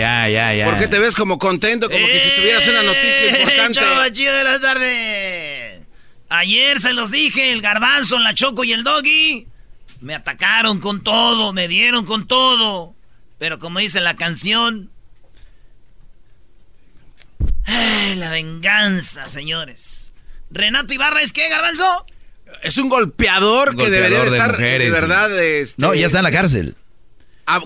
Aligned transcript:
Ya, 0.00 0.28
ya, 0.28 0.52
ya, 0.52 0.54
ya. 0.54 0.64
¿Por 0.66 0.78
qué 0.78 0.88
te 0.88 0.98
ves 0.98 1.14
como 1.14 1.38
contento? 1.38 1.88
Como 1.90 2.06
que 2.06 2.20
si 2.20 2.30
tuvieras 2.36 2.66
una 2.68 2.82
noticia 2.82 3.26
importante. 3.26 3.78
El 3.80 3.86
show 3.86 3.94
más 3.96 4.12
chido 4.12 4.34
de 4.34 4.44
las 4.44 4.60
tardes. 4.60 5.80
Ayer 6.28 6.80
se 6.80 6.92
los 6.92 7.10
dije, 7.10 7.52
el 7.52 7.60
garbanzo, 7.60 8.18
la 8.18 8.34
choco 8.34 8.64
y 8.64 8.72
el 8.72 8.84
doggy. 8.84 9.46
Me 10.00 10.14
atacaron 10.14 10.78
con 10.80 11.02
todo, 11.02 11.52
me 11.52 11.68
dieron 11.68 12.06
con 12.06 12.26
todo. 12.26 12.94
Pero 13.38 13.58
como 13.58 13.78
dice 13.80 14.00
la 14.00 14.16
canción... 14.16 14.90
Ay, 17.64 18.14
la 18.16 18.30
venganza, 18.30 19.28
señores. 19.28 20.12
Renato 20.50 20.92
Ibarra, 20.92 21.22
¿es 21.22 21.32
qué, 21.32 21.48
garbanzo? 21.48 22.06
Es 22.62 22.78
un 22.78 22.88
golpeador, 22.88 23.70
que 23.76 23.82
Golpeador 23.84 23.90
debería 23.92 24.18
de 24.24 24.30
de 24.30 24.36
estar 24.36 24.52
mujeres, 24.52 24.86
de 24.86 24.90
verdad. 25.00 25.40
este, 25.40 25.80
No, 25.80 25.94
ya 25.94 26.06
está 26.06 26.18
en 26.18 26.24
la 26.24 26.32
cárcel. 26.32 26.74
ah, 27.46 27.60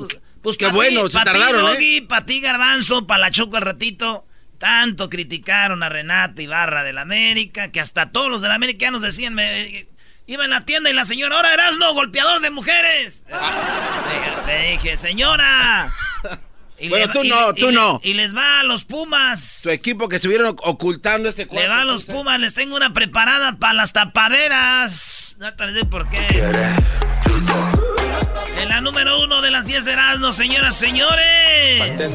pues 0.45 0.57
qué 0.57 0.69
bueno, 0.69 1.07
ti, 1.09 1.19
se 1.19 1.25
tardaron, 1.25 1.67
¿eh? 1.67 1.73
Doggy, 1.73 2.01
pa' 2.03 2.25
ti, 2.25 2.41
garbanzo, 2.41 3.05
pa' 3.09 3.19
la 3.19 3.33
choco 3.33 3.57
al 3.57 3.63
ratito. 3.63 4.27
Tanto 4.59 5.11
criticaron 5.11 5.83
a 5.83 5.89
Renato 5.89 6.41
Ibarra 6.41 6.85
del 6.85 6.99
América, 6.99 7.73
que 7.73 7.81
hasta 7.81 8.13
todos 8.13 8.31
los 8.31 8.41
del 8.41 8.53
América 8.53 8.83
ya 8.87 8.91
nos 8.93 9.03
decían, 9.03 9.35
me, 9.35 9.89
iba 10.27 10.45
en 10.45 10.51
la 10.51 10.61
tienda 10.61 10.89
y 10.89 10.93
la 10.93 11.05
señora, 11.05 11.37
ahora 11.37 11.53
Erasno, 11.53 11.93
golpeador 11.93 12.41
de 12.41 12.51
mujeres. 12.51 13.25
Le- 14.47 14.53
Le 14.63 14.71
dije, 14.73 14.97
señora. 14.97 15.91
Y 16.77 16.89
Bueno, 16.89 17.07
le- 17.07 17.13
tú 17.13 17.23
no, 17.25 17.51
y 17.51 17.61
tú 17.61 17.71
no. 17.73 18.01
Y 18.03 18.15
les 18.15 18.35
va 18.35 18.59
a 18.61 18.65
los 18.65 18.85
Pumas. 18.85 19.61
Tu 19.63 19.71
equipo 19.71 20.09
que 20.09 20.17
estuvieron 20.17 20.57
ocultando 20.65 21.29
este 21.29 21.47
cuerpo. 21.47 21.63
Le 21.63 21.69
va 21.69 21.83
a 21.83 21.85
los 21.85 22.03
Pumas, 22.03 22.41
les 22.41 22.53
tengo 22.53 22.75
una 22.75 22.93
preparada 22.93 23.57
para 23.59 23.75
las 23.75 23.93
tapaderas. 23.93 25.37
No 25.39 25.55
te 25.55 25.85
por 25.85 26.09
qué. 26.11 26.19
La 28.75 28.81
número 28.81 29.23
uno 29.23 29.41
de 29.41 29.53
las 29.53 29.67
10 29.67 29.85
de 29.85 29.93
Erasmo, 29.93 30.33
señoras, 30.33 30.77
señores. 30.77 32.11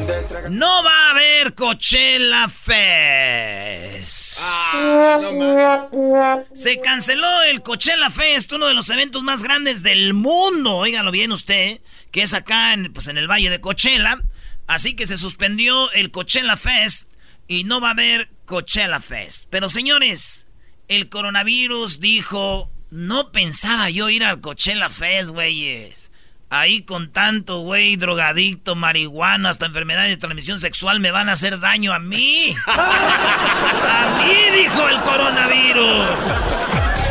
No 0.50 0.84
va 0.84 1.06
a 1.06 1.10
haber 1.12 1.54
Coachella 1.54 2.50
Fest. 2.50 4.40
Ah, 4.42 5.20
no. 5.32 6.44
Se 6.52 6.78
canceló 6.82 7.44
el 7.44 7.62
Coachella 7.62 8.10
Fest, 8.10 8.52
uno 8.52 8.66
de 8.66 8.74
los 8.74 8.90
eventos 8.90 9.22
más 9.22 9.42
grandes 9.42 9.82
del 9.82 10.12
mundo. 10.12 10.76
Óigalo 10.76 11.10
bien 11.10 11.32
usted, 11.32 11.80
que 12.10 12.20
es 12.20 12.34
acá 12.34 12.74
en, 12.74 12.92
pues, 12.92 13.08
en 13.08 13.16
el 13.16 13.26
Valle 13.26 13.48
de 13.48 13.62
Coachella. 13.62 14.20
Así 14.66 14.94
que 14.94 15.06
se 15.06 15.16
suspendió 15.16 15.90
el 15.92 16.10
Coachella 16.10 16.58
Fest 16.58 17.08
y 17.48 17.64
no 17.64 17.80
va 17.80 17.88
a 17.88 17.92
haber 17.92 18.28
Coachella 18.44 19.00
Fest. 19.00 19.46
Pero 19.48 19.70
señores, 19.70 20.46
el 20.88 21.08
coronavirus 21.08 22.00
dijo, 22.00 22.70
no 22.90 23.32
pensaba 23.32 23.88
yo 23.88 24.10
ir 24.10 24.24
al 24.24 24.42
Coachella 24.42 24.90
Fest, 24.90 25.30
güeyes. 25.30 26.09
Ahí 26.52 26.82
con 26.82 27.12
tanto 27.12 27.60
güey 27.60 27.94
drogadicto, 27.94 28.74
marihuana, 28.74 29.50
hasta 29.50 29.66
enfermedades 29.66 30.10
de 30.10 30.16
transmisión 30.16 30.58
sexual 30.58 30.98
me 30.98 31.12
van 31.12 31.28
a 31.28 31.32
hacer 31.32 31.60
daño 31.60 31.92
a 31.92 32.00
mí. 32.00 32.56
A 32.66 34.18
mí, 34.18 34.60
dijo 34.60 34.88
el 34.88 35.00
coronavirus. 35.02 36.06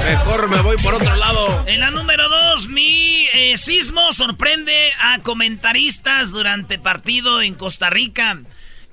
Mejor 0.03 0.49
me 0.49 0.61
voy 0.61 0.75
por 0.77 0.95
otro 0.95 1.15
lado. 1.15 1.63
En 1.67 1.79
la 1.79 1.89
número 1.89 2.27
dos, 2.27 2.67
mi 2.67 3.27
eh, 3.33 3.55
sismo 3.55 4.11
sorprende 4.11 4.91
a 4.99 5.19
comentaristas 5.19 6.31
durante 6.31 6.77
partido 6.77 7.41
en 7.41 7.55
Costa 7.55 7.89
Rica. 7.89 8.41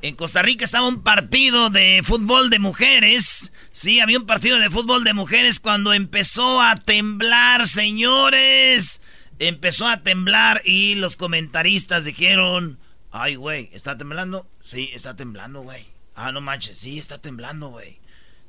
En 0.03 0.15
Costa 0.15 0.43
Rica 0.43 0.65
estaba 0.65 0.87
un 0.87 1.03
partido 1.03 1.71
de 1.71 2.03
fútbol 2.05 2.51
de 2.51 2.61
mujeres. 2.61 3.53
Sí, 3.73 3.99
había 3.99 4.19
un 4.19 4.27
partido 4.27 4.59
de 4.61 4.71
fútbol 4.71 5.03
de 5.03 5.13
mujeres 5.13 5.59
cuando 5.59 5.93
empezó 5.93 6.63
a 6.63 6.77
temblar, 6.77 7.67
señores. 7.67 9.01
Empezó 9.39 9.87
a 9.87 10.03
temblar 10.03 10.63
y 10.65 10.95
los 10.95 11.17
comentaristas 11.17 12.05
dijeron, 12.05 12.79
ay, 13.11 13.35
güey, 13.35 13.69
¿está 13.73 13.99
temblando? 13.99 14.47
Sí, 14.61 14.91
está 14.95 15.15
temblando, 15.15 15.61
güey. 15.61 15.87
Ah, 16.15 16.33
no 16.33 16.41
manches, 16.41 16.79
sí, 16.79 16.99
está 16.99 17.19
temblando, 17.19 17.69
güey. 17.69 17.99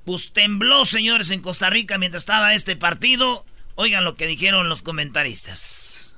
Pues 0.06 0.32
tembló, 0.32 0.86
señores, 0.86 1.32
en 1.32 1.42
Costa 1.42 1.70
Rica 1.70 1.98
mientras 1.98 2.24
estaba 2.24 2.54
este 2.54 2.78
partido. 2.78 3.46
Oigan 3.76 4.06
lo 4.06 4.16
que 4.16 4.28
dijeron 4.28 4.70
los 4.70 4.82
comentaristas. 4.82 6.16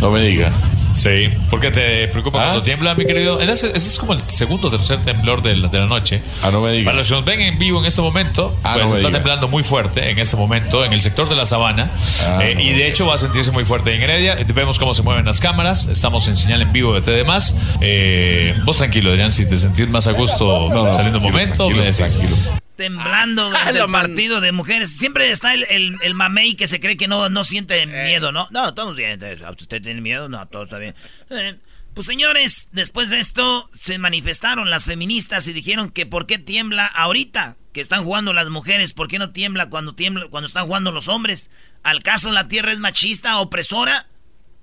No 0.00 0.10
me 0.10 0.22
diga. 0.22 0.52
Sí. 0.94 1.28
¿Por 1.50 1.60
qué 1.60 1.70
te 1.70 2.08
preocupa 2.08 2.38
cuando 2.42 2.62
tiembla, 2.62 2.94
mi 2.94 3.04
querido? 3.04 3.40
Ese, 3.40 3.66
ese 3.68 3.76
es 3.76 3.98
como 3.98 4.12
el 4.14 4.20
segundo 4.28 4.68
o 4.68 4.70
tercer 4.70 5.00
temblor 5.02 5.42
de 5.42 5.56
la, 5.56 5.68
de 5.68 5.78
la 5.80 5.86
noche. 5.86 6.22
Ah, 6.42 6.50
no 6.50 6.60
me 6.60 6.70
diga. 6.72 6.86
Para 6.86 6.98
los 6.98 7.08
que 7.08 7.14
nos 7.14 7.24
ven 7.24 7.40
en 7.40 7.58
vivo 7.58 7.80
en 7.80 7.86
este 7.86 8.00
momento, 8.00 8.56
Ah, 8.62 8.74
pues 8.74 8.88
no 8.88 8.94
está 8.94 9.08
diga. 9.08 9.18
temblando 9.18 9.48
muy 9.48 9.62
fuerte 9.62 10.08
en 10.10 10.18
este 10.18 10.36
momento 10.36 10.84
en 10.84 10.92
el 10.92 11.02
sector 11.02 11.28
de 11.28 11.34
la 11.36 11.46
sabana. 11.46 11.90
Ah, 12.26 12.38
Eh, 12.42 12.54
no 12.54 12.60
y 12.60 12.72
de 12.72 12.88
hecho 12.88 13.06
va 13.06 13.16
a 13.16 13.18
sentirse 13.18 13.50
muy 13.50 13.64
fuerte 13.64 13.94
en 13.94 14.02
Heredia. 14.02 14.36
Vemos 14.54 14.78
cómo 14.78 14.94
se 14.94 15.02
mueven 15.02 15.24
las 15.24 15.40
cámaras. 15.40 15.88
Estamos 15.88 16.28
en 16.28 16.36
señal 16.36 16.62
en 16.62 16.72
vivo 16.72 16.94
de 16.98 17.02
TDMás. 17.02 17.56
Eh, 17.80 18.54
vos 18.64 18.76
tranquilo, 18.78 19.10
Adrián, 19.10 19.32
si 19.32 19.48
te 19.48 19.58
sentís 19.58 19.88
más 19.88 20.06
a 20.06 20.12
gusto 20.12 20.70
saliendo 20.94 21.18
un 21.18 21.24
momento, 21.24 21.56
tranquilo, 21.66 21.80
me 21.80 21.86
decís. 21.90 21.96
tranquilo. 22.16 22.63
Temblando 22.76 23.44
Ah, 23.46 23.48
durante 23.48 23.72
lo 23.78 23.84
el 23.84 23.90
man- 23.90 24.02
partido 24.08 24.40
de 24.40 24.52
mujeres. 24.52 24.90
Siempre 24.96 25.30
está 25.30 25.54
el, 25.54 25.64
el, 25.70 25.96
el 26.02 26.14
mamey 26.14 26.54
que 26.54 26.66
se 26.66 26.80
cree 26.80 26.96
que 26.96 27.08
no, 27.08 27.28
no 27.28 27.44
siente 27.44 27.84
miedo, 27.86 28.32
¿no? 28.32 28.48
No, 28.50 28.68
estamos 28.70 28.96
bien. 28.96 29.20
¿Usted 29.58 29.82
tiene 29.82 30.00
miedo? 30.00 30.28
No, 30.28 30.46
todo 30.48 30.64
está 30.64 30.78
bien. 30.78 30.94
Eh, 31.30 31.56
pues 31.94 32.06
señores, 32.08 32.68
después 32.72 33.10
de 33.10 33.20
esto 33.20 33.68
se 33.72 33.98
manifestaron 33.98 34.68
las 34.70 34.84
feministas 34.84 35.46
y 35.46 35.52
dijeron 35.52 35.90
que 35.90 36.06
por 36.06 36.26
qué 36.26 36.38
tiembla 36.38 36.86
ahorita. 36.86 37.56
que 37.72 37.80
están 37.80 38.04
jugando 38.04 38.32
las 38.32 38.50
mujeres, 38.50 38.92
¿por 38.92 39.08
qué 39.08 39.18
no 39.18 39.30
tiembla 39.30 39.68
cuando 39.68 39.94
tiembla 39.94 40.26
cuando 40.28 40.46
están 40.46 40.66
jugando 40.66 40.90
los 40.92 41.08
hombres? 41.08 41.50
¿Al 41.82 42.02
caso 42.02 42.30
la 42.32 42.46
tierra 42.48 42.72
es 42.72 42.78
machista, 42.78 43.38
opresora? 43.38 44.06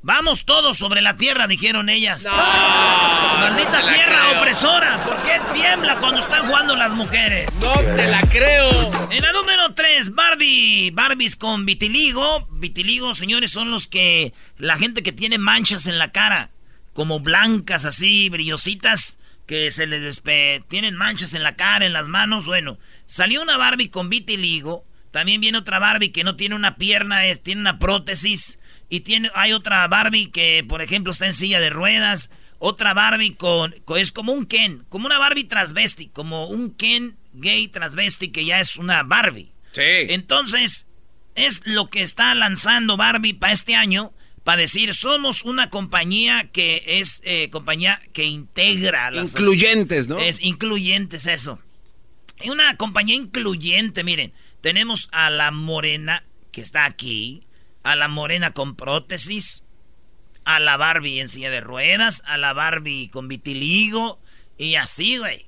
Vamos 0.04 0.46
todos 0.46 0.80
sobre 0.80 1.02
la 1.02 1.16
tierra, 1.16 1.46
dijeron 1.46 1.88
ellas. 1.88 2.26
Maldita 2.26 3.82
tierra 3.88 4.40
opresora, 4.40 5.06
¿por 5.06 5.22
qué 5.22 5.40
tiembla 5.54 6.00
cuando 6.00 6.22
están 6.22 6.48
jugando 6.48 6.76
las 6.76 6.96
mujeres? 6.96 7.54
No 7.62 7.74
te 7.74 8.08
la 8.08 8.22
creo. 8.22 8.90
En 9.12 9.22
la 9.22 9.32
número 9.32 9.76
3, 9.76 10.16
Barbie. 10.16 10.90
Barbies 10.92 11.36
con 11.36 11.68
vitiligo. 11.68 12.48
Vitiligo, 12.50 13.14
señores, 13.14 13.52
son 13.52 13.70
los 13.70 13.88
que. 13.88 14.34
La 14.58 14.76
gente 14.76 15.04
que 15.04 15.12
tiene 15.12 15.38
manchas 15.38 15.86
en 15.86 16.00
la 16.00 16.12
cara. 16.12 16.50
Como 16.94 17.20
blancas, 17.20 17.86
así, 17.86 18.30
brillositas. 18.30 19.20
Que 19.46 19.70
se 19.70 19.86
les 19.86 20.02
despe... 20.02 20.64
Tienen 20.68 20.96
manchas 20.96 21.34
en 21.36 21.44
la 21.44 21.56
cara, 21.56 21.86
en 21.86 21.94
las 21.94 22.08
manos. 22.08 22.48
Bueno, 22.48 22.80
salió 23.06 23.42
una 23.42 23.58
Barbie 23.58 23.90
con 23.90 24.10
vitiligo. 24.10 24.84
También 25.12 25.42
viene 25.42 25.60
otra 25.60 25.78
Barbie 25.78 26.12
que 26.12 26.24
no 26.24 26.38
tiene 26.38 26.56
una 26.56 26.78
pierna, 26.78 27.26
es, 27.26 27.44
tiene 27.44 27.62
una 27.62 27.78
prótesis. 27.78 28.60
Y 28.92 29.00
tiene, 29.00 29.32
hay 29.36 29.54
otra 29.54 29.88
Barbie 29.88 30.32
que, 30.32 30.66
por 30.68 30.82
ejemplo, 30.82 31.14
está 31.14 31.26
en 31.26 31.34
silla 31.34 31.62
de 31.62 31.70
ruedas. 31.70 32.30
Otra 32.60 32.94
Barbie 32.94 33.36
con, 33.36 33.74
es 33.96 34.12
como 34.12 34.34
un 34.34 34.46
Ken, 34.46 34.84
como 34.90 35.06
una 35.06 35.18
Barbie 35.18 35.46
transvesti, 35.46 36.10
como 36.10 36.48
un 36.48 36.76
Ken 36.76 37.16
gay 37.32 37.70
transvesti 37.70 38.34
que 38.34 38.44
ya 38.44 38.60
es 38.60 38.76
una 38.76 39.04
Barbie. 39.04 39.54
Sí. 39.72 39.82
Entonces, 39.82 40.88
es 41.36 41.62
lo 41.64 41.90
que 41.90 42.02
está 42.02 42.36
lanzando 42.36 42.98
Barbie 42.98 43.34
para 43.34 43.54
este 43.54 43.76
año, 43.76 44.12
para 44.44 44.60
decir, 44.60 44.94
somos 44.94 45.46
una 45.46 45.70
compañía 45.70 46.50
que 46.52 46.84
es 46.86 47.22
eh, 47.24 47.50
compañía 47.50 47.98
que 48.12 48.26
integra 48.26 49.10
las... 49.10 49.32
Incluyentes, 49.32 50.10
¿no? 50.10 50.20
Es 50.20 50.42
incluyentes 50.42 51.28
eso. 51.28 51.60
Y 52.44 52.50
una 52.50 52.76
compañía 52.76 53.16
incluyente, 53.16 54.04
miren, 54.04 54.34
tenemos 54.60 55.08
a 55.14 55.30
la 55.30 55.52
morena 55.52 56.26
que 56.52 56.60
está 56.60 56.84
aquí, 56.84 57.48
a 57.84 57.96
la 57.96 58.08
morena 58.08 58.52
con 58.54 58.76
prótesis, 58.76 59.64
a 60.46 60.60
la 60.60 60.78
Barbie 60.78 61.20
en 61.20 61.30
silla 61.30 61.50
de 61.50 61.62
ruedas, 61.62 62.24
a 62.26 62.38
la 62.38 62.54
Barbie 62.54 63.10
con 63.10 63.28
vitiligo 63.28 64.20
y 64.58 64.76
así, 64.76 65.18
güey. 65.18 65.48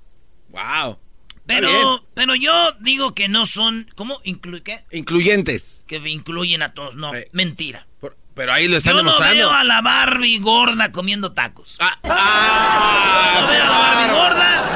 Wow. 0.49 0.99
Pero, 1.45 2.07
pero 2.13 2.35
yo 2.35 2.71
digo 2.79 3.13
que 3.13 3.27
no 3.27 3.45
son, 3.45 3.87
¿cómo? 3.95 4.19
Inclu 4.23 4.63
¿Qué? 4.63 4.85
Incluyentes. 4.91 5.83
Que 5.87 5.97
incluyen 5.97 6.61
a 6.61 6.73
todos, 6.73 6.95
no, 6.95 7.11
mentira. 7.33 7.85
Por- 7.99 8.17
pero 8.33 8.53
ahí 8.53 8.67
lo 8.67 8.77
están 8.77 8.93
yo 8.93 8.97
demostrando. 8.99 9.35
no 9.35 9.39
veo 9.41 9.51
a 9.51 9.63
la 9.63 9.81
Barbie 9.81 10.39
gorda 10.39 10.91
comiendo 10.91 11.33
tacos. 11.33 11.75
Ah, 11.79 11.97
ah, 12.03 13.35
Yo 13.35 13.41
no 13.41 13.47
veo 13.47 13.63
a 13.63 13.67
la 13.67 13.77
Barbie 13.77 14.13
gorda. 14.13 14.69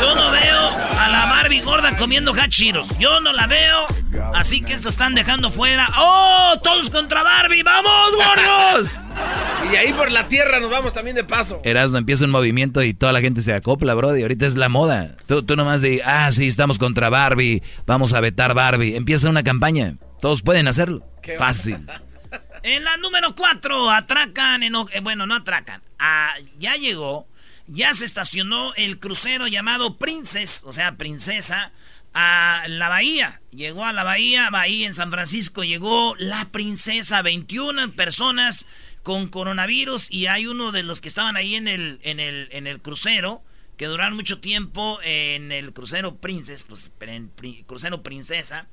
Yo 0.00 0.14
no 0.14 0.30
veo 0.30 0.58
a 0.58 0.62
la 0.62 0.65
Barbie 1.46 1.60
gorda 1.60 1.96
comiendo 1.96 2.32
hachiros. 2.32 2.88
Yo 2.98 3.20
no 3.20 3.32
la 3.32 3.46
veo. 3.46 3.86
Así 4.34 4.62
que 4.62 4.72
esto 4.72 4.88
están 4.88 5.14
dejando 5.14 5.48
fuera. 5.48 5.88
¡Oh! 5.96 6.58
Todos 6.60 6.90
contra 6.90 7.22
Barbie. 7.22 7.62
¡Vamos, 7.62 8.10
gordos! 8.16 8.96
Y 9.72 9.74
ahí 9.76 9.92
por 9.92 10.12
la 10.12 10.28
tierra 10.28 10.60
nos 10.60 10.70
vamos 10.70 10.92
también 10.92 11.16
de 11.16 11.24
paso. 11.24 11.60
Erasmo 11.64 11.98
empieza 11.98 12.24
un 12.24 12.30
movimiento 12.30 12.82
y 12.82 12.94
toda 12.94 13.12
la 13.12 13.20
gente 13.20 13.42
se 13.42 13.54
acopla, 13.54 13.94
Brody. 13.94 14.22
Ahorita 14.22 14.44
es 14.44 14.56
la 14.56 14.68
moda. 14.68 15.16
Tú, 15.26 15.42
tú 15.42 15.56
nomás 15.56 15.82
de, 15.82 16.02
ah, 16.04 16.30
sí, 16.30 16.46
estamos 16.46 16.78
contra 16.78 17.08
Barbie, 17.10 17.62
vamos 17.86 18.12
a 18.12 18.20
vetar 18.20 18.54
Barbie. 18.54 18.94
Empieza 18.94 19.28
una 19.30 19.42
campaña. 19.42 19.94
Todos 20.20 20.42
pueden 20.42 20.68
hacerlo. 20.68 21.04
Fácil. 21.38 21.78
En 22.62 22.84
la 22.84 22.96
número 22.98 23.34
4, 23.34 23.90
atracan, 23.90 24.62
en, 24.62 24.74
eh, 24.74 25.00
bueno, 25.00 25.26
no 25.26 25.34
atracan, 25.34 25.82
ah, 25.98 26.34
ya 26.58 26.74
llegó, 26.74 27.26
ya 27.68 27.92
se 27.94 28.04
estacionó 28.04 28.74
el 28.74 28.98
crucero 28.98 29.46
llamado 29.46 29.98
Princess, 29.98 30.62
o 30.64 30.72
sea, 30.72 30.96
princesa, 30.96 31.72
a 32.14 32.64
la 32.68 32.88
bahía. 32.88 33.42
Llegó 33.50 33.84
a 33.84 33.92
la 33.92 34.04
bahía, 34.04 34.48
bahía 34.50 34.86
en 34.86 34.94
San 34.94 35.10
Francisco, 35.10 35.64
llegó 35.64 36.14
la 36.18 36.46
princesa, 36.50 37.22
21 37.22 37.92
personas 37.92 38.66
con 39.02 39.28
coronavirus 39.28 40.10
y 40.10 40.26
hay 40.26 40.46
uno 40.46 40.72
de 40.72 40.82
los 40.82 41.00
que 41.00 41.08
estaban 41.08 41.36
ahí 41.36 41.54
en 41.54 41.68
el, 41.68 41.98
en 42.02 42.18
el, 42.18 42.48
en 42.52 42.66
el 42.66 42.80
crucero, 42.80 43.42
que 43.76 43.86
duraron 43.86 44.14
mucho 44.14 44.40
tiempo 44.40 44.98
en 45.02 45.52
el 45.52 45.72
crucero 45.72 46.16
Princess, 46.16 46.62
pues, 46.62 46.90
en 47.00 47.30
crucero 47.66 48.02
Princesa. 48.02 48.66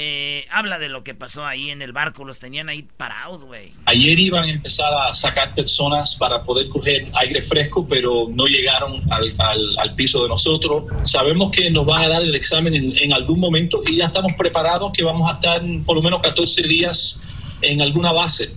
Eh, 0.00 0.44
habla 0.50 0.78
de 0.78 0.88
lo 0.88 1.02
que 1.02 1.12
pasó 1.14 1.44
ahí 1.44 1.70
en 1.70 1.82
el 1.82 1.92
barco, 1.92 2.24
los 2.24 2.38
tenían 2.38 2.68
ahí 2.68 2.86
parados, 2.96 3.42
güey. 3.44 3.72
Ayer 3.86 4.16
iban 4.20 4.44
a 4.44 4.52
empezar 4.52 4.94
a 4.94 5.12
sacar 5.12 5.52
personas 5.56 6.14
para 6.14 6.44
poder 6.44 6.68
coger 6.68 7.08
aire 7.14 7.40
fresco, 7.42 7.84
pero 7.88 8.28
no 8.30 8.46
llegaron 8.46 9.00
al, 9.12 9.34
al- 9.38 9.78
al 9.78 9.94
piso 9.96 10.22
de 10.22 10.28
nosotros. 10.28 10.84
Sabemos 11.02 11.50
que 11.50 11.68
nos 11.72 11.84
van 11.84 12.04
a 12.04 12.08
dar 12.08 12.22
el 12.22 12.32
examen 12.36 12.74
en, 12.74 12.96
en 12.96 13.12
algún 13.12 13.40
momento 13.40 13.82
y 13.86 13.96
ya 13.96 14.04
estamos 14.06 14.34
preparados 14.38 14.92
que 14.96 15.02
vamos 15.02 15.28
a 15.28 15.34
estar 15.34 15.60
por 15.84 15.96
lo 15.96 16.02
menos 16.02 16.20
14 16.22 16.62
días 16.62 17.20
en 17.62 17.82
alguna 17.82 18.12
base. 18.12 18.54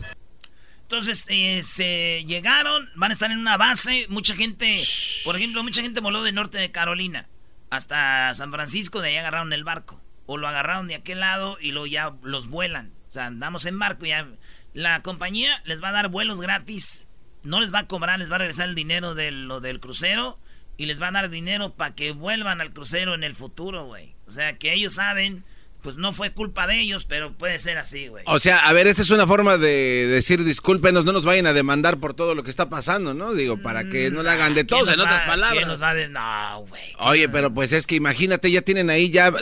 Entonces, 0.83 1.25
eh, 1.29 1.63
se 1.63 2.23
llegaron, 2.27 2.87
van 2.95 3.09
a 3.11 3.13
estar 3.13 3.31
en 3.31 3.39
una 3.39 3.57
base. 3.57 4.05
Mucha 4.09 4.35
gente, 4.35 4.83
por 5.23 5.35
ejemplo, 5.35 5.63
mucha 5.63 5.81
gente 5.81 6.01
voló 6.01 6.21
de 6.21 6.33
norte 6.33 6.57
de 6.59 6.69
Carolina 6.71 7.27
hasta 7.69 8.33
San 8.35 8.51
Francisco, 8.51 8.99
de 9.01 9.09
ahí 9.09 9.15
agarraron 9.17 9.53
el 9.53 9.63
barco. 9.63 9.99
O 10.25 10.37
lo 10.37 10.47
agarraron 10.47 10.87
de 10.87 10.95
aquel 10.95 11.19
lado 11.19 11.57
y 11.59 11.71
luego 11.71 11.87
ya 11.87 12.15
los 12.23 12.47
vuelan. 12.47 12.93
O 13.07 13.11
sea, 13.11 13.25
andamos 13.25 13.65
en 13.65 13.79
barco 13.79 14.05
y 14.05 14.09
ya. 14.09 14.27
La 14.73 15.01
compañía 15.01 15.61
les 15.65 15.83
va 15.83 15.89
a 15.89 15.93
dar 15.93 16.07
vuelos 16.09 16.39
gratis. 16.39 17.09
No 17.43 17.59
les 17.59 17.73
va 17.73 17.79
a 17.79 17.87
cobrar, 17.87 18.19
les 18.19 18.31
va 18.31 18.35
a 18.35 18.39
regresar 18.39 18.69
el 18.69 18.75
dinero 18.75 19.15
de 19.15 19.31
lo 19.31 19.59
del 19.59 19.79
crucero. 19.79 20.39
Y 20.77 20.85
les 20.85 21.01
va 21.01 21.09
a 21.09 21.11
dar 21.11 21.29
dinero 21.29 21.73
para 21.73 21.93
que 21.93 22.11
vuelvan 22.11 22.61
al 22.61 22.73
crucero 22.73 23.13
en 23.13 23.23
el 23.23 23.35
futuro, 23.35 23.85
güey. 23.85 24.15
O 24.25 24.31
sea, 24.31 24.57
que 24.57 24.73
ellos 24.73 24.93
saben, 24.93 25.43
pues 25.81 25.97
no 25.97 26.13
fue 26.13 26.31
culpa 26.31 26.67
de 26.67 26.79
ellos, 26.79 27.05
pero 27.05 27.33
puede 27.33 27.57
ser 27.59 27.77
así, 27.77 28.07
güey. 28.07 28.23
O 28.27 28.37
sea, 28.39 28.67
a 28.67 28.73
ver, 28.73 28.85
esta 28.87 29.01
es 29.01 29.09
una 29.09 29.25
forma 29.25 29.57
de 29.57 30.05
decir 30.07 30.43
discúlpenos, 30.43 31.05
no 31.05 31.11
nos 31.11 31.25
vayan 31.25 31.47
a 31.47 31.53
demandar 31.53 31.97
por 31.99 32.13
todo 32.13 32.35
lo 32.35 32.43
que 32.43 32.49
está 32.51 32.69
pasando, 32.69 33.13
¿no? 33.13 33.33
Digo, 33.33 33.57
para 33.61 33.89
que 33.89 34.11
no 34.11 34.21
le 34.23 34.29
hagan 34.29 34.53
de 34.53 34.65
¿Quién 34.65 34.79
tos, 34.79 34.87
nos 34.87 34.93
en 34.95 35.01
otras 35.01 35.21
va- 35.21 35.25
palabras. 35.25 35.67
nos 35.67 35.81
va 35.81 35.93
de- 35.95 36.07
No, 36.09 36.65
güey. 36.69 36.81
Oye, 36.99 37.29
pero 37.29 37.53
pues 37.53 37.71
es 37.71 37.87
que 37.87 37.95
imagínate, 37.95 38.51
ya 38.51 38.61
tienen 38.61 38.89
ahí 38.89 39.09
ya 39.09 39.33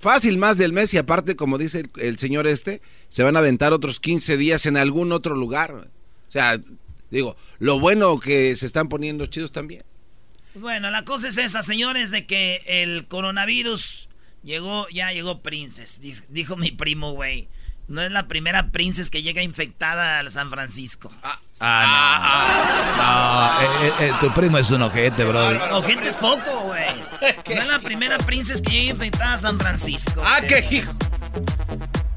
fácil 0.00 0.38
más 0.38 0.56
del 0.58 0.72
mes 0.72 0.94
y 0.94 0.98
aparte, 0.98 1.34
como 1.34 1.58
dice 1.58 1.80
el, 1.80 1.90
el 2.00 2.18
señor 2.18 2.46
este, 2.46 2.80
se 3.08 3.22
van 3.24 3.34
a 3.36 3.40
aventar 3.40 3.72
otros 3.72 3.98
15 4.00 4.36
días 4.36 4.66
en 4.66 4.76
algún 4.76 5.10
otro 5.12 5.34
lugar. 5.34 5.72
O 5.72 6.30
sea, 6.30 6.60
digo, 7.10 7.36
lo 7.58 7.80
bueno 7.80 8.20
que 8.20 8.54
se 8.54 8.66
están 8.66 8.88
poniendo 8.88 9.26
chidos 9.26 9.50
también. 9.50 9.82
Bueno, 10.54 10.90
la 10.90 11.04
cosa 11.04 11.28
es 11.28 11.38
esa, 11.38 11.62
señores, 11.62 12.10
de 12.10 12.26
que 12.26 12.62
el 12.66 13.06
coronavirus 13.06 14.07
llegó, 14.42 14.88
ya 14.88 15.12
llegó 15.12 15.40
Princess, 15.42 16.00
di- 16.00 16.14
dijo 16.28 16.56
mi 16.56 16.70
primo, 16.70 17.12
güey. 17.12 17.48
No 17.88 18.02
es 18.02 18.10
la 18.12 18.28
primera 18.28 18.70
Princess 18.70 19.08
que 19.08 19.22
llega 19.22 19.42
infectada 19.42 20.18
al 20.18 20.30
San 20.30 20.50
Francisco. 20.50 21.10
Ah, 21.60 22.28
no. 22.98 23.02
No, 23.02 23.60
eh, 23.62 23.92
eh, 24.00 24.06
eh, 24.08 24.12
tu 24.20 24.30
primo 24.38 24.58
es 24.58 24.70
un 24.70 24.82
ojete, 24.82 25.24
Brody. 25.24 25.56
O 25.72 25.82
gente 25.82 26.08
es 26.08 26.16
poco, 26.16 26.60
güey. 26.64 26.84
No 27.48 27.54
es 27.62 27.66
la 27.68 27.78
primera 27.78 28.18
Princess 28.18 28.60
que 28.60 28.70
llega 28.72 28.90
infectada 28.92 29.32
a 29.34 29.38
San 29.38 29.58
Francisco. 29.58 30.22
¡Ah, 30.24 30.40
qué 30.46 30.66
hijo! 30.70 30.92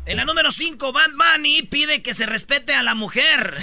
En 0.05 0.17
la 0.17 0.25
número 0.25 0.51
5, 0.51 0.91
Bad 0.91 1.11
Bunny 1.11 1.61
pide 1.63 2.03
que 2.03 2.13
se 2.13 2.25
respete 2.25 2.75
a 2.75 2.83
la 2.83 2.93
mujer. 2.93 3.57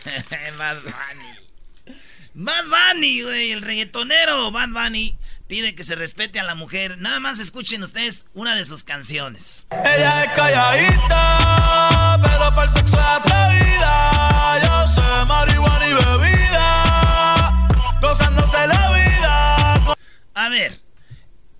Bad 0.58 0.78
Bunny. 0.82 1.96
Bad 2.32 2.64
Bunny, 2.64 3.22
güey, 3.22 3.52
el 3.52 3.60
reggaetonero 3.60 4.50
Bad 4.50 4.70
Bunny 4.70 5.14
pide 5.50 5.74
que 5.74 5.82
se 5.82 5.96
respete 5.96 6.38
a 6.38 6.44
la 6.44 6.54
mujer. 6.54 6.98
Nada 6.98 7.18
más 7.18 7.40
escuchen 7.40 7.82
ustedes 7.82 8.26
una 8.34 8.54
de 8.54 8.64
sus 8.64 8.84
canciones. 8.84 9.66
Ella 9.84 10.22
es 10.22 10.32
calladita, 10.32 12.20
pero 12.22 12.54
para 12.54 12.62
el 12.62 12.70
sexo 12.70 12.96
es 12.96 13.04
atrevida. 13.04 14.60
Yo 14.62 14.86
sé 14.94 15.26
marihuana 15.26 15.88
y 15.88 15.92
bebida, 15.92 17.68
gozándose 18.00 18.66
la 18.68 18.92
vida. 18.92 19.94
A 20.34 20.48
ver, 20.50 20.80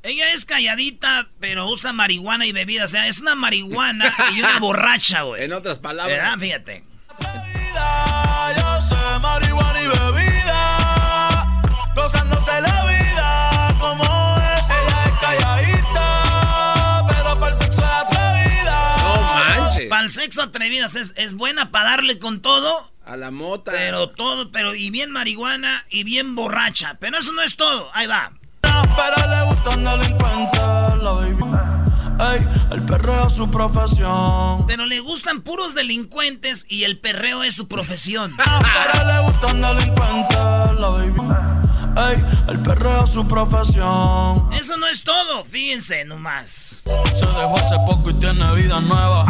ella 0.04 0.30
es 0.34 0.44
calladita, 0.44 1.28
pero 1.40 1.66
usa 1.66 1.92
marihuana 1.92 2.46
y 2.46 2.52
bebida. 2.52 2.84
O 2.84 2.88
sea, 2.88 3.08
es 3.08 3.20
una 3.20 3.34
marihuana 3.34 4.14
y 4.32 4.38
una 4.38 4.58
borracha, 4.60 5.22
güey. 5.22 5.42
En 5.42 5.52
otras 5.52 5.80
palabras. 5.80 6.16
¿Verdad? 6.16 6.38
Fíjate. 6.38 6.84
Yo 8.56 8.82
sé 8.82 9.18
marihuana 9.20 9.82
y 9.82 9.86
bebida, 9.88 10.29
el 20.10 20.14
sexo 20.14 20.42
atrevidas 20.42 20.96
es, 20.96 21.12
es 21.16 21.34
buena 21.34 21.70
para 21.70 21.90
darle 21.90 22.18
con 22.18 22.42
todo. 22.42 22.90
A 23.06 23.16
la 23.16 23.30
mota. 23.30 23.70
Pero 23.70 24.08
todo, 24.08 24.50
pero 24.50 24.74
y 24.74 24.90
bien 24.90 25.12
marihuana 25.12 25.86
y 25.88 26.02
bien 26.02 26.34
borracha. 26.34 26.96
Pero 26.98 27.18
eso 27.18 27.30
no 27.30 27.42
es 27.42 27.56
todo. 27.56 27.88
Ahí 27.94 28.08
va. 28.08 28.32
Pero 28.60 29.30
le 29.30 29.42
gustan 29.44 29.84
delincuentes, 29.84 30.60
la 31.00 31.12
baby. 31.12 31.44
Ey, 32.32 32.48
el 32.72 32.84
perreo 32.86 33.28
es 33.28 33.34
su 33.34 33.48
profesión. 33.52 34.66
Pero 34.66 34.84
le 34.84 34.98
gustan 34.98 35.42
puros 35.42 35.76
delincuentes 35.76 36.66
y 36.68 36.82
el 36.82 36.98
perreo 36.98 37.44
es 37.44 37.54
su 37.54 37.68
profesión. 37.68 38.36
Pero 38.36 39.06
le 39.06 39.20
gustan 39.30 39.62
delincuentes, 39.62 40.80
la 40.80 40.88
baby. 40.88 41.69
Ey, 41.96 42.24
el 42.48 42.62
perreo 42.62 43.04
es 43.04 43.10
su 43.10 43.26
profesión. 43.26 44.52
Eso 44.52 44.76
no 44.76 44.86
es 44.86 45.02
todo, 45.02 45.44
fíjense 45.44 46.04
nomás. 46.04 46.80
Se 46.84 47.26
dejó 47.26 47.56
hace 47.56 47.76
poco 47.86 48.10
y 48.10 48.14
tiene 48.14 48.54
vida 48.54 48.80
nueva. 48.80 49.24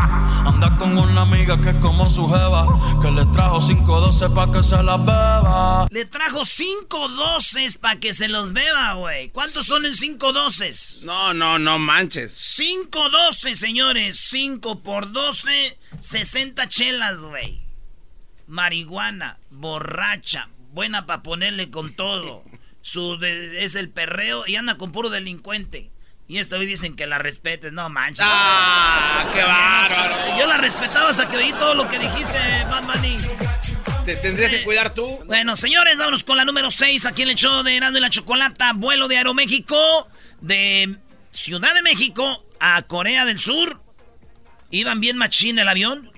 Anda 0.44 0.76
con 0.78 0.96
una 0.96 1.22
amiga 1.22 1.60
que 1.60 1.70
es 1.70 1.74
como 1.76 2.08
su 2.08 2.28
jeva. 2.28 2.66
Que 3.00 3.10
le 3.10 3.24
trajo 3.26 3.60
512 3.60 4.30
pa' 4.30 4.52
que 4.52 4.62
se 4.62 4.82
la 4.82 4.96
beba. 4.96 5.86
Le 5.90 6.04
trajo 6.04 6.44
cinco 6.44 7.08
doces 7.08 7.78
para 7.78 7.98
que 7.98 8.12
se 8.14 8.28
los 8.28 8.52
beba, 8.52 8.94
güey. 8.94 9.30
¿Cuántos 9.30 9.66
son 9.66 9.86
en 9.86 9.94
cinco 9.94 10.32
doces? 10.32 11.00
No, 11.04 11.32
no, 11.34 11.58
no 11.58 11.78
manches. 11.78 12.32
Cinco 12.32 13.08
doces, 13.10 13.58
señores. 13.58 14.18
Cinco 14.18 14.80
por 14.80 15.12
doce, 15.12 15.78
60 15.98 16.68
chelas, 16.68 17.18
güey. 17.20 17.60
Marihuana, 18.46 19.38
borracha, 19.50 20.48
buena 20.72 21.06
para 21.06 21.22
ponerle 21.22 21.70
con 21.70 21.94
todo. 21.94 22.44
Su 22.82 23.18
de- 23.18 23.64
es 23.64 23.74
el 23.74 23.90
perreo 23.90 24.44
y 24.46 24.56
anda 24.56 24.76
con 24.76 24.92
puro 24.92 25.10
delincuente. 25.10 25.90
Y 26.28 26.38
esta 26.38 26.56
vez 26.58 26.68
dicen 26.68 26.94
que 26.94 27.06
la 27.08 27.18
respetes, 27.18 27.72
no 27.72 27.88
manches. 27.90 28.24
¡Ah, 28.26 29.20
qué 29.34 29.42
bárbaro! 29.42 30.38
Yo 30.38 30.46
la 30.46 30.56
respetaba 30.58 31.08
hasta 31.10 31.28
que 31.28 31.36
oí 31.36 31.50
todo 31.52 31.74
lo 31.74 31.88
que 31.88 31.98
dijiste, 31.98 32.38
Bad 32.70 32.84
Bunny. 32.84 33.16
Te 34.04 34.14
tendrías 34.16 34.50
que 34.52 34.62
cuidar 34.62 34.94
tú. 34.94 35.18
Bueno, 35.26 35.56
señores, 35.56 35.98
vámonos 35.98 36.22
con 36.22 36.36
la 36.36 36.44
número 36.44 36.70
6 36.70 37.04
aquí 37.06 37.22
en 37.22 37.30
el 37.30 37.34
show 37.34 37.62
de 37.64 37.76
Erasmo 37.76 37.98
y 37.98 38.00
la 38.00 38.10
Chocolata. 38.10 38.72
Vuelo 38.74 39.08
de 39.08 39.16
Aeroméxico 39.18 40.08
de 40.40 40.96
Ciudad 41.32 41.74
de 41.74 41.82
México 41.82 42.42
a 42.60 42.80
Corea 42.82 43.24
del 43.24 43.40
Sur. 43.40 43.80
Iban 44.70 45.00
bien 45.00 45.16
machín 45.16 45.58
el 45.58 45.68
avión. 45.68 46.10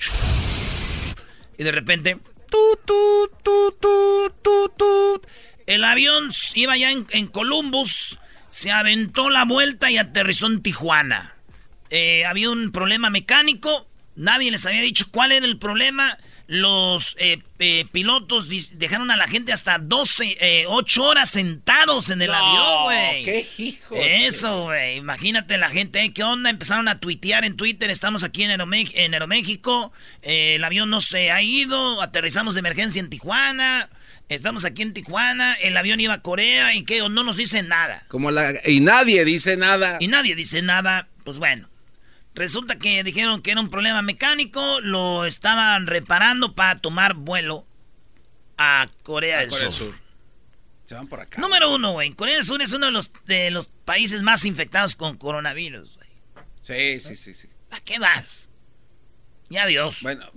Y 1.59 1.65
de 1.65 1.73
repente... 1.73 2.19
tut, 2.53 4.43
tut, 4.43 4.77
tut. 4.77 5.27
El 5.67 5.85
avión 5.85 6.31
iba 6.55 6.77
ya 6.77 6.91
en, 6.91 7.07
en 7.11 7.27
Columbus. 7.27 8.19
Se 8.51 8.71
aventó 8.71 9.31
la 9.31 9.45
vuelta 9.45 9.91
y 9.91 9.99
aterrizó 9.99 10.47
en 10.47 10.63
Tijuana. 10.63 11.37
Eh, 11.91 12.25
había 12.25 12.51
un 12.51 12.73
problema 12.73 13.11
mecánico. 13.11 13.89
Nadie 14.15 14.51
les 14.51 14.67
había 14.67 14.83
dicho 14.83 15.07
cuál 15.11 15.33
era 15.33 15.47
el 15.47 15.59
problema. 15.59 16.19
Los 16.55 17.17
eh, 17.19 17.39
eh, 17.61 17.87
pilotos 17.93 18.47
dejaron 18.79 19.11
a 19.11 19.17
la 19.17 19.27
gente 19.27 19.55
hasta 19.55 19.79
12, 19.79 20.37
eh, 20.39 20.65
8 20.69 21.03
horas 21.03 21.31
sentados 21.31 22.11
en 22.11 22.21
el 22.21 22.29
No, 22.31 22.35
avión, 22.37 22.85
güey. 22.85 23.25
qué 23.25 23.49
hijos. 23.57 23.99
Eso, 23.99 24.65
güey. 24.65 24.99
Imagínate 24.99 25.57
la 25.57 25.71
gente, 25.71 26.03
¿eh? 26.03 26.13
¿qué 26.13 26.23
onda? 26.23 26.51
Empezaron 26.51 26.89
a 26.89 27.01
tuitear 27.01 27.47
en 27.47 27.57
Twitter. 27.57 27.89
Estamos 27.89 28.23
aquí 28.23 28.43
en, 28.43 28.51
Aerome- 28.51 28.93
en 28.95 29.15
Aeroméxico. 29.15 29.93
Eh, 30.21 30.57
el 30.57 30.65
avión 30.65 30.91
no 30.91 31.01
se 31.01 31.31
ha 31.31 31.41
ido. 31.41 32.03
Aterrizamos 32.03 32.53
de 32.53 32.61
emergencia 32.61 33.01
en 33.01 33.09
Tijuana. 33.09 33.89
Estamos 34.29 34.67
aquí 34.67 34.83
en 34.83 34.93
Tijuana. 34.93 35.55
El 35.55 35.75
avión 35.79 36.01
iba 36.01 36.13
a 36.13 36.21
Corea. 36.21 36.75
¿Y 36.75 36.85
qué? 36.85 36.99
No 37.09 37.25
nos 37.25 37.39
dicen 37.39 37.69
nada. 37.69 38.03
Como 38.09 38.31
la... 38.31 38.53
Y 38.67 38.81
nadie 38.81 39.25
dice 39.25 39.57
nada. 39.57 39.97
Y 40.01 40.09
nadie 40.09 40.35
dice 40.35 40.61
nada. 40.61 41.09
Pues 41.25 41.39
bueno. 41.39 41.71
Resulta 42.35 42.79
que 42.79 43.05
dijeron 43.05 43.43
que 43.43 43.51
era 43.51 43.61
un 43.61 43.71
problema 43.71 44.03
mecánico. 44.03 44.81
Lo 44.81 45.27
estaban 45.27 45.87
reparando 45.87 46.55
para 46.55 46.81
tomar 46.81 47.15
vuelo 47.15 47.67
a 48.57 48.89
Corea, 49.03 49.41
del, 49.41 49.51
Corea 49.51 49.71
Sur. 49.71 49.89
Sur. 49.89 50.01
Se 50.85 50.95
van 50.95 51.07
por 51.07 51.21
acá. 51.21 51.41
Número 51.41 51.75
uno, 51.75 51.93
güey. 51.93 52.12
Corea 52.12 52.37
del 52.37 52.45
Sur 52.45 52.62
es 52.62 52.73
uno 52.73 52.87
de 52.87 52.93
los, 52.93 53.11
de 53.27 53.51
los 53.51 53.69
países 53.69 54.23
más 54.23 54.45
infectados 54.45 54.97
con 54.97 55.17
coronavirus, 55.17 55.95
güey. 55.95 56.09
Sí, 56.62 57.01
sí, 57.01 57.17
sí, 57.17 57.35
sí. 57.35 57.49
¿A 57.71 57.81
qué 57.81 57.99
vas? 57.99 58.49
Y 59.51 59.59
adiós. 59.59 59.99
Bueno, 60.03 60.31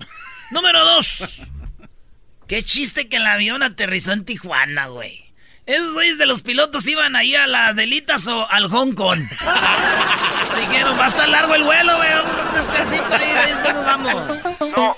Número 0.52 0.84
dos. 0.86 1.42
Qué 2.48 2.64
chiste 2.64 3.10
que 3.10 3.18
el 3.18 3.26
avión 3.26 3.64
aterrizó 3.64 4.14
en 4.14 4.24
Tijuana, 4.24 4.88
güey. 4.88 5.25
Esos 5.66 5.94
güeyes 5.94 6.18
de 6.18 6.26
los 6.26 6.42
pilotos 6.42 6.86
iban 6.88 7.16
ahí 7.16 7.34
a 7.36 7.48
las 7.48 7.76
delitas 7.76 8.28
o 8.28 8.50
al 8.52 8.68
Hong 8.68 8.94
Kong. 8.94 9.20
Dijeron, 10.60 11.00
va 11.00 11.06
a 11.06 11.08
estar 11.08 11.28
largo 11.28 11.56
el 11.56 11.64
vuelo, 11.64 11.98
güey. 11.98 12.10
Un 12.48 12.54
descansito 12.54 13.16
ahí, 13.16 13.34
después 13.48 13.74
nos 13.74 13.86
vamos. 13.86 14.16
no 14.76 14.96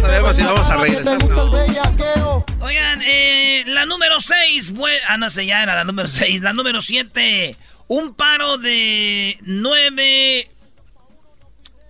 sabemos 0.00 0.36
si 0.36 0.42
vamos 0.42 0.68
a 0.68 0.76
regresar. 0.76 1.28
No. 1.28 2.44
Oigan, 2.60 3.02
eh, 3.04 3.64
la 3.66 3.86
número 3.86 4.20
6, 4.20 4.72
ah, 5.08 5.16
no 5.16 5.30
sé, 5.30 5.46
ya 5.46 5.62
era 5.62 5.74
la 5.74 5.84
número 5.84 6.08
6. 6.08 6.42
La 6.42 6.52
número 6.52 6.80
7, 6.80 7.56
un 7.88 8.14
paro 8.14 8.58
de 8.58 9.38
9, 9.42 10.50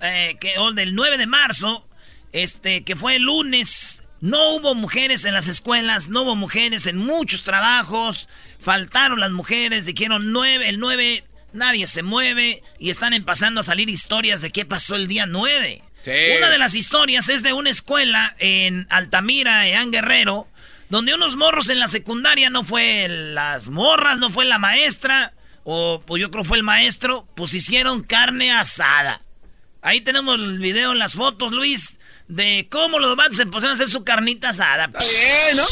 eh, 0.01 0.37
que, 0.41 0.59
o 0.59 0.73
del 0.73 0.95
9 0.95 1.19
de 1.19 1.27
marzo, 1.27 1.87
este, 2.33 2.85
que 2.85 2.97
fue 2.97 3.17
el 3.17 3.23
lunes. 3.23 4.03
No 4.21 4.55
hubo 4.55 4.75
mujeres 4.75 5.25
en 5.25 5.35
las 5.35 5.49
escuelas, 5.49 6.09
no 6.09 6.23
hubo 6.23 6.37
mujeres 6.37 6.87
en 6.87 6.99
muchos 6.99 7.45
trabajos, 7.45 8.29
faltaron 8.59 9.21
las 9.21 9.31
mujeres, 9.31 9.87
dijeron 9.87 10.33
9, 10.33 10.69
el 10.69 10.81
9, 10.81 11.25
nadie 11.53 11.87
se 11.87 12.03
mueve 12.03 12.63
y 12.79 12.91
están 12.91 13.15
empezando 13.15 13.61
a 13.61 13.65
salir 13.65 13.89
historias 13.89 14.41
de 14.41 14.51
qué 14.51 14.65
pasó 14.65 14.97
el 14.97 15.07
día 15.07 15.27
9. 15.27 15.83
Sí. 16.03 16.11
Una 16.39 16.51
de 16.51 16.59
las 16.59 16.75
historias 16.75 17.29
es 17.29 17.43
de 17.43 17.53
una 17.53 17.71
escuela 17.71 18.35
en 18.39 18.87
Altamira, 18.91 19.69
en 19.69 19.93
Guerrero, 19.93 20.49
donde 20.89 21.15
unos 21.15 21.37
morros 21.37 21.69
en 21.69 21.79
la 21.79 21.89
secundaria, 21.89 22.51
no 22.51 22.65
fue 22.65 23.07
las 23.09 23.69
morras, 23.69 24.19
no 24.19 24.31
fue 24.31 24.47
la 24.47 24.59
maestra, 24.59 25.33
o, 25.65 26.03
o 26.07 26.17
yo 26.17 26.31
creo 26.31 26.45
fue 26.45 26.57
el 26.57 26.63
maestro, 26.63 27.29
pues 27.37 27.55
hicieron 27.55 28.03
carne 28.03 28.51
asada. 28.51 29.23
Ahí 29.83 30.01
tenemos 30.01 30.37
el 30.37 30.59
video 30.59 30.95
las 30.95 31.15
fotos, 31.15 31.53
Luis, 31.53 31.98
de 32.29 32.69
cómo 32.71 32.99
los 32.99 33.17
vatos 33.17 33.37
se 33.37 33.47
pusieron 33.47 33.71
a 33.71 33.75
hacer 33.75 33.89
su 33.89 34.05
carnita 34.05 34.51
asada. 34.51 34.85
Está 34.85 34.99
bien, 35.01 35.57
¿no? 35.57 35.65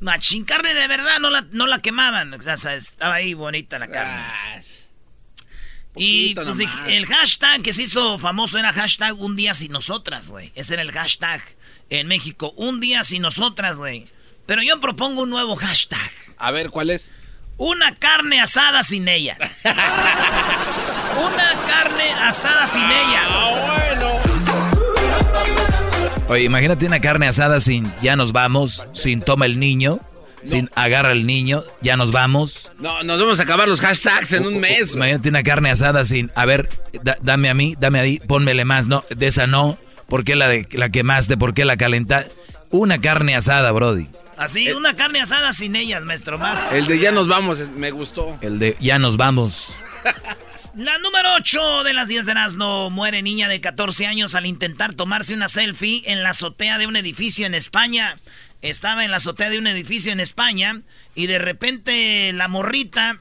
Machín, 0.00 0.44
carne 0.44 0.74
de 0.74 0.88
verdad, 0.88 1.20
no 1.20 1.30
la, 1.30 1.42
no 1.52 1.66
la 1.66 1.78
quemaban. 1.78 2.34
O 2.34 2.42
sea, 2.42 2.74
estaba 2.74 3.14
ahí 3.14 3.34
bonita 3.34 3.78
la 3.78 3.86
carne. 3.88 4.12
Ah, 4.16 4.60
Y 5.94 6.34
pues, 6.34 6.56
el 6.88 7.06
hashtag 7.06 7.62
que 7.62 7.72
se 7.72 7.82
hizo 7.82 8.18
famoso 8.18 8.58
era 8.58 8.72
hashtag 8.72 9.18
un 9.20 9.36
día 9.36 9.54
sin 9.54 9.70
nosotras, 9.70 10.28
güey. 10.28 10.50
Ese 10.56 10.74
era 10.74 10.82
el 10.82 10.90
hashtag 10.90 11.40
en 11.88 12.08
México. 12.08 12.52
Un 12.56 12.80
día 12.80 13.04
sin 13.04 13.22
nosotras, 13.22 13.76
güey. 13.78 14.04
Pero 14.46 14.62
yo 14.62 14.80
propongo 14.80 15.22
un 15.22 15.30
nuevo 15.30 15.54
hashtag. 15.54 16.10
A 16.36 16.50
ver, 16.50 16.70
¿cuál 16.70 16.90
es? 16.90 17.12
Una 17.58 17.94
carne 17.94 18.40
asada 18.40 18.82
sin 18.82 19.06
ellas. 19.06 19.38
Una 19.62 21.50
carne 21.68 22.10
asada 22.22 22.66
sin 22.66 22.82
ellas. 22.82 24.31
Oye, 26.28 26.44
imagínate 26.44 26.86
una 26.86 27.00
carne 27.00 27.26
asada 27.26 27.60
sin 27.60 27.92
ya 28.00 28.16
nos 28.16 28.32
vamos, 28.32 28.86
sin 28.94 29.20
toma 29.20 29.44
el 29.46 29.58
niño, 29.60 30.00
sin 30.44 30.68
agarra 30.74 31.12
el 31.12 31.26
niño, 31.26 31.62
ya 31.82 31.96
nos 31.96 32.10
vamos. 32.10 32.70
No, 32.78 33.02
nos 33.02 33.20
vamos 33.20 33.40
a 33.40 33.42
acabar 33.42 33.68
los 33.68 33.80
hashtags 33.80 34.32
en 34.32 34.46
un 34.46 34.58
mes. 34.60 34.94
Imagínate 34.94 35.28
una 35.28 35.42
carne 35.42 35.70
asada 35.70 36.04
sin, 36.04 36.30
a 36.34 36.46
ver, 36.46 36.68
da- 37.02 37.18
dame 37.22 37.50
a 37.50 37.54
mí, 37.54 37.74
dame 37.78 38.00
ahí, 38.00 38.18
pónmele 38.20 38.64
más, 38.64 38.88
no, 38.88 39.04
de 39.14 39.26
esa 39.26 39.46
no, 39.46 39.76
¿por 40.08 40.24
qué 40.24 40.34
la, 40.36 40.48
de, 40.48 40.66
la 40.72 40.88
quemaste? 40.88 41.36
¿Por 41.36 41.52
qué 41.54 41.64
la 41.64 41.76
calentaste? 41.76 42.32
Una 42.70 43.00
carne 43.00 43.36
asada, 43.36 43.70
Brody. 43.72 44.08
Así, 44.38 44.70
una 44.72 44.96
carne 44.96 45.20
asada 45.20 45.52
sin 45.52 45.76
ellas, 45.76 46.02
maestro. 46.04 46.38
Más. 46.38 46.58
El 46.72 46.86
de 46.86 46.98
ya 46.98 47.12
nos 47.12 47.28
vamos, 47.28 47.58
me 47.76 47.90
gustó. 47.90 48.38
El 48.40 48.58
de 48.58 48.74
ya 48.80 48.98
nos 48.98 49.16
vamos. 49.18 49.74
La 50.74 50.96
número 50.96 51.34
8 51.36 51.84
de 51.84 51.92
las 51.92 52.08
10 52.08 52.24
de 52.24 52.32
Erasmo 52.32 52.88
muere 52.88 53.20
niña 53.20 53.46
de 53.46 53.60
14 53.60 54.06
años 54.06 54.34
al 54.34 54.46
intentar 54.46 54.94
tomarse 54.94 55.34
una 55.34 55.50
selfie 55.50 56.02
en 56.06 56.22
la 56.22 56.30
azotea 56.30 56.78
de 56.78 56.86
un 56.86 56.96
edificio 56.96 57.44
en 57.44 57.54
España. 57.54 58.18
Estaba 58.62 59.04
en 59.04 59.10
la 59.10 59.18
azotea 59.18 59.50
de 59.50 59.58
un 59.58 59.66
edificio 59.66 60.12
en 60.12 60.20
España 60.20 60.80
y 61.14 61.26
de 61.26 61.38
repente 61.38 62.32
la 62.32 62.48
morrita 62.48 63.20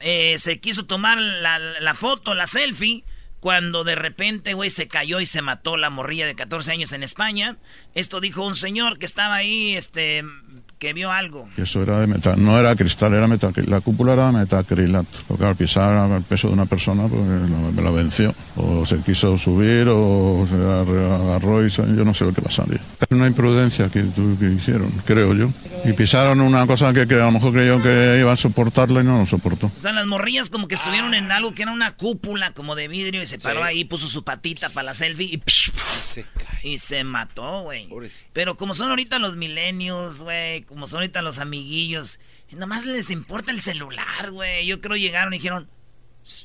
eh, 0.00 0.34
se 0.38 0.58
quiso 0.58 0.84
tomar 0.84 1.18
la, 1.18 1.60
la 1.60 1.94
foto, 1.94 2.34
la 2.34 2.48
selfie, 2.48 3.04
cuando 3.42 3.82
de 3.82 3.96
repente, 3.96 4.54
güey, 4.54 4.70
se 4.70 4.86
cayó 4.86 5.18
y 5.18 5.26
se 5.26 5.42
mató 5.42 5.76
la 5.76 5.90
morrilla 5.90 6.26
de 6.26 6.36
14 6.36 6.70
años 6.70 6.92
en 6.92 7.02
España. 7.02 7.56
Esto 7.92 8.20
dijo 8.20 8.46
un 8.46 8.54
señor 8.54 9.00
que 9.00 9.04
estaba 9.04 9.34
ahí, 9.34 9.74
este, 9.74 10.22
que 10.82 10.92
vio 10.92 11.12
algo. 11.12 11.48
Eso 11.56 11.80
era 11.80 12.00
de 12.00 12.08
metal, 12.08 12.42
no 12.42 12.58
era 12.58 12.74
cristal, 12.74 13.14
era 13.14 13.28
metacrilato. 13.28 13.70
La 13.70 13.80
cúpula 13.80 14.14
era 14.14 14.26
de 14.26 14.38
metacrilato. 14.38 15.18
Porque 15.28 15.44
al 15.44 15.54
pisar 15.54 16.10
el 16.10 16.24
peso 16.24 16.48
de 16.48 16.54
una 16.54 16.66
persona, 16.66 17.06
pues 17.06 17.20
me 17.20 17.82
la 17.82 17.90
venció. 17.90 18.34
O 18.56 18.84
se 18.84 18.98
quiso 18.98 19.38
subir, 19.38 19.86
o 19.88 20.44
se 20.48 20.56
agarró 20.56 21.64
y 21.64 21.70
yo 21.70 22.04
no 22.04 22.12
sé 22.14 22.24
lo 22.24 22.32
que 22.32 22.42
pasaría. 22.42 22.80
Es 23.00 23.06
una 23.10 23.28
imprudencia 23.28 23.88
que, 23.90 24.04
que 24.40 24.46
hicieron, 24.46 24.90
creo 25.04 25.34
yo. 25.34 25.50
Y 25.84 25.92
pisaron 25.92 26.40
una 26.40 26.66
cosa 26.66 26.92
que, 26.92 27.06
que 27.06 27.14
a 27.14 27.26
lo 27.26 27.32
mejor 27.32 27.52
creyó 27.52 27.80
que 27.80 28.18
iba 28.18 28.32
a 28.32 28.36
soportarla 28.36 29.02
y 29.02 29.04
no 29.04 29.18
lo 29.18 29.26
soportó. 29.26 29.66
O 29.76 29.80
sea, 29.80 29.92
las 29.92 30.06
morrillas 30.06 30.50
como 30.50 30.66
que 30.66 30.74
estuvieron 30.74 31.14
en 31.14 31.30
algo 31.30 31.54
que 31.54 31.62
era 31.62 31.70
una 31.70 31.92
cúpula 31.92 32.54
como 32.54 32.74
de 32.74 32.88
vidrio 32.88 33.22
y 33.22 33.26
se 33.32 33.38
paró 33.38 33.60
Sí. 33.60 33.66
ahí, 33.66 33.84
puso 33.84 34.08
su 34.08 34.22
patita 34.24 34.68
para 34.70 34.86
la 34.86 34.94
selfie 34.94 35.26
y, 35.26 35.38
psh, 35.38 35.72
Se 36.04 36.22
cae. 36.24 36.60
y 36.62 36.78
se 36.78 37.02
mató, 37.04 37.62
güey. 37.62 37.88
Pero 38.32 38.56
como 38.56 38.74
son 38.74 38.90
ahorita 38.90 39.18
los 39.18 39.36
millennials, 39.36 40.20
güey, 40.22 40.62
como 40.62 40.86
son 40.86 40.98
ahorita 41.00 41.20
los 41.22 41.38
amiguillos, 41.38 42.18
nomás 42.52 42.84
les 42.86 43.10
importa 43.10 43.50
el 43.52 43.60
celular, 43.60 44.30
güey. 44.30 44.66
Yo 44.66 44.80
creo 44.80 44.96
llegaron 44.96 45.32
y 45.34 45.38
dijeron, 45.38 45.68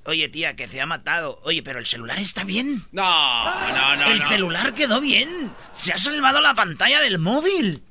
oye 0.05 0.27
tía, 0.29 0.55
que 0.55 0.67
se 0.67 0.81
ha 0.81 0.85
matado. 0.85 1.39
Oye, 1.43 1.61
pero 1.63 1.79
el 1.79 1.85
celular 1.85 2.19
está 2.19 2.43
bien. 2.43 2.85
No, 2.91 3.71
no, 3.73 3.95
no. 3.95 4.11
el 4.11 4.19
no. 4.19 4.29
celular 4.29 4.73
quedó 4.73 4.99
bien. 5.01 5.53
Se 5.77 5.93
ha 5.93 5.97
salvado 5.97 6.41
la 6.41 6.53
pantalla 6.55 6.99
del 7.01 7.19
móvil. 7.19 7.83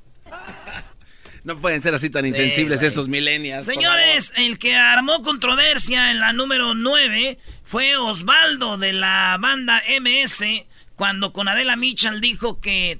No 1.47 1.57
pueden 1.61 1.81
ser 1.81 1.93
así 1.95 2.09
tan 2.09 2.25
insensibles 2.25 2.81
estos 2.81 3.07
millennials. 3.07 3.67
Señores, 3.67 4.33
el 4.35 4.59
que 4.59 4.75
armó 4.75 5.21
controversia 5.21 6.11
en 6.11 6.19
la 6.19 6.33
número 6.33 6.73
9 6.73 7.39
fue 7.63 7.95
Osvaldo 7.95 8.77
de 8.77 8.91
la 8.91 9.37
banda 9.39 9.81
MS 10.01 10.43
cuando 10.97 11.31
con 11.31 11.47
Adela 11.47 11.77
Mitchell 11.77 12.19
dijo 12.19 12.59
que 12.59 12.99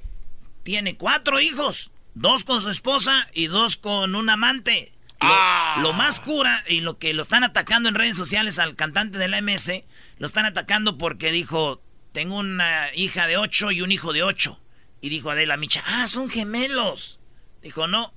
tiene 0.62 0.96
cuatro 0.96 1.40
hijos, 1.40 1.92
dos 2.14 2.44
con 2.44 2.62
su 2.62 2.70
esposa 2.70 3.28
y 3.34 3.48
dos 3.48 3.76
con 3.76 4.14
un 4.14 4.30
amante. 4.30 4.94
Lo, 5.20 5.82
lo 5.82 5.92
más 5.92 6.18
cura 6.18 6.64
y 6.66 6.80
lo 6.80 6.96
que 6.96 7.12
lo 7.12 7.20
están 7.20 7.44
atacando 7.44 7.90
en 7.90 7.96
redes 7.96 8.16
sociales 8.16 8.58
al 8.58 8.76
cantante 8.76 9.18
de 9.18 9.28
la 9.28 9.42
MS, 9.42 9.84
lo 10.16 10.26
están 10.26 10.46
atacando 10.46 10.96
porque 10.96 11.32
dijo, 11.32 11.82
tengo 12.14 12.38
una 12.38 12.94
hija 12.94 13.26
de 13.26 13.36
ocho 13.36 13.72
y 13.72 13.82
un 13.82 13.92
hijo 13.92 14.14
de 14.14 14.22
ocho. 14.22 14.58
Y 15.02 15.10
dijo 15.10 15.30
Adela 15.30 15.58
Micha, 15.58 15.84
ah, 15.86 16.08
son 16.08 16.30
gemelos. 16.30 17.20
Dijo, 17.60 17.86
no, 17.86 18.14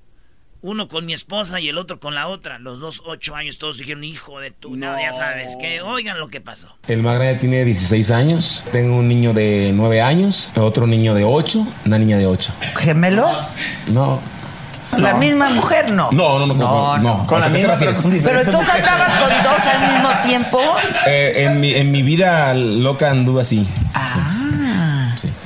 uno 0.61 0.87
con 0.87 1.05
mi 1.05 1.13
esposa 1.13 1.59
y 1.59 1.69
el 1.69 1.77
otro 1.77 1.99
con 1.99 2.15
la 2.15 2.27
otra. 2.27 2.59
Los 2.59 2.79
dos 2.79 3.01
ocho 3.05 3.35
años, 3.35 3.57
todos 3.57 3.77
dijeron, 3.77 4.03
hijo 4.03 4.39
de 4.39 4.51
tu... 4.51 4.75
No, 4.75 4.99
ya 4.99 5.13
sabes, 5.13 5.55
que 5.59 5.81
oigan 5.81 6.19
lo 6.19 6.27
que 6.29 6.41
pasó. 6.41 6.75
El 6.87 7.01
más 7.01 7.15
grande 7.15 7.39
tiene 7.39 7.65
16 7.65 8.11
años. 8.11 8.63
Tengo 8.71 8.97
un 8.97 9.07
niño 9.07 9.33
de 9.33 9.71
9 9.73 10.01
años, 10.01 10.51
otro 10.55 10.85
niño 10.87 11.13
de 11.13 11.23
8, 11.23 11.67
una 11.85 11.97
niña 11.97 12.17
de 12.17 12.27
8. 12.27 12.53
¿Gemelos? 12.77 13.37
No. 13.87 14.19
¿La 14.97 15.13
misma 15.15 15.49
mujer? 15.49 15.89
No. 15.91 16.09
No, 16.11 16.39
no, 16.39 16.47
no. 16.47 16.53
No, 16.53 16.97
no, 16.97 17.25
no. 17.27 17.37
¿A 17.37 17.47
qué 17.51 17.59
te 17.61 17.67
refieres? 17.67 18.07
Pero 18.23 18.41
entonces 18.41 18.69
andabas 18.73 19.15
con 19.15 19.29
dos 19.29 19.65
al 19.65 19.93
mismo 19.93 20.09
tiempo. 20.21 20.59
Eh, 21.07 21.45
en, 21.45 21.61
mi, 21.61 21.73
en 21.73 21.91
mi 21.91 22.01
vida 22.01 22.53
loca 22.53 23.09
anduve 23.09 23.41
así. 23.41 23.65
Ah. 23.93 24.41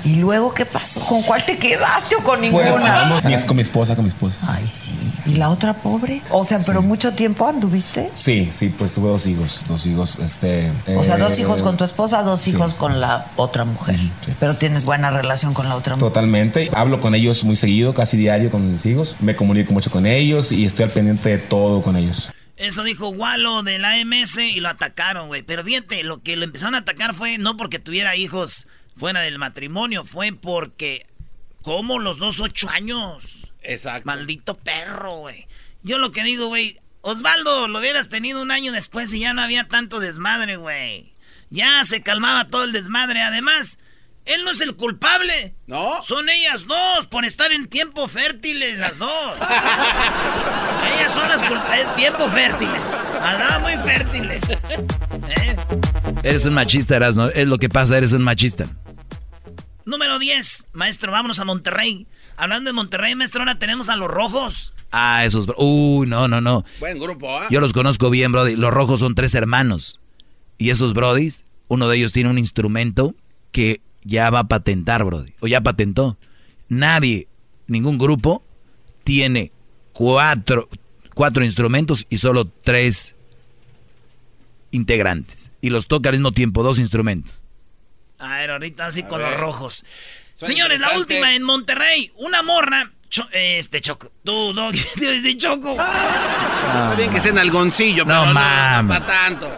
¿Y 0.06 0.18
luego 0.18 0.54
qué 0.54 0.66
pasó? 0.66 1.02
¿Con 1.02 1.22
cuál 1.24 1.44
te 1.46 1.58
quedaste 1.58 2.16
o 2.16 2.20
con 2.24 2.40
Pues, 2.40 2.52
ninguna? 2.54 3.22
mi- 3.26 3.42
con 3.46 3.56
mi 3.56 3.62
esposa, 3.64 3.96
con 3.96 4.06
mi 4.06 4.10
esposa. 4.10 4.54
Ay, 4.54 4.66
sí. 4.68 4.96
¿Y 5.26 5.36
la 5.36 5.50
otra 5.50 5.74
pobre? 5.74 6.22
O 6.30 6.44
sea, 6.44 6.60
pero 6.66 6.82
mucho 6.82 7.14
tiempo 7.14 7.48
anduviste. 7.48 8.12
Sí, 8.14 8.50
sí, 8.54 8.70
pues 8.70 8.94
tuve 8.94 9.10
dos 9.10 9.26
hijos. 9.28 9.62
Dos 9.68 9.86
hijos, 9.88 10.20
este. 10.20 10.72
O 10.96 11.04
sea, 11.04 11.18
dos 11.18 11.38
eh, 11.38 11.42
hijos 11.42 11.62
con 11.62 11.76
tu 11.76 11.84
esposa, 11.84 12.22
dos 12.22 12.42
sí. 12.42 12.52
hijos 12.52 12.76
con 12.76 13.02
la 13.02 13.26
otra 13.36 13.66
mujer. 13.66 14.00
Pero 14.40 14.56
tienes 14.56 14.86
buena 14.86 15.10
relación 15.10 15.54
con 15.54 15.68
la 15.68 15.76
otra 15.76 15.96
mujer. 15.96 16.08
Totalmente. 16.10 16.68
Hablo 16.74 17.02
con 17.02 17.16
ellos 17.16 17.44
muy 17.44 17.56
seguido, 17.56 17.94
casi 17.94 18.16
diario 18.16 18.52
con 18.52 18.72
mis 18.72 18.86
hijos. 18.86 19.16
Me 19.22 19.36
comunico 19.36 19.74
mucho 19.74 19.90
con 19.90 20.06
ellos 20.06 20.52
y 20.52 20.66
estoy 20.66 20.84
al 20.86 20.92
pendiente 20.92 21.30
de 21.30 21.38
todo 21.40 21.82
con 21.82 21.98
ellos. 21.98 22.32
Eso 22.58 22.84
dijo 22.84 23.10
Walo 23.10 23.64
de 23.64 23.80
la 23.80 23.98
MS 23.98 24.38
y 24.38 24.62
lo 24.62 24.70
atacaron, 24.70 25.28
güey. 25.28 25.42
Pero 25.42 25.64
fíjate, 25.64 26.04
lo 26.04 26.22
que 26.22 26.38
lo 26.38 26.46
empezaron 26.46 26.76
a 26.76 26.80
atacar 26.80 27.14
fue 27.14 27.38
no 27.38 27.58
porque 27.58 27.80
tuviera 27.80 28.16
hijos 28.16 28.68
fuera 28.98 29.22
del 29.22 29.38
matrimonio, 29.38 30.04
fue 30.04 30.32
porque 30.32 31.06
como 31.62 32.00
los 32.00 32.18
dos 32.18 32.40
ocho 32.40 32.70
años. 32.70 33.24
Exacto. 33.62 34.06
Maldito 34.06 34.58
perro, 34.58 35.18
güey. 35.18 35.48
Yo 35.84 35.98
lo 35.98 36.12
que 36.12 36.24
digo, 36.24 36.48
güey, 36.48 36.80
Osvaldo, 37.02 37.68
lo 37.68 37.80
hubieras 37.80 38.10
tenido 38.10 38.42
un 38.42 38.52
año 38.52 38.72
después 38.72 39.14
y 39.14 39.20
ya 39.20 39.34
no 39.34 39.42
había 39.42 39.68
tanto 39.68 40.00
desmadre, 40.00 40.58
güey. 40.58 41.14
Ya 41.50 41.84
se 41.84 42.02
calmaba 42.02 42.48
todo 42.48 42.64
el 42.64 42.72
desmadre. 42.72 43.22
Además, 43.22 43.78
él 44.26 44.44
no 44.44 44.52
es 44.52 44.62
el 44.62 44.76
culpable. 44.76 45.56
No. 45.68 46.02
Son 46.02 46.30
ellas 46.30 46.66
dos 46.66 47.08
por 47.08 47.26
estar 47.26 47.52
en 47.52 47.68
tiempo 47.68 48.08
fértiles, 48.08 48.80
las 48.80 48.98
dos. 48.98 49.36
ellas 50.96 51.12
son 51.14 51.30
las 51.30 51.44
culpables. 51.44 51.96
Tiempo 51.96 52.28
fértiles. 52.30 52.86
Andaban 53.22 53.62
muy 53.62 53.74
fértiles. 53.84 54.44
¿Eh? 54.50 55.56
Eres 56.26 56.48
un 56.48 56.56
machista, 56.56 56.96
Erasmo. 56.96 57.28
Es 57.28 57.46
lo 57.46 57.60
que 57.60 57.70
pasa, 57.70 58.00
eres 58.00 58.12
un 58.14 58.24
machista. 58.24 58.68
Número 59.86 60.18
10. 60.18 60.70
Maestro, 60.74 61.12
vámonos 61.12 61.38
a 61.38 61.46
Monterrey. 61.46 62.08
Hablando 62.36 62.70
de 62.70 62.74
Monterrey, 62.74 63.14
maestro, 63.14 63.42
ahora 63.42 63.60
tenemos 63.60 63.90
a 63.90 63.96
los 63.96 64.10
rojos. 64.10 64.74
Ah, 64.92 65.24
esos... 65.24 65.46
Uy, 65.56 66.08
no, 66.08 66.28
no, 66.28 66.42
no. 66.42 66.66
Buen 66.80 66.98
grupo, 66.98 67.30
¿ah? 67.30 67.48
Yo 67.52 67.62
los 67.62 67.74
conozco 67.74 68.10
bien, 68.10 68.32
Brody. 68.32 68.56
Los 68.56 68.74
rojos 68.74 69.02
son 69.02 69.14
tres 69.14 69.36
hermanos. 69.36 70.00
Y 70.58 70.72
esos 70.72 70.96
Brodis, 70.96 71.46
uno 71.68 71.88
de 71.88 71.98
ellos 71.98 72.12
tiene 72.12 72.32
un 72.32 72.40
instrumento 72.40 73.14
que 73.52 73.82
ya 74.04 74.32
va 74.32 74.40
a 74.40 74.48
patentar, 74.48 75.04
Brody. 75.04 75.34
O 75.42 75.48
ya 75.48 75.62
patentó. 75.62 76.18
Nadie, 76.70 77.28
ningún 77.68 78.00
grupo, 78.00 78.44
tiene 79.04 79.52
cuatro, 79.94 80.70
cuatro 81.14 81.46
instrumentos 81.46 82.08
y 82.10 82.18
solo 82.18 82.46
tres 82.46 83.16
integrantes. 84.72 85.52
Y 85.66 85.72
los 85.72 85.88
toca 85.88 86.10
al 86.10 86.16
mismo 86.16 86.32
tiempo, 86.32 86.62
dos 86.62 86.78
instrumentos. 86.78 87.44
A 88.20 88.38
ver, 88.38 88.52
ahorita 88.52 88.86
así 88.86 89.02
con 89.02 89.18
ver. 89.20 89.32
los 89.32 89.40
rojos. 89.40 89.84
Suena 90.36 90.54
Señores, 90.54 90.80
la 90.80 90.96
última 90.98 91.34
en 91.34 91.42
Monterrey. 91.42 92.12
Una 92.18 92.44
morra. 92.44 92.92
Cho- 93.10 93.28
este 93.32 93.82
Choco. 93.82 94.12
Tú, 94.24 94.54
Dog. 94.54 94.74
Dice 94.96 95.36
Choco. 95.38 95.72
Está 95.72 96.94
bien 96.98 97.10
que 97.12 97.20
sea 97.20 97.32
en 97.32 97.40
algoncillo, 97.40 98.04
No, 98.06 98.10
pero 98.14 98.26
no, 98.28 98.34
mames. 98.36 99.00
para 99.00 99.06
tanto. 99.08 99.58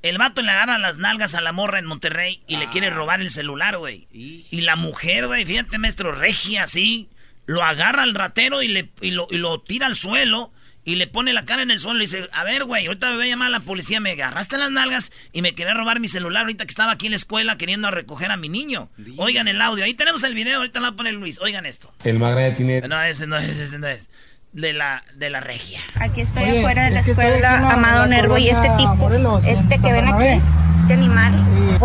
El 0.00 0.16
vato 0.16 0.42
le 0.42 0.50
agarra 0.50 0.78
las 0.78 0.96
nalgas 0.98 1.34
a 1.34 1.40
la 1.40 1.52
morra 1.52 1.78
en 1.78 1.84
Monterrey 1.84 2.40
y 2.46 2.56
le 2.56 2.66
Ah. 2.66 2.70
quiere 2.70 2.90
robar 2.90 3.20
el 3.20 3.30
celular, 3.30 3.76
güey. 3.78 4.06
Y 4.12 4.60
la 4.62 4.76
mujer, 4.76 5.26
güey, 5.26 5.44
fíjate, 5.44 5.76
maestro, 5.78 6.12
regia 6.12 6.62
así, 6.62 7.08
lo 7.46 7.62
agarra 7.62 8.04
al 8.04 8.14
ratero 8.14 8.62
y, 8.62 8.68
le, 8.68 8.90
y, 9.00 9.10
lo, 9.10 9.26
y 9.30 9.36
lo 9.38 9.60
tira 9.60 9.86
al 9.86 9.96
suelo 9.96 10.52
y 10.88 10.94
le 10.94 11.06
pone 11.06 11.34
la 11.34 11.44
cara 11.44 11.60
en 11.60 11.70
el 11.70 11.78
suelo 11.78 11.98
y 11.98 12.04
dice, 12.04 12.30
a 12.32 12.44
ver, 12.44 12.64
güey, 12.64 12.86
ahorita 12.86 13.10
me 13.10 13.16
voy 13.16 13.26
a 13.26 13.28
llamar 13.28 13.48
a 13.48 13.50
la 13.50 13.60
policía, 13.60 14.00
me 14.00 14.12
agarraste 14.12 14.56
las 14.56 14.70
nalgas 14.70 15.12
y 15.34 15.42
me 15.42 15.54
quería 15.54 15.74
robar 15.74 16.00
mi 16.00 16.08
celular 16.08 16.44
ahorita 16.44 16.64
que 16.64 16.70
estaba 16.70 16.92
aquí 16.92 17.08
en 17.08 17.12
la 17.12 17.16
escuela 17.16 17.58
queriendo 17.58 17.90
recoger 17.90 18.30
a 18.30 18.38
mi 18.38 18.48
niño. 18.48 18.88
Oigan 19.18 19.48
el 19.48 19.60
audio, 19.60 19.84
ahí 19.84 19.92
tenemos 19.92 20.22
el 20.22 20.32
video, 20.32 20.56
ahorita 20.56 20.80
lo 20.80 20.86
va 20.86 20.92
a 20.92 20.96
poner 20.96 21.12
Luis, 21.12 21.42
oigan 21.42 21.66
esto. 21.66 21.92
El 22.04 22.18
más 22.18 22.32
grande 22.32 22.56
tiene. 22.56 22.80
No, 22.88 23.02
ese 23.02 23.26
no 23.26 23.36
es, 23.36 23.58
ese 23.58 23.78
no 23.78 23.86
es. 23.86 24.06
De 24.52 24.72
la, 24.72 25.04
de 25.14 25.28
la 25.28 25.40
regia. 25.40 25.82
Aquí 25.96 26.22
estoy 26.22 26.44
Oye, 26.44 26.60
afuera 26.60 26.84
de 26.84 26.90
la 26.92 27.00
es 27.00 27.08
escuela 27.08 27.70
Amado 27.70 28.06
Nervo 28.06 28.38
y 28.38 28.48
este 28.48 28.70
tipo, 28.78 28.96
Morelos, 28.96 29.44
este 29.44 29.78
que 29.78 29.92
ven 29.92 30.08
aquí. 30.08 30.42
Este 30.88 30.94
animal, 30.94 31.32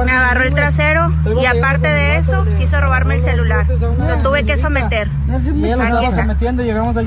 me 0.06 0.12
agarró 0.14 0.44
el 0.44 0.54
trasero 0.54 1.12
y 1.42 1.46
aparte 1.46 1.90
de 1.90 2.16
eso 2.18 2.46
quiso 2.58 2.80
robarme 2.80 3.16
el 3.16 3.24
celular. 3.24 3.66
Lo 3.68 4.18
tuve 4.24 4.46
que 4.46 4.58
someter. 4.58 5.10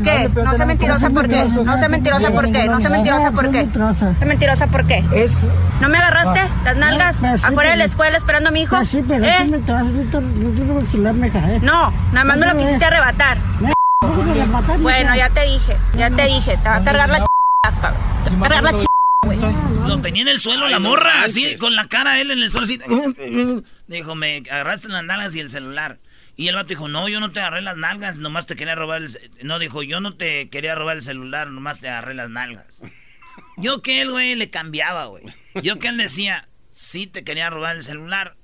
¿Qué? 0.02 0.28
No 0.44 0.54
sé 0.56 0.66
mentirosa 0.66 1.08
por 1.08 1.26
qué. 1.28 1.44
No 1.64 1.78
sé 1.78 1.88
mentirosa 1.88 2.30
por 2.30 2.52
qué. 2.52 2.68
No 2.68 2.80
sé 2.80 2.88
mentirosa 2.90 3.30
por 3.30 3.50
qué. 3.50 3.64
No 3.64 3.94
sé 4.20 4.26
mentirosa 4.26 4.66
por 4.66 4.86
qué. 4.86 5.04
¿No 5.80 5.88
me 5.88 5.96
agarraste 5.96 6.40
las 6.64 6.76
nalgas 6.76 7.16
afuera 7.44 7.70
de 7.70 7.76
la 7.76 7.84
escuela 7.84 8.18
esperando 8.18 8.50
a 8.50 8.52
mi 8.52 8.60
hijo? 8.62 8.76
¿Eh? 9.24 9.60
No, 11.62 11.92
nada 12.12 12.24
más 12.24 12.36
me 12.36 12.46
lo 12.46 12.56
quisiste 12.58 12.84
arrebatar. 12.84 13.38
Bueno, 14.80 15.14
ya 15.16 15.30
te 15.30 15.42
dije, 15.44 15.76
ya 15.96 16.10
te 16.10 16.24
dije, 16.26 16.58
te 16.62 16.68
va 16.68 16.76
a 16.76 16.84
cargar 16.84 17.08
la 17.08 17.20
ch... 17.20 17.26
Te 18.24 18.30
va 18.30 18.46
a 18.46 18.48
cargar 18.48 18.62
la 18.62 18.72
ch... 18.78 18.86
güey. 19.26 19.38
Lo 19.86 20.00
tenía 20.00 20.22
en 20.22 20.28
el 20.28 20.40
suelo 20.40 20.66
Ay, 20.66 20.72
la 20.72 20.78
no 20.78 20.90
morra, 20.90 21.14
manches. 21.20 21.46
así, 21.46 21.56
con 21.56 21.76
la 21.76 21.86
cara 21.86 22.20
él 22.20 22.30
en 22.30 22.38
el 22.42 22.50
suelo, 22.50 22.64
así. 22.64 22.78
Dijo, 23.86 24.14
me 24.14 24.38
agarraste 24.38 24.88
las 24.88 25.04
nalgas 25.04 25.36
y 25.36 25.40
el 25.40 25.50
celular. 25.50 25.98
Y 26.38 26.48
el 26.48 26.54
vato 26.54 26.68
dijo, 26.68 26.88
no, 26.88 27.08
yo 27.08 27.18
no 27.20 27.30
te 27.30 27.40
agarré 27.40 27.62
las 27.62 27.76
nalgas, 27.76 28.18
nomás 28.18 28.46
te 28.46 28.56
quería 28.56 28.74
robar 28.74 29.00
el... 29.02 29.10
ce-". 29.10 29.30
No, 29.42 29.58
dijo, 29.58 29.82
yo 29.82 30.00
no 30.00 30.14
te 30.14 30.50
quería 30.50 30.74
robar 30.74 30.96
el 30.96 31.02
celular, 31.02 31.48
nomás 31.48 31.80
te 31.80 31.88
agarré 31.88 32.14
las 32.14 32.28
nalgas. 32.30 32.82
Yo 33.58 33.82
que 33.82 34.00
él, 34.02 34.10
güey, 34.10 34.34
le 34.34 34.48
cambiaba, 34.50 35.06
güey. 35.06 35.24
Yo 35.62 35.78
que 35.78 35.88
él 35.88 35.96
decía, 35.98 36.48
sí 36.70 37.06
te 37.06 37.22
quería 37.24 37.48
robar 37.50 37.76
el 37.76 37.84
celular, 37.84 38.34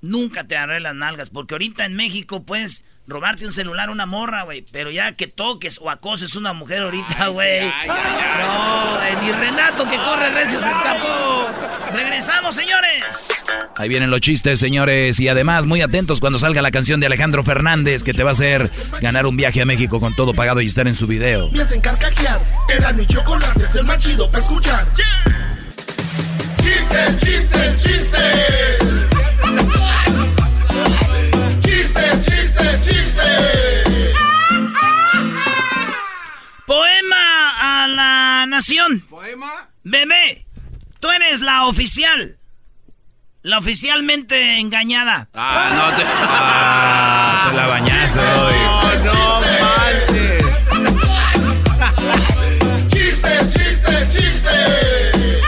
nunca 0.00 0.44
te 0.46 0.56
agarré 0.56 0.80
las 0.80 0.94
nalgas. 0.94 1.30
Porque 1.30 1.54
ahorita 1.54 1.84
en 1.86 1.94
México 1.94 2.44
puedes 2.44 2.84
robarte 3.08 3.46
un 3.46 3.52
celular 3.52 3.88
a 3.88 3.92
una 3.92 4.06
morra, 4.06 4.42
güey. 4.42 4.64
Pero 4.70 4.90
ya 4.90 5.12
que 5.12 5.26
toques 5.26 5.78
o 5.80 5.90
acoses 5.90 6.36
una 6.36 6.52
mujer 6.52 6.82
ahorita, 6.82 7.28
güey. 7.28 7.62
No, 7.62 8.96
güey, 8.96 9.16
ni 9.22 9.32
Renato 9.32 9.88
que 9.88 9.96
corre 9.96 10.30
recio 10.30 10.60
se 10.60 10.70
escapó. 10.70 11.48
Regresamos, 11.92 12.54
señores. 12.54 13.30
Ahí 13.76 13.88
vienen 13.88 14.10
los 14.10 14.20
chistes, 14.20 14.60
señores. 14.60 15.18
Y 15.18 15.28
además, 15.28 15.66
muy 15.66 15.80
atentos 15.80 16.20
cuando 16.20 16.38
salga 16.38 16.60
la 16.62 16.70
canción 16.70 17.00
de 17.00 17.06
Alejandro 17.06 17.42
Fernández, 17.42 18.04
que 18.04 18.12
te 18.12 18.22
va 18.22 18.30
a 18.30 18.32
hacer 18.32 18.70
ganar 19.00 19.26
un 19.26 19.36
viaje 19.36 19.62
a 19.62 19.64
México 19.64 19.98
con 20.00 20.14
todo 20.14 20.34
pagado 20.34 20.60
y 20.60 20.66
estar 20.66 20.86
en 20.86 20.94
su 20.94 21.06
video. 21.06 21.50
Me 21.50 21.62
hacen 21.62 21.80
carcajear. 21.80 22.40
Era 22.68 22.92
mi 22.92 23.06
chocolate, 23.06 23.64
es 23.64 23.74
el 23.74 23.84
más 23.84 23.98
chido 23.98 24.30
para 24.30 24.44
escuchar. 24.44 24.86
Chistes, 26.60 27.18
chistes, 27.20 27.82
chistes. 27.82 28.78
Chistes, 28.78 29.17
nación. 38.62 39.00
¿Poema? 39.08 39.68
Bebé, 39.84 40.44
tú 40.98 41.08
eres 41.10 41.40
la 41.40 41.66
oficial. 41.66 42.38
La 43.42 43.58
oficialmente 43.58 44.58
engañada. 44.58 45.28
Ah, 45.32 45.70
no 45.76 45.96
te. 45.96 46.02
Ah, 46.04 47.46
te 47.50 47.56
la 47.56 47.66
bañaste 47.68 48.18
hoy. 48.18 48.54
No, 49.04 49.40
manches. 49.62 50.44
Chistes, 52.92 53.54
chistes, 53.54 54.12
chistes. 54.12 55.42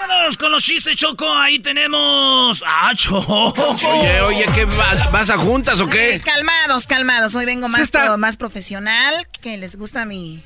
Vámonos 0.00 0.38
con 0.38 0.50
los 0.52 0.62
chistes 0.64 0.96
Choco, 0.96 1.30
ahí 1.34 1.58
tenemos. 1.58 2.64
¡Ah, 2.66 2.92
Choco! 2.96 3.52
Oye, 3.52 4.20
oye, 4.22 4.46
¿qué 4.54 4.64
va- 4.64 5.10
vas 5.12 5.28
a 5.28 5.36
juntas 5.36 5.80
o 5.80 5.86
qué? 5.86 6.14
Eh, 6.16 6.20
calmados, 6.20 6.86
calmados. 6.86 7.34
Hoy 7.34 7.44
vengo 7.44 7.68
más, 7.68 7.82
está. 7.82 8.04
pro- 8.04 8.16
más 8.18 8.38
profesional. 8.38 9.26
Que 9.42 9.58
les 9.58 9.76
gusta 9.76 10.06
mi, 10.06 10.42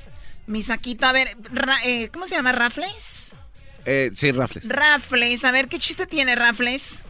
mi 0.46 0.62
saquito. 0.62 1.07
A 1.07 1.12
ver, 1.12 1.28
ra- 1.52 1.76
eh, 1.85 2.09
¿cómo 2.12 2.26
se 2.26 2.35
llama? 2.37 2.52
¿Rafles? 2.52 3.35
Eh, 3.87 4.11
sí, 4.14 4.33
Rafles. 4.33 4.68
Rafles. 4.68 5.44
A 5.44 5.52
ver, 5.52 5.68
¿qué 5.68 5.78
chiste 5.78 6.07
tiene 6.07 6.35
Rafles? 6.35 7.04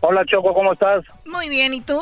Hola 0.00 0.24
Choco, 0.26 0.54
¿cómo 0.54 0.72
estás? 0.72 1.04
Muy 1.24 1.48
bien, 1.48 1.74
¿y 1.74 1.80
tú? 1.80 2.00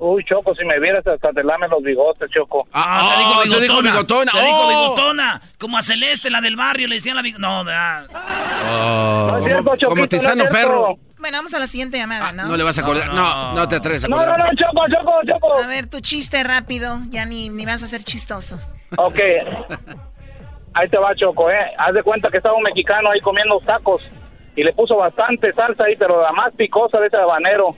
Uy, 0.00 0.24
Choco, 0.24 0.54
si 0.54 0.64
me 0.64 0.78
vieras 0.78 1.04
hasta 1.06 1.32
te 1.32 1.42
lame 1.42 1.66
los 1.68 1.82
bigotes, 1.82 2.30
Choco. 2.30 2.68
Ah, 2.72 3.14
Oh, 3.16 3.18
dijo 3.18 3.42
dijo 3.42 3.60
bigotona. 3.60 3.90
bigotona. 3.90 4.32
Te 4.32 4.38
dijo 4.44 4.58
Oh. 4.60 4.68
bigotona. 4.68 5.42
Como 5.58 5.78
a 5.78 5.82
Celeste, 5.82 6.30
la 6.30 6.40
del 6.40 6.54
barrio, 6.56 6.86
le 6.86 6.96
decían 6.96 7.16
la 7.16 7.22
bigotona. 7.22 7.48
No, 7.48 7.64
¿verdad? 7.64 8.06
Oh, 8.12 9.38
es 9.38 9.44
cierto, 9.44 9.64
como, 9.64 9.76
Choquito, 9.76 9.88
como 9.88 9.96
no 9.96 10.02
es 10.04 10.08
Tizano 10.08 10.42
cierto. 10.44 10.54
Ferro. 10.56 10.98
Bueno, 11.20 11.38
vamos 11.38 11.52
a 11.54 11.58
la 11.58 11.66
siguiente 11.66 11.98
llamada, 11.98 12.32
¿no? 12.32 12.46
No 12.48 12.56
le 12.56 12.62
vas 12.64 12.78
a 12.78 12.82
colgar. 12.84 13.12
No, 13.12 13.52
no, 13.54 13.68
te 13.68 13.76
atreves 13.76 14.04
a 14.04 14.08
No, 14.08 14.16
colgar. 14.16 14.38
no, 14.38 14.44
no, 14.46 14.50
Choco, 14.54 14.86
Choco, 14.88 15.12
Choco. 15.26 15.58
A 15.62 15.66
ver, 15.66 15.86
tu 15.88 16.00
chiste 16.00 16.42
rápido. 16.44 16.98
Ya 17.10 17.24
ni, 17.24 17.48
ni 17.48 17.66
vas 17.66 17.82
a 17.82 17.86
ser 17.86 18.02
chistoso. 18.02 18.58
Ok. 18.96 19.18
Ahí 20.74 20.88
te 20.88 20.98
va, 20.98 21.14
Choco, 21.14 21.50
¿eh? 21.50 21.58
Haz 21.78 21.94
de 21.94 22.02
cuenta 22.02 22.30
que 22.30 22.36
estaba 22.36 22.54
un 22.56 22.62
mexicano 22.62 23.10
ahí 23.10 23.20
comiendo 23.20 23.58
tacos 23.60 24.00
y 24.54 24.62
le 24.62 24.72
puso 24.72 24.96
bastante 24.96 25.52
salsa 25.52 25.84
ahí, 25.84 25.96
pero 25.96 26.22
la 26.22 26.32
más 26.32 26.52
picosa 26.54 26.98
de 27.00 27.08
ese 27.08 27.16
habanero. 27.16 27.74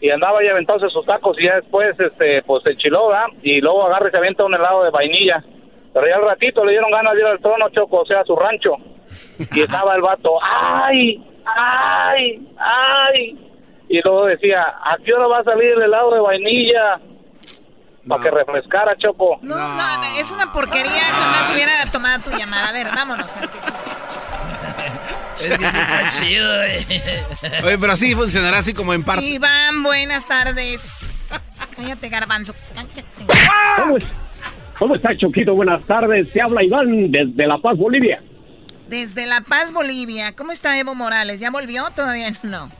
Y 0.00 0.10
andaba 0.10 0.38
ahí 0.40 0.48
aventándose 0.48 0.92
sus 0.92 1.04
tacos 1.06 1.36
y 1.38 1.44
ya 1.46 1.56
después, 1.56 1.98
este, 1.98 2.42
pues 2.42 2.62
se 2.62 2.70
enchiló, 2.70 3.08
¿verdad? 3.08 3.26
Y 3.42 3.60
luego 3.60 3.86
agarra 3.86 4.08
y 4.08 4.10
se 4.10 4.16
avienta 4.18 4.44
un 4.44 4.54
helado 4.54 4.84
de 4.84 4.90
vainilla. 4.90 5.42
Pero 5.94 6.06
ya 6.06 6.16
al 6.16 6.24
ratito 6.26 6.64
le 6.64 6.72
dieron 6.72 6.90
ganas 6.90 7.14
de 7.14 7.20
ir 7.20 7.26
al 7.26 7.40
trono, 7.40 7.68
Choco, 7.70 8.00
o 8.02 8.06
sea, 8.06 8.20
a 8.20 8.24
su 8.24 8.36
rancho. 8.36 8.76
Y 9.54 9.60
estaba 9.60 9.94
el 9.94 10.02
vato, 10.02 10.30
¡ay! 10.42 11.22
¡Ay! 11.46 12.48
¡ay! 12.58 13.38
Y 13.88 14.00
luego 14.02 14.26
decía, 14.26 14.62
¿a 14.62 14.96
qué 15.04 15.12
hora 15.14 15.26
va 15.28 15.38
a 15.40 15.44
salir 15.44 15.70
el 15.72 15.82
helado 15.82 16.12
de 16.14 16.20
vainilla? 16.20 17.00
Para 18.08 18.22
que 18.22 18.30
refrescara, 18.30 18.96
Choco. 18.98 19.38
No, 19.42 19.56
no, 19.56 19.76
no, 19.76 20.04
es 20.18 20.30
una 20.32 20.52
porquería. 20.52 21.02
Jamás 21.10 21.50
hubiera 21.52 21.72
tomado 21.90 22.22
tu 22.30 22.36
llamada. 22.36 22.68
A 22.68 22.72
ver, 22.72 22.86
vámonos. 22.94 23.26
Es 25.38 25.58
que 25.58 25.64
está 25.66 26.08
chido, 26.08 26.62
eh. 26.64 26.86
Oye, 27.62 27.78
pero 27.78 27.92
así 27.92 28.14
funcionará 28.14 28.56
así 28.58 28.72
como 28.72 28.94
en 28.94 29.04
parte. 29.04 29.22
Iván, 29.26 29.82
buenas 29.82 30.26
tardes. 30.26 31.38
Cállate, 31.76 32.08
garbanzo. 32.08 32.54
Cállate. 32.74 33.04
¿Cómo, 33.76 33.96
es- 33.98 34.14
¿Cómo 34.78 34.94
está, 34.94 35.14
Choquito? 35.14 35.54
Buenas 35.54 35.82
tardes. 35.82 36.28
Se 36.32 36.40
habla 36.40 36.64
Iván 36.64 37.10
desde 37.10 37.46
La 37.46 37.58
Paz, 37.58 37.76
Bolivia. 37.76 38.22
Desde 38.88 39.26
La 39.26 39.40
Paz, 39.40 39.72
Bolivia. 39.72 40.32
¿Cómo 40.36 40.52
está 40.52 40.78
Evo 40.78 40.94
Morales? 40.94 41.40
¿Ya 41.40 41.50
volvió? 41.50 41.84
Todavía 41.94 42.32
no. 42.42 42.70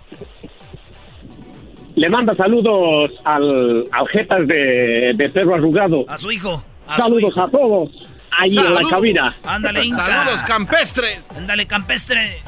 Le 1.97 2.09
manda 2.11 2.35
saludos 2.37 3.11
al, 3.25 3.87
al 3.90 4.09
Jetas 4.09 4.47
de, 4.47 5.14
de 5.16 5.29
Perro 5.31 5.55
Arrugado. 5.55 6.05
A 6.09 6.19
su 6.19 6.31
hijo. 6.31 6.62
A 6.87 6.97
su 6.97 7.03
Saludos 7.03 7.31
hijo. 7.31 7.42
a 7.42 7.51
todos 7.51 7.90
ahí 8.38 8.57
en 8.57 8.75
la 8.75 8.83
cabina. 8.88 9.35
Ándale, 9.45 9.85
Inca. 9.85 10.05
Saludos, 10.07 10.42
campestres. 10.45 11.27
Ándale, 11.37 11.66
campestre. 11.66 12.38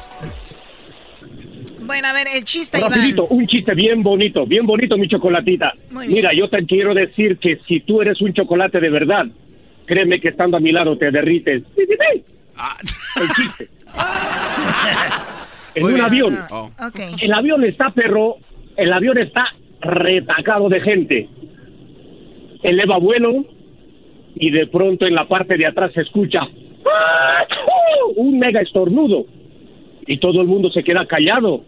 Bueno, 1.81 2.07
a 2.07 2.13
ver, 2.13 2.27
el 2.35 2.45
chiste, 2.45 2.79
Rapidito, 2.79 3.25
Iván. 3.25 3.39
un 3.39 3.47
chiste 3.47 3.73
bien 3.73 4.03
bonito, 4.03 4.45
bien 4.45 4.67
bonito, 4.67 4.95
mi 4.97 5.07
chocolatita. 5.07 5.73
Muy 5.89 6.05
bien. 6.05 6.17
Mira, 6.17 6.31
yo 6.35 6.47
te 6.47 6.63
quiero 6.65 6.93
decir 6.93 7.39
que 7.39 7.59
si 7.67 7.79
tú 7.79 8.01
eres 8.03 8.21
un 8.21 8.31
chocolate 8.31 8.79
de 8.79 8.89
verdad, 8.91 9.25
créeme 9.87 10.21
que 10.21 10.27
estando 10.29 10.57
a 10.57 10.59
mi 10.59 10.71
lado 10.71 10.95
te 10.99 11.09
derrites. 11.09 11.63
Sí, 11.75 11.81
sí, 11.87 11.93
sí. 12.13 12.23
El 13.21 13.29
chiste. 13.29 13.69
en 15.75 15.83
Muy 15.83 15.91
un 15.91 15.95
bien. 15.95 16.05
avión. 16.05 16.37
Oh. 16.51 16.69
Ok. 16.87 16.99
El 17.21 17.33
avión 17.33 17.63
está, 17.63 17.91
perro, 17.91 18.37
el 18.77 18.91
avión 18.93 19.17
está 19.17 19.45
retacado 19.81 20.69
de 20.69 20.81
gente. 20.81 21.29
Eleva 22.63 22.97
vuelo 22.97 23.45
y 24.35 24.51
de 24.51 24.67
pronto 24.67 25.05
en 25.05 25.15
la 25.15 25.27
parte 25.27 25.57
de 25.57 25.65
atrás 25.65 25.91
se 25.93 26.01
escucha 26.01 26.41
¡Ah! 26.41 27.43
un 28.15 28.37
mega 28.39 28.61
estornudo 28.61 29.25
y 30.07 30.17
todo 30.17 30.41
el 30.41 30.47
mundo 30.47 30.69
se 30.71 30.83
queda 30.83 31.05
callado, 31.05 31.63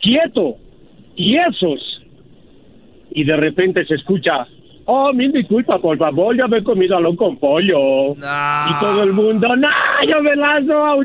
quieto, 0.00 0.56
tiesos 1.16 2.02
y 3.10 3.24
de 3.24 3.36
repente 3.36 3.84
se 3.86 3.94
escucha 3.94 4.46
Oh, 4.86 5.12
mil 5.12 5.32
disculpas, 5.32 5.80
por 5.80 5.96
favor, 5.96 6.36
ya 6.36 6.46
me 6.46 6.58
he 6.58 6.64
comido 6.64 6.96
algo 6.96 7.16
con 7.16 7.38
pollo. 7.38 8.12
Y 8.12 8.80
todo 8.80 9.02
el 9.02 9.12
mundo, 9.12 9.56
¡no, 9.56 9.68
yo 10.06 10.22
me 10.22 10.36
lazo! 10.36 11.00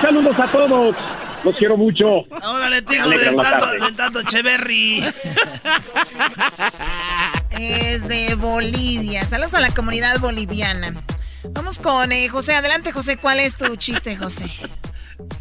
Saludos 0.00 0.38
a 0.38 0.46
todos. 0.48 0.96
Los 1.44 1.56
quiero 1.56 1.76
mucho. 1.76 2.24
Órale, 2.44 2.82
tío, 2.82 3.02
Alegran 3.02 3.36
del 3.36 3.44
tanto, 3.44 3.66
del 3.66 3.96
tanto 3.96 4.22
Cheverry. 4.22 5.04
Es 7.50 8.08
de 8.08 8.34
Bolivia. 8.36 9.26
Saludos 9.26 9.54
a 9.54 9.60
la 9.60 9.74
comunidad 9.74 10.20
boliviana. 10.20 10.94
Vamos 11.50 11.78
con 11.78 12.12
eh, 12.12 12.28
José. 12.28 12.54
Adelante, 12.54 12.92
José. 12.92 13.16
¿Cuál 13.16 13.40
es 13.40 13.56
tu 13.56 13.74
chiste, 13.76 14.16
José? 14.16 14.44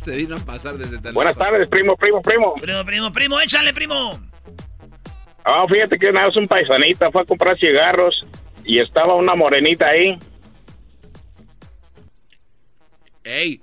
Se 0.03 0.15
vino 0.15 0.35
a 0.35 0.39
pasar 0.39 0.75
desde 0.77 0.99
tan 0.99 1.13
Buenas 1.13 1.37
tardes, 1.37 1.67
primo, 1.69 1.95
primo, 1.95 2.21
primo. 2.21 2.53
Primo, 2.55 2.83
primo, 2.83 3.11
primo, 3.11 3.39
échale, 3.39 3.73
primo. 3.73 4.19
Ah, 5.43 5.65
fíjate 5.69 5.97
que 5.97 6.09
una 6.09 6.25
vez 6.27 6.35
un 6.37 6.47
paisanita 6.47 7.11
fue 7.11 7.21
a 7.23 7.25
comprar 7.25 7.57
cigarros 7.57 8.25
y 8.63 8.79
estaba 8.79 9.15
una 9.15 9.35
morenita 9.35 9.87
ahí. 9.87 10.17
¡Ey! 13.23 13.61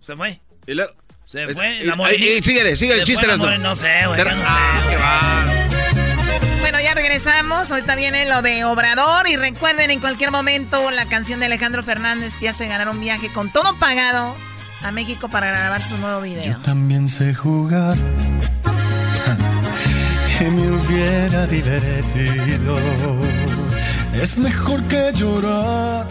Se 0.00 0.16
fue. 0.16 0.40
Y 0.66 0.74
luego- 0.74 0.92
Se 1.26 1.44
Eh, 1.44 1.48
fue. 1.54 1.80
eh, 1.80 1.84
La 1.86 1.96
morenita. 1.96 2.24
eh, 2.24 2.42
síguele, 2.42 2.76
síguele 2.76 3.00
el 3.00 3.06
chiste, 3.06 3.26
more- 3.38 3.56
No 3.58 3.74
sé, 3.74 4.06
güey. 4.06 4.22
No. 4.22 4.30
Ah, 4.44 4.82
qué 4.90 4.96
va. 4.96 5.46
Bueno, 6.60 6.78
ya 6.80 6.94
regresamos. 6.94 7.70
Ahorita 7.70 7.96
viene 7.96 8.28
lo 8.28 8.42
de 8.42 8.64
Obrador. 8.64 9.26
Y 9.28 9.36
recuerden, 9.36 9.90
en 9.90 10.00
cualquier 10.00 10.30
momento, 10.30 10.90
la 10.90 11.08
canción 11.08 11.40
de 11.40 11.46
Alejandro 11.46 11.82
Fernández 11.82 12.38
te 12.38 12.48
hace 12.48 12.68
ganar 12.68 12.88
un 12.90 13.00
viaje 13.00 13.32
con 13.32 13.50
todo 13.50 13.78
pagado 13.78 14.36
a 14.82 14.92
México 14.92 15.28
para 15.30 15.48
grabar 15.50 15.80
su 15.82 15.96
nuevo 15.96 16.20
video. 16.20 16.58
También 16.64 17.08
sé 17.08 17.32
jugar 17.34 17.96
y 20.42 20.50
me 20.50 20.70
hubiera 20.72 21.46
divertido. 21.46 22.76
Es 24.14 24.36
mejor 24.36 24.84
que 24.88 25.12
llorar. 25.14 26.06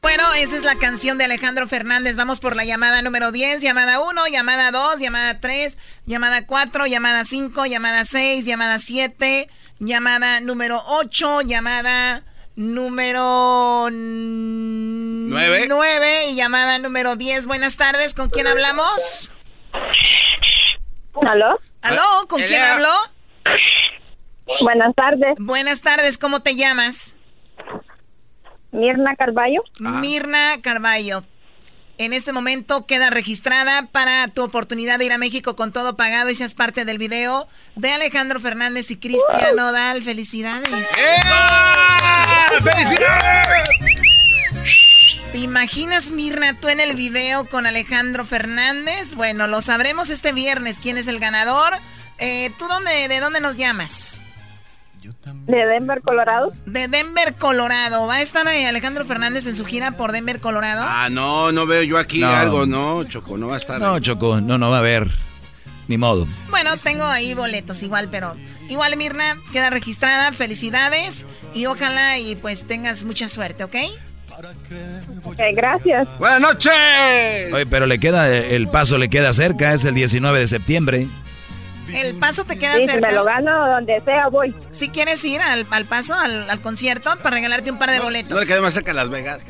Bueno, 0.00 0.22
esa 0.36 0.56
es 0.56 0.64
la 0.64 0.76
canción 0.76 1.18
de 1.18 1.24
Alejandro 1.24 1.66
Fernández. 1.68 2.16
Vamos 2.16 2.40
por 2.40 2.56
la 2.56 2.64
llamada 2.64 3.02
número 3.02 3.32
10, 3.32 3.60
llamada 3.60 4.00
1, 4.00 4.28
llamada 4.28 4.70
2, 4.70 4.98
llamada 4.98 5.40
3, 5.40 5.76
llamada 6.06 6.46
4, 6.46 6.86
llamada 6.86 7.24
5, 7.24 7.66
llamada 7.66 8.04
6, 8.04 8.46
llamada 8.46 8.78
7, 8.78 9.48
llamada 9.78 10.40
número 10.40 10.82
8, 10.86 11.42
llamada 11.42 12.22
número 12.56 13.88
9 13.90 15.66
Nueve. 15.68 16.28
y 16.28 16.34
llamada 16.34 16.78
número 16.78 17.16
10. 17.16 17.46
Buenas 17.46 17.76
tardes, 17.76 18.14
¿con 18.14 18.30
quién 18.30 18.46
hablamos? 18.46 19.30
¿Aló? 21.26 21.58
¿Aló? 21.82 22.26
¿Con 22.28 22.40
quién 22.40 22.62
habló? 22.62 23.13
Buenas 24.62 24.94
tardes. 24.94 25.34
Buenas 25.38 25.82
tardes, 25.82 26.18
¿cómo 26.18 26.40
te 26.40 26.54
llamas? 26.54 27.14
Mirna 28.72 29.14
Carballo. 29.16 29.62
Mirna 29.78 30.60
Carballo. 30.62 31.24
En 31.96 32.12
este 32.12 32.32
momento 32.32 32.86
queda 32.86 33.10
registrada 33.10 33.86
para 33.86 34.26
tu 34.28 34.42
oportunidad 34.42 34.98
de 34.98 35.04
ir 35.04 35.12
a 35.12 35.18
México 35.18 35.54
con 35.54 35.72
todo 35.72 35.96
pagado 35.96 36.28
y 36.28 36.34
seas 36.34 36.52
parte 36.52 36.84
del 36.84 36.98
video 36.98 37.46
de 37.76 37.92
Alejandro 37.92 38.40
Fernández 38.40 38.90
y 38.90 38.96
Cristian 38.96 39.54
Nodal. 39.54 40.02
¡Felicidades! 40.02 40.88
¡Felicidades! 42.62 43.68
¿Te 45.30 45.38
imaginas, 45.38 46.10
Mirna, 46.10 46.58
tú 46.60 46.68
en 46.68 46.80
el 46.80 46.96
video 46.96 47.46
con 47.46 47.64
Alejandro 47.66 48.24
Fernández? 48.24 49.14
Bueno, 49.14 49.46
lo 49.46 49.60
sabremos 49.60 50.08
este 50.10 50.32
viernes 50.32 50.80
quién 50.80 50.98
es 50.98 51.06
el 51.06 51.20
ganador. 51.20 51.74
Eh, 52.18 52.50
¿Tú 52.58 52.66
dónde, 52.66 53.08
de 53.08 53.20
dónde 53.20 53.40
nos 53.40 53.56
llamas? 53.56 54.20
De 55.46 55.66
Denver, 55.66 56.00
Colorado. 56.02 56.52
De 56.66 56.88
Denver, 56.88 57.34
Colorado. 57.34 58.06
¿Va 58.06 58.16
a 58.16 58.20
estar 58.22 58.46
eh, 58.48 58.66
Alejandro 58.66 59.04
Fernández 59.04 59.46
en 59.46 59.56
su 59.56 59.64
gira 59.64 59.92
por 59.92 60.12
Denver, 60.12 60.40
Colorado? 60.40 60.82
Ah, 60.86 61.08
no, 61.10 61.52
no 61.52 61.66
veo 61.66 61.82
yo 61.82 61.98
aquí 61.98 62.20
No. 62.20 62.28
algo, 62.30 62.66
no, 62.66 63.04
Choco, 63.04 63.36
no 63.36 63.48
va 63.48 63.54
a 63.54 63.58
estar. 63.58 63.80
No, 63.80 63.98
Choco, 64.00 64.40
no, 64.40 64.58
no 64.58 64.70
va 64.70 64.76
a 64.76 64.80
haber. 64.80 65.10
Ni 65.88 65.98
modo. 65.98 66.26
Bueno, 66.48 66.76
tengo 66.78 67.04
ahí 67.04 67.34
boletos 67.34 67.82
igual, 67.82 68.08
pero 68.10 68.34
igual 68.70 68.96
Mirna 68.96 69.38
queda 69.52 69.68
registrada. 69.70 70.32
Felicidades 70.32 71.26
y 71.54 71.66
ojalá 71.66 72.18
y 72.18 72.36
pues 72.36 72.66
tengas 72.66 73.04
mucha 73.04 73.28
suerte, 73.28 73.64
¿ok? 73.64 73.76
Ok, 75.24 75.38
gracias. 75.54 76.08
Buenas 76.18 76.40
noches. 76.40 76.72
Oye, 77.52 77.66
pero 77.66 77.86
le 77.86 77.98
queda, 77.98 78.28
el 78.28 78.68
paso 78.68 78.98
le 78.98 79.08
queda 79.08 79.32
cerca, 79.32 79.72
es 79.74 79.84
el 79.84 79.94
19 79.94 80.40
de 80.40 80.46
septiembre. 80.46 81.06
El 81.92 82.14
paso 82.16 82.44
te 82.44 82.58
queda 82.58 82.74
Sí, 82.74 82.82
si 82.82 82.88
cerca. 82.88 83.06
me 83.08 83.12
lo 83.14 83.24
gano 83.24 83.66
donde 83.68 84.00
sea 84.00 84.28
voy. 84.28 84.54
Si 84.70 84.88
quieres 84.88 85.24
ir 85.24 85.40
al, 85.40 85.66
al 85.70 85.84
paso, 85.84 86.14
al, 86.14 86.48
al 86.48 86.60
concierto, 86.60 87.10
para 87.22 87.36
regalarte 87.36 87.70
un 87.70 87.78
par 87.78 87.90
de 87.90 88.00
boletos. 88.00 88.32
No 88.32 88.40
le 88.40 88.46
quede 88.46 88.60
más 88.60 88.74
cerca 88.74 88.92
a 88.92 88.94
Las 88.94 89.10
Vegas. 89.10 89.40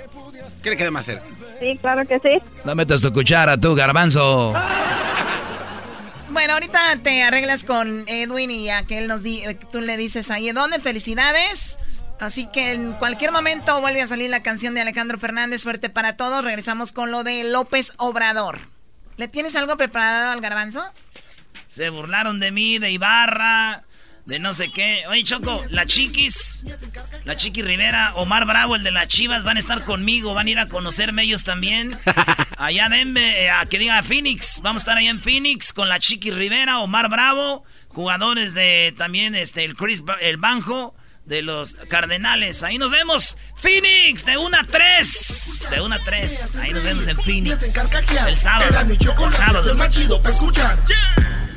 ¿Qué 0.62 0.70
le 0.70 0.76
quede 0.76 0.90
más 0.90 1.04
cerca? 1.06 1.24
Sí, 1.60 1.78
claro 1.80 2.06
que 2.06 2.18
sí. 2.20 2.38
No 2.64 2.74
metas 2.74 3.00
tu 3.00 3.12
cuchara, 3.12 3.58
tú, 3.58 3.74
garbanzo. 3.74 4.54
Bueno, 6.30 6.54
ahorita 6.54 6.78
te 7.02 7.22
arreglas 7.22 7.62
con 7.62 8.04
Edwin 8.08 8.50
y 8.50 8.68
a 8.68 8.82
que 8.82 8.98
él 8.98 9.06
nos 9.06 9.22
di, 9.22 9.44
eh, 9.44 9.54
tú 9.70 9.80
le 9.80 9.96
dices 9.96 10.32
ahí 10.32 10.50
dónde, 10.50 10.80
felicidades. 10.80 11.78
Así 12.18 12.46
que 12.46 12.72
en 12.72 12.92
cualquier 12.94 13.30
momento 13.30 13.80
vuelve 13.80 14.02
a 14.02 14.08
salir 14.08 14.30
la 14.30 14.42
canción 14.42 14.74
de 14.74 14.80
Alejandro 14.80 15.16
Fernández, 15.18 15.60
suerte 15.60 15.90
para 15.90 16.16
todos. 16.16 16.42
Regresamos 16.44 16.90
con 16.90 17.12
lo 17.12 17.22
de 17.22 17.44
López 17.44 17.92
Obrador. 17.98 18.58
¿Le 19.16 19.28
tienes 19.28 19.54
algo 19.54 19.76
preparado 19.76 20.32
al 20.32 20.40
garbanzo? 20.40 20.82
Se 21.66 21.90
burlaron 21.90 22.40
de 22.40 22.50
mí, 22.52 22.78
de 22.78 22.90
Ibarra, 22.90 23.82
de 24.26 24.38
no 24.38 24.54
sé 24.54 24.70
qué. 24.70 25.04
Oye, 25.08 25.24
Choco, 25.24 25.62
la 25.70 25.86
Chiquis, 25.86 26.64
la 27.24 27.36
Chiqui 27.36 27.62
Rivera, 27.62 28.14
Omar 28.14 28.46
Bravo, 28.46 28.76
el 28.76 28.82
de 28.82 28.90
las 28.90 29.08
Chivas, 29.08 29.44
van 29.44 29.56
a 29.56 29.60
estar 29.60 29.84
conmigo, 29.84 30.34
van 30.34 30.46
a 30.46 30.50
ir 30.50 30.58
a 30.58 30.66
conocerme 30.66 31.22
ellos 31.22 31.44
también. 31.44 31.96
Allá 32.56 32.88
denme, 32.88 33.50
a 33.50 33.66
que 33.66 33.78
diga 33.78 34.02
Phoenix, 34.02 34.60
vamos 34.62 34.80
a 34.80 34.84
estar 34.84 34.96
allá 34.96 35.10
en 35.10 35.20
Phoenix 35.20 35.72
con 35.72 35.88
la 35.88 35.98
Chiqui 35.98 36.30
Rivera, 36.30 36.78
Omar 36.78 37.10
Bravo, 37.10 37.64
jugadores 37.88 38.54
de 38.54 38.94
también 38.96 39.34
este 39.34 39.64
el 39.64 39.74
Chris 39.74 40.04
el 40.20 40.36
Banjo 40.36 40.94
de 41.24 41.42
los 41.42 41.74
Cardenales. 41.88 42.62
Ahí 42.62 42.78
nos 42.78 42.90
vemos. 42.90 43.36
Phoenix, 43.56 44.24
de 44.24 44.36
1 44.36 44.56
a 44.56 44.64
3. 44.64 45.66
De 45.70 45.80
1 45.80 45.94
a 45.94 45.98
3. 45.98 46.56
Ahí 46.56 46.72
nos 46.72 46.84
vemos 46.84 47.06
en 47.06 47.16
Phoenix. 47.16 47.62
El 47.62 47.70
sábado. 47.70 48.28
El 48.28 49.32
sábado. 49.32 49.70
el 49.70 49.76
más 49.76 49.90
chido 49.90 50.20
para 50.20 50.34
escuchar. 50.34 50.78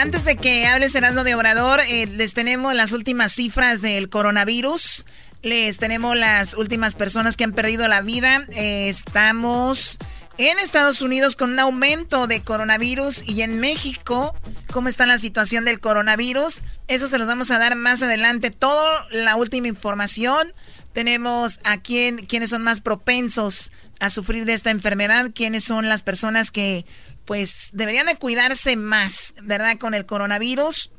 Antes 0.00 0.24
de 0.24 0.36
que 0.36 0.66
hables 0.66 0.94
Erasmo 0.94 1.24
de 1.24 1.34
Obrador, 1.34 1.80
eh, 1.80 2.06
les 2.06 2.34
tenemos 2.34 2.74
las 2.74 2.92
últimas 2.92 3.32
cifras 3.32 3.82
del 3.82 4.08
coronavirus. 4.08 5.04
Les 5.42 5.78
tenemos 5.78 6.16
las 6.16 6.54
últimas 6.54 6.94
personas 6.94 7.36
que 7.36 7.44
han 7.44 7.52
perdido 7.52 7.86
la 7.86 8.00
vida. 8.00 8.46
Eh, 8.50 8.88
estamos 8.88 9.98
en 10.36 10.58
Estados 10.58 11.02
Unidos 11.02 11.36
con 11.36 11.52
un 11.52 11.60
aumento 11.60 12.26
de 12.26 12.42
coronavirus 12.42 13.28
y 13.28 13.42
en 13.42 13.60
México, 13.60 14.34
¿cómo 14.72 14.88
está 14.88 15.06
la 15.06 15.18
situación 15.18 15.64
del 15.64 15.80
coronavirus? 15.80 16.62
Eso 16.86 17.08
se 17.08 17.18
los 17.18 17.28
vamos 17.28 17.50
a 17.50 17.58
dar 17.58 17.76
más 17.76 18.02
adelante. 18.02 18.50
Toda 18.50 19.04
la 19.10 19.36
última 19.36 19.68
información. 19.68 20.52
Tenemos 20.92 21.60
a 21.64 21.76
quién, 21.76 22.26
quiénes 22.26 22.50
son 22.50 22.62
más 22.62 22.80
propensos 22.80 23.70
a 24.00 24.10
sufrir 24.10 24.44
de 24.44 24.54
esta 24.54 24.70
enfermedad, 24.70 25.30
quiénes 25.34 25.64
son 25.64 25.88
las 25.88 26.02
personas 26.02 26.50
que 26.50 26.86
pues 27.28 27.68
deberían 27.74 28.06
de 28.06 28.16
cuidarse 28.16 28.74
más, 28.74 29.34
¿verdad? 29.42 29.76
Con 29.76 29.92
el 29.92 30.06
coronavirus 30.06 30.92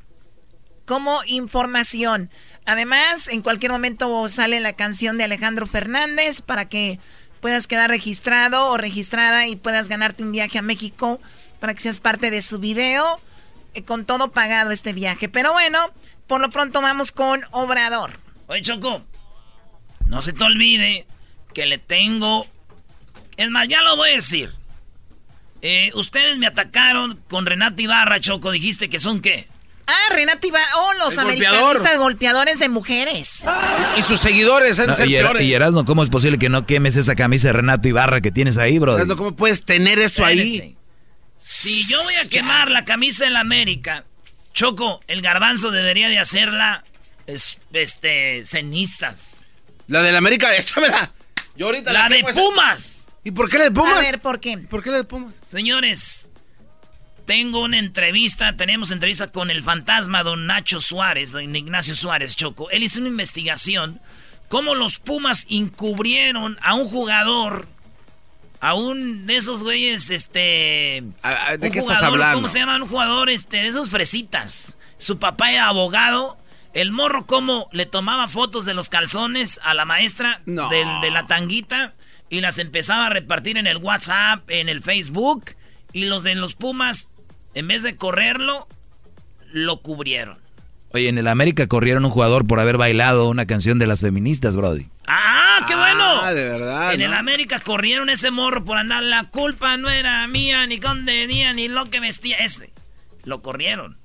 como 0.86 1.18
información. 1.26 2.30
Además, 2.66 3.26
en 3.26 3.42
cualquier 3.42 3.72
momento 3.72 4.28
sale 4.28 4.60
la 4.60 4.74
canción 4.74 5.18
de 5.18 5.24
Alejandro 5.24 5.66
Fernández 5.66 6.40
para 6.40 6.68
que 6.68 7.00
puedas 7.40 7.66
quedar 7.66 7.90
registrado 7.90 8.68
o 8.68 8.76
registrada 8.76 9.48
y 9.48 9.56
puedas 9.56 9.88
ganarte 9.88 10.22
un 10.22 10.30
viaje 10.30 10.58
a 10.58 10.62
México 10.62 11.20
para 11.58 11.74
que 11.74 11.80
seas 11.80 11.98
parte 11.98 12.30
de 12.30 12.42
su 12.42 12.60
video 12.60 13.20
eh, 13.74 13.82
con 13.82 14.04
todo 14.04 14.30
pagado 14.30 14.70
este 14.70 14.92
viaje. 14.92 15.28
Pero 15.28 15.50
bueno, 15.52 15.92
por 16.28 16.40
lo 16.40 16.50
pronto 16.50 16.80
vamos 16.80 17.10
con 17.10 17.40
Obrador. 17.50 18.20
Oye, 18.46 18.62
Choco, 18.62 19.02
no 20.06 20.22
se 20.22 20.32
te 20.32 20.44
olvide 20.44 21.08
que 21.52 21.66
le 21.66 21.78
tengo... 21.78 22.46
Es 23.36 23.50
más, 23.50 23.66
ya 23.66 23.82
lo 23.82 23.96
voy 23.96 24.10
a 24.10 24.14
decir. 24.14 24.59
Eh, 25.62 25.90
ustedes 25.94 26.38
me 26.38 26.46
atacaron 26.46 27.20
con 27.28 27.46
Renata 27.46 27.80
Ibarra, 27.82 28.20
Choco. 28.20 28.50
Dijiste 28.50 28.88
que 28.88 28.98
son 28.98 29.20
qué? 29.20 29.46
Ah, 29.86 30.14
Renata 30.14 30.46
Ibarra. 30.46 30.66
Oh, 30.78 30.92
los 31.04 31.14
El 31.14 31.20
americanistas 31.20 31.64
golpeador. 31.72 31.98
golpeadores 31.98 32.58
de 32.60 32.68
mujeres. 32.68 33.44
Y 33.98 34.02
sus 34.02 34.20
seguidores 34.20 34.76
de 34.76 34.86
No, 34.86 34.94
ser 34.94 35.08
y, 35.08 35.14
peores. 35.14 35.42
y 35.42 35.52
Erasmo, 35.52 35.84
¿cómo 35.84 36.02
es 36.02 36.08
posible 36.10 36.38
que 36.38 36.48
no 36.48 36.64
quemes 36.66 36.96
esa 36.96 37.14
camisa 37.14 37.48
de 37.48 37.52
Renato 37.54 37.88
Ibarra 37.88 38.20
que 38.20 38.30
tienes 38.30 38.56
ahí, 38.56 38.78
bro? 38.78 38.94
Erasmo, 38.96 39.16
¿Cómo 39.16 39.36
puedes 39.36 39.64
tener 39.64 39.98
eso 39.98 40.24
ahí? 40.24 40.76
Si 41.36 41.86
yo 41.88 42.02
voy 42.02 42.14
a 42.16 42.28
quemar 42.28 42.70
la 42.70 42.84
camisa 42.84 43.24
de 43.24 43.30
la 43.30 43.40
América, 43.40 44.04
Choco, 44.52 45.00
el 45.08 45.22
garbanzo 45.22 45.70
debería 45.70 46.08
de 46.08 46.18
hacerla 46.18 46.84
es- 47.26 47.58
este, 47.72 48.44
cenizas. 48.44 49.48
La 49.88 50.02
de 50.02 50.12
la 50.12 50.18
América, 50.18 50.54
échamela. 50.56 51.12
Yo 51.56 51.66
ahorita 51.66 51.92
La 51.92 52.08
de 52.08 52.16
quemo 52.18 52.28
esa- 52.28 52.40
Pumas. 52.40 52.99
¿Y 53.24 53.32
por 53.32 53.50
qué 53.50 53.58
la 53.58 53.64
de 53.64 53.70
Pumas? 53.70 53.96
A 53.98 54.00
ver, 54.00 54.20
¿por 54.20 54.40
qué? 54.40 54.56
¿Por 54.58 54.82
qué 54.82 54.90
la 54.90 54.96
de 54.98 55.04
Pumas? 55.04 55.34
Señores, 55.44 56.30
tengo 57.26 57.60
una 57.62 57.78
entrevista, 57.78 58.56
tenemos 58.56 58.90
entrevista 58.90 59.30
con 59.30 59.50
el 59.50 59.62
fantasma 59.62 60.22
don 60.22 60.46
Nacho 60.46 60.80
Suárez, 60.80 61.32
don 61.32 61.54
Ignacio 61.54 61.94
Suárez 61.94 62.34
Choco. 62.36 62.70
Él 62.70 62.82
hizo 62.82 62.98
una 63.00 63.08
investigación 63.08 64.00
cómo 64.48 64.74
los 64.74 64.98
Pumas 64.98 65.46
encubrieron 65.50 66.56
a 66.62 66.74
un 66.74 66.88
jugador, 66.88 67.68
a 68.60 68.74
un 68.74 69.26
de 69.26 69.36
esos 69.36 69.62
güeyes, 69.62 70.10
este... 70.10 71.02
¿De 71.58 71.66
un 71.66 71.70
qué 71.72 71.78
estás 71.78 72.02
hablando? 72.02 72.36
¿Cómo 72.36 72.48
se 72.48 72.58
llama? 72.58 72.76
Un 72.76 72.88
jugador, 72.88 73.28
este, 73.30 73.58
de 73.58 73.68
esos 73.68 73.90
fresitas. 73.90 74.76
Su 74.98 75.18
papá 75.18 75.52
era 75.52 75.68
abogado. 75.68 76.36
El 76.72 76.90
morro, 76.92 77.26
cómo 77.26 77.68
le 77.72 77.84
tomaba 77.84 78.28
fotos 78.28 78.64
de 78.64 78.74
los 78.74 78.88
calzones 78.88 79.60
a 79.62 79.74
la 79.74 79.84
maestra 79.84 80.40
No. 80.46 80.68
del- 80.68 81.00
de 81.00 81.10
la 81.10 81.26
tanguita 81.26 81.94
y 82.30 82.40
las 82.40 82.58
empezaba 82.58 83.06
a 83.06 83.10
repartir 83.10 83.58
en 83.58 83.66
el 83.66 83.76
WhatsApp, 83.78 84.48
en 84.48 84.68
el 84.68 84.80
Facebook. 84.80 85.56
Y 85.92 86.04
los 86.04 86.22
de 86.22 86.36
los 86.36 86.54
Pumas, 86.54 87.10
en 87.54 87.66
vez 87.66 87.82
de 87.82 87.96
correrlo, 87.96 88.68
lo 89.52 89.82
cubrieron. 89.82 90.38
Oye, 90.92 91.08
en 91.08 91.18
el 91.18 91.28
América 91.28 91.66
corrieron 91.66 92.04
un 92.04 92.10
jugador 92.10 92.46
por 92.46 92.58
haber 92.58 92.76
bailado 92.76 93.28
una 93.28 93.46
canción 93.46 93.78
de 93.78 93.86
las 93.86 94.00
feministas, 94.00 94.56
Brody. 94.56 94.88
¡Ah, 95.06 95.64
qué 95.68 95.74
bueno! 95.74 96.22
Ah, 96.22 96.32
de 96.32 96.44
verdad. 96.44 96.94
en 96.94 97.00
¿no? 97.00 97.06
el 97.06 97.14
América 97.14 97.60
corrieron 97.60 98.08
ese 98.10 98.30
morro 98.30 98.64
por 98.64 98.78
andar. 98.78 99.02
La 99.02 99.30
culpa 99.30 99.76
no 99.76 99.90
era 99.90 100.26
mía, 100.26 100.66
ni 100.66 100.78
con 100.78 101.06
día, 101.06 101.52
ni 101.52 101.68
lo 101.68 101.90
que 101.90 102.00
vestía. 102.00 102.38
Ese. 102.38 102.72
Lo 103.24 103.42
corrieron. 103.42 103.99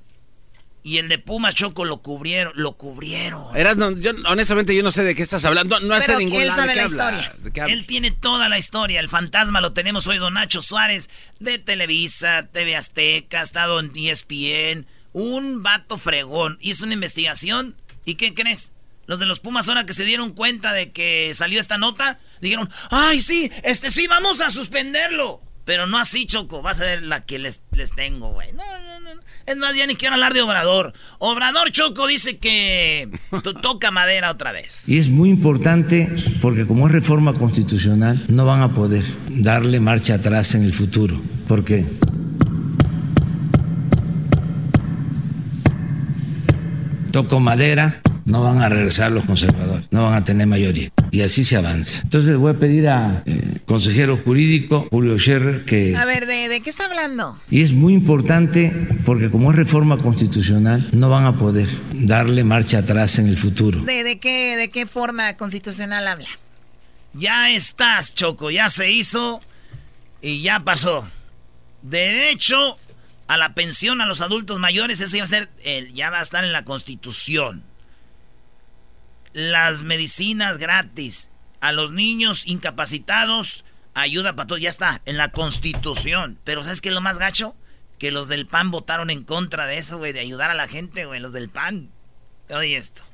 Y 0.86 1.00
el 1.00 1.10
de 1.10 1.18
Pumas 1.18 1.56
Choco 1.56 1.84
lo 1.84 2.04
cubrieron. 2.04 2.54
Lo 2.56 2.74
cubrieron. 2.74 3.58
Erasmo, 3.58 3.90
yo 3.98 4.12
honestamente 4.28 4.76
yo 4.76 4.84
no 4.84 4.92
sé 4.92 5.04
de 5.04 5.16
qué 5.16 5.24
estás 5.24 5.44
hablando. 5.44 5.80
No 5.80 5.96
está 5.96 6.06
Pero 6.06 6.20
en 6.20 6.26
ningún 6.26 6.44
él 6.44 6.48
lado. 6.50 6.62
sabe 6.62 6.68
¿De 6.68 6.74
qué 6.76 6.80
la 6.82 6.86
historia. 6.86 7.36
Él 7.74 7.88
tiene 7.88 8.12
toda 8.12 8.50
la 8.50 8.60
historia. 8.60 9.00
El 9.00 9.10
fantasma 9.10 9.62
lo 9.62 9.74
tenemos 9.74 10.06
hoy, 10.06 10.20
don 10.20 10.36
Nacho 10.36 10.62
Suárez, 10.62 11.10
de 11.40 11.58
Televisa, 11.58 12.50
TV 12.52 12.76
Azteca, 12.76 13.40
ha 13.40 13.44
estado 13.44 13.80
en 13.80 13.94
ESPN. 13.96 14.86
Un 15.12 15.64
vato 15.64 15.98
fregón. 15.98 16.60
Hizo 16.62 16.86
una 16.86 16.94
investigación. 16.94 17.76
¿Y 18.06 18.14
qué 18.14 18.36
crees? 18.36 18.72
Los 19.08 19.18
de 19.18 19.26
los 19.26 19.40
Pumas, 19.40 19.68
ahora 19.68 19.88
que 19.88 19.94
se 19.94 20.06
dieron 20.06 20.34
cuenta 20.34 20.72
de 20.72 20.92
que 20.92 21.32
salió 21.34 21.60
esta 21.60 21.80
nota, 21.80 22.20
dijeron: 22.42 22.70
¡Ay, 22.92 23.22
sí! 23.22 23.52
Este 23.64 23.90
sí, 23.90 24.06
vamos 24.06 24.40
a 24.40 24.52
suspenderlo. 24.52 25.42
Pero 25.66 25.88
no 25.88 25.98
así, 25.98 26.28
Choco. 26.28 26.62
Vas 26.62 26.80
a 26.80 26.84
ver 26.84 27.02
la 27.02 27.26
que 27.26 27.40
les, 27.40 27.64
les 27.72 27.96
tengo, 27.96 28.34
güey. 28.34 28.54
No, 28.54 28.64
no, 28.82 29.00
no. 29.00 29.05
Es 29.46 29.58
más, 29.58 29.76
ya 29.76 29.86
ni 29.86 29.96
quiero 29.96 30.16
hablar 30.16 30.34
de 30.34 30.42
Obrador. 30.42 30.94
Obrador 31.20 31.72
Choco 31.72 32.08
dice 32.08 32.38
que 32.38 33.10
to- 33.44 33.54
toca 33.54 33.92
madera 33.92 34.32
otra 34.32 34.52
vez. 34.52 34.90
Y 34.90 34.98
es 34.98 35.08
muy 35.08 35.30
importante 35.30 36.10
porque 36.42 36.66
como 36.66 36.88
es 36.88 36.94
reforma 36.94 37.34
constitucional, 37.34 38.24
no 38.28 38.46
van 38.46 38.62
a 38.62 38.74
poder 38.74 39.04
darle 39.30 39.80
marcha 39.80 40.16
atrás 40.16 40.56
en 40.56 40.64
el 40.64 40.74
futuro. 40.74 41.22
Porque 41.48 41.86
toco 47.12 47.40
madera, 47.40 48.02
no 48.26 48.42
van 48.44 48.62
a 48.62 48.70
regresar 48.70 49.12
los 49.12 49.26
conservadores, 49.26 49.86
no 49.92 50.04
van 50.04 50.14
a 50.16 50.26
tener 50.26 50.48
mayoría. 50.48 50.90
Y 51.12 51.22
así 51.22 51.44
se 51.44 51.56
avanza. 51.56 52.02
Entonces 52.02 52.32
le 52.32 52.36
voy 52.36 52.52
a 52.52 52.60
pedir 52.60 52.90
a 52.90 53.24
eh, 53.26 53.60
consejero 53.66 54.18
jurídico 54.18 54.88
Julio 54.90 55.18
Scherer 55.18 55.64
que... 55.64 55.96
A 55.96 56.06
ver, 56.06 56.26
¿de, 56.26 56.50
de 56.50 56.62
qué 56.62 56.70
está 56.70 56.86
hablando? 56.86 57.40
Y 57.50 57.62
es 57.62 57.72
muy 57.72 57.94
importante 57.94 58.90
porque 59.06 59.30
como 59.30 59.52
es 59.52 59.56
reforma 59.56 59.98
constitucional, 59.98 60.90
no 60.92 61.10
van 61.10 61.26
a 61.26 61.38
poder 61.38 61.70
darle 61.94 62.44
marcha 62.44 62.80
atrás 62.80 63.20
en 63.20 63.28
el 63.28 63.38
futuro. 63.38 63.80
¿De, 63.82 64.04
de 64.04 64.20
qué, 64.20 64.58
¿De 64.58 64.70
qué 64.70 64.86
forma 64.86 65.38
constitucional 65.38 66.08
habla? 66.08 66.28
Ya 67.14 67.52
estás, 67.52 68.14
Choco, 68.14 68.52
ya 68.52 68.70
se 68.70 68.92
hizo 68.92 69.40
y 70.22 70.42
ya 70.42 70.60
pasó. 70.62 71.08
Derecho 71.82 72.78
a 73.28 73.38
la 73.38 73.54
pensión 73.54 74.02
a 74.02 74.06
los 74.06 74.22
adultos 74.22 74.60
mayores, 74.60 75.00
ese 75.00 75.20
va 75.20 75.24
a 75.24 75.28
ser, 75.28 75.50
ya 75.94 76.10
va 76.10 76.20
a 76.20 76.24
estar 76.24 76.44
en 76.44 76.52
la 76.52 76.66
Constitución. 76.66 77.64
Las 79.36 79.82
medicinas 79.82 80.58
gratis 80.58 81.30
a 81.60 81.74
los 81.74 81.92
niños 81.92 82.48
incapacitados, 82.48 83.66
ayuda 83.94 84.34
para 84.34 84.48
todos, 84.48 84.62
ya 84.62 84.70
está, 84.70 85.02
en 85.04 85.18
la 85.18 85.32
Constitución. 85.32 86.40
Pero 86.46 86.64
¿sabes 86.64 86.80
qué 86.80 86.88
es 86.88 86.96
lo 86.96 87.02
más 87.02 87.20
gacho? 87.20 87.54
Que 88.00 88.12
los 88.12 88.30
del 88.30 88.48
PAN 88.48 88.72
votaron 88.72 89.10
en 89.10 89.26
contra 89.26 89.66
de 89.66 89.78
eso, 89.78 89.98
güey, 89.98 90.14
de 90.14 90.22
ayudar 90.22 90.52
a 90.52 90.54
la 90.54 90.70
gente, 90.70 91.04
güey, 91.04 91.20
los 91.20 91.34
del 91.34 91.50
PAN. 91.50 91.90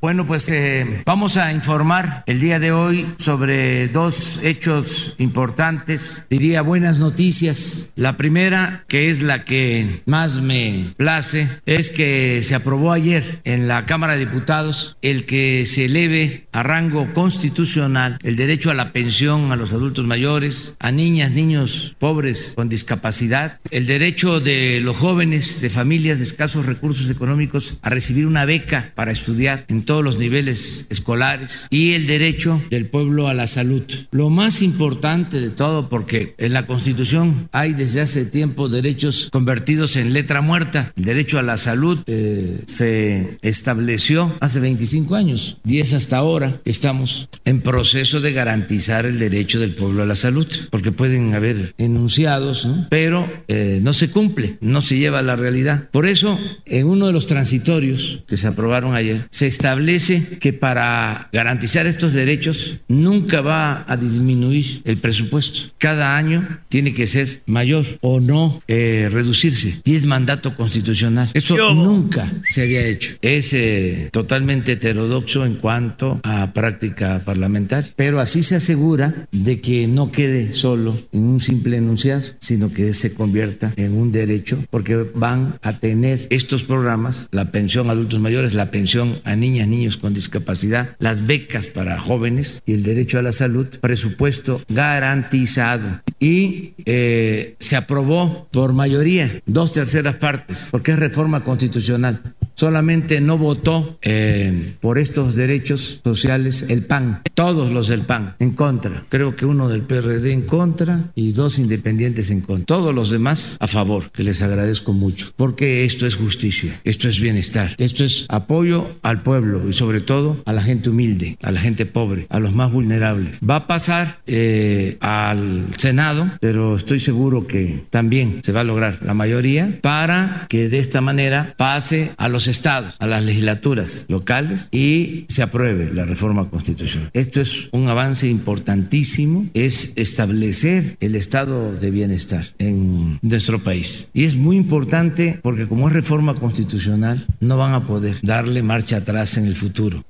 Bueno, 0.01 0.25
pues 0.25 0.49
eh, 0.49 1.03
vamos 1.05 1.37
a 1.37 1.53
informar 1.53 2.23
el 2.27 2.41
día 2.41 2.59
de 2.59 2.73
hoy 2.73 3.07
sobre 3.17 3.87
dos 3.87 4.43
hechos 4.43 5.15
importantes, 5.19 6.25
diría 6.29 6.61
buenas 6.61 6.99
noticias. 6.99 7.91
La 7.95 8.17
primera, 8.17 8.83
que 8.89 9.09
es 9.09 9.21
la 9.21 9.45
que 9.45 10.01
más 10.05 10.41
me 10.41 10.93
place, 10.97 11.47
es 11.65 11.91
que 11.91 12.43
se 12.43 12.55
aprobó 12.55 12.91
ayer 12.91 13.39
en 13.45 13.69
la 13.69 13.85
Cámara 13.85 14.13
de 14.13 14.25
Diputados 14.25 14.97
el 15.01 15.25
que 15.25 15.65
se 15.65 15.85
eleve 15.85 16.47
a 16.51 16.61
rango 16.61 17.13
constitucional 17.13 18.17
el 18.23 18.35
derecho 18.35 18.69
a 18.69 18.73
la 18.73 18.91
pensión 18.91 19.53
a 19.53 19.55
los 19.55 19.71
adultos 19.71 20.05
mayores, 20.05 20.75
a 20.79 20.91
niñas, 20.91 21.31
niños 21.31 21.95
pobres 21.99 22.51
con 22.57 22.67
discapacidad, 22.67 23.61
el 23.69 23.87
derecho 23.87 24.41
de 24.41 24.81
los 24.81 24.97
jóvenes 24.97 25.61
de 25.61 25.69
familias 25.69 26.17
de 26.17 26.25
escasos 26.25 26.65
recursos 26.65 27.09
económicos 27.09 27.77
a 27.81 27.89
recibir 27.89 28.27
una 28.27 28.43
beca 28.43 28.91
para 28.93 29.11
estudiar 29.11 29.20
en 29.67 29.83
todos 29.83 30.03
los 30.03 30.17
niveles 30.17 30.87
escolares 30.89 31.67
y 31.69 31.93
el 31.93 32.07
derecho 32.07 32.61
del 32.69 32.85
pueblo 32.85 33.27
a 33.27 33.33
la 33.33 33.47
salud. 33.47 33.83
Lo 34.11 34.29
más 34.29 34.61
importante 34.61 35.39
de 35.39 35.51
todo, 35.51 35.89
porque 35.89 36.35
en 36.37 36.53
la 36.53 36.65
Constitución 36.67 37.49
hay 37.51 37.73
desde 37.73 38.01
hace 38.01 38.25
tiempo 38.25 38.69
derechos 38.69 39.29
convertidos 39.31 39.95
en 39.95 40.13
letra 40.13 40.41
muerta. 40.41 40.93
El 40.95 41.05
derecho 41.05 41.39
a 41.39 41.43
la 41.43 41.57
salud 41.57 41.99
eh, 42.07 42.61
se 42.65 43.37
estableció 43.41 44.35
hace 44.39 44.59
25 44.59 45.15
años, 45.15 45.57
10 45.63 45.93
hasta 45.93 46.17
ahora. 46.17 46.61
Estamos 46.65 47.29
en 47.45 47.61
proceso 47.61 48.21
de 48.21 48.33
garantizar 48.33 49.05
el 49.05 49.19
derecho 49.19 49.59
del 49.59 49.73
pueblo 49.73 50.03
a 50.03 50.05
la 50.05 50.15
salud, 50.15 50.47
porque 50.69 50.91
pueden 50.91 51.33
haber 51.33 51.73
enunciados, 51.77 52.67
pero 52.89 53.29
eh, 53.47 53.79
no 53.81 53.93
se 53.93 54.09
cumple, 54.09 54.57
no 54.61 54.81
se 54.81 54.97
lleva 54.97 55.19
a 55.19 55.23
la 55.23 55.35
realidad. 55.35 55.89
Por 55.91 56.05
eso, 56.05 56.39
en 56.65 56.87
uno 56.87 57.07
de 57.07 57.13
los 57.13 57.25
transitorios 57.25 58.23
que 58.27 58.37
se 58.37 58.47
aprobaron 58.47 58.95
ayer, 58.95 59.10
se 59.29 59.47
establece 59.47 60.37
que 60.39 60.53
para 60.53 61.29
garantizar 61.31 61.87
estos 61.87 62.13
derechos 62.13 62.77
nunca 62.87 63.41
va 63.41 63.85
a 63.87 63.97
disminuir 63.97 64.81
el 64.85 64.97
presupuesto. 64.97 65.71
Cada 65.77 66.15
año 66.17 66.59
tiene 66.69 66.93
que 66.93 67.07
ser 67.07 67.41
mayor 67.45 67.85
o 68.01 68.19
no 68.19 68.61
eh, 68.67 69.09
reducirse. 69.11 69.81
Y 69.83 69.95
es 69.95 70.05
mandato 70.05 70.55
constitucional. 70.55 71.29
Eso 71.33 71.73
nunca 71.73 72.31
se 72.49 72.63
había 72.63 72.85
hecho. 72.85 73.15
Es 73.21 73.53
eh, 73.53 74.09
totalmente 74.11 74.73
heterodoxo 74.73 75.45
en 75.45 75.55
cuanto 75.55 76.19
a 76.23 76.53
práctica 76.53 77.21
parlamentaria. 77.25 77.91
Pero 77.95 78.19
así 78.19 78.43
se 78.43 78.55
asegura 78.55 79.27
de 79.31 79.61
que 79.61 79.87
no 79.87 80.11
quede 80.11 80.53
solo 80.53 80.97
en 81.11 81.23
un 81.23 81.39
simple 81.39 81.77
enunciado, 81.77 82.21
sino 82.39 82.71
que 82.71 82.93
se 82.93 83.13
convierta 83.13 83.73
en 83.75 83.93
un 83.93 84.11
derecho, 84.11 84.57
porque 84.69 85.05
van 85.15 85.59
a 85.61 85.79
tener 85.79 86.27
estos 86.29 86.63
programas, 86.63 87.27
la 87.31 87.51
pensión 87.51 87.89
a 87.89 87.93
adultos 87.93 88.19
mayores, 88.19 88.53
la 88.53 88.71
pensión 88.71 89.00
a 89.23 89.35
niñas, 89.35 89.67
niños 89.67 89.97
con 89.97 90.13
discapacidad, 90.13 90.95
las 90.99 91.25
becas 91.25 91.67
para 91.67 91.99
jóvenes 91.99 92.61
y 92.65 92.73
el 92.73 92.83
derecho 92.83 93.19
a 93.19 93.21
la 93.21 93.31
salud, 93.31 93.67
presupuesto 93.79 94.61
garantizado. 94.69 96.01
Y 96.19 96.73
eh, 96.85 97.55
se 97.59 97.75
aprobó 97.75 98.47
por 98.51 98.73
mayoría, 98.73 99.41
dos 99.45 99.73
terceras 99.73 100.15
partes, 100.15 100.67
porque 100.71 100.91
es 100.91 100.99
reforma 100.99 101.43
constitucional. 101.43 102.21
Solamente 102.61 103.21
no 103.21 103.39
votó 103.39 103.97
eh, 104.03 104.75
por 104.81 104.99
estos 104.99 105.35
derechos 105.35 105.99
sociales 106.03 106.67
el 106.69 106.85
PAN, 106.85 107.23
todos 107.33 107.71
los 107.71 107.87
del 107.87 108.01
PAN 108.01 108.35
en 108.37 108.51
contra. 108.51 109.03
Creo 109.09 109.35
que 109.35 109.47
uno 109.47 109.67
del 109.67 109.81
PRD 109.81 110.31
en 110.31 110.43
contra 110.43 111.11
y 111.15 111.31
dos 111.31 111.57
independientes 111.57 112.29
en 112.29 112.41
contra. 112.41 112.67
Todos 112.67 112.93
los 112.93 113.09
demás 113.09 113.57
a 113.59 113.65
favor, 113.65 114.11
que 114.11 114.21
les 114.21 114.43
agradezco 114.43 114.93
mucho, 114.93 115.33
porque 115.37 115.85
esto 115.85 116.05
es 116.05 116.13
justicia, 116.13 116.79
esto 116.83 117.09
es 117.09 117.19
bienestar, 117.19 117.73
esto 117.79 118.03
es 118.03 118.27
apoyo 118.29 118.91
al 119.01 119.23
pueblo 119.23 119.67
y 119.67 119.73
sobre 119.73 119.99
todo 119.99 120.43
a 120.45 120.53
la 120.53 120.61
gente 120.61 120.91
humilde, 120.91 121.39
a 121.41 121.49
la 121.49 121.61
gente 121.61 121.87
pobre, 121.87 122.27
a 122.29 122.39
los 122.39 122.53
más 122.53 122.71
vulnerables. 122.71 123.39
Va 123.39 123.55
a 123.55 123.65
pasar 123.67 124.19
eh, 124.27 124.97
al 124.99 125.65
Senado, 125.77 126.29
pero 126.39 126.75
estoy 126.75 126.99
seguro 126.99 127.47
que 127.47 127.85
también 127.89 128.41
se 128.43 128.51
va 128.51 128.59
a 128.59 128.65
lograr 128.65 128.99
la 129.01 129.15
mayoría 129.15 129.79
para 129.81 130.45
que 130.47 130.69
de 130.69 130.77
esta 130.77 131.01
manera 131.01 131.55
pase 131.57 132.11
a 132.17 132.29
los 132.29 132.50
estados, 132.51 132.95
a 132.99 133.07
las 133.07 133.23
legislaturas 133.25 134.05
locales 134.07 134.67
y 134.71 135.25
se 135.29 135.41
apruebe 135.41 135.91
la 135.93 136.05
reforma 136.05 136.49
constitucional. 136.49 137.09
Esto 137.13 137.41
es 137.41 137.69
un 137.71 137.87
avance 137.87 138.27
importantísimo, 138.27 139.47
es 139.53 139.93
establecer 139.95 140.97
el 140.99 141.15
estado 141.15 141.73
de 141.73 141.89
bienestar 141.89 142.45
en 142.59 143.19
nuestro 143.21 143.59
país. 143.59 144.09
Y 144.13 144.25
es 144.25 144.35
muy 144.35 144.57
importante 144.57 145.39
porque 145.41 145.67
como 145.67 145.87
es 145.87 145.93
reforma 145.93 146.35
constitucional, 146.35 147.25
no 147.39 147.57
van 147.57 147.73
a 147.73 147.85
poder 147.85 148.19
darle 148.21 148.61
marcha 148.61 148.97
atrás 148.97 149.37
en 149.37 149.45
el 149.45 149.55
futuro. 149.55 150.03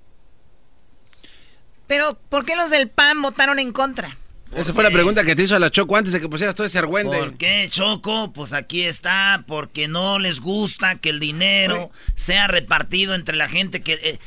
Pero, 1.88 2.18
¿por 2.30 2.46
qué 2.46 2.56
los 2.56 2.70
del 2.70 2.90
PAN 2.90 3.22
votaron 3.22 3.60
en 3.60 3.74
contra? 3.74 4.18
Esa 4.56 4.74
fue 4.74 4.84
la 4.84 4.92
pregunta 4.92 5.24
que 5.24 5.36
te 5.36 5.44
hizo 5.44 5.56
a 5.56 5.60
la 5.60 5.72
Choco 5.72 5.96
antes 5.96 6.12
de 6.12 6.20
que 6.20 6.28
pusieras 6.28 6.56
todo 6.56 6.68
ese 6.68 6.78
argüende. 6.78 7.18
¿Por 7.18 7.38
qué, 7.38 7.68
Choco? 7.72 8.34
Pues 8.34 8.54
aquí 8.54 8.84
está, 8.84 9.46
porque 9.48 9.88
no 9.88 10.20
les 10.20 10.42
gusta 10.42 10.96
que 10.96 11.10
el 11.10 11.20
dinero 11.20 11.92
sea 12.16 12.48
repartido 12.48 13.16
entre 13.16 13.36
la 13.36 13.48
gente 13.48 13.82
que... 13.82 13.94
Eh, 13.94 14.20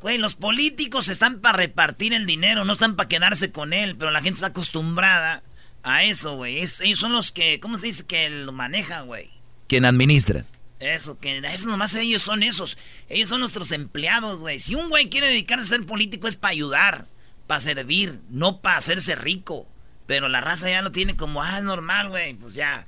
güey, 0.00 0.18
los 0.18 0.34
políticos 0.34 1.08
están 1.08 1.40
para 1.40 1.58
repartir 1.58 2.12
el 2.14 2.26
dinero, 2.26 2.64
no 2.64 2.72
están 2.72 2.96
para 2.96 3.08
quedarse 3.08 3.52
con 3.52 3.72
él, 3.72 3.94
pero 3.96 4.10
la 4.10 4.20
gente 4.20 4.38
está 4.38 4.48
acostumbrada 4.48 5.42
a 5.82 6.04
eso, 6.04 6.36
güey. 6.36 6.58
ellos 6.58 6.98
son 6.98 7.12
los 7.12 7.30
que, 7.30 7.60
¿cómo 7.60 7.76
se 7.76 7.86
dice? 7.88 8.06
Que 8.06 8.30
lo 8.30 8.52
manejan, 8.52 9.06
güey. 9.06 9.30
Quien 9.68 9.84
administra. 9.84 10.44
Eso, 10.80 11.18
que 11.18 11.38
eso 11.38 11.68
nomás 11.68 11.94
ellos 11.94 12.22
son 12.22 12.42
esos. 12.42 12.76
Ellos 13.08 13.28
son 13.28 13.40
nuestros 13.40 13.70
empleados, 13.70 14.40
güey. 14.40 14.58
Si 14.58 14.74
un 14.74 14.88
güey 14.88 15.08
quiere 15.08 15.28
dedicarse 15.28 15.66
a 15.66 15.78
ser 15.78 15.86
político 15.86 16.26
es 16.26 16.36
para 16.36 16.50
ayudar, 16.50 17.06
para 17.52 17.60
servir, 17.60 18.18
no 18.30 18.62
para 18.62 18.78
hacerse 18.78 19.14
rico. 19.14 19.68
Pero 20.06 20.30
la 20.30 20.40
raza 20.40 20.70
ya 20.70 20.80
lo 20.80 20.90
tiene 20.90 21.16
como, 21.16 21.42
ah, 21.42 21.58
es 21.58 21.64
normal, 21.64 22.08
güey. 22.08 22.32
Pues 22.32 22.54
ya. 22.54 22.86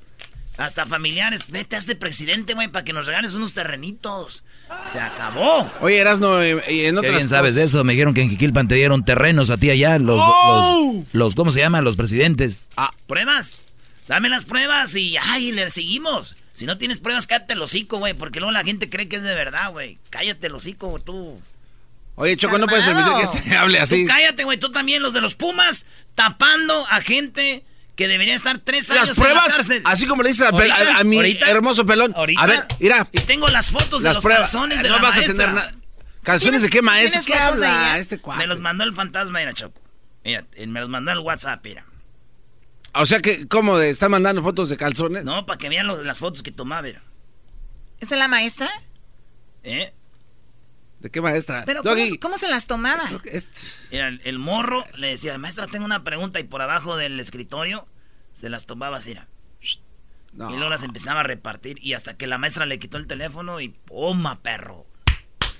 Hasta 0.56 0.86
familiares, 0.86 1.44
vete 1.48 1.76
a 1.76 1.78
este 1.78 1.96
presidente, 1.96 2.54
güey, 2.54 2.68
para 2.68 2.82
que 2.82 2.94
nos 2.94 3.04
regales 3.04 3.34
unos 3.34 3.52
terrenitos. 3.52 4.42
Se 4.86 4.98
acabó. 4.98 5.70
Oye, 5.82 5.98
Erasno, 5.98 6.40
eh, 6.42 6.62
en 6.66 6.96
otras 6.96 7.10
Qué 7.10 7.16
bien 7.16 7.28
sabes 7.28 7.56
de 7.56 7.64
eso. 7.64 7.84
Me 7.84 7.92
dijeron 7.92 8.14
que 8.14 8.22
en 8.22 8.30
Jiquilpan 8.30 8.66
te 8.66 8.76
dieron 8.76 9.04
terrenos 9.04 9.50
a 9.50 9.58
ti 9.58 9.68
allá. 9.68 9.98
Los, 9.98 10.22
¡Oh! 10.24 11.04
los, 11.12 11.34
¿cómo 11.34 11.50
se 11.50 11.60
llaman? 11.60 11.84
Los 11.84 11.96
presidentes. 11.96 12.70
Ah, 12.78 12.90
pruebas. 13.06 13.58
Dame 14.08 14.30
las 14.30 14.46
pruebas 14.46 14.94
y, 14.96 15.18
ay, 15.18 15.52
le 15.52 15.68
seguimos. 15.68 16.36
Si 16.54 16.64
no 16.64 16.78
tienes 16.78 17.00
pruebas, 17.00 17.26
cállate 17.26 17.52
el 17.52 17.60
hocico, 17.60 17.98
güey, 17.98 18.14
porque 18.14 18.40
luego 18.40 18.52
la 18.52 18.64
gente 18.64 18.88
cree 18.88 19.08
que 19.08 19.16
es 19.16 19.22
de 19.22 19.34
verdad, 19.34 19.72
güey. 19.72 19.98
Cállate 20.08 20.46
el 20.46 20.54
hocico, 20.54 20.98
tú. 21.00 21.38
Oye, 22.16 22.36
Choco, 22.36 22.58
no 22.58 22.66
puedes 22.66 22.84
permitir 22.84 23.12
que 23.14 23.22
este 23.22 23.56
hable 23.56 23.80
así. 23.80 24.02
Tú 24.02 24.08
cállate, 24.08 24.44
güey, 24.44 24.58
tú 24.58 24.70
también, 24.70 25.02
los 25.02 25.12
de 25.12 25.20
los 25.20 25.34
Pumas, 25.34 25.86
tapando 26.14 26.86
a 26.88 27.00
gente 27.00 27.64
que 27.96 28.08
debería 28.08 28.34
estar 28.34 28.58
tres 28.58 28.90
años 28.90 29.08
las 29.08 29.16
pruebas, 29.16 29.44
en 29.44 29.50
la 29.50 29.56
cárcel. 29.56 29.82
Así 29.84 30.06
como 30.06 30.22
le 30.22 30.30
dices 30.30 30.48
a, 30.48 31.04
mi 31.04 31.38
hermoso 31.46 31.86
pelón. 31.86 32.12
Ahorita, 32.16 32.42
a 32.42 32.46
ver, 32.46 32.66
mira. 32.78 33.08
Y 33.12 33.20
tengo 33.20 33.46
las 33.48 33.70
fotos 33.70 34.02
de 34.02 34.14
los 34.14 34.24
calzones 34.24 34.82
de 34.82 34.88
no 34.88 34.96
la 34.96 35.02
vas 35.02 35.14
maestra. 35.16 35.32
A 35.32 35.36
tener 35.36 35.54
nada. 35.54 35.74
¿Calzones 36.22 36.62
de 36.62 36.70
qué 36.70 36.82
maestro? 36.82 37.20
¿Qué 37.26 37.34
habla 37.34 37.98
este 37.98 38.18
cuadro? 38.18 38.40
Me 38.40 38.46
los 38.46 38.60
mandó 38.60 38.84
el 38.84 38.92
fantasma, 38.92 39.40
mira, 39.40 39.52
Choco. 39.52 39.80
Mira, 40.24 40.44
me 40.66 40.80
los 40.80 40.88
mandó 40.88 41.12
el 41.12 41.18
WhatsApp, 41.18 41.62
mira. 41.64 41.84
O 42.94 43.06
sea 43.06 43.20
que, 43.20 43.46
¿cómo? 43.48 43.76
De, 43.76 43.90
¿Está 43.90 44.08
mandando 44.08 44.42
fotos 44.42 44.70
de 44.70 44.76
calzones? 44.76 45.24
No, 45.24 45.44
para 45.46 45.58
que 45.58 45.68
vean 45.68 46.06
las 46.06 46.18
fotos 46.18 46.42
que 46.42 46.52
tomaba. 46.52 46.88
¿Esa 46.88 47.02
es 48.00 48.18
la 48.18 48.28
maestra? 48.28 48.70
¿Eh? 49.64 49.92
¿De 51.04 51.10
qué 51.10 51.20
maestra? 51.20 51.64
¿Pero 51.66 51.82
cómo, 52.18 52.38
se 52.38 52.48
las 52.48 52.66
tomaba? 52.66 53.02
Mira, 53.90 54.08
el, 54.08 54.38
morro 54.38 54.86
le 54.96 55.08
decía, 55.08 55.36
maestra, 55.36 55.66
tengo 55.66 55.84
una 55.84 56.02
pregunta 56.02 56.40
y 56.40 56.44
por 56.44 56.62
abajo 56.62 56.96
del 56.96 57.20
escritorio 57.20 57.86
se 58.32 58.48
las 58.48 58.64
tomaba 58.64 58.96
así. 58.96 59.14
Y 59.62 59.76
luego 60.32 60.70
las 60.70 60.82
empezaba 60.82 61.20
a 61.20 61.22
repartir 61.22 61.76
y 61.82 61.92
hasta 61.92 62.16
que 62.16 62.26
la 62.26 62.38
maestra 62.38 62.64
le 62.64 62.78
quitó 62.78 62.96
el 62.96 63.06
teléfono 63.06 63.60
y 63.60 63.68
¡poma, 63.68 64.40
perro! 64.40 64.86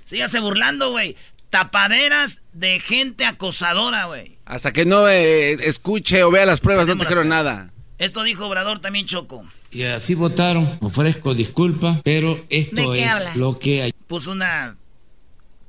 Sígase 0.03 0.39
burlando, 0.39 0.89
güey 0.89 1.15
tapaderas 1.51 2.41
de 2.51 2.79
gente 2.79 3.23
acosadora, 3.23 4.05
güey. 4.05 4.39
Hasta 4.45 4.73
que 4.73 4.83
no 4.83 5.07
eh, 5.07 5.53
escuche 5.53 6.23
o 6.23 6.31
vea 6.31 6.45
las 6.47 6.59
pruebas, 6.59 6.87
no 6.87 6.95
dijeron 6.95 7.29
nada. 7.29 7.71
Esto 7.99 8.23
dijo 8.23 8.47
Obrador 8.47 8.79
también, 8.79 9.05
Choco. 9.05 9.45
Y 9.71 9.83
así 9.83 10.15
votaron. 10.15 10.79
Ofrezco 10.81 11.33
disculpas, 11.35 12.01
pero 12.03 12.43
esto 12.49 12.95
es 12.95 13.35
lo 13.35 13.57
que 13.59 13.83
hay. 13.83 13.93
Puso 14.07 14.31
una 14.31 14.75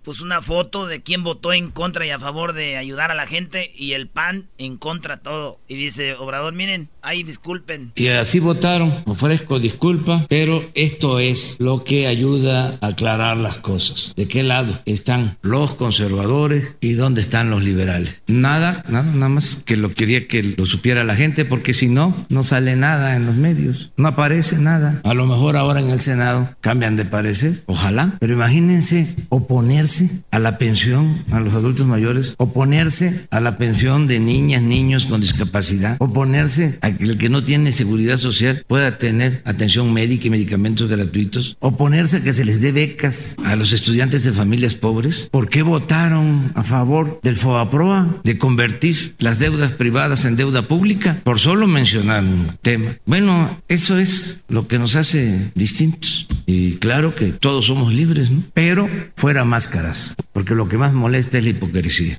puso 0.06 0.22
una 0.22 0.40
foto 0.40 0.86
de 0.86 1.02
quién 1.02 1.24
votó 1.24 1.52
en 1.52 1.72
contra 1.72 2.06
y 2.06 2.10
a 2.10 2.20
favor 2.20 2.52
de 2.52 2.76
ayudar 2.76 3.10
a 3.10 3.16
la 3.16 3.26
gente 3.26 3.72
y 3.76 3.94
el 3.94 4.06
PAN 4.06 4.46
en 4.56 4.76
contra 4.76 5.16
todo. 5.16 5.58
Y 5.66 5.74
dice, 5.74 6.14
Obrador, 6.14 6.54
miren, 6.54 6.88
ahí 7.02 7.24
disculpen. 7.24 7.90
Y 7.96 8.06
así 8.06 8.38
votaron. 8.38 9.02
Ofrezco 9.06 9.58
disculpas, 9.58 10.24
pero 10.28 10.62
esto 10.74 11.18
es 11.18 11.56
lo 11.58 11.82
que 11.82 12.06
ayuda 12.06 12.78
a 12.80 12.86
aclarar 12.86 13.36
las 13.36 13.58
cosas. 13.58 14.12
¿De 14.14 14.28
qué 14.28 14.44
lado 14.44 14.80
están 14.86 15.38
los 15.42 15.74
conservadores 15.74 16.78
y 16.80 16.92
dónde 16.92 17.20
están 17.20 17.50
los 17.50 17.64
liberales? 17.64 18.22
Nada, 18.28 18.84
nada, 18.88 19.10
nada 19.12 19.28
más 19.28 19.64
que 19.66 19.76
lo 19.76 19.92
quería 19.92 20.28
que 20.28 20.54
lo 20.56 20.66
supiera 20.66 21.02
la 21.02 21.16
gente, 21.16 21.44
porque 21.44 21.74
si 21.74 21.88
no, 21.88 22.14
no 22.28 22.44
sale 22.44 22.76
nada 22.76 23.16
en 23.16 23.26
los 23.26 23.34
medios, 23.34 23.90
no 23.96 24.06
aparece 24.06 24.56
nada. 24.58 25.00
A 25.02 25.14
lo 25.14 25.26
mejor 25.26 25.56
ahora 25.56 25.80
en 25.80 25.90
el 25.90 26.00
Senado 26.00 26.48
cambian 26.60 26.94
de 26.94 27.06
parecer, 27.06 27.64
ojalá, 27.66 28.16
pero 28.20 28.34
imagínense 28.34 29.16
oponerse 29.30 29.95
a 30.30 30.38
la 30.38 30.58
pensión 30.58 31.24
a 31.30 31.40
los 31.40 31.54
adultos 31.54 31.86
mayores, 31.86 32.34
oponerse 32.38 33.26
a 33.30 33.40
la 33.40 33.56
pensión 33.56 34.06
de 34.06 34.18
niñas, 34.18 34.62
niños 34.62 35.06
con 35.06 35.20
discapacidad, 35.20 35.96
oponerse 36.00 36.78
a 36.82 36.90
que 36.92 37.04
el 37.04 37.18
que 37.18 37.28
no 37.28 37.44
tiene 37.44 37.72
seguridad 37.72 38.16
social 38.16 38.64
pueda 38.66 38.98
tener 38.98 39.42
atención 39.44 39.92
médica 39.92 40.26
y 40.26 40.30
medicamentos 40.30 40.88
gratuitos, 40.88 41.56
oponerse 41.60 42.18
a 42.18 42.22
que 42.22 42.32
se 42.32 42.44
les 42.44 42.60
dé 42.60 42.72
becas 42.72 43.36
a 43.44 43.56
los 43.56 43.72
estudiantes 43.72 44.24
de 44.24 44.32
familias 44.32 44.74
pobres. 44.74 45.28
¿Por 45.30 45.48
qué 45.48 45.62
votaron 45.62 46.52
a 46.54 46.62
favor 46.62 47.20
del 47.22 47.36
FOAPROA 47.36 48.20
de 48.24 48.38
convertir 48.38 49.14
las 49.18 49.38
deudas 49.38 49.72
privadas 49.72 50.24
en 50.24 50.36
deuda 50.36 50.62
pública? 50.62 51.20
Por 51.24 51.38
solo 51.38 51.66
mencionar 51.66 52.24
un 52.24 52.56
tema. 52.62 52.96
Bueno, 53.06 53.60
eso 53.68 53.98
es 53.98 54.40
lo 54.48 54.68
que 54.68 54.78
nos 54.78 54.96
hace 54.96 55.50
distintos. 55.54 56.26
Y 56.46 56.74
claro 56.74 57.14
que 57.14 57.32
todos 57.32 57.66
somos 57.66 57.92
libres, 57.92 58.30
¿no? 58.30 58.42
Pero 58.54 58.88
fuera 59.16 59.44
máscaras, 59.86 60.16
porque 60.32 60.54
lo 60.54 60.68
que 60.68 60.76
más 60.76 60.92
molesta 60.94 61.38
es 61.38 61.44
la 61.44 61.50
hipocresía. 61.50 62.18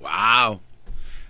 Wow. 0.00 0.60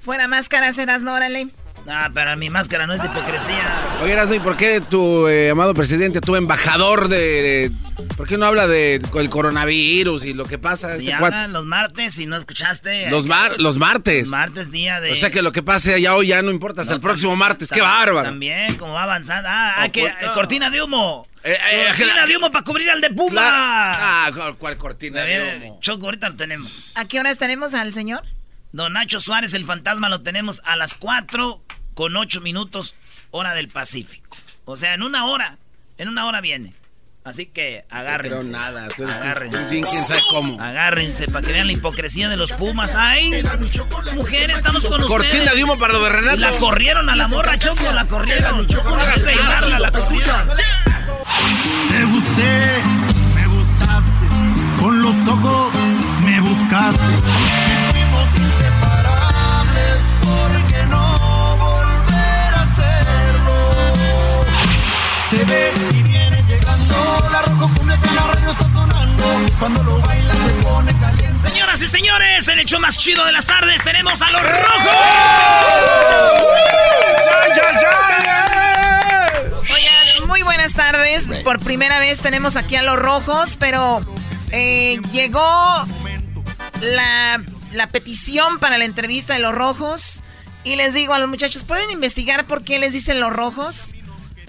Fuera 0.01 0.29
máscaras, 0.29 0.79
eras 0.79 1.03
no, 1.03 1.15
órale. 1.15 1.49
Ah, 1.89 2.11
pero 2.13 2.37
mi 2.37 2.51
máscara 2.51 2.87
no 2.87 2.95
es 2.95 3.01
de 3.01 3.07
hipocresía. 3.07 3.63
Oye, 4.03 4.13
Erasmo, 4.13 4.35
¿y 4.35 4.41
por 4.41 4.57
qué 4.57 4.81
tu 4.81 5.29
eh, 5.29 5.51
amado 5.51 5.73
presidente, 5.73 6.21
tu 6.21 6.35
embajador 6.35 7.09
de, 7.09 7.71
¿Por 8.17 8.27
qué 8.27 8.37
no 8.37 8.47
habla 8.47 8.67
de 8.67 9.01
el 9.15 9.31
coronavirus 9.31 10.25
y 10.25 10.35
lo 10.35 10.47
que 10.47 10.59
pasa? 10.59 10.97
Este 10.97 11.13
hablan 11.13 11.53
los 11.53 11.65
martes 11.65 12.19
y 12.19 12.27
no 12.27 12.37
escuchaste. 12.37 13.09
Los, 13.09 13.25
mar- 13.27 13.61
los 13.61 13.77
martes. 13.77 14.27
Martes, 14.27 14.73
día 14.73 15.01
de... 15.01 15.13
O 15.13 15.17
sea 15.17 15.31
que 15.31 15.43
lo 15.43 15.53
que 15.53 15.63
pase 15.63 15.95
allá 15.95 16.17
hoy 16.17 16.29
ya 16.29 16.43
no 16.43 16.51
importa, 16.51 16.83
hasta 16.83 16.95
el 16.95 17.01
próximo 17.01 17.37
martes. 17.37 17.71
¡Qué 17.71 17.83
bárbaro! 17.83 18.29
También, 18.29 18.75
como 18.77 18.95
va 18.95 19.05
avanzando. 19.05 19.49
Ah, 19.49 19.75
ah, 19.79 19.89
que, 19.91 20.01
pues, 20.01 20.13
eh, 20.13 20.27
no. 20.27 20.33
cortina 20.35 20.71
de 20.71 20.83
humo. 20.83 21.27
Eh, 21.55 21.87
cortina 21.97 22.27
de 22.27 22.37
humo 22.37 22.51
para 22.51 22.65
cubrir 22.65 22.91
al 22.91 23.01
de 23.01 23.11
Puma. 23.11 23.43
Ah, 23.45 24.31
¿cuál, 24.35 24.57
cuál 24.57 24.77
cortina 24.77 25.23
de 25.23 25.61
humo? 25.65 25.79
Choco, 25.81 26.07
ahorita 26.07 26.31
lo 26.31 26.37
tenemos. 26.37 26.93
¿A 26.95 27.05
qué 27.07 27.21
horas 27.21 27.39
tenemos 27.39 27.75
al 27.75 27.93
señor? 27.93 28.25
Don 28.73 28.93
Nacho 28.95 29.21
Suárez, 29.21 29.55
el 29.55 29.65
fantasma, 29.65 30.09
lo 30.09 30.23
tenemos 30.23 30.61
a 30.65 30.77
las 30.77 30.95
4 30.95 31.63
con 31.95 32.17
8 32.17 32.41
minutos, 32.41 32.95
hora 33.31 33.55
del 33.55 33.69
Pacífico. 33.69 34.37
O 34.65 34.77
sea, 34.77 34.95
en 34.95 35.03
una 35.03 35.27
hora. 35.27 35.59
En 35.99 36.09
una 36.09 36.27
hora 36.27 36.41
viene. 36.41 36.75
Así 37.25 37.47
que 37.47 37.85
agárrense. 37.91 38.39
creo 38.39 38.53
nada, 38.53 38.87
tú 38.95 39.03
eres- 39.03 39.17
agárrense. 39.17 39.71
bien 39.71 39.85
quién 39.91 40.07
sabe 40.07 40.21
cómo. 40.31 40.61
Agárrense 40.63 41.27
para 41.27 41.45
que 41.45 41.53
vean 41.53 41.67
la 41.67 41.73
hipocresía 41.73 42.29
de 42.29 42.37
los 42.37 42.53
Pumas. 42.53 42.95
¡Ay! 42.95 43.43
Mujeres, 44.15 44.57
estamos 44.59 44.85
con 44.85 45.03
ustedes. 45.03 45.09
Cortina 45.33 45.53
de 45.53 45.65
humo 45.65 45.77
para 45.79 45.93
lo 45.95 46.05
de 46.05 46.11
Renato. 46.11 46.37
La 46.39 46.51
corrieron 46.53 47.09
a 47.09 47.17
la 47.17 47.27
morra, 47.29 47.57
Choco, 47.59 47.91
la 47.93 48.05
corrieron. 48.07 48.67
No 48.69 48.95
hagas 48.95 49.25
peinarla, 49.25 49.79
la 49.81 49.91
corrieron. 49.91 50.51
Te 51.91 52.05
gusté, 52.05 52.83
me 53.35 53.47
gustaste, 53.47 54.27
con 54.81 55.03
los 55.03 55.29
ojos 55.29 55.73
me 56.25 56.41
buscaste. 56.41 57.01
Si 57.65 57.73
fuimos 57.93 58.29
inseparables, 58.37 59.99
¿por 60.23 60.51
qué 60.71 60.87
no 60.87 61.57
volver 61.57 62.55
a 62.55 62.63
hacerlo? 62.63 63.59
Se 65.31 65.45
ve 65.45 65.73
y 65.93 66.03
viene 66.03 66.43
llegando, 66.47 67.29
la 67.33 67.43
rojo 67.43 67.71
cumbia 67.77 67.97
que 68.01 68.09
en 68.09 68.15
la 68.17 68.23
radio 68.23 68.51
está 68.51 68.69
sonando. 68.69 69.25
Cuando 69.59 69.83
lo 69.83 70.01
baila 70.01 70.35
se 70.35 70.51
pone 70.63 70.93
caliente. 71.01 71.49
Señoras 71.49 71.81
y 71.83 71.89
señores, 71.89 72.49
el 72.49 72.61
hecho 72.61 72.79
más 72.81 72.99
chido 72.99 73.25
de 73.25 73.33
las 73.33 73.47
tardes 73.47 73.83
tenemos 73.83 74.21
a 74.21 74.31
los 74.31 74.43
rojos. 74.43 74.97
Oigan, 79.73 80.27
muy 80.29 80.43
Por 81.45 81.61
primera 81.61 81.99
vez 81.99 82.21
tenemos 82.21 82.57
aquí 82.57 82.77
a 82.77 82.83
los 82.83 82.97
rojos, 82.97 83.57
pero 83.59 84.01
eh, 84.51 85.01
llegó 85.13 85.41
la, 86.81 87.43
la 87.73 87.89
petición 87.89 88.59
para 88.59 88.79
la 88.79 88.85
entrevista 88.85 89.35
de 89.35 89.41
los 89.41 89.55
rojos. 89.55 90.23
Y 90.63 90.77
les 90.77 90.95
digo 90.95 91.15
a 91.15 91.19
los 91.19 91.29
muchachos, 91.29 91.65
¿pueden 91.65 91.91
investigar 91.91 92.45
por 92.45 92.65
qué 92.65 92.79
les 92.79 92.93
dicen 92.93 93.21
los 93.21 93.33
rojos? 93.33 93.95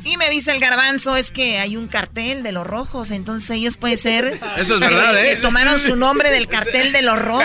Y 0.07 0.15
me 0.17 0.29
dice 0.29 0.51
el 0.51 0.59
garbanzo, 0.59 1.17
es 1.17 1.31
que 1.31 1.59
hay 1.59 1.75
un 1.75 1.87
cartel 1.87 2.41
de 2.41 2.51
los 2.53 2.65
rojos, 2.65 3.11
entonces 3.11 3.49
ellos 3.51 3.75
puede 3.75 3.97
ser... 3.97 4.39
Eso 4.57 4.75
es 4.75 4.79
verdad, 4.79 5.17
¿eh? 5.17 5.35
que 5.35 5.41
tomaron 5.41 5.77
su 5.79 5.95
nombre 5.97 6.31
del 6.31 6.47
cartel 6.47 6.93
de 6.93 7.01
los 7.01 7.21
rojos. 7.21 7.43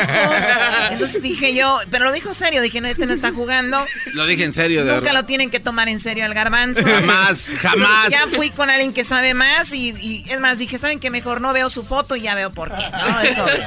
Entonces 0.91 1.23
dije 1.23 1.55
yo, 1.55 1.79
pero 1.91 2.05
lo 2.05 2.13
dijo 2.13 2.35
serio, 2.35 2.63
dije, 2.63 2.81
no, 2.81 2.87
este 2.89 3.07
no 3.07 3.13
está 3.13 3.33
jugando. 3.33 3.85
Lo 4.15 4.27
dije 4.27 4.45
en 4.45 4.53
serio, 4.53 4.85
de 4.85 4.93
Nunca 4.93 5.01
verdad. 5.07 5.21
lo 5.23 5.27
tienen 5.27 5.51
que 5.51 5.59
tomar 5.61 5.89
en 5.89 5.99
serio 5.99 6.25
al 6.25 6.35
garbanzo. 6.35 6.83
Jamás, 6.85 7.49
jamás. 7.61 8.11
Ya 8.11 8.27
fui 8.29 8.51
con 8.51 8.71
alguien 8.71 8.93
que 8.93 9.05
sabe 9.05 9.35
más 9.35 9.73
y, 9.73 9.91
y 9.91 10.25
es 10.29 10.39
más, 10.39 10.59
dije, 10.59 10.79
¿saben 10.79 11.01
que 11.01 11.11
mejor 11.11 11.41
no 11.41 11.53
veo 11.53 11.69
su 11.69 11.83
foto 11.83 12.15
y 12.17 12.23
ya 12.23 12.35
veo 12.35 12.53
por 12.53 12.69
qué? 12.77 12.85
No, 12.91 13.21
es 13.21 13.39
obvio. 13.39 13.67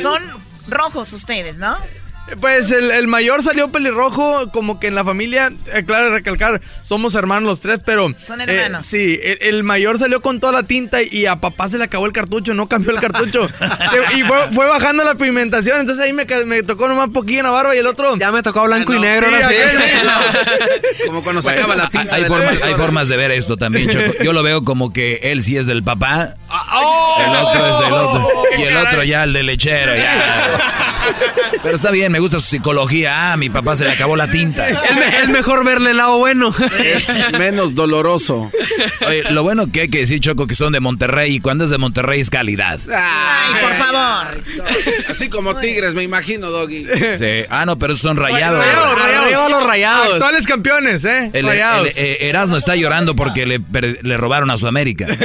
Son 0.00 0.22
rojos 0.68 1.12
ustedes, 1.12 1.58
¿no? 1.58 1.76
Pues 2.40 2.72
el, 2.72 2.90
el 2.90 3.06
mayor 3.06 3.42
salió 3.44 3.68
pelirrojo, 3.68 4.50
como 4.50 4.80
que 4.80 4.88
en 4.88 4.96
la 4.96 5.04
familia, 5.04 5.52
eh, 5.72 5.84
claro, 5.86 6.10
recalcar, 6.10 6.60
somos 6.82 7.14
hermanos 7.14 7.44
los 7.48 7.60
tres, 7.60 7.78
pero... 7.84 8.12
Son 8.20 8.40
eh, 8.40 8.44
hermanos. 8.48 8.84
sí, 8.84 9.18
el, 9.22 9.38
el 9.42 9.62
mayor 9.64 9.96
salió 9.98 10.20
con 10.20 10.40
toda 10.40 10.52
la 10.52 10.64
tinta 10.64 11.02
y 11.02 11.26
a 11.26 11.36
papá 11.36 11.68
se 11.68 11.78
le 11.78 11.84
acabó 11.84 12.04
el 12.06 12.12
cartucho, 12.12 12.52
no 12.52 12.66
cambió 12.68 12.90
el 12.90 13.00
cartucho. 13.00 13.46
Se- 14.10 14.18
y 14.18 14.22
fue, 14.24 14.50
fue 14.50 14.66
bajando 14.66 15.04
la 15.04 15.14
pigmentación, 15.14 15.78
entonces 15.80 16.02
ahí 16.04 16.12
me, 16.12 16.26
tocó 16.64 16.88
nomás 16.88 17.10
poquillo 17.10 17.38
en 17.38 17.44
la 17.44 17.50
barba 17.52 17.76
y 17.76 17.78
el 17.78 17.86
otro... 17.86 18.16
Ya 18.16 18.32
me 18.32 18.42
tocó 18.42 18.64
blanco 18.64 18.92
y 18.92 18.98
negro, 18.98 19.28
Sí, 19.28 19.34
ahora 19.34 19.48
sí. 19.48 19.54
aquel- 19.54 21.06
Como 21.06 21.22
cuando 21.22 21.40
sacaba 21.42 21.76
la 21.76 21.88
tinta. 21.88 22.12
Hay 22.14 22.24
formas, 22.24 22.46
televisor. 22.48 22.68
hay 22.68 22.74
formas 22.74 23.08
de 23.08 23.16
ver 23.16 23.30
esto 23.30 23.56
también, 23.56 23.88
Choco. 23.88 24.22
Yo 24.24 24.32
lo 24.32 24.42
veo 24.42 24.64
como 24.64 24.92
que 24.92 25.20
él 25.22 25.42
sí 25.44 25.56
es 25.56 25.66
del 25.68 25.84
papá, 25.84 26.34
¡Oh! 26.50 27.18
el 27.24 27.36
otro 27.36 27.66
es 27.66 27.84
del 27.84 27.92
otro, 27.92 28.28
y 28.58 28.62
el 28.62 28.76
otro 28.76 29.04
ya 29.04 29.22
el 29.24 29.32
del 29.32 29.46
lechero. 29.46 29.94
ya. 29.94 30.92
Pero 31.62 31.74
está 31.76 31.90
bien, 31.90 32.12
me 32.12 32.18
gusta 32.20 32.40
su 32.40 32.46
psicología. 32.46 33.32
Ah, 33.32 33.36
mi 33.36 33.48
papá 33.50 33.76
se 33.76 33.84
le 33.84 33.92
acabó 33.92 34.16
la 34.16 34.28
tinta. 34.30 34.68
Es, 34.68 34.76
me- 34.96 35.18
es 35.22 35.28
mejor 35.28 35.64
verle 35.64 35.90
el 35.90 35.96
lado 35.96 36.18
bueno. 36.18 36.54
Es 36.84 37.08
menos 37.38 37.74
doloroso. 37.74 38.50
Oye, 39.06 39.24
lo 39.30 39.42
bueno 39.42 39.70
que 39.70 39.82
hay 39.82 39.88
que 39.88 39.98
decir, 40.00 40.20
Choco, 40.20 40.46
que 40.46 40.54
son 40.54 40.72
de 40.72 40.80
Monterrey 40.80 41.36
y 41.36 41.40
cuando 41.40 41.64
es 41.64 41.70
de 41.70 41.78
Monterrey 41.78 42.20
es 42.20 42.30
calidad. 42.30 42.78
Ay, 42.94 43.54
por 43.62 43.74
favor. 43.74 44.42
Así 45.08 45.28
como 45.28 45.56
tigres, 45.60 45.94
me 45.94 46.02
imagino, 46.02 46.50
Doggy. 46.50 46.86
Sí. 47.16 47.44
Ah, 47.50 47.64
no, 47.66 47.78
pero 47.78 47.96
son 47.96 48.16
rayados. 48.16 48.58
Rayados, 48.64 49.02
rayados. 49.02 49.50
Los 49.50 49.64
rayados. 49.66 50.12
Actuales 50.14 50.46
campeones, 50.46 51.04
¿eh? 51.04 51.30
El, 51.32 51.46
rayados. 51.46 51.96
el- 51.96 52.16
Erasmo 52.20 52.56
está 52.56 52.74
llorando 52.76 53.14
porque 53.16 53.46
le, 53.46 53.60
le 54.02 54.16
robaron 54.16 54.50
a 54.50 54.56
su 54.56 54.66
América. 54.66 55.06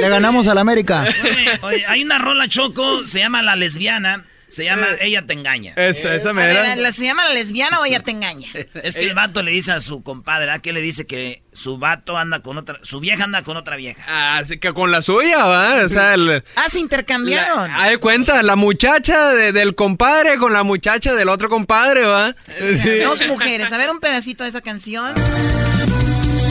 Le 0.00 0.08
ganamos 0.08 0.46
al 0.48 0.58
América. 0.58 1.04
Oye, 1.22 1.58
oye, 1.62 1.86
hay 1.86 2.02
una 2.02 2.18
rola 2.18 2.48
choco, 2.48 3.06
se 3.06 3.18
llama 3.18 3.42
La 3.42 3.56
Lesbiana, 3.56 4.24
se 4.48 4.64
llama 4.64 4.86
Ella 5.00 5.26
te 5.26 5.34
engaña. 5.34 5.74
Esa, 5.76 6.14
esa 6.14 6.30
A 6.30 6.32
ver, 6.32 6.78
¿la- 6.78 6.90
¿Se 6.92 7.04
llama 7.04 7.22
la 7.24 7.34
lesbiana 7.34 7.80
o 7.80 7.84
ella 7.84 8.00
te 8.02 8.12
engaña? 8.12 8.48
Es 8.82 8.94
que 8.94 9.02
el 9.04 9.14
vato 9.14 9.42
le 9.42 9.50
dice 9.50 9.72
a 9.72 9.80
su 9.80 10.02
compadre, 10.02 10.50
¿a 10.50 10.58
qué 10.60 10.72
le 10.72 10.80
dice 10.80 11.06
que 11.06 11.42
su 11.52 11.76
vato 11.78 12.16
anda 12.16 12.40
con 12.40 12.56
otra, 12.56 12.78
su 12.82 12.98
vieja 13.00 13.24
anda 13.24 13.42
con 13.42 13.58
otra 13.58 13.76
vieja? 13.76 14.02
Ah, 14.08 14.38
Así 14.38 14.58
que 14.58 14.72
con 14.72 14.90
la 14.90 15.02
suya, 15.02 15.44
¿va? 15.44 15.84
O 15.84 15.88
sea, 15.90 16.14
el- 16.14 16.42
Ah, 16.56 16.64
se 16.68 16.78
intercambiaron. 16.80 17.70
Haz 17.70 17.90
de 17.90 17.98
cuenta, 17.98 18.42
la 18.42 18.56
muchacha 18.56 19.30
de- 19.34 19.52
del 19.52 19.74
compadre 19.74 20.38
con 20.38 20.52
la 20.54 20.62
muchacha 20.62 21.12
del 21.14 21.28
otro 21.28 21.50
compadre, 21.50 22.06
¿va? 22.06 22.34
Sí. 22.58 23.00
Dos 23.00 23.26
mujeres. 23.26 23.70
A 23.72 23.76
ver 23.76 23.90
un 23.90 24.00
pedacito 24.00 24.44
de 24.44 24.48
esa 24.50 24.62
canción. 24.62 25.12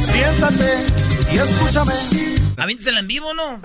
Siéntate 0.05 1.06
y 1.31 1.37
escúchame. 1.37 1.93
Avíntesela 2.57 2.99
en 2.99 3.07
vivo, 3.07 3.33
¿no? 3.33 3.59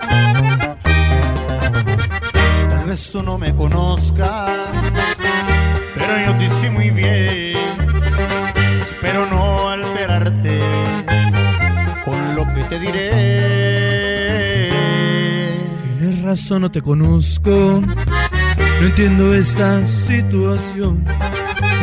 Tal 2.69 2.85
vez 2.85 3.11
tú 3.11 3.23
no 3.23 3.37
me 3.37 3.55
conozcas, 3.55 4.49
pero 5.95 6.25
yo 6.25 6.35
te 6.37 6.45
hice 6.45 6.69
muy 6.69 6.89
bien. 6.91 7.57
Espero 8.81 9.25
no 9.27 9.69
alterarte 9.69 10.59
con 12.05 12.35
lo 12.35 12.43
que 12.53 12.63
te 12.69 12.79
diré. 12.79 14.69
Tienes 15.99 16.21
razón, 16.21 16.61
no 16.61 16.71
te 16.71 16.81
conozco. 16.81 17.81
No 18.79 18.85
entiendo 18.85 19.33
esta 19.33 19.85
situación. 19.87 21.03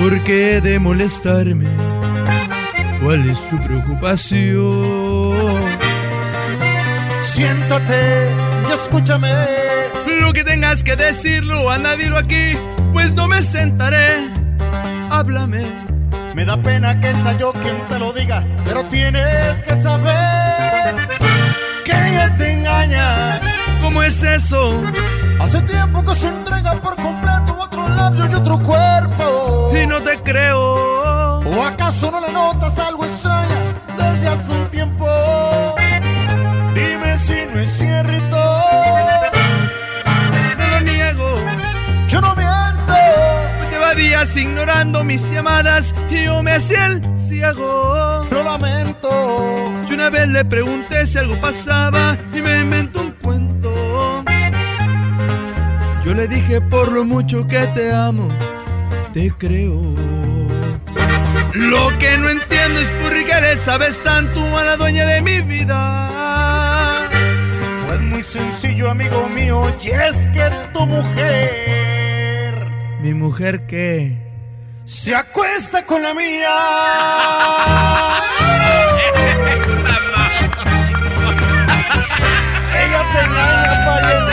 ¿Por 0.00 0.20
qué 0.22 0.60
de 0.60 0.78
molestarme? 0.78 1.66
¿Cuál 3.02 3.28
es 3.30 3.48
tu 3.48 3.58
preocupación? 3.62 4.60
Siéntate 7.20 8.28
y 8.68 8.72
escúchame. 8.72 9.32
Lo 10.20 10.32
que 10.32 10.44
tengas 10.44 10.84
que 10.84 10.96
decirlo, 10.96 11.70
anda, 11.70 11.96
dilo 11.96 12.18
aquí, 12.18 12.58
pues 12.92 13.12
no 13.14 13.26
me 13.26 13.40
sentaré. 13.42 14.28
Háblame. 15.10 15.64
Me 16.34 16.44
da 16.44 16.56
pena 16.56 17.00
que 17.00 17.14
sea 17.14 17.36
yo 17.36 17.52
quien 17.52 17.76
te 17.88 17.98
lo 17.98 18.12
diga, 18.12 18.44
pero 18.64 18.84
tienes 18.84 19.62
que 19.62 19.76
saber 19.76 20.94
que 21.84 21.92
ella 21.92 22.36
te 22.36 22.52
engaña. 22.52 23.40
¿Cómo 23.82 24.02
es 24.02 24.22
eso? 24.22 24.80
Hace 25.40 25.60
tiempo 25.62 26.04
que 26.04 26.14
se 26.14 26.28
entrega 26.28 26.74
por 26.80 26.96
completo 26.96 27.56
otro 27.60 27.88
labio 27.88 28.26
y 28.30 28.34
otro 28.34 28.58
cuerpo. 28.60 29.72
Y 29.82 29.86
no 29.86 30.00
te 30.02 30.18
creo. 30.20 31.09
¿O 31.60 31.62
acaso 31.62 32.10
no 32.10 32.20
le 32.22 32.32
notas 32.32 32.78
algo 32.78 33.04
extraña 33.04 33.74
desde 33.94 34.28
hace 34.28 34.50
un 34.50 34.66
tiempo? 34.70 35.06
Dime 36.74 37.18
si 37.18 37.34
no 37.52 37.60
es 37.60 37.70
cierto. 37.70 38.38
No 40.56 40.68
lo 40.70 40.80
niego. 40.80 41.34
Yo 42.08 42.22
no 42.22 42.34
miento. 42.34 42.94
Lleva 43.70 43.94
días 43.94 44.34
ignorando 44.38 45.04
mis 45.04 45.30
llamadas 45.30 45.94
y 46.08 46.24
yo 46.24 46.42
me 46.42 46.52
hacía 46.52 46.86
el 46.86 47.02
ciego. 47.14 48.26
Lo 48.30 48.42
lamento. 48.42 49.10
Yo 49.86 49.94
una 49.96 50.08
vez 50.08 50.28
le 50.28 50.46
pregunté 50.46 51.06
si 51.06 51.18
algo 51.18 51.38
pasaba 51.42 52.16
y 52.32 52.40
me 52.40 52.60
inventó 52.60 53.02
un 53.02 53.10
cuento. 53.22 54.24
Yo 56.06 56.14
le 56.14 56.26
dije 56.26 56.62
por 56.62 56.90
lo 56.90 57.04
mucho 57.04 57.46
que 57.46 57.66
te 57.66 57.92
amo, 57.92 58.28
te 59.12 59.30
creo. 59.36 60.39
Lo 61.54 61.98
que 61.98 62.16
no 62.18 62.28
entiendo 62.28 62.80
es 62.80 62.90
por 62.92 63.10
qué 63.12 63.40
le 63.40 63.56
sabes 63.56 64.02
tanto 64.02 64.56
a 64.56 64.64
la 64.64 64.76
dueña 64.76 65.06
de 65.06 65.20
mi 65.22 65.40
vida. 65.40 67.08
Pues 67.88 68.00
muy 68.02 68.22
sencillo, 68.22 68.90
amigo 68.90 69.28
mío, 69.28 69.62
y 69.82 69.90
es 69.90 70.26
que 70.28 70.48
tu 70.72 70.86
mujer 70.86 72.68
¿Mi 73.00 73.14
mujer 73.14 73.66
qué? 73.66 74.16
se 74.84 75.14
acuesta 75.14 75.84
con 75.86 76.02
la 76.02 76.14
mía. 76.14 76.50
Ella 82.82 83.02
te 83.12 83.20
engaña. 83.24 84.29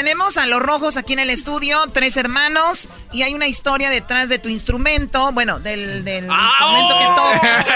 Tenemos 0.00 0.38
a 0.38 0.46
los 0.46 0.62
rojos 0.62 0.96
aquí 0.96 1.12
en 1.12 1.18
el 1.18 1.28
estudio, 1.28 1.78
tres 1.92 2.16
hermanos, 2.16 2.88
y 3.12 3.20
hay 3.20 3.34
una 3.34 3.48
historia 3.48 3.90
detrás 3.90 4.30
de 4.30 4.38
tu 4.38 4.48
instrumento, 4.48 5.30
bueno, 5.32 5.60
del, 5.60 6.04
del 6.06 6.24
instrumento 6.24 6.94
que 6.98 7.04
tocas. 7.04 7.68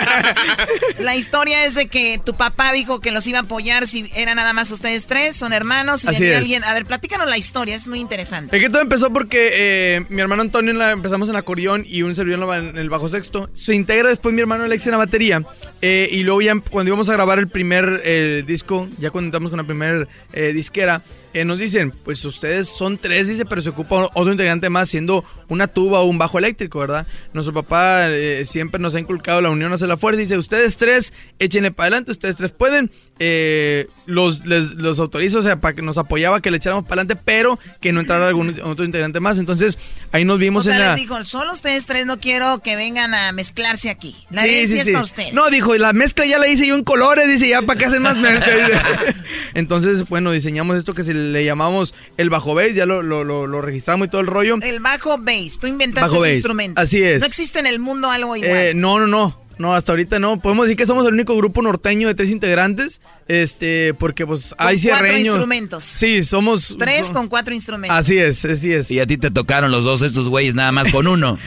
La 1.01 1.17
historia 1.17 1.67
es 1.67 1.75
de 1.75 1.89
que 1.89 2.19
tu 2.25 2.33
papá 2.33 2.73
dijo 2.73 3.01
que 3.03 3.11
los 3.11 3.27
iba 3.27 3.41
a 3.41 3.43
apoyar 3.43 3.87
si 3.87 4.11
eran 4.15 4.37
nada 4.37 4.55
más 4.55 4.71
ustedes 4.71 5.07
tres, 5.07 5.37
son 5.37 5.53
hermanos, 5.53 6.05
y 6.05 6.09
Así 6.09 6.21
venía 6.21 6.33
es. 6.37 6.39
alguien. 6.41 6.65
A 6.65 6.73
ver, 6.73 6.87
platícanos 6.87 7.29
la 7.29 7.37
historia, 7.37 7.75
es 7.77 7.89
muy 7.89 8.01
interesante. 8.01 8.57
Es 8.57 8.63
que 8.63 8.71
todo 8.71 8.81
empezó 8.81 9.13
porque 9.13 9.51
eh, 9.53 10.07
mi 10.09 10.23
hermano 10.23 10.41
Antonio 10.41 10.71
en 10.71 10.79
la- 10.79 10.93
empezamos 10.93 11.29
en 11.29 11.37
acordeón 11.37 11.85
y 11.87 12.01
un 12.05 12.17
servidor 12.17 12.55
en, 12.57 12.79
el 12.79 12.89
bajo 12.89 13.11
sexto. 13.11 13.51
Se 13.53 13.75
integra 13.75 14.09
después 14.09 14.35
mi 14.35 14.41
hermano 14.41 14.65
Alex 14.65 14.87
en 14.87 14.93
la 14.93 14.99
batería. 14.99 15.43
eh, 15.83 16.09
y 16.11 16.23
luego 16.23 16.41
ya 16.41 16.55
cuando 16.71 16.89
íbamos 16.89 17.11
a 17.11 17.13
grabar 17.13 17.39
el 17.39 17.49
primer 17.49 18.01
eh, 18.03 18.45
disco, 18.47 18.89
ya 18.99 19.11
cuando 19.11 19.27
entramos 19.27 19.51
con 19.51 19.59
la 19.59 19.65
primera 19.65 20.09
disquera, 20.33 21.03
eh, 21.35 21.45
nos 21.45 21.59
dicen, 21.59 21.93
pues 22.05 22.25
ustedes 22.25 22.69
son 22.69 22.97
tres, 22.97 23.29
dice, 23.29 23.45
pero 23.45 23.61
se 23.61 23.71
ocupa 23.71 24.09
otro 24.15 24.31
integrante 24.31 24.71
más 24.71 24.89
siendo 24.89 25.25
una 25.49 25.67
tuba 25.67 26.01
o 26.01 26.05
un 26.05 26.17
bajo 26.17 26.39
eléctrico, 26.39 26.79
¿verdad? 26.79 27.07
Nuestro 27.33 27.53
papá 27.53 28.09
eh, 28.09 28.47
siempre 28.47 28.81
nos 28.81 28.95
ha 28.95 29.01
inculcado 29.01 29.41
la 29.41 29.51
unión 29.51 29.73
hace 29.73 29.87
la 29.87 29.97
fuerza. 29.97 30.21
Dice, 30.21 30.39
ustedes 30.39 30.77
tres, 30.77 31.13
échenle 31.39 31.73
para 31.73 31.89
adelante, 31.89 32.13
ustedes 32.13 32.37
tres 32.37 32.53
pueden. 32.53 32.91
Eh, 33.21 33.87
los, 34.07 34.45
les- 34.45 34.73
los 34.73 34.99
autorizo, 34.99 35.39
o 35.39 35.43
sea, 35.43 35.61
para 35.61 35.73
que 35.75 35.83
nos 35.83 35.99
apoyaba 35.99 36.41
que 36.43 36.51
le 36.51 36.57
echáramos 36.57 36.85
para 36.85 37.03
adelante, 37.03 37.23
pero 37.25 37.61
que 37.81 37.93
no 37.93 38.01
entrara 38.01 38.27
algún 38.27 38.61
otro 38.65 38.85
integrante 38.85 39.21
más. 39.21 39.39
Entonces, 39.39 39.79
ahí 40.11 40.25
nos 40.25 40.37
O 40.37 40.39
vimos 40.39 40.65
sea, 40.65 40.75
en 40.75 40.81
la... 40.83 40.91
les 40.91 40.97
dijo, 41.01 41.23
solo 41.23 41.53
ustedes 41.53 41.87
tres 41.87 42.07
no 42.07 42.19
quiero 42.19 42.59
que 42.59 42.75
vengan 42.75 43.15
a 43.15 43.31
mezclarse 43.33 43.89
aquí. 43.89 44.17
La 44.31 44.43
Sí, 44.43 44.49
herencia 44.49 44.75
sí, 44.77 44.81
es 44.81 44.87
sí. 44.87 44.93
para 44.93 45.05
ustedes. 45.05 45.33
No, 45.33 45.49
dijo, 45.49 45.77
y 45.77 45.79
la 45.79 45.93
mezcla 45.93 46.27
ya 46.27 46.39
la 46.41 46.49
hice 46.49 46.67
yo 46.67 46.75
en 46.75 46.83
colores, 46.83 47.29
dice, 47.29 47.49
ya 47.49 47.63
para 47.63 47.79
qué 47.79 47.85
hacen 47.87 48.03
más 48.03 48.17
mezcla. 48.17 48.53
Entonces, 49.55 50.09
bueno, 50.09 50.33
diseñamos 50.33 50.77
esto 50.77 50.95
que 50.95 51.05
se 51.05 51.15
le 51.15 51.45
llamamos 51.45 51.95
el 52.17 52.31
bajo 52.31 52.55
bass, 52.55 52.75
ya 52.75 52.87
lo, 52.87 53.03
lo, 53.03 53.23
lo- 53.25 53.47
lo 53.47 53.61
registramos 53.61 54.09
y 54.09 54.11
todo 54.11 54.21
el 54.23 54.27
rollo. 54.27 54.57
El 54.61 54.81
bajo 54.81 55.19
bass, 55.19 55.59
tú 55.61 55.67
inventaste 55.67 56.11
Bajo 56.11 56.25
ese 56.25 56.31
bass, 56.31 56.37
instrumento. 56.39 56.81
así 56.81 57.03
es. 57.03 57.21
No 57.21 57.27
existe 57.27 57.59
en 57.61 57.67
el 57.67 57.79
mundo 57.79 58.11
algo 58.11 58.37
igual. 58.37 58.51
Eh, 58.57 58.73
no, 58.75 58.99
no, 58.99 59.07
no. 59.07 59.44
No, 59.59 59.75
hasta 59.75 59.93
ahorita 59.93 60.19
no. 60.19 60.39
Podemos 60.41 60.67
decir 60.67 60.77
que 60.77 60.87
somos 60.87 61.07
el 61.07 61.15
único 61.15 61.37
grupo 61.37 61.63
norteño 61.63 62.09
de 62.09 62.15
tres 62.15 62.31
integrantes. 62.31 63.01
Este, 63.27 63.95
porque 63.95 64.27
pues 64.27 64.55
hay 64.59 64.77
cuatro 64.77 64.79
cierreños. 64.79 65.27
instrumentos. 65.29 65.85
Sí, 65.85 66.23
somos. 66.25 66.77
Tres 66.79 67.11
con 67.11 67.29
cuatro 67.29 67.55
instrumentos. 67.55 67.97
Así 67.97 68.19
es, 68.19 68.45
así 68.45 68.73
es. 68.73 68.91
Y 68.91 69.01
a 69.01 69.07
ti 69.07 69.17
te 69.17 69.31
tocaron 69.31 69.71
los 69.71 69.85
dos 69.85 70.03
estos 70.03 70.29
güeyes 70.29 70.55
nada 70.55 70.73
más 70.73 70.91
con 70.91 71.07
uno. 71.07 71.39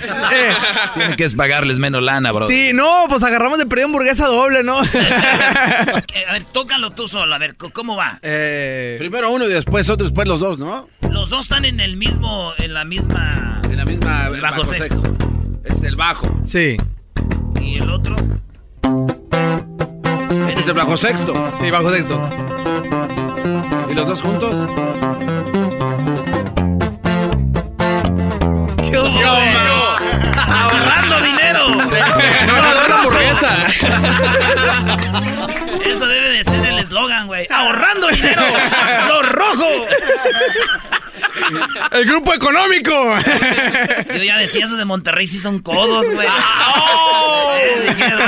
Tienes 0.96 1.16
que 1.16 1.30
pagarles 1.38 1.80
menos 1.80 2.02
lana, 2.02 2.32
bro. 2.32 2.48
Sí, 2.48 2.72
no, 2.74 3.06
pues 3.10 3.24
agarramos 3.24 3.58
de 3.60 3.66
perdido 3.66 3.88
hamburguesa 3.88 4.28
doble, 4.28 4.64
¿no? 4.64 4.82
Eh, 6.14 6.24
a 6.30 6.34
ver, 6.34 6.44
tócalo 6.46 6.92
tú 6.92 7.08
solo, 7.08 7.34
a 7.34 7.38
ver, 7.38 7.56
¿cómo 7.56 7.96
va? 7.96 8.20
Eh, 8.22 8.96
Primero 9.00 9.32
uno 9.32 9.46
y 9.46 9.50
después 9.50 9.90
otro, 9.90 10.06
después 10.06 10.28
los 10.28 10.40
dos, 10.40 10.58
¿no? 10.60 10.88
Los 11.10 11.30
dos 11.30 11.42
están 11.42 11.66
en 11.66 11.80
el 11.80 11.98
mismo, 11.98 12.54
en 12.58 12.74
la 12.74 12.86
misma... 12.86 13.62
En 13.70 13.78
la 13.78 13.86
misma 13.86 14.28
el 14.28 14.42
bajo 14.42 14.66
sexto. 14.66 15.04
Es 15.64 15.82
el 15.84 15.96
bajo. 15.96 16.40
Sí. 16.46 16.78
¿Y 17.62 17.78
el 17.80 17.90
otro? 17.90 18.16
Ese 20.50 20.60
es 20.62 20.68
el 20.68 20.74
bajo 20.74 20.98
sexto. 20.98 21.34
Sí, 21.60 21.70
bajo 21.72 21.92
sexto. 21.92 22.30
¿Y 23.90 23.94
los 23.94 24.08
dos 24.08 24.22
juntos? 24.22 24.56
¿Qué? 28.90 28.98
¡Ahorrando 30.36 31.22
dinero! 31.22 31.68
No, 32.48 32.88
no, 32.88 32.96
hamburguesa. 32.96 33.68
Eso 35.86 36.08
debe 36.08 36.30
de 36.32 36.44
ser 36.44 36.66
el 36.66 36.80
eslogan, 36.80 37.28
güey. 37.28 37.48
¡Ahorrando 37.50 38.08
dinero! 38.08 38.42
¡Lo 39.08 39.22
rojo! 39.24 39.86
El 41.92 42.06
grupo 42.06 42.34
económico. 42.34 42.92
Yo 44.14 44.24
ya 44.24 44.38
decía, 44.38 44.66
esos 44.66 44.78
de 44.78 44.86
Monterrey 44.86 45.28
sí 45.28 45.38
son 45.40 45.60
codos, 45.60 46.06
güey. 46.14 46.28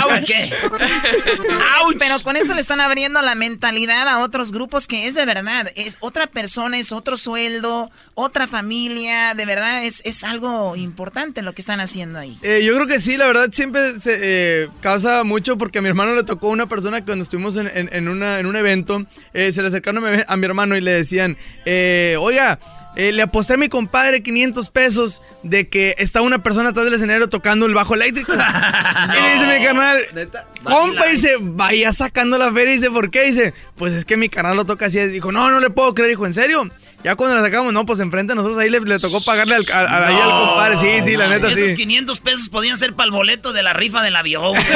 ¿para 0.08 0.22
qué? 0.22 0.54
Pero 1.98 2.22
con 2.24 2.36
esto 2.38 2.54
le 2.54 2.62
están 2.62 2.80
abriendo 2.82 3.22
la 3.22 3.36
mentalidad 3.36 4.08
a 4.08 4.20
otros 4.20 4.52
grupos 4.52 4.88
que 4.88 5.08
es 5.08 5.16
de 5.16 5.26
verdad. 5.26 5.72
Es 5.76 5.98
otra 6.00 6.28
persona, 6.28 6.78
es 6.78 6.92
otro 6.92 7.18
sueldo, 7.18 7.90
otra 8.16 8.48
familia. 8.48 9.34
De 9.34 9.46
verdad, 9.46 9.84
es, 9.84 10.02
es 10.06 10.24
algo 10.24 10.76
importante 10.76 11.42
lo 11.42 11.54
que 11.54 11.62
están 11.62 11.80
haciendo 11.80 12.20
ahí. 12.20 12.38
Eh, 12.42 12.62
yo 12.64 12.74
creo 12.76 12.88
que 12.88 13.00
sí, 13.00 13.18
la 13.18 13.28
verdad 13.28 13.50
siempre 13.52 14.00
se 14.00 14.18
eh, 14.22 14.70
causa 14.82 15.24
mucho 15.24 15.58
porque 15.58 15.80
a 15.80 15.82
mi 15.82 15.90
hermano 15.90 16.16
le 16.16 16.24
tocó 16.24 16.48
una 16.50 16.68
persona 16.68 17.00
que 17.00 17.06
cuando 17.06 17.24
estuvimos 17.24 17.56
en, 17.58 17.68
en- 17.74 17.90
en 17.92 18.08
una, 18.08 18.40
en 18.40 18.46
un 18.46 18.56
evento, 18.56 19.06
eh, 19.34 19.52
se 19.52 19.62
le 19.62 19.68
acercaron 19.70 20.06
a 20.06 20.12
mi, 20.12 20.18
a 20.28 20.38
mi 20.38 20.46
hermano 20.46 20.76
y 20.78 20.82
le 20.82 20.92
decían, 20.92 21.38
eh, 21.66 22.16
oiga, 22.20 22.60
eh, 22.96 23.12
le 23.12 23.22
aposté 23.22 23.54
a 23.54 23.58
mi 23.58 23.70
compadre 23.70 24.24
500 24.24 24.70
pesos 24.72 25.22
de 25.44 25.70
que 25.70 25.96
está 26.00 26.22
una 26.22 26.42
persona 26.44 26.70
atrás 26.70 26.86
del 26.86 26.96
escenario 26.96 27.30
tocando 27.30 27.66
el 27.66 27.74
bajo 27.74 27.96
eléctrico. 27.96 28.34
Y 28.34 29.22
le 29.22 29.34
dice 29.34 29.48
mi 29.60 29.66
carnal, 29.66 29.98
compa, 30.64 31.06
dice, 31.08 31.36
vaya 31.40 31.94
sacando 31.94 32.38
la 32.38 32.52
feria. 32.52 32.74
Y 32.74 32.78
dice, 32.78 32.92
¿por 32.92 33.10
qué? 33.12 33.24
Dice, 33.24 33.54
pues 33.76 33.94
es 33.94 34.06
que 34.06 34.18
mi 34.18 34.30
canal 34.30 34.56
lo 34.58 34.66
toca 34.66 34.88
así. 34.88 35.00
Dijo, 35.00 35.32
no, 35.32 35.50
no 35.50 35.60
le 35.60 35.70
puedo 35.70 35.94
creer. 35.96 36.10
Dijo, 36.12 36.26
¿en 36.26 36.34
serio? 36.34 36.70
Ya 37.02 37.16
cuando 37.16 37.34
la 37.38 37.42
sacamos, 37.42 37.72
no, 37.72 37.86
pues 37.86 38.00
enfrente 38.02 38.34
a 38.34 38.36
nosotros 38.36 38.60
ahí 38.60 38.70
le, 38.70 38.82
le 38.82 39.00
tocó 39.00 39.22
pagarle 39.24 39.56
al, 39.56 39.66
al- 39.72 39.88
al- 39.88 40.04
ahí 40.04 40.16
al 40.20 40.30
compadre. 40.30 40.78
Sí, 40.80 41.10
sí, 41.10 41.16
la 41.16 41.30
neta, 41.30 41.50
Esos 41.50 41.70
sí. 41.70 41.76
500 41.76 42.20
pesos 42.20 42.50
podían 42.50 42.76
ser 42.78 42.94
para 42.94 43.06
el 43.06 43.12
boleto 43.12 43.54
de 43.54 43.64
la 43.64 43.72
rifa 43.72 44.02
del 44.04 44.18
avión. 44.18 44.54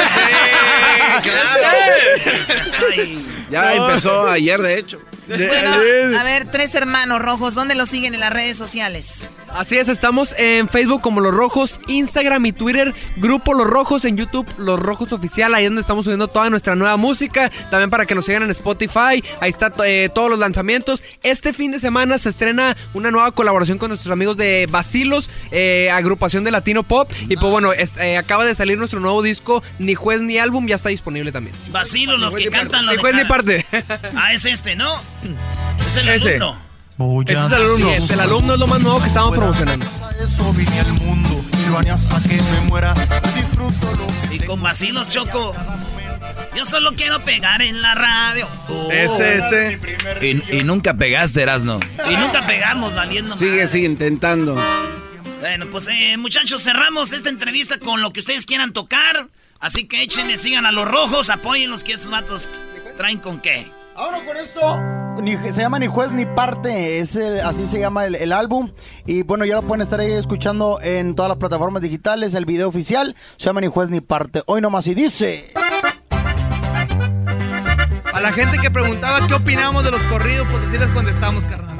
Ya 3.54 3.74
empezó 3.74 4.28
ayer, 4.28 4.60
de 4.60 4.78
hecho. 4.78 4.98
Bueno, 5.26 6.18
a 6.18 6.22
ver, 6.22 6.44
tres 6.50 6.74
hermanos 6.74 7.22
rojos, 7.22 7.54
¿dónde 7.54 7.74
los 7.74 7.88
siguen 7.88 8.12
en 8.12 8.20
las 8.20 8.30
redes 8.30 8.58
sociales? 8.58 9.26
Así 9.54 9.76
es, 9.78 9.88
estamos 9.88 10.34
en 10.36 10.68
Facebook 10.68 11.00
como 11.00 11.20
Los 11.20 11.32
Rojos, 11.32 11.80
Instagram 11.86 12.44
y 12.44 12.52
Twitter, 12.52 12.92
Grupo 13.16 13.54
Los 13.54 13.66
Rojos, 13.68 14.04
en 14.04 14.16
YouTube 14.18 14.46
Los 14.58 14.78
Rojos 14.80 15.12
Oficial, 15.12 15.54
ahí 15.54 15.64
es 15.64 15.70
donde 15.70 15.80
estamos 15.80 16.04
subiendo 16.04 16.26
toda 16.28 16.50
nuestra 16.50 16.74
nueva 16.74 16.96
música, 16.98 17.50
también 17.70 17.88
para 17.88 18.04
que 18.04 18.14
nos 18.16 18.26
sigan 18.26 18.42
en 18.42 18.50
Spotify, 18.50 19.22
ahí 19.40 19.50
está 19.50 19.72
eh, 19.86 20.10
todos 20.14 20.28
los 20.28 20.40
lanzamientos. 20.40 21.02
Este 21.22 21.52
fin 21.54 21.70
de 21.70 21.78
semana 21.78 22.18
se 22.18 22.28
estrena 22.30 22.76
una 22.94 23.10
nueva 23.12 23.30
colaboración 23.30 23.78
con 23.78 23.88
nuestros 23.88 24.12
amigos 24.12 24.36
de 24.36 24.66
Basilos, 24.70 25.30
eh, 25.52 25.88
agrupación 25.92 26.42
de 26.44 26.50
Latino 26.50 26.82
Pop, 26.82 27.10
y 27.28 27.36
pues 27.36 27.50
bueno, 27.50 27.72
es- 27.72 27.96
eh, 27.98 28.18
acaba 28.18 28.44
de 28.44 28.54
salir 28.56 28.76
nuestro 28.76 28.98
nuevo 29.00 29.22
disco, 29.22 29.62
Ni 29.78 29.94
Juez 29.94 30.20
Ni 30.20 30.36
Álbum, 30.36 30.66
ya 30.66 30.74
está 30.74 30.88
disponible 30.90 31.30
también. 31.32 31.54
Vacilo, 31.70 32.18
los 32.18 32.34
que 32.34 32.50
cantan 32.50 32.84
los 32.86 32.96
Ni 32.96 33.00
Juez 33.00 33.14
Ni 33.14 33.22
cara. 33.22 33.28
Ah, 34.16 34.32
es 34.32 34.44
este, 34.44 34.76
¿no? 34.76 35.00
Es 35.86 35.96
el 35.96 36.08
Ese. 36.08 36.36
alumno. 36.36 36.58
Ese 37.24 37.32
es 37.34 37.38
el 37.38 37.54
alumno. 37.54 37.90
Sí, 37.98 38.12
el 38.12 38.20
alumno 38.20 38.54
es 38.54 38.60
lo 38.60 38.66
más 38.66 38.80
nuevo 38.80 39.00
que 39.00 39.08
estamos 39.08 39.36
promocionando. 39.36 39.86
Eso 40.22 40.52
vine 40.52 40.80
al 40.80 40.92
mundo 40.92 41.44
y 41.52 41.70
lo 41.70 41.78
haré 41.78 41.90
hasta 41.90 42.20
que 42.28 42.36
me 42.36 42.60
muera. 42.68 42.94
Disfruto 43.34 43.92
lo 43.96 44.28
que 44.28 44.36
Y 44.36 44.38
con 44.40 44.62
vacilos, 44.62 45.08
Choco. 45.08 45.52
Yo 46.56 46.64
solo 46.64 46.94
quiero 46.94 47.20
pegar 47.20 47.62
en 47.62 47.82
la 47.82 47.94
radio. 47.94 48.48
ese, 48.90 49.38
ese. 49.38 49.78
Y, 50.22 50.62
nunca 50.64 50.94
pegaste, 50.94 51.42
Erasno. 51.42 51.80
Y 52.08 52.16
nunca 52.16 52.46
pegamos, 52.46 52.94
valiendo 52.94 53.36
Sigue, 53.36 53.66
sigue 53.66 53.86
intentando. 53.86 54.56
Bueno, 55.40 55.66
pues 55.70 55.88
eh, 55.88 56.16
muchachos, 56.16 56.62
cerramos 56.62 57.12
esta 57.12 57.28
entrevista 57.28 57.78
con 57.78 58.00
lo 58.00 58.12
que 58.12 58.20
ustedes 58.20 58.46
quieran 58.46 58.72
tocar. 58.72 59.28
Así 59.60 59.86
que 59.86 60.02
échenle, 60.02 60.38
sigan 60.38 60.64
a 60.64 60.72
los 60.72 60.86
rojos, 60.86 61.28
apoyen 61.28 61.70
los 61.70 61.84
que 61.84 61.94
esos 61.94 62.10
vatos 62.10 62.50
traen 62.96 63.18
con 63.18 63.40
qué. 63.40 63.70
Ahora 63.96 64.24
con 64.24 64.36
esto, 64.36 64.60
se 65.52 65.62
llama 65.62 65.78
Ni 65.78 65.86
Juez 65.86 66.10
ni 66.10 66.26
Parte, 66.26 66.98
es 66.98 67.16
así 67.16 67.66
se 67.66 67.78
llama 67.78 68.06
el, 68.06 68.32
álbum. 68.32 68.70
Y 69.06 69.22
bueno, 69.22 69.44
ya 69.44 69.54
lo 69.54 69.62
pueden 69.62 69.82
estar 69.82 70.00
ahí 70.00 70.10
escuchando 70.10 70.80
en 70.82 71.14
todas 71.14 71.28
las 71.28 71.38
plataformas 71.38 71.80
digitales, 71.80 72.34
el 72.34 72.44
video 72.44 72.68
oficial, 72.68 73.14
se 73.36 73.46
llama 73.46 73.60
Ni 73.60 73.68
Juez 73.68 73.90
ni 73.90 74.00
Parte. 74.00 74.42
Hoy 74.46 74.60
nomás 74.60 74.86
y 74.88 74.94
dice... 74.94 75.52
A 78.12 78.20
la 78.20 78.32
gente 78.32 78.58
que 78.58 78.70
preguntaba 78.70 79.26
qué 79.26 79.34
opinábamos 79.34 79.84
de 79.84 79.90
los 79.90 80.04
corridos, 80.06 80.46
pues 80.50 80.64
así 80.64 80.78
les 80.78 80.90
contestamos, 80.90 81.44
carnal. 81.46 81.73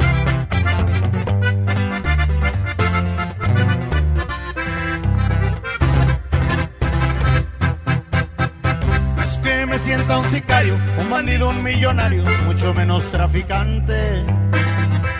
Que 9.38 9.66
me 9.66 9.78
sienta 9.78 10.18
un 10.18 10.30
sicario, 10.30 10.78
un 10.98 11.10
bandido, 11.10 11.50
un 11.50 11.62
millonario, 11.62 12.24
mucho 12.44 12.74
menos 12.74 13.04
traficante. 13.10 14.24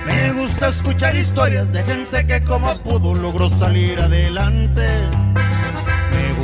Me 0.07 0.33
gusta 0.33 0.69
escuchar 0.69 1.17
historias 1.17 1.73
de 1.73 1.83
gente 1.83 2.27
que 2.27 2.45
como 2.45 2.77
pudo 2.83 3.15
logró 3.15 3.49
salir 3.49 3.99
adelante 4.01 5.09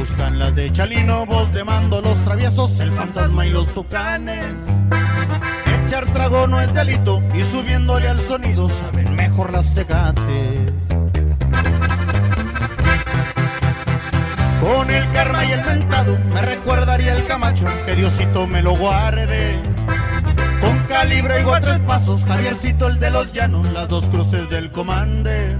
gustan 0.01 0.39
las 0.39 0.55
de 0.55 0.73
Chalino, 0.73 1.27
voz 1.27 1.53
de 1.53 1.63
mando, 1.63 2.01
los 2.01 2.19
traviesos, 2.23 2.81
el 2.81 2.91
fantasma 2.91 3.47
y 3.47 3.51
los 3.51 3.67
tucanes. 3.75 4.59
Echar 5.85 6.07
trago 6.15 6.47
no 6.47 6.59
es 6.59 6.73
delito 6.73 7.23
y 7.35 7.43
subiéndole 7.43 8.09
al 8.09 8.19
sonido 8.19 8.71
saben 8.71 9.15
mejor 9.15 9.53
las 9.53 9.75
tecates. 9.75 11.10
Con 14.73 14.91
el 14.91 15.11
karma 15.11 15.45
y 15.45 15.53
el 15.53 15.65
mentado 15.65 16.19
me 16.33 16.43
recordaría 16.43 17.15
el 17.15 17.27
Camacho, 17.27 17.67
que 17.87 17.97
Diosito 17.97 18.47
me 18.47 18.63
lo 18.63 18.77
guarde. 18.77 19.61
Con 20.61 20.79
calibre 20.89 21.41
y 21.41 21.61
tres 21.61 21.81
pasos, 21.81 22.25
Javiercito 22.25 22.87
el 22.87 23.01
de 23.01 23.11
los 23.11 23.33
llanos, 23.33 23.67
las 23.73 23.89
dos 23.89 24.09
cruces 24.11 24.49
del 24.49 24.71
Commander 24.71 25.59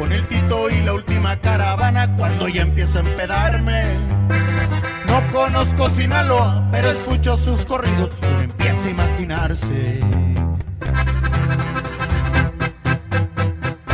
con 0.00 0.12
el 0.12 0.26
Tito 0.28 0.70
y 0.70 0.80
la 0.80 0.94
última 0.94 1.38
caravana 1.42 2.16
cuando 2.16 2.48
ya 2.48 2.62
empiezo 2.62 2.98
a 2.98 3.00
empedarme. 3.02 3.84
No 5.06 5.20
conozco 5.30 5.90
Sinaloa, 5.90 6.66
pero 6.72 6.90
escucho 6.90 7.36
sus 7.36 7.66
corridos, 7.66 8.08
uno 8.26 8.40
empieza 8.40 8.88
a 8.88 8.90
imaginarse. 8.92 10.00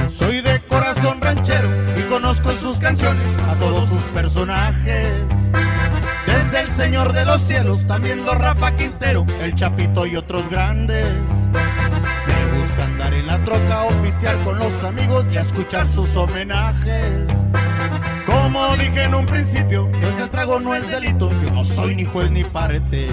Soy 0.08 0.42
de 0.42 0.60
corazón 0.68 1.20
ranchero 1.20 1.85
conozco 2.26 2.50
sus 2.60 2.80
canciones 2.80 3.28
a 3.48 3.54
todos 3.54 3.88
sus 3.88 4.02
personajes. 4.10 5.52
Desde 6.26 6.60
el 6.60 6.70
Señor 6.72 7.12
de 7.12 7.24
los 7.24 7.40
Cielos, 7.40 7.86
también 7.86 8.26
los 8.26 8.36
Rafa 8.36 8.74
Quintero, 8.74 9.24
el 9.40 9.54
Chapito 9.54 10.06
y 10.06 10.16
otros 10.16 10.50
grandes 10.50 11.14
andar 12.82 13.14
en 13.14 13.26
la 13.26 13.38
troca 13.44 13.84
o 13.84 14.44
con 14.44 14.58
los 14.58 14.84
amigos 14.84 15.24
y 15.32 15.36
escuchar 15.36 15.88
sus 15.88 16.16
homenajes. 16.16 17.28
Como 18.26 18.76
dije 18.76 19.04
en 19.04 19.14
un 19.14 19.24
principio, 19.24 19.88
el 20.02 20.16
que 20.16 20.26
trago 20.26 20.58
no 20.58 20.74
es 20.74 20.86
delito, 20.88 21.30
yo 21.30 21.54
no 21.54 21.64
soy 21.64 21.94
ni 21.94 22.04
juez 22.04 22.30
ni 22.30 22.42
parte. 22.42 23.06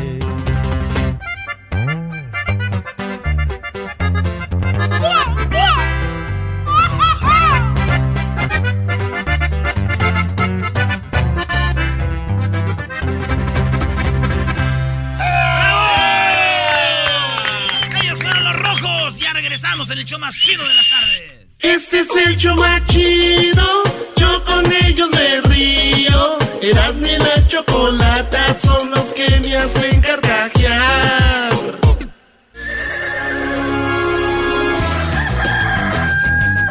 En 19.92 19.98
el 19.98 20.06
show 20.06 20.20
más 20.20 20.36
chido 20.36 20.64
de 20.64 20.74
las 20.74 20.90
tardes. 20.90 21.34
Este 21.60 22.00
es 22.00 22.08
el 22.26 22.38
show 22.38 22.56
más 22.56 22.86
chido. 22.88 23.84
Yo 24.16 24.44
con 24.46 24.66
ellos 24.72 25.10
me 25.12 25.42
río. 25.42 26.38
Erasmo 26.62 27.06
y 27.06 27.18
la 27.18 27.48
chocolata 27.48 28.58
son 28.58 28.92
los 28.92 29.12
que 29.12 29.28
me 29.42 29.56
hacen 29.56 30.00
carcajear. 30.02 31.54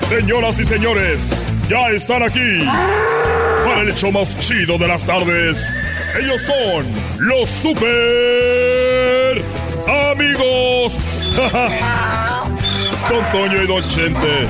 Señoras 0.09 0.59
y 0.59 0.65
señores, 0.65 1.47
ya 1.69 1.91
están 1.91 2.23
aquí 2.23 2.65
para 3.65 3.83
el 3.83 3.95
show 3.95 4.13
más 4.13 4.39
chido 4.39 4.79
de 4.79 4.89
las 4.89 5.05
tardes. 5.05 5.77
Ellos 6.19 6.41
son 6.43 6.87
los 7.19 7.49
super 7.49 9.43
amigos. 10.13 11.33
Don 13.09 13.25
Toño 13.31 13.63
y 13.63 13.67
Don 13.67 13.87
Chente. 13.89 14.49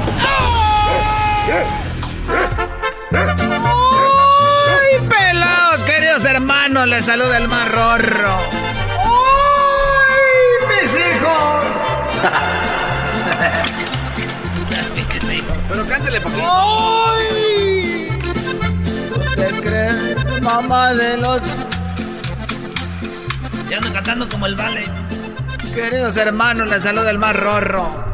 ¡Ay, 4.71 5.09
pelados, 5.09 5.83
queridos 5.83 6.25
hermanos! 6.25 6.87
Les 6.89 7.05
saluda 7.05 7.39
el 7.39 7.49
más 7.49 7.69
rorro. 7.71 8.39
¡Ay, 10.11 10.21
mis 10.69 10.95
hijos! 10.95 11.65
Pero 15.69 15.87
cántele 15.87 16.21
poquito. 16.21 16.43
¡Ay! 16.45 18.11
¿Qué 19.35 19.61
crees, 19.63 20.43
mamá 20.43 20.93
de 20.95 21.17
los... 21.17 21.43
Ya 23.69 23.79
ando 23.79 23.93
cantando 23.93 24.29
como 24.29 24.47
el 24.47 24.55
vale. 24.55 24.85
Queridos 25.75 26.17
hermanos, 26.19 26.69
les 26.69 26.83
saluda 26.83 27.11
el 27.11 27.19
más 27.19 27.35
rorro. 27.35 28.12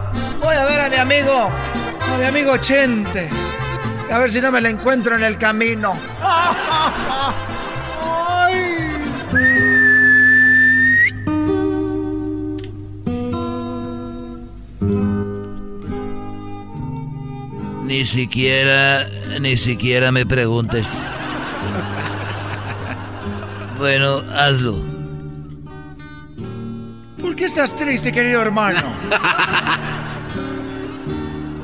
Voy 0.49 0.57
a 0.57 0.65
ver 0.65 0.81
a 0.81 0.89
mi 0.89 0.97
amigo, 0.97 1.51
a 2.01 2.17
mi 2.17 2.25
amigo 2.25 2.57
Chente. 2.57 3.29
A 4.11 4.19
ver 4.19 4.31
si 4.31 4.41
no 4.41 4.51
me 4.51 4.63
lo 4.63 4.69
encuentro 4.71 5.15
en 5.15 5.23
el 5.23 5.37
camino. 5.37 5.95
Ni 17.85 18.07
siquiera, 18.07 19.07
ni 19.43 19.55
siquiera 19.59 20.11
me 20.11 20.25
preguntes. 20.25 21.27
Bueno, 23.77 24.23
hazlo. 24.35 24.79
¿Por 27.21 27.37
qué 27.37 27.45
estás 27.45 27.77
triste, 27.77 28.11
querido 28.13 28.41
hermano? 28.41 28.95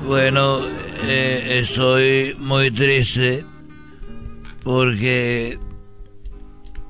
Bueno, 0.06 0.60
eh, 1.08 1.60
estoy 1.60 2.36
muy 2.38 2.70
triste 2.70 3.42
porque 4.62 5.58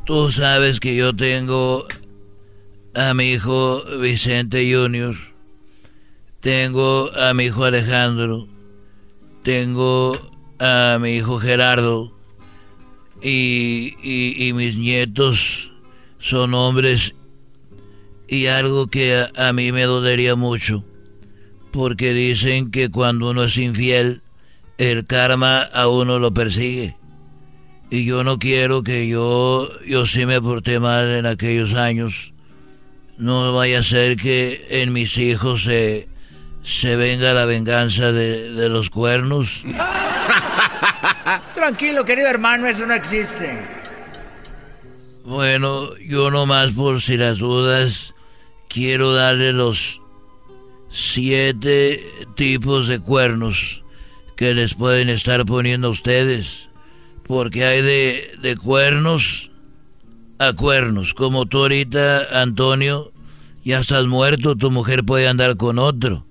tú 0.05 0.33
sabes 0.33 0.81
que 0.81 0.97
yo 0.97 1.15
tengo 1.15 1.87
a 2.93 3.15
mi 3.15 3.35
hijo 3.35 3.85
Vicente 4.01 4.69
Junior, 4.69 5.15
tengo 6.41 7.09
a 7.15 7.33
mi 7.35 7.45
hijo 7.45 7.65
Alejandro, 7.65 8.49
tengo 9.45 10.19
a 10.59 10.99
mi 11.01 11.15
hijo 11.15 11.39
Gerardo 11.39 12.13
y, 13.23 13.95
y, 14.03 14.53
mis 14.55 14.77
nietos 14.77 15.71
son 16.19 16.53
hombres 16.53 17.15
y 18.27 18.47
algo 18.47 18.89
que 18.89 19.15
a, 19.15 19.29
a 19.37 19.53
mí 19.53 19.71
me 19.71 19.85
dolería 19.85 20.35
mucho 20.35 20.85
porque 21.75 22.13
dicen 22.13 22.71
que 22.71 22.89
cuando 22.89 23.31
uno 23.31 23.43
es 23.43 23.57
infiel, 23.57 24.23
el 24.79 25.05
karma 25.07 25.63
a 25.63 25.89
uno 25.89 26.21
lo 26.21 26.33
persigue. 26.33 26.97
Y 27.91 28.05
yo 28.05 28.23
no 28.23 28.39
quiero 28.39 28.85
que 28.85 29.09
yo, 29.09 29.69
yo 29.85 30.07
sí 30.07 30.25
me 30.25 30.41
porté 30.41 30.79
mal 30.79 31.11
en 31.11 31.27
aquellos 31.27 31.75
años. 31.75 32.33
No 33.19 33.53
vaya 33.53 33.81
a 33.81 33.83
ser 33.83 34.17
que 34.17 34.65
en 34.71 34.93
mis 34.93 35.19
hijos 35.19 35.65
se, 35.65 36.09
se 36.63 36.95
venga 36.95 37.35
la 37.35 37.45
venganza 37.45 38.13
de, 38.13 38.53
de 38.53 38.69
los 38.69 38.89
cuernos. 38.89 39.65
Tranquilo, 41.57 42.05
querido 42.05 42.29
hermano, 42.29 42.69
eso 42.69 42.87
no 42.87 42.95
existe. 42.95 43.59
Bueno, 45.25 45.93
yo 45.97 46.31
nomás 46.31 46.71
por 46.71 47.01
si 47.03 47.17
las 47.17 47.39
dudas, 47.39 48.15
quiero 48.69 49.13
darle 49.13 49.53
los 49.53 50.01
siete 50.95 52.01
tipos 52.37 52.87
de 52.87 53.01
cuernos 53.01 53.83
que 54.37 54.55
les 54.55 54.75
pueden 54.75 55.09
estar 55.09 55.45
poniendo 55.45 55.89
a 55.89 55.91
ustedes. 55.91 56.69
Porque 57.27 57.65
hay 57.65 57.83
de, 57.83 58.31
de 58.41 58.57
cuernos 58.57 59.51
a 60.39 60.53
cuernos. 60.53 61.15
Como 61.15 61.47
tú 61.47 61.63
ahorita, 61.63 62.41
Antonio, 62.43 63.11
ya 63.65 63.81
estás 63.81 64.07
muerto, 64.07 64.57
tu 64.57 64.71
mujer 64.71 65.05
puede 65.05 65.27
andar 65.27 65.57
con 65.57 65.79
otro. 65.79 66.25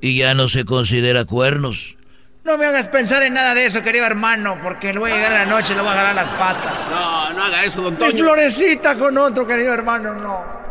Y 0.00 0.18
ya 0.18 0.34
no 0.34 0.48
se 0.48 0.64
considera 0.64 1.24
cuernos. 1.24 1.96
No 2.44 2.56
me 2.56 2.64
hagas 2.66 2.86
pensar 2.86 3.24
en 3.24 3.34
nada 3.34 3.54
de 3.54 3.66
eso, 3.66 3.82
querido 3.82 4.06
hermano, 4.06 4.58
porque 4.62 4.92
le 4.92 5.00
voy 5.00 5.10
a 5.10 5.16
llegar 5.16 5.32
a 5.32 5.44
la 5.44 5.46
noche 5.46 5.72
y 5.72 5.76
le 5.76 5.82
voy 5.82 5.88
a 5.90 5.92
agarrar 5.94 6.14
las 6.14 6.30
patas. 6.30 6.74
No, 6.90 7.32
no 7.32 7.42
haga 7.44 7.64
eso, 7.64 7.82
don 7.82 7.94
Mi 7.94 7.98
Toño. 7.98 8.24
florecita 8.24 8.96
con 8.96 9.18
otro, 9.18 9.44
querido 9.46 9.74
hermano, 9.74 10.14
no. 10.14 10.65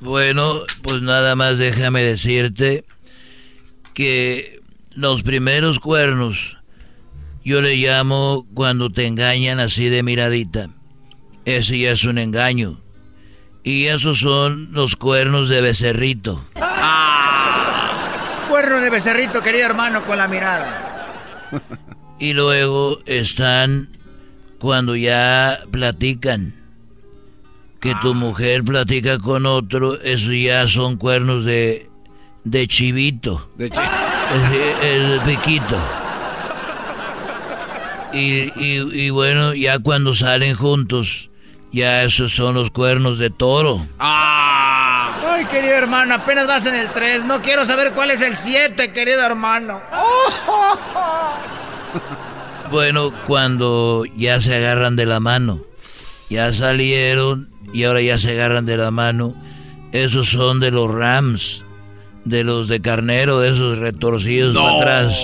Bueno, 0.00 0.60
pues 0.82 1.02
nada 1.02 1.36
más 1.36 1.58
déjame 1.58 2.02
decirte 2.02 2.84
que 3.92 4.58
los 4.94 5.22
primeros 5.22 5.78
cuernos 5.78 6.56
yo 7.44 7.62
le 7.62 7.76
llamo 7.76 8.46
cuando 8.54 8.90
te 8.90 9.06
engañan 9.06 9.60
así 9.60 9.88
de 9.88 10.02
miradita. 10.02 10.68
Ese 11.44 11.78
ya 11.78 11.92
es 11.92 12.04
un 12.04 12.18
engaño. 12.18 12.80
Y 13.62 13.86
esos 13.86 14.20
son 14.20 14.72
los 14.72 14.96
cuernos 14.96 15.48
de 15.48 15.60
becerrito. 15.60 16.44
Cuerno 18.48 18.80
de 18.80 18.90
becerrito, 18.90 19.42
querido 19.42 19.66
hermano, 19.66 20.04
con 20.06 20.16
la 20.18 20.28
mirada. 20.28 21.50
Y 22.18 22.32
luego 22.32 22.98
están 23.06 23.88
cuando 24.58 24.96
ya 24.96 25.58
platican. 25.70 26.59
Que 27.80 27.94
tu 28.02 28.14
mujer 28.14 28.62
platica 28.62 29.18
con 29.18 29.46
otro, 29.46 29.98
eso 30.02 30.32
ya 30.32 30.66
son 30.66 30.96
cuernos 30.96 31.44
de, 31.46 31.88
de 32.44 32.66
chivito. 32.68 33.50
De 33.56 33.70
chi- 33.70 33.76
el, 34.82 35.12
el 35.12 35.20
piquito. 35.22 35.78
Y, 38.12 38.50
y- 38.62 39.06
y 39.06 39.10
bueno, 39.10 39.54
ya 39.54 39.78
cuando 39.78 40.14
salen 40.14 40.54
juntos, 40.54 41.30
ya 41.72 42.02
esos 42.02 42.34
son 42.34 42.54
los 42.54 42.70
cuernos 42.70 43.18
de 43.18 43.30
toro. 43.30 43.86
Ay, 43.98 45.46
querido 45.46 45.74
hermano, 45.74 46.14
apenas 46.16 46.46
vas 46.46 46.66
en 46.66 46.74
el 46.74 46.90
3. 46.92 47.24
No 47.24 47.40
quiero 47.40 47.64
saber 47.64 47.92
cuál 47.94 48.10
es 48.10 48.20
el 48.20 48.36
7, 48.36 48.92
querido 48.92 49.22
hermano. 49.24 49.80
Bueno, 52.70 53.12
cuando 53.26 54.04
ya 54.16 54.40
se 54.40 54.54
agarran 54.54 54.96
de 54.96 55.06
la 55.06 55.18
mano, 55.18 55.60
ya 56.28 56.52
salieron 56.52 57.48
y 57.72 57.84
ahora 57.84 58.02
ya 58.02 58.18
se 58.18 58.32
agarran 58.32 58.66
de 58.66 58.76
la 58.76 58.90
mano, 58.90 59.34
esos 59.92 60.28
son 60.28 60.60
de 60.60 60.70
los 60.70 60.90
Rams, 60.90 61.64
de 62.24 62.44
los 62.44 62.68
de 62.68 62.80
carnero, 62.80 63.40
de 63.40 63.50
esos 63.50 63.78
retorcidos 63.78 64.56
para 64.56 64.76
atrás. 64.76 65.16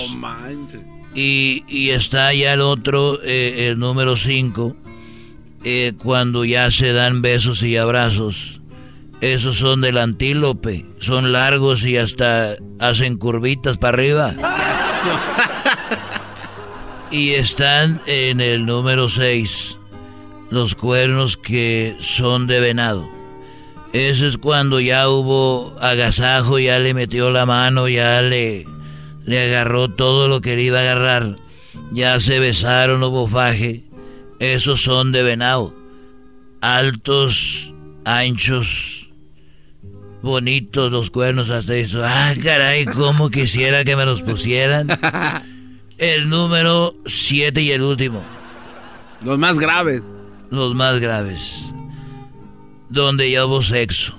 Y, 1.15 1.63
y 1.67 1.89
está 1.89 2.33
ya 2.33 2.53
el 2.53 2.61
otro, 2.61 3.19
eh, 3.23 3.67
el 3.69 3.79
número 3.79 4.15
5, 4.17 4.75
cuando 5.97 6.45
ya 6.45 6.71
se 6.71 6.93
dan 6.93 7.21
besos 7.21 7.63
y 7.63 7.77
abrazos. 7.77 8.61
Esos 9.19 9.57
son 9.57 9.81
del 9.81 9.97
antílope, 9.97 10.85
son 10.99 11.31
largos 11.31 11.83
y 11.83 11.97
hasta 11.97 12.55
hacen 12.79 13.17
curvitas 13.17 13.77
para 13.77 13.95
arriba. 13.95 14.35
Y 17.09 17.31
están 17.31 17.99
en 18.05 18.41
el 18.41 18.65
número 18.65 19.09
6, 19.09 19.76
los 20.49 20.75
cuernos 20.75 21.37
que 21.37 21.95
son 21.99 22.47
de 22.47 22.59
venado. 22.59 23.07
Eso 23.93 24.27
es 24.27 24.37
cuando 24.37 24.79
ya 24.79 25.09
hubo 25.09 25.75
agasajo, 25.79 26.59
ya 26.59 26.79
le 26.79 26.93
metió 26.93 27.31
la 27.31 27.45
mano, 27.45 27.87
ya 27.87 28.21
le, 28.21 28.65
le 29.25 29.45
agarró 29.45 29.89
todo 29.89 30.27
lo 30.27 30.41
que 30.41 30.55
le 30.55 30.63
iba 30.63 30.79
a 30.79 30.81
agarrar. 30.81 31.35
Ya 31.91 32.19
se 32.19 32.39
besaron, 32.39 33.03
hubo 33.03 33.27
faje. 33.27 33.83
Esos 34.39 34.81
son 34.81 35.11
de 35.11 35.23
venado. 35.23 35.73
Altos, 36.61 37.73
anchos, 38.05 39.09
bonitos 40.21 40.91
los 40.91 41.09
cuernos 41.09 41.49
hasta 41.49 41.75
eso. 41.75 42.03
Ah, 42.03 42.33
caray, 42.43 42.85
cómo 42.85 43.29
quisiera 43.29 43.83
que 43.83 43.95
me 43.95 44.05
los 44.05 44.21
pusieran. 44.21 44.87
El 45.97 46.29
número 46.29 46.93
7 47.07 47.59
y 47.59 47.71
el 47.71 47.81
último. 47.81 48.23
Los 49.23 49.39
más 49.39 49.57
graves. 49.57 50.03
Los 50.49 50.75
más 50.75 50.99
graves. 50.99 51.65
Donde 52.89 53.29
ya 53.31 53.45
hubo 53.45 53.61
sexo. 53.61 54.13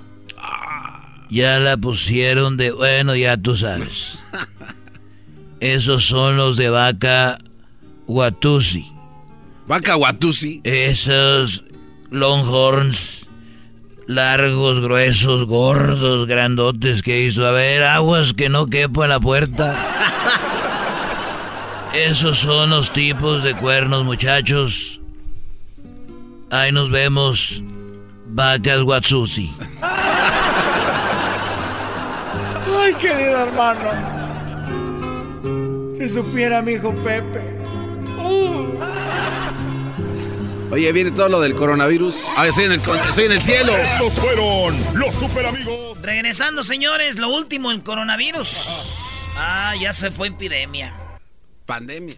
Ya 1.29 1.59
la 1.59 1.77
pusieron 1.77 2.57
de... 2.57 2.71
Bueno, 2.71 3.15
ya 3.15 3.37
tú 3.37 3.55
sabes. 3.55 4.17
Esos 5.59 6.05
son 6.05 6.37
los 6.37 6.57
de 6.57 6.69
vaca 6.69 7.37
Watusi. 8.07 8.91
Vaca 9.67 9.95
Watusi. 9.95 10.61
Esos 10.63 11.63
longhorns 12.09 13.19
largos, 14.09 14.79
gruesos, 14.81 15.45
gordos, 15.45 16.25
grandotes 16.25 17.03
que 17.03 17.21
hizo. 17.21 17.45
A 17.45 17.51
ver, 17.51 17.83
aguas 17.83 18.33
que 18.33 18.49
no 18.49 18.65
quepo 18.65 19.03
en 19.03 19.11
la 19.11 19.19
puerta. 19.19 19.77
Esos 21.93 22.39
son 22.39 22.71
los 22.71 22.91
tipos 22.91 23.43
de 23.43 23.55
cuernos, 23.55 24.03
muchachos. 24.05 24.98
Ahí 26.51 26.71
nos 26.71 26.89
vemos. 26.89 27.63
Vacas 28.25 28.81
Watsusi. 28.83 29.53
Ay, 32.81 32.93
querido 32.95 33.43
hermano. 33.43 33.91
Si 35.99 36.09
supiera 36.09 36.61
mi 36.61 36.73
hijo 36.73 36.93
Pepe. 37.03 37.41
Uh. 38.23 38.79
Oye, 40.71 40.91
viene 40.91 41.11
todo 41.11 41.29
lo 41.29 41.39
del 41.39 41.55
coronavirus. 41.55 42.25
Ah, 42.37 42.47
estoy 42.47 42.65
en 42.65 42.73
el, 42.73 42.79
estoy 42.79 43.25
en 43.25 43.31
el 43.31 43.41
cielo. 43.41 43.75
Estos 43.75 44.13
fueron 44.19 44.79
los 44.93 45.15
super 45.15 45.47
amigos. 45.47 45.99
Regresando, 46.01 46.63
señores, 46.63 47.17
lo 47.17 47.29
último, 47.29 47.71
el 47.71 47.81
coronavirus. 47.83 48.67
Ah, 49.35 49.73
ya 49.79 49.93
se 49.93 50.11
fue 50.11 50.27
epidemia. 50.27 50.95
Pandemia. 51.65 52.17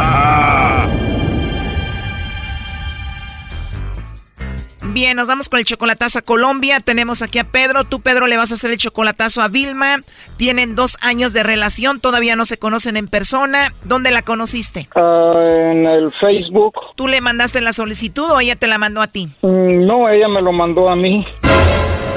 Bien, 4.93 5.15
nos 5.15 5.29
vamos 5.29 5.47
con 5.47 5.59
el 5.59 5.65
chocolatazo 5.65 6.19
a 6.19 6.21
Colombia. 6.21 6.81
Tenemos 6.81 7.21
aquí 7.21 7.39
a 7.39 7.45
Pedro. 7.45 7.85
Tú, 7.85 8.01
Pedro, 8.01 8.27
le 8.27 8.35
vas 8.35 8.51
a 8.51 8.55
hacer 8.55 8.71
el 8.71 8.77
chocolatazo 8.77 9.41
a 9.41 9.47
Vilma. 9.47 10.01
Tienen 10.35 10.75
dos 10.75 10.97
años 10.99 11.31
de 11.31 11.43
relación, 11.43 12.01
todavía 12.01 12.35
no 12.35 12.43
se 12.43 12.57
conocen 12.57 12.97
en 12.97 13.07
persona. 13.07 13.73
¿Dónde 13.85 14.11
la 14.11 14.21
conociste? 14.21 14.89
Ah, 14.95 15.33
en 15.71 15.85
el 15.85 16.11
Facebook. 16.11 16.73
¿Tú 16.95 17.07
le 17.07 17.21
mandaste 17.21 17.61
la 17.61 17.71
solicitud 17.71 18.31
o 18.31 18.39
ella 18.41 18.57
te 18.57 18.67
la 18.67 18.77
mandó 18.77 19.01
a 19.01 19.07
ti? 19.07 19.29
Mm, 19.41 19.85
No, 19.85 20.09
ella 20.09 20.27
me 20.27 20.41
lo 20.41 20.51
mandó 20.51 20.89
a 20.89 20.95
mí. 20.97 21.25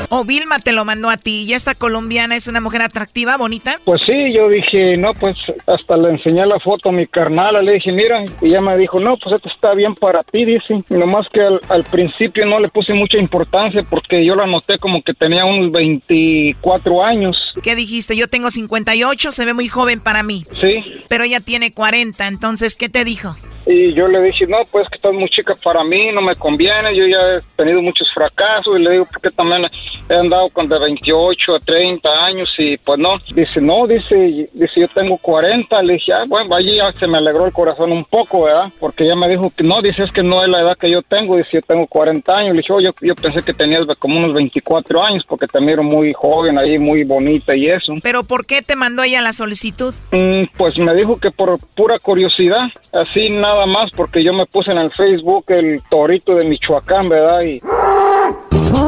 O 0.09 0.25
Vilma 0.25 0.59
te 0.59 0.73
lo 0.73 0.85
mandó 0.85 1.11
a 1.11 1.17
ti. 1.17 1.43
¿Y 1.43 1.55
esta 1.55 1.75
colombiana 1.75 2.37
es 2.37 2.49
una 2.49 2.61
mujer 2.61 2.83
atractiva, 2.83 3.37
bonita? 3.37 3.79
Pues 3.85 4.03
sí, 4.07 4.33
yo 4.33 4.49
dije, 4.49 4.97
no, 4.97 5.15
pues 5.15 5.37
hasta 5.67 5.97
le 5.97 6.11
enseñé 6.11 6.47
la 6.47 6.59
foto 6.61 6.91
a 6.91 6.93
mi 6.93 7.07
carnala, 7.07 7.63
le 7.63 7.73
dije, 7.73 7.93
mira, 7.93 8.25
y 8.41 8.47
ella 8.47 8.61
me 8.61 8.77
dijo, 8.77 9.01
no, 9.01 9.17
pues 9.17 9.37
esto 9.37 9.49
está 9.49 9.75
bien 9.75 9.95
para 9.95 10.23
ti, 10.23 10.45
dice. 10.45 10.83
Y 10.89 10.95
nomás 10.95 11.27
que 11.33 11.41
al, 11.41 11.61
al 11.69 11.85
principio 11.85 12.47
no 12.47 12.59
le 12.59 12.69
puse 12.69 12.95
mucha 12.95 13.19
importancia 13.19 13.83
porque 13.89 14.25
yo 14.25 14.35
la 14.35 14.47
noté 14.47 14.79
como 14.79 15.03
que 15.03 15.15
tenía 15.15 15.45
unos 15.45 15.71
24 15.73 17.05
años. 17.05 17.37
¿Qué 17.63 17.75
dijiste? 17.75 18.17
Yo 18.17 18.29
tengo 18.29 18.51
58, 18.51 19.33
se 19.33 19.45
ve 19.45 19.55
muy 19.55 19.69
joven 19.69 20.01
para 20.01 20.23
mí. 20.23 20.45
Sí. 20.61 20.85
Pero 21.09 21.25
ella 21.25 21.41
tiene 21.41 21.73
40, 21.73 22.27
entonces, 22.27 22.77
¿qué 22.77 22.89
te 22.89 23.05
dijo? 23.05 23.37
Y 23.67 23.95
yo 23.95 24.09
le 24.09 24.21
dije, 24.23 24.47
no, 24.47 24.59
pues 24.71 24.89
que 24.89 24.97
estás 24.97 25.13
muy 25.13 25.29
chica 25.29 25.55
para 25.63 25.83
mí, 25.85 26.11
no 26.13 26.21
me 26.21 26.37
conviene, 26.37 26.95
yo 26.95 27.07
ya 27.07 27.37
he 27.37 27.41
tenido 27.57 27.81
muchos 27.81 28.13
fracasos, 28.13 28.79
y 28.79 28.83
le 28.83 28.93
digo, 28.93 29.07
porque 29.11 29.31
también 29.31 29.67
he 30.09 30.15
andado 30.15 30.49
con 30.51 30.69
de 30.69 30.79
28 30.79 31.55
a 31.55 31.61
30 31.61 32.25
años 32.25 32.55
y 32.59 32.77
pues 32.77 32.99
no, 32.99 33.17
dice, 33.35 33.61
no, 33.61 33.87
dice, 33.87 34.49
dice, 34.53 34.81
yo 34.81 34.89
tengo 34.89 35.17
40, 35.19 35.83
le 35.83 35.95
dije, 35.95 36.13
ah, 36.13 36.25
bueno, 36.29 36.55
allí 36.55 36.77
ya 36.77 36.93
se 36.93 37.07
me 37.07 37.19
alegró 37.19 37.47
el 37.47 37.53
corazón 37.53 37.93
un 37.93 38.05
poco, 38.05 38.45
¿verdad? 38.45 38.69
Porque 38.79 39.05
ella 39.05 39.17
me 39.17 39.29
dijo 39.29 39.51
que 39.57 39.65
no, 39.65 39.81
dice, 39.81 40.03
es 40.03 40.13
que 40.13 40.23
no 40.23 40.45
es 40.45 40.51
la 40.51 40.61
edad 40.61 40.77
que 40.77 40.91
yo 40.91 41.01
tengo, 41.03 41.37
dice, 41.37 41.51
yo 41.55 41.63
tengo 41.63 41.87
40 41.87 42.33
años, 42.37 42.53
le 42.55 42.59
dije, 42.59 42.73
oh, 42.73 42.81
yo, 42.81 42.91
yo 43.01 43.15
pensé 43.15 43.43
que 43.43 43.55
tenías 43.55 43.87
como 43.99 44.19
unos 44.19 44.35
24 44.35 45.03
años 45.03 45.25
porque 45.27 45.47
te 45.47 45.61
miro 45.61 45.83
muy 45.83 46.13
joven 46.13 46.59
ahí, 46.59 46.79
muy 46.79 47.05
bonita 47.05 47.57
y 47.57 47.69
eso. 47.69 47.95
¿Pero 48.03 48.25
por 48.25 48.47
qué 48.47 48.63
te 48.63 48.77
mandó 48.77 49.03
ella 49.03 49.23
la 49.23 49.33
solicitud? 49.33 49.95
Mm, 50.11 50.45
pues 50.57 50.79
me 50.79 50.95
dijo 50.95 51.17
que 51.17 51.31
por 51.31 51.59
pura 51.75 51.99
curiosidad, 51.99 52.69
así 52.93 53.31
nada 53.31 53.54
más, 53.67 53.91
porque 53.97 54.23
yo 54.23 54.33
me 54.33 54.47
puse 54.47 54.73
en 54.73 54.79
el 54.79 54.91
Facebook 54.91 55.45
el 55.49 55.83
torito 55.89 56.35
de 56.35 56.45
Michoacán, 56.45 57.09
¿verdad? 57.09 57.43
Y... 57.43 57.61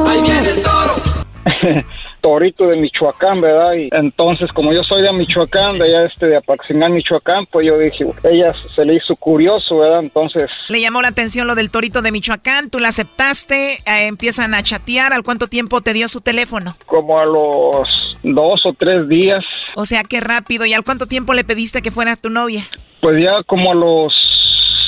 Ahí 0.07 0.23
viene 0.23 0.51
el 0.51 0.63
toro. 0.63 0.95
torito 2.21 2.67
de 2.67 2.77
Michoacán, 2.77 3.41
¿verdad? 3.41 3.75
Y 3.75 3.89
entonces, 3.93 4.51
como 4.53 4.73
yo 4.73 4.83
soy 4.83 5.03
de 5.03 5.13
Michoacán, 5.13 5.79
de 5.79 5.85
allá 5.85 6.05
este 6.05 6.27
de 6.27 6.37
Apaxingán, 6.37 6.93
Michoacán, 6.93 7.47
pues 7.47 7.67
yo 7.67 7.79
dije, 7.79 8.05
ella 8.25 8.53
se 8.75 8.85
le 8.85 8.95
hizo 8.95 9.15
curioso, 9.15 9.79
¿verdad? 9.79 10.01
Entonces... 10.01 10.51
Le 10.69 10.81
llamó 10.81 11.03
la 11.03 11.09
atención 11.09 11.47
lo 11.47 11.55
del 11.55 11.71
torito 11.71 12.03
de 12.03 12.11
Michoacán, 12.11 12.69
tú 12.69 12.81
la 12.81 12.89
aceptaste, 12.89 13.75
eh, 13.75 14.07
empiezan 14.09 14.55
a 14.55 14.63
chatear, 14.65 15.13
¿al 15.13 15.23
cuánto 15.23 15.47
tiempo 15.47 15.81
te 15.83 15.93
dio 15.93 16.09
su 16.09 16.21
teléfono? 16.21 16.77
Como 16.87 17.21
a 17.21 17.25
los 17.25 18.17
dos 18.25 18.61
o 18.67 18.73
tres 18.73 19.09
días. 19.09 19.45
O 19.77 19.87
sea, 19.87 20.03
qué 20.03 20.21
rápido, 20.21 20.67
¿y 20.67 20.75
al 20.75 20.83
cuánto 20.83 21.07
tiempo 21.07 21.33
le 21.33 21.45
pediste 21.45 21.81
que 21.81 21.93
fuera 21.93 22.17
tu 22.17 22.29
novia? 22.29 22.65
Pues 23.01 23.23
ya 23.23 23.41
como 23.47 23.71
a 23.71 23.75
los 23.75 24.46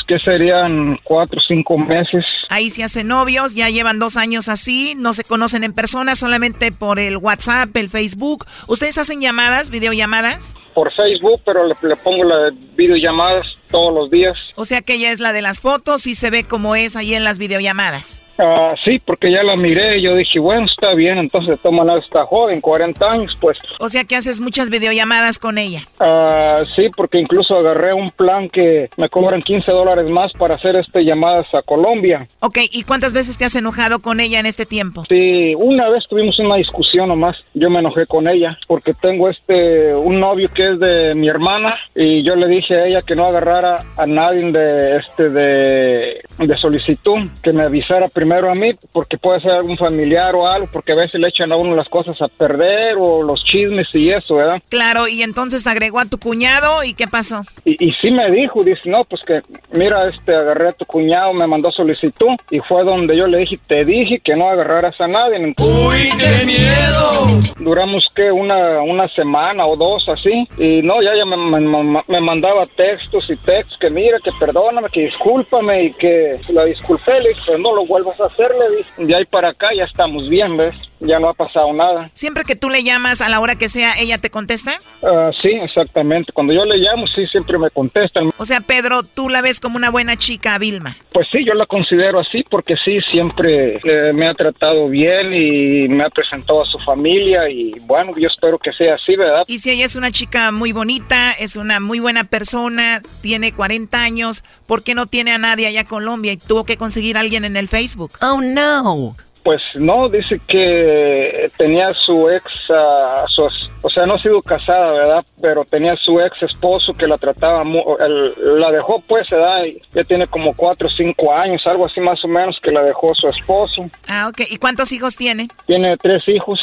que 0.09 0.18
serían 0.18 0.98
cuatro 1.04 1.38
o 1.38 1.42
cinco 1.46 1.76
meses. 1.76 2.24
Ahí 2.48 2.70
se 2.70 2.82
hacen 2.82 3.09
novios, 3.09 3.54
ya 3.54 3.68
llevan 3.68 3.98
dos 3.98 4.16
años 4.16 4.48
así, 4.48 4.94
no 4.96 5.12
se 5.12 5.22
conocen 5.22 5.64
en 5.64 5.74
persona, 5.74 6.16
solamente 6.16 6.72
por 6.72 6.98
el 6.98 7.18
WhatsApp, 7.18 7.76
el 7.76 7.90
Facebook. 7.90 8.46
¿Ustedes 8.66 8.96
hacen 8.96 9.20
llamadas, 9.20 9.70
videollamadas? 9.70 10.56
Por 10.74 10.90
Facebook, 10.92 11.42
pero 11.44 11.66
le, 11.66 11.74
le 11.82 11.96
pongo 11.96 12.24
las 12.24 12.54
videollamadas 12.74 13.57
todos 13.69 13.93
los 13.93 14.11
días. 14.11 14.35
O 14.57 14.64
sea 14.64 14.83
que 14.83 14.95
ella 14.95 15.12
es 15.12 15.21
la 15.21 15.33
de 15.33 15.43
las 15.43 15.61
fotos 15.61 16.07
y 16.07 16.14
se 16.14 16.31
ve 16.31 16.45
como 16.45 16.77
es 16.77 16.97
ahí 16.97 17.14
en 17.14 17.25
las 17.25 17.39
videollamadas. 17.39 18.23
Ah, 18.39 18.75
sí, 18.85 19.01
porque 19.05 19.33
ya 19.33 19.43
la 19.43 19.57
miré 19.57 19.99
y 19.99 20.03
yo 20.03 20.14
dije, 20.14 20.39
bueno, 20.39 20.66
está 20.66 20.95
bien, 20.95 21.19
entonces 21.19 21.61
toma 21.61 21.83
la 21.83 21.99
está 21.99 22.25
joven, 22.25 22.61
40 22.61 23.05
años, 23.11 23.37
pues. 23.41 23.59
O 23.81 23.89
sea 23.89 24.05
que 24.05 24.14
haces 24.14 24.41
muchas 24.41 24.71
videollamadas 24.71 25.41
con 25.41 25.59
ella. 25.59 25.83
Ah, 25.99 26.62
sí, 26.77 26.89
porque 26.97 27.19
incluso 27.19 27.57
agarré 27.57 27.93
un 27.93 28.11
plan 28.11 28.49
que 28.49 28.91
me 28.97 29.09
cobran 29.09 29.43
15 29.43 29.73
dólares 29.73 30.09
más 30.11 30.33
para 30.35 30.55
hacer 30.55 30.77
este 30.77 31.05
llamadas 31.05 31.53
a 31.53 31.62
Colombia. 31.62 32.29
Ok, 32.41 32.59
¿y 32.71 32.85
cuántas 32.85 33.12
veces 33.12 33.37
te 33.37 33.45
has 33.45 33.57
enojado 33.57 33.99
con 33.99 34.21
ella 34.21 34.39
en 34.39 34.47
este 34.47 34.66
tiempo? 34.66 35.05
Sí, 35.09 35.55
una 35.57 35.89
vez 35.91 36.07
tuvimos 36.07 36.39
una 36.39 36.57
discusión 36.57 37.09
nomás, 37.09 37.37
yo 37.55 37.71
me 37.71 37.81
enojé 37.81 38.07
con 38.07 38.29
ella 38.29 38.57
porque 38.69 38.95
tengo 38.95 39.29
este, 39.29 39.95
un 39.95 40.21
novio 40.21 40.49
que 40.55 40.69
es 40.73 40.79
de 40.79 41.14
mi 41.16 41.29
hermana 41.29 41.77
y 41.95 42.23
yo 42.23 42.37
le 42.37 42.47
dije 42.47 42.77
a 42.77 42.87
ella 42.87 43.03
que 43.03 43.16
no 43.16 43.27
agarrara 43.27 43.57
a 43.64 44.06
nadie 44.06 44.52
de, 44.52 44.96
este, 44.98 45.28
de, 45.30 46.20
de 46.38 46.56
solicitud, 46.59 47.18
que 47.42 47.52
me 47.52 47.64
avisara 47.64 48.09
primero 48.09 48.28
primero 48.28 48.50
a 48.50 48.54
mí, 48.54 48.72
porque 48.92 49.16
puede 49.16 49.40
ser 49.40 49.52
algún 49.52 49.78
familiar 49.78 50.34
o 50.34 50.46
algo, 50.46 50.68
porque 50.70 50.92
a 50.92 50.96
veces 50.96 51.18
le 51.18 51.28
echan 51.28 51.50
a 51.50 51.56
uno 51.56 51.74
las 51.74 51.88
cosas 51.88 52.20
a 52.20 52.28
perder 52.28 52.96
o 52.98 53.22
los 53.22 53.42
chismes 53.42 53.86
y 53.94 54.11
eso, 54.11 54.34
¿verdad? 54.34 54.61
Claro, 54.68 55.09
y 55.09 55.22
entonces 55.22 55.66
agregó 55.66 55.98
a 55.98 56.04
tu 56.04 56.18
cuñado 56.18 56.84
y 56.84 56.92
¿qué 56.92 57.09
pasó? 57.09 57.40
Y, 57.64 57.82
y 57.82 57.90
sí 57.92 58.11
me 58.11 58.30
dijo, 58.30 58.62
dice, 58.62 58.82
no, 58.84 59.04
pues 59.04 59.22
que, 59.26 59.40
mira, 59.72 60.06
este, 60.09 60.34
agarré 60.34 60.68
a 60.68 60.72
tu 60.72 60.84
cuñado, 60.84 61.32
me 61.32 61.46
mandó 61.46 61.72
solicitud 61.72 62.36
y 62.50 62.59
fue 62.59 62.84
donde 62.84 63.16
yo 63.16 63.26
le 63.26 63.38
dije, 63.38 63.56
te 63.66 63.86
dije 63.86 64.20
que 64.22 64.36
no 64.36 64.50
agarraras 64.50 65.00
a 65.00 65.09
nadie. 65.09 65.38
¡Uy, 65.38 66.11
qué 66.18 66.44
miedo! 66.44 67.40
Duramos, 67.59 68.06
que 68.14 68.30
Una, 68.30 68.82
una 68.82 69.09
semana 69.09 69.64
o 69.64 69.74
dos 69.74 70.06
así, 70.09 70.46
y 70.59 70.82
no, 70.82 71.00
ya, 71.02 71.16
ya 71.16 71.24
me, 71.24 71.36
me, 71.61 72.02
me 72.06 72.20
mandaba 72.20 72.66
textos 72.66 73.24
y 73.30 73.36
textos, 73.49 73.78
que 73.78 73.88
mira, 73.88 74.18
que 74.22 74.30
perdóname, 74.38 74.88
que 74.90 75.05
discúlpame 75.05 75.84
y 75.84 75.92
que 75.94 76.38
la 76.51 76.66
disculpé, 76.66 77.18
le 77.20 77.30
dije, 77.30 77.40
pero 77.46 77.59
no 77.59 77.74
lo 77.74 77.86
vuelvas 77.86 78.20
a 78.20 78.26
hacerle, 78.26 78.84
de 78.99 79.14
ahí 79.14 79.24
para 79.24 79.49
acá 79.49 79.68
ya 79.74 79.84
estamos 79.84 80.28
bien, 80.28 80.57
¿ves? 80.59 80.74
Ya 81.01 81.18
no 81.20 81.28
ha 81.28 81.32
pasado 81.32 81.72
nada. 81.72 82.11
Siempre 82.12 82.44
que 82.44 82.57
tú 82.57 82.68
le 82.68 82.82
llamas 82.82 83.20
a 83.20 83.28
la 83.28 83.40
hora 83.40 83.55
que 83.55 83.68
sea, 83.68 83.92
¿ella 83.99 84.18
te 84.18 84.30
contesta? 84.30 84.78
Uh, 85.01 85.32
sí, 85.32 85.51
exactamente. 85.51 86.32
Cuando 86.32 86.53
yo 86.53 86.64
le 86.64 86.76
llamo, 86.76 87.07
sí, 87.07 87.24
siempre 87.28 87.57
me 87.57 87.70
contestan. 87.70 88.30
O 88.36 88.44
sea, 88.44 88.61
Pedro, 88.61 89.05
tú 89.05 89.28
la 89.28 89.40
ves 89.40 89.61
como 89.61 89.76
una 89.76 89.90
buena 89.90 90.16
chica 90.16 90.59
Vilma. 90.59 90.96
Pues 91.12 91.26
sí, 91.30 91.44
yo 91.46 91.55
la 91.55 91.66
considero 91.66 92.18
así 92.18 92.44
porque 92.51 92.74
sí, 92.84 92.99
siempre 93.12 93.76
eh, 93.76 94.12
me 94.12 94.26
ha 94.26 94.34
tratado 94.34 94.88
bien 94.88 95.32
y 95.32 95.88
me 95.88 96.05
ha 96.05 96.11
presentado 96.11 96.62
a 96.62 96.66
su 96.66 96.78
familia 96.80 97.49
y 97.49 97.74
bueno, 97.82 98.12
yo 98.16 98.28
espero 98.28 98.59
que 98.59 98.72
sea 98.72 98.96
así, 98.96 99.14
¿verdad? 99.14 99.44
Y 99.46 99.59
si 99.59 99.70
ella 99.70 99.84
es 99.84 99.94
una 99.94 100.11
chica 100.11 100.51
muy 100.51 100.72
bonita, 100.72 101.30
es 101.32 101.55
una 101.55 101.78
muy 101.78 102.01
buena 102.01 102.24
persona, 102.24 103.03
tiene 103.22 103.38
40 103.53 104.01
años, 104.01 104.45
¿por 104.66 104.82
qué 104.82 104.95
no 104.95 105.07
tiene 105.07 105.32
a 105.32 105.39
nadie 105.39 105.66
allá 105.66 105.84
Colombia 105.84 106.32
y 106.32 106.36
tuvo 106.36 106.64
que 106.64 106.76
conseguir 106.76 107.16
a 107.16 107.20
alguien 107.20 107.45
en 107.45 107.57
el 107.57 107.68
Facebook? 107.68 108.12
Oh, 108.20 108.41
no. 108.41 109.16
Pues 109.49 109.62
no, 109.76 110.11
dice 110.11 110.38
que 110.46 111.51
tenía 111.57 111.94
su 112.05 112.28
ex, 112.28 112.44
uh, 112.68 113.26
su, 113.28 113.49
o 113.80 113.88
sea, 113.88 114.05
no 114.05 114.16
ha 114.16 114.18
sido 114.18 114.42
casada, 114.42 114.92
¿verdad? 114.92 115.24
Pero 115.40 115.64
tenía 115.64 115.96
su 115.96 116.20
ex 116.20 116.42
esposo 116.42 116.92
que 116.92 117.07
la 117.07 117.16
trataba, 117.16 117.64
muy, 117.64 117.80
el, 117.99 118.61
la 118.61 118.70
dejó 118.70 119.03
pues, 119.09 119.30
¿verdad? 119.30 119.64
Ya 119.92 120.05
tiene 120.05 120.26
como 120.26 120.53
cuatro 120.53 120.88
o 120.88 120.90
cinco 120.90 121.32
años, 121.32 121.66
algo 121.66 121.86
así 121.86 121.99
más 121.99 122.22
o 122.26 122.28
menos, 122.28 122.61
que 122.61 122.70
la 122.70 122.82
dejó 122.82 123.14
su 123.14 123.26
esposo. 123.26 123.88
Ah, 124.07 124.28
ok. 124.28 124.42
¿Y 124.51 124.59
cuántos 124.59 124.92
hijos 124.92 125.16
tiene? 125.16 125.49
Tiene 125.64 125.96
tres 125.96 126.24
hijos. 126.28 126.61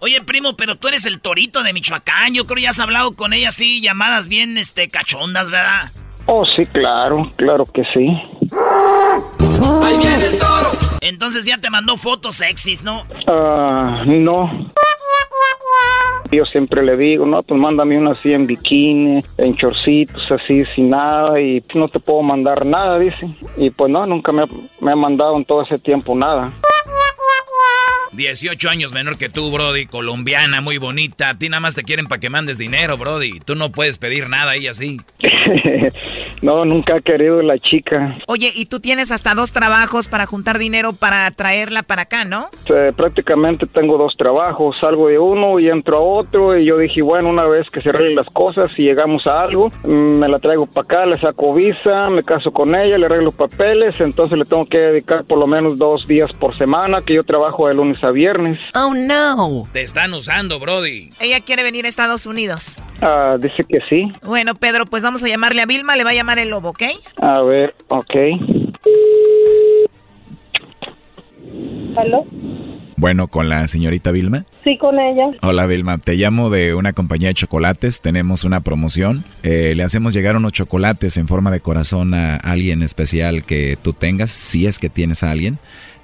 Oye, 0.00 0.20
primo, 0.20 0.56
pero 0.56 0.74
tú 0.74 0.88
eres 0.88 1.06
el 1.06 1.20
torito 1.20 1.62
de 1.62 1.72
Michoacán. 1.72 2.34
Yo 2.34 2.44
creo 2.44 2.56
que 2.56 2.62
ya 2.62 2.70
has 2.70 2.80
hablado 2.80 3.12
con 3.12 3.32
ella 3.32 3.50
así, 3.50 3.80
llamadas 3.80 4.26
bien, 4.26 4.58
este, 4.58 4.88
cachondas, 4.88 5.48
¿verdad? 5.48 5.92
Oh, 6.26 6.44
sí, 6.56 6.66
claro, 6.66 7.30
claro 7.36 7.66
que 7.66 7.84
sí. 7.94 8.20
Ahí 9.80 9.98
viene 9.98 10.26
el 10.26 10.38
toro. 10.40 10.89
Entonces 11.10 11.44
ya 11.44 11.58
te 11.58 11.70
mandó 11.70 11.96
fotos 11.96 12.36
sexys, 12.36 12.84
¿no? 12.84 13.04
Ah, 13.26 14.04
uh, 14.06 14.10
no. 14.10 14.72
Yo 16.30 16.46
siempre 16.46 16.84
le 16.84 16.96
digo, 16.96 17.26
no, 17.26 17.42
pues 17.42 17.60
mándame 17.60 17.98
una 17.98 18.12
así 18.12 18.32
en 18.32 18.46
bikini, 18.46 19.20
en 19.36 19.56
chorcitos, 19.56 20.22
así, 20.30 20.64
sin 20.72 20.90
nada, 20.90 21.40
y 21.40 21.60
no 21.74 21.88
te 21.88 21.98
puedo 21.98 22.22
mandar 22.22 22.64
nada, 22.64 23.00
dice. 23.00 23.28
Y 23.56 23.70
pues 23.70 23.90
no, 23.90 24.06
nunca 24.06 24.30
me, 24.30 24.44
me 24.80 24.92
ha 24.92 24.96
mandado 24.96 25.36
en 25.36 25.44
todo 25.44 25.62
ese 25.62 25.78
tiempo 25.78 26.14
nada. 26.14 26.52
18 28.12 28.70
años 28.70 28.92
menor 28.92 29.18
que 29.18 29.28
tú, 29.28 29.50
Brody, 29.50 29.86
colombiana, 29.86 30.60
muy 30.60 30.78
bonita. 30.78 31.30
A 31.30 31.38
ti 31.38 31.48
nada 31.48 31.60
más 31.60 31.74
te 31.74 31.82
quieren 31.82 32.06
para 32.06 32.20
que 32.20 32.30
mandes 32.30 32.58
dinero, 32.58 32.96
Brody. 32.98 33.40
Tú 33.40 33.56
no 33.56 33.72
puedes 33.72 33.98
pedir 33.98 34.28
nada 34.28 34.52
ahí 34.52 34.68
así. 34.68 35.00
no, 36.42 36.64
nunca 36.64 36.96
ha 36.96 37.00
querido 37.00 37.42
la 37.42 37.58
chica. 37.58 38.14
Oye, 38.26 38.52
y 38.54 38.66
tú 38.66 38.80
tienes 38.80 39.10
hasta 39.10 39.34
dos 39.34 39.52
trabajos 39.52 40.08
para 40.08 40.26
juntar 40.26 40.58
dinero 40.58 40.92
para 40.92 41.30
traerla 41.30 41.82
para 41.82 42.02
acá, 42.02 42.24
¿no? 42.24 42.48
Eh, 42.66 42.92
prácticamente 42.96 43.66
tengo 43.66 43.98
dos 43.98 44.14
trabajos. 44.16 44.76
Salgo 44.80 45.08
de 45.08 45.18
uno 45.18 45.58
y 45.58 45.68
entro 45.68 45.98
a 45.98 46.00
otro. 46.00 46.56
Y 46.56 46.64
yo 46.64 46.78
dije, 46.78 47.02
bueno, 47.02 47.28
una 47.28 47.44
vez 47.44 47.68
que 47.70 47.80
se 47.80 47.90
arreglen 47.90 48.16
las 48.16 48.26
cosas 48.26 48.70
y 48.76 48.84
llegamos 48.84 49.26
a 49.26 49.42
algo, 49.42 49.70
me 49.84 50.28
la 50.28 50.38
traigo 50.38 50.66
para 50.66 50.84
acá, 50.84 51.06
le 51.06 51.18
saco 51.18 51.54
visa, 51.54 52.08
me 52.10 52.22
caso 52.22 52.52
con 52.52 52.74
ella, 52.74 52.96
le 52.96 53.06
arreglo 53.06 53.32
papeles. 53.32 53.94
Entonces 53.98 54.38
le 54.38 54.44
tengo 54.44 54.66
que 54.66 54.78
dedicar 54.78 55.24
por 55.24 55.38
lo 55.38 55.46
menos 55.46 55.78
dos 55.78 56.06
días 56.06 56.32
por 56.32 56.56
semana, 56.56 57.02
que 57.02 57.14
yo 57.14 57.24
trabajo 57.24 57.68
de 57.68 57.74
lunes 57.74 58.02
a 58.02 58.10
viernes. 58.10 58.58
Oh, 58.74 58.94
no. 58.94 59.68
Te 59.72 59.82
están 59.82 60.14
usando, 60.14 60.58
Brody. 60.58 61.10
Ella 61.20 61.40
quiere 61.40 61.62
venir 61.62 61.86
a 61.86 61.88
Estados 61.88 62.26
Unidos. 62.26 62.78
Ah, 63.02 63.36
dice 63.38 63.64
que 63.64 63.80
sí. 63.88 64.12
Bueno, 64.22 64.54
Pedro, 64.54 64.86
pues 64.86 65.02
vamos 65.02 65.22
a 65.22 65.28
llamarle 65.28 65.62
a 65.62 65.66
Vilma, 65.66 65.96
le 65.96 66.04
va 66.04 66.10
a 66.10 66.14
llamar 66.14 66.29
el 66.38 66.50
lobo, 66.50 66.70
¿ok? 66.70 66.82
A 67.20 67.42
ver, 67.42 67.74
ok. 67.88 68.14
¿Aló? 71.96 72.24
Bueno, 72.96 73.28
con 73.28 73.48
la 73.48 73.66
señorita 73.66 74.10
Vilma. 74.10 74.44
Sí, 74.62 74.76
con 74.76 75.00
ella. 75.00 75.30
Hola 75.40 75.64
Vilma, 75.64 75.96
te 75.96 76.16
llamo 76.16 76.50
de 76.50 76.74
una 76.74 76.92
compañía 76.92 77.28
de 77.28 77.34
chocolates, 77.34 78.02
tenemos 78.02 78.44
una 78.44 78.60
promoción, 78.60 79.24
eh, 79.42 79.72
le 79.74 79.82
hacemos 79.82 80.12
llegar 80.12 80.36
unos 80.36 80.52
chocolates 80.52 81.16
en 81.16 81.26
forma 81.26 81.50
de 81.50 81.60
corazón 81.60 82.12
a 82.12 82.36
alguien 82.36 82.82
especial 82.82 83.42
que 83.44 83.78
tú 83.82 83.94
tengas, 83.94 84.30
si 84.30 84.66
es 84.66 84.78
que 84.78 84.90
tienes 84.90 85.22
a 85.22 85.30
alguien. 85.30 85.58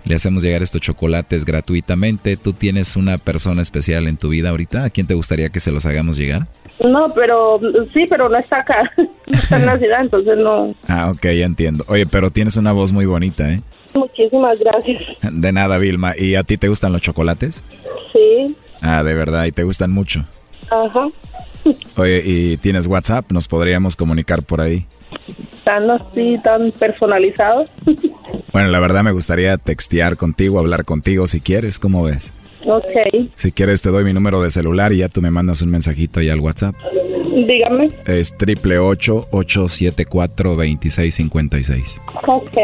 Le 0.06 0.14
hacemos 0.14 0.42
llegar 0.42 0.62
estos 0.62 0.80
chocolates 0.80 1.44
gratuitamente. 1.44 2.36
¿Tú 2.36 2.52
tienes 2.52 2.94
una 2.94 3.18
persona 3.18 3.60
especial 3.60 4.06
en 4.06 4.16
tu 4.16 4.28
vida 4.28 4.50
ahorita? 4.50 4.84
¿A 4.84 4.90
quién 4.90 5.08
te 5.08 5.14
gustaría 5.14 5.50
que 5.50 5.58
se 5.58 5.72
los 5.72 5.84
hagamos 5.84 6.16
llegar? 6.16 6.46
No, 6.80 7.12
pero 7.12 7.58
sí, 7.92 8.06
pero 8.08 8.28
no 8.28 8.38
está 8.38 8.60
acá. 8.60 8.90
No 9.26 9.36
está 9.38 9.56
en 9.56 9.66
la 9.66 9.76
ciudad, 9.80 10.00
entonces 10.02 10.38
no. 10.38 10.72
Ah, 10.86 11.10
ok, 11.10 11.22
ya 11.24 11.44
entiendo. 11.44 11.84
Oye, 11.88 12.06
pero 12.06 12.30
tienes 12.30 12.56
una 12.56 12.70
voz 12.70 12.92
muy 12.92 13.04
bonita, 13.06 13.50
¿eh? 13.50 13.60
Muchísimas 13.96 14.60
gracias. 14.60 15.02
De 15.22 15.50
nada, 15.50 15.78
Vilma. 15.78 16.14
¿Y 16.16 16.36
a 16.36 16.44
ti 16.44 16.56
te 16.56 16.68
gustan 16.68 16.92
los 16.92 17.02
chocolates? 17.02 17.64
Sí. 18.12 18.54
Ah, 18.82 19.02
de 19.02 19.14
verdad, 19.14 19.46
¿y 19.46 19.52
te 19.52 19.64
gustan 19.64 19.90
mucho? 19.90 20.24
Ajá. 20.70 21.08
Oye, 21.96 22.22
¿y 22.24 22.56
tienes 22.58 22.86
WhatsApp? 22.86 23.32
¿Nos 23.32 23.48
podríamos 23.48 23.96
comunicar 23.96 24.44
por 24.44 24.60
ahí? 24.60 24.86
¿Tan 25.64 25.90
así, 25.90 26.36
tan 26.42 26.70
personalizados? 26.72 27.70
Bueno, 28.52 28.70
la 28.70 28.80
verdad 28.80 29.02
me 29.02 29.12
gustaría 29.12 29.58
textear 29.58 30.16
contigo, 30.16 30.58
hablar 30.58 30.86
contigo 30.86 31.26
si 31.26 31.40
quieres, 31.42 31.78
¿cómo 31.78 32.04
ves? 32.04 32.32
Ok, 32.64 33.28
Si 33.36 33.52
quieres 33.52 33.82
te 33.82 33.90
doy 33.90 34.02
mi 34.02 34.14
número 34.14 34.40
de 34.40 34.50
celular 34.50 34.92
y 34.94 34.98
ya 34.98 35.08
tú 35.10 35.20
me 35.20 35.30
mandas 35.30 35.60
un 35.60 35.70
mensajito 35.70 36.20
ahí 36.20 36.30
al 36.30 36.40
WhatsApp. 36.40 36.74
dígame. 37.46 37.88
Es 38.06 38.34
triple 38.36 38.78
ocho 38.78 39.26
ocho 39.30 39.68
siete 39.68 40.06
cuatro 40.06 40.56
veintiséis 40.56 41.14
cincuenta 41.16 41.58
y 41.58 41.64
seis. 41.64 42.00
Ok, 42.26 42.56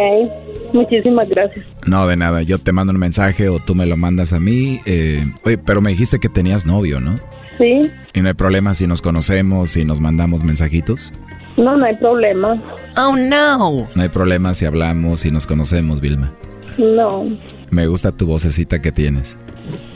muchísimas 0.72 1.28
gracias. 1.28 1.64
No, 1.86 2.07
de 2.07 2.16
nada. 2.16 2.40
Yo 2.43 2.59
te 2.59 2.72
mando 2.72 2.93
un 2.95 2.99
mensaje 2.99 3.49
o 3.51 3.59
tú 3.59 3.74
me 3.74 3.84
lo 3.86 3.97
mandas 3.99 4.32
a 4.32 4.40
mí. 4.40 4.80
eh, 4.86 5.22
oye, 5.45 5.59
pero 5.59 5.82
me 5.82 5.90
dijiste 5.90 6.18
que 6.20 6.30
tenías 6.30 6.64
novio, 6.64 7.01
¿no? 7.01 7.16
Sí, 7.59 7.82
Y 8.14 8.22
no 8.22 8.28
hay 8.28 8.34
problema 8.34 8.72
si 8.74 8.86
nos 8.86 9.03
conocemos 9.03 9.76
y 9.76 9.84
nos 9.84 10.01
mandamos 10.01 10.43
mensajitos. 10.43 11.12
No, 11.57 11.76
no 11.76 11.84
hay 11.84 11.96
problema. 11.96 12.62
Oh 12.96 13.16
no. 13.16 13.88
No 13.94 14.03
hay 14.03 14.09
problema 14.09 14.55
si 14.55 14.64
hablamos 14.64 15.24
y 15.24 15.30
nos 15.30 15.46
conocemos, 15.46 16.00
Vilma. 16.00 16.32
No, 16.78 17.26
Me 17.70 17.86
gusta 17.86 18.12
tu 18.12 18.26
vocecita 18.26 18.80
que 18.80 18.92
tienes. 18.92 19.36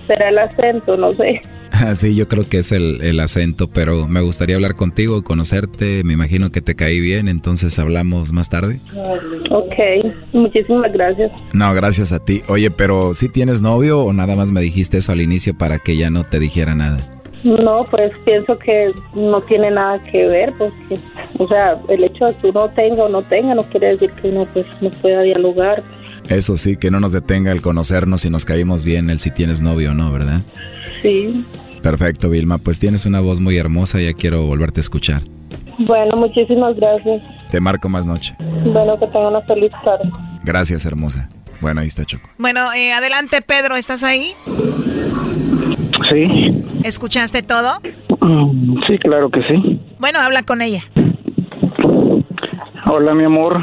será 0.07 0.28
el 0.28 0.38
acento, 0.38 0.96
no 0.96 1.11
sé. 1.12 1.42
Sí, 1.94 2.14
yo 2.14 2.26
creo 2.26 2.48
que 2.48 2.59
es 2.59 2.72
el, 2.72 3.02
el 3.02 3.20
acento, 3.20 3.68
pero 3.68 4.07
me 4.09 4.20
gustaría 4.22 4.57
hablar 4.57 4.74
contigo, 4.76 5.22
conocerte. 5.22 6.02
Me 6.04 6.14
imagino 6.14 6.50
que 6.50 6.62
te 6.62 6.74
caí 6.74 7.00
bien, 7.00 7.28
entonces 7.28 7.78
hablamos 7.78 8.32
más 8.32 8.48
tarde. 8.48 8.78
Ok, 9.50 9.74
muchísimas 10.32 10.90
gracias. 10.92 11.30
No, 11.52 11.74
gracias 11.74 12.12
a 12.12 12.24
ti. 12.24 12.40
Oye, 12.48 12.70
pero 12.70 13.12
¿sí 13.14 13.28
tienes 13.28 13.61
novio 13.61 14.00
o 14.00 14.12
nada 14.14 14.36
más 14.36 14.52
me 14.52 14.61
dijiste 14.62 14.98
eso 14.98 15.12
al 15.12 15.20
inicio 15.20 15.59
para 15.59 15.78
que 15.78 15.96
ya 15.98 16.09
no 16.09 16.24
te 16.24 16.38
dijera 16.38 16.74
nada? 16.74 16.98
No, 17.47 17.86
pues 17.90 18.11
pienso 18.24 18.59
que 18.59 18.92
no 19.14 19.40
tiene 19.42 19.70
nada 19.70 20.03
que 20.11 20.26
ver, 20.26 20.53
porque, 20.59 20.99
o 21.38 21.47
sea, 21.47 21.78
el 21.88 22.03
hecho 22.03 22.24
de 22.24 22.34
que 22.34 22.49
uno 22.49 22.68
tenga 22.70 23.05
o 23.05 23.09
no 23.09 23.22
tenga 23.22 23.55
no 23.55 23.62
quiere 23.62 23.92
decir 23.92 24.11
que 24.20 24.30
uno 24.30 24.49
pues 24.53 24.66
no 24.80 24.90
pueda 24.90 25.22
dialogar. 25.22 25.84
Eso 26.28 26.57
sí, 26.57 26.76
que 26.76 26.90
no 26.90 26.99
nos 26.99 27.12
detenga 27.12 27.53
el 27.53 27.62
conocernos 27.62 28.24
y 28.24 28.30
nos 28.30 28.44
caímos 28.44 28.84
bien 28.84 29.11
el 29.11 29.20
si 29.20 29.30
tienes 29.30 29.62
novio 29.62 29.92
o 29.92 29.94
no, 29.94 30.11
¿verdad? 30.11 30.40
Sí. 31.03 31.47
Perfecto, 31.82 32.30
Vilma. 32.30 32.59
Pues 32.59 32.80
tienes 32.80 33.07
una 33.07 33.20
voz 33.20 33.38
muy 33.38 33.57
hermosa, 33.57 34.01
ya 34.01 34.12
quiero 34.12 34.44
volverte 34.44 34.80
a 34.80 34.82
escuchar. 34.82 35.22
Bueno, 35.86 36.16
muchísimas 36.16 36.74
gracias. 36.74 37.22
Te 37.53 37.61
marco 37.61 37.88
más 37.88 38.07
noche. 38.07 38.34
Bueno, 38.40 38.99
que 38.99 39.07
tengan 39.07 39.26
una 39.26 39.42
feliz 39.42 39.70
tarde. 39.84 40.11
Gracias, 40.42 40.84
hermosa. 40.84 41.28
Bueno, 41.61 41.80
ahí 41.80 41.86
está 41.86 42.05
Choco. 42.05 42.28
Bueno, 42.38 42.72
eh, 42.72 42.92
adelante 42.92 43.40
Pedro, 43.40 43.76
¿estás 43.76 44.03
ahí? 44.03 44.34
Sí, 46.09 46.64
¿Escuchaste 46.84 47.42
todo? 47.42 47.80
Mm, 48.20 48.80
sí, 48.86 48.98
claro 48.98 49.28
que 49.30 49.42
sí. 49.42 49.80
Bueno, 49.98 50.20
habla 50.20 50.42
con 50.42 50.62
ella. 50.62 50.82
Hola, 52.86 53.14
mi 53.14 53.24
amor. 53.24 53.61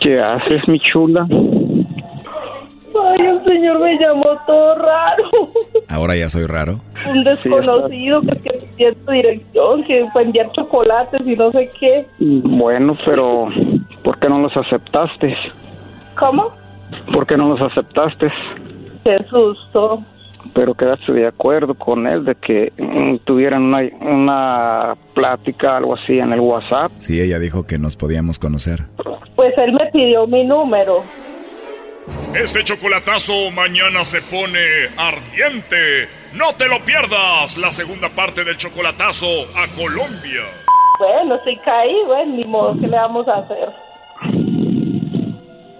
¿Qué 0.00 0.20
haces, 0.20 0.68
mi 0.68 0.78
chula? 0.78 1.26
Ay, 1.30 3.26
un 3.26 3.44
señor 3.44 3.80
me 3.80 3.98
llamó 3.98 4.38
todo 4.46 4.74
raro. 4.76 5.24
Ahora 5.88 6.14
ya 6.16 6.28
soy 6.28 6.46
raro. 6.46 6.78
Un 7.10 7.24
desconocido 7.24 8.20
que, 8.22 8.36
que 8.42 8.50
pidió 8.76 8.94
tu 8.94 9.12
dirección, 9.12 9.84
que 9.84 10.06
fue 10.12 10.22
a 10.22 10.24
enviar 10.24 10.52
chocolates 10.52 11.20
y 11.26 11.34
no 11.36 11.50
sé 11.50 11.70
qué. 11.80 12.06
Bueno, 12.20 12.96
pero 13.04 13.48
¿por 14.04 14.18
qué 14.18 14.28
no 14.28 14.38
los 14.40 14.56
aceptaste? 14.56 15.36
¿Cómo? 16.16 16.63
¿Por 17.12 17.26
qué 17.26 17.36
no 17.36 17.48
los 17.48 17.60
aceptaste? 17.60 18.30
Qué 19.04 19.18
susto. 19.28 20.02
Pero 20.54 20.74
quedaste 20.74 21.12
de 21.12 21.26
acuerdo 21.26 21.74
con 21.74 22.06
él 22.06 22.24
de 22.24 22.34
que 22.34 22.72
mm, 22.78 23.24
tuvieran 23.24 23.62
una, 23.62 23.80
una 24.00 24.96
plática, 25.14 25.76
algo 25.76 25.94
así, 25.94 26.18
en 26.18 26.32
el 26.32 26.40
WhatsApp. 26.40 26.92
Sí, 26.98 27.20
ella 27.20 27.38
dijo 27.38 27.66
que 27.66 27.78
nos 27.78 27.96
podíamos 27.96 28.38
conocer. 28.38 28.84
Pues 29.36 29.56
él 29.58 29.72
me 29.72 29.86
pidió 29.90 30.26
mi 30.26 30.44
número. 30.44 31.02
Este 32.34 32.62
chocolatazo 32.62 33.50
mañana 33.52 34.04
se 34.04 34.20
pone 34.20 34.60
ardiente. 34.98 36.08
No 36.34 36.52
te 36.56 36.68
lo 36.68 36.84
pierdas. 36.84 37.56
La 37.56 37.70
segunda 37.70 38.08
parte 38.10 38.44
del 38.44 38.56
chocolatazo 38.56 39.26
a 39.56 39.66
Colombia. 39.74 40.42
Bueno, 40.98 41.38
si 41.44 41.56
caí, 41.56 41.96
bueno, 42.06 42.36
ni 42.36 42.44
modo, 42.44 42.78
¿qué 42.78 42.86
le 42.86 42.96
vamos 42.96 43.26
a 43.28 43.38
hacer? 43.38 43.68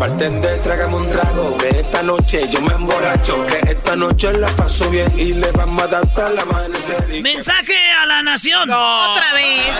Bartender, 0.00 0.62
trágame 0.62 0.96
un 0.96 1.06
trago 1.08 1.58
Que 1.58 1.68
esta 1.68 2.02
noche 2.02 2.48
yo 2.50 2.62
me 2.62 2.72
emborracho 2.72 3.44
Que 3.46 3.70
esta 3.72 3.94
noche 3.96 4.32
la 4.32 4.48
paso 4.56 4.88
bien 4.88 5.12
Y 5.14 5.34
le 5.34 5.50
vamos 5.52 5.82
a 5.82 5.88
dar 5.88 6.04
hasta 6.06 6.30
la 6.30 6.40
amanecer 6.40 7.06
Y- 7.14 7.20
Mensaje 7.20 7.76
a 8.00 8.06
la 8.06 8.22
nación. 8.22 8.70
Otra 8.70 9.34
vez. 9.34 9.76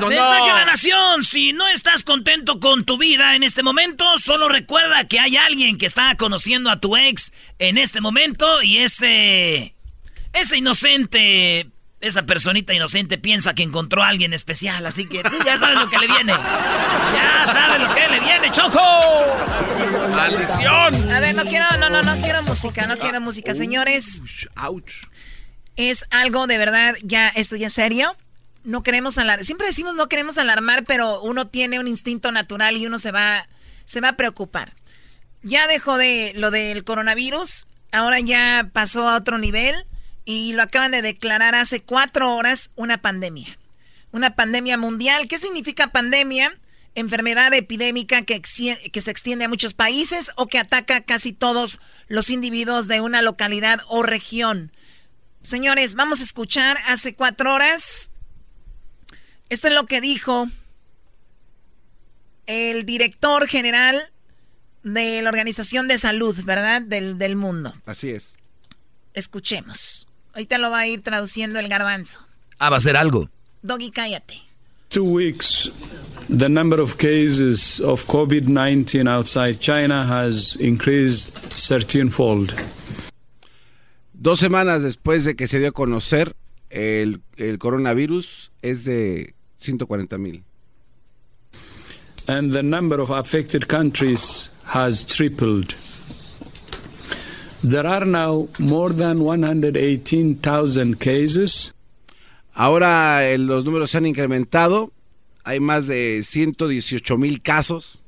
no, 0.00 0.08
Mensaje 0.08 0.48
no. 0.48 0.54
a 0.54 0.58
la 0.60 0.64
nación. 0.64 1.24
Si 1.24 1.52
no 1.52 1.66
estás 1.68 2.04
contento 2.04 2.58
con 2.58 2.84
tu 2.86 2.96
vida 2.96 3.36
en 3.36 3.42
este 3.42 3.62
momento, 3.62 4.16
solo 4.16 4.48
recuerda 4.48 5.06
que 5.06 5.20
hay 5.20 5.36
alguien 5.36 5.76
que 5.76 5.84
está 5.84 6.16
conociendo 6.16 6.70
a 6.70 6.80
tu 6.80 6.96
ex 6.96 7.32
en 7.58 7.76
este 7.76 8.00
momento 8.00 8.62
y 8.62 8.78
ese. 8.78 9.74
Ese 10.32 10.56
inocente. 10.56 11.70
Esa 12.04 12.24
personita 12.26 12.74
inocente 12.74 13.16
piensa 13.16 13.54
que 13.54 13.62
encontró 13.62 14.02
a 14.02 14.08
alguien 14.08 14.34
especial, 14.34 14.84
así 14.84 15.08
que 15.08 15.22
tú 15.22 15.36
ya 15.42 15.56
sabes 15.56 15.78
lo 15.78 15.88
que 15.88 15.96
le 15.96 16.06
viene. 16.06 16.34
Ya 16.34 17.46
sabes 17.46 17.80
lo 17.80 17.94
que 17.94 18.08
le 18.08 18.20
viene, 18.20 18.50
Choco. 18.50 18.78
¡Maldición! 20.10 21.10
A 21.10 21.20
ver, 21.20 21.34
no 21.34 21.44
quiero, 21.46 21.64
no, 21.78 21.88
no, 21.88 22.02
no 22.02 22.20
quiero 22.20 22.42
música, 22.42 22.86
no 22.86 22.98
quiero 22.98 23.22
música, 23.22 23.54
señores. 23.54 24.20
¡Auch! 24.54 24.84
Es 25.76 26.04
algo 26.10 26.46
de 26.46 26.58
verdad, 26.58 26.94
ya, 27.02 27.28
esto 27.30 27.56
ya 27.56 27.68
es 27.68 27.72
serio. 27.72 28.14
No 28.64 28.82
queremos 28.82 29.16
alarmar. 29.16 29.46
Siempre 29.46 29.66
decimos 29.66 29.94
no 29.94 30.06
queremos 30.06 30.36
alarmar, 30.36 30.84
pero 30.84 31.22
uno 31.22 31.46
tiene 31.46 31.80
un 31.80 31.88
instinto 31.88 32.32
natural 32.32 32.76
y 32.76 32.86
uno 32.86 32.98
se 32.98 33.12
va, 33.12 33.48
se 33.86 34.02
va 34.02 34.10
a 34.10 34.16
preocupar. 34.16 34.74
Ya 35.42 35.66
dejó 35.68 35.96
de 35.96 36.32
lo 36.36 36.50
del 36.50 36.84
coronavirus, 36.84 37.64
ahora 37.92 38.20
ya 38.20 38.68
pasó 38.74 39.08
a 39.08 39.16
otro 39.16 39.38
nivel 39.38 39.86
y 40.24 40.52
lo 40.52 40.62
acaban 40.62 40.92
de 40.92 41.02
declarar 41.02 41.54
hace 41.54 41.80
cuatro 41.80 42.34
horas 42.34 42.70
una 42.76 42.98
pandemia. 42.98 43.58
Una 44.10 44.34
pandemia 44.34 44.78
mundial. 44.78 45.28
¿Qué 45.28 45.38
significa 45.38 45.92
pandemia? 45.92 46.58
Enfermedad 46.94 47.52
epidémica 47.52 48.22
que, 48.22 48.40
se 48.44 49.10
extiende 49.10 49.44
a 49.44 49.48
muchos 49.48 49.74
países 49.74 50.30
o 50.36 50.46
que 50.46 50.58
ataca 50.58 50.96
a 50.96 51.00
casi 51.00 51.32
todos 51.32 51.78
los 52.06 52.30
individuos 52.30 52.86
de 52.86 53.00
una 53.00 53.22
localidad 53.22 53.80
o 53.88 54.02
región. 54.02 54.72
Señores, 55.42 55.94
vamos 55.94 56.20
a 56.20 56.22
escuchar 56.22 56.78
hace 56.86 57.14
cuatro 57.14 57.52
horas. 57.52 58.10
Esto 59.48 59.68
es 59.68 59.74
lo 59.74 59.86
que 59.86 60.00
dijo 60.00 60.48
el 62.46 62.86
director 62.86 63.46
general 63.48 64.10
de 64.84 65.20
la 65.22 65.28
Organización 65.30 65.88
de 65.88 65.98
Salud, 65.98 66.36
¿verdad? 66.44 66.80
Del, 66.82 67.18
del 67.18 67.36
mundo. 67.36 67.74
Así 67.86 68.10
es. 68.10 68.36
Escuchemos. 69.14 70.06
Ahorita 70.34 70.58
lo 70.58 70.70
va 70.70 70.80
a 70.80 70.86
ir 70.86 71.00
traduciendo 71.02 71.58
el 71.60 71.68
garbanzo. 71.68 72.18
Ah, 72.58 72.70
va 72.70 72.78
a 72.78 72.80
ser 72.80 72.96
algo. 72.96 73.30
Doggy, 73.62 73.90
cállate. 73.90 74.42
Two 74.88 75.04
weeks, 75.04 75.70
the 76.28 76.48
number 76.48 76.80
of 76.80 76.96
cases 76.98 77.80
of 77.80 78.04
COVID 78.06 78.46
19 78.46 79.08
outside 79.08 79.58
China 79.58 80.04
has 80.04 80.56
increased 80.56 81.34
13 81.34 82.10
fold. 82.10 82.52
Dos 84.12 84.40
semanas 84.40 84.82
después 84.82 85.24
de 85.24 85.34
que 85.36 85.46
se 85.46 85.58
dio 85.58 85.68
a 85.68 85.72
conocer 85.72 86.34
el, 86.70 87.22
el 87.36 87.58
coronavirus 87.58 88.52
es 88.62 88.84
de 88.84 89.34
140 89.56 90.18
mil. 90.18 90.44
And 92.26 92.52
the 92.52 92.62
number 92.62 93.00
of 93.00 93.10
affected 93.10 93.68
countries 93.68 94.50
has 94.64 95.04
tripled. 95.04 95.74
There 97.64 97.86
are 97.86 98.04
now 98.04 98.48
more 98.58 98.90
than 98.90 99.24
118,000 99.24 101.00
cases. 101.00 101.72
Ahora 102.52 103.26
eh, 103.26 103.38
los 103.38 103.64
números 103.64 103.90
se 103.90 103.96
han 103.96 104.04
incrementado. 104.04 104.92
Hay 105.44 105.60
más 105.60 105.86
de 105.86 106.22
118 106.22 107.16
mil 107.16 107.40
casos. 107.40 108.02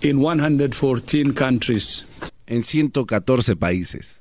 In 0.00 0.20
114 0.20 1.34
countries. 1.34 2.06
En 2.46 2.62
114 2.62 3.56
países. 3.56 4.20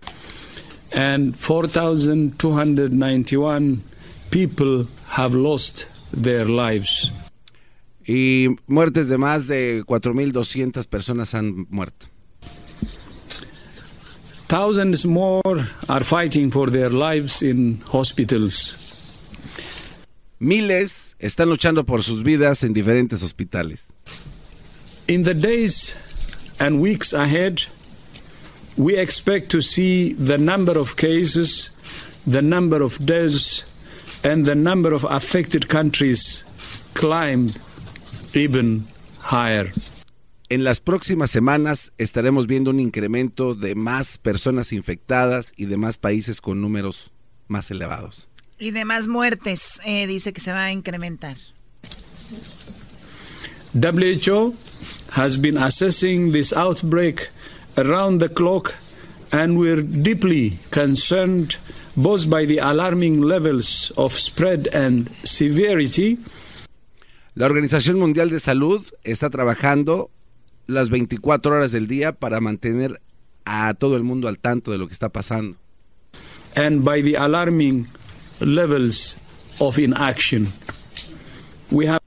And 0.91 1.35
4,291 1.35 3.83
people 4.31 4.87
have 5.07 5.35
lost 5.35 5.85
their 6.11 6.49
lives. 6.49 7.11
Y 8.07 8.55
muertes 8.65 9.07
de 9.07 9.19
más 9.19 9.47
de 9.47 9.83
4.200 9.85 10.87
personas 10.87 11.35
han 11.35 11.67
muerto. 11.69 12.07
Thousands 14.49 15.05
more 15.05 15.43
are 15.87 16.03
fighting 16.03 16.49
for 16.49 16.71
their 16.71 16.89
lives 16.89 17.43
in 17.43 17.81
hospitals. 17.85 18.73
Miles 20.39 21.15
están 21.19 21.49
luchando 21.49 21.85
por 21.85 22.01
sus 22.01 22.23
vidas 22.23 22.63
en 22.63 22.73
diferentes 22.73 23.21
hospitales. 23.21 23.91
In 25.07 25.21
the 25.21 25.35
days 25.35 25.95
and 26.59 26.81
weeks 26.81 27.13
ahead, 27.13 27.61
we 28.75 28.97
expect 28.97 29.51
to 29.51 29.61
see 29.61 30.13
the 30.13 30.39
number 30.39 30.79
of 30.79 30.95
cases, 30.95 31.69
the 32.25 32.41
number 32.41 32.81
of 32.81 32.97
deaths, 33.05 33.71
and 34.23 34.47
the 34.47 34.55
number 34.55 34.95
of 34.95 35.03
affected 35.03 35.69
countries 35.69 36.43
climb 36.95 37.51
even 38.33 38.87
higher. 39.19 39.71
En 40.51 40.63
las 40.63 40.79
próximas 40.79 41.29
semanas 41.29 41.93
estaremos 41.99 42.47
viendo 42.47 42.71
un 42.71 42.79
incremento 42.79 43.53
de 43.53 43.75
más 43.75 44.17
personas 44.17 44.73
infectadas 44.73 45.53
y 45.55 45.67
de 45.67 45.77
más 45.77 45.97
países 45.97 46.41
con 46.41 46.59
números 46.59 47.11
más 47.47 47.69
elevados. 47.69 48.29
Y 48.57 48.71
de 48.71 48.83
más 48.83 49.07
muertes, 49.07 49.79
eh, 49.85 50.07
dice 50.07 50.33
que 50.33 50.41
se 50.41 50.51
va 50.51 50.65
a 50.65 50.71
incrementar. 50.71 51.37
WHO 53.75 54.55
has 55.11 55.39
been 55.39 55.55
assessing 55.55 56.31
this 56.31 56.51
outbreak 56.51 57.29
around 57.77 58.19
the 58.19 58.29
clock, 58.29 58.73
and 59.31 59.55
we're 59.55 59.83
deeply 59.83 60.57
concerned 60.71 61.57
both 61.95 62.27
by 62.27 62.47
the 62.47 62.57
alarming 62.57 63.21
levels 63.21 63.93
of 63.97 64.13
spread 64.13 64.67
and 64.73 65.11
severity. 65.23 66.17
La 67.35 67.45
Organización 67.45 67.99
Mundial 67.99 68.31
de 68.31 68.39
Salud 68.39 68.83
está 69.03 69.29
trabajando 69.29 70.09
las 70.69 70.89
24 70.89 71.51
horas 71.51 71.71
del 71.71 71.87
día 71.87 72.13
para 72.13 72.39
mantener 72.39 73.01
a 73.45 73.73
todo 73.73 73.97
el 73.97 74.03
mundo 74.03 74.27
al 74.27 74.37
tanto 74.39 74.71
de 74.71 74.77
lo 74.77 74.87
que 74.87 74.93
está 74.93 75.09
pasando. 75.09 75.57
And 76.55 76.83
by 76.83 77.01
the 77.01 77.17
alarming 77.17 77.87
levels 78.39 79.17
of 79.59 79.79
inaction. 79.79 80.47
We 81.71 81.87
have 81.87 81.99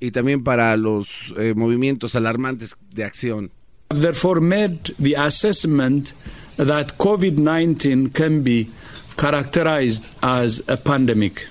y 0.00 0.12
también 0.12 0.42
para 0.42 0.76
los 0.76 1.34
eh, 1.36 1.52
movimientos 1.54 2.14
alarmantes 2.14 2.76
de 2.94 3.04
acción. 3.04 3.50
therefore 3.90 4.40
made 4.40 4.94
the 4.98 5.14
assessment 5.16 6.14
that 6.56 6.96
COVID-19 6.96 8.14
can 8.14 8.42
be 8.42 8.70
characterized 9.16 10.16
as 10.22 10.62
a 10.68 10.76
pandemic. 10.76 11.46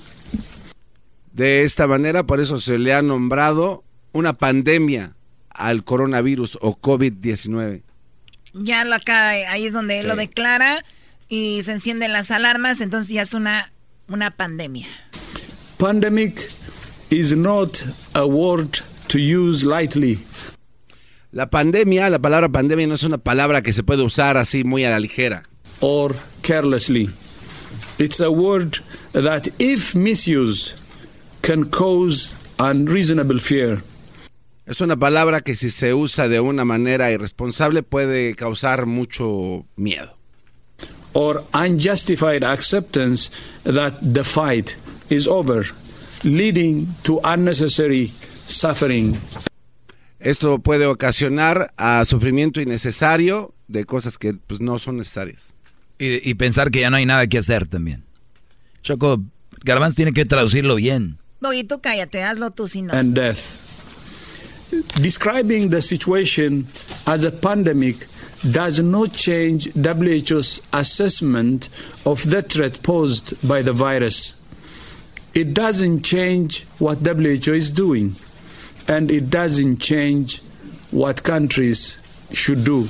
De 1.33 1.63
esta 1.63 1.87
manera, 1.87 2.23
por 2.23 2.39
eso 2.39 2.57
se 2.57 2.77
le 2.77 2.93
ha 2.93 3.01
nombrado 3.01 3.83
una 4.13 4.33
pandemia 4.33 5.15
al 5.59 5.83
coronavirus 5.83 6.57
o 6.61 6.79
COVID-19. 6.79 7.83
Ya 8.53 8.83
lo 8.85 8.95
acá, 8.95 9.29
ahí 9.29 9.65
es 9.65 9.73
donde 9.73 9.99
él 9.99 10.07
lo 10.07 10.15
declara 10.15 10.83
y 11.27 11.61
se 11.63 11.73
encienden 11.73 12.11
las 12.13 12.31
alarmas, 12.31 12.81
entonces 12.81 13.13
ya 13.13 13.21
es 13.21 13.33
una, 13.33 13.71
una 14.07 14.31
pandemia. 14.31 14.87
Pandemic 15.77 16.49
is 17.11 17.35
not 17.35 17.83
a 18.13 18.25
word 18.25 18.79
to 19.07 19.19
use 19.19 19.65
lightly. 19.65 20.19
La 21.31 21.49
pandemia, 21.49 22.09
la 22.09 22.19
palabra 22.19 22.49
pandemia 22.49 22.87
no 22.87 22.95
es 22.95 23.03
una 23.03 23.19
palabra 23.19 23.61
que 23.61 23.71
se 23.71 23.83
puede 23.83 24.01
usar 24.03 24.37
así 24.37 24.63
muy 24.63 24.83
a 24.83 24.89
la 24.89 24.99
ligera. 24.99 25.43
Or 25.79 26.15
carelessly. 26.41 27.09
It's 27.99 28.19
a 28.19 28.31
word 28.31 28.79
that, 29.13 29.47
if 29.59 29.93
misused, 29.93 30.73
can 31.41 31.69
cause 31.69 32.35
unreasonable 32.57 33.39
fear. 33.39 33.83
Es 34.69 34.81
una 34.81 34.97
palabra 34.97 35.41
que 35.41 35.55
si 35.55 35.71
se 35.71 35.95
usa 35.95 36.27
de 36.27 36.39
una 36.39 36.63
manera 36.63 37.11
irresponsable 37.11 37.81
puede 37.81 38.35
causar 38.35 38.85
mucho 38.85 39.65
miedo. 39.75 40.15
Or 41.13 41.43
unjustified 41.55 42.43
acceptance 42.43 43.31
that 43.63 43.93
the 44.13 44.23
fight 44.23 44.75
is 45.09 45.27
over, 45.27 45.65
leading 46.21 46.85
to 47.01 47.19
unnecessary 47.23 48.13
suffering. 48.45 49.17
Esto 50.19 50.59
puede 50.59 50.85
ocasionar 50.85 51.73
a 51.75 52.05
sufrimiento 52.05 52.61
innecesario 52.61 53.55
de 53.67 53.85
cosas 53.85 54.19
que 54.19 54.35
pues, 54.35 54.61
no 54.61 54.77
son 54.77 54.97
necesarias. 54.97 55.55
Y, 55.97 56.29
y, 56.29 56.35
pensar 56.35 56.69
que 56.69 56.81
ya 56.81 56.91
no 56.91 56.97
hay 56.97 57.07
nada 57.07 57.25
que 57.25 57.39
hacer 57.39 57.67
también. 57.67 58.03
Choco, 58.83 59.23
Garbanz 59.63 59.95
tiene 59.95 60.13
que 60.13 60.25
traducirlo 60.25 60.75
bien. 60.75 61.17
No, 61.41 61.53
y 61.53 61.63
tú 61.63 61.81
cállate, 61.81 62.21
hazlo 62.21 62.51
tú 62.51 62.67
si 62.67 62.83
no. 62.83 62.93
And 62.93 63.15
death. 63.15 63.68
Describing 65.01 65.69
the 65.69 65.81
situation 65.81 66.67
as 67.07 67.23
a 67.23 67.31
pandemic 67.31 68.07
does 68.51 68.79
not 68.79 69.13
change 69.13 69.69
WHO's 69.75 70.61
assessment 70.71 71.69
of 72.05 72.29
the 72.29 72.41
threat 72.41 72.81
posed 72.83 73.35
by 73.47 73.61
the 73.61 73.73
virus. 73.73 74.35
It 75.33 75.53
doesn't 75.53 76.03
change 76.03 76.65
what 76.79 76.99
WHO 76.99 77.53
is 77.53 77.69
doing, 77.69 78.15
and 78.87 79.11
it 79.11 79.29
doesn't 79.29 79.79
change 79.79 80.41
what 80.91 81.23
countries 81.23 81.99
should 82.31 82.63
do. 82.63 82.87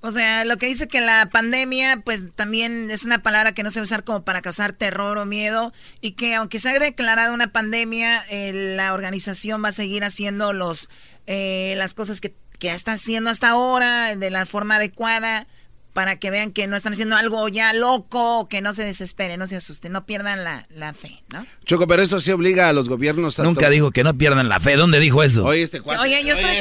O 0.00 0.12
sea, 0.12 0.44
lo 0.44 0.58
que 0.58 0.68
dice 0.68 0.86
que 0.86 1.00
la 1.00 1.28
pandemia, 1.30 2.02
pues 2.04 2.26
también 2.36 2.88
es 2.90 3.04
una 3.04 3.20
palabra 3.20 3.52
que 3.52 3.64
no 3.64 3.70
se 3.70 3.80
va 3.80 3.82
a 3.82 3.84
usar 3.84 4.04
como 4.04 4.22
para 4.22 4.42
causar 4.42 4.72
terror 4.72 5.18
o 5.18 5.26
miedo 5.26 5.72
y 6.00 6.12
que 6.12 6.36
aunque 6.36 6.60
se 6.60 6.68
haya 6.68 6.78
declarado 6.78 7.34
una 7.34 7.50
pandemia, 7.50 8.22
eh, 8.30 8.74
la 8.76 8.94
organización 8.94 9.62
va 9.64 9.68
a 9.68 9.72
seguir 9.72 10.04
haciendo 10.04 10.52
los 10.52 10.88
eh, 11.30 11.74
las 11.76 11.92
cosas 11.92 12.22
que, 12.22 12.34
que 12.58 12.72
está 12.72 12.92
haciendo 12.92 13.28
hasta 13.28 13.50
ahora 13.50 14.16
de 14.16 14.30
la 14.30 14.46
forma 14.46 14.76
adecuada 14.76 15.46
para 15.92 16.16
que 16.16 16.30
vean 16.30 16.52
que 16.52 16.66
no 16.66 16.74
están 16.74 16.94
haciendo 16.94 17.16
algo 17.16 17.48
ya 17.48 17.74
loco, 17.74 18.48
que 18.48 18.62
no 18.62 18.72
se 18.72 18.84
desesperen, 18.84 19.38
no 19.38 19.46
se 19.46 19.56
asusten, 19.56 19.92
no 19.92 20.06
pierdan 20.06 20.42
la, 20.42 20.66
la 20.74 20.94
fe, 20.94 21.22
¿no? 21.30 21.46
Choco, 21.66 21.86
pero 21.86 22.02
esto 22.02 22.18
sí 22.18 22.32
obliga 22.32 22.70
a 22.70 22.72
los 22.72 22.88
gobiernos 22.88 23.38
a... 23.38 23.42
Nunca 23.42 23.68
dijo 23.68 23.90
que 23.90 24.04
no 24.04 24.16
pierdan 24.16 24.48
la 24.48 24.58
fe. 24.58 24.76
¿Dónde 24.76 25.00
dijo 25.00 25.22
eso? 25.22 25.44
Oye, 25.44 25.64
este 25.64 25.82
cuate, 25.82 26.00
Oye, 26.00 26.24
yo 26.24 26.32
estoy... 26.32 26.56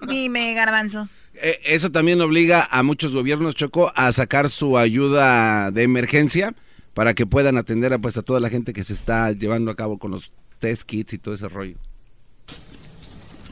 Dime, 0.06 0.54
garbanzo. 0.54 1.08
Eh, 1.34 1.60
eso 1.64 1.90
también 1.90 2.20
obliga 2.20 2.68
a 2.70 2.84
muchos 2.84 3.12
gobiernos, 3.14 3.56
Choco, 3.56 3.92
a 3.96 4.12
sacar 4.12 4.48
su 4.48 4.78
ayuda 4.78 5.72
de 5.72 5.82
emergencia 5.82 6.54
para 6.94 7.14
que 7.14 7.26
puedan 7.26 7.56
atender 7.56 7.92
a, 7.94 7.98
pues, 7.98 8.16
a 8.16 8.22
toda 8.22 8.38
la 8.38 8.48
gente 8.48 8.72
que 8.72 8.84
se 8.84 8.92
está 8.92 9.32
llevando 9.32 9.72
a 9.72 9.76
cabo 9.76 9.98
con 9.98 10.12
los 10.12 10.32
test 10.60 10.84
kits 10.84 11.12
y 11.14 11.18
todo 11.18 11.34
ese 11.34 11.48
rollo. 11.48 11.76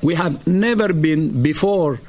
We 0.01 0.15
have 0.15 0.47
never 0.47 0.93
been 0.93 1.43
before 1.43 2.01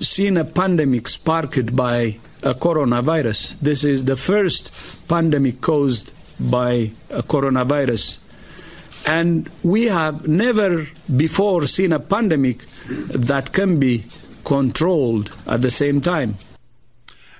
seen 0.00 0.36
a 0.36 0.44
pandemic 0.44 1.08
sparked 1.08 1.74
by 1.76 2.18
a 2.42 2.54
coronavirus. 2.54 3.58
This 3.60 3.84
is 3.84 4.04
the 4.04 4.16
first 4.16 4.72
pandemic 5.08 5.60
caused 5.60 6.12
by 6.40 6.92
a 7.10 7.22
coronavirus. 7.22 8.18
And 9.06 9.48
we 9.62 9.84
have 9.84 10.26
never 10.26 10.86
before 11.16 11.66
seen 11.66 11.92
a 11.92 12.00
pandemic 12.00 12.64
that 13.10 13.52
can 13.52 13.78
be 13.78 14.04
controlled 14.44 15.30
at 15.46 15.62
the 15.62 15.70
same 15.70 16.00
time. 16.00 16.36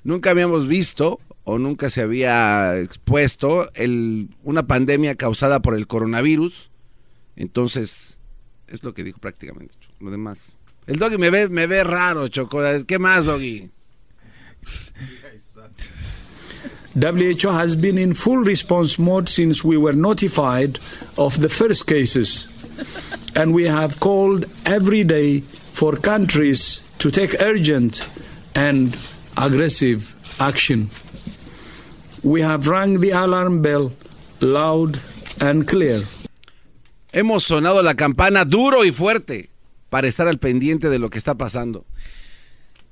Nunca 0.04 0.30
habíamos 0.30 0.66
visto 0.66 1.20
o 1.44 1.58
nunca 1.58 1.90
se 1.90 2.02
había 2.02 2.78
expuesto 2.78 3.70
el, 3.74 4.28
una 4.44 4.66
pandemia 4.66 5.16
causada 5.16 5.60
por 5.60 5.74
el 5.74 5.86
coronavirus. 5.86 6.70
Entonces, 7.38 8.18
es 8.66 8.82
lo 8.82 8.92
que 8.92 9.04
dijo 9.04 9.20
prácticamente. 9.20 9.74
Lo 10.00 10.10
demás. 10.10 10.52
El 10.88 10.98
doggy 10.98 11.18
me 11.18 11.30
ve, 11.30 11.48
me 11.48 11.66
ve 11.66 11.84
raro, 11.84 12.28
Choco. 12.28 12.58
¿Qué 12.84 12.98
más, 12.98 13.26
doggy? 13.26 13.70
WHO 16.94 17.52
has 17.52 17.76
been 17.76 17.96
in 17.96 18.12
full 18.12 18.38
response 18.38 18.98
mode 18.98 19.28
since 19.28 19.62
we 19.62 19.76
were 19.76 19.92
notified 19.92 20.80
of 21.16 21.40
the 21.40 21.48
first 21.48 21.86
cases. 21.86 22.48
And 23.36 23.54
we 23.54 23.64
have 23.64 24.00
called 24.00 24.46
every 24.66 25.04
day 25.04 25.40
for 25.40 25.92
countries 25.92 26.82
to 26.98 27.10
take 27.10 27.40
urgent 27.40 28.08
and 28.56 28.98
aggressive 29.36 30.12
action. 30.40 30.90
We 32.24 32.40
have 32.40 32.66
rang 32.66 32.98
the 32.98 33.10
alarm 33.10 33.62
bell 33.62 33.92
loud 34.40 35.00
and 35.40 35.68
clear. 35.68 36.02
Hemos 37.18 37.42
sonado 37.42 37.82
la 37.82 37.96
campana 37.96 38.44
duro 38.44 38.84
y 38.84 38.92
fuerte 38.92 39.50
para 39.90 40.06
estar 40.06 40.28
al 40.28 40.38
pendiente 40.38 40.88
de 40.88 41.00
lo 41.00 41.10
que 41.10 41.18
está 41.18 41.34
pasando. 41.34 41.84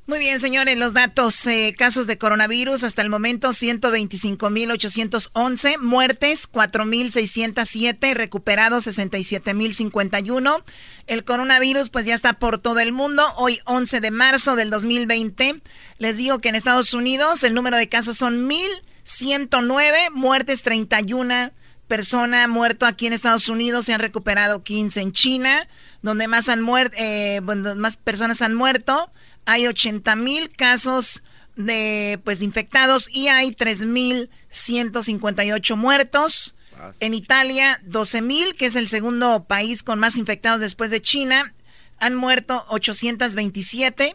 Muy 0.09 0.19
bien, 0.19 0.40
señores, 0.40 0.77
los 0.77 0.94
datos, 0.94 1.47
eh, 1.47 1.73
casos 1.78 2.09
de 2.09 2.19
coronavirus 2.19 2.82
hasta 2.82 3.03
el 3.03 3.09
momento 3.09 3.51
125.811, 3.51 5.78
muertes 5.78 6.51
4.607, 6.51 8.15
recuperados 8.15 8.89
67.051. 8.89 10.65
El 11.07 11.23
coronavirus 11.23 11.90
pues 11.90 12.05
ya 12.05 12.16
está 12.16 12.32
por 12.32 12.59
todo 12.59 12.81
el 12.81 12.90
mundo. 12.90 13.23
Hoy 13.36 13.61
11 13.66 14.01
de 14.01 14.11
marzo 14.11 14.57
del 14.57 14.70
2020. 14.70 15.62
Les 15.98 16.16
digo 16.16 16.40
que 16.40 16.48
en 16.48 16.57
Estados 16.57 16.94
Unidos 16.94 17.44
el 17.44 17.55
número 17.55 17.77
de 17.77 17.89
casos 17.89 18.16
son 18.16 18.51
1.109, 18.51 20.11
muertes 20.11 20.62
31 20.62 21.53
persona 21.87 22.49
muerto 22.49 22.87
aquí 22.87 23.07
en 23.07 23.13
Estados 23.13 23.49
Unidos, 23.49 23.85
se 23.85 23.93
han 23.93 24.01
recuperado 24.01 24.63
15 24.63 25.01
en 25.01 25.13
China, 25.13 25.69
donde 26.03 26.29
más 26.29 26.49
han 26.49 26.61
muerto, 26.61 26.97
eh, 26.99 27.41
más 27.41 27.97
personas 27.97 28.43
han 28.43 28.55
muerto. 28.55 29.11
Hay 29.45 29.67
80 29.67 30.17
mil 30.17 30.51
casos 30.51 31.23
de 31.57 32.21
pues 32.25 32.43
infectados 32.43 33.09
y 33.11 33.29
hay 33.29 33.53
3.158 33.53 35.77
muertos. 35.77 36.55
En 37.01 37.15
Italia, 37.15 37.81
12.000, 37.87 38.55
que 38.55 38.67
es 38.67 38.77
el 38.77 38.89
segundo 38.89 39.45
país 39.45 39.83
con 39.83 39.99
más 39.99 40.19
infectados 40.19 40.61
después 40.61 40.91
de 40.91 41.01
China, 41.01 41.55
han 41.99 42.15
muerto 42.15 42.67
827. 42.69 44.15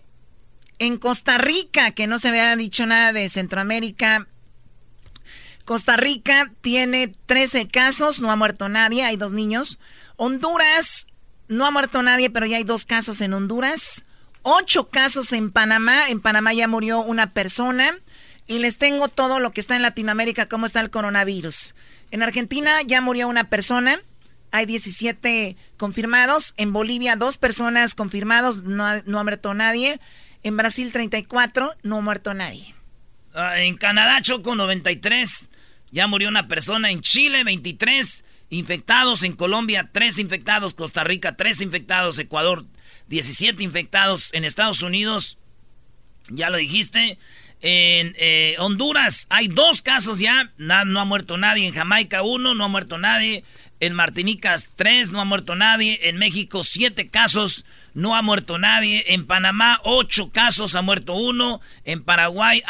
En 0.77 0.97
Costa 0.97 1.39
Rica, 1.39 1.89
que 1.91 2.07
no 2.07 2.17
se 2.19 2.29
había 2.29 2.55
dicho 2.55 2.85
nada 2.85 3.11
de 3.13 3.29
Centroamérica, 3.29 4.27
Costa 5.65 5.97
Rica 5.97 6.51
tiene 6.61 7.13
13 7.25 7.67
casos, 7.67 8.19
no 8.19 8.31
ha 8.31 8.35
muerto 8.35 8.69
nadie, 8.69 9.03
hay 9.03 9.17
dos 9.17 9.31
niños. 9.31 9.79
Honduras, 10.15 11.07
no 11.47 11.65
ha 11.65 11.71
muerto 11.71 12.01
nadie, 12.01 12.29
pero 12.29 12.45
ya 12.45 12.57
hay 12.57 12.63
dos 12.63 12.85
casos 12.85 13.21
en 13.21 13.33
Honduras. 13.33 14.03
Ocho 14.43 14.89
casos 14.89 15.33
en 15.33 15.51
Panamá, 15.51 16.09
en 16.09 16.19
Panamá 16.19 16.53
ya 16.53 16.67
murió 16.67 17.01
una 17.01 17.33
persona. 17.33 17.91
Y 18.47 18.59
les 18.59 18.77
tengo 18.77 19.07
todo 19.07 19.39
lo 19.39 19.51
que 19.51 19.61
está 19.61 19.75
en 19.75 19.81
Latinoamérica, 19.81 20.47
cómo 20.47 20.65
está 20.65 20.79
el 20.79 20.89
coronavirus. 20.89 21.75
En 22.09 22.23
Argentina 22.23 22.81
ya 22.81 23.01
murió 23.01 23.27
una 23.27 23.49
persona, 23.49 23.99
hay 24.51 24.65
17 24.65 25.55
confirmados. 25.77 26.53
En 26.57 26.73
Bolivia 26.73 27.15
dos 27.15 27.37
personas 27.37 27.95
confirmados, 27.95 28.63
no 28.63 28.85
ha, 28.85 29.01
no 29.05 29.19
ha 29.19 29.23
muerto 29.23 29.53
nadie. 29.53 29.99
En 30.43 30.57
Brasil 30.57 30.91
34, 30.91 31.75
no 31.83 31.97
ha 31.97 32.01
muerto 32.01 32.33
nadie. 32.33 32.73
Ah, 33.33 33.61
en 33.61 33.77
Canadá, 33.77 34.21
Choco 34.21 34.55
93, 34.55 35.49
ya 35.91 36.07
murió 36.07 36.29
una 36.29 36.47
persona. 36.47 36.91
En 36.91 37.01
Chile 37.01 37.43
23 37.43 38.25
infectados. 38.49 39.23
En 39.23 39.33
Colombia 39.33 39.89
3 39.91 40.19
infectados. 40.19 40.73
Costa 40.73 41.03
Rica 41.03 41.35
3 41.35 41.61
infectados. 41.61 42.19
Ecuador 42.19 42.65
17 43.07 43.63
infectados. 43.63 44.33
En 44.33 44.45
Estados 44.45 44.81
Unidos, 44.81 45.37
ya 46.29 46.49
lo 46.49 46.57
dijiste. 46.57 47.17
En 47.63 48.15
eh, 48.17 48.55
Honduras 48.57 49.27
hay 49.29 49.47
dos 49.47 49.83
casos 49.83 50.17
ya, 50.17 50.51
no 50.57 50.99
ha 50.99 51.05
muerto 51.05 51.37
nadie. 51.37 51.67
En 51.67 51.75
Jamaica 51.75 52.23
uno, 52.23 52.55
no 52.55 52.65
ha 52.65 52.69
muerto 52.69 52.97
nadie. 52.97 53.43
En 53.79 53.93
Martinica 53.93 54.55
tres, 54.75 55.11
no 55.11 55.21
ha 55.21 55.25
muerto 55.25 55.55
nadie. 55.55 55.99
En 56.03 56.17
México 56.17 56.63
siete 56.63 57.09
casos, 57.09 57.65
no 57.93 58.15
ha 58.15 58.21
muerto 58.21 58.57
nadie. 58.57 59.03
En 59.07 59.25
Panamá 59.25 59.79
ocho 59.83 60.31
casos, 60.31 60.75
ha 60.75 60.81
muerto 60.81 61.13
uno. 61.13 61.61
En 61.85 62.03
Paraguay 62.03 62.61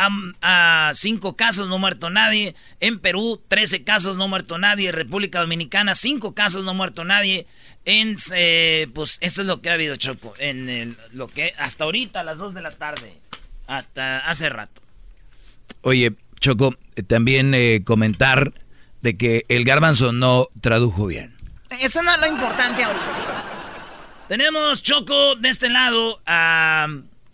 a 0.42 0.92
cinco 0.94 1.36
casos, 1.36 1.68
no 1.68 1.76
ha 1.76 1.80
muerto 1.80 2.10
nadie. 2.10 2.56
En 2.80 3.00
Perú 3.00 3.42
trece 3.48 3.84
casos, 3.84 4.18
no 4.18 4.26
ha 4.26 4.28
muerto 4.28 4.58
nadie. 4.58 4.90
En 4.90 4.96
República 4.96 5.40
Dominicana 5.40 5.96
cinco 5.96 6.34
casos, 6.34 6.64
no 6.64 6.72
ha 6.72 6.76
muerto 6.76 7.04
nadie. 7.04 7.48
En, 7.86 8.16
eh, 8.34 8.88
pues 8.94 9.18
eso 9.22 9.42
es 9.42 9.48
lo 9.48 9.62
que 9.62 9.70
ha 9.70 9.74
habido, 9.74 9.96
Choco. 9.96 10.34
En 10.38 10.98
lo 11.14 11.28
que 11.28 11.54
hasta 11.58 11.84
ahorita 11.84 12.22
a 12.22 12.24
las 12.24 12.38
dos 12.38 12.54
de 12.54 12.62
la 12.62 12.72
tarde. 12.72 13.14
Hasta 13.68 14.20
hace 14.20 14.50
rato. 14.50 14.82
Oye, 15.82 16.14
Choco, 16.40 16.76
eh, 16.96 17.04
también 17.04 17.54
eh, 17.54 17.82
comentar 17.86 18.54
de 19.02 19.18
que 19.18 19.46
el 19.48 19.64
garbanzo 19.64 20.12
no 20.12 20.48
tradujo 20.60 21.08
bien. 21.08 21.34
Eso 21.80 22.04
no 22.04 22.14
es 22.14 22.20
lo 22.20 22.28
importante 22.28 22.84
ahorita. 22.84 23.51
Tenemos, 24.32 24.82
Choco, 24.82 25.36
de 25.36 25.50
este 25.50 25.70
lado, 25.70 26.22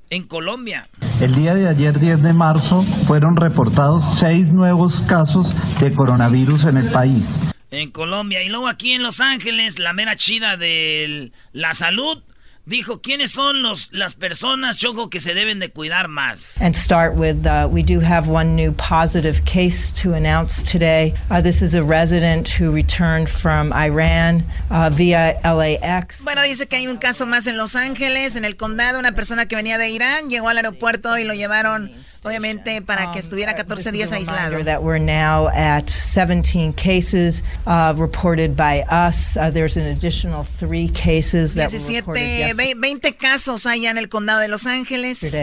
en 0.09 0.23
Colombia. 0.23 0.89
El 1.21 1.35
día 1.35 1.53
de 1.53 1.67
ayer, 1.67 1.99
10 1.99 2.23
de 2.23 2.33
marzo, 2.33 2.81
fueron 3.05 3.35
reportados 3.35 4.03
seis 4.17 4.51
nuevos 4.51 5.01
casos 5.01 5.53
de 5.79 5.93
coronavirus 5.93 6.63
en 6.65 6.77
el 6.77 6.89
país. 6.89 7.27
En 7.69 7.91
Colombia. 7.91 8.41
Y 8.41 8.49
luego 8.49 8.67
aquí 8.67 8.93
en 8.93 9.03
Los 9.03 9.19
Ángeles, 9.19 9.77
la 9.77 9.93
mera 9.93 10.15
chida 10.15 10.57
de 10.57 11.31
la 11.53 11.75
salud 11.75 12.23
dijo 12.68 13.02
quiénes 13.02 13.31
son 13.31 13.61
los 13.61 13.89
las 13.94 14.15
personas 14.15 14.77
choco 14.77 15.10
que 15.10 15.19
se 15.19 15.34
deben 15.34 15.60
de 15.60 15.69
cuidar 15.69 16.10
más. 16.10 16.61
And 16.61 16.76
start 16.76 17.15
with 17.15 17.48
uh, 17.48 17.68
we 17.72 17.81
do 17.81 18.02
have 18.02 18.27
one 18.27 18.56
new 18.56 18.73
positive 18.73 19.45
case 19.45 19.91
to 20.03 20.14
announce 20.14 20.64
today. 20.69 21.14
Uh, 21.31 21.41
this 21.41 21.61
is 21.61 21.73
a 21.73 21.84
resident 21.84 22.49
who 22.49 22.72
returned 22.72 23.30
from 23.30 23.72
Iran 23.72 24.44
uh, 24.69 24.89
via 24.91 25.39
LAX. 25.44 26.23
Bueno, 26.23 26.44
dice 26.44 26.68
que 26.68 26.77
hay 26.77 26.88
un 26.88 26.98
caso 26.98 27.26
más 27.26 27.48
en 27.48 27.57
Los 27.57 27.76
Ángeles, 27.76 28.35
en 28.35 28.44
el 28.44 28.57
condado, 28.57 28.99
una 28.99 29.14
persona 29.14 29.45
que 29.45 29.56
venía 29.56 29.77
de 29.77 29.89
Irán 29.89 30.30
llegó 30.30 30.49
al 30.49 30.57
aeropuerto 30.57 31.18
y 31.18 31.23
lo 31.23 31.34
llevaron 31.34 31.91
obviamente 32.23 32.81
para 32.81 33.11
que 33.11 33.19
estuviera 33.19 33.56
14 33.56 33.91
días 33.91 34.11
aislado. 34.11 34.64
That 34.65 34.84
we're 34.84 34.99
now 34.99 35.48
at 35.49 35.89
17 35.89 36.73
cases 36.73 37.44
uh, 37.65 37.94
reported 37.98 38.57
by 38.57 38.81
us. 38.89 39.38
Uh, 39.38 39.49
there's 39.49 39.77
an 39.77 39.85
additional 39.85 40.44
three 40.44 40.89
cases 40.89 41.56
that 41.56 41.72
were 41.72 41.95
reported 41.95 42.19
yesterday. 42.19 42.56
20 42.57 43.15
casos 43.15 43.65
hay 43.65 43.85
en 43.85 43.97
el 43.97 44.09
condado 44.09 44.39
de 44.39 44.47
Los 44.47 44.65
Ángeles. 44.65 45.35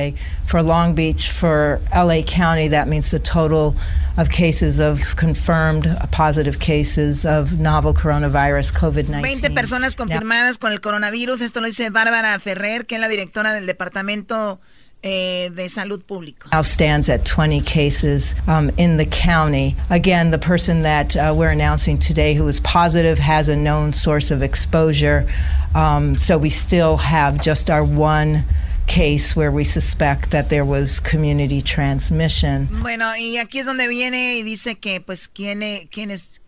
For 0.47 0.63
Long 0.63 0.95
Beach, 0.95 1.31
for 1.31 1.81
LA 1.93 2.23
County, 2.23 2.69
that 2.69 2.87
means 2.87 3.11
the 3.11 3.19
total 3.19 3.75
of 4.17 4.29
cases 4.29 4.81
of 4.81 5.17
confirmed 5.17 5.87
positive 6.11 6.59
cases 6.59 7.25
of 7.25 7.59
novel 7.59 7.95
coronavirus 7.95 8.73
COVID-19. 8.73 9.23
20 9.23 9.51
personas 9.51 9.97
confirmadas 9.97 10.59
con 10.59 10.73
el 10.73 10.81
coronavirus. 10.81 11.41
Esto 11.41 11.61
lo 11.61 11.67
dice 11.67 11.91
Bárbara 11.91 12.39
Ferrer, 12.39 12.87
que 12.87 12.97
es 12.97 13.01
la 13.01 13.09
directora 13.09 13.55
del 13.55 13.67
departamento 13.67 14.61
eh, 15.05 15.51
de 15.51 15.69
salud 15.69 16.03
público. 16.03 16.51
Now 16.51 16.63
stands 16.63 17.09
at 17.09 17.25
20 17.25 17.61
cases 17.61 18.35
um, 18.49 18.71
in 18.77 18.97
the 18.97 19.07
county. 19.07 19.77
Again, 19.91 20.31
the 20.31 20.39
person 20.39 20.83
that 20.83 21.17
uh, 21.17 21.35
we're 21.37 21.51
announcing 21.51 21.99
today 21.99 22.35
who 22.35 22.49
is 22.49 22.59
positive 22.61 23.19
has 23.19 23.49
a 23.49 23.57
known 23.57 23.93
source 23.93 24.31
of 24.31 24.43
exposure. 24.43 25.27
Um, 25.75 26.15
so 26.15 26.39
we 26.39 26.49
still 26.49 26.97
have 26.97 27.41
just 27.41 27.71
our 27.71 27.85
one 27.85 28.45
case 28.87 29.35
where 29.37 29.51
we 29.51 29.65
suspect 29.65 30.31
that 30.31 30.49
there 30.49 30.65
was 30.65 31.01
community 31.01 31.61
transmission. 31.61 32.69
Bueno, 32.83 33.07
y 33.17 33.39
aquí 33.39 33.59
es 33.59 33.67
donde 33.67 33.89
viene 33.89 34.37
y 34.37 34.43
dice 34.43 34.77
que 34.77 35.01
pues 35.01 35.29
quién, 35.29 35.61
quién 35.91 36.11
es 36.11 36.41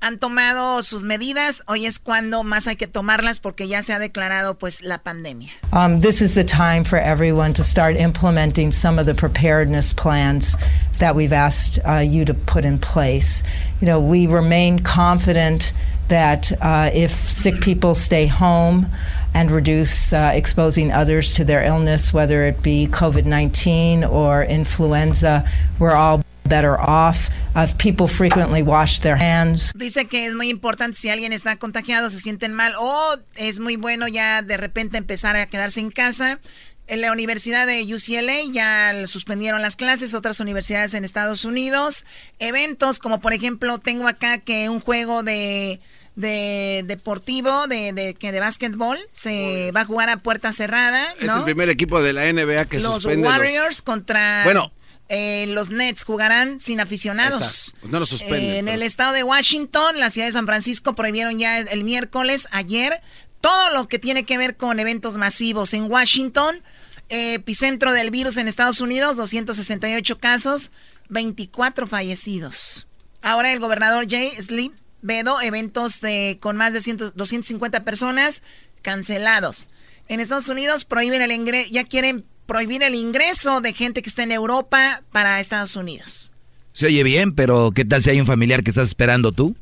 han 0.00 0.18
tomado 0.18 0.82
sus 0.82 1.04
medidas. 1.04 1.62
Hoy 1.66 1.86
es 1.86 1.98
cuando 1.98 2.44
más 2.44 2.66
hay 2.66 2.76
que 2.76 2.86
tomarlas 2.86 3.40
porque 3.40 3.68
ya 3.68 3.82
se 3.82 3.92
ha 3.92 3.98
declarado 3.98 4.58
pues 4.58 4.82
la 4.82 4.98
pandemia. 4.98 5.50
Um, 5.72 6.00
this 6.00 6.22
is 6.22 6.34
the 6.34 6.44
time 6.44 6.84
for 6.84 6.98
everyone 6.98 7.52
to 7.54 7.64
start 7.64 7.96
implementing 7.96 8.70
some 8.70 8.98
of 8.98 9.06
the 9.06 9.14
preparedness 9.14 9.92
plans 9.92 10.56
that 10.98 11.14
we've 11.14 11.32
asked 11.32 11.78
uh, 11.86 11.98
you 11.98 12.24
to 12.24 12.34
put 12.34 12.64
in 12.64 12.78
place. 12.78 13.42
You 13.80 13.86
know, 13.86 14.00
we 14.00 14.26
remain 14.26 14.80
confident 14.80 15.72
that 16.08 16.52
uh, 16.62 16.90
if 16.92 17.10
sick 17.10 17.60
people 17.60 17.94
stay 17.94 18.26
home 18.26 18.86
and 19.34 19.50
reduce 19.50 20.12
uh, 20.12 20.32
exposing 20.34 20.90
others 20.90 21.34
to 21.34 21.44
their 21.44 21.62
illness, 21.62 22.12
whether 22.12 22.44
it 22.44 22.62
be 22.62 22.88
COVID 22.90 23.24
19 23.24 24.04
or 24.04 24.42
influenza, 24.42 25.48
we're 25.78 25.92
all 25.94 26.22
better 26.48 26.76
off. 26.80 27.28
Uh, 27.54 27.66
people 27.78 28.06
frequently 28.06 28.62
wash 28.62 29.00
their 29.00 29.16
hands. 29.16 29.72
Dice 29.74 30.06
que 30.06 30.26
es 30.26 30.34
muy 30.34 30.48
importante 30.48 30.96
si 30.96 31.08
alguien 31.08 31.32
está 31.32 31.56
contagiado, 31.56 32.10
se 32.10 32.20
sienten 32.20 32.52
mal 32.52 32.74
o 32.78 33.16
es 33.36 33.60
muy 33.60 33.76
bueno 33.76 34.08
ya 34.08 34.42
de 34.42 34.56
repente 34.56 34.98
empezar 34.98 35.36
a 35.36 35.46
quedarse 35.46 35.80
en 35.80 35.90
casa. 35.90 36.38
En 36.86 37.02
la 37.02 37.12
Universidad 37.12 37.66
de 37.66 37.82
UCLA 37.82 38.50
ya 38.50 39.06
suspendieron 39.06 39.60
las 39.60 39.76
clases, 39.76 40.14
otras 40.14 40.40
universidades 40.40 40.94
en 40.94 41.04
Estados 41.04 41.44
Unidos. 41.44 42.06
Eventos 42.38 42.98
como 42.98 43.20
por 43.20 43.34
ejemplo 43.34 43.78
tengo 43.78 44.08
acá 44.08 44.38
que 44.38 44.70
un 44.70 44.80
juego 44.80 45.22
de 45.22 45.80
de 46.18 46.82
deportivo 46.84 47.68
de, 47.68 47.92
de 47.92 48.14
que 48.14 48.32
de 48.32 48.40
básquetbol 48.40 48.98
se 49.12 49.70
va 49.70 49.82
a 49.82 49.84
jugar 49.84 50.08
a 50.08 50.16
puerta 50.16 50.52
cerrada. 50.52 51.14
Es 51.20 51.32
el 51.32 51.44
primer 51.44 51.68
equipo 51.68 52.02
de 52.02 52.12
la 52.12 52.32
NBA 52.32 52.64
que 52.64 52.80
los 52.80 52.94
suspende. 52.94 53.28
Warriors 53.28 53.82
contra 53.82 54.42
bueno, 54.42 54.72
eh, 55.08 55.46
los 55.48 55.70
Nets 55.70 56.04
jugarán 56.04 56.60
sin 56.60 56.80
aficionados. 56.80 57.40
Exacto. 57.40 57.88
No 57.88 58.00
los 58.00 58.10
suspenden. 58.10 58.40
Eh, 58.40 58.58
en 58.58 58.68
el 58.68 58.82
estado 58.82 59.12
de 59.12 59.22
Washington, 59.22 59.98
la 59.98 60.10
ciudad 60.10 60.26
de 60.26 60.32
San 60.32 60.46
Francisco 60.46 60.94
prohibieron 60.94 61.38
ya 61.38 61.58
el 61.60 61.84
miércoles, 61.84 62.48
ayer, 62.50 63.00
todo 63.40 63.70
lo 63.70 63.88
que 63.88 63.98
tiene 63.98 64.24
que 64.24 64.36
ver 64.36 64.56
con 64.56 64.80
eventos 64.80 65.16
masivos. 65.16 65.72
En 65.72 65.90
Washington, 65.90 66.62
epicentro 67.08 67.92
del 67.92 68.10
virus 68.10 68.36
en 68.36 68.48
Estados 68.48 68.80
Unidos, 68.80 69.16
268 69.16 70.18
casos, 70.18 70.70
24 71.08 71.86
fallecidos. 71.86 72.86
Ahora 73.22 73.52
el 73.52 73.60
gobernador 73.60 74.06
Jay 74.08 74.30
Sleep 74.40 74.72
vedo 75.00 75.40
eventos 75.40 76.00
de, 76.00 76.38
con 76.40 76.56
más 76.56 76.72
de 76.72 76.80
100, 76.80 77.12
250 77.14 77.84
personas 77.84 78.42
cancelados. 78.82 79.68
En 80.08 80.20
Estados 80.20 80.48
Unidos 80.48 80.84
prohíben 80.84 81.22
el 81.22 81.32
ingreso, 81.32 81.70
ya 81.70 81.84
quieren 81.84 82.24
prohibir 82.48 82.82
el 82.82 82.94
ingreso 82.94 83.60
de 83.60 83.74
gente 83.74 84.00
que 84.00 84.08
está 84.08 84.22
en 84.22 84.32
Europa 84.32 85.02
para 85.12 85.38
Estados 85.38 85.76
Unidos. 85.76 86.32
Se 86.72 86.86
oye 86.86 87.02
bien, 87.02 87.34
pero 87.34 87.72
¿qué 87.72 87.84
tal 87.84 88.02
si 88.02 88.08
hay 88.08 88.20
un 88.20 88.26
familiar 88.26 88.64
que 88.64 88.70
estás 88.70 88.88
esperando 88.88 89.32
tú? 89.32 89.54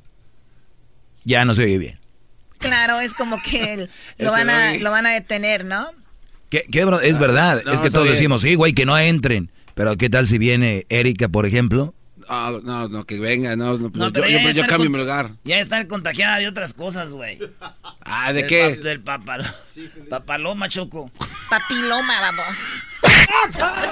Ya 1.24 1.44
no 1.44 1.52
se 1.52 1.64
oye 1.64 1.78
bien. 1.78 1.98
Claro, 2.58 3.00
es 3.00 3.12
como 3.14 3.42
que 3.42 3.88
lo, 4.18 4.30
van 4.30 4.48
a, 4.48 4.74
lo 4.76 4.92
van 4.92 5.04
a 5.04 5.10
detener, 5.10 5.64
¿no? 5.64 5.90
¿Qué, 6.48 6.64
es 7.02 7.18
verdad, 7.18 7.60
es 7.66 7.80
que 7.80 7.90
todos 7.90 8.08
decimos, 8.08 8.42
sí, 8.42 8.54
güey, 8.54 8.72
que 8.72 8.86
no 8.86 8.96
entren. 8.96 9.50
Pero 9.74 9.96
¿qué 9.96 10.08
tal 10.08 10.28
si 10.28 10.38
viene 10.38 10.86
Erika, 10.88 11.28
por 11.28 11.44
ejemplo? 11.44 11.92
Ah, 12.28 12.52
no, 12.62 12.88
no, 12.88 13.04
que 13.04 13.18
venga, 13.20 13.54
no, 13.56 13.78
no, 13.78 13.90
pero 13.92 14.26
yo- 14.28 14.66
cambio 14.66 14.90
mi 14.90 14.98
lugar. 14.98 15.32
Ya 15.44 15.58
está 15.60 15.86
contagiada 15.86 16.38
de 16.38 16.48
otras 16.48 16.72
cosas, 16.74 17.10
güey. 17.10 17.38
Ah, 18.00 18.32
¿de 18.32 18.40
Del 18.42 18.46
qué? 18.48 18.76
pa- 18.76 18.88
del 18.88 19.00
papal- 19.02 19.54
papaloma, 20.10 20.68
Choco. 20.68 21.10
Papiloma, 21.48 22.20
vamos. 22.20 22.46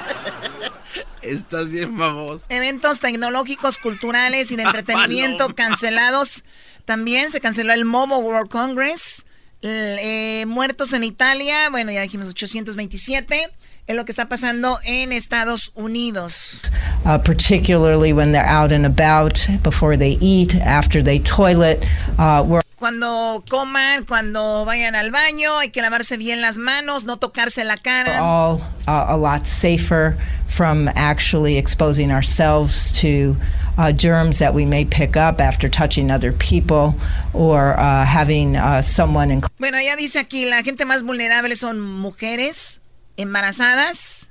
Estás 1.22 1.72
bien, 1.72 1.96
vamos. 1.96 2.42
Eventos 2.48 3.00
tecnológicos, 3.00 3.78
culturales 3.78 4.50
y 4.52 4.56
de 4.56 4.62
entretenimiento 4.64 5.54
cancelados. 5.54 6.44
También 6.84 7.30
se 7.30 7.40
canceló 7.40 7.72
el 7.72 7.84
Mobile 7.84 8.16
World 8.20 8.50
Congress. 8.50 9.24
Eh, 9.62 10.44
muertos 10.46 10.92
en 10.92 11.04
Italia, 11.04 11.70
bueno, 11.70 11.90
ya 11.90 12.02
dijimos 12.02 12.28
827. 12.28 13.50
Es 13.86 13.96
lo 13.96 14.04
que 14.04 14.12
está 14.12 14.28
pasando 14.28 14.78
en 14.86 15.12
Estados 15.12 15.70
Unidos. 15.74 16.60
uh, 17.04 17.18
particularly 17.18 18.12
when 18.12 18.32
they're 18.32 18.46
out 18.46 18.72
and 18.72 18.86
about, 18.86 19.46
before 19.62 19.96
they 19.96 20.16
eat, 20.20 20.54
after 20.56 21.02
they 21.02 21.18
toilet. 21.18 21.84
Uh, 22.18 22.60
Cuando 22.78 23.42
coman, 23.48 24.04
cuando 24.04 24.64
vayan 24.66 24.94
al 24.94 25.10
baño, 25.10 25.58
hay 25.58 25.68
que 25.68 25.80
lavarse 25.80 26.18
bien 26.18 26.42
las 26.42 26.58
manos, 26.58 27.04
no 27.06 27.16
tocarse 27.16 27.64
la 27.64 27.76
cara. 27.76 28.20
all 28.20 28.60
uh, 28.86 29.06
a 29.08 29.16
lot 29.16 29.46
safer 29.46 30.18
from 30.48 30.88
actually 30.94 31.56
exposing 31.56 32.10
ourselves 32.10 32.92
to 33.00 33.36
uh, 33.78 33.90
germs 33.92 34.38
that 34.38 34.52
we 34.54 34.66
may 34.66 34.84
pick 34.84 35.16
up 35.16 35.40
after 35.40 35.66
touching 35.68 36.10
other 36.10 36.30
people 36.32 36.94
or 37.32 37.78
uh, 37.78 38.04
having 38.04 38.56
uh, 38.56 38.82
someone 38.82 39.30
in 39.30 39.40
Bueno, 39.58 39.78
ya 39.80 39.96
dice 39.96 40.18
aquí, 40.18 40.44
la 40.44 40.62
gente 40.62 40.84
más 40.84 41.02
vulnerable 41.02 41.56
son 41.56 41.80
mujeres 41.80 42.80
embarazadas, 43.16 44.28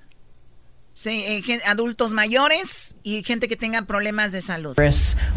eh, 1.06 1.60
adultos 1.66 2.14
mayores 2.14 2.96
y 3.04 3.24
gente 3.24 3.48
que 3.48 3.56
tenga 3.56 3.82
problemas 3.84 4.32
de 4.32 4.42
salud. 4.42 4.76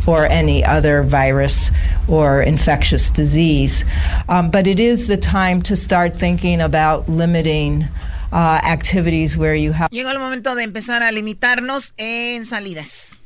or 0.07 0.27
any 0.27 0.65
other 0.65 1.03
virus 1.03 1.73
or 2.09 2.43
infectious 2.43 3.11
disease. 3.11 3.85
Um, 4.29 4.51
but 4.51 4.67
it 4.67 4.79
is 4.79 5.09
the 5.09 5.17
time 5.17 5.63
to 5.63 5.77
start 5.77 6.15
thinking 6.15 6.61
about 6.61 7.09
limiting 7.09 7.89
uh, 8.33 8.61
activities 8.65 9.37
where 9.37 9.55
you 9.55 9.73
have. 9.73 9.89
Llegó 9.91 10.11
el 10.11 10.19
momento 10.19 10.55
de 10.55 10.63
empezar 10.63 11.03
a 11.03 11.11
limitarnos 11.11 11.93
en 11.97 12.45
salidas. 12.45 13.19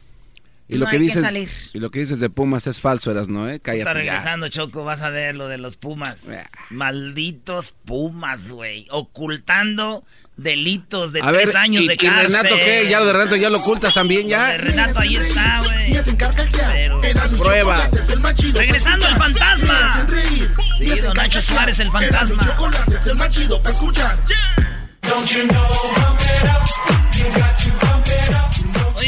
Y 0.71 0.79
lo 0.79 0.87
que 0.87 0.93
hay 0.93 0.99
que 0.99 1.05
dices, 1.05 1.23
salir. 1.23 1.49
y 1.73 1.79
lo 1.81 1.91
que 1.91 2.01
dices 2.01 2.21
de 2.21 2.31
Pumas 2.31 2.67
es 2.67 2.81
falso, 2.81 3.11
eras, 3.11 3.29
¿no? 3.29 3.49
Eh? 3.49 3.55
Está 3.57 3.73
Cállate 3.73 3.85
ya. 3.85 3.93
regresando, 3.95 4.49
Choco, 4.49 4.85
vas 4.85 5.01
a 5.03 5.11
ver 5.11 5.35
lo 5.37 5.49
de 5.49 5.59
los 5.59 5.77
Pumas. 5.77 6.27
Malditos 6.71 7.75
Pumas, 7.85 8.49
güey. 8.51 8.87
Ocultando 8.91 10.05
delitos 10.37 11.13
de 11.13 11.21
A 11.21 11.31
ver, 11.31 11.43
tres 11.43 11.55
años 11.55 11.83
y, 11.85 11.89
de 11.89 11.95
y 11.95 11.97
cárcel. 11.99 12.43
Renato 12.43 12.57
qué? 12.65 12.87
Ya 12.89 13.01
lo 13.01 13.07
de 13.07 13.13
Renato 13.13 13.37
ya 13.37 13.51
lo 13.51 13.59
ocultas 13.59 13.93
también, 13.93 14.23
Lo 14.23 14.29
ya. 14.31 14.47
de 14.53 14.59
Renato 14.59 15.01
ahí 15.01 15.17
está, 15.17 15.63
güey. 15.63 15.93
Pero... 16.73 17.01
Prueba. 17.39 17.91
Regresando 18.55 19.07
el 19.09 19.17
fantasma. 19.17 20.07
Sí, 20.79 20.87
don 21.01 21.15
Nacho 21.15 21.43
Suárez, 21.43 21.79
el 21.81 21.91
fantasma. 21.91 22.57
Es 23.01 23.07
el 23.07 23.17
más 23.17 23.31
chido 23.31 23.63
para 23.63 23.75
escuchar. 23.75 24.19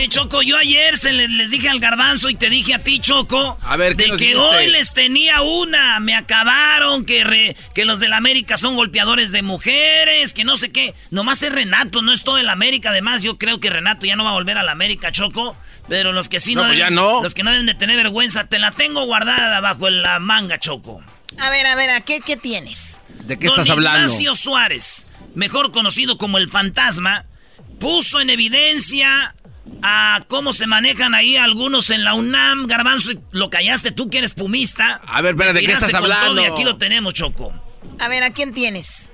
Oye, 0.02 0.08
Choco, 0.08 0.42
yo 0.42 0.56
ayer 0.56 0.98
se 0.98 1.12
les, 1.12 1.30
les 1.30 1.52
dije 1.52 1.68
al 1.68 1.78
garbanzo 1.78 2.28
y 2.28 2.34
te 2.34 2.50
dije 2.50 2.74
a 2.74 2.82
ti, 2.82 2.98
Choco, 2.98 3.56
A 3.62 3.76
ver, 3.76 3.94
¿qué 3.94 4.06
de 4.06 4.10
que 4.10 4.16
dijiste? 4.16 4.36
hoy 4.36 4.66
les 4.66 4.92
tenía 4.94 5.42
una. 5.42 6.00
Me 6.00 6.16
acabaron, 6.16 7.04
que, 7.04 7.22
re- 7.22 7.56
que 7.72 7.84
los 7.84 8.00
del 8.00 8.12
América 8.12 8.56
son 8.58 8.74
golpeadores 8.74 9.30
de 9.30 9.42
mujeres, 9.42 10.34
que 10.34 10.42
no 10.42 10.56
sé 10.56 10.72
qué. 10.72 10.96
Nomás 11.12 11.44
es 11.44 11.52
Renato, 11.52 12.02
no 12.02 12.12
es 12.12 12.24
todo 12.24 12.38
el 12.38 12.48
América. 12.48 12.90
Además, 12.90 13.22
yo 13.22 13.38
creo 13.38 13.60
que 13.60 13.70
Renato 13.70 14.04
ya 14.04 14.16
no 14.16 14.24
va 14.24 14.30
a 14.30 14.32
volver 14.32 14.58
al 14.58 14.68
América, 14.68 15.12
Choco. 15.12 15.56
Pero 15.88 16.10
los 16.10 16.28
que 16.28 16.40
sí 16.40 16.56
No, 16.56 16.62
no, 16.62 16.66
pues 16.70 16.78
deben- 16.80 16.88
ya 16.88 16.90
no. 16.90 17.22
Los 17.22 17.32
que 17.34 17.44
no 17.44 17.52
deben 17.52 17.66
de 17.66 17.74
tener 17.74 17.94
vergüenza, 17.96 18.48
te 18.48 18.58
la 18.58 18.72
tengo 18.72 19.04
guardada 19.04 19.60
bajo 19.60 19.88
la 19.88 20.18
manga, 20.18 20.58
Choco. 20.58 21.00
A 21.38 21.48
ver, 21.50 21.64
a 21.64 21.76
ver, 21.76 21.90
¿a 21.90 22.00
qué, 22.00 22.18
qué 22.18 22.36
tienes? 22.36 23.04
¿De 23.22 23.38
qué 23.38 23.46
Don 23.46 23.54
estás 23.54 23.70
hablando? 23.70 24.00
Ignacio 24.00 24.34
Suárez, 24.34 25.06
mejor 25.36 25.70
conocido 25.70 26.18
como 26.18 26.38
el 26.38 26.48
fantasma, 26.48 27.26
puso 27.78 28.20
en 28.20 28.30
evidencia 28.30 29.36
a 29.82 30.24
cómo 30.28 30.52
se 30.52 30.66
manejan 30.66 31.14
ahí 31.14 31.36
algunos 31.36 31.90
en 31.90 32.04
la 32.04 32.14
UNAM. 32.14 32.66
Garbanzo, 32.66 33.12
lo 33.30 33.50
callaste 33.50 33.90
tú 33.90 34.10
que 34.10 34.18
eres 34.18 34.34
pumista. 34.34 35.00
A 35.06 35.22
ver, 35.22 35.34
espera, 35.34 35.52
¿de 35.52 35.60
qué 35.60 35.72
estás 35.72 35.94
hablando? 35.94 36.42
Y 36.42 36.44
aquí 36.44 36.64
lo 36.64 36.76
tenemos, 36.76 37.14
Choco. 37.14 37.52
A 37.98 38.08
ver, 38.08 38.22
¿a 38.22 38.30
quién 38.30 38.52
tienes? 38.52 39.12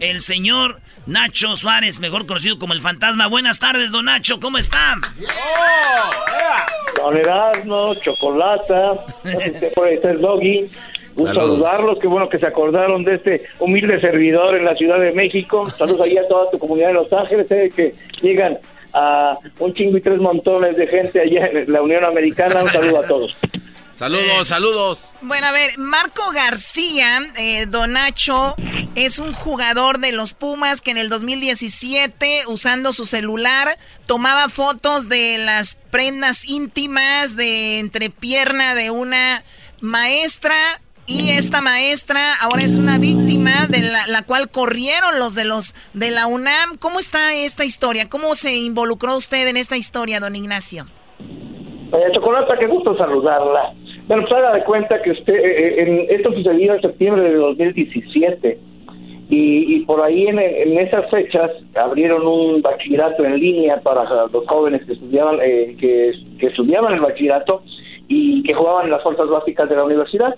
El 0.00 0.20
señor 0.20 0.80
Nacho 1.06 1.56
Suárez, 1.56 2.00
mejor 2.00 2.26
conocido 2.26 2.58
como 2.58 2.74
el 2.74 2.80
fantasma. 2.80 3.26
Buenas 3.26 3.58
tardes, 3.58 3.92
don 3.92 4.04
Nacho, 4.04 4.38
¿cómo 4.40 4.58
está? 4.58 4.96
Don 6.96 7.16
Erasmo, 7.16 7.94
Chocolata, 7.96 8.92
por 9.74 9.88
ahí 9.88 9.94
está 9.94 10.10
el 10.10 10.20
Doggy. 10.20 10.70
Un 11.16 11.34
saludarlos, 11.34 11.98
qué 12.00 12.06
bueno 12.06 12.28
que 12.28 12.38
se 12.38 12.46
acordaron 12.46 13.02
de 13.02 13.16
este 13.16 13.44
humilde 13.58 14.00
servidor 14.00 14.54
en 14.54 14.64
la 14.64 14.76
Ciudad 14.76 15.00
de 15.00 15.12
México. 15.12 15.68
Saludos 15.68 16.02
ahí 16.02 16.16
a 16.16 16.28
toda 16.28 16.50
tu 16.50 16.58
comunidad 16.60 16.88
de 16.88 16.94
Los 16.94 17.12
Ángeles, 17.12 17.48
sé 17.48 17.72
que 17.74 17.92
llegan 18.22 18.58
a 18.92 19.38
un 19.58 19.74
chingo 19.74 19.98
y 19.98 20.00
tres 20.00 20.18
montones 20.18 20.76
de 20.76 20.86
gente 20.86 21.20
allá 21.20 21.46
en 21.46 21.72
la 21.72 21.82
Unión 21.82 22.04
Americana. 22.04 22.62
Un 22.62 22.70
saludo 22.70 22.98
a 22.98 23.06
todos. 23.06 23.36
Saludos, 23.98 24.46
saludos. 24.46 25.10
Bueno, 25.22 25.48
a 25.48 25.50
ver, 25.50 25.76
Marco 25.76 26.30
García, 26.30 27.32
eh, 27.36 27.66
Don 27.66 27.94
Nacho, 27.94 28.54
es 28.94 29.18
un 29.18 29.32
jugador 29.32 29.98
de 29.98 30.12
los 30.12 30.34
Pumas 30.34 30.80
que 30.80 30.92
en 30.92 30.98
el 30.98 31.08
2017, 31.08 32.44
usando 32.46 32.92
su 32.92 33.04
celular, 33.06 33.76
tomaba 34.06 34.48
fotos 34.50 35.08
de 35.08 35.38
las 35.38 35.74
prendas 35.74 36.44
íntimas 36.44 37.34
de 37.34 37.80
entrepierna 37.80 38.76
de 38.76 38.92
una 38.92 39.42
maestra. 39.80 40.54
Y 41.08 41.30
esta 41.30 41.62
maestra 41.62 42.20
ahora 42.42 42.62
es 42.62 42.78
una 42.78 42.98
víctima 42.98 43.66
de 43.70 43.80
la, 43.80 44.06
la 44.08 44.22
cual 44.26 44.50
corrieron 44.50 45.18
los 45.18 45.34
de 45.34 45.46
los 45.46 45.74
de 45.94 46.10
la 46.10 46.26
UNAM. 46.26 46.76
¿Cómo 46.78 46.98
está 46.98 47.34
esta 47.34 47.64
historia? 47.64 48.10
¿Cómo 48.10 48.34
se 48.34 48.54
involucró 48.54 49.16
usted 49.16 49.48
en 49.48 49.56
esta 49.56 49.78
historia, 49.78 50.20
don 50.20 50.36
Ignacio? 50.36 50.84
Doña 51.88 52.12
Chocolata, 52.12 52.58
qué 52.58 52.66
gusto 52.66 52.94
saludarla. 52.98 53.72
Bueno, 54.06 54.24
pues 54.24 54.34
haga 54.34 54.52
de 54.52 54.64
cuenta 54.64 55.00
que 55.00 55.12
usted, 55.12 55.34
eh, 55.34 55.82
en, 55.82 56.06
esto 56.10 56.30
sucedió 56.34 56.74
en 56.74 56.82
septiembre 56.82 57.22
de 57.22 57.36
2017 57.36 58.58
y, 59.30 59.76
y 59.76 59.80
por 59.86 60.02
ahí 60.02 60.26
en, 60.26 60.38
en 60.38 60.78
esas 60.78 61.08
fechas 61.10 61.50
abrieron 61.74 62.26
un 62.26 62.60
bachillerato 62.60 63.24
en 63.24 63.38
línea 63.38 63.80
para 63.80 64.04
los 64.26 64.46
jóvenes 64.46 64.84
que 64.84 64.92
estudiaban, 64.92 65.38
eh, 65.42 65.74
que, 65.80 66.12
que 66.38 66.48
estudiaban 66.48 66.92
el 66.92 67.00
bachillerato 67.00 67.62
y 68.08 68.42
que 68.42 68.52
jugaban 68.52 68.86
en 68.86 68.90
las 68.90 69.02
fuerzas 69.02 69.28
básicas 69.28 69.70
de 69.70 69.76
la 69.76 69.84
universidad. 69.84 70.34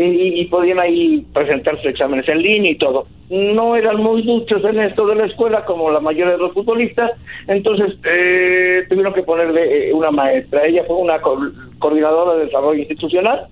Y, 0.00 0.40
y 0.40 0.44
podían 0.46 0.78
ahí 0.78 1.26
presentar 1.34 1.76
sus 1.78 1.86
exámenes 1.86 2.28
en 2.28 2.40
línea 2.40 2.70
y 2.70 2.76
todo. 2.78 3.06
No 3.30 3.74
eran 3.74 3.96
muy 3.96 4.22
duchos 4.22 4.62
en 4.64 4.78
esto 4.80 5.06
de 5.08 5.16
la 5.16 5.26
escuela 5.26 5.64
como 5.64 5.90
la 5.90 5.98
mayoría 5.98 6.32
de 6.34 6.38
los 6.38 6.52
futbolistas, 6.52 7.10
entonces 7.48 7.94
eh, 8.04 8.84
tuvieron 8.88 9.12
que 9.12 9.22
ponerle 9.24 9.88
eh, 9.88 9.92
una 9.92 10.10
maestra. 10.12 10.64
Ella 10.66 10.84
fue 10.86 10.96
una 10.96 11.20
co- 11.20 11.50
coordinadora 11.80 12.38
de 12.38 12.44
desarrollo 12.46 12.78
institucional 12.78 13.48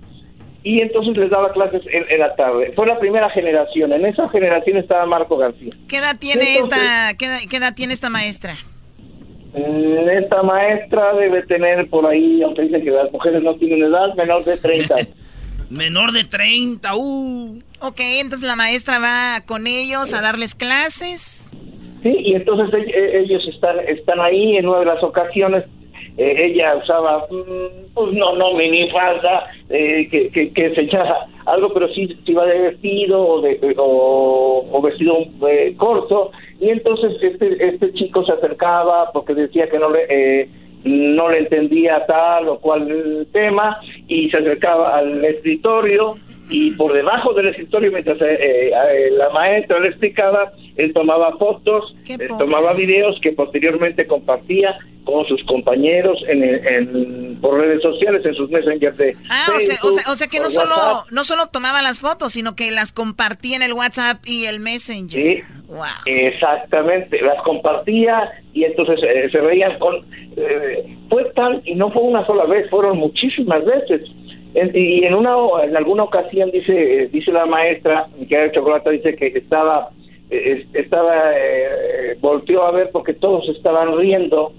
y 0.63 0.81
entonces 0.81 1.17
les 1.17 1.31
daba 1.31 1.53
clases 1.53 1.83
en, 1.91 2.05
en 2.09 2.21
la 2.21 2.35
tarde. 2.37 2.73
Fue 2.77 2.87
la 2.87 2.99
primera 3.01 3.29
generación. 3.31 3.93
En 3.93 4.07
esa 4.07 4.29
generación 4.29 4.77
estaba 4.79 5.05
Marco 5.05 5.37
García. 5.37 5.73
¿Qué 5.89 5.97
edad 5.99 6.17
tiene 6.19 6.43
Entonces- 6.57 6.81
esta 6.83 7.17
qué 7.19 7.25
edad, 7.27 7.39
qué 7.51 7.57
edad 7.57 7.75
tiene 7.75 7.93
esta 7.93 8.09
maestra? 8.09 8.55
Mm, 9.55 10.09
Esta 10.11 10.43
maestra 10.43 11.15
debe 11.15 11.43
tener 11.43 11.89
por 11.89 12.07
ahí, 12.07 12.43
aunque 12.43 12.63
dicen 12.63 12.85
que 12.85 12.91
las 12.91 13.11
mujeres 13.11 13.43
no 13.43 13.55
tienen 13.57 13.83
edad, 13.83 14.15
menor 14.15 14.45
de 14.45 14.57
30. 14.59 14.95
Menor 15.71 16.13
de 16.13 16.25
30, 16.25 16.95
uh. 16.97 17.59
Ok, 17.81 18.01
entonces 18.21 18.47
la 18.47 18.57
maestra 18.57 18.99
va 18.99 19.45
con 19.47 19.67
ellos 19.67 20.15
a 20.15 20.21
darles 20.21 20.55
clases. 20.55 21.53
Sí, 22.03 22.15
y 22.21 22.35
entonces 22.35 22.73
e- 22.73 22.91
e- 22.91 23.21
ellos 23.21 23.47
están 23.49 23.81
están 23.89 24.21
ahí 24.21 24.57
en 24.57 24.69
una 24.69 24.81
de 24.81 24.85
las 24.87 25.03
ocasiones. 25.03 25.65
eh, 26.19 26.47
ella 26.47 26.77
usaba, 26.77 27.27
mm, 27.31 27.93
pues 27.93 28.13
no, 28.15 28.35
no 28.37 28.55
minifalda, 28.55 29.51
eh, 29.69 30.09
que, 30.11 30.31
que, 30.31 30.51
que 30.51 30.75
se 30.75 30.83
echaba 30.83 31.27
algo, 31.45 31.75
pero 31.75 31.89
sí, 31.93 32.07
sí 32.25 32.33
iba 32.33 32.47
de 32.47 32.59
vestido 32.71 33.21
o, 33.21 33.41
de, 33.43 33.75
o, 33.77 34.67
o 34.73 34.81
vestido 34.83 35.19
eh, 35.51 35.75
corto. 35.77 36.31
Y 36.59 36.71
entonces 36.71 37.13
este, 37.21 37.69
este 37.69 37.93
chico 37.93 38.25
se 38.25 38.33
acercaba 38.33 39.13
porque 39.13 39.35
decía 39.35 39.69
que 39.69 39.79
no 39.79 39.91
le, 39.91 40.07
eh, 40.09 40.49
no 40.87 41.29
le 41.31 41.39
entendía 41.41 42.05
tal 42.07 42.49
o 42.49 42.59
cual 42.59 43.27
tema 43.33 43.79
y 44.09 44.31
se 44.31 44.39
acercaba 44.39 44.97
al 44.99 45.25
escritorio 45.25 46.15
y 46.49 46.71
por 46.73 46.93
debajo 46.93 47.33
del 47.35 47.49
escritorio 47.49 47.91
mientras 47.91 48.21
eh, 48.23 48.71
eh, 48.71 49.11
la 49.11 49.31
maestra 49.31 49.81
le 49.81 49.89
explicaba, 49.89 50.53
él 50.77 50.93
tomaba 50.93 51.37
fotos, 51.39 51.95
eh, 52.09 52.19
tomaba 52.39 52.73
videos 52.73 53.19
que 53.21 53.33
posteriormente 53.33 54.07
compartía 54.07 54.77
con 55.03 55.25
sus 55.27 55.43
compañeros 55.45 56.19
en, 56.29 56.43
en- 56.45 57.39
por 57.41 57.59
redes 57.61 57.83
sociales, 57.83 58.25
en 58.25 58.35
sus 58.35 58.49
messengers 58.51 58.97
de 58.97 59.17
Ah, 59.29 59.47
o 59.55 59.59
sea, 59.59 59.75
o 59.75 59.79
Facebook, 59.79 60.01
sea, 60.01 60.13
o 60.13 60.17
sea 60.17 60.27
que 60.29 60.39
no 60.39 60.49
solo, 60.49 60.71
WhatsApp. 60.71 61.13
no 61.13 61.25
solo 61.25 61.47
tomaba 61.49 61.83
las 61.83 62.01
fotos, 62.01 62.33
sino 62.33 62.55
que 62.55 62.71
las 62.71 62.93
compartía 62.93 63.57
en 63.57 63.63
el 63.63 63.73
WhatsApp 63.73 64.19
y 64.25 64.45
el 64.47 64.61
Messenger. 64.61 65.21
Sí, 65.21 65.43
Wow. 65.69 65.83
exactamente, 66.07 67.21
las 67.23 67.43
compartía 67.43 68.31
y 68.53 68.65
entonces 68.65 69.01
eh, 69.03 69.29
se 69.33 69.41
veían 69.41 69.79
con... 69.81 70.05
eh, 70.37 70.97
fue 71.09 71.23
están, 71.23 71.63
y 71.65 71.75
no 71.75 71.91
fue 71.91 72.03
una 72.03 72.25
sola 72.27 72.45
vez, 72.45 72.69
fueron 72.71 72.99
muchísimas 72.99 73.65
veces. 73.65 74.03
En- 74.55 74.71
y 74.75 75.05
en 75.05 75.15
una 75.15 75.35
en 75.65 75.77
alguna 75.77 76.05
ocasión 76.05 76.51
dice 76.51 77.09
dice 77.13 77.31
la 77.31 77.45
maestra 77.47 78.07
Micaela 78.19 78.53
Chocolata 78.53 78.89
dice 78.91 79.15
que 79.15 79.27
estaba 79.27 79.91
eh, 80.31 80.65
estaba 80.73 81.15
eh, 81.37 82.17
volteó 82.21 82.65
a 82.65 82.71
ver 82.71 82.91
porque 82.91 83.13
todos 83.13 83.47
estaban 83.51 83.97
riendo 83.99 84.53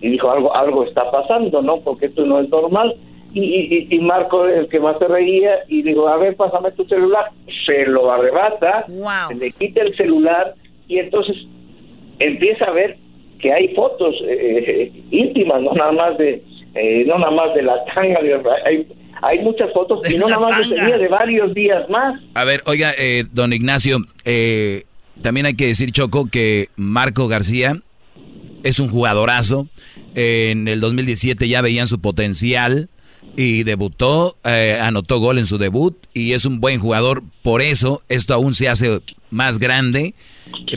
y 0.00 0.08
dijo 0.10 0.30
algo 0.30 0.56
algo 0.56 0.84
está 0.84 1.10
pasando 1.10 1.60
no 1.60 1.80
porque 1.80 2.06
esto 2.06 2.24
no 2.24 2.40
es 2.40 2.48
normal 2.48 2.94
y, 3.34 3.40
y, 3.42 3.88
y 3.94 4.00
Marco 4.00 4.46
el 4.46 4.68
que 4.68 4.80
más 4.80 4.98
se 4.98 5.06
reía 5.08 5.58
y 5.68 5.82
dijo 5.82 6.08
a 6.08 6.16
ver 6.16 6.34
pásame 6.36 6.70
tu 6.72 6.84
celular 6.86 7.26
se 7.66 7.84
lo 7.86 8.10
arrebata 8.10 8.86
se 9.28 9.34
le 9.34 9.52
quita 9.52 9.82
el 9.82 9.94
celular 9.96 10.54
y 10.88 10.98
entonces 10.98 11.36
empieza 12.20 12.64
a 12.66 12.70
ver 12.72 12.96
que 13.42 13.52
hay 13.52 13.74
fotos 13.74 14.14
eh, 14.26 14.90
íntimas 15.10 15.60
no 15.62 15.72
nada 15.74 15.92
más 15.92 16.16
de 16.18 16.42
eh, 16.74 17.04
no 17.06 17.18
nada 17.18 17.32
más 17.32 17.54
de 17.54 17.62
la 17.62 17.84
tanga 17.94 18.22
de- 18.22 18.40
hay 18.64 18.86
hay 19.20 19.38
muchas 19.40 19.70
fotos 19.72 20.00
y 20.10 20.16
no 20.16 20.26
nada 20.28 20.40
más 20.40 20.68
de 20.68 20.74
ese 20.74 20.84
día, 20.86 20.98
de 20.98 21.06
varios 21.08 21.52
días 21.54 21.88
más. 21.88 22.20
A 22.34 22.44
ver, 22.44 22.60
oiga, 22.66 22.90
eh, 22.98 23.24
don 23.32 23.52
Ignacio, 23.52 23.98
eh, 24.24 24.82
también 25.22 25.46
hay 25.46 25.54
que 25.54 25.66
decir, 25.68 25.92
Choco, 25.92 26.26
que 26.28 26.68
Marco 26.74 27.28
García 27.28 27.76
es 28.64 28.80
un 28.80 28.88
jugadorazo. 28.88 29.68
En 30.16 30.66
el 30.66 30.80
2017 30.80 31.46
ya 31.46 31.60
veían 31.62 31.86
su 31.86 32.00
potencial 32.00 32.88
y 33.36 33.62
debutó, 33.62 34.36
eh, 34.44 34.78
anotó 34.80 35.18
gol 35.18 35.38
en 35.38 35.46
su 35.46 35.58
debut 35.58 35.96
y 36.12 36.32
es 36.32 36.44
un 36.44 36.60
buen 36.60 36.80
jugador. 36.80 37.22
Por 37.42 37.62
eso 37.62 38.02
esto 38.08 38.34
aún 38.34 38.54
se 38.54 38.68
hace 38.68 39.00
más 39.30 39.58
grande. 39.58 40.14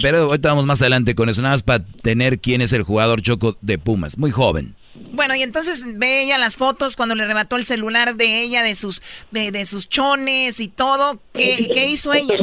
Pero 0.02 0.18
ahorita 0.19 0.49
vamos 0.49 0.65
más 0.65 0.82
adelante 0.82 1.15
con 1.15 1.27
eso, 1.27 1.41
nada 1.41 1.53
más 1.53 1.64
para 1.64 1.84
tener 2.02 2.40
quién 2.40 2.61
es 2.61 2.72
el 2.73 2.84
jugador 2.84 3.22
Choco 3.22 3.57
de 3.61 3.77
Pumas. 3.77 4.18
Muy 4.18 4.32
joven. 4.32 4.76
Bueno, 5.11 5.36
y 5.36 5.41
entonces 5.41 5.98
ve 5.98 6.23
ella 6.23 6.38
las 6.38 6.56
fotos 6.56 6.95
cuando 6.95 7.15
le 7.15 7.23
arrebató 7.23 7.57
el 7.57 7.65
celular 7.65 8.15
de 8.15 8.44
ella, 8.44 8.64
de 8.64 8.76
sus, 8.76 9.02
de, 9.32 9.52
de 9.52 9.65
sus 9.65 9.90
chones 9.90 10.60
y 10.60 10.69
todo. 10.69 11.19
¿Qué, 11.34 11.69
qué 11.73 11.88
hizo 11.88 12.14
ella? 12.14 12.36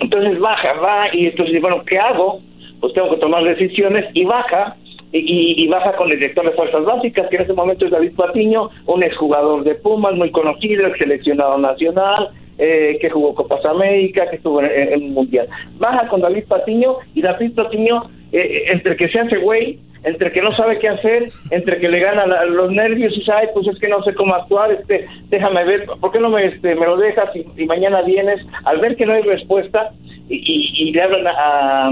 Entonces 0.00 0.38
baja, 0.38 0.72
va 0.74 1.14
y 1.14 1.26
entonces, 1.26 1.60
bueno, 1.60 1.82
¿qué 1.86 1.98
hago? 1.98 2.42
Pues 2.80 2.92
tengo 2.92 3.10
que 3.10 3.20
tomar 3.20 3.44
decisiones 3.44 4.04
y 4.14 4.24
baja. 4.24 4.76
Y, 5.12 5.62
y- 5.62 5.68
baja 5.68 5.92
con 5.96 6.10
el 6.10 6.18
director 6.18 6.44
de 6.44 6.52
Fuerzas 6.52 6.84
Básicas, 6.84 7.28
que 7.28 7.36
en 7.36 7.42
ese 7.42 7.52
momento 7.52 7.84
es 7.84 7.90
David 7.90 8.12
Patiño, 8.16 8.70
un 8.86 9.02
exjugador 9.02 9.62
de 9.62 9.74
Pumas, 9.74 10.14
muy 10.14 10.30
conocido, 10.30 10.86
ex 10.86 10.96
seleccionado 10.98 11.58
nacional, 11.58 12.30
eh, 12.58 12.96
que 13.00 13.10
jugó 13.10 13.34
Copas 13.34 13.64
América, 13.66 14.28
que 14.30 14.36
estuvo 14.36 14.60
en, 14.62 14.70
en 14.70 14.92
el 14.94 15.00
Mundial. 15.10 15.48
Baja 15.78 16.08
con 16.08 16.22
David 16.22 16.44
Patiño 16.48 16.96
y 17.14 17.20
David 17.20 17.52
Patiño, 17.54 18.04
eh, 18.32 18.64
entre 18.72 18.96
que 18.96 19.08
se 19.08 19.20
hace 19.20 19.36
güey, 19.36 19.78
entre 20.04 20.32
que 20.32 20.42
no 20.42 20.50
sabe 20.50 20.78
qué 20.78 20.88
hacer, 20.88 21.26
entre 21.50 21.78
que 21.78 21.88
le 21.88 22.00
ganan 22.00 22.28
la- 22.30 22.44
los 22.44 22.70
nervios 22.72 23.12
y 23.14 23.20
dice, 23.20 23.32
ay, 23.32 23.48
pues 23.54 23.66
es 23.68 23.78
que 23.78 23.88
no 23.88 24.02
sé 24.02 24.14
cómo 24.14 24.34
actuar, 24.34 24.72
este, 24.72 25.06
déjame 25.28 25.64
ver, 25.64 25.86
¿por 26.00 26.10
qué 26.12 26.18
no 26.20 26.28
me, 26.30 26.44
este, 26.46 26.74
me 26.74 26.86
lo 26.86 26.96
dejas 26.96 27.30
y, 27.56 27.64
mañana 27.66 28.02
vienes? 28.02 28.40
Al 28.64 28.78
ver 28.78 28.96
que 28.96 29.06
no 29.06 29.12
hay 29.12 29.22
respuesta 29.22 29.90
y, 30.28 30.36
y- 30.36 30.88
y 30.88 30.92
le 30.92 31.02
hablan 31.02 31.26
a, 31.26 31.86
a 31.88 31.90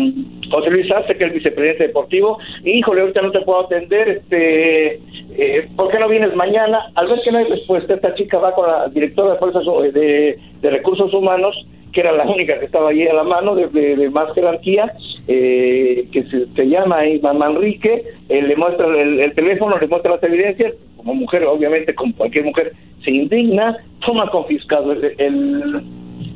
José 0.51 0.71
Luis 0.71 0.91
Arce, 0.91 1.15
que 1.17 1.25
es 1.25 1.31
el 1.31 1.37
vicepresidente 1.37 1.87
deportivo, 1.87 2.39
híjole, 2.65 3.03
ahorita 3.03 3.23
no 3.23 3.31
te 3.31 3.41
puedo 3.43 3.61
atender, 3.67 4.09
este, 4.09 4.95
eh, 5.37 5.69
¿por 5.77 5.91
qué 5.91 5.99
no 6.01 6.09
vienes 6.09 6.35
mañana? 6.35 6.87
Al 6.97 7.07
ver 7.07 7.19
que 7.25 7.31
no 7.31 7.39
hay 7.39 7.45
respuesta, 7.45 7.95
esta 7.95 8.15
chica 8.15 8.39
va 8.39 8.53
con 8.55 8.67
la 8.67 8.89
directora 8.89 9.33
de 9.35 9.39
Fuerzas 9.39 9.63
eh, 9.95 10.37
de 10.61 10.71
Recursos 10.71 11.13
Humanos, 11.15 11.55
que 11.93 12.01
era 12.01 12.13
la 12.13 12.25
única 12.25 12.59
que 12.59 12.67
estaba 12.67 12.91
allí 12.91 13.07
a 13.07 13.15
la 13.15 13.25
mano, 13.25 13.55
de, 13.55 14.11
más 14.11 14.33
jerarquía, 14.35 14.93
eh, 15.29 16.07
que 16.13 16.23
se, 16.25 16.47
se 16.55 16.69
llama 16.69 16.99
ahí 16.99 17.21
Manrique, 17.21 18.05
eh, 18.29 18.43
le 18.43 18.57
muestra 18.57 18.87
el, 18.87 19.21
el 19.21 19.35
teléfono, 19.35 19.79
le 19.79 19.87
muestra 19.87 20.13
las 20.13 20.23
evidencias, 20.23 20.75
como 20.97 21.15
mujer, 21.15 21.45
obviamente, 21.45 21.95
como 21.95 22.15
cualquier 22.15 22.45
mujer, 22.45 22.73
se 23.05 23.11
indigna, 23.11 23.77
toma 24.05 24.31
confiscado 24.31 24.93
el, 24.93 25.15
el, 25.19 25.83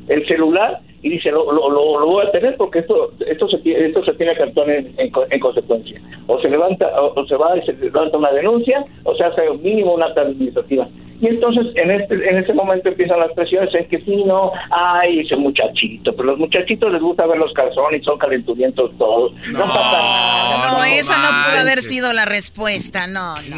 el 0.09 0.27
celular 0.27 0.81
y 1.03 1.11
dice, 1.11 1.31
lo, 1.31 1.53
lo, 1.53 1.69
lo, 1.71 2.07
voy 2.07 2.25
a 2.27 2.31
tener 2.31 2.57
porque 2.57 2.79
esto 2.79 3.13
esto 3.27 3.47
se, 3.49 3.59
esto 3.87 4.03
se 4.05 4.15
tiene 4.15 4.35
que 4.35 4.43
en, 4.43 4.95
en 4.97 5.13
en 5.31 5.41
consecuencia. 5.41 6.01
O 6.29 6.41
se 6.41 6.49
levanta, 6.49 6.89
o, 6.99 7.21
o 7.21 7.27
se 7.27 7.37
va 7.37 7.59
y 7.59 7.63
se 7.67 7.75
levanta 7.75 8.17
una 8.17 8.33
denuncia, 8.33 8.83
o 9.03 9.15
se 9.15 9.25
hace 9.25 9.43
mínimo 9.63 9.95
una 9.95 10.07
administrativa. 10.07 10.89
Y 11.21 11.29
entonces 11.29 11.67
en 11.77 11.91
este 11.93 12.15
en 12.29 12.39
ese 12.39 12.53
momento 12.53 12.89
empiezan 12.89 13.21
las 13.21 13.33
presiones 13.33 13.73
en 13.75 13.87
que 13.89 13.99
sí, 14.01 14.25
no, 14.25 14.53
ay, 14.71 15.21
ese 15.21 15.37
muchachito, 15.37 16.15
pero 16.15 16.31
los 16.31 16.39
muchachitos 16.39 16.93
les 16.93 17.01
gusta 17.01 17.25
ver 17.27 17.39
los 17.39 17.53
calzones 17.55 18.03
y 18.03 18.05
son 18.05 18.19
calenturientos 18.19 18.91
todos. 18.99 19.33
No, 19.53 19.61
pasa 19.61 19.93
nada. 19.93 20.73
No, 20.79 20.85
esa 20.85 21.17
no 21.19 21.29
pudo 21.51 21.61
haber 21.61 21.79
sido 21.83 22.13
la 22.13 22.25
respuesta, 22.25 23.07
no, 23.07 23.35
no. 23.49 23.57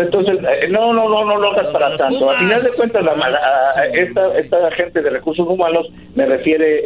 Entonces, 0.00 0.38
eh, 0.62 0.68
no, 0.70 0.92
no, 0.92 1.08
no, 1.08 1.24
no 1.24 1.38
lo 1.38 1.50
hagas 1.52 1.68
para 1.68 1.94
tanto. 1.96 2.18
Pumas. 2.18 2.36
Al 2.36 2.44
final 2.46 2.62
de 2.62 2.68
cuentas, 2.76 3.04
la, 3.04 3.14
la- 3.16 3.38
a- 3.76 3.86
esta, 3.86 4.38
esta 4.38 4.70
gente 4.72 5.02
de 5.02 5.10
recursos 5.10 5.46
humanos 5.46 5.86
me 6.14 6.26
refiere, 6.26 6.80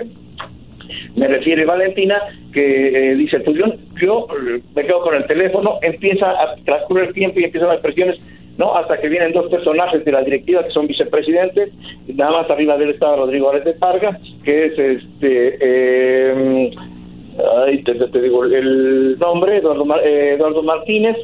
eh, 0.00 0.06
me 1.14 1.28
refiere 1.28 1.64
Valentina, 1.64 2.20
que 2.52 3.10
eh, 3.12 3.14
dice, 3.14 3.40
pues 3.40 3.56
yo, 3.56 3.64
yo 4.00 4.26
eh, 4.48 4.60
me 4.74 4.84
quedo 4.84 5.00
con 5.02 5.14
el 5.14 5.26
teléfono, 5.26 5.78
empieza 5.82 6.30
a 6.30 6.56
transcurrir 6.64 7.08
el 7.08 7.14
tiempo 7.14 7.40
y 7.40 7.44
empiezan 7.44 7.68
las 7.70 7.80
presiones, 7.80 8.16
¿no? 8.60 8.76
Hasta 8.76 9.00
que 9.00 9.08
vienen 9.08 9.32
dos 9.32 9.46
personajes 9.50 10.04
de 10.04 10.12
la 10.12 10.22
directiva 10.22 10.62
que 10.64 10.70
son 10.70 10.86
vicepresidentes, 10.86 11.66
nada 12.14 12.30
más 12.38 12.50
arriba 12.50 12.76
de 12.76 12.84
él 12.84 12.90
estaba 12.90 13.16
Rodrigo 13.16 13.50
Árez 13.50 13.64
de 13.64 13.72
Parga, 13.74 14.10
que 14.44 14.54
es 14.66 14.78
este... 14.78 15.58
eh, 15.60 16.70
Ay, 17.66 17.82
te, 17.84 17.94
digo 18.20 18.44
el 18.44 19.18
nombre, 19.18 19.56
Eduardo, 19.56 19.84
eh, 20.04 20.34
Eduardo 20.34 20.62
Martínez 20.62 21.16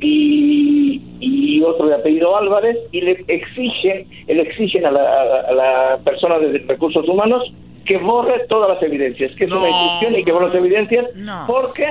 y, 0.00 1.00
y 1.20 1.62
otro 1.62 1.86
de 1.86 1.94
apellido 1.94 2.36
Álvarez, 2.36 2.76
y 2.90 3.00
le 3.00 3.24
exigen, 3.28 4.06
le 4.26 4.42
exigen 4.42 4.84
a 4.86 4.90
la, 4.90 5.00
a- 5.02 5.40
a 5.48 5.52
la 5.54 5.98
persona 6.04 6.38
de 6.40 6.58
recursos 6.68 7.08
humanos 7.08 7.42
que 7.86 7.96
borre 7.98 8.44
todas 8.48 8.68
las 8.68 8.82
evidencias, 8.82 9.30
que 9.36 9.44
es 9.44 9.52
una 9.52 9.68
instrucción 9.68 10.20
y 10.20 10.24
que 10.24 10.32
borre 10.32 10.46
las 10.48 10.54
evidencias. 10.56 11.16
¿Por 11.46 11.72
qué? 11.72 11.86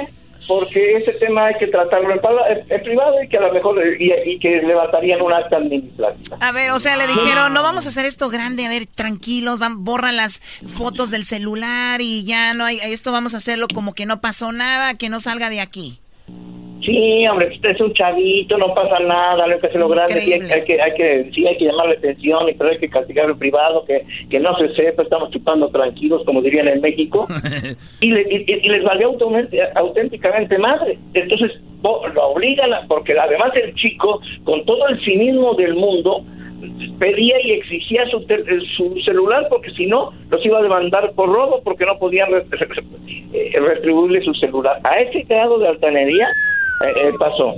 Porque 0.48 0.94
ese 0.94 1.14
tema 1.14 1.48
hay 1.48 1.56
que 1.56 1.68
tratarlo 1.68 2.14
en, 2.14 2.84
privado 2.84 3.24
y 3.24 3.30
que 3.30 3.38
a 3.38 3.42
lo 3.42 3.54
mejor 3.54 3.80
y, 4.00 4.12
y 4.26 4.40
que 4.40 4.62
levantarían 4.62 5.22
un 5.22 5.34
acta 5.34 5.58
administrativa. 5.58 6.38
A 6.40 6.52
ver, 6.52 6.72
o 6.72 6.80
sea, 6.80 6.98
le 6.98 7.08
dijeron, 7.08 7.54
no 7.54 7.64
vamos 7.64 7.86
a 7.86 7.90
hacer 7.90 8.06
esto 8.06 8.30
grande, 8.30 8.66
a 8.66 8.70
ver, 8.70 8.86
tranquilos, 8.86 9.60
van, 9.60 9.84
borra 9.84 10.12
las 10.12 10.42
fotos 10.68 11.12
del 11.12 11.26
celular 11.26 12.02
y 12.02 12.24
ya 12.24 12.54
no 12.54 12.66
hay, 12.66 12.80
esto 12.84 13.12
vamos 13.12 13.34
a 13.34 13.38
hacerlo 13.38 13.68
como 13.74 13.94
que 13.94 14.06
no 14.06 14.22
pasó 14.22 14.52
nada, 14.52 14.98
que 14.98 15.10
no 15.10 15.20
salga 15.20 15.50
de 15.50 15.62
aquí. 15.62 16.00
Sí, 16.84 17.28
hombre, 17.28 17.50
usted 17.54 17.70
es 17.70 17.82
un 17.82 17.94
chavito, 17.94 18.58
no 18.58 18.74
pasa 18.74 19.00
nada, 19.00 19.46
lo 19.48 19.60
que 19.60 19.68
hace 19.68 19.78
lo 19.78 19.88
grande, 19.88 20.20
sí 20.20 20.34
hay, 20.34 20.42
hay 20.52 20.64
que, 20.66 20.82
hay 20.82 20.94
que, 20.96 21.30
sí 21.34 21.46
hay 21.48 21.58
que 21.58 21.66
llamarle 21.66 21.96
atención, 21.98 22.50
y 22.50 22.54
pero 22.54 22.72
hay 22.72 22.80
que 22.80 22.90
castigar 22.90 23.30
en 23.30 23.38
privado, 23.38 23.86
que, 23.86 24.04
que 24.30 24.40
no 24.40 24.56
se 24.58 24.74
sepa, 24.74 25.04
estamos 25.04 25.30
chupando 25.32 25.70
tranquilos, 25.70 26.24
como 26.26 26.42
dirían 26.42 26.68
en 26.68 26.82
México, 26.82 27.28
y, 28.02 28.10
le- 28.12 28.22
y- 28.30 28.46
y 28.66 28.70
les 28.70 28.84
valió 28.84 29.08
auténticamente, 29.10 29.62
auténticamente 29.76 30.58
madre. 30.58 30.98
Entonces, 31.14 31.52
lo 31.84 32.24
obligan, 32.28 32.74
a- 32.74 32.88
porque 32.88 33.18
además 33.18 33.52
el 33.56 33.76
chico, 33.76 34.20
con 34.44 34.66
todo 34.66 34.88
el 34.88 35.00
cinismo 35.06 35.54
del 35.54 35.76
mundo, 35.76 36.24
pedía 37.00 37.36
y 37.44 37.52
exigía 37.54 38.06
su, 38.08 38.22
tel- 38.28 38.46
su 38.78 38.96
celular 39.02 39.48
porque 39.50 39.72
si 39.72 39.88
no 39.88 40.12
los 40.30 40.46
iba 40.46 40.60
a 40.60 40.62
demandar 40.62 41.12
por 41.14 41.28
robo 41.28 41.62
porque 41.64 41.86
no 41.86 41.98
podían 41.98 42.32
re- 42.32 42.46
eh, 43.34 43.60
retribuirle 43.60 44.22
su 44.24 44.34
celular. 44.36 44.80
A 44.84 45.00
ese 45.00 45.22
grado 45.24 45.58
de 45.58 45.68
altanería 45.68 46.28
eh, 46.84 46.94
eh, 46.96 47.12
pasó. 47.20 47.56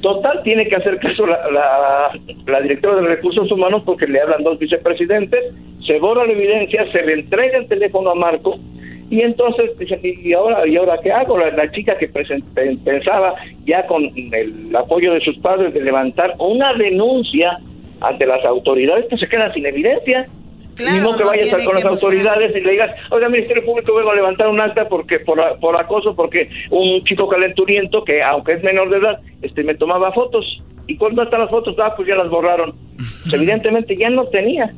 Total, 0.00 0.42
tiene 0.44 0.68
que 0.68 0.76
hacer 0.76 0.98
caso 0.98 1.26
la, 1.26 1.50
la, 1.50 2.10
la 2.46 2.60
directora 2.60 2.96
de 2.96 3.08
Recursos 3.08 3.50
Humanos 3.50 3.82
porque 3.84 4.06
le 4.06 4.20
hablan 4.20 4.44
dos 4.44 4.58
vicepresidentes, 4.58 5.40
se 5.84 5.98
borra 5.98 6.24
la 6.24 6.32
evidencia, 6.32 6.90
se 6.92 7.02
le 7.02 7.14
entrega 7.14 7.58
el 7.58 7.66
teléfono 7.66 8.10
a 8.10 8.14
Marco 8.14 8.58
y 9.10 9.22
entonces 9.22 9.76
dicen, 9.78 10.00
¿y 10.02 10.32
ahora, 10.34 10.66
¿y 10.68 10.76
ahora 10.76 10.98
qué 11.02 11.10
hago? 11.10 11.38
La, 11.38 11.50
la 11.50 11.70
chica 11.72 11.96
que 11.96 12.08
pensaba 12.08 13.34
ya 13.64 13.86
con 13.86 14.04
el 14.04 14.76
apoyo 14.76 15.14
de 15.14 15.20
sus 15.20 15.38
padres 15.38 15.72
de 15.72 15.80
levantar 15.80 16.34
una 16.38 16.74
denuncia 16.74 17.58
ante 18.00 18.26
las 18.26 18.44
autoridades, 18.44 19.06
pues 19.08 19.20
se 19.20 19.28
queda 19.28 19.52
sin 19.54 19.66
evidencia. 19.66 20.26
Ni 20.78 21.00
modo 21.00 21.16
que 21.16 21.24
no 21.24 21.30
vaya 21.30 21.42
a 21.42 21.44
estar 21.44 21.60
tiene 21.60 21.64
con 21.64 21.74
las 21.74 21.82
que 21.82 21.88
autoridades 21.88 22.56
y 22.56 22.60
le 22.60 22.70
digas, 22.70 22.94
oiga, 23.10 23.28
Ministerio 23.28 23.64
Público, 23.64 23.94
vengo 23.94 24.10
a 24.10 24.14
levantar 24.14 24.48
un 24.48 24.60
acta 24.60 24.88
porque 24.88 25.20
por, 25.20 25.40
por 25.60 25.76
acoso, 25.76 26.14
porque 26.14 26.48
un 26.70 27.04
chico 27.04 27.28
calenturiento, 27.28 28.04
que 28.04 28.22
aunque 28.22 28.52
es 28.52 28.62
menor 28.62 28.90
de 28.90 28.98
edad, 28.98 29.20
este 29.42 29.62
me 29.64 29.74
tomaba 29.74 30.12
fotos. 30.12 30.62
¿Y 30.86 30.96
cuándo 30.96 31.22
están 31.22 31.40
las 31.40 31.50
fotos? 31.50 31.76
Ah, 31.78 31.94
pues 31.96 32.08
ya 32.08 32.14
las 32.14 32.30
borraron. 32.30 32.74
Pues, 32.96 33.32
evidentemente 33.34 33.96
ya 33.96 34.10
no 34.10 34.26
tenía. 34.26 34.72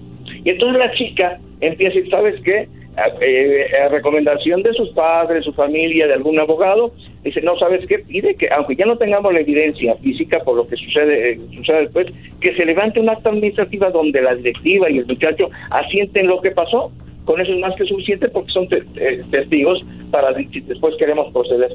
Y 0.45 0.51
entonces 0.51 0.79
la 0.79 0.93
chica 0.93 1.39
empieza 1.61 1.95
decir, 1.95 2.11
¿sabes 2.11 2.41
qué? 2.43 2.69
A, 2.97 3.07
eh, 3.21 3.67
a 3.85 3.89
recomendación 3.89 4.63
de 4.63 4.73
sus 4.75 4.91
padres, 4.91 5.45
su 5.45 5.53
familia, 5.53 6.09
de 6.09 6.15
algún 6.15 6.39
abogado, 6.41 6.93
dice, 7.23 7.41
no, 7.41 7.57
¿sabes 7.57 7.87
qué? 7.87 8.01
Pide 8.01 8.35
que, 8.35 8.49
aunque 8.51 8.75
ya 8.75 8.85
no 8.85 8.99
tengamos 8.99 9.33
la 9.33 9.41
evidencia 9.41 9.95
física 9.97 10.41
por 10.41 10.57
lo 10.57 10.67
que 10.67 10.77
sucede, 10.77 11.33
eh, 11.33 11.41
sucede 11.55 11.83
después, 11.83 12.09
que 12.41 12.53
se 12.55 12.65
levante 12.65 12.99
un 12.99 13.09
acta 13.09 13.31
administrativa 13.31 13.91
donde 13.91 14.21
la 14.21 14.35
directiva 14.35 14.91
y 14.91 14.99
el 14.99 15.07
muchacho 15.07 15.49
asienten 15.71 16.27
lo 16.27 16.41
que 16.41 16.51
pasó. 16.51 16.91
Con 17.25 17.41
eso 17.41 17.53
es 17.53 17.61
más 17.61 17.77
que 17.77 17.85
suficiente 17.85 18.29
porque 18.29 18.51
son 18.51 18.67
te- 18.69 18.83
testigos 19.31 19.85
para 20.11 20.35
si 20.35 20.61
después 20.61 20.97
queremos 20.97 21.33
proceder. 21.33 21.73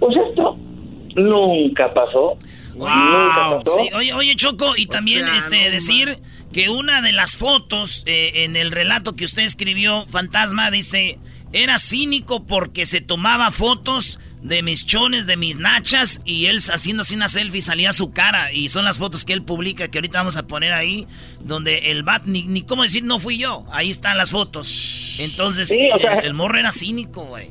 Pues 0.00 0.14
esto, 0.28 0.56
nunca 1.18 1.92
pasó. 1.94 2.38
Nunca 2.74 3.60
pasó. 3.64 3.76
Sí, 3.82 3.90
oye, 3.94 4.12
oye, 4.14 4.36
Choco, 4.36 4.76
y 4.76 4.86
también 4.86 5.26
este 5.28 5.70
decir 5.70 6.18
que 6.52 6.68
una 6.70 7.02
de 7.02 7.12
las 7.12 7.36
fotos 7.36 8.02
eh, 8.06 8.44
en 8.44 8.56
el 8.56 8.70
relato 8.70 9.16
que 9.16 9.24
usted 9.24 9.42
escribió, 9.42 10.06
Fantasma, 10.06 10.70
dice, 10.70 11.18
era 11.52 11.78
cínico 11.78 12.46
porque 12.46 12.86
se 12.86 13.00
tomaba 13.00 13.50
fotos 13.50 14.18
de 14.40 14.62
mis 14.62 14.86
chones, 14.86 15.26
de 15.26 15.36
mis 15.36 15.58
nachas, 15.58 16.22
y 16.24 16.46
él 16.46 16.58
haciendo 16.72 17.02
así 17.02 17.16
una 17.16 17.28
selfie 17.28 17.60
salía 17.60 17.92
su 17.92 18.12
cara. 18.12 18.52
Y 18.52 18.68
son 18.68 18.84
las 18.84 18.96
fotos 18.98 19.24
que 19.24 19.32
él 19.32 19.42
publica, 19.42 19.88
que 19.88 19.98
ahorita 19.98 20.18
vamos 20.18 20.36
a 20.36 20.46
poner 20.46 20.72
ahí, 20.72 21.08
donde 21.40 21.90
el 21.90 22.04
bat, 22.04 22.22
ni, 22.24 22.44
ni 22.44 22.62
cómo 22.62 22.84
decir, 22.84 23.02
no 23.02 23.18
fui 23.18 23.36
yo. 23.38 23.66
Ahí 23.72 23.90
están 23.90 24.16
las 24.16 24.30
fotos. 24.30 25.16
Entonces, 25.18 25.68
Sí, 25.68 25.90
o 25.92 25.98
sea- 25.98 26.20
el, 26.20 26.26
el 26.26 26.34
morro 26.34 26.56
era 26.58 26.70
cínico, 26.70 27.24
güey. 27.24 27.50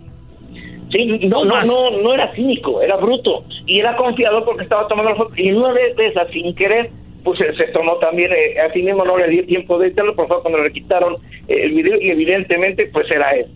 Sí, 0.92 1.06
no, 1.28 1.44
no, 1.44 1.62
no, 1.64 2.02
no 2.02 2.14
era 2.14 2.34
cínico, 2.34 2.82
era 2.82 2.96
bruto. 2.96 3.44
Y 3.66 3.80
era 3.80 3.96
confiado 3.98 4.46
porque 4.46 4.64
estaba 4.64 4.88
tomando 4.88 5.12
la 5.12 5.18
foto. 5.18 5.34
Y 5.36 5.52
una 5.52 5.74
de 5.74 5.94
de 5.96 6.08
esas, 6.08 6.30
sin 6.32 6.56
querer, 6.56 6.90
pues 7.24 7.40
se, 7.40 7.54
se 7.56 7.66
tomó 7.74 7.98
también, 7.98 8.32
eh, 8.32 8.60
a 8.60 8.72
sí 8.72 8.82
mismo 8.82 9.04
no 9.04 9.18
le 9.18 9.28
dio 9.28 9.46
tiempo 9.46 9.78
de 9.78 9.88
editarlo, 9.88 10.16
por 10.16 10.28
favor, 10.28 10.44
cuando 10.44 10.64
le 10.64 10.72
quitaron 10.72 11.16
eh, 11.48 11.64
el 11.64 11.74
video, 11.74 12.00
y 12.00 12.10
evidentemente, 12.10 12.90
pues 12.94 13.10
era 13.12 13.32
él. 13.32 13.48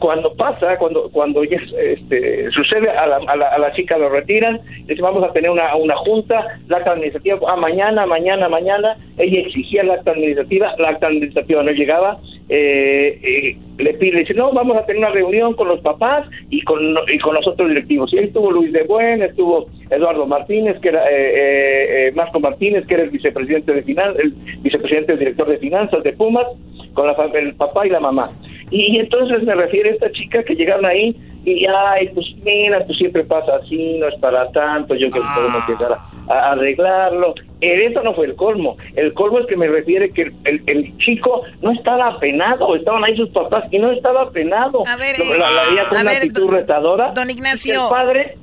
Cuando 0.00 0.34
pasa, 0.34 0.76
cuando 0.78 1.10
cuando 1.12 1.44
ya 1.44 1.58
este, 1.78 2.50
sucede, 2.50 2.90
a 2.90 3.06
la, 3.06 3.16
a, 3.16 3.58
la, 3.58 3.72
chica 3.72 3.96
lo 3.98 4.08
retiran, 4.08 4.60
dicen, 4.86 5.02
vamos 5.02 5.22
a 5.22 5.32
tener 5.32 5.50
una, 5.50 5.76
una 5.76 5.96
junta, 5.96 6.58
la 6.68 6.78
acta 6.78 6.92
administrativa, 6.92 7.38
ah, 7.46 7.56
mañana, 7.56 8.06
mañana, 8.06 8.48
mañana, 8.48 8.96
ella 9.18 9.40
exigía 9.40 9.84
la 9.84 9.94
acta 9.94 10.12
administrativa, 10.12 10.74
la 10.78 10.88
acta 10.88 11.06
administrativa 11.06 11.62
no 11.62 11.70
llegaba, 11.70 12.18
eh, 12.48 13.20
eh, 13.22 13.56
le 13.78 13.94
pide, 13.94 14.18
dice, 14.18 14.34
no, 14.34 14.52
vamos 14.52 14.76
a 14.76 14.84
tener 14.84 14.98
una 14.98 15.10
reunión 15.10 15.54
con 15.54 15.68
los 15.68 15.80
papás 15.80 16.26
y 16.50 16.62
con, 16.62 16.80
y 17.12 17.18
con 17.18 17.34
los 17.34 17.46
otros 17.46 17.68
directivos. 17.68 18.12
Y 18.12 18.18
ahí 18.18 18.24
estuvo 18.24 18.50
Luis 18.50 18.72
de 18.72 18.82
Buen, 18.82 19.22
estuvo 19.22 19.68
Eduardo 19.90 20.26
Martínez, 20.26 20.78
que 20.80 20.88
era, 20.88 21.04
eh, 21.10 21.14
eh, 21.14 22.08
eh, 22.08 22.12
Marco 22.14 22.40
Martínez, 22.40 22.86
que 22.86 22.94
era 22.94 23.04
el 23.04 23.10
vicepresidente 23.10 23.72
de 23.72 23.82
finanzas, 23.82 24.16
el 24.22 24.32
vicepresidente, 24.62 25.12
el 25.12 25.18
director 25.18 25.48
de 25.48 25.58
finanzas 25.58 26.02
de 26.02 26.12
Pumas, 26.12 26.46
con 26.94 27.06
la, 27.06 27.12
el 27.34 27.54
papá 27.54 27.86
y 27.86 27.90
la 27.90 28.00
mamá. 28.00 28.30
Y, 28.70 28.98
entonces 28.98 29.42
me 29.42 29.54
refiere 29.54 29.90
a 29.90 29.92
esta 29.94 30.12
chica 30.12 30.44
que 30.44 30.54
llegaron 30.54 30.86
ahí 30.86 31.16
y, 31.44 31.66
ay, 31.66 32.08
pues 32.14 32.26
mira, 32.44 32.84
pues 32.86 32.98
siempre 32.98 33.24
pasa 33.24 33.56
así, 33.62 33.96
no 33.98 34.08
es 34.08 34.14
para 34.20 34.50
tanto, 34.52 34.94
yo 34.94 35.10
creo 35.10 35.22
que 35.22 35.28
podemos 35.34 35.62
empezar 35.68 35.92
a, 36.28 36.32
a 36.32 36.52
arreglarlo. 36.52 37.34
Esto 37.62 38.02
no 38.02 38.14
fue 38.14 38.26
el 38.26 38.36
colmo. 38.36 38.76
El 38.96 39.12
colmo 39.14 39.38
es 39.40 39.46
que 39.46 39.56
me 39.56 39.68
refiere 39.68 40.10
que 40.12 40.22
el, 40.22 40.32
el- 40.44 40.62
el 40.66 40.96
chico 40.98 41.42
no 41.60 41.72
estaba 41.72 42.08
apenado, 42.08 42.74
estaban 42.74 43.04
ahí 43.04 43.14
sus 43.16 43.28
papás 43.30 43.64
y 43.70 43.78
no 43.78 43.90
estaba 43.90 44.22
apenado. 44.22 44.82
A 44.86 44.96
ver, 44.96 45.16
eh, 45.16 45.38
la, 45.38 45.50
la 45.50 45.64
veía 45.68 45.84
con 45.88 45.98
a 45.98 46.00
una 46.00 46.10
ver, 46.12 46.22
actitud 46.22 46.42
don- 46.46 46.54
retadora. 46.54 47.12
don 47.14 47.28
Ignacio. 47.28 47.74
El 47.74 47.88
padre, 47.90 48.34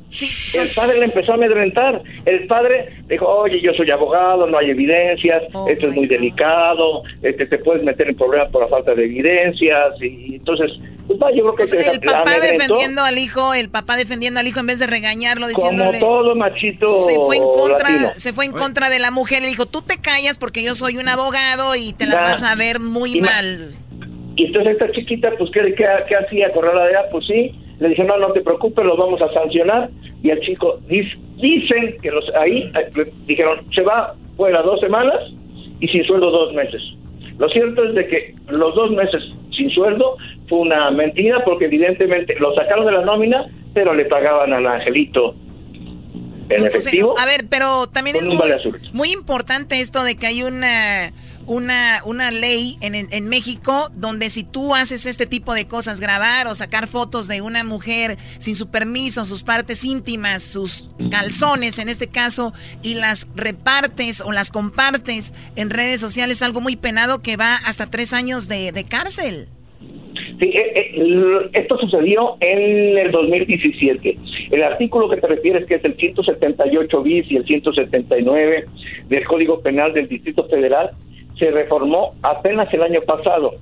el 0.54 0.68
padre 0.76 1.00
le 1.00 1.06
empezó 1.06 1.32
a 1.32 1.36
amedrentar. 1.36 2.02
El 2.26 2.46
padre 2.46 2.90
dijo, 3.08 3.28
oye, 3.28 3.60
yo 3.62 3.74
soy 3.74 3.90
abogado, 3.90 4.46
no 4.46 4.58
hay 4.60 4.70
evidencias, 4.70 5.44
Oh 5.54 5.68
esto 5.68 5.88
es 5.88 5.96
muy 5.96 6.06
delicado, 6.08 7.02
este, 7.24 7.48
te 7.48 7.58
puedes 7.60 7.84
meter 7.84 8.10
en 8.10 8.16
problemas 8.18 8.50
por 8.52 8.62
la 8.64 8.68
falta 8.68 8.94
de 8.94 9.04
evidencias. 9.06 10.00
Y 10.02 10.36
entonces, 10.36 10.72
pues 11.08 11.20
va, 11.20 11.32
yo 11.32 11.44
creo 11.44 11.56
que 11.56 11.64
O 11.64 11.66
sea, 11.66 11.80
se 11.82 11.90
el 11.92 12.00
papá 12.02 12.40
defendiendo 12.40 13.02
al 13.02 13.18
hijo, 13.18 13.54
el 13.54 13.70
papá 13.70 13.96
defendiendo 13.98 14.40
al 14.40 14.48
hijo 14.48 14.60
en 14.60 14.68
vez 14.68 14.80
de 14.80 14.88
regañarlo, 14.88 15.48
Como 15.54 15.70
diciéndole... 15.70 16.00
todo 16.00 16.36
machito 16.36 16.86
se 16.86 17.16
fue 17.16 17.38
en 17.38 17.44
contra, 17.44 17.90
latino. 17.90 18.10
se 18.18 18.34
fue 18.34 18.46
en 18.46 18.52
contra 18.52 18.90
de 18.90 19.00
la 19.00 19.12
mujer. 19.12 19.42
Le 19.42 19.48
dijo, 19.48 19.66
tú 19.66 19.82
te 19.82 19.98
callas 20.02 20.38
porque 20.38 20.64
yo 20.64 20.76
soy 20.76 20.98
un 20.98 21.08
abogado 21.08 21.76
y 21.76 21.94
te 21.94 22.06
las 22.06 22.16
Ya. 22.16 22.22
vas 22.24 22.44
a 22.44 22.56
ver 22.56 22.80
muy 22.80 23.18
Y 23.18 23.22
mal. 23.22 23.72
Y 24.36 24.46
entonces 24.46 24.74
esta 24.74 24.92
chiquita, 24.92 25.32
pues, 25.38 25.50
¿qué, 25.52 25.62
qué, 25.76 25.86
qué 26.08 26.16
hacía? 26.16 26.52
Corraladera, 26.52 27.06
pues 27.12 27.26
sí. 27.26 27.52
Le 27.80 27.90
dije, 27.90 28.04
no, 28.04 28.18
no 28.18 28.32
te 28.34 28.42
preocupes, 28.42 28.86
los 28.86 28.98
vamos 28.98 29.22
a 29.22 29.32
sancionar. 29.34 29.90
Y 30.24 30.30
al 30.32 30.40
chico, 30.42 30.80
dis- 30.88 31.18
dicen 31.38 31.98
que 32.02 32.12
los 32.12 32.26
ahí 32.36 32.72
eh, 32.76 32.92
le 32.96 33.12
dijeron, 33.28 33.66
se 33.74 33.82
va 33.82 34.14
fuera 34.36 34.62
dos 34.62 34.80
semanas 34.80 35.16
y 35.80 35.88
sin 35.88 36.04
sueldo 36.06 36.30
dos 36.32 36.54
meses. 36.54 36.82
Lo 37.38 37.50
cierto 37.50 37.84
es 37.84 37.94
de 37.94 38.08
que 38.08 38.36
los 38.50 38.74
dos 38.76 38.92
meses 38.92 39.22
sin 39.56 39.70
sueldo 39.72 40.18
fue 40.48 40.60
una 40.60 40.90
mentira 40.92 41.44
porque 41.44 41.66
evidentemente 41.66 42.36
lo 42.40 42.54
sacaron 42.56 42.86
de 42.86 42.92
la 42.94 43.06
nómina, 43.06 43.46
pero 43.74 43.94
le 43.94 44.06
pagaban 44.06 44.54
al 44.54 44.66
angelito 44.66 45.36
en 46.50 46.60
O 46.60 46.64
sea, 46.64 46.70
efectivo. 46.70 47.20
a 47.20 47.26
ver, 47.26 47.46
pero 47.50 47.88
también 47.88 48.16
es 48.16 48.28
muy 48.94 49.12
importante 49.12 49.80
esto 49.82 50.04
de 50.04 50.16
que 50.16 50.28
hay 50.28 50.44
una, 50.44 51.12
una, 51.48 52.02
una 52.06 52.30
ley 52.32 52.78
en, 52.82 52.94
en- 52.96 53.28
México 53.28 53.90
donde 53.96 54.30
si 54.30 54.44
tú 54.44 54.76
haces 54.76 55.06
este 55.06 55.26
tipo 55.26 55.54
de 55.54 55.68
cosas, 55.68 56.00
grabar 56.00 56.48
o 56.48 56.56
sacar 56.56 56.88
fotos 56.88 57.28
de 57.28 57.42
una 57.42 57.64
mujer 57.64 58.18
sin 58.38 58.56
su 58.56 58.70
permiso, 58.70 59.26
sus 59.26 59.44
partes 59.44 59.84
íntimas, 59.84 60.44
sus 60.44 60.90
calzones 61.10 61.80
en 61.80 61.90
este 61.90 62.08
caso, 62.08 62.54
y 62.84 62.94
las 62.96 63.30
repartes 63.36 64.22
o 64.22 64.32
las 64.32 64.52
compartes 64.52 65.34
en 65.56 65.70
redes 65.70 66.00
sociales, 66.00 66.42
algo 66.42 66.62
muy 66.62 66.76
penado 66.76 67.22
que 67.22 67.38
va 67.38 67.56
hasta 67.56 67.90
tres 67.90 68.14
años 68.14 68.48
de, 68.48 68.72
de 68.72 68.84
cárcel. 68.84 69.48
Sí, 70.40 70.46
eh, 70.46 70.72
eh, 70.76 71.50
esto 71.54 71.78
sucedió 71.80 72.38
en 72.42 72.96
el 72.98 73.12
2017. 73.12 74.18
El 74.52 74.64
artículo 74.64 75.10
que 75.10 75.18
te 75.18 75.26
refieres, 75.28 75.66
que 75.66 75.76
es 75.76 75.84
el 75.86 75.96
178 75.98 77.02
bis 77.02 77.26
y 77.32 77.38
el 77.38 77.46
179 77.46 78.66
del 79.10 79.26
Código 79.26 79.62
Penal 79.62 79.94
del 79.94 80.08
Distrito 80.08 80.48
Federal, 80.48 80.92
se 81.40 81.52
reformó 81.52 82.14
apenas 82.24 82.74
el 82.74 82.84
año 82.84 83.02
pasado. 83.02 83.54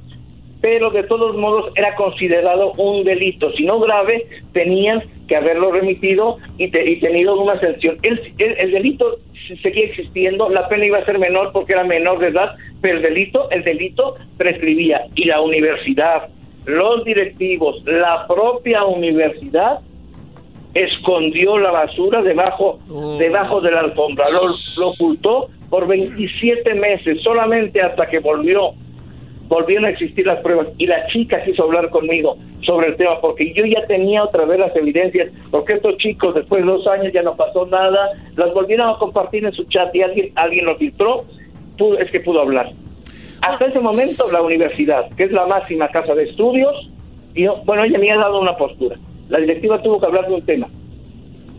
Pero 0.61 0.89
de 0.89 1.03
todos 1.03 1.35
modos 1.35 1.71
era 1.75 1.95
considerado 1.95 2.71
un 2.73 3.03
delito. 3.03 3.51
Si 3.51 3.65
no 3.65 3.79
grave, 3.79 4.25
tenían 4.53 5.03
que 5.27 5.35
haberlo 5.35 5.71
remitido 5.71 6.37
y, 6.57 6.69
te- 6.71 6.89
y 6.89 6.99
tenido 6.99 7.39
una 7.39 7.59
sanción. 7.59 7.97
El, 8.01 8.19
el- 8.39 8.57
el 8.57 8.71
delito 8.71 9.17
se- 9.47 9.57
seguía 9.57 9.85
existiendo, 9.85 10.49
la 10.49 10.67
pena 10.67 10.85
iba 10.85 10.97
a 10.99 11.05
ser 11.05 11.19
menor 11.19 11.51
porque 11.51 11.73
era 11.73 11.83
menor 11.83 12.19
de 12.19 12.27
edad, 12.29 12.55
pero 12.81 12.97
el 12.97 13.03
delito, 13.03 13.49
el 13.51 13.63
delito 13.63 14.15
prescribía. 14.37 15.05
Y 15.15 15.25
la 15.25 15.41
universidad, 15.41 16.29
los 16.65 17.03
directivos, 17.03 17.83
la 17.85 18.25
propia 18.27 18.85
universidad 18.85 19.81
escondió 20.73 21.57
la 21.57 21.71
basura 21.71 22.21
debajo, 22.21 22.79
debajo 23.17 23.61
de 23.61 23.71
la 23.71 23.79
alfombra, 23.81 24.25
lo, 24.31 24.49
lo 24.81 24.89
ocultó 24.91 25.49
por 25.69 25.87
27 25.87 26.73
meses, 26.75 27.21
solamente 27.23 27.81
hasta 27.81 28.07
que 28.07 28.19
volvió, 28.19 28.71
volvieron 29.47 29.85
a 29.85 29.89
existir 29.89 30.25
las 30.25 30.39
pruebas 30.41 30.67
y 30.77 30.87
la 30.87 31.05
chica 31.07 31.43
quiso 31.43 31.63
hablar 31.63 31.89
conmigo 31.89 32.37
sobre 32.65 32.87
el 32.87 32.95
tema 32.95 33.21
porque 33.21 33.53
yo 33.53 33.63
ya 33.65 33.85
tenía 33.85 34.23
otra 34.23 34.45
vez 34.45 34.59
las 34.59 34.75
evidencias, 34.75 35.29
porque 35.51 35.73
estos 35.73 35.97
chicos 35.97 36.33
después 36.33 36.63
de 36.65 36.71
dos 36.71 36.87
años 36.87 37.13
ya 37.13 37.21
no 37.21 37.35
pasó 37.35 37.65
nada, 37.67 38.09
las 38.35 38.53
volvieron 38.53 38.89
a 38.89 38.97
compartir 38.97 39.45
en 39.45 39.53
su 39.53 39.63
chat 39.65 39.93
y 39.93 40.01
alguien, 40.01 40.31
alguien 40.35 40.65
lo 40.65 40.75
filtró, 40.77 41.25
pudo- 41.77 41.99
es 41.99 42.09
que 42.09 42.21
pudo 42.21 42.41
hablar. 42.41 42.71
Hasta 43.41 43.65
ese 43.67 43.79
momento 43.79 44.23
la 44.31 44.41
universidad, 44.41 45.09
que 45.15 45.25
es 45.25 45.31
la 45.31 45.45
máxima 45.45 45.89
casa 45.89 46.15
de 46.15 46.23
estudios, 46.23 46.73
y 47.35 47.43
yo- 47.43 47.61
bueno, 47.65 47.83
ella 47.83 47.99
me 47.99 48.11
ha 48.11 48.15
dado 48.17 48.39
una 48.39 48.55
postura. 48.57 48.95
La 49.29 49.39
directiva 49.39 49.79
tuvo 49.83 49.99
que 49.99 50.05
hablar 50.07 50.27
de 50.27 50.33
un 50.33 50.41
tema. 50.45 50.67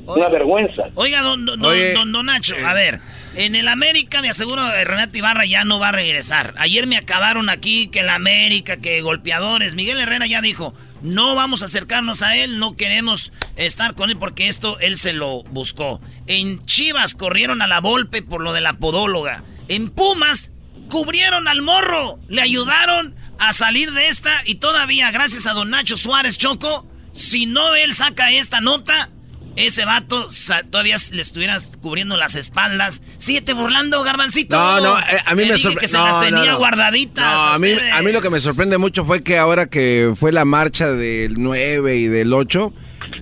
Una 0.06 0.28
vergüenza. 0.28 0.88
Oiga, 0.94 1.20
don, 1.20 1.44
don, 1.44 1.60
don- 1.60 1.72
don- 1.94 2.12
don 2.12 2.26
Nacho, 2.26 2.54
a 2.64 2.74
ver. 2.74 2.94
En 3.36 3.54
el 3.54 3.68
América, 3.68 4.22
me 4.22 4.30
aseguro, 4.30 4.66
Renato 4.66 5.18
Ibarra 5.18 5.44
ya 5.44 5.66
no 5.66 5.78
va 5.78 5.90
a 5.90 5.92
regresar. 5.92 6.54
Ayer 6.56 6.86
me 6.86 6.96
acabaron 6.96 7.50
aquí 7.50 7.88
que 7.88 8.00
el 8.00 8.08
América, 8.08 8.78
que 8.78 9.02
golpeadores. 9.02 9.74
Miguel 9.74 10.00
Herrera 10.00 10.26
ya 10.26 10.40
dijo, 10.40 10.72
no 11.02 11.34
vamos 11.34 11.60
a 11.60 11.66
acercarnos 11.66 12.22
a 12.22 12.34
él, 12.34 12.58
no 12.58 12.76
queremos 12.76 13.34
estar 13.56 13.94
con 13.94 14.08
él 14.08 14.16
porque 14.16 14.48
esto 14.48 14.78
él 14.80 14.96
se 14.96 15.12
lo 15.12 15.42
buscó. 15.50 16.00
En 16.26 16.64
Chivas 16.64 17.14
corrieron 17.14 17.60
a 17.60 17.66
la 17.66 17.80
Volpe 17.82 18.22
por 18.22 18.40
lo 18.40 18.54
de 18.54 18.62
la 18.62 18.78
podóloga. 18.78 19.44
En 19.68 19.90
Pumas 19.90 20.50
cubrieron 20.88 21.46
al 21.46 21.60
morro, 21.60 22.18
le 22.28 22.40
ayudaron 22.40 23.14
a 23.38 23.52
salir 23.52 23.92
de 23.92 24.08
esta 24.08 24.32
y 24.46 24.54
todavía, 24.54 25.10
gracias 25.10 25.46
a 25.46 25.52
don 25.52 25.68
Nacho 25.68 25.98
Suárez 25.98 26.38
Choco, 26.38 26.88
si 27.12 27.44
no 27.44 27.74
él 27.74 27.94
saca 27.94 28.32
esta 28.32 28.62
nota, 28.62 29.10
ese 29.56 29.84
vato 29.84 30.28
todavía 30.70 30.96
le 31.12 31.22
estuviera 31.22 31.58
cubriendo 31.80 32.16
las 32.16 32.34
espaldas. 32.36 33.02
Síguete 33.18 33.54
burlando, 33.54 34.02
garbancito. 34.02 34.56
No, 34.56 34.80
no, 34.80 34.98
eh, 34.98 35.02
a 35.24 35.34
mí 35.34 35.44
Le 35.44 35.52
me 35.52 35.58
sorprende. 35.58 35.80
que 35.80 35.88
se 35.88 35.96
las 35.98 36.20
tenía 36.20 36.54
guardaditas. 36.54 37.24
No, 37.24 37.42
a 37.54 37.58
mí, 37.58 37.72
a 37.92 38.02
mí 38.02 38.12
lo 38.12 38.20
que 38.20 38.30
me 38.30 38.40
sorprende 38.40 38.78
mucho 38.78 39.04
fue 39.04 39.22
que 39.22 39.38
ahora 39.38 39.66
que 39.66 40.12
fue 40.14 40.32
la 40.32 40.44
marcha 40.44 40.92
del 40.92 41.34
9 41.42 41.96
y 41.96 42.06
del 42.08 42.32
8, 42.32 42.72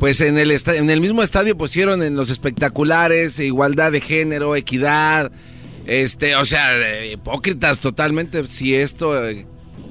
pues 0.01 0.21
en 0.21 0.37
el, 0.39 0.51
en 0.51 0.91
el 0.91 1.01
mismo 1.01 1.23
estadio 1.23 1.57
pusieron 1.57 2.03
en 2.03 2.17
los 2.17 2.31
espectaculares 2.31 3.39
igualdad 3.39 3.93
de 3.93 4.01
género, 4.01 4.57
equidad, 4.57 5.31
este, 5.87 6.35
o 6.37 6.45
sea, 6.45 6.73
de 6.73 7.13
hipócritas 7.13 7.81
totalmente. 7.81 8.45
Si 8.47 8.75
esto, 8.75 9.29
eh, 9.29 9.47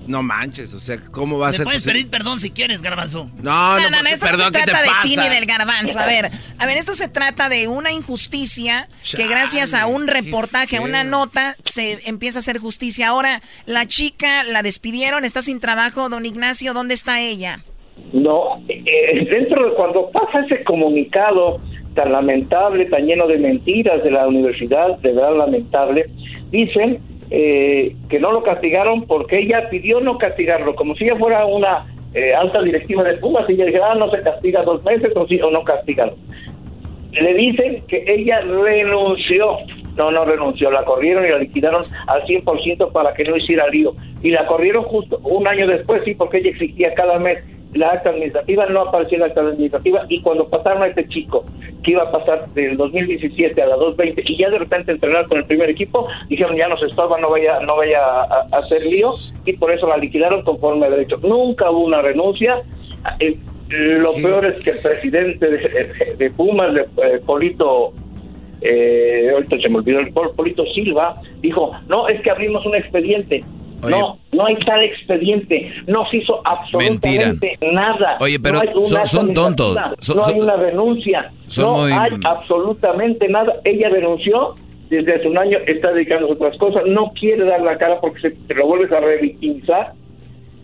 no 0.07 0.21
manches, 0.23 0.73
o 0.73 0.79
sea, 0.79 0.97
¿cómo 1.11 1.37
va 1.39 1.47
a 1.47 1.51
Me 1.51 1.57
ser? 1.57 1.63
puedes 1.65 1.81
posible? 1.83 1.99
pedir 1.99 2.11
perdón 2.11 2.39
si 2.39 2.51
quieres, 2.51 2.81
garbanzo. 2.81 3.29
No, 3.41 3.43
no, 3.43 3.79
No, 3.79 3.79
no, 3.79 3.89
no, 3.89 3.97
porque- 3.97 4.13
esto 4.13 4.25
perdón, 4.25 4.39
no 4.39 4.45
se 4.45 4.51
¿qué 4.59 4.59
te 4.65 4.71
trata 4.71 4.83
de 4.83 5.07
ti 5.09 5.17
ni 5.17 5.29
del 5.29 5.45
garbanzo. 5.45 5.99
A 5.99 6.05
ver, 6.05 6.29
a 6.57 6.65
ver, 6.65 6.77
esto 6.77 6.93
se 6.93 7.07
trata 7.07 7.49
de 7.49 7.67
una 7.67 7.91
injusticia 7.91 8.87
que 9.15 9.27
gracias 9.27 9.73
a 9.73 9.85
un 9.87 10.07
reportaje, 10.07 10.77
a 10.77 10.81
una 10.81 11.03
nota, 11.03 11.55
se 11.63 12.07
empieza 12.09 12.39
a 12.39 12.41
hacer 12.41 12.57
justicia. 12.57 13.07
Ahora, 13.09 13.41
la 13.65 13.85
chica 13.85 14.43
la 14.43 14.61
despidieron, 14.63 15.25
está 15.25 15.41
sin 15.41 15.59
trabajo. 15.59 16.09
Don 16.09 16.25
Ignacio, 16.25 16.73
¿dónde 16.73 16.93
está 16.93 17.21
ella? 17.21 17.63
No, 18.11 18.63
eh, 18.67 19.25
dentro 19.29 19.69
de 19.69 19.75
cuando 19.75 20.09
pasa 20.11 20.41
ese 20.45 20.63
comunicado 20.63 21.61
tan 21.95 22.11
lamentable, 22.11 22.85
tan 22.87 23.05
lleno 23.05 23.27
de 23.27 23.37
mentiras 23.37 24.03
de 24.03 24.09
la 24.11 24.27
universidad, 24.27 24.97
de 24.99 25.13
verdad 25.13 25.37
lamentable, 25.37 26.09
dicen 26.51 26.99
eh, 27.29 27.95
que 28.09 28.19
no 28.19 28.31
lo 28.31 28.43
castigaron 28.43 29.03
porque 29.03 29.39
ella 29.39 29.69
pidió 29.69 29.99
no 30.01 30.17
castigarlo, 30.17 30.75
como 30.75 30.95
si 30.95 31.05
ella 31.05 31.15
fuera 31.17 31.45
una 31.45 31.85
eh, 32.13 32.33
alta 32.33 32.61
directiva 32.61 33.03
de 33.03 33.17
Pumas 33.17 33.49
y 33.49 33.53
ella 33.53 33.65
dijera, 33.65 33.91
ah, 33.91 33.95
no 33.95 34.09
se 34.11 34.21
castiga 34.21 34.63
dos 34.63 34.83
meses 34.83 35.11
o, 35.15 35.27
sí, 35.27 35.39
o 35.41 35.49
no 35.49 35.63
castigan. 35.63 36.11
Le 37.11 37.33
dicen 37.33 37.83
que 37.87 38.03
ella 38.07 38.41
renunció. 38.41 39.57
No, 39.95 40.09
no 40.09 40.25
renunció, 40.25 40.71
la 40.71 40.83
corrieron 40.85 41.23
y 41.23 41.29
la 41.29 41.37
liquidaron 41.37 41.83
al 42.07 42.23
100% 42.23 42.91
para 42.91 43.13
que 43.13 43.23
no 43.25 43.37
hiciera 43.37 43.67
lío. 43.67 43.93
Y 44.23 44.31
la 44.31 44.47
corrieron 44.47 44.83
justo 44.85 45.19
un 45.23 45.47
año 45.47 45.67
después, 45.67 46.01
sí, 46.03 46.15
porque 46.15 46.39
ella 46.39 46.49
exigía 46.49 46.95
cada 46.95 47.19
mes 47.19 47.43
la 47.73 47.89
acta 47.91 48.09
administrativa, 48.11 48.65
no 48.67 48.81
apareció 48.81 49.17
la 49.17 49.27
acta 49.27 49.41
administrativa 49.41 50.05
y 50.09 50.21
cuando 50.21 50.47
pasaron 50.49 50.83
a 50.83 50.87
este 50.87 51.07
chico 51.07 51.45
que 51.83 51.91
iba 51.91 52.03
a 52.03 52.11
pasar 52.11 52.47
del 52.53 52.77
2017 52.77 53.61
a 53.61 53.65
la 53.67 53.75
220 53.75 54.23
y 54.31 54.37
ya 54.37 54.49
de 54.49 54.59
repente 54.59 54.91
entrenar 54.91 55.27
con 55.27 55.39
el 55.39 55.45
primer 55.45 55.69
equipo, 55.69 56.07
dijeron 56.29 56.55
ya 56.55 56.67
nos 56.67 56.81
estorba, 56.83 57.19
no 57.19 57.29
vaya, 57.29 57.59
no 57.61 57.75
vaya 57.77 57.99
a, 57.99 58.23
a 58.51 58.57
hacer 58.57 58.83
lío 58.85 59.13
y 59.45 59.53
por 59.53 59.71
eso 59.71 59.87
la 59.87 59.97
liquidaron 59.97 60.43
conforme 60.43 60.85
a 60.85 60.89
derecho. 60.91 61.17
Nunca 61.23 61.69
hubo 61.71 61.83
una 61.85 62.01
renuncia. 62.01 62.61
Eh, 63.19 63.37
lo 63.69 64.13
peor 64.21 64.45
es 64.45 64.63
que 64.63 64.69
el 64.71 64.79
presidente 64.79 65.49
de, 65.49 66.15
de 66.17 66.29
Pumas, 66.31 66.73
de, 66.75 66.81
eh, 66.81 67.19
Polito, 67.25 67.91
eh, 68.61 69.29
ahorita 69.33 69.57
se 69.59 69.69
me 69.69 69.77
olvidó 69.77 69.99
el 69.99 70.13
Pol- 70.13 70.33
Polito 70.35 70.63
Silva, 70.73 71.19
dijo, 71.41 71.71
no, 71.87 72.07
es 72.07 72.21
que 72.21 72.29
abrimos 72.29 72.65
un 72.65 72.75
expediente. 72.75 73.43
No, 73.91 74.17
no 74.31 74.45
hay 74.45 74.55
tal 74.65 74.81
expediente. 74.83 75.71
No 75.87 76.05
se 76.09 76.17
hizo 76.17 76.41
absolutamente 76.45 77.57
nada. 77.71 78.17
Oye, 78.19 78.39
pero 78.39 78.59
No 78.75 78.83
son- 78.83 79.05
son 79.05 79.33
tontos. 79.33 79.77
Son- 79.99 80.17
no 80.17 80.23
hay 80.25 80.33
son- 80.33 80.43
una 80.43 80.55
renuncia. 80.57 81.31
no 81.57 81.77
muy- 81.77 81.91
hay 81.91 82.11
absolutamente 82.25 83.27
nada. 83.29 83.53
Ella 83.63 83.89
renunció. 83.89 84.55
Desde 84.89 85.15
hace 85.15 85.27
un 85.27 85.37
año 85.39 85.57
está 85.65 85.91
dedicándose 85.91 86.33
a 86.33 86.35
otras 86.35 86.57
cosas. 86.57 86.83
No 86.85 87.13
quiere 87.19 87.45
dar 87.45 87.61
la 87.61 87.77
cara 87.79 87.99
porque 87.99 88.19
se, 88.21 88.29
te 88.31 88.53
lo 88.53 88.67
vuelves 88.67 88.91
a 88.91 88.99
revictimizar. 88.99 89.93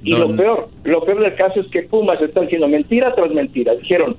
Y 0.04 0.12
No, 0.14 0.20
lo 0.20 0.36
peor, 0.36 0.70
lo 0.84 1.02
peor 1.04 1.20
del 1.22 1.36
caso 1.36 1.60
es 1.62 1.68
que 1.68 1.82
Pumas 1.84 2.22
está 2.22 2.42
diciendo 2.42 2.68
mentira 2.68 3.14
tras 3.16 3.32
mentira. 3.32 3.74
Dijeron, 3.76 4.16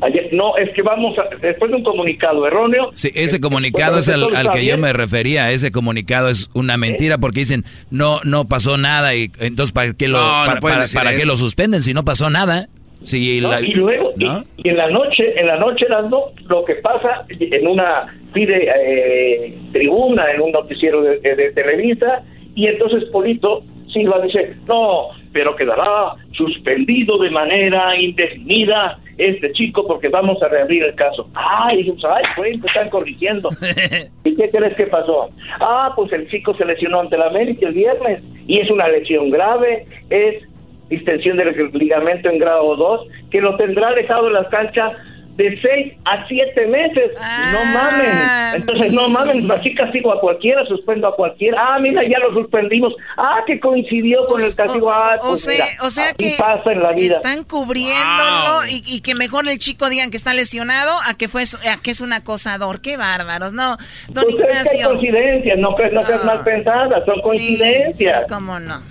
ayer, 0.00 0.28
no, 0.32 0.56
es 0.56 0.70
que 0.74 0.82
vamos 0.82 1.16
a, 1.18 1.34
después 1.36 1.70
de 1.70 1.76
un 1.76 1.82
comunicado 1.84 2.46
erróneo. 2.46 2.90
Sí, 2.94 3.10
ese 3.14 3.36
eh, 3.36 3.40
comunicado 3.40 3.98
es 3.98 4.08
al, 4.08 4.34
al 4.34 4.50
que 4.50 4.64
yo 4.64 4.78
me 4.78 4.92
refería. 4.92 5.50
Ese 5.52 5.70
comunicado 5.70 6.28
es 6.28 6.50
una 6.54 6.76
mentira 6.76 7.18
porque 7.18 7.40
dicen 7.40 7.64
no 7.90 8.20
no 8.24 8.46
pasó 8.46 8.78
nada 8.78 9.14
y 9.14 9.30
entonces 9.40 9.72
para 9.72 9.92
qué 9.94 10.08
lo 10.08 10.18
No, 10.18 10.24
para, 10.46 10.60
para- 10.60 10.84
para 10.94 11.16
qué 11.16 11.24
lo 11.24 11.36
suspenden 11.36 11.82
si 11.82 11.94
no 11.94 12.04
pasó 12.04 12.30
nada. 12.30 12.68
La- 13.00 13.60
y 13.60 13.72
luego 13.74 14.12
y- 14.18 14.24
¿no? 14.24 14.44
y, 14.56 14.68
en 14.70 14.76
la 14.76 14.90
noche 14.90 15.38
en 15.40 15.46
la 15.46 15.56
noche 15.56 15.86
dando 15.88 16.32
lo 16.48 16.64
que 16.64 16.74
pasa 16.76 17.24
en 17.28 17.66
una 17.68 18.12
pide 18.34 18.68
eh, 18.68 19.54
tribuna 19.72 20.24
en 20.34 20.40
un 20.40 20.50
noticiero 20.52 21.02
de, 21.02 21.18
de- 21.20 21.36
de 21.36 21.52
Televisa 21.52 22.22
y 22.56 22.66
entonces 22.66 23.04
Polito 23.12 23.62
Silva 23.92 24.20
dice 24.22 24.56
no 24.66 25.10
pero 25.38 25.54
quedará 25.54 26.16
suspendido 26.32 27.16
de 27.18 27.30
manera 27.30 27.96
indefinida 27.96 28.98
este 29.16 29.52
chico 29.52 29.86
porque 29.86 30.08
vamos 30.08 30.42
a 30.42 30.48
reabrir 30.48 30.82
el 30.82 30.96
caso 30.96 31.28
ay 31.32 31.76
dijimos 31.76 32.04
ay 32.04 32.24
pues 32.34 32.64
están 32.64 32.90
corrigiendo 32.90 33.48
¿Y 34.24 34.34
qué 34.34 34.50
crees 34.50 34.74
que 34.74 34.86
pasó? 34.88 35.30
Ah, 35.60 35.92
pues 35.94 36.12
el 36.12 36.28
chico 36.28 36.56
se 36.56 36.64
lesionó 36.64 36.98
ante 37.00 37.16
la 37.16 37.28
América 37.28 37.68
el 37.68 37.74
viernes 37.74 38.20
y 38.48 38.58
es 38.58 38.68
una 38.68 38.88
lesión 38.88 39.30
grave, 39.30 39.86
es 40.10 40.42
distensión 40.88 41.36
del 41.36 41.70
ligamento 41.74 42.28
en 42.28 42.38
grado 42.38 42.74
2, 42.74 43.08
que 43.30 43.40
lo 43.40 43.56
tendrá 43.56 43.92
dejado 43.92 44.26
en 44.26 44.32
las 44.34 44.48
canchas 44.48 44.92
de 45.38 45.56
6 45.62 45.94
a 46.04 46.26
7 46.26 46.66
meses. 46.66 47.12
No 47.52 47.64
mamen. 47.64 48.56
Entonces, 48.56 48.92
no 48.92 49.08
mamen, 49.08 49.50
así 49.52 49.72
castigo 49.74 50.12
a 50.12 50.20
cualquiera, 50.20 50.66
suspendo 50.66 51.06
a 51.06 51.14
cualquiera. 51.14 51.56
Ah, 51.60 51.78
mira, 51.78 52.02
ya 52.02 52.18
lo 52.18 52.34
suspendimos. 52.34 52.92
Ah, 53.16 53.42
que 53.46 53.60
coincidió 53.60 54.26
con 54.26 54.42
el 54.42 54.52
castigo. 54.54 54.90
Ah, 54.90 55.16
O 55.22 55.28
pues 55.28 55.44
sea, 55.44 55.64
mira, 55.64 55.84
o 55.86 55.90
sea 55.90 56.12
que 56.12 56.34
pasa 56.36 56.72
en 56.72 56.82
la 56.82 56.92
vida. 56.92 57.14
están 57.14 57.44
cubriéndolo 57.44 58.66
y, 58.70 58.82
y 58.86 59.00
que 59.00 59.14
mejor 59.14 59.48
el 59.48 59.58
chico 59.58 59.88
digan 59.88 60.10
que 60.10 60.16
está 60.16 60.34
lesionado 60.34 60.92
a 61.08 61.14
que 61.16 61.28
fue 61.28 61.44
a 61.72 61.80
que 61.80 61.92
es 61.92 62.00
un 62.00 62.12
acosador. 62.12 62.80
Qué 62.80 62.96
bárbaros, 62.96 63.52
no. 63.52 63.76
Don 64.08 64.24
Pues 64.24 64.34
es 64.34 64.40
que 64.42 64.46
hay 64.48 64.56
Ignacio. 64.58 64.88
coincidencias, 64.88 65.58
no, 65.58 65.76
que- 65.76 65.90
no 65.90 66.04
seas 66.04 66.24
mal 66.24 66.42
pensadas, 66.44 67.04
son 67.06 67.20
coincidencias. 67.22 68.22
Sí, 68.26 68.26
cómo 68.34 68.58
no. 68.58 68.82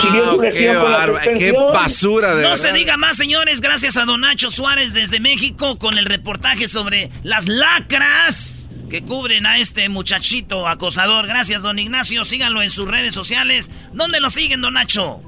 Su 0.00 0.40
qué, 0.50 0.74
barba- 0.74 1.20
qué 1.38 1.52
basura 1.72 2.30
de 2.34 2.42
No 2.42 2.48
verdad. 2.50 2.62
se 2.62 2.72
diga 2.72 2.96
más, 2.96 3.16
señores. 3.16 3.60
Gracias 3.60 3.96
a 3.96 4.04
Don 4.04 4.20
Nacho 4.22 4.50
Suárez 4.50 4.92
desde 4.94 5.20
México 5.20 5.78
con 5.78 5.98
el 5.98 6.06
reportaje 6.06 6.66
sobre 6.68 7.10
las 7.22 7.46
lacras 7.48 8.70
que 8.90 9.02
cubren 9.04 9.46
a 9.46 9.58
este 9.58 9.88
muchachito 9.88 10.66
acosador. 10.66 11.26
Gracias, 11.26 11.62
Don 11.62 11.78
Ignacio. 11.78 12.24
Síganlo 12.24 12.60
en 12.62 12.70
sus 12.70 12.88
redes 12.88 13.14
sociales. 13.14 13.70
¿Dónde 13.92 14.20
lo 14.20 14.28
siguen, 14.30 14.60
Don 14.62 14.74
Nacho? 14.74 15.20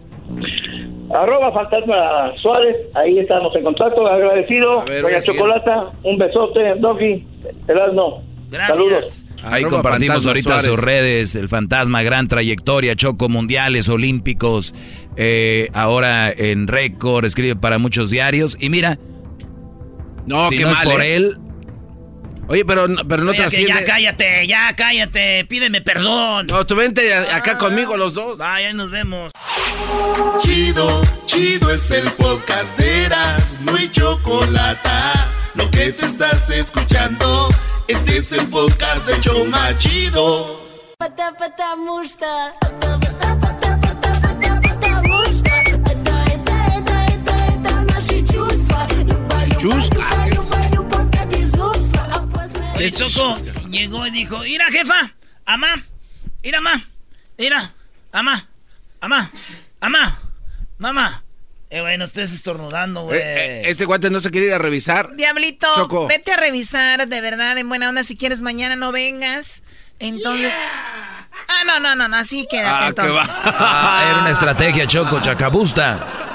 Arroba 1.14 1.52
Fantasma 1.52 2.32
Suárez, 2.42 2.76
ahí 2.94 3.18
estamos 3.20 3.54
en 3.54 3.62
contacto, 3.62 4.04
agradecido. 4.06 4.84
Doña. 4.84 5.20
Chocolata, 5.20 5.92
un 6.02 6.18
besote, 6.18 6.74
Doggy, 6.78 7.24
Erasmo. 7.68 8.18
Gracias. 8.54 8.76
Saludos. 8.76 9.24
Ahí 9.42 9.62
Arroba 9.62 9.68
compartimos 9.82 10.14
Fantasma 10.24 10.30
ahorita 10.30 10.48
Suárez. 10.50 10.64
sus 10.66 10.78
redes, 10.78 11.34
el 11.34 11.48
fantasma, 11.50 12.02
gran 12.02 12.28
trayectoria, 12.28 12.96
Choco, 12.96 13.28
mundiales, 13.28 13.88
olímpicos, 13.90 14.72
eh, 15.16 15.68
ahora 15.74 16.30
en 16.32 16.66
récord, 16.66 17.26
escribe 17.26 17.54
para 17.56 17.76
muchos 17.78 18.08
diarios. 18.08 18.56
Y 18.58 18.70
mira, 18.70 18.98
No, 20.26 20.48
si 20.48 20.56
qué 20.56 20.62
no 20.64 20.70
mal, 20.70 20.86
es 20.86 20.92
por 20.92 21.02
¿eh? 21.02 21.16
él, 21.16 21.38
Oye, 22.46 22.62
pero, 22.66 22.86
no- 22.88 23.08
pero 23.08 23.22
no 23.24 23.30
Oye, 23.30 23.38
trasciende. 23.38 23.72
ya 23.80 23.86
cállate, 23.86 24.46
ya 24.46 24.74
cállate. 24.76 25.46
Pídeme 25.46 25.80
perdón. 25.80 26.46
No, 26.50 26.66
tú 26.66 26.76
vente 26.76 27.14
a- 27.14 27.36
acá 27.36 27.56
conmigo 27.56 27.96
los 27.96 28.12
dos. 28.12 28.38
Vaya, 28.38 28.68
ahí 28.68 28.74
nos 28.74 28.90
vemos. 28.90 29.32
Chido, 30.42 31.02
chido 31.26 31.70
es 31.70 31.90
el 31.90 32.04
podcast 32.12 32.76
de 32.78 33.04
Eras, 33.04 33.56
no 33.62 33.74
hay 33.76 33.88
chocolate. 33.90 34.88
Lo 35.54 35.70
que 35.70 35.92
te 35.92 36.04
estás 36.04 36.50
escuchando, 36.50 37.48
este 37.88 38.18
es 38.18 38.32
el 38.32 38.48
podcast 38.48 39.06
de 39.06 39.20
Choma 39.20 39.76
Chido. 39.78 40.60
Oye, 52.76 52.90
Choco 52.90 53.36
llegó 53.70 54.06
y 54.06 54.10
dijo, 54.10 54.38
mira, 54.40 54.66
jefa, 54.66 55.14
amá, 55.46 55.84
mira, 56.42 56.58
amá, 56.58 56.84
mira, 57.38 57.74
amá, 58.12 58.48
amá, 59.00 59.30
amá, 59.80 60.18
mamá. 60.78 61.23
Eh, 61.74 61.80
bueno, 61.80 62.04
estés 62.04 62.32
estornudando, 62.32 63.02
güey. 63.02 63.18
Eh, 63.18 63.22
eh, 63.24 63.62
este 63.66 63.84
guante 63.84 64.08
no 64.08 64.20
se 64.20 64.30
quiere 64.30 64.46
ir 64.46 64.52
a 64.52 64.58
revisar. 64.58 65.16
Diablito, 65.16 65.66
Choco. 65.74 66.06
vete 66.06 66.30
a 66.30 66.36
revisar, 66.36 67.08
de 67.08 67.20
verdad, 67.20 67.58
en 67.58 67.68
buena 67.68 67.88
onda. 67.88 68.04
Si 68.04 68.16
quieres, 68.16 68.42
mañana 68.42 68.76
no 68.76 68.92
vengas. 68.92 69.64
Entonces. 69.98 70.52
Ah, 70.52 71.64
no, 71.66 71.80
no, 71.80 71.96
no, 71.96 72.06
no, 72.06 72.16
así 72.16 72.46
quédate 72.48 72.68
Ah, 72.72 72.80
qué 72.94 73.02
entonces. 73.02 73.40
Ah, 73.44 74.06
era 74.08 74.18
una 74.20 74.30
estrategia, 74.30 74.86
Choco, 74.86 75.20
chacabusta. 75.20 76.33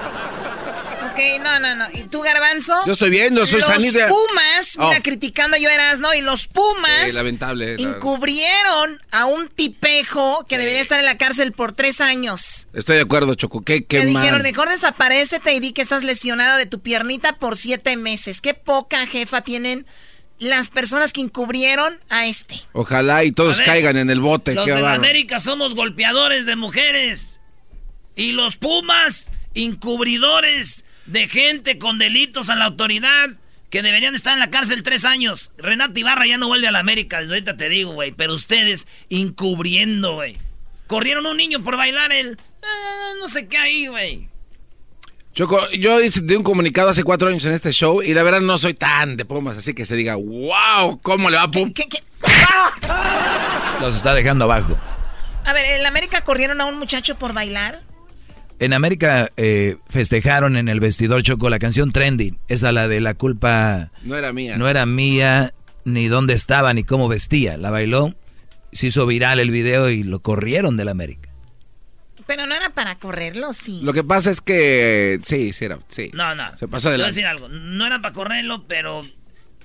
Ok, 1.19 1.43
no, 1.43 1.59
no, 1.59 1.75
no. 1.75 1.85
¿Y 1.93 2.03
tú, 2.05 2.21
Garbanzo? 2.21 2.73
Yo 2.85 2.93
estoy 2.93 3.09
viendo, 3.09 3.45
soy 3.45 3.59
Los 3.61 3.69
sanidad. 3.69 4.09
Pumas, 4.09 4.77
mira, 4.77 4.97
Oh. 4.99 5.03
criticando 5.03 5.57
yo 5.57 5.69
eras, 5.69 5.99
¿no? 5.99 6.13
Y 6.13 6.21
los 6.21 6.47
Pumas 6.47 7.07
Sí, 7.09 7.13
lamentable. 7.13 7.77
la- 7.77 7.89
encubrieron 7.89 9.01
a 9.11 9.25
un 9.25 9.49
tipejo 9.49 10.45
que 10.47 10.57
debería 10.57 10.81
estar 10.81 10.99
en 10.99 11.05
la 11.05 11.17
cárcel 11.17 11.51
por 11.51 11.73
tres 11.73 12.01
años. 12.01 12.67
Estoy 12.73 12.95
de 12.97 13.01
acuerdo, 13.03 13.35
Choco. 13.35 13.61
Qué, 13.61 13.85
qué 13.85 13.99
Te 14.01 14.05
dijeron, 14.05 14.33
mal. 14.33 14.43
mejor 14.43 14.69
desaparecete 14.69 15.53
y 15.53 15.59
di 15.59 15.73
que 15.73 15.81
estás 15.81 16.03
lesionado 16.03 16.57
de 16.57 16.65
tu 16.65 16.79
piernita 16.79 17.33
por 17.37 17.57
siete 17.57 17.97
meses. 17.97 18.41
Qué 18.41 18.53
poca 18.53 19.05
jefa 19.07 19.41
tienen 19.41 19.85
las 20.39 20.69
personas 20.69 21.11
que 21.11 21.19
encubrieron 21.21 21.99
a 22.09 22.27
este. 22.27 22.61
Ojalá 22.71 23.25
y 23.25 23.31
todos 23.33 23.57
ver, 23.57 23.65
caigan 23.65 23.97
en 23.97 24.09
el 24.09 24.21
bote. 24.21 24.53
Los 24.53 24.65
qué 24.65 24.73
de 24.73 24.81
la. 24.81 24.93
América 24.93 25.39
somos 25.41 25.75
golpeadores 25.75 26.45
de 26.45 26.55
mujeres. 26.55 27.41
Y 28.15 28.31
los 28.31 28.55
Pumas, 28.55 29.29
encubridores 29.53 30.85
de 31.11 31.27
gente 31.27 31.77
con 31.77 31.97
delitos 31.97 32.49
a 32.49 32.55
la 32.55 32.65
autoridad 32.65 33.29
que 33.69 33.81
deberían 33.81 34.15
estar 34.15 34.33
en 34.33 34.39
la 34.39 34.49
cárcel 34.49 34.83
tres 34.83 35.05
años. 35.05 35.51
Renato 35.57 35.99
Ibarra 35.99 36.25
ya 36.25 36.37
no 36.37 36.47
vuelve 36.47 36.67
a 36.67 36.71
la 36.71 36.79
América, 36.79 37.19
desde 37.19 37.33
ahorita 37.33 37.57
te 37.57 37.69
digo, 37.69 37.93
güey. 37.93 38.11
Pero 38.11 38.33
ustedes 38.33 38.87
encubriendo, 39.09 40.15
güey. 40.15 40.37
Corrieron 40.87 41.25
un 41.25 41.37
niño 41.37 41.63
por 41.63 41.77
bailar 41.77 42.11
el... 42.11 42.31
eh, 42.31 43.15
no 43.19 43.27
sé 43.27 43.47
qué 43.47 43.57
ahí, 43.57 43.87
güey. 43.87 44.29
Choco, 45.33 45.59
yo 45.71 46.01
hice 46.01 46.21
de 46.21 46.35
un 46.35 46.43
comunicado 46.43 46.89
hace 46.89 47.03
cuatro 47.03 47.29
años 47.29 47.45
en 47.45 47.53
este 47.53 47.71
show 47.71 48.01
y 48.01 48.13
la 48.13 48.23
verdad 48.23 48.41
no 48.41 48.57
soy 48.57 48.73
tan 48.73 49.15
de 49.15 49.25
Pumas, 49.25 49.57
así 49.57 49.73
que 49.73 49.85
se 49.85 49.95
diga, 49.95 50.15
wow, 50.15 50.99
¿cómo 51.01 51.29
le 51.29 51.37
va 51.37 51.43
a 51.43 51.51
Pum? 51.51 51.71
¿Qué, 51.71 51.87
qué? 51.87 52.03
Los 53.79 53.95
está 53.95 54.13
dejando 54.13 54.45
abajo. 54.45 54.77
A 55.45 55.53
ver, 55.53 55.65
¿en 55.65 55.83
la 55.83 55.89
América 55.89 56.21
corrieron 56.21 56.59
a 56.59 56.65
un 56.65 56.77
muchacho 56.77 57.15
por 57.15 57.33
bailar? 57.33 57.81
En 58.59 58.73
América 58.73 59.31
eh, 59.37 59.77
festejaron 59.87 60.57
en 60.57 60.67
el 60.67 60.81
vestidor 60.81 61.23
Choco 61.23 61.49
la 61.49 61.59
canción 61.59 61.93
Trending. 61.93 62.37
Esa 62.49 62.73
la 62.73 62.89
de 62.89 62.99
la 62.99 63.13
culpa. 63.13 63.91
No 64.03 64.17
era 64.17 64.33
mía. 64.33 64.57
No 64.57 64.67
era 64.67 64.85
mía, 64.85 65.53
ni 65.85 66.07
dónde 66.09 66.33
estaba, 66.33 66.73
ni 66.73 66.83
cómo 66.83 67.07
vestía. 67.07 67.57
La 67.57 67.71
bailó, 67.71 68.15
se 68.73 68.87
hizo 68.87 69.05
viral 69.05 69.39
el 69.39 69.51
video 69.51 69.89
y 69.89 70.03
lo 70.03 70.19
corrieron 70.19 70.75
del 70.75 70.89
América. 70.89 71.29
Pero 72.27 72.45
no 72.45 72.53
era 72.53 72.69
para 72.69 72.93
correrlo, 72.95 73.53
sí. 73.53 73.79
Lo 73.81 73.91
que 73.91 74.03
pasa 74.03 74.29
es 74.29 74.39
que 74.41 75.19
sí, 75.23 75.51
sí 75.51 75.65
era, 75.65 75.79
sí. 75.87 76.11
No, 76.13 76.35
no. 76.35 76.55
Se 76.57 76.67
pasó 76.67 76.89
Te 76.89 76.97
voy 76.97 77.01
a 77.01 77.05
de 77.05 77.11
decir 77.11 77.25
algo. 77.25 77.49
No 77.49 77.87
era 77.87 78.01
para 78.01 78.13
correrlo, 78.13 78.67
pero. 78.67 79.03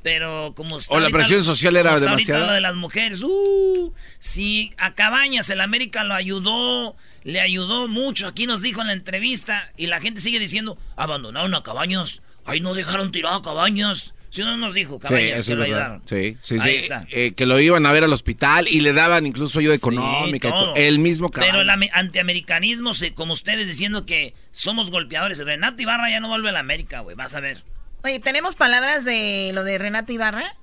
Pero 0.05 0.53
como 0.55 0.77
está 0.79 0.95
O 0.95 0.99
la 1.01 1.07
ahorita- 1.07 1.19
presión 1.19 1.43
social 1.43 1.75
era 1.77 1.99
demasiada. 1.99 2.47
lo 2.47 2.53
de 2.53 2.61
las 2.61 2.75
mujeres. 2.77 3.23
Uh, 3.23 3.93
si 4.21 4.71
a 4.77 4.95
Cabañas 4.95 5.49
el 5.51 5.61
América 5.63 6.05
lo 6.05 6.13
ayudó, 6.15 6.95
le 7.25 7.41
ayudó 7.41 7.89
mucho. 7.89 8.27
Aquí 8.29 8.47
nos 8.47 8.61
dijo 8.61 8.83
en 8.83 8.89
la 8.89 8.93
entrevista 8.93 9.73
y 9.79 9.87
la 9.87 10.01
gente 10.01 10.21
sigue 10.21 10.39
diciendo, 10.39 10.77
abandonaron 10.97 11.55
a 11.55 11.63
Cabañas. 11.63 12.21
Ahí 12.45 12.61
no 12.61 12.75
dejaron 12.75 13.13
tirado 13.13 13.37
a 13.37 13.43
Cabañas. 13.43 14.13
Si 14.29 14.43
no 14.43 14.57
nos 14.59 14.75
dijo 14.75 14.97
Sí, 15.01 15.09
Cabañas 15.09 15.47
que 15.47 15.55
lo 15.55 15.63
ayudaron. 15.65 16.03
Sí, 16.07 16.37
sí, 16.43 16.59
Ahí 16.61 16.73
sí. 16.73 16.77
está. 16.83 17.07
Eh, 17.11 17.33
que 17.35 17.47
lo 17.47 17.59
iban 17.59 17.87
a 17.87 17.93
ver 17.93 18.05
al 18.05 18.13
hospital 18.13 18.67
y 18.69 18.81
le 18.83 18.93
daban 18.93 19.25
incluso 19.25 19.59
ayuda 19.61 19.75
económica. 19.75 20.49
y 20.49 20.51
todo. 20.51 20.65
todo. 20.67 20.75
El 20.77 20.99
mismo 20.99 21.31
Pero 21.31 21.47
caballo. 21.47 21.63
el 21.63 21.71
ame- 21.71 21.91
antiamericanismo, 21.95 22.91
como 23.15 23.33
ustedes 23.33 23.69
diciendo 23.69 24.05
que 24.05 24.35
somos 24.53 24.91
golpeadores. 24.91 25.39
Renato 25.39 25.83
Ibarra 25.83 26.11
ya 26.11 26.21
no 26.21 26.29
vuelve 26.29 26.51
a 26.51 26.53
la 26.53 26.61
América, 26.61 27.01
güey. 27.01 27.17
Vas 27.17 27.35
a 27.35 27.41
ver. 27.41 27.65
Oye, 28.05 28.21
¿tenemos 28.21 28.55
palabras 28.55 29.05
de 29.05 29.51
lo 29.55 29.65
de 29.65 29.79
Renato 29.79 30.13
Ibarra? 30.13 30.55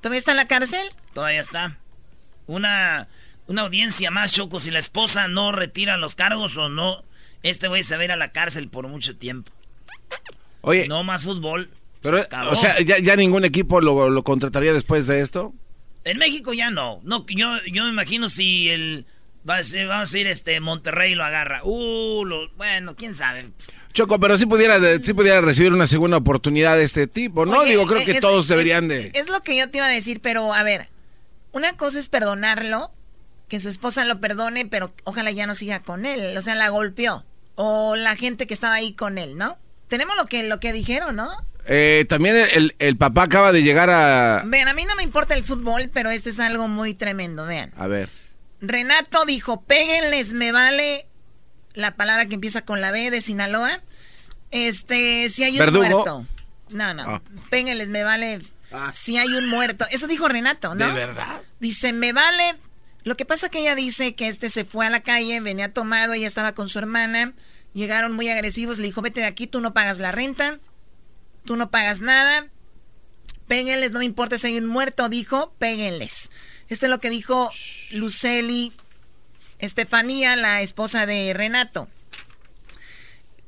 ¿Todavía 0.00 0.18
está 0.18 0.32
en 0.32 0.36
la 0.38 0.48
cárcel? 0.48 0.80
Todavía 1.14 1.40
está. 1.40 1.78
Una, 2.46 3.06
una 3.46 3.62
audiencia 3.62 4.10
más, 4.10 4.32
Choco. 4.32 4.58
Si 4.58 4.70
la 4.72 4.80
esposa 4.80 5.28
no 5.28 5.52
retira 5.52 5.96
los 5.96 6.16
cargos 6.16 6.56
o 6.56 6.68
no, 6.68 7.04
este 7.44 7.68
güey 7.68 7.84
se 7.84 7.94
va 7.96 8.02
a 8.02 8.04
ir 8.06 8.12
a 8.12 8.16
la 8.16 8.32
cárcel 8.32 8.68
por 8.68 8.88
mucho 8.88 9.16
tiempo. 9.16 9.52
Oye. 10.62 10.88
No 10.88 11.04
más 11.04 11.22
fútbol. 11.24 11.70
Pero, 12.02 12.18
Se 12.18 12.28
o 12.48 12.56
sea, 12.56 12.80
¿ya, 12.80 12.98
ya 12.98 13.14
ningún 13.14 13.44
equipo 13.44 13.80
lo, 13.80 14.10
lo 14.10 14.24
contrataría 14.24 14.72
después 14.72 15.06
de 15.06 15.20
esto? 15.20 15.54
En 16.04 16.18
México 16.18 16.52
ya 16.54 16.70
no. 16.70 16.98
No, 17.04 17.24
yo, 17.28 17.56
yo 17.70 17.84
me 17.84 17.90
imagino 17.90 18.28
si 18.28 18.68
el. 18.70 19.06
Va 19.48 19.58
a 19.58 19.62
ser, 19.64 19.86
vamos 19.86 20.12
a 20.12 20.18
ir 20.18 20.26
este 20.26 20.58
Monterrey 20.60 21.14
lo 21.14 21.24
agarra. 21.24 21.60
Uh, 21.62 22.24
lo- 22.24 22.50
bueno, 22.56 22.96
quién 22.96 23.14
sabe. 23.14 23.50
Choco, 23.92 24.20
pero 24.20 24.38
sí 24.38 24.46
pudiera, 24.46 24.78
sí 25.02 25.12
pudiera 25.14 25.40
recibir 25.40 25.72
una 25.72 25.86
segunda 25.86 26.16
oportunidad 26.16 26.76
de 26.76 26.84
este 26.84 27.06
tipo, 27.06 27.44
¿no? 27.44 27.58
Oye, 27.58 27.70
Digo, 27.70 27.86
creo 27.86 28.04
que 28.04 28.12
es- 28.12 28.20
todos 28.20 28.44
es- 28.44 28.48
deberían 28.48 28.86
de... 28.88 29.10
Es 29.14 29.28
lo 29.28 29.40
que 29.42 29.56
yo 29.56 29.68
te 29.68 29.78
iba 29.78 29.86
a 29.86 29.90
decir, 29.90 30.20
pero 30.20 30.54
a 30.54 30.62
ver, 30.62 30.88
una 31.52 31.76
cosa 31.76 31.98
es 31.98 32.08
perdonarlo, 32.08 32.92
que 33.48 33.58
su 33.58 33.68
esposa 33.68 34.04
lo 34.04 34.20
perdone, 34.20 34.66
pero 34.66 34.92
ojalá 35.04 35.32
ya 35.32 35.46
no 35.48 35.54
siga 35.56 35.80
con 35.80 36.06
él, 36.06 36.36
o 36.36 36.42
sea, 36.42 36.54
la 36.54 36.68
golpeó, 36.68 37.24
o 37.56 37.96
la 37.96 38.14
gente 38.14 38.46
que 38.46 38.54
estaba 38.54 38.74
ahí 38.74 38.92
con 38.92 39.18
él, 39.18 39.36
¿no? 39.36 39.58
Tenemos 39.88 40.16
lo 40.16 40.26
que, 40.26 40.44
lo 40.44 40.60
que 40.60 40.72
dijeron, 40.72 41.16
¿no? 41.16 41.28
Eh, 41.66 42.06
también 42.08 42.36
el, 42.36 42.76
el 42.78 42.96
papá 42.96 43.24
acaba 43.24 43.50
de 43.50 43.62
llegar 43.64 43.90
a... 43.90 44.44
Vean, 44.46 44.68
a 44.68 44.72
mí 44.74 44.84
no 44.84 44.94
me 44.94 45.02
importa 45.02 45.34
el 45.34 45.42
fútbol, 45.42 45.90
pero 45.92 46.10
esto 46.10 46.30
es 46.30 46.38
algo 46.38 46.68
muy 46.68 46.94
tremendo, 46.94 47.44
vean. 47.44 47.72
A 47.76 47.88
ver. 47.88 48.08
Renato 48.60 49.24
dijo, 49.24 49.62
péguenles, 49.62 50.32
me 50.32 50.52
vale 50.52 51.06
la 51.74 51.94
palabra 51.96 52.26
que 52.26 52.34
empieza 52.34 52.64
con 52.64 52.80
la 52.80 52.90
B 52.90 53.10
de 53.10 53.20
Sinaloa. 53.20 53.80
Este, 54.50 55.28
si 55.28 55.44
hay 55.44 55.52
un 55.52 55.58
Verdugo. 55.58 55.84
muerto. 55.84 56.26
No, 56.70 56.94
no. 56.94 57.02
Ah. 57.02 57.22
Péguenles, 57.50 57.90
me 57.90 58.02
vale 58.02 58.40
si 58.92 59.16
hay 59.16 59.28
un 59.34 59.48
muerto. 59.48 59.86
Eso 59.90 60.06
dijo 60.06 60.28
Renato, 60.28 60.74
¿no? 60.74 60.86
¿De 60.86 60.92
verdad? 60.92 61.42
Dice, 61.58 61.92
me 61.92 62.12
vale. 62.12 62.54
Lo 63.02 63.16
que 63.16 63.24
pasa 63.24 63.48
que 63.48 63.60
ella 63.60 63.74
dice 63.74 64.14
que 64.14 64.28
este 64.28 64.50
se 64.50 64.64
fue 64.64 64.86
a 64.86 64.90
la 64.90 65.00
calle, 65.00 65.40
venía 65.40 65.72
tomado, 65.72 66.12
ella 66.12 66.26
estaba 66.26 66.52
con 66.52 66.68
su 66.68 66.78
hermana, 66.78 67.32
llegaron 67.72 68.12
muy 68.12 68.28
agresivos, 68.28 68.78
le 68.78 68.86
dijo, 68.86 69.00
vete 69.00 69.20
de 69.20 69.26
aquí, 69.26 69.46
tú 69.46 69.60
no 69.60 69.72
pagas 69.72 70.00
la 70.00 70.12
renta, 70.12 70.58
tú 71.44 71.56
no 71.56 71.70
pagas 71.70 72.02
nada, 72.02 72.48
péguenles, 73.48 73.92
no 73.92 74.00
me 74.00 74.04
importa 74.04 74.36
si 74.36 74.48
hay 74.48 74.58
un 74.58 74.66
muerto, 74.66 75.08
dijo, 75.08 75.54
péguenles. 75.58 76.30
Esto 76.68 76.86
es 76.86 76.90
lo 76.90 77.00
que 77.00 77.08
dijo 77.08 77.50
Luceli 77.90 78.74
Estefanía, 79.60 80.36
la 80.36 80.62
esposa 80.62 81.06
de 81.06 81.32
Renato. 81.34 81.88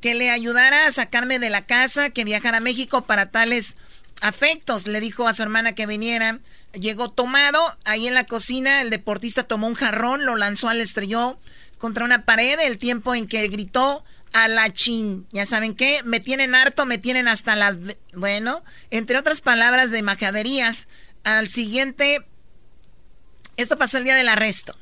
Que 0.01 0.14
le 0.14 0.30
ayudara 0.30 0.86
a 0.86 0.93
sacarme 0.93 1.39
de 1.39 1.51
la 1.51 1.64
casa, 1.66 2.10
que 2.10 2.24
viajara 2.24 2.59
a 2.59 2.60
México 2.60 3.02
para 3.06 3.30
tales 3.30 3.76
afectos. 4.20 4.86
Le 4.86 5.01
dijo 5.01 5.26
a 5.26 5.34
su 5.34 5.43
hermana 5.43 5.74
que 5.74 5.86
viniera. 5.86 6.39
Llegó 6.72 7.10
tomado, 7.10 7.60
ahí 7.84 8.06
en 8.06 8.14
la 8.14 8.24
cocina 8.24 8.80
el 8.80 8.89
deportista 8.90 9.43
tomó 9.43 9.66
un 9.66 9.74
jarrón, 9.74 10.24
lo 10.24 10.36
lanzó 10.36 10.70
al 10.70 10.80
estrelló 10.80 11.39
contra 11.76 12.05
una 12.05 12.24
pared, 12.24 12.59
el 12.60 12.78
tiempo 12.78 13.14
en 13.14 13.26
que 13.26 13.47
gritó 13.48 14.05
a 14.32 14.48
la 14.48 14.72
chin. 14.72 15.26
Ya 15.32 15.47
saben 15.47 15.74
qué, 15.74 16.01
me 16.05 16.20
tienen 16.20 16.55
harto, 16.55 16.86
me 16.86 16.98
tienen 16.98 17.28
hasta 17.28 17.56
la... 17.56 17.76
Bueno, 18.14 18.62
entre 18.90 19.18
otras 19.18 19.40
palabras 19.40 19.90
de 19.90 20.02
majaderías, 20.02 20.89
al 21.24 21.48
siguiente... 21.48 22.24
Esto 23.56 23.76
pasó 23.76 23.98
el 23.98 24.05
día 24.05 24.14
del 24.14 24.28
arresto. 24.28 24.78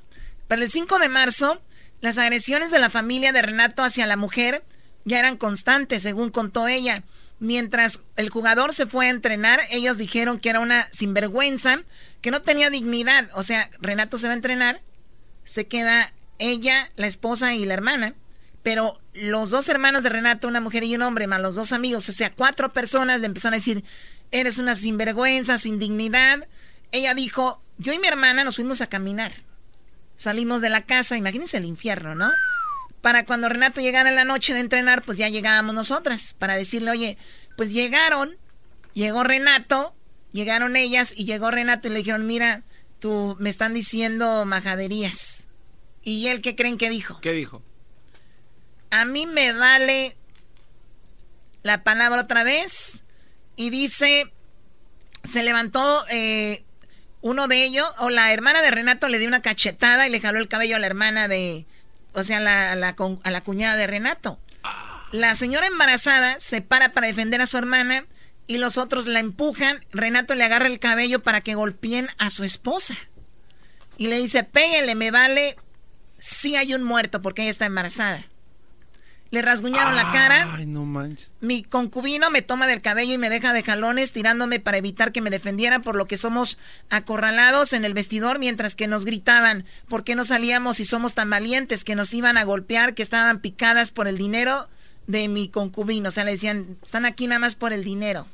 Pero 0.50 0.62
el 0.62 0.70
5 0.70 0.98
de 0.98 1.08
marzo, 1.08 1.62
las 2.00 2.18
agresiones 2.18 2.72
de 2.72 2.80
la 2.80 2.90
familia 2.90 3.30
de 3.30 3.40
Renato 3.40 3.84
hacia 3.84 4.08
la 4.08 4.16
mujer 4.16 4.64
ya 5.04 5.20
eran 5.20 5.36
constantes, 5.36 6.02
según 6.02 6.30
contó 6.30 6.66
ella. 6.66 7.04
Mientras 7.38 8.00
el 8.16 8.30
jugador 8.30 8.74
se 8.74 8.86
fue 8.86 9.06
a 9.06 9.10
entrenar, 9.10 9.60
ellos 9.70 9.96
dijeron 9.96 10.40
que 10.40 10.50
era 10.50 10.58
una 10.58 10.88
sinvergüenza, 10.90 11.84
que 12.20 12.32
no 12.32 12.42
tenía 12.42 12.68
dignidad. 12.68 13.30
O 13.34 13.44
sea, 13.44 13.70
Renato 13.80 14.18
se 14.18 14.26
va 14.26 14.32
a 14.32 14.36
entrenar, 14.36 14.82
se 15.44 15.68
queda 15.68 16.12
ella, 16.40 16.90
la 16.96 17.06
esposa 17.06 17.54
y 17.54 17.64
la 17.64 17.74
hermana. 17.74 18.16
Pero 18.64 19.00
los 19.12 19.50
dos 19.50 19.68
hermanos 19.68 20.02
de 20.02 20.08
Renato, 20.08 20.48
una 20.48 20.60
mujer 20.60 20.82
y 20.82 20.96
un 20.96 21.02
hombre, 21.02 21.28
más 21.28 21.40
los 21.40 21.54
dos 21.54 21.70
amigos, 21.70 22.08
o 22.08 22.12
sea, 22.12 22.34
cuatro 22.34 22.72
personas 22.72 23.20
le 23.20 23.26
empezaron 23.26 23.54
a 23.54 23.58
decir, 23.58 23.84
eres 24.32 24.58
una 24.58 24.74
sinvergüenza, 24.74 25.58
sin 25.58 25.78
dignidad. 25.78 26.48
Ella 26.90 27.14
dijo, 27.14 27.62
yo 27.78 27.92
y 27.92 28.00
mi 28.00 28.08
hermana 28.08 28.42
nos 28.42 28.56
fuimos 28.56 28.80
a 28.80 28.88
caminar. 28.88 29.30
Salimos 30.20 30.60
de 30.60 30.68
la 30.68 30.82
casa, 30.82 31.16
imagínense 31.16 31.56
el 31.56 31.64
infierno, 31.64 32.14
¿no? 32.14 32.30
Para 33.00 33.24
cuando 33.24 33.48
Renato 33.48 33.80
llegara 33.80 34.10
en 34.10 34.16
la 34.16 34.26
noche 34.26 34.52
de 34.52 34.60
entrenar, 34.60 35.02
pues 35.02 35.16
ya 35.16 35.30
llegábamos 35.30 35.74
nosotras, 35.74 36.34
para 36.38 36.58
decirle, 36.58 36.90
oye, 36.90 37.18
pues 37.56 37.72
llegaron, 37.72 38.36
llegó 38.92 39.24
Renato, 39.24 39.94
llegaron 40.30 40.76
ellas 40.76 41.14
y 41.16 41.24
llegó 41.24 41.50
Renato 41.50 41.88
y 41.88 41.92
le 41.92 41.98
dijeron, 42.00 42.26
mira, 42.26 42.64
tú 42.98 43.34
me 43.40 43.48
están 43.48 43.72
diciendo 43.72 44.44
majaderías. 44.44 45.46
¿Y 46.02 46.26
él 46.26 46.42
qué 46.42 46.54
creen 46.54 46.76
que 46.76 46.90
dijo? 46.90 47.18
¿Qué 47.22 47.32
dijo? 47.32 47.62
A 48.90 49.06
mí 49.06 49.24
me 49.24 49.54
vale 49.54 50.18
la 51.62 51.82
palabra 51.82 52.20
otra 52.20 52.44
vez 52.44 53.04
y 53.56 53.70
dice, 53.70 54.30
se 55.24 55.42
levantó 55.42 56.02
eh, 56.10 56.62
uno 57.22 57.48
de 57.48 57.64
ellos, 57.64 57.86
o 57.98 58.10
la 58.10 58.32
hermana 58.32 58.62
de 58.62 58.70
Renato 58.70 59.08
le 59.08 59.18
dio 59.18 59.28
una 59.28 59.42
cachetada 59.42 60.06
y 60.06 60.10
le 60.10 60.20
jaló 60.20 60.38
el 60.38 60.48
cabello 60.48 60.76
a 60.76 60.78
la 60.78 60.86
hermana 60.86 61.28
de, 61.28 61.66
o 62.12 62.22
sea, 62.22 62.38
a 62.38 62.40
la, 62.40 62.76
la, 62.76 62.96
a 63.22 63.30
la 63.30 63.40
cuñada 63.42 63.76
de 63.76 63.86
Renato. 63.86 64.38
La 65.12 65.34
señora 65.34 65.66
embarazada 65.66 66.38
se 66.38 66.62
para 66.62 66.92
para 66.92 67.08
defender 67.08 67.40
a 67.40 67.46
su 67.46 67.58
hermana 67.58 68.04
y 68.46 68.58
los 68.58 68.78
otros 68.78 69.06
la 69.06 69.20
empujan. 69.20 69.80
Renato 69.92 70.34
le 70.34 70.44
agarra 70.44 70.66
el 70.66 70.78
cabello 70.78 71.22
para 71.22 71.40
que 71.40 71.54
golpeen 71.54 72.08
a 72.18 72.30
su 72.30 72.44
esposa. 72.44 72.96
Y 73.96 74.06
le 74.06 74.16
dice, 74.16 74.44
péguenle, 74.44 74.94
me 74.94 75.10
vale 75.10 75.56
si 76.18 76.56
hay 76.56 76.74
un 76.74 76.82
muerto 76.82 77.22
porque 77.22 77.42
ella 77.42 77.50
está 77.50 77.66
embarazada. 77.66 78.24
Le 79.30 79.42
rasguñaron 79.42 79.94
la 79.94 80.10
cara. 80.10 80.54
Ay, 80.56 80.66
no 80.66 80.84
manches. 80.84 81.30
Mi 81.40 81.62
concubino 81.62 82.30
me 82.30 82.42
toma 82.42 82.66
del 82.66 82.80
cabello 82.80 83.14
y 83.14 83.18
me 83.18 83.30
deja 83.30 83.52
de 83.52 83.62
jalones 83.62 84.12
tirándome 84.12 84.58
para 84.58 84.78
evitar 84.78 85.12
que 85.12 85.20
me 85.20 85.30
defendiera 85.30 85.78
por 85.78 85.94
lo 85.94 86.06
que 86.06 86.16
somos 86.16 86.58
acorralados 86.88 87.72
en 87.72 87.84
el 87.84 87.94
vestidor 87.94 88.40
mientras 88.40 88.74
que 88.74 88.88
nos 88.88 89.04
gritaban 89.04 89.64
por 89.88 90.02
qué 90.02 90.16
no 90.16 90.24
salíamos 90.24 90.78
si 90.78 90.84
somos 90.84 91.14
tan 91.14 91.30
valientes 91.30 91.84
que 91.84 91.94
nos 91.94 92.12
iban 92.12 92.38
a 92.38 92.44
golpear, 92.44 92.94
que 92.94 93.02
estaban 93.02 93.38
picadas 93.40 93.92
por 93.92 94.08
el 94.08 94.18
dinero 94.18 94.68
de 95.06 95.28
mi 95.28 95.48
concubino. 95.48 96.08
O 96.08 96.12
sea, 96.12 96.24
le 96.24 96.32
decían, 96.32 96.76
están 96.82 97.06
aquí 97.06 97.28
nada 97.28 97.38
más 97.38 97.54
por 97.54 97.72
el 97.72 97.84
dinero. 97.84 98.26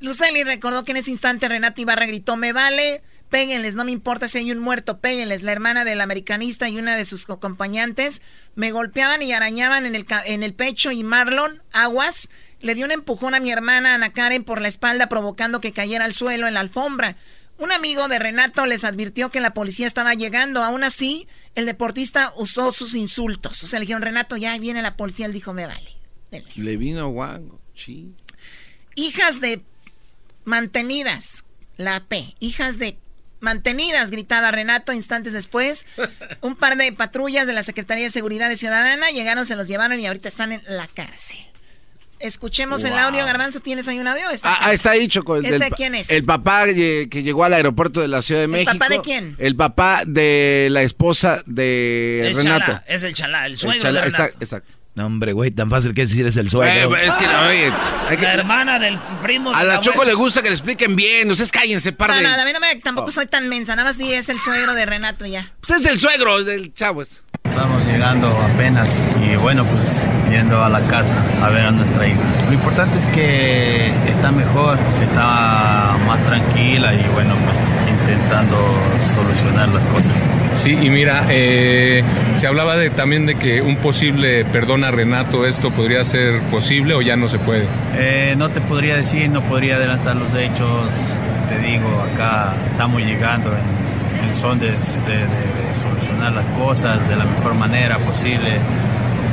Luceli 0.00 0.42
recordó 0.42 0.84
que 0.84 0.92
en 0.92 0.98
ese 0.98 1.10
instante 1.10 1.48
Renata 1.48 1.80
Ibarra 1.80 2.06
gritó, 2.06 2.36
me 2.36 2.52
vale, 2.52 3.02
péguenles, 3.30 3.74
no 3.74 3.84
me 3.84 3.92
importa 3.92 4.28
si 4.28 4.38
hay 4.38 4.52
un 4.52 4.58
muerto, 4.58 4.98
péguenles. 4.98 5.42
La 5.42 5.52
hermana 5.52 5.84
del 5.84 6.00
americanista 6.00 6.68
y 6.68 6.78
una 6.78 6.96
de 6.96 7.04
sus 7.04 7.28
acompañantes 7.28 8.22
me 8.54 8.70
golpeaban 8.70 9.22
y 9.22 9.32
arañaban 9.32 9.86
en 9.86 9.94
el, 9.94 10.06
en 10.24 10.42
el 10.42 10.54
pecho 10.54 10.90
y 10.90 11.04
Marlon 11.04 11.62
Aguas 11.72 12.28
le 12.60 12.74
dio 12.74 12.86
un 12.86 12.92
empujón 12.92 13.34
a 13.34 13.40
mi 13.40 13.50
hermana 13.50 13.94
Ana 13.94 14.12
Karen 14.12 14.44
por 14.44 14.60
la 14.60 14.68
espalda 14.68 15.08
provocando 15.08 15.60
que 15.60 15.72
cayera 15.72 16.04
al 16.04 16.14
suelo 16.14 16.46
en 16.46 16.54
la 16.54 16.60
alfombra. 16.60 17.16
Un 17.58 17.72
amigo 17.72 18.08
de 18.08 18.18
Renato 18.18 18.66
les 18.66 18.84
advirtió 18.84 19.30
que 19.30 19.40
la 19.40 19.54
policía 19.54 19.86
estaba 19.86 20.14
llegando. 20.14 20.62
Aún 20.62 20.84
así, 20.84 21.26
el 21.54 21.64
deportista 21.64 22.32
usó 22.36 22.72
sus 22.72 22.94
insultos. 22.94 23.62
O 23.64 23.66
sea, 23.66 23.78
le 23.78 23.84
dijeron, 23.84 24.02
Renato, 24.02 24.36
ya 24.36 24.58
viene 24.58 24.82
la 24.82 24.96
policía. 24.96 25.26
Él 25.26 25.32
dijo, 25.32 25.54
me 25.54 25.66
vale. 25.66 25.90
Le 26.56 26.76
vino 26.76 27.08
guango. 27.08 27.60
Sí. 27.74 28.12
Hijas 28.94 29.40
de 29.40 29.62
mantenidas, 30.44 31.44
la 31.76 32.04
P, 32.04 32.34
hijas 32.40 32.78
de 32.78 32.98
mantenidas, 33.46 34.10
gritaba 34.10 34.50
Renato 34.50 34.92
instantes 34.92 35.32
después. 35.32 35.86
Un 36.40 36.56
par 36.56 36.76
de 36.76 36.92
patrullas 36.92 37.46
de 37.46 37.52
la 37.54 37.62
Secretaría 37.62 38.04
de 38.04 38.10
Seguridad 38.10 38.50
Ciudadana 38.56 39.08
llegaron, 39.10 39.46
se 39.46 39.54
los 39.56 39.68
llevaron 39.68 39.98
y 40.00 40.06
ahorita 40.06 40.28
están 40.28 40.50
en 40.52 40.60
la 40.68 40.86
cárcel. 40.88 41.38
Escuchemos 42.18 42.82
el 42.84 42.94
audio, 42.94 43.24
Garbanzo, 43.26 43.60
¿tienes 43.60 43.86
ahí 43.88 43.98
un 43.98 44.08
audio? 44.08 44.28
Está 44.30 44.50
Ah, 44.54 44.58
ah, 44.62 44.72
está 44.72 44.90
ahí, 44.92 45.06
Choco. 45.06 45.36
el 45.36 45.44
¿Este 45.44 45.58
del 45.58 45.70
quién 45.74 45.94
es? 45.94 46.08
El 46.10 46.24
papá 46.24 46.64
que 46.66 47.08
llegó 47.22 47.44
al 47.44 47.52
aeropuerto 47.52 48.00
de 48.00 48.08
la 48.08 48.22
Ciudad 48.22 48.40
de 48.40 48.48
México. 48.48 48.72
papá 48.72 48.88
de 48.88 49.00
quién? 49.02 49.36
El 49.38 49.54
papá 49.54 50.02
de 50.06 50.68
la 50.70 50.82
esposa 50.82 51.42
de 51.46 52.32
Renato. 52.34 52.64
Chalá, 52.66 52.84
es 52.88 53.02
el 53.02 53.14
chalá, 53.14 53.46
el 53.46 53.52
El 53.52 53.58
suegro 53.58 53.82
chala- 53.82 54.00
de 54.00 54.06
Renato. 54.06 54.22
exacto, 54.24 54.44
exacto. 54.44 54.74
No, 54.96 55.04
hombre, 55.04 55.34
güey, 55.34 55.50
tan 55.50 55.68
fácil 55.68 55.92
que 55.92 56.00
es 56.02 56.08
decir 56.08 56.24
es 56.26 56.38
el 56.38 56.48
suegro. 56.48 56.96
Eh, 56.96 57.06
es 57.06 57.16
que, 57.18 57.26
oye, 57.26 57.70
hay 58.08 58.16
que- 58.16 58.22
La 58.22 58.32
hermana 58.32 58.78
del 58.78 58.98
primo 59.22 59.54
a 59.54 59.62
la 59.62 59.78
Choco 59.80 60.04
le 60.04 60.14
gusta 60.14 60.40
que 60.40 60.48
le 60.48 60.54
expliquen 60.54 60.96
bien. 60.96 61.30
Ustedes 61.30 61.52
cállense, 61.52 61.92
par 61.92 62.08
No, 62.08 62.16
de... 62.16 62.22
no, 62.22 62.28
a 62.30 62.44
mí 62.46 62.52
no 62.54 62.60
me, 62.60 62.76
tampoco 62.76 63.08
Oh. 63.08 63.12
soy 63.12 63.26
tan 63.26 63.46
mensa, 63.48 63.76
nada 63.76 63.86
más 63.86 63.98
di 63.98 64.10
es 64.14 64.30
el 64.30 64.40
suegro 64.40 64.72
de 64.74 64.86
Renato 64.86 65.26
ya. 65.26 65.52
Pues 65.60 65.80
es 65.82 65.86
el 65.86 66.00
suegro 66.00 66.42
del 66.44 66.72
chavo. 66.72 67.02
es. 67.02 67.22
Estamos 67.44 67.84
llegando 67.86 68.28
apenas 68.54 69.04
y 69.22 69.36
bueno, 69.36 69.64
pues 69.66 70.02
yendo 70.30 70.64
a 70.64 70.68
la 70.70 70.80
casa 70.88 71.14
a 71.42 71.48
ver 71.50 71.66
a 71.66 71.70
nuestra 71.72 72.06
hija. 72.08 72.18
Lo 72.48 72.54
importante 72.54 72.98
es 72.98 73.06
que 73.08 73.86
está 74.08 74.30
mejor, 74.32 74.78
está 75.02 75.94
más 76.06 76.24
tranquila 76.26 76.92
y 76.94 77.06
bueno, 77.14 77.34
pues 77.46 77.58
intentando 78.10 78.56
solucionar 79.00 79.68
las 79.70 79.84
cosas. 79.84 80.14
Sí, 80.52 80.78
y 80.80 80.90
mira, 80.90 81.24
eh, 81.28 82.02
se 82.34 82.46
hablaba 82.46 82.76
de, 82.76 82.90
también 82.90 83.26
de 83.26 83.34
que 83.34 83.60
un 83.62 83.76
posible 83.76 84.44
perdón 84.44 84.84
a 84.84 84.90
Renato, 84.90 85.46
¿esto 85.46 85.70
podría 85.70 86.04
ser 86.04 86.40
posible 86.50 86.94
o 86.94 87.02
ya 87.02 87.16
no 87.16 87.28
se 87.28 87.38
puede? 87.38 87.64
Eh, 87.96 88.34
no 88.38 88.48
te 88.50 88.60
podría 88.60 88.96
decir, 88.96 89.28
no 89.30 89.42
podría 89.42 89.76
adelantar 89.76 90.16
los 90.16 90.32
hechos. 90.34 90.90
Te 91.48 91.58
digo, 91.58 91.88
acá 92.12 92.54
estamos 92.70 93.02
llegando 93.02 93.50
en, 93.50 94.28
en 94.28 94.34
son 94.34 94.58
de, 94.58 94.66
de- 94.66 94.72
de- 94.72 94.76
de 94.76 95.74
solucionar 95.82 96.32
las 96.32 96.44
cosas 96.58 97.08
de 97.08 97.16
la 97.16 97.24
mejor 97.24 97.54
manera 97.54 97.98
posible. 97.98 98.50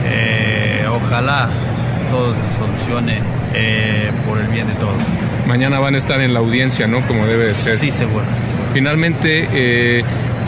Eh, 0.06 0.86
ojalá 0.90 1.48
todo 2.10 2.34
se 2.36 2.56
solucione 2.56 3.20
eh, 3.54 4.12
por 4.28 4.40
el 4.40 4.48
bien 4.48 4.68
de 4.68 4.74
todos. 4.76 4.95
Mañana 5.48 5.80
van 5.80 5.95
a 5.95 5.98
estar 5.98 6.22
en 6.22 6.34
la 6.34 6.40
audiencia, 6.40 6.88
¿no? 6.88 7.02
Como 7.02 7.26
debe 7.26 7.48
de 7.48 7.54
ser. 7.54 7.78
Sí, 7.78 7.91
seguro. 7.91 8.26
Finalmente, 8.74 9.48
eh, 9.54 10.04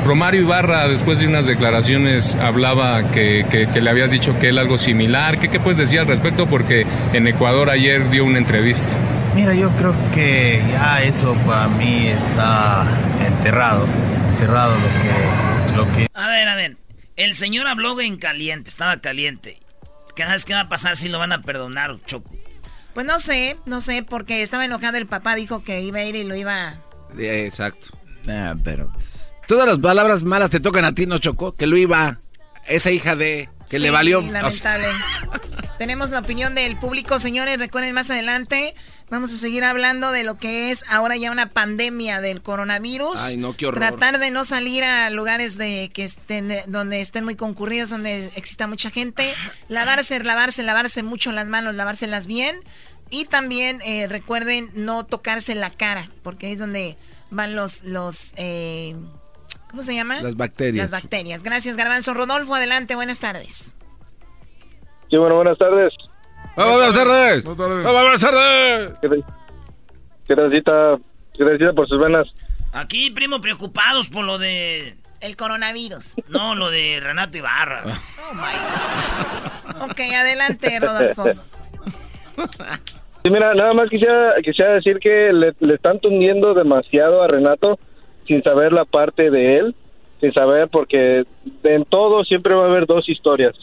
Romario 0.05 0.41
Ibarra, 0.41 0.87
después 0.87 1.19
de 1.19 1.27
unas 1.27 1.47
declaraciones, 1.47 2.35
hablaba 2.35 3.11
que, 3.11 3.45
que- 3.49 3.67
que 3.67 3.81
le 3.81 3.89
habías 3.89 4.11
dicho 4.11 4.37
que 4.39 4.49
él 4.49 4.57
algo 4.57 4.77
similar. 4.77 5.39
¿Qué, 5.39 5.49
¿Qué 5.49 5.59
puedes 5.59 5.77
decir 5.79 5.99
al 5.99 6.07
respecto? 6.07 6.47
Porque 6.47 6.85
en 7.13 7.27
Ecuador 7.27 7.69
ayer 7.69 8.09
dio 8.09 8.25
una 8.25 8.37
entrevista. 8.37 8.93
Mira, 9.35 9.53
yo 9.53 9.69
creo 9.71 9.93
que 10.13 10.61
ya 10.71 11.01
eso 11.03 11.33
para 11.45 11.67
mí 11.67 12.07
está 12.07 12.85
enterrado. 13.25 13.85
Enterrado 14.33 14.75
lo 14.75 14.87
que, 15.01 15.75
lo 15.77 15.93
que 15.93 16.07
A 16.13 16.27
ver, 16.29 16.47
a 16.47 16.55
ver. 16.55 16.77
El 17.15 17.33
señor 17.35 17.67
habló 17.67 17.99
en 18.01 18.17
caliente, 18.17 18.69
estaba 18.69 18.97
caliente. 19.01 19.57
¿Qué 20.15 20.23
sabes 20.23 20.45
qué 20.45 20.53
va 20.53 20.61
a 20.61 20.69
pasar 20.69 20.95
si 20.95 21.09
lo 21.09 21.19
van 21.19 21.31
a 21.33 21.41
perdonar, 21.41 21.97
Choco? 22.05 22.31
Pues 22.93 23.05
no 23.05 23.19
sé, 23.19 23.57
no 23.65 23.81
sé, 23.81 24.03
porque 24.07 24.41
estaba 24.41 24.63
enojado 24.65 24.97
el 24.97 25.05
papá, 25.07 25.35
dijo 25.35 25.63
que 25.63 25.81
iba 25.81 25.99
a 25.99 26.03
ir 26.03 26.15
y 26.15 26.23
lo 26.23 26.35
iba... 26.35 26.75
Eh, 27.17 27.43
Exacto. 27.45 27.89
Ah, 28.27 28.55
pero... 28.63 28.91
Todas 29.47 29.67
las 29.67 29.77
palabras 29.77 30.23
malas 30.23 30.49
te 30.49 30.59
tocan 30.59 30.85
a 30.85 30.95
ti, 30.95 31.05
¿no, 31.05 31.19
Choco? 31.19 31.55
Que 31.55 31.67
lo 31.67 31.77
iba, 31.77 32.19
esa 32.67 32.91
hija 32.91 33.15
de... 33.15 33.49
Que 33.69 33.79
le 33.79 33.91
valió... 33.91 34.19
o 34.19 34.21
sea, 34.21 34.31
lamentable. 34.31 34.87
Tenemos 35.77 36.09
la 36.09 36.19
opinión 36.19 36.55
del 36.55 36.77
público, 36.77 37.19
señores. 37.19 37.59
Recuerden 37.59 37.93
más 37.93 38.09
adelante. 38.09 38.75
Vamos 39.09 39.31
a 39.31 39.35
seguir 39.35 39.63
hablando 39.63 40.11
de 40.11 40.23
lo 40.23 40.37
que 40.37 40.71
es 40.71 40.83
ahora 40.89 41.17
ya 41.17 41.31
una 41.31 41.49
pandemia 41.49 42.21
del 42.21 42.41
coronavirus. 42.41 43.19
Ay, 43.19 43.37
no, 43.37 43.55
qué 43.55 43.67
horror. 43.67 43.79
Tratar 43.79 44.19
de 44.19 44.31
no 44.31 44.45
salir 44.45 44.83
a 44.83 45.09
lugares 45.09 45.57
de 45.57 45.91
que 45.93 46.03
estén 46.03 46.51
donde 46.67 47.01
estén 47.01 47.23
muy 47.23 47.35
concurridos, 47.35 47.89
donde 47.89 48.31
exista 48.35 48.67
mucha 48.67 48.89
gente. 48.89 49.33
Lavarse, 49.67 50.23
lavarse, 50.23 50.63
lavarse 50.63 51.03
mucho 51.03 51.31
las 51.33 51.47
manos, 51.47 51.75
lavárselas 51.75 52.25
bien. 52.25 52.55
Y 53.09 53.25
también 53.25 53.79
eh, 53.83 54.07
recuerden 54.07 54.69
no 54.73 55.05
tocarse 55.05 55.53
la 55.53 55.69
cara, 55.69 56.09
porque 56.23 56.47
ahí 56.47 56.53
es 56.53 56.59
donde 56.59 56.97
van 57.35 57.55
los 57.55 57.83
los 57.83 58.33
eh, 58.37 58.95
¿cómo 59.69 59.83
se 59.83 59.93
llama? 59.93 60.21
Las 60.21 60.35
bacterias. 60.35 60.91
Las 60.91 61.01
bacterias. 61.01 61.43
Gracias, 61.43 61.77
Garbanzo. 61.77 62.13
Rodolfo, 62.13 62.55
adelante. 62.55 62.95
Buenas 62.95 63.19
tardes. 63.19 63.73
Sí, 65.09 65.17
bueno, 65.17 65.35
buenas 65.35 65.57
tardes. 65.57 65.93
Buenas 66.55 66.93
tardes. 66.93 67.43
Buenas 67.43 68.21
tardes. 68.21 68.93
¿Qué 70.27 70.35
necesita, 70.35 70.97
qué 71.37 71.43
necesita 71.43 71.73
por 71.73 71.87
sus 71.87 71.99
venas? 71.99 72.25
Aquí, 72.71 73.11
primo, 73.11 73.41
preocupados 73.41 74.07
por 74.07 74.25
lo 74.25 74.37
de... 74.37 74.95
El 75.21 75.37
coronavirus. 75.37 76.15
No, 76.29 76.55
lo 76.55 76.69
de 76.69 76.99
Renato 77.01 77.37
Ibarra. 77.37 77.83
Oh 77.85 78.33
my 78.33 79.79
God. 79.79 79.91
Ok, 79.91 79.99
adelante, 80.13 80.79
Rodolfo. 80.79 81.25
Sí, 83.25 83.31
mira, 83.31 83.55
nada 83.55 83.73
más 83.73 83.89
quisiera, 83.89 84.35
quisiera 84.43 84.73
decir 84.75 84.99
que 84.99 85.33
le, 85.33 85.55
están 85.73 85.99
tundiendo 85.99 86.53
demasiado 86.53 87.23
a 87.23 87.27
Renato 87.27 87.79
sin 88.27 88.43
saber 88.43 88.71
la 88.71 88.85
parte 88.85 89.31
de 89.31 89.57
él, 89.57 89.75
sin 90.21 90.31
saber 90.31 90.67
porque 90.69 91.23
en 91.63 91.85
todo 91.85 92.23
siempre 92.23 92.53
va 92.53 92.65
a 92.65 92.67
haber 92.67 92.85
dos 92.85 93.09
historias, 93.09 93.55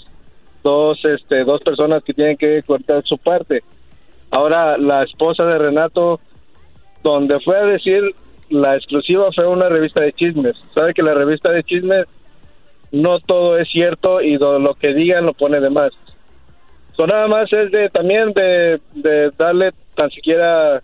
dos, 0.65 0.99
este, 1.05 1.45
dos 1.45 1.61
personas 1.61 2.03
que 2.03 2.13
tienen 2.13 2.37
que 2.37 2.65
cortar 2.65 3.05
su 3.05 3.17
parte. 3.19 3.63
Ahora 4.33 4.77
la 4.79 5.05
esposa 5.05 5.45
de 5.45 5.59
Renato, 5.59 6.19
donde 7.05 7.39
fue 7.39 7.57
a 7.57 7.65
decir 7.65 8.03
la 8.51 8.75
exclusiva 8.75 9.31
fue 9.33 9.47
una 9.47 9.69
revista 9.69 10.01
de 10.01 10.13
chismes. 10.13 10.57
Sabe 10.75 10.93
que 10.93 11.05
la 11.05 11.15
revista 11.15 11.53
de 11.53 11.63
chismes 11.63 12.07
no 12.91 13.21
todo 13.21 13.57
es 13.59 13.69
cierto 13.71 14.23
y 14.23 14.39
lo 14.39 14.75
que 14.75 14.93
digan 14.93 15.25
lo 15.25 15.35
pone 15.35 15.61
de 15.61 15.71
más. 15.71 15.93
So, 16.97 17.07
nada 17.07 17.27
más 17.29 17.53
es 17.53 17.71
de 17.71 17.89
también 17.91 18.33
de, 18.35 18.81
de 18.95 19.31
darle 19.39 19.71
tan 19.97 20.11
siquiera 20.11 20.83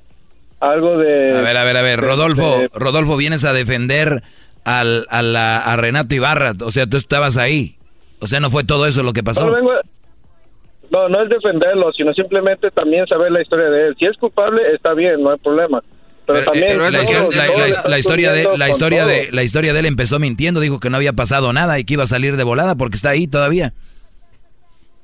algo 0.60 0.98
de... 0.98 1.36
A 1.36 1.40
ver, 1.43 1.56
a 1.56 1.64
ver, 1.64 1.76
a 1.76 1.82
ver, 1.82 2.01
Rodolfo, 2.01 2.59
de- 2.60 2.70
Rodolfo, 2.72 3.16
vienes 3.16 3.44
a 3.44 3.52
defender 3.52 4.22
al, 4.64 5.06
a, 5.10 5.22
la- 5.22 5.59
a 5.59 5.76
Renato 5.76 6.14
Ibarra, 6.14 6.52
o 6.64 6.70
sea, 6.70 6.86
tú 6.86 6.97
estabas 6.97 7.36
ahí. 7.36 7.76
O 8.20 8.26
sea, 8.26 8.40
no 8.40 8.51
fue 8.51 8.64
todo 8.64 8.86
eso 8.86 9.02
lo 9.02 9.12
que 9.12 9.22
pasó. 9.22 9.47
No, 9.47 9.52
vengo 9.55 9.70
no, 10.90 11.09
no 11.10 11.22
es 11.22 11.28
defenderlo, 11.28 11.93
sino 11.93 12.14
simplemente 12.14 12.70
también 12.70 13.06
saber 13.06 13.30
la 13.30 13.43
historia 13.43 13.66
de 13.68 13.89
él. 13.89 13.97
Si 13.98 14.06
es 14.06 14.16
culpable, 14.16 14.62
está 14.74 14.94
bien, 14.94 15.22
no 15.22 15.30
hay 15.32 15.39
problema. 15.39 15.82
Pero, 16.26 16.40
Pero, 16.40 16.51
también... 16.51 16.72
eh, 16.72 16.90
la, 16.90 17.05
todo- 17.05 17.30
la- 17.30 17.47
todo 17.47 17.47
la- 17.47 17.47
le 17.47 17.59
la- 17.59 17.66
está 17.68 17.89
la 17.90 17.98
historia 17.98 18.32
de 18.32 18.48
la 18.56 18.68
historia 18.70 19.01
todo. 19.02 19.10
de 19.10 19.28
la 19.32 19.43
historia 19.43 19.72
de 19.74 19.78
él 19.80 19.86
empezó 19.86 20.18
mintiendo, 20.18 20.60
dijo 20.60 20.80
que 20.80 20.89
no 20.90 20.97
había 20.97 21.12
pasado 21.12 21.52
nada 21.52 21.78
y 21.78 21.85
que 21.85 21.93
iba 21.94 22.05
a 22.05 22.06
salir 22.06 22.36
de 22.36 22.44
volada 22.44 22.74
porque 22.76 22.97
está 22.97 23.10
ahí 23.10 23.26
todavía. 23.26 23.74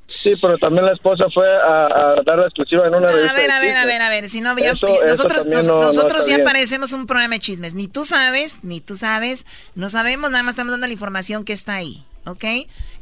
Sí, 0.06 0.34
pero 0.40 0.58
también 0.58 0.84
la 0.84 0.92
esposa 0.92 1.24
fue 1.32 1.46
a, 1.50 1.86
a 1.86 2.22
dar 2.26 2.38
la 2.38 2.44
exclusiva 2.44 2.86
en 2.86 2.94
una 2.94 3.08
A 3.08 3.12
revista 3.12 3.32
ver, 3.34 3.46
de 3.46 3.52
a 3.52 3.60
ver, 3.60 3.76
a 3.76 3.86
ver, 3.86 4.02
a 4.02 4.08
ver. 4.10 4.28
Si 4.28 4.40
no, 4.42 4.56
ya- 4.58 4.72
Eso- 4.72 4.86
nosotros, 5.06 5.46
nos- 5.46 5.66
no- 5.66 5.76
no 5.80 5.86
nosotros 5.86 6.26
ya 6.26 6.36
bien. 6.36 6.44
parecemos 6.44 6.92
un 6.92 7.06
programa 7.06 7.34
de 7.36 7.40
chismes. 7.40 7.74
Ni 7.74 7.88
tú 7.88 8.04
sabes, 8.04 8.58
ni 8.62 8.80
tú 8.80 8.96
sabes. 8.96 9.46
No 9.74 9.88
sabemos, 9.88 10.30
nada 10.30 10.42
más 10.44 10.52
estamos 10.52 10.72
dando 10.72 10.86
la 10.86 10.92
información 10.92 11.44
que 11.44 11.54
está 11.54 11.74
ahí. 11.76 12.04
¿Ok? 12.26 12.42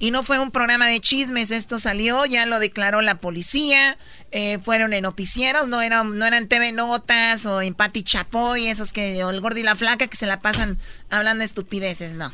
Y 0.01 0.11
no 0.11 0.25
fue 0.25 0.41
un 0.41 0.51
programa 0.51 0.89
de 0.89 0.99
chismes, 0.99 1.53
esto 1.53 1.79
salió, 1.79 2.27
ya 2.27 2.45
lo 2.45 2.59
declaró 2.59 3.03
la 3.03 3.17
policía, 3.19 3.97
eh, 4.33 4.59
fueron 4.59 4.93
en 4.93 5.03
noticieros, 5.05 5.69
no 5.69 5.81
eran, 5.81 6.19
no 6.19 6.27
eran 6.27 6.49
TV 6.49 6.73
Notas 6.73 7.47
o 7.47 7.63
en 7.63 7.73
Pati 7.75 8.03
Chapoy, 8.03 8.67
esos 8.67 8.93
que, 8.93 9.23
o 9.23 9.31
el 9.31 9.41
gordo 9.41 9.61
y 9.61 9.63
la 9.63 9.77
flaca 9.77 10.09
que 10.09 10.17
se 10.17 10.27
la 10.27 10.41
pasan 10.41 10.77
hablando 11.09 11.45
estupideces, 11.45 12.15
no. 12.15 12.33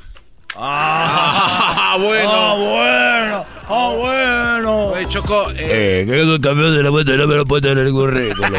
Ah, 0.57 1.97
bueno. 2.01 2.31
Ah, 2.33 2.55
bueno. 2.55 3.47
Ah, 3.69 3.93
bueno. 3.97 4.87
Oye, 4.89 5.09
Choco, 5.09 5.51
Eh, 5.57 6.05
que 6.09 6.21
esos 6.21 6.39
campeones 6.41 6.77
de 6.77 6.83
la 6.83 6.91
vuelta 6.91 7.13
no 7.17 7.27
me 7.27 7.37
lo 7.37 7.45
pueden 7.47 7.63
tener 7.65 7.79
en 7.79 7.87
el 7.87 7.93
currículum. 7.93 8.53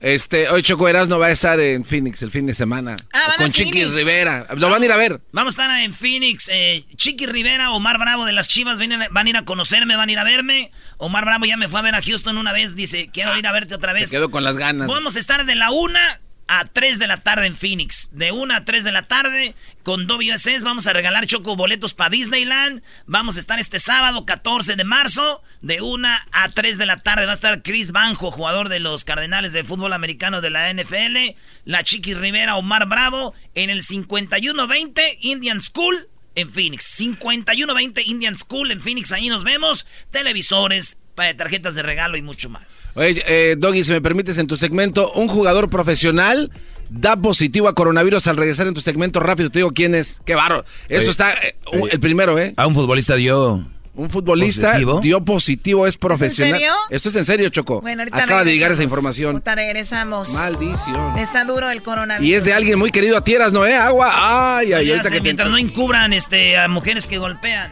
este, 0.00 0.48
hoy 0.48 0.62
Choco 0.62 0.88
Erasmo 0.88 1.18
va 1.18 1.26
a 1.26 1.30
estar 1.30 1.60
en 1.60 1.84
Phoenix 1.84 2.20
el 2.22 2.30
fin 2.32 2.46
de 2.46 2.54
semana. 2.54 2.96
Ah, 3.12 3.20
van 3.28 3.30
a 3.30 3.36
con 3.36 3.52
Chiqui 3.52 3.70
Phoenix. 3.70 3.92
Rivera. 3.94 4.46
Lo 4.56 4.68
van 4.70 4.82
a 4.82 4.84
ir 4.84 4.90
a 4.92 4.96
ver. 4.96 5.20
Vamos 5.30 5.56
a 5.56 5.62
estar 5.62 5.80
en 5.80 5.94
Phoenix. 5.94 6.48
eh, 6.52 6.84
Chiqui 6.96 7.26
Rivera, 7.26 7.70
Omar 7.72 7.98
Bravo 7.98 8.24
de 8.24 8.32
las 8.32 8.48
Chivas 8.48 8.78
vienen- 8.80 9.06
van 9.12 9.26
a 9.26 9.30
ir 9.30 9.36
a 9.36 9.44
conocerme, 9.44 9.94
van 9.96 10.08
a 10.08 10.12
ir 10.12 10.18
a 10.18 10.24
verme. 10.24 10.72
Omar 10.98 11.24
Bravo 11.24 11.44
ya 11.46 11.56
me 11.56 11.68
fue 11.68 11.78
a 11.78 11.82
ver 11.82 11.94
a 11.94 12.02
Houston 12.02 12.36
una 12.38 12.52
vez. 12.52 12.74
Dice, 12.74 13.08
quiero 13.12 13.36
ir 13.38 13.46
a 13.46 13.52
verte 13.52 13.74
otra 13.76 13.92
vez. 13.92 14.10
Se 14.10 14.16
quedó 14.16 14.30
con 14.32 14.42
las 14.42 14.56
ganas. 14.56 14.88
Vamos 14.88 15.14
a 15.14 15.18
estar 15.20 15.44
de 15.46 15.54
la 15.54 15.70
una 15.70 16.00
a 16.48 16.64
3 16.64 16.98
de 16.98 17.06
la 17.06 17.18
tarde 17.18 17.46
en 17.46 17.56
Phoenix. 17.56 18.10
De 18.12 18.32
1 18.32 18.54
a 18.54 18.64
3 18.64 18.84
de 18.84 18.92
la 18.92 19.02
tarde 19.08 19.54
con 19.82 20.06
WSS. 20.06 20.62
Vamos 20.62 20.86
a 20.86 20.92
regalar 20.92 21.26
choco 21.26 21.56
boletos 21.56 21.94
para 21.94 22.10
Disneyland. 22.10 22.82
Vamos 23.06 23.36
a 23.36 23.40
estar 23.40 23.58
este 23.58 23.78
sábado 23.78 24.26
14 24.26 24.76
de 24.76 24.84
marzo. 24.84 25.42
De 25.60 25.80
1 25.80 26.08
a 26.32 26.48
3 26.48 26.78
de 26.78 26.86
la 26.86 26.98
tarde 26.98 27.24
va 27.24 27.32
a 27.32 27.34
estar 27.34 27.62
Chris 27.62 27.92
Banjo, 27.92 28.30
jugador 28.30 28.68
de 28.68 28.80
los 28.80 29.04
Cardenales 29.04 29.52
de 29.52 29.64
fútbol 29.64 29.92
americano 29.92 30.40
de 30.40 30.50
la 30.50 30.72
NFL. 30.72 31.36
La 31.64 31.84
Chiqui 31.84 32.14
Rivera, 32.14 32.56
Omar 32.56 32.86
Bravo. 32.88 33.34
En 33.54 33.70
el 33.70 33.82
5120 33.82 35.18
Indian 35.20 35.60
School 35.60 36.08
en 36.34 36.50
Phoenix. 36.50 36.84
5120 36.84 38.02
Indian 38.02 38.36
School 38.36 38.70
en 38.70 38.80
Phoenix. 38.80 39.12
Ahí 39.12 39.28
nos 39.28 39.44
vemos. 39.44 39.86
Televisores, 40.10 40.98
pa- 41.14 41.34
tarjetas 41.36 41.74
de 41.74 41.82
regalo 41.82 42.16
y 42.16 42.22
mucho 42.22 42.48
más. 42.48 42.64
Oye, 42.94 43.22
eh, 43.26 43.56
Doggy, 43.58 43.84
si 43.84 43.92
me 43.92 44.00
permites, 44.00 44.38
en 44.38 44.46
tu 44.46 44.56
segmento, 44.56 45.12
un 45.12 45.28
jugador 45.28 45.70
profesional 45.70 46.50
da 46.90 47.16
positivo 47.16 47.68
a 47.68 47.74
coronavirus 47.74 48.26
al 48.28 48.36
regresar 48.36 48.66
en 48.66 48.74
tu 48.74 48.80
segmento 48.80 49.20
rápido. 49.20 49.50
Te 49.50 49.60
digo 49.60 49.70
quién 49.72 49.94
es. 49.94 50.20
Qué 50.26 50.34
barro. 50.34 50.64
Eso 50.88 51.00
Oye, 51.02 51.10
está 51.10 51.32
eh, 51.32 51.56
un- 51.72 51.88
el 51.90 52.00
primero, 52.00 52.38
¿eh? 52.38 52.52
A 52.56 52.66
un 52.66 52.74
futbolista 52.74 53.14
dio. 53.16 53.66
Un 53.94 54.08
futbolista 54.08 54.68
¿Positivo? 54.70 55.00
dio 55.02 55.22
positivo, 55.22 55.86
es 55.86 55.98
profesional. 55.98 56.54
serio? 56.54 56.72
Esto 56.88 57.10
es 57.10 57.16
en 57.16 57.26
serio, 57.26 57.50
Choco. 57.50 57.82
Bueno, 57.82 58.00
ahorita 58.00 58.22
Acaba 58.24 58.42
de 58.42 58.54
llegar 58.54 58.72
esa 58.72 58.82
información. 58.82 59.32
Ahorita 59.32 59.54
regresamos. 59.54 60.32
Maldición. 60.32 61.18
Está 61.18 61.44
duro 61.44 61.68
el 61.70 61.82
coronavirus. 61.82 62.26
Y 62.26 62.32
es 62.34 62.44
de 62.46 62.54
alguien 62.54 62.78
muy 62.78 62.90
querido 62.90 63.18
a 63.18 63.24
tierras, 63.24 63.52
¿no? 63.52 63.66
¿Eh? 63.66 63.74
Agua. 63.76 64.56
Ay, 64.58 64.72
ay, 64.72 64.88
ahorita 64.90 65.10
que 65.10 65.16
te- 65.18 65.22
mientras 65.22 65.50
no 65.50 65.58
encubran 65.58 66.14
este, 66.14 66.56
a 66.56 66.68
mujeres 66.68 67.06
que 67.06 67.18
golpean. 67.18 67.70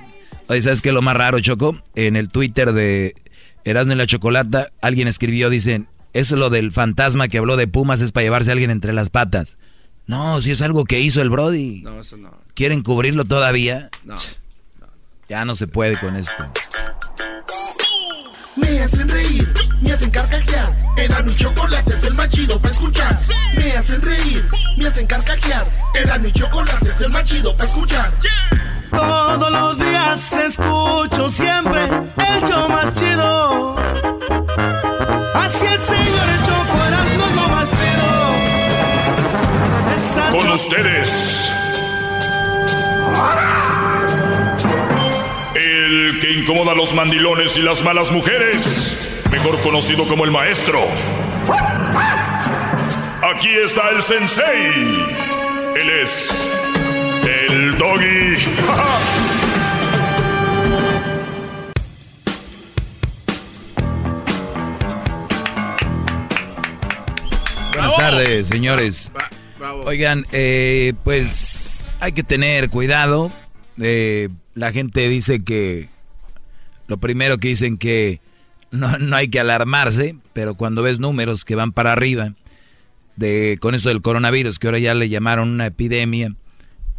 Oye, 0.49 0.61
¿sabes 0.61 0.83
qué 0.83 0.91
es 0.91 0.95
lo 0.95 1.01
más 1.01 1.17
raro, 1.17 1.41
Choco? 1.41 1.79
En 1.95 2.17
el 2.17 2.29
Twitter 2.29 2.75
de 2.75 3.15
Erasmo 3.65 3.93
y 3.93 3.97
la 3.97 4.07
Chocolata, 4.07 4.69
alguien 4.81 5.09
escribió, 5.09 5.51
dicen, 5.51 5.89
eso 6.13 6.37
lo 6.37 6.51
del 6.51 6.73
fantasma 6.73 7.29
que 7.29 7.39
habló 7.39 7.57
de 7.57 7.69
Pumas 7.69 8.01
es 8.01 8.13
para 8.13 8.25
llevarse 8.25 8.51
a 8.51 8.53
alguien 8.53 8.71
entre 8.71 8.93
las 8.93 9.11
patas. 9.11 9.57
No, 10.07 10.41
si 10.41 10.51
es 10.51 10.61
algo 10.61 10.85
que 10.85 11.01
hizo 11.01 11.23
el 11.23 11.31
Brody. 11.31 11.83
No, 11.83 12.01
eso 12.01 12.17
no. 12.17 12.33
¿Quieren 12.55 12.83
cubrirlo 12.83 13.25
todavía? 13.25 13.91
No. 14.05 14.17
Ya 15.29 15.45
no 15.45 15.55
se 15.55 15.69
puede 15.69 15.97
con 15.99 16.17
esto. 16.17 16.51
Me 18.57 18.81
hacen 18.81 19.09
reír, 19.09 19.49
me 19.81 19.93
hacen 19.93 20.11
carcajear. 20.11 20.75
Era 20.97 21.23
mi 21.23 21.35
chocolate, 21.35 21.95
es 21.95 22.05
el 22.05 22.15
más 22.15 22.29
chido 22.31 22.61
para 22.61 22.75
escuchar. 22.75 23.19
Me 23.57 23.73
hacen 23.73 24.03
reír, 24.03 24.45
me 24.77 24.87
hacen 24.89 25.07
carcajear. 25.07 25.67
Era 25.95 26.19
mi 26.19 26.33
chocolate, 26.33 26.89
es 26.89 27.01
el 27.01 27.11
más 27.11 27.25
chido 27.25 27.57
para 27.57 27.71
escuchar. 27.71 28.13
Todos 28.91 29.51
los 29.51 29.79
días 29.79 30.33
escucho 30.33 31.31
siempre 31.31 31.85
el 31.85 32.49
show 32.49 32.69
más 32.69 32.95
chido. 32.95 33.77
Así 35.35 35.67
el 35.67 35.79
señor 35.79 36.29
el 36.29 36.45
Choco 36.45 36.85
Erasmo 36.87 37.27
es 37.27 37.35
lo 37.35 37.49
más 37.49 37.71
chido. 37.71 38.35
Esa 39.95 40.31
Con 40.31 40.49
ustedes. 40.53 41.53
El 45.55 46.19
que 46.21 46.33
incomoda 46.33 46.73
a 46.73 46.75
los 46.75 46.95
mandilones 46.95 47.57
y 47.57 47.63
las 47.63 47.83
malas 47.83 48.11
mujeres. 48.11 49.23
Mejor 49.31 49.61
conocido 49.61 50.07
como 50.09 50.25
el 50.25 50.31
maestro. 50.31 50.81
Aquí 53.35 53.51
está 53.65 53.91
el 53.91 54.03
sensei. 54.03 55.07
Él 55.77 55.91
es 56.03 56.51
el 57.23 57.77
doggy. 57.79 58.37
Buenas 67.73 67.97
tardes, 67.97 68.47
señores. 68.47 69.13
Oigan, 69.85 70.27
eh, 70.33 70.93
pues 71.05 71.87
hay 72.01 72.13
que 72.13 72.23
tener 72.23 72.71
cuidado. 72.71 73.31
Eh, 73.81 74.29
la 74.55 74.73
gente 74.73 75.09
dice 75.09 75.43
que 75.43 75.89
lo 76.87 76.99
primero 76.99 77.39
que 77.39 77.49
dicen 77.49 77.79
que 77.79 78.21
no, 78.71 78.99
no 78.99 79.17
hay 79.17 79.29
que 79.29 79.41
alarmarse, 79.41 80.17
pero 80.33 80.55
cuando 80.55 80.83
ves 80.83 81.01
números 81.01 81.45
que 81.45 81.55
van 81.55 81.73
para 81.73 81.93
arriba 81.93 82.35
de 83.17 83.59
con 83.61 83.75
eso 83.75 83.89
del 83.89 84.03
coronavirus, 84.03 84.59
que 84.59 84.67
ahora 84.67 84.79
ya 84.79 84.95
le 84.95 85.09
llamaron 85.09 85.51
una 85.51 85.67
epidemia, 85.67 86.35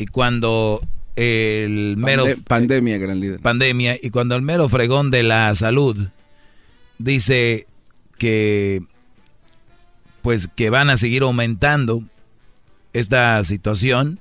y 0.02 0.06
cuando 0.08 0.80
el 1.16 1.96
mero 1.98 2.26
Pande- 2.26 2.44
pandemia, 2.48 2.98
gran 2.98 3.20
líder. 3.20 3.40
pandemia 3.40 3.98
y 4.02 4.10
cuando 4.10 4.36
el 4.36 4.42
mero 4.42 4.68
fregón 4.70 5.12
de 5.12 5.24
la 5.24 5.54
salud 5.56 6.08
dice 6.98 7.68
que 8.18 8.82
pues 10.22 10.48
que 10.56 10.70
van 10.70 10.90
a 10.90 10.98
seguir 10.98 11.24
aumentando 11.24 12.04
esta 12.94 13.44
situación 13.44 14.20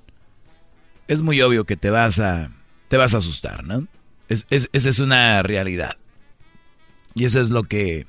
es 1.08 1.22
muy 1.22 1.40
obvio 1.42 1.64
que 1.64 1.76
te 1.76 1.90
vas 1.90 2.18
a 2.20 2.50
te 2.88 2.96
vas 2.96 3.14
a 3.14 3.18
asustar 3.18 3.64
no 3.64 3.86
es, 4.28 4.46
es- 4.50 4.68
esa 4.72 4.88
es 4.88 5.00
una 5.00 5.42
realidad. 5.42 5.96
Y 7.16 7.24
eso 7.24 7.40
es 7.40 7.50
lo 7.50 7.64
que 7.64 8.06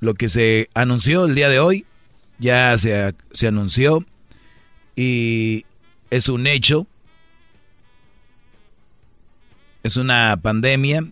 lo 0.00 0.14
que 0.14 0.28
se 0.28 0.68
anunció 0.74 1.26
el 1.26 1.36
día 1.36 1.48
de 1.48 1.60
hoy. 1.60 1.84
Ya 2.40 2.76
se, 2.76 3.14
se 3.32 3.46
anunció. 3.46 4.04
Y 4.96 5.64
es 6.10 6.28
un 6.28 6.46
hecho 6.46 6.86
es 9.86 9.96
una 9.96 10.36
pandemia 10.42 11.04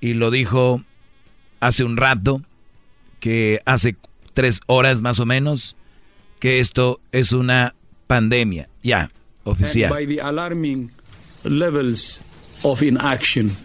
y 0.00 0.14
lo 0.14 0.30
dijo 0.30 0.82
hace 1.60 1.84
un 1.84 1.96
rato, 1.96 2.42
que 3.20 3.60
hace 3.64 3.96
tres 4.34 4.60
horas 4.66 5.02
más 5.02 5.18
o 5.18 5.26
menos, 5.26 5.76
que 6.40 6.60
esto 6.60 7.00
es 7.12 7.32
una 7.32 7.74
pandemia, 8.06 8.68
ya, 8.82 9.10
oficial. 9.44 9.92
And 9.92 9.98
by 9.98 10.06
the 10.06 10.20
alarming 10.20 10.90
levels 11.44 12.20
of 12.64 12.82
inaction. 12.82 13.56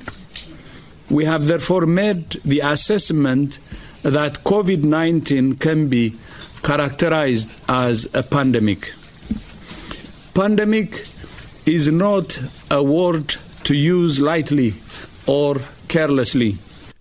We 1.10 1.26
have 1.26 1.48
therefore 1.48 1.88
made 1.88 2.40
the 2.46 2.60
assessment 2.60 3.60
that 4.04 4.44
COVID 4.44 4.84
19 4.84 5.56
can 5.56 5.90
be 5.90 6.16
characterized 6.64 7.62
as 7.68 8.08
a 8.14 8.24
pandemic. 8.24 8.94
Pandemic 10.40 11.06
is 11.66 11.92
not 11.92 12.40
a 12.70 12.82
word 12.82 13.36
to 13.66 13.74
use 13.74 14.22
lightly 14.22 14.74
or 15.26 15.62
carelessly. 15.90 16.58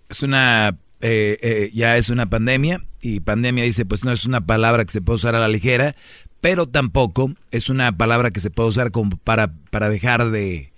Es 0.09 0.23
una, 0.23 0.77
eh, 0.99 1.37
eh, 1.41 1.71
ya 1.73 1.95
es 1.95 2.09
una 2.09 2.29
pandemia 2.29 2.81
y 3.01 3.21
pandemia 3.21 3.63
dice, 3.63 3.85
pues 3.85 4.03
no 4.03 4.11
es 4.11 4.25
una 4.25 4.41
palabra 4.41 4.83
que 4.83 4.91
se 4.91 4.99
puede 4.99 5.15
usar 5.15 5.37
a 5.37 5.39
la 5.39 5.47
ligera, 5.47 5.95
pero 6.41 6.67
tampoco 6.67 7.33
es 7.51 7.69
una 7.69 7.95
palabra 7.95 8.31
que 8.31 8.41
se 8.41 8.49
puede 8.49 8.67
usar 8.67 8.91
como 8.91 9.15
para, 9.15 9.53
para 9.71 9.89
dejar 9.89 10.31
de, 10.31 10.73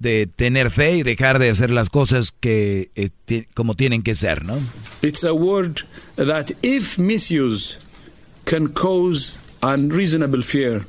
de 0.00 0.26
tener 0.26 0.72
fe 0.72 0.96
y 0.96 1.02
dejar 1.04 1.38
de 1.38 1.48
hacer 1.48 1.70
las 1.70 1.90
cosas 1.90 2.32
que 2.32 2.90
eh, 2.96 3.46
como 3.54 3.76
tienen 3.76 4.02
que 4.02 4.16
ser, 4.16 4.44
¿no? 4.44 4.58
It's 5.00 5.22
a 5.22 5.32
word 5.32 5.82
that, 6.16 6.50
if 6.60 6.98
misused, 6.98 7.80
can 8.46 8.66
cause 8.66 9.38
unreasonable 9.62 10.42
fear 10.42 10.86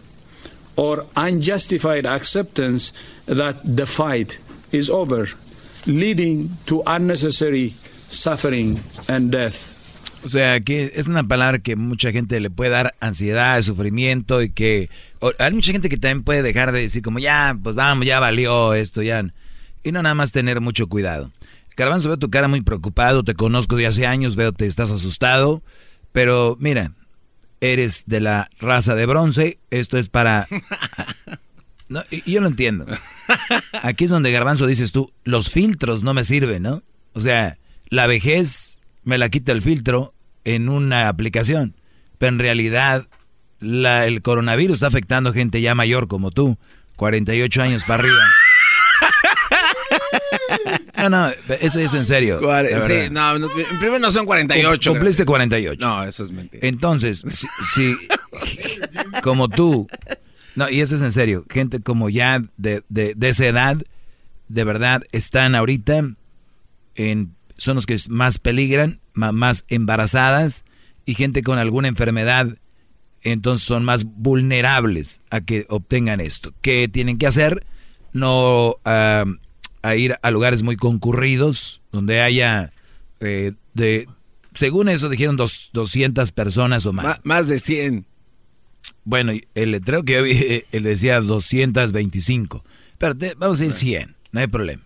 or 0.76 1.06
unjustified 1.16 2.06
acceptance 2.06 2.94
that 3.28 3.56
the 3.64 3.86
fight 3.86 4.40
is 4.72 4.90
over, 4.90 5.30
leading 5.86 6.50
to 6.66 6.82
unnecessary 6.86 7.74
suffering 8.10 8.80
and 9.08 9.32
death. 9.32 9.74
O 10.24 10.28
sea, 10.30 10.60
que 10.60 10.92
es 10.96 11.08
una 11.08 11.24
palabra 11.28 11.60
que 11.60 11.76
mucha 11.76 12.12
gente 12.12 12.40
le 12.40 12.50
puede 12.50 12.72
dar 12.72 12.96
ansiedad, 13.00 13.62
sufrimiento 13.62 14.42
y 14.42 14.50
que 14.50 14.90
o- 15.20 15.32
hay 15.38 15.52
mucha 15.54 15.72
gente 15.72 15.88
que 15.88 15.98
también 15.98 16.24
puede 16.24 16.42
dejar 16.42 16.72
de 16.72 16.82
decir 16.82 17.04
como 17.04 17.20
ya, 17.20 17.56
pues 17.62 17.76
vamos, 17.76 18.08
ya 18.08 18.20
valió 18.20 18.74
esto, 18.74 19.04
ya. 19.04 19.24
Y 19.84 19.92
no 19.92 20.02
nada 20.02 20.16
más 20.16 20.32
tener 20.32 20.62
mucho 20.62 20.88
cuidado. 20.88 21.32
Garbanzo, 21.78 22.08
veo 22.10 22.18
tu 22.18 22.32
cara 22.32 22.48
muy 22.48 22.62
preocupado, 22.62 23.24
te 23.24 23.36
conozco 23.36 23.76
de 23.76 23.86
hace 23.86 24.08
años, 24.08 24.36
veo 24.36 24.52
que 24.52 24.66
estás 24.66 24.90
asustado, 24.90 25.62
pero 26.12 26.58
mira, 26.60 26.92
eres 27.62 28.04
de 28.06 28.20
la 28.20 28.50
raza 28.60 28.96
de 28.96 29.06
bronce, 29.06 29.60
esto 29.72 29.98
es 29.98 30.10
para... 30.10 30.48
No, 31.88 32.02
y- 32.10 32.32
yo 32.32 32.42
lo 32.42 32.48
entiendo. 32.48 32.88
Aquí 33.84 34.06
es 34.06 34.10
donde 34.10 34.32
Garbanzo 34.32 34.66
dices 34.66 34.92
tú, 34.92 35.12
los 35.24 35.52
filtros 35.52 36.02
no 36.02 36.16
me 36.16 36.24
sirven, 36.24 36.64
¿no? 36.64 36.82
O 37.14 37.22
sea, 37.22 37.60
la 37.90 38.08
vejez 38.08 38.80
me 39.04 39.20
la 39.20 39.30
quita 39.30 39.52
el 39.52 39.62
filtro 39.62 40.12
en 40.46 40.68
una 40.68 41.08
aplicación, 41.10 41.76
pero 42.18 42.34
en 42.34 42.40
realidad 42.40 43.08
la- 43.60 44.08
el 44.08 44.24
coronavirus 44.24 44.74
está 44.76 44.88
afectando 44.88 45.32
gente 45.32 45.62
ya 45.62 45.76
mayor 45.76 46.08
como 46.08 46.32
tú, 46.32 46.58
48 46.96 47.62
años 47.62 47.84
para 47.84 48.00
arriba. 48.04 48.18
No, 51.10 51.28
no, 51.28 51.34
eso 51.62 51.80
es 51.80 51.94
en 51.94 52.06
serio. 52.06 52.40
Sí, 52.88 53.10
no, 53.12 53.38
no, 53.40 53.48
primero 53.80 54.00
no 54.00 54.12
son 54.12 54.26
48. 54.26 54.90
Cum- 54.92 54.98
Cumpliste 54.98 55.26
48. 55.26 55.86
No, 55.86 56.04
eso 56.04 56.24
es 56.26 56.32
mentira. 56.32 56.68
Entonces, 56.68 57.24
si, 57.32 57.48
si- 57.74 57.98
como 59.24 59.48
tú, 59.50 59.88
no, 60.56 60.70
y 60.70 60.82
eso 60.82 60.96
es 60.96 61.02
en 61.02 61.12
serio, 61.12 61.46
gente 61.50 61.80
como 61.82 62.10
ya 62.10 62.44
de, 62.58 62.84
de, 62.90 63.14
de 63.16 63.30
esa 63.30 63.46
edad, 63.46 63.78
de 64.48 64.64
verdad, 64.64 65.04
están 65.12 65.56
ahorita 65.56 66.04
en, 66.96 67.36
son 67.58 67.76
los 67.76 67.86
que 67.86 67.98
más 68.10 68.38
peligran, 68.40 69.00
más 69.14 69.66
embarazadas 69.70 70.64
y 71.06 71.16
gente 71.16 71.42
con 71.42 71.58
alguna 71.60 71.88
enfermedad, 71.88 72.58
entonces 73.22 73.66
son 73.66 73.84
más 73.84 74.04
vulnerables 74.06 75.22
a 75.30 75.42
que 75.42 75.66
obtengan 75.70 76.20
esto. 76.22 76.54
¿Qué 76.62 76.88
tienen 76.88 77.18
que 77.18 77.28
hacer? 77.28 77.66
No 78.14 78.76
ah, 78.86 79.26
a 79.88 79.96
ir 79.96 80.16
a 80.22 80.32
lugares 80.32 80.64
muy 80.64 80.76
concurridos, 80.76 81.82
donde 81.92 82.22
haya, 82.22 82.72
eh, 83.20 83.54
de, 83.74 84.08
según 84.54 84.90
eso 84.90 85.10
dijeron 85.10 85.38
dos, 85.38 85.70
200 85.74 86.32
personas 86.32 86.86
o 86.86 86.94
más. 86.94 87.22
más 87.24 87.48
de 87.48 87.60
100. 87.60 88.06
Bueno, 89.04 89.34
el 89.54 89.72
letrero 89.72 90.04
que 90.04 90.14
yo 90.14 90.24
vi, 90.24 90.32
eh, 90.32 90.66
él 90.72 90.84
decía 90.84 91.20
225. 91.22 92.64
Pero 92.98 93.16
te- 93.16 93.36
vamos 93.36 93.60
a 93.60 93.64
decir 93.64 93.74
100, 93.78 94.16
no 94.32 94.40
hay 94.40 94.48
problema. 94.48 94.84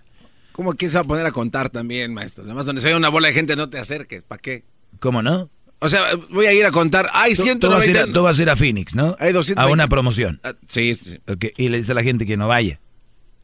¿Cómo 0.52 0.74
quién 0.74 0.92
se 0.92 0.98
va 0.98 1.02
a 1.02 1.08
poner 1.08 1.26
a 1.26 1.32
contar 1.32 1.70
también, 1.70 2.14
maestro? 2.14 2.44
Además, 2.44 2.66
donde 2.66 2.82
se 2.82 2.90
ve 2.90 2.96
una 2.96 3.10
bola 3.10 3.30
de 3.30 3.34
gente, 3.34 3.56
no 3.56 3.70
te 3.70 3.78
acerques. 3.80 4.24
¿Para 4.24 4.42
qué? 4.42 4.64
¿Cómo 5.00 5.22
no? 5.22 5.50
O 5.80 5.88
sea, 5.88 6.02
voy 6.30 6.46
a 6.48 6.52
ir 6.54 6.66
a 6.66 6.72
contar. 6.72 7.10
Hay 7.14 7.34
Tú- 7.36 7.44
190. 7.44 7.68
Tú, 7.68 7.72
vas 7.72 7.88
a 7.88 7.92
ir 7.92 7.98
a, 8.10 8.14
tú 8.14 8.24
vas 8.24 8.40
a 8.40 8.42
ir 8.42 8.50
a 8.50 8.56
Phoenix, 8.58 8.96
¿no? 8.96 9.16
Hay 9.20 9.32
220. 9.32 9.62
A 9.62 9.72
una 9.72 9.88
promoción. 9.88 10.42
Ah, 10.44 10.54
sí, 10.68 10.94
sí. 10.96 11.18
Y 11.56 11.70
le 11.70 11.78
dice 11.78 11.94
a 11.94 11.96
la 11.96 12.04
gente 12.04 12.26
que 12.26 12.36
no 12.36 12.50
vaya. 12.50 12.82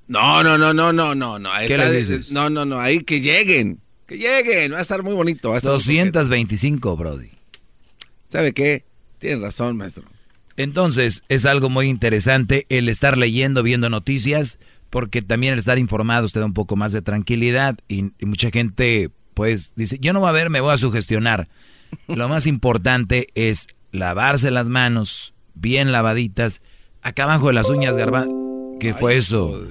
No, 0.08 0.44
no, 0.44 0.58
no, 0.58 0.74
no, 0.74 0.94
no, 0.94 1.16
no, 1.16 1.40
no. 1.40 1.50
¿Qué 1.68 1.78
les 1.78 1.92
dices? 1.92 2.32
No, 2.32 2.50
no, 2.50 2.66
no. 2.66 2.80
Ahí 2.80 3.00
que 3.02 3.22
lleguen. 3.22 3.80
Que 4.06 4.18
lleguen. 4.18 4.74
Va 4.74 4.80
a 4.80 4.82
estar 4.82 5.02
muy 5.04 5.14
bonito. 5.14 5.50
Va 5.50 5.56
a 5.56 5.58
estar 5.58 5.72
muy 5.72 5.78
225, 5.78 6.96
Brody. 6.96 7.32
¿Sabe 8.30 8.54
qué? 8.54 8.86
Tienes 9.20 9.42
razón, 9.42 9.78
maestro. 9.78 10.04
Entonces, 10.58 11.24
es 11.28 11.46
algo 11.46 11.70
muy 11.70 11.88
interesante 11.88 12.66
el 12.70 12.88
estar 12.88 13.18
leyendo, 13.18 13.64
viendo 13.64 13.90
noticias, 13.90 14.60
porque 14.90 15.22
también 15.22 15.54
el 15.54 15.60
estar 15.60 15.80
informado 15.80 16.28
te 16.28 16.40
da 16.40 16.46
un 16.46 16.54
poco 16.54 16.76
más 16.76 16.94
de 16.94 17.02
tranquilidad 17.02 17.78
y, 17.88 18.12
y 18.20 18.26
mucha 18.26 18.52
gente, 18.52 19.10
pues, 19.34 19.74
dice, 19.76 19.98
yo 20.00 20.14
no 20.14 20.22
voy 20.22 20.30
a 20.30 20.34
ver, 20.34 20.50
me 20.50 20.62
voy 20.62 20.74
a 20.74 20.78
sugestionar. 20.78 21.50
Lo 22.08 22.30
más 22.30 22.48
importante 22.48 23.28
es 23.36 23.68
lavarse 23.92 24.52
las 24.52 24.70
manos, 24.70 25.34
bien 25.56 25.92
lavaditas, 25.92 26.62
acá 27.02 27.24
abajo 27.24 27.48
de 27.48 27.54
las 27.54 27.70
uñas, 27.70 27.98
garba. 27.98 28.26
¿Qué 28.80 28.94
fue 28.94 29.16
eso? 29.18 29.68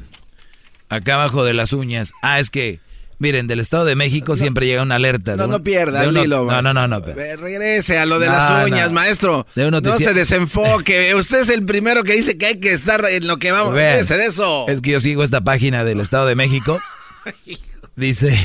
Acá 0.88 1.14
abajo 1.14 1.44
de 1.44 1.54
las 1.54 1.72
uñas. 1.72 2.12
Ah, 2.22 2.38
es 2.38 2.50
que, 2.50 2.78
miren, 3.18 3.46
del 3.46 3.60
Estado 3.60 3.84
de 3.84 3.96
México 3.96 4.36
siempre 4.36 4.66
llega 4.66 4.82
una 4.82 4.96
alerta. 4.96 5.32
de 5.32 5.36
No, 5.38 5.44
un- 5.44 5.50
no 5.50 5.62
pierda 5.62 6.00
de 6.00 6.04
el 6.06 6.10
uno- 6.10 6.24
hilo, 6.24 6.44
No, 6.44 6.62
no, 6.62 6.74
no, 6.74 6.86
no. 6.88 7.00
Regrese 7.00 7.98
a 7.98 8.06
lo 8.06 8.18
de 8.18 8.26
No, 8.26 8.32
las 8.32 8.64
uñas, 8.66 8.92
maestro. 8.92 9.46
De 9.54 9.66
un 9.66 9.70
no 9.72 9.98
se 9.98 10.14
desenfoque. 10.14 11.14
Usted 11.16 11.40
es 11.40 11.48
el 11.48 11.64
primero 11.64 12.04
que 12.04 12.12
dice 12.12 12.36
que 12.38 12.46
hay 12.46 12.60
que 12.60 12.72
estar 12.72 13.04
en 13.06 13.26
lo 13.26 13.38
que 13.38 13.50
vamos. 13.52 13.74
Vean, 13.74 14.06
de 14.06 14.24
eso. 14.26 14.66
Es 14.68 14.80
que 14.80 14.92
yo 14.92 15.00
sigo 15.00 15.22
esta 15.24 15.40
página 15.40 15.84
del 15.84 16.00
Estado 16.00 16.26
de 16.26 16.34
México. 16.34 16.78
Dice, 17.96 18.36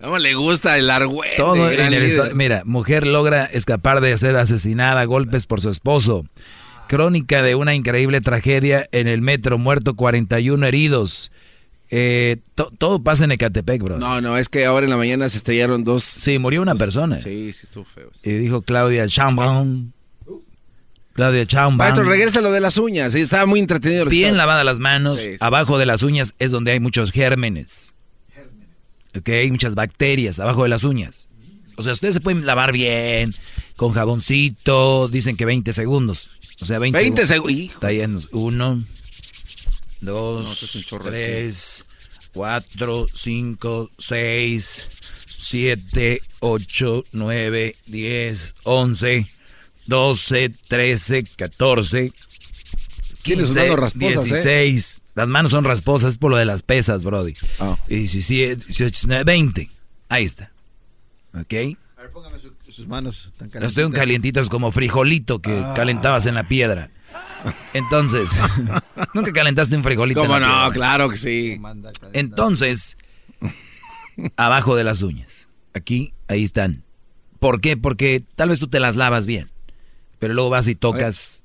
¿Cómo 0.00 0.18
le 0.18 0.34
gusta 0.34 0.76
el 0.78 0.90
argüente? 0.90 1.36
todo 1.36 1.70
en 1.70 1.92
el. 1.94 2.34
Mira, 2.34 2.62
mujer 2.64 3.06
logra 3.06 3.44
escapar 3.44 4.00
de 4.00 4.16
ser 4.18 4.36
asesinada 4.36 5.00
a 5.00 5.04
golpes 5.04 5.46
por 5.46 5.60
su 5.60 5.70
esposo. 5.70 6.26
Crónica 6.96 7.40
de 7.42 7.54
una 7.54 7.74
increíble 7.74 8.20
tragedia 8.20 8.86
en 8.92 9.08
el 9.08 9.22
metro, 9.22 9.56
muerto 9.56 9.94
41 9.96 10.66
heridos. 10.66 11.32
Eh, 11.90 12.36
to- 12.54 12.70
todo 12.76 13.02
pasa 13.02 13.24
en 13.24 13.32
Ecatepec, 13.32 13.82
bro. 13.82 13.98
No, 13.98 14.20
no, 14.20 14.36
es 14.36 14.50
que 14.50 14.66
ahora 14.66 14.84
en 14.84 14.90
la 14.90 14.98
mañana 14.98 15.26
se 15.30 15.38
estrellaron 15.38 15.84
dos. 15.84 16.04
Sí, 16.04 16.38
murió 16.38 16.60
una 16.60 16.74
persona. 16.74 17.18
Sí, 17.22 17.50
sí, 17.54 17.60
estuvo 17.64 17.86
feo. 17.86 18.10
Y 18.22 18.32
dijo 18.32 18.60
Claudia 18.60 19.08
Chambon. 19.08 19.94
Claudia 21.14 21.46
Chambon. 21.46 21.78
Maestro, 21.78 22.04
regresa 22.04 22.42
lo 22.42 22.52
de 22.52 22.60
las 22.60 22.76
uñas. 22.76 23.14
Sí, 23.14 23.22
estaba 23.22 23.46
muy 23.46 23.60
entretenido. 23.60 24.04
Bien 24.04 24.36
lavadas 24.36 24.66
las 24.66 24.78
manos. 24.78 25.18
Sí, 25.20 25.30
sí. 25.30 25.36
Abajo 25.40 25.78
de 25.78 25.86
las 25.86 26.02
uñas 26.02 26.34
es 26.38 26.50
donde 26.50 26.72
hay 26.72 26.80
muchos 26.80 27.10
gérmenes. 27.10 27.94
Ok, 29.16 29.30
hay 29.30 29.50
muchas 29.50 29.74
bacterias 29.74 30.40
abajo 30.40 30.62
de 30.64 30.68
las 30.68 30.84
uñas. 30.84 31.30
O 31.76 31.82
sea, 31.82 31.94
ustedes 31.94 32.12
se 32.14 32.20
pueden 32.20 32.44
lavar 32.44 32.70
bien, 32.70 33.32
con 33.76 33.92
jaboncito, 33.92 35.08
dicen 35.08 35.36
que 35.36 35.44
20 35.44 35.72
segundos. 35.72 36.30
O 36.60 36.66
sea, 36.66 36.78
20, 36.78 36.98
20 36.98 37.26
segundos. 37.26 37.50
segundos. 37.52 37.74
Está 37.74 37.92
lleno. 37.92 38.20
Uno, 38.32 38.84
No, 40.00 40.12
dos, 40.12 40.84
chorro 40.86 41.10
tres, 41.10 41.84
cuatro, 42.32 43.06
cinco, 43.12 43.90
seis, 43.98 44.88
siete, 45.38 46.22
ocho, 46.40 47.04
nueve, 47.12 47.76
diez, 47.86 48.54
once, 48.64 49.26
doce, 49.86 50.50
trece, 50.68 51.24
catorce, 51.36 52.12
Tienes 53.22 53.50
15, 53.50 53.60
manos 53.60 53.78
rasposas, 53.78 54.24
¿eh? 54.26 54.28
16. 54.28 55.02
Las 55.14 55.28
manos 55.28 55.50
son 55.52 55.64
rasposas 55.64 56.18
por 56.18 56.30
lo 56.32 56.36
de 56.36 56.44
las 56.44 56.62
pesas, 56.62 57.04
Brody. 57.04 57.34
Ah. 57.60 57.78
Y 57.88 57.96
17, 57.98 58.56
18, 58.66 58.90
19, 58.90 59.24
20. 59.24 59.70
Ahí 60.08 60.24
está. 60.24 60.50
¿Ok? 61.34 61.54
A 61.96 62.02
ver, 62.02 62.10
póngame 62.12 62.40
sus 62.72 62.86
manos 62.88 63.32
estoy 63.60 63.84
un 63.84 63.92
calientitas 63.92 64.48
como 64.48 64.72
frijolito 64.72 65.40
que 65.40 65.52
Ah. 65.52 65.74
calentabas 65.74 66.26
en 66.26 66.34
la 66.34 66.48
piedra. 66.48 66.90
Entonces, 67.74 68.30
nunca 69.14 69.32
calentaste 69.32 69.76
un 69.76 69.82
frijolito. 69.82 70.20
¿Cómo 70.20 70.36
en 70.36 70.42
la 70.42 70.48
no? 70.48 70.54
piedra? 70.54 70.72
Claro 70.72 71.08
que 71.10 71.16
sí. 71.16 71.60
Entonces, 72.12 72.96
abajo 74.36 74.76
de 74.76 74.84
las 74.84 75.02
uñas. 75.02 75.48
Aquí, 75.74 76.12
ahí 76.28 76.44
están. 76.44 76.82
¿Por 77.38 77.60
qué? 77.60 77.76
Porque 77.76 78.22
tal 78.36 78.50
vez 78.50 78.58
tú 78.60 78.68
te 78.68 78.80
las 78.80 78.96
lavas 78.96 79.26
bien. 79.26 79.50
Pero 80.18 80.34
luego 80.34 80.50
vas 80.50 80.68
y 80.68 80.74
tocas 80.74 81.42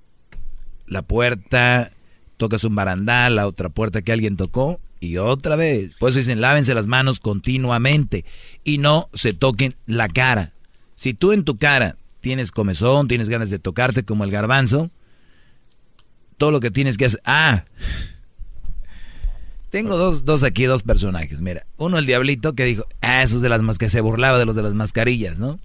la 0.86 1.02
puerta, 1.02 1.92
tocas 2.38 2.64
un 2.64 2.76
barandal, 2.76 3.36
la 3.36 3.48
otra 3.48 3.70
puerta 3.70 4.02
que 4.02 4.12
alguien 4.12 4.38
tocó 4.38 4.80
y 5.00 5.18
otra 5.18 5.56
vez. 5.56 5.96
Por 5.96 6.10
eso 6.10 6.20
dicen, 6.20 6.42
lávense 6.42 6.74
las 6.76 6.88
manos 6.88 7.20
continuamente 7.20 8.26
y 8.64 8.78
no 8.78 9.10
se 9.14 9.34
toquen 9.34 9.74
la 9.88 10.08
cara. 10.10 10.54
Si 10.98 11.14
tú 11.14 11.32
en 11.32 11.46
tu 11.46 11.58
cara 11.58 11.96
tienes 12.20 12.52
comezón, 12.52 13.08
tienes 13.08 13.30
ganas 13.30 13.50
de 13.50 13.60
tocarte 13.60 14.04
como 14.04 14.26
el 14.26 14.32
garbanzo, 14.32 14.92
todo 16.38 16.52
lo 16.52 16.60
que 16.60 16.72
tienes 16.72 16.98
que 16.98 17.06
hacer... 17.06 17.22
Ah, 17.24 17.64
tengo 19.70 19.98
dos, 19.98 20.26
dos 20.26 20.44
aquí, 20.44 20.64
dos 20.66 20.84
personajes. 20.84 21.42
Mira, 21.42 21.66
uno 21.78 21.98
el 21.98 22.06
diablito 22.06 22.54
que 22.56 22.64
dijo, 22.66 22.86
ah, 23.02 23.22
esos 23.24 23.42
de 23.42 23.50
las 23.50 23.62
más 23.62 23.78
que 23.78 23.90
se 23.90 24.02
burlaba 24.02 24.40
de 24.40 24.46
los 24.46 24.56
de 24.56 24.64
las 24.64 24.74
mascarillas, 24.74 25.40
¿no? 25.40 25.60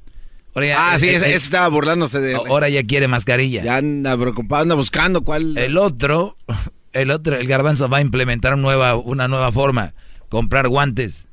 Ya- 0.57 0.93
Ah, 0.93 0.99
sí, 0.99 1.09
eh, 1.09 1.15
ese, 1.17 1.27
eh, 1.27 1.35
ese 1.35 1.47
estaba 1.47 1.69
burlándose 1.69 2.21
de. 2.21 2.35
Ahora 2.35 2.69
ya 2.69 2.83
quiere 2.85 3.09
mascarilla. 3.09 3.63
Ya 3.63 3.77
anda 3.79 4.17
preocupado, 4.19 4.63
anda 4.63 4.75
buscando 4.75 5.23
cuál. 5.23 5.57
El 5.57 5.79
otro, 5.79 6.37
el 6.93 7.11
otro, 7.11 7.37
el 7.37 7.47
garbanzo 7.47 7.89
va 7.89 7.99
a 7.99 8.01
implementar 8.03 8.53
una 8.55 8.63
nueva, 8.63 8.97
una 8.97 9.29
nueva 9.29 9.51
forma, 9.51 9.95
comprar 10.29 10.69
guantes. 10.69 11.25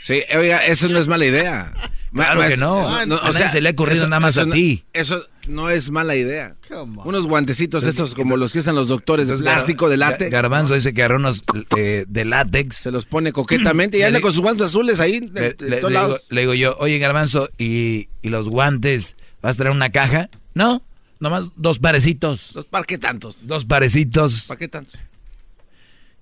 Sí, 0.00 0.22
oiga, 0.36 0.64
eso 0.64 0.88
no 0.88 0.98
es 0.98 1.06
mala 1.08 1.26
idea. 1.26 1.72
Claro 2.12 2.40
que 2.46 2.56
no. 2.56 2.88
A 2.94 3.06
nadie 3.06 3.48
se 3.48 3.60
le 3.60 3.68
ha 3.70 3.72
ocurrido 3.72 4.06
nada 4.08 4.20
más 4.20 4.36
a 4.38 4.44
no- 4.44 4.52
ti. 4.54 4.84
Eso 4.92 5.26
no 5.48 5.70
es 5.70 5.90
mala 5.90 6.14
idea. 6.14 6.56
Unos 7.04 7.26
guantecitos 7.26 7.84
esos 7.84 8.14
como 8.14 8.36
los 8.36 8.52
que 8.52 8.58
usan 8.60 8.74
los 8.74 8.88
doctores 8.88 9.28
de 9.28 9.36
plástico, 9.38 9.88
de 9.88 9.96
látex. 9.96 10.30
Garbanzo 10.30 10.74
dice 10.74 10.92
que 10.92 11.02
agarró 11.02 11.16
unos 11.16 11.42
eh, 11.76 12.04
de 12.08 12.24
látex. 12.24 12.76
Se 12.76 12.90
los 12.90 13.06
pone 13.06 13.32
coquetamente 13.32 13.98
y 13.98 14.02
anda 14.02 14.20
con 14.20 14.32
sus 14.32 14.42
guantes 14.42 14.66
azules 14.66 15.00
ahí 15.00 15.20
de, 15.20 15.40
Le, 15.40 15.54
de 15.54 15.70
le- 15.70 15.76
todos 15.78 15.92
le 15.92 15.98
digo, 15.98 16.08
lados. 16.08 16.26
le 16.30 16.40
digo 16.42 16.54
yo, 16.54 16.76
oye 16.78 16.98
Garbanzo, 16.98 17.48
¿y, 17.58 18.08
y 18.22 18.28
los 18.28 18.48
guantes? 18.48 19.16
¿Vas 19.40 19.56
a 19.56 19.58
traer 19.58 19.74
una 19.74 19.90
caja? 19.90 20.28
No, 20.54 20.82
nomás 21.18 21.50
dos 21.56 21.78
parecitos. 21.78 22.50
Los- 22.54 22.66
¿Para 22.66 22.84
qué 22.84 22.98
tantos? 22.98 23.46
Dos 23.46 23.64
parecitos. 23.64 24.44
¿Para 24.48 24.58
qué 24.58 24.68
tantos? 24.68 24.94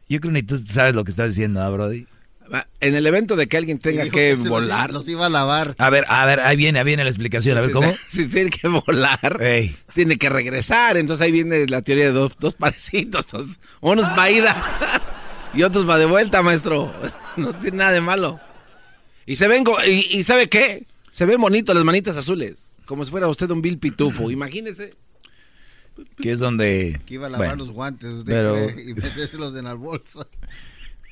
Yo 0.08 0.18
creo 0.20 0.32
que 0.32 0.40
ni 0.40 0.42
tú 0.42 0.58
sabes 0.66 0.94
lo 0.94 1.04
que 1.04 1.10
estás 1.10 1.28
diciendo, 1.30 1.62
¿ah, 1.62 1.68
Brody? 1.70 2.06
Ah, 2.52 2.66
En 2.80 2.94
el 2.94 3.06
evento 3.06 3.36
de 3.36 3.46
que 3.46 3.56
alguien 3.56 3.78
tenga 3.78 4.08
que 4.08 4.34
volar. 4.34 4.92
Los, 4.92 5.06
iba 5.08 5.26
a 5.26 5.28
lavar. 5.30 5.74
A 5.78 5.90
ver, 5.90 6.04
a 6.08 6.26
ver, 6.26 6.40
ahí 6.40 6.56
viene, 6.56 6.78
ahí 6.80 6.84
viene 6.84 7.04
la 7.04 7.10
explicación. 7.10 7.56
A 7.58 7.60
ver, 7.60 7.70
si- 7.70 7.74
¿cómo? 7.74 7.92
Si, 8.08 8.26
tiene 8.28 8.50
que 8.50 8.66
volar, 8.68 9.38
Ey. 9.40 9.76
tiene 9.94 10.16
que 10.16 10.28
regresar. 10.30 10.96
Entonces 10.96 11.24
ahí 11.24 11.32
viene 11.32 11.66
la 11.66 11.82
teoría 11.82 12.06
de 12.06 12.12
dos, 12.12 12.32
dos 12.40 12.54
parecitos. 12.54 13.28
dos- 13.32 13.58
unos 13.80 14.06
va 14.18 14.30
ida 14.30 15.00
y 15.54 15.62
otros 15.62 15.88
va 15.88 15.98
de 15.98 16.06
vuelta, 16.06 16.42
maestro. 16.42 16.92
No 17.36 17.54
tiene 17.54 17.76
nada 17.78 17.92
de 17.92 18.00
malo. 18.00 18.40
Y 19.26 19.36
se 19.36 19.46
ven, 19.46 19.62
go- 19.62 19.76
y, 19.86 20.06
y 20.18 20.24
¿sabe 20.24 20.48
qué? 20.48 20.86
Se 21.12 21.26
ven 21.26 21.40
bonitos 21.40 21.74
las 21.74 21.84
manitas 21.84 22.16
azules. 22.16 22.70
Como 22.84 23.04
si 23.04 23.10
fuera 23.12 23.28
usted 23.28 23.48
un 23.50 23.62
Bill 23.62 23.78
Pitufo. 23.78 24.30
Imagínese. 24.32 24.94
Que 26.20 26.32
es 26.32 26.38
donde... 26.38 26.98
Que 27.06 27.14
iba 27.14 27.26
a 27.26 27.30
lavar 27.30 27.48
Bueno, 27.48 27.64
los 27.64 27.72
guantes 27.74 28.08
usted 28.10 28.32
pero- 28.32 28.70
y 28.70 28.94
metérselos 28.94 29.54
en 29.54 29.64
la 29.66 29.74
bolsa. 29.74 30.26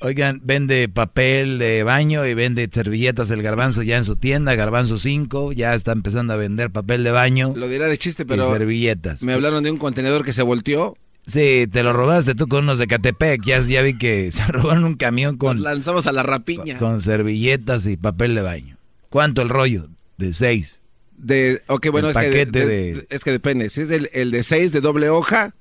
Oigan, 0.01 0.39
vende 0.43 0.87
papel 0.87 1.59
de 1.59 1.83
baño 1.83 2.25
y 2.25 2.33
vende 2.33 2.69
servilletas 2.71 3.31
el 3.31 3.41
garbanzo 3.41 3.83
ya 3.83 3.97
en 3.97 4.05
su 4.05 4.15
tienda, 4.15 4.55
Garbanzo 4.55 4.97
5, 4.97 5.51
ya 5.51 5.73
está 5.75 5.91
empezando 5.91 6.31
a 6.33 6.37
vender 6.37 6.71
papel 6.71 7.03
de 7.03 7.11
baño 7.11 7.51
Lo 7.55 7.67
dirá 7.67 7.87
de 7.87 7.97
chiste, 7.97 8.23
y 8.23 8.25
pero 8.25 8.49
servilletas. 8.49 9.23
me 9.23 9.33
hablaron 9.33 9.61
de 9.63 9.71
un 9.71 9.77
contenedor 9.77 10.23
que 10.23 10.31
se 10.31 10.41
volteó. 10.41 10.93
Sí, 11.27 11.67
te 11.69 11.83
lo 11.83 11.91
robaste 11.91 12.33
tú 12.33 12.47
con 12.47 12.63
unos 12.63 12.77
de 12.77 12.87
Catepec, 12.87 13.43
ya, 13.43 13.59
ya 13.59 13.81
vi 13.81 13.97
que 13.97 14.31
se 14.31 14.43
robaron 14.47 14.85
un 14.85 14.95
camión 14.95 15.35
con, 15.37 15.61
Lanzamos 15.63 16.07
a 16.07 16.13
la 16.13 16.23
rapiña. 16.23 16.77
con 16.77 17.01
servilletas 17.01 17.85
y 17.85 17.97
papel 17.97 18.35
de 18.35 18.41
baño. 18.41 18.77
¿Cuánto 19.09 19.41
el 19.41 19.49
rollo? 19.49 19.89
De 20.17 20.31
seis. 20.33 20.81
De, 21.17 21.61
ok, 21.67 21.87
bueno, 21.91 22.07
El 22.09 22.15
es 22.15 22.17
que, 22.17 22.29
de- 22.29 22.45
paquete 22.45 22.65
de- 22.65 23.07
es 23.09 23.23
que 23.25 23.31
depende. 23.31 23.69
Si 23.69 23.81
es 23.81 23.91
el, 23.91 24.09
el 24.13 24.31
de 24.31 24.43
6 24.43 24.71
de 24.71 24.79
doble 24.79 25.09
hoja, 25.09 25.53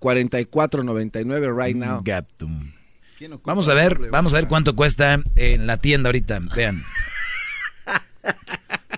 44.99 0.00 1.56
right 1.66 1.76
now. 1.76 2.02
Gato. 2.04 2.48
¿Quién 3.20 3.34
ocupa 3.34 3.50
Vamos 3.50 3.68
a 3.68 3.74
ver, 3.74 3.96
doble 3.98 4.08
vamos 4.08 4.32
a 4.32 4.36
ver 4.36 4.48
cuánto 4.48 4.74
cuesta 4.74 5.22
en 5.36 5.66
la 5.66 5.76
tienda 5.76 6.08
ahorita, 6.08 6.40
vean. 6.56 6.82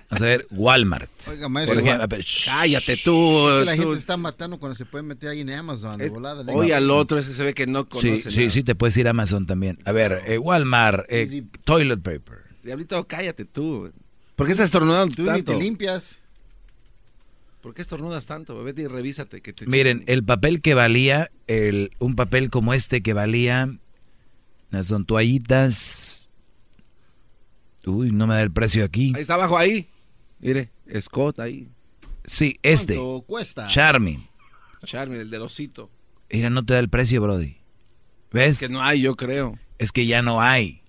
Vamos 0.09 0.21
a 0.21 0.25
ver, 0.25 0.47
Walmart. 0.51 1.09
Oiga, 1.27 1.49
maestro. 1.49 1.77
Ejemplo. 1.77 2.17
Cállate 2.45 2.95
tú. 3.03 3.49
es 3.49 3.59
que 3.59 3.65
la 3.65 3.75
tú. 3.75 3.81
gente 3.81 3.97
está 3.97 4.15
matando 4.15 4.59
cuando 4.59 4.77
se 4.77 4.85
puede 4.85 5.03
meter 5.03 5.31
ahí 5.31 5.41
en 5.41 5.49
Amazon. 5.49 5.97
De 5.97 6.07
volada, 6.07 6.45
Hoy 6.53 6.71
al 6.71 6.89
otro, 6.89 7.17
ese 7.17 7.33
se 7.33 7.43
ve 7.43 7.53
que 7.53 7.67
no 7.67 7.81
Sí, 7.81 7.87
conoce 7.89 8.31
sí, 8.31 8.37
nada. 8.39 8.49
sí, 8.51 8.63
te 8.63 8.75
puedes 8.75 8.95
ir 8.95 9.07
a 9.07 9.09
Amazon 9.09 9.45
también. 9.45 9.77
A 9.83 9.91
ver, 9.91 10.21
eh, 10.25 10.37
Walmart, 10.37 11.05
eh, 11.09 11.27
Sí, 11.29 11.41
sí. 11.41 11.47
toilet 11.65 11.99
paper. 12.01 12.43
Diablito, 12.63 13.05
cállate 13.05 13.43
tú. 13.43 13.91
¿Por 14.37 14.45
qué 14.45 14.53
estás 14.53 14.65
estornudando 14.65 15.13
Tú 15.15 15.23
ni 15.23 15.27
tanto? 15.27 15.51
te 15.51 15.59
limpias. 15.61 16.21
¿Por 17.61 17.73
qué 17.73 17.81
estornudas 17.81 18.25
tanto? 18.25 18.63
Vete 18.63 18.83
y 18.83 18.87
revísate. 18.87 19.41
Que 19.41 19.51
te 19.51 19.65
Miren, 19.67 20.05
el 20.07 20.23
papel 20.23 20.61
que 20.61 20.75
valía, 20.75 21.29
el, 21.47 21.91
un 21.99 22.15
papel 22.15 22.49
como 22.49 22.73
este 22.73 23.01
que 23.01 23.13
valía, 23.13 23.69
eh, 24.73 24.83
son 24.83 25.05
toallitas. 25.05 26.31
Uy, 27.85 28.11
no 28.11 28.27
me 28.27 28.35
da 28.35 28.41
el 28.41 28.51
precio 28.51 28.83
aquí. 28.85 29.13
Ahí 29.15 29.21
está 29.21 29.33
abajo, 29.35 29.57
ahí. 29.57 29.89
Mire. 30.39 30.69
Scott 31.01 31.39
ahí. 31.39 31.69
Sí, 32.25 32.57
este. 32.63 32.95
¿Cuánto 32.95 33.21
cuesta? 33.27 33.67
Charmin. 33.67 34.25
Charmin, 34.85 35.19
el 35.19 35.29
del 35.29 35.41
osito. 35.41 35.89
Mira, 36.31 36.49
no 36.49 36.65
te 36.65 36.73
da 36.73 36.79
el 36.79 36.89
precio, 36.89 37.21
Brody. 37.21 37.57
¿Ves? 38.31 38.59
Que 38.59 38.69
no 38.69 38.81
hay, 38.81 39.01
yo 39.01 39.15
creo. 39.15 39.57
Es 39.77 39.91
que 39.91 40.05
ya 40.05 40.21
no 40.21 40.41
hay. 40.41 40.81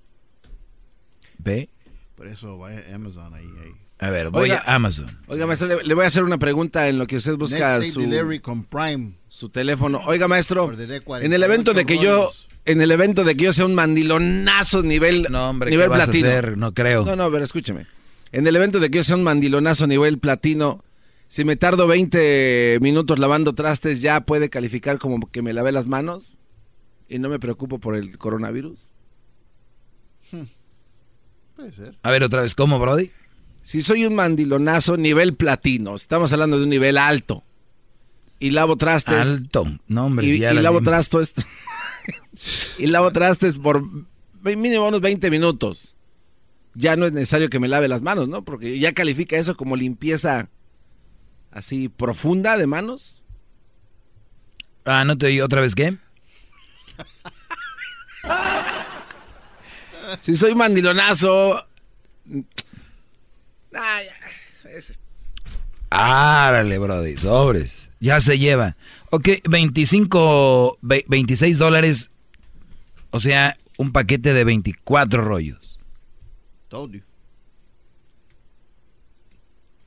¿Ve? 1.38 1.68
Por 2.14 2.28
eso 2.28 2.56
vaya 2.58 2.82
a 2.90 2.94
Amazon 2.94 3.34
ahí. 3.34 3.48
ahí. 3.62 3.72
A 3.98 4.10
ver, 4.10 4.30
voy 4.30 4.42
Oiga, 4.50 4.62
a 4.66 4.74
Amazon. 4.74 5.18
Oiga, 5.28 5.46
maestro, 5.46 5.68
le, 5.68 5.82
le 5.82 5.94
voy 5.94 6.04
a 6.04 6.08
hacer 6.08 6.24
una 6.24 6.38
pregunta 6.38 6.88
en 6.88 6.98
lo 6.98 7.06
que 7.06 7.16
usted 7.16 7.36
busca 7.36 7.78
Next 7.78 7.94
su, 7.94 8.40
con 8.42 8.64
Prime. 8.64 9.12
su 9.28 9.48
teléfono. 9.50 10.00
Oiga, 10.06 10.26
maestro, 10.28 10.72
en 10.72 11.32
el 11.32 11.42
evento 11.42 11.74
de 11.74 11.84
que 11.84 11.98
yo. 11.98 12.30
En 12.66 12.80
el 12.80 12.90
evento 12.90 13.24
de 13.24 13.36
que 13.36 13.44
yo 13.44 13.52
sea 13.52 13.66
un 13.66 13.74
mandilonazo 13.74 14.82
nivel, 14.82 15.26
No, 15.30 15.50
hombre, 15.50 15.70
nivel 15.70 15.86
¿qué 15.86 15.88
vas 15.90 16.02
a 16.02 16.04
platino. 16.06 16.28
hacer? 16.28 16.58
No 16.58 16.72
creo. 16.74 17.04
No, 17.04 17.16
no, 17.16 17.30
pero 17.30 17.44
escúcheme. 17.44 17.86
En 18.32 18.46
el 18.46 18.56
evento 18.56 18.80
de 18.80 18.90
que 18.90 18.98
yo 18.98 19.04
sea 19.04 19.16
un 19.16 19.22
mandilonazo 19.22 19.86
nivel 19.86 20.18
platino, 20.18 20.82
si 21.28 21.44
me 21.44 21.56
tardo 21.56 21.86
20 21.86 22.78
minutos 22.80 23.18
lavando 23.18 23.54
trastes, 23.54 24.00
¿ya 24.00 24.20
puede 24.22 24.50
calificar 24.50 24.98
como 24.98 25.30
que 25.30 25.42
me 25.42 25.52
lavé 25.52 25.72
las 25.72 25.86
manos? 25.86 26.38
Y 27.08 27.18
no 27.18 27.28
me 27.28 27.38
preocupo 27.38 27.78
por 27.78 27.96
el 27.96 28.18
coronavirus. 28.18 28.78
Puede 31.54 31.72
ser. 31.72 31.96
A 32.02 32.10
ver, 32.10 32.22
otra 32.24 32.42
vez, 32.42 32.54
¿cómo, 32.54 32.78
Brody? 32.78 33.10
Si 33.62 33.82
soy 33.82 34.04
un 34.04 34.14
mandilonazo 34.14 34.96
nivel 34.96 35.34
platino, 35.36 35.94
estamos 35.94 36.32
hablando 36.32 36.58
de 36.58 36.64
un 36.64 36.70
nivel 36.70 36.98
alto, 36.98 37.44
y 38.38 38.50
lavo 38.50 38.76
trastes. 38.76 39.26
Alto. 39.26 39.64
No, 39.86 40.06
hombre, 40.06 40.26
y, 40.26 40.38
ya 40.40 40.50
y 40.50 40.54
las 40.56 40.64
lavo 40.64 40.82
trastes. 40.82 41.32
y 42.78 42.86
lavo 42.86 43.10
trastes 43.12 43.54
por 43.54 43.82
mínimo 44.42 44.88
unos 44.88 45.00
20 45.00 45.30
minutos. 45.30 45.96
Ya 46.74 46.96
no 46.96 47.06
es 47.06 47.12
necesario 47.12 47.48
que 47.50 47.60
me 47.60 47.68
lave 47.68 47.88
las 47.88 48.02
manos, 48.02 48.28
¿no? 48.28 48.44
Porque 48.44 48.78
ya 48.78 48.92
califica 48.92 49.36
eso 49.36 49.56
como 49.56 49.76
limpieza 49.76 50.48
así 51.50 51.88
profunda 51.88 52.56
de 52.56 52.66
manos. 52.66 53.22
Ah, 54.84 55.04
¿no 55.04 55.16
te 55.16 55.26
oí 55.26 55.40
otra 55.40 55.60
vez 55.60 55.74
qué? 55.74 55.96
Si 60.18 60.36
soy 60.36 60.54
mandilonazo. 60.54 61.66
Ah, 63.74 64.00
Árale, 65.90 66.78
Brody, 66.78 67.16
sobres. 67.16 67.83
Ya 68.04 68.20
se 68.20 68.38
lleva. 68.38 68.76
Ok, 69.10 69.28
25, 69.48 70.76
ve- 70.82 71.06
26 71.08 71.56
dólares. 71.56 72.10
O 73.10 73.18
sea, 73.18 73.56
un 73.78 73.92
paquete 73.92 74.34
de 74.34 74.44
24 74.44 75.22
rollos. 75.22 75.78
Told 76.68 76.96
you. 76.96 77.00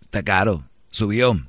Está 0.02 0.23
caro. 0.23 0.68
Subió. 0.91 1.39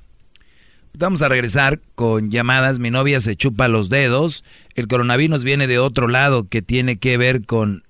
Vamos 0.99 1.23
a 1.23 1.31
regresar 1.31 1.81
con 1.95 2.31
llamadas. 2.31 2.81
Mi 2.81 2.91
novia 2.91 3.21
se 3.21 3.35
chupa 3.35 3.69
los 3.69 3.89
dedos. 3.89 4.45
El 4.75 4.89
coronavirus 4.89 5.45
viene 5.45 5.69
de 5.69 5.79
otro 5.79 6.07
lado 6.07 6.49
que 6.49 6.61
tiene 6.61 6.99
que 6.99 7.17
ver 7.17 7.47
con 7.47 7.83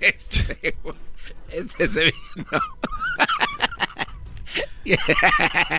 Este, 0.00 0.76
este 1.50 1.88
se 1.88 2.04
vino. 2.04 2.46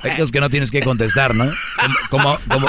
Hay 0.03 0.11
cosas 0.11 0.31
que 0.31 0.39
no 0.39 0.49
tienes 0.49 0.71
que 0.71 0.81
contestar, 0.81 1.35
¿no? 1.35 1.45
Como, 2.09 2.37
como, 2.49 2.49
como, 2.49 2.67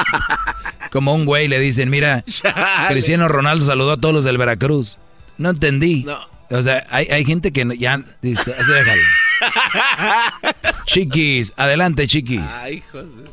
como 0.93 1.15
un 1.15 1.24
güey 1.24 1.48
le 1.48 1.59
dicen, 1.59 1.90
mira, 1.90 2.24
Chale. 2.28 2.89
Cristiano 2.90 3.28
Ronaldo 3.28 3.65
saludó 3.65 3.93
a 3.93 3.97
todos 3.97 4.15
los 4.15 4.24
del 4.24 4.39
Veracruz. 4.39 4.98
No 5.39 5.51
entendí. 5.51 6.05
No. 6.05 6.19
O 6.51 6.62
sea, 6.62 6.86
hay, 6.90 7.07
hay 7.07 7.24
gente 7.24 7.53
que 7.53 7.65
no- 7.65 7.74
ya... 7.74 7.94
Así 7.94 8.73
déjalo. 8.73 9.03
Chiquis, 10.85 11.52
adelante, 11.56 12.06
chiquis. 12.06 12.40
Ay, 12.62 12.74
hijos 12.77 13.16
de- 13.16 13.31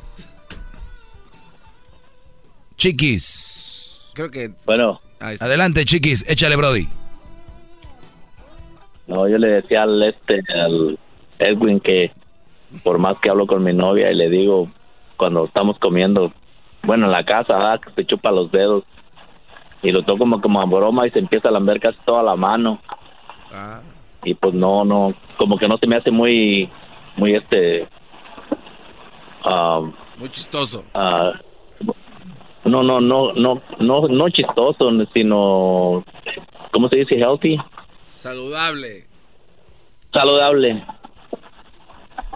Chiquis. 2.75 4.11
Creo 4.13 4.29
que. 4.31 4.51
Bueno, 4.65 4.99
Adelante, 5.19 5.85
chiquis. 5.85 6.27
Échale, 6.29 6.55
Brody. 6.57 6.87
no, 9.07 9.27
yo 9.27 9.37
le 9.37 9.47
decía 9.47 9.83
al 9.83 10.03
este, 10.03 10.41
al 10.53 10.99
Edwin 11.39 11.79
que 11.79 12.11
por 12.83 12.97
más 12.97 13.17
que 13.19 13.29
hablo 13.29 13.45
con 13.47 13.63
mi 13.63 13.71
novia 13.73 14.11
y 14.11 14.15
le 14.15 14.29
digo 14.29 14.67
cuando 15.17 15.45
estamos 15.45 15.77
comiendo, 15.79 16.33
bueno, 16.83 17.05
en 17.05 17.11
la 17.11 17.23
casa, 17.23 17.53
¿verdad? 17.53 17.79
que 17.81 17.91
se 17.93 18.05
chupa 18.05 18.31
los 18.31 18.51
dedos 18.51 18.83
y 19.81 19.91
lo 19.91 20.03
toco 20.03 20.19
como, 20.19 20.41
como 20.41 20.61
a 20.61 20.65
broma 20.65 21.07
y 21.07 21.11
se 21.11 21.19
empieza 21.19 21.49
a 21.49 21.51
lamber 21.51 21.79
casi 21.79 21.97
toda 22.05 22.23
la 22.23 22.35
mano 22.35 22.81
Ah. 23.53 23.81
Y 24.25 24.33
pues 24.33 24.53
no, 24.53 24.85
no, 24.85 25.13
como 25.37 25.57
que 25.57 25.67
no 25.67 25.77
se 25.77 25.87
me 25.87 25.95
hace 25.97 26.11
muy, 26.11 26.69
muy 27.17 27.35
este, 27.35 27.87
ah, 29.43 29.81
Muy 30.17 30.29
chistoso. 30.29 30.83
ah, 30.93 31.33
no, 32.65 32.81
no, 32.83 33.01
no, 33.01 33.33
no, 33.33 33.61
no, 33.79 34.07
no 34.07 34.29
chistoso, 34.29 34.89
sino, 35.13 36.03
¿cómo 36.71 36.87
se 36.89 36.97
dice? 36.97 37.15
Healthy. 37.15 37.57
Saludable. 38.07 39.05
saludable 40.13 40.85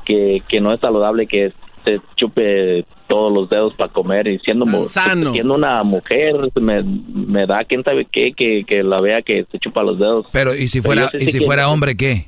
que, 0.06 0.42
que 0.50 0.60
no 0.60 0.74
es 0.74 0.80
saludable 0.82 1.28
que 1.28 1.54
se 1.86 2.02
chupe 2.18 2.86
todos 3.08 3.34
los 3.34 3.50
dedos 3.50 3.74
para 3.76 3.92
comer 3.92 4.28
y 4.28 4.40
siendo 4.40 4.66
mu- 4.66 4.86
sano. 4.88 5.32
siendo 5.34 5.56
una 5.56 5.84
mujer 5.84 6.36
me, 6.56 6.84
me 6.84 7.46
da 7.46 7.64
quién 7.66 7.84
sabe 7.84 8.06
qué 8.12 8.34
que, 8.36 8.64
que 8.68 8.84
la 8.84 9.00
vea 9.02 9.22
que 9.22 9.46
se 9.52 9.60
chupa 9.60 9.84
los 9.84 9.98
dedos 10.00 10.26
Pero, 10.32 10.54
¿y 10.56 10.68
si 10.68 10.82
fuera, 10.82 11.10
y 11.20 11.28
si 11.28 11.40
que- 11.40 11.46
fuera 11.46 11.70
hombre, 11.70 11.96
qué? 11.98 12.28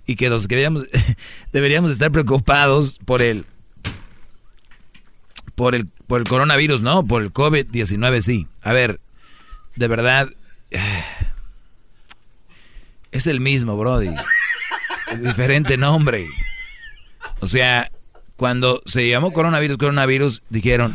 Y 0.06 0.16
que 0.16 0.28
los 0.30 0.46
que 0.46 0.54
deberíamos, 0.54 0.84
deberíamos 1.52 1.90
estar 1.90 2.10
preocupados 2.12 2.98
por 3.04 3.20
el, 3.22 3.44
por 5.54 5.74
el, 5.74 5.86
por 6.06 6.20
el 6.20 6.28
coronavirus, 6.28 6.82
no, 6.82 7.06
por 7.06 7.22
el 7.22 7.32
COVID-19 7.32 8.20
sí. 8.20 8.46
A 8.62 8.72
ver, 8.72 9.00
de 9.74 9.88
verdad, 9.88 10.28
es 13.12 13.26
el 13.26 13.40
mismo, 13.40 13.76
Brody. 13.76 14.10
Diferente 15.20 15.76
nombre. 15.76 16.26
O 17.40 17.46
sea, 17.46 17.90
cuando 18.36 18.80
se 18.86 19.08
llamó 19.08 19.32
coronavirus, 19.32 19.78
coronavirus, 19.78 20.42
dijeron, 20.50 20.94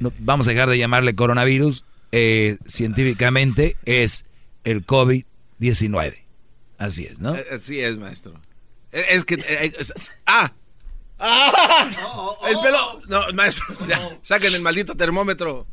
"No, 0.00 0.12
vamos 0.18 0.46
a 0.46 0.50
dejar 0.52 0.68
de 0.70 0.78
llamarle 0.78 1.14
coronavirus, 1.14 1.84
eh, 2.12 2.56
científicamente 2.66 3.76
es 3.84 4.24
el 4.64 4.84
COVID-19. 4.86 6.24
Así 6.78 7.04
es, 7.06 7.20
¿no? 7.20 7.34
Eh, 7.34 7.44
Así 7.54 7.80
es, 7.80 7.98
maestro. 7.98 8.34
Eh, 8.92 9.04
Es 9.10 9.24
que... 9.24 9.34
eh, 9.34 9.72
es- 9.78 9.92
¡Ah! 10.26 10.52
El 12.48 12.58
pelo... 12.60 13.00
No, 13.08 13.20
maestro, 13.34 13.74
ya, 13.88 14.00
saquen 14.22 14.54
el 14.54 14.62
maldito 14.62 14.94
termómetro. 14.94 15.66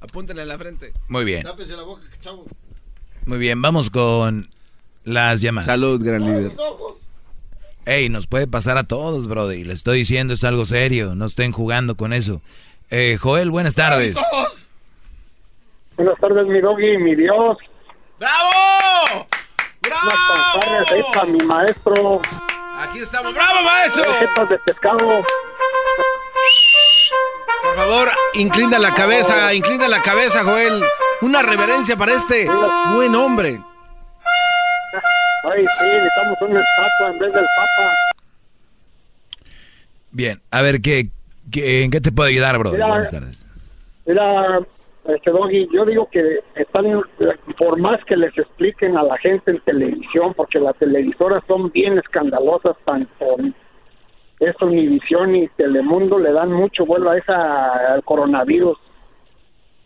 Apúntenle 0.00 0.42
en 0.42 0.48
la 0.48 0.58
frente. 0.58 0.92
Muy 1.08 1.24
bien. 1.24 1.42
Tápese 1.42 1.72
la 1.76 1.82
boca, 1.82 2.02
chavo. 2.22 2.46
Muy 3.26 3.38
bien, 3.38 3.60
vamos 3.62 3.90
con 3.90 4.48
las 5.04 5.40
llamadas. 5.40 5.66
Salud, 5.66 6.02
gran 6.02 6.24
líder. 6.24 6.52
Ey, 7.86 8.08
nos 8.08 8.26
puede 8.26 8.46
pasar 8.46 8.78
a 8.78 8.84
todos, 8.84 9.26
Brody. 9.26 9.64
Le 9.64 9.72
estoy 9.72 9.98
diciendo, 9.98 10.34
es 10.34 10.44
algo 10.44 10.64
serio. 10.64 11.14
No 11.14 11.24
estén 11.24 11.52
jugando 11.52 11.96
con 11.96 12.12
eso. 12.12 12.40
Eh, 12.90 13.18
Joel, 13.20 13.50
buenas 13.50 13.74
tardes. 13.74 14.18
Buenas 15.96 16.18
tardes, 16.20 16.46
mi 16.46 16.60
doggy, 16.60 16.98
mi 16.98 17.14
Dios. 17.14 17.56
¡Bravo! 18.18 19.26
Unas 19.86 19.98
fanfarrias 20.28 20.92
ahí 20.92 21.02
para 21.14 21.26
mi 21.26 21.38
maestro. 21.44 22.20
Aquí 22.78 22.98
estamos. 22.98 23.34
¡Bravo, 23.34 23.62
maestro! 23.62 24.46
De 24.46 24.58
pescado. 24.58 25.24
Por 27.80 27.88
favor, 27.88 28.08
inclina 28.34 28.78
la 28.78 28.92
cabeza, 28.92 29.54
inclina 29.54 29.88
la 29.88 30.02
cabeza, 30.02 30.44
Joel. 30.44 30.82
Una 31.22 31.40
reverencia 31.40 31.96
para 31.96 32.12
este 32.12 32.46
buen 32.94 33.14
hombre. 33.14 33.58
Ay, 35.44 35.64
sí, 35.64 35.86
necesitamos 35.86 36.36
una 36.42 36.60
estatua 36.60 37.10
en 37.10 37.18
vez 37.18 37.32
del 37.32 37.46
Papa. 37.56 37.92
Bien, 40.10 40.40
a 40.50 40.60
ver, 40.60 40.82
¿qué, 40.82 41.08
qué, 41.50 41.82
en 41.82 41.90
qué 41.90 42.02
te 42.02 42.12
puedo 42.12 42.28
ayudar, 42.28 42.58
Brody? 42.58 42.74
Mira, 42.74 42.86
Buenas 42.86 43.10
tardes. 43.10 43.46
Mira, 44.04 44.60
este 45.08 45.30
Doggy, 45.30 45.66
yo 45.72 45.86
digo 45.86 46.06
que 46.12 46.40
están, 46.56 46.84
por 47.56 47.78
más 47.80 48.04
que 48.04 48.14
les 48.14 48.36
expliquen 48.36 48.98
a 48.98 49.04
la 49.04 49.16
gente 49.16 49.52
en 49.52 49.60
televisión, 49.60 50.34
porque 50.34 50.60
las 50.60 50.76
televisoras 50.76 51.42
son 51.48 51.70
bien 51.70 51.96
escandalosas, 51.96 52.76
tanto 52.84 53.36
esto 54.40 54.66
Univisión 54.66 55.36
y 55.36 55.48
Telemundo 55.48 56.18
le 56.18 56.32
dan 56.32 56.50
mucho 56.50 56.86
vuelo 56.86 57.10
a 57.10 57.18
esa 57.18 57.92
al 57.92 58.02
coronavirus. 58.04 58.78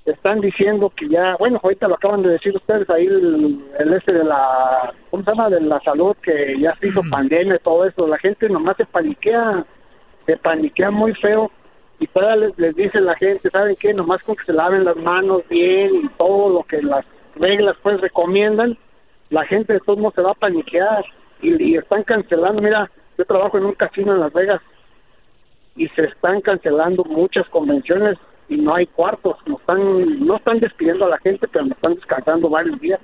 Están 0.04 0.40
diciendo 0.40 0.92
que 0.94 1.08
ya, 1.08 1.34
bueno, 1.38 1.58
ahorita 1.62 1.88
lo 1.88 1.94
acaban 1.94 2.22
de 2.22 2.30
decir 2.30 2.54
ustedes 2.54 2.88
ahí 2.90 3.06
el, 3.06 3.58
el 3.78 3.94
este 3.94 4.12
de 4.12 4.22
la, 4.22 4.92
¿cómo 5.10 5.24
se 5.24 5.30
llama? 5.30 5.48
De 5.48 5.60
la 5.60 5.80
salud, 5.80 6.14
que 6.22 6.58
ya 6.60 6.72
se 6.72 6.88
hizo 6.88 7.02
pandemia 7.10 7.56
y 7.56 7.64
todo 7.64 7.84
eso. 7.86 8.06
La 8.06 8.18
gente 8.18 8.48
nomás 8.48 8.76
se 8.76 8.84
paniquea, 8.84 9.64
se 10.26 10.36
paniquea 10.36 10.90
muy 10.90 11.14
feo 11.14 11.50
y 11.98 12.06
todavía 12.06 12.46
les, 12.46 12.58
les 12.58 12.76
dice 12.76 13.00
la 13.00 13.14
gente, 13.16 13.50
¿saben 13.50 13.76
qué? 13.80 13.94
Nomás 13.94 14.22
con 14.22 14.36
que 14.36 14.44
se 14.44 14.52
laven 14.52 14.84
las 14.84 14.96
manos 14.96 15.42
bien 15.48 15.94
y 16.04 16.08
todo 16.18 16.50
lo 16.50 16.62
que 16.64 16.82
las 16.82 17.04
reglas 17.36 17.76
pues 17.82 18.00
recomiendan, 18.00 18.76
la 19.30 19.44
gente 19.46 19.72
de 19.72 19.80
todos 19.80 19.98
modos 19.98 20.14
se 20.14 20.22
va 20.22 20.32
a 20.32 20.34
paniquear 20.34 21.04
y, 21.40 21.70
y 21.70 21.76
están 21.76 22.02
cancelando, 22.04 22.60
mira, 22.60 22.90
yo 23.18 23.24
trabajo 23.24 23.58
en 23.58 23.64
un 23.66 23.72
casino 23.72 24.14
en 24.14 24.20
Las 24.20 24.32
Vegas 24.32 24.60
y 25.76 25.88
se 25.88 26.04
están 26.04 26.40
cancelando 26.40 27.04
muchas 27.04 27.48
convenciones 27.48 28.16
y 28.48 28.56
no 28.56 28.74
hay 28.74 28.86
cuartos, 28.86 29.36
no 29.46 29.56
están, 29.58 30.24
no 30.26 30.36
están 30.36 30.60
despidiendo 30.60 31.06
a 31.06 31.10
la 31.10 31.18
gente, 31.18 31.48
pero 31.48 31.64
nos 31.64 31.76
están 31.76 31.94
descansando 31.94 32.48
varios 32.48 32.80
días. 32.80 33.00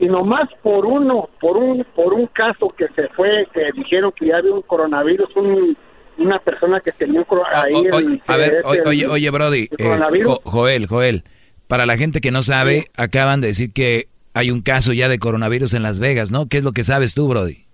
Y 0.00 0.06
nomás 0.06 0.48
por 0.62 0.86
uno, 0.86 1.28
por 1.40 1.56
un, 1.56 1.84
por 1.94 2.14
un 2.14 2.26
caso 2.28 2.68
que 2.76 2.86
se 2.94 3.08
fue, 3.08 3.46
que 3.52 3.70
dijeron 3.74 4.12
que 4.12 4.26
ya 4.28 4.36
había 4.36 4.52
un 4.52 4.62
coronavirus, 4.62 5.28
un, 5.36 5.76
una 6.18 6.38
persona 6.38 6.80
que 6.80 6.92
tenía 6.92 7.18
un 7.20 7.24
coro- 7.24 7.42
ahí 7.52 7.74
O- 7.74 7.84
el- 7.84 7.94
oye, 7.94 8.22
a 8.26 8.32
que 8.34 8.38
ver, 8.40 8.60
oye, 8.64 8.80
el- 8.80 8.88
oye, 8.88 9.06
oye, 9.08 9.30
Brody. 9.30 9.68
el 9.76 9.86
eh. 9.86 10.22
Jo- 10.24 10.40
Joel, 10.44 10.86
Joel. 10.86 11.24
Para 11.66 11.84
la 11.84 11.96
gente 11.98 12.20
que 12.20 12.30
no 12.30 12.42
sabe, 12.42 12.86
acaban 12.96 13.40
de 13.40 13.48
decir 13.48 13.72
que 13.72 14.04
hay 14.34 14.50
un 14.50 14.62
caso 14.62 14.92
ya 14.92 15.08
de 15.08 15.18
coronavirus 15.18 15.74
en 15.74 15.82
Las 15.82 16.00
Vegas, 16.00 16.30
¿no? 16.30 16.48
¿Qué 16.48 16.58
es 16.58 16.64
lo 16.64 16.72
que 16.72 16.84
sabes 16.84 17.12
tú, 17.14 17.28
Brody? 17.28 17.66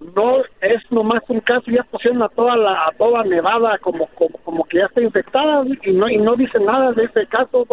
No 0.00 0.38
es 0.60 0.82
nomás 0.90 1.22
un 1.28 1.40
caso 1.40 1.70
ya 1.70 1.82
pusieron 1.84 2.22
a 2.22 2.28
toda 2.28 2.56
la 2.56 2.86
a 2.86 2.92
toda 2.96 3.22
Nevada 3.24 3.78
como 3.78 4.06
como, 4.14 4.38
como 4.38 4.64
que 4.64 4.78
ya 4.78 4.86
está 4.86 5.02
infectada 5.02 5.62
y 5.84 5.92
no 5.92 6.08
y 6.08 6.16
no 6.16 6.36
dice 6.36 6.58
nada 6.58 6.92
de 6.92 7.04
ese 7.04 7.26
caso. 7.26 7.66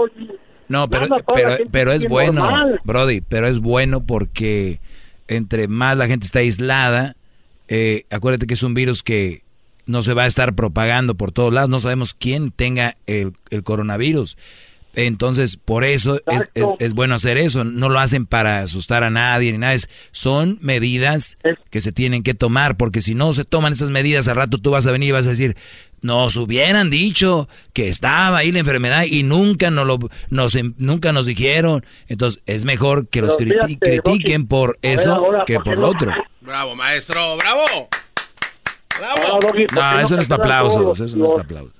No, 0.67 0.89
pero, 0.89 1.07
Nada, 1.07 1.23
pero, 1.33 1.55
pero 1.71 1.91
es 1.93 2.07
bueno, 2.07 2.43
normal. 2.43 2.81
Brody, 2.83 3.21
pero 3.21 3.47
es 3.47 3.59
bueno 3.59 4.05
porque 4.05 4.81
entre 5.29 5.69
más 5.69 5.97
la 5.97 6.07
gente 6.07 6.25
está 6.25 6.39
aislada, 6.39 7.15
eh, 7.69 8.03
acuérdate 8.11 8.47
que 8.47 8.55
es 8.55 8.63
un 8.63 8.73
virus 8.73 9.01
que 9.01 9.43
no 9.85 10.01
se 10.01 10.13
va 10.13 10.23
a 10.23 10.27
estar 10.27 10.53
propagando 10.53 11.15
por 11.15 11.31
todos 11.31 11.53
lados, 11.53 11.69
no 11.69 11.79
sabemos 11.79 12.13
quién 12.13 12.51
tenga 12.51 12.95
el, 13.05 13.33
el 13.49 13.63
coronavirus. 13.63 14.37
Entonces, 14.97 15.57
por 15.57 15.83
eso 15.83 16.19
es, 16.25 16.49
es, 16.55 16.69
es, 16.79 16.93
bueno 16.95 17.13
hacer 17.13 17.37
eso. 17.37 17.63
No 17.63 17.87
lo 17.87 17.99
hacen 17.99 18.25
para 18.25 18.61
asustar 18.61 19.03
a 19.03 19.11
nadie 19.11 19.51
ni 19.51 19.59
nada. 19.59 19.73
Es, 19.73 19.89
son 20.11 20.57
medidas 20.59 21.37
que 21.69 21.81
se 21.81 21.91
tienen 21.91 22.23
que 22.23 22.33
tomar, 22.33 22.77
porque 22.77 23.03
si 23.03 23.13
no 23.13 23.31
se 23.31 23.45
toman 23.45 23.73
esas 23.73 23.91
medidas, 23.91 24.27
al 24.27 24.37
rato 24.37 24.57
tú 24.57 24.71
vas 24.71 24.87
a 24.87 24.91
venir 24.91 25.09
y 25.09 25.11
vas 25.11 25.27
a 25.27 25.29
decir, 25.29 25.55
nos 26.01 26.35
hubieran 26.35 26.89
dicho 26.89 27.47
que 27.73 27.89
estaba 27.89 28.37
ahí 28.37 28.51
la 28.51 28.57
enfermedad 28.57 29.03
y 29.03 29.21
nunca 29.21 29.69
nos, 29.69 29.85
lo, 29.85 29.99
nos, 30.31 30.57
nunca 30.77 31.11
nos 31.11 31.27
dijeron. 31.27 31.85
Entonces, 32.07 32.41
es 32.47 32.65
mejor 32.65 33.07
que 33.07 33.21
los 33.21 33.35
Pero 33.37 33.51
criti- 33.51 33.67
fíjate, 33.67 33.99
critiquen 34.01 34.47
por 34.47 34.79
ver 34.81 34.93
eso 34.93 35.13
ahora, 35.13 35.43
que 35.45 35.59
¿por 35.59 35.77
lo 35.77 35.89
otro. 35.89 36.11
Bravo, 36.41 36.73
maestro, 36.73 37.37
bravo. 37.37 37.87
Bravo. 38.97 39.21
Ahora, 39.27 39.47
Doggy, 39.47 39.67
¿por 39.67 39.75
qué 39.75 39.75
No, 39.75 39.99
eso 39.99 40.15
no 40.15 40.21
es 40.23 40.27
para 40.27 40.41
aplausos, 40.41 40.99
eso 41.01 41.17
no 41.17 41.25
es 41.25 41.31
para 41.31 41.43
aplausos. 41.43 41.76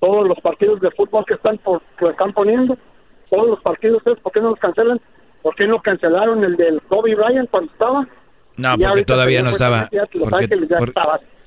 Todos 0.00 0.26
los 0.26 0.40
partidos 0.40 0.80
de 0.80 0.90
fútbol 0.92 1.24
que 1.26 1.34
están 1.34 1.58
por, 1.58 1.82
que 1.98 2.08
están 2.08 2.32
poniendo, 2.32 2.76
todos 3.30 3.48
los 3.48 3.60
partidos, 3.60 4.02
¿sabes 4.02 4.18
¿por 4.20 4.32
qué 4.32 4.40
no 4.40 4.50
los 4.50 4.58
cancelan? 4.58 5.00
¿Por 5.42 5.54
qué 5.54 5.66
no 5.66 5.80
cancelaron 5.80 6.42
el 6.44 6.56
del 6.56 6.80
Kobe 6.82 7.14
Bryant 7.14 7.48
cuando 7.50 7.70
estaba? 7.72 8.08
No, 8.56 8.74
Y 8.74 8.82
porque 8.82 9.04
todavía 9.04 9.42
no 9.42 9.50
estaba. 9.50 9.88
Porque, 9.88 10.44
Ángeles 10.44 10.68
ya 10.68 10.76
por- 10.78 10.92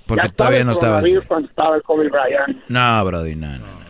porque 0.08 0.28
ya 0.28 0.34
todavía 0.34 0.64
no 0.64 0.72
estaba 0.72 0.98
así. 0.98 1.10
coronavirus 1.10 1.28
cuando 1.28 1.50
estaba 1.50 1.76
el 1.76 1.84
Kobe 1.84 2.10
Bryant. 2.10 2.58
No, 2.70 3.06
Brody, 3.06 3.36
no, 3.36 3.50
no, 3.58 3.58
no. 3.66 3.84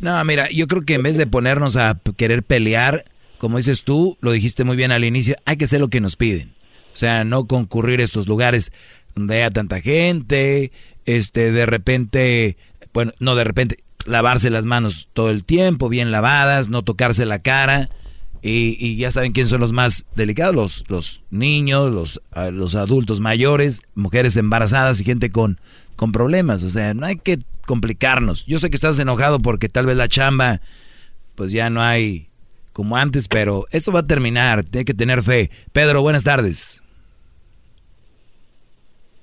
No, 0.00 0.24
mira, 0.24 0.46
yo 0.50 0.66
creo 0.66 0.82
que 0.82 0.94
en 0.94 1.02
vez 1.02 1.16
de 1.18 1.26
ponernos 1.26 1.76
a 1.76 1.98
querer 2.16 2.42
pelear, 2.42 3.04
como 3.38 3.58
dices 3.58 3.84
tú, 3.84 4.16
lo 4.20 4.30
dijiste 4.32 4.64
muy 4.64 4.74
bien 4.76 4.92
al 4.92 5.04
inicio, 5.04 5.34
hay 5.44 5.56
que 5.56 5.64
hacer 5.64 5.80
lo 5.80 5.88
que 5.88 6.00
nos 6.00 6.16
piden. 6.16 6.54
O 6.92 6.96
sea, 6.96 7.24
no 7.24 7.46
concurrir 7.46 8.00
a 8.00 8.04
estos 8.04 8.26
lugares 8.26 8.72
donde 9.14 9.36
haya 9.36 9.50
tanta 9.50 9.80
gente, 9.80 10.72
este, 11.04 11.52
de 11.52 11.66
repente, 11.66 12.56
bueno, 12.94 13.12
no 13.20 13.34
de 13.34 13.44
repente, 13.44 13.76
lavarse 14.06 14.50
las 14.50 14.64
manos 14.64 15.08
todo 15.12 15.30
el 15.30 15.44
tiempo, 15.44 15.88
bien 15.88 16.10
lavadas, 16.10 16.68
no 16.68 16.82
tocarse 16.82 17.26
la 17.26 17.40
cara. 17.40 17.88
Y, 18.42 18.76
y 18.78 18.96
ya 18.96 19.10
saben 19.10 19.32
quiénes 19.32 19.50
son 19.50 19.60
los 19.60 19.72
más 19.72 20.06
delicados, 20.16 20.54
los, 20.54 20.84
los 20.88 21.22
niños, 21.30 21.92
los, 21.92 22.22
ah, 22.32 22.50
los 22.50 22.74
adultos 22.74 23.20
mayores, 23.20 23.82
mujeres 23.94 24.36
embarazadas 24.36 24.98
y 25.00 25.04
gente 25.04 25.30
con, 25.30 25.60
con 25.96 26.10
problemas. 26.10 26.64
O 26.64 26.70
sea, 26.70 26.94
no 26.94 27.04
hay 27.04 27.16
que 27.16 27.40
complicarnos. 27.66 28.46
Yo 28.46 28.58
sé 28.58 28.70
que 28.70 28.76
estás 28.76 28.98
enojado 28.98 29.40
porque 29.40 29.68
tal 29.68 29.84
vez 29.86 29.96
la 29.96 30.08
chamba, 30.08 30.60
pues 31.34 31.52
ya 31.52 31.68
no 31.68 31.82
hay 31.82 32.30
como 32.72 32.96
antes, 32.96 33.28
pero 33.28 33.66
esto 33.72 33.92
va 33.92 34.00
a 34.00 34.06
terminar, 34.06 34.64
tiene 34.64 34.86
que 34.86 34.94
tener 34.94 35.22
fe. 35.22 35.50
Pedro, 35.72 36.00
buenas 36.00 36.24
tardes. 36.24 36.82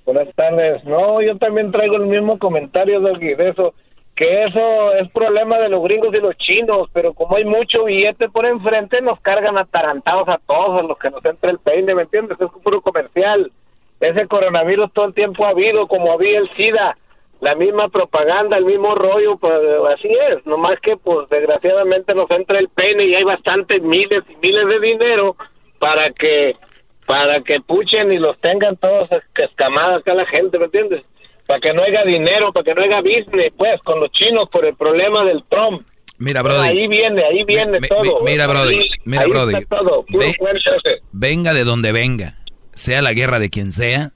Buenas 0.04 0.32
tardes. 0.36 0.84
No, 0.84 1.20
yo 1.20 1.36
también 1.38 1.70
traigo 1.72 1.96
el 1.96 2.06
mismo 2.06 2.38
comentario 2.38 3.00
de 3.00 3.50
eso, 3.50 3.74
que 4.18 4.46
eso 4.46 4.94
es 4.94 5.08
problema 5.12 5.60
de 5.60 5.68
los 5.68 5.80
gringos 5.84 6.12
y 6.12 6.18
los 6.18 6.36
chinos, 6.38 6.88
pero 6.92 7.14
como 7.14 7.36
hay 7.36 7.44
mucho 7.44 7.84
billete 7.84 8.28
por 8.28 8.46
enfrente, 8.46 9.00
nos 9.00 9.20
cargan 9.20 9.56
atarantados 9.56 10.28
a 10.28 10.40
todos, 10.44 10.80
a 10.80 10.82
los 10.82 10.98
que 10.98 11.08
nos 11.08 11.24
entra 11.24 11.52
el 11.52 11.60
peine, 11.60 11.94
¿me 11.94 12.02
entiendes? 12.02 12.36
Es 12.40 12.50
puro 12.64 12.80
comercial. 12.80 13.52
Ese 14.00 14.26
coronavirus 14.26 14.92
todo 14.92 15.04
el 15.04 15.14
tiempo 15.14 15.46
ha 15.46 15.50
habido, 15.50 15.86
como 15.86 16.10
había 16.10 16.40
el 16.40 16.50
SIDA, 16.56 16.98
la 17.40 17.54
misma 17.54 17.90
propaganda, 17.90 18.56
el 18.56 18.64
mismo 18.64 18.96
rollo, 18.96 19.36
pues 19.36 19.54
así 19.94 20.08
es, 20.08 20.44
nomás 20.44 20.80
que 20.80 20.96
pues 20.96 21.28
desgraciadamente 21.28 22.12
nos 22.12 22.28
entra 22.32 22.58
el 22.58 22.70
peine 22.70 23.04
y 23.04 23.14
hay 23.14 23.22
bastantes 23.22 23.80
miles 23.84 24.24
y 24.28 24.34
miles 24.44 24.66
de 24.66 24.80
dinero 24.80 25.36
para 25.78 26.10
que 26.18 26.56
para 27.06 27.40
que 27.42 27.60
puchen 27.60 28.12
y 28.12 28.18
los 28.18 28.36
tengan 28.40 28.76
todos 28.78 29.08
escamadas 29.36 30.00
acá 30.00 30.12
la 30.12 30.26
gente, 30.26 30.58
¿me 30.58 30.64
entiendes? 30.64 31.04
Para 31.48 31.60
que 31.60 31.72
no 31.72 31.82
haya 31.82 32.04
dinero, 32.04 32.52
para 32.52 32.62
que 32.62 32.74
no 32.74 32.82
haya 32.82 33.00
business, 33.00 33.52
pues, 33.56 33.80
con 33.82 33.98
los 34.00 34.10
chinos 34.10 34.48
por 34.52 34.64
el 34.66 34.76
problema 34.76 35.24
del 35.24 35.42
Trump. 35.48 35.84
Mira, 36.18 36.42
Brody. 36.42 36.68
Ahí 36.68 36.86
viene, 36.88 37.24
ahí 37.24 37.42
viene 37.44 37.80
mi- 37.80 37.88
todo. 37.88 38.02
mi- 38.22 38.30
mira, 38.32 38.46
Brody, 38.46 38.76
Ahí- 38.76 38.88
mira, 39.04 39.22
ahí 39.24 39.30
Brody. 39.30 39.54
está 39.56 39.76
todo, 39.78 40.04
Ve-. 40.10 40.36
Venga 41.12 41.54
de 41.54 41.64
donde 41.64 41.90
venga, 41.92 42.36
sea 42.74 43.00
la 43.02 43.12
guerra 43.14 43.38
de 43.38 43.48
quien 43.50 43.72
sea, 43.72 44.12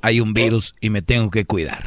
hay 0.00 0.20
un 0.20 0.32
virus 0.32 0.74
y 0.80 0.88
me 0.90 1.02
tengo 1.02 1.30
que 1.30 1.44
cuidar. 1.44 1.84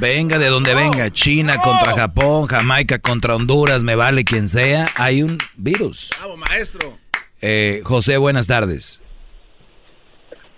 Venga 0.00 0.38
de 0.38 0.48
donde 0.48 0.74
venga, 0.74 1.10
China 1.10 1.56
contra 1.62 1.94
Japón, 1.94 2.46
Jamaica 2.46 2.98
contra 2.98 3.36
Honduras, 3.36 3.84
me 3.84 3.94
vale 3.94 4.24
quien 4.24 4.48
sea, 4.48 4.86
hay 4.96 5.22
un 5.22 5.38
virus. 5.56 6.10
Bravo, 6.18 6.36
maestro. 6.36 6.98
Eh, 7.40 7.80
José, 7.84 8.16
buenas 8.18 8.46
tardes. 8.46 9.02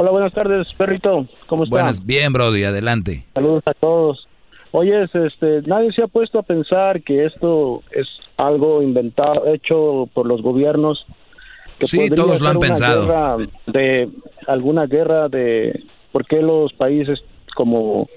Hola, 0.00 0.12
buenas 0.12 0.32
tardes, 0.32 0.68
perrito. 0.76 1.26
¿Cómo 1.48 1.64
está? 1.64 1.74
Buenas, 1.74 2.06
bien, 2.06 2.32
Brody, 2.32 2.62
adelante. 2.62 3.24
Saludos 3.34 3.64
a 3.66 3.74
todos. 3.74 4.28
Oye, 4.70 5.02
este, 5.12 5.62
nadie 5.62 5.90
se 5.92 6.02
ha 6.04 6.06
puesto 6.06 6.38
a 6.38 6.44
pensar 6.44 7.02
que 7.02 7.24
esto 7.24 7.82
es 7.90 8.06
algo 8.36 8.80
inventado, 8.80 9.52
hecho 9.52 10.08
por 10.14 10.26
los 10.26 10.40
gobiernos. 10.40 11.04
Que 11.80 11.86
Sí, 11.86 12.10
todos 12.10 12.40
lo 12.40 12.48
han 12.48 12.60
pensado. 12.60 13.38
de 13.66 14.08
alguna 14.46 14.86
guerra 14.86 15.28
de 15.28 15.82
por 16.12 16.24
qué 16.26 16.42
los 16.42 16.72
países 16.74 17.18
como 17.56 18.08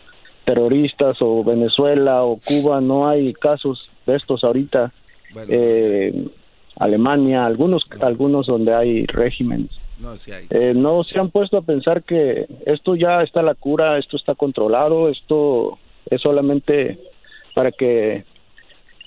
terroristas 0.45 1.17
o 1.19 1.43
Venezuela 1.43 2.23
o 2.23 2.37
Cuba 2.45 2.79
no 2.79 3.09
hay 3.09 3.33
casos 3.33 3.89
de 4.05 4.17
estos 4.17 4.43
ahorita. 4.43 4.93
Eh, 5.49 6.27
Alemania, 6.77 7.43
algunos 7.43 7.87
algunos 8.01 8.45
donde 8.45 8.71
hay 8.71 9.07
regímenes. 9.07 9.71
No, 10.02 10.15
sí 10.18 10.32
hay. 10.32 10.48
Eh, 10.49 10.73
no 10.76 11.03
se 11.03 11.19
han 11.19 11.30
puesto 11.30 11.57
a 11.57 11.61
pensar 11.61 12.03
que 12.03 12.48
esto 12.65 12.95
ya 12.95 13.22
está 13.22 13.41
la 13.41 13.53
cura, 13.56 13.98
esto 13.99 14.18
está 14.18 14.34
controlado, 14.36 15.10
esto 15.10 15.78
es 16.10 16.22
solamente 16.22 16.98
para 17.53 17.72
que 17.72 18.23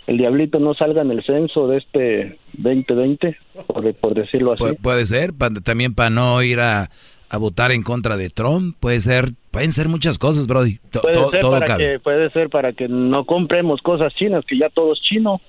el 0.07 0.19
diablito 0.19 0.59
no 0.61 0.75
salga 0.75 1.03
en 1.03 1.11
el 1.11 1.25
censo 1.25 1.67
de 1.67 1.79
este 1.79 2.39
2020, 2.55 3.37
por, 3.67 3.95
por 3.95 4.15
decirlo 4.15 4.53
así. 4.53 4.63
Pu- 4.65 4.79
puede 4.81 5.05
ser, 5.07 5.33
pa- 5.33 5.51
también 5.51 5.95
para 5.95 6.11
no 6.11 6.43
ir 6.43 6.61
a, 6.61 6.91
a 7.31 7.39
votar 7.39 7.73
en 7.73 7.83
contra 7.83 8.17
de 8.17 8.29
Trump, 8.31 8.77
puede 8.79 9.01
ser, 9.01 9.31
pueden 9.51 9.73
ser 9.73 9.89
muchas 9.89 10.19
cosas, 10.19 10.47
Brody. 10.47 10.79
To- 10.91 11.01
Puede 11.01 11.15
to- 11.15 11.31
ser, 11.31 11.41
todo 11.41 11.53
para 11.53 11.67
cabe. 11.67 11.85
que, 11.93 11.99
puede 12.01 12.31
ser 12.31 12.51
para 12.51 12.73
que 12.75 12.87
no 12.87 13.25
compremos 13.25 13.81
cosas 13.83 14.15
chinas, 14.15 14.45
que 14.47 14.59
ya 14.59 14.69
todo 14.69 14.93
es 14.93 15.01
chino. 15.01 15.41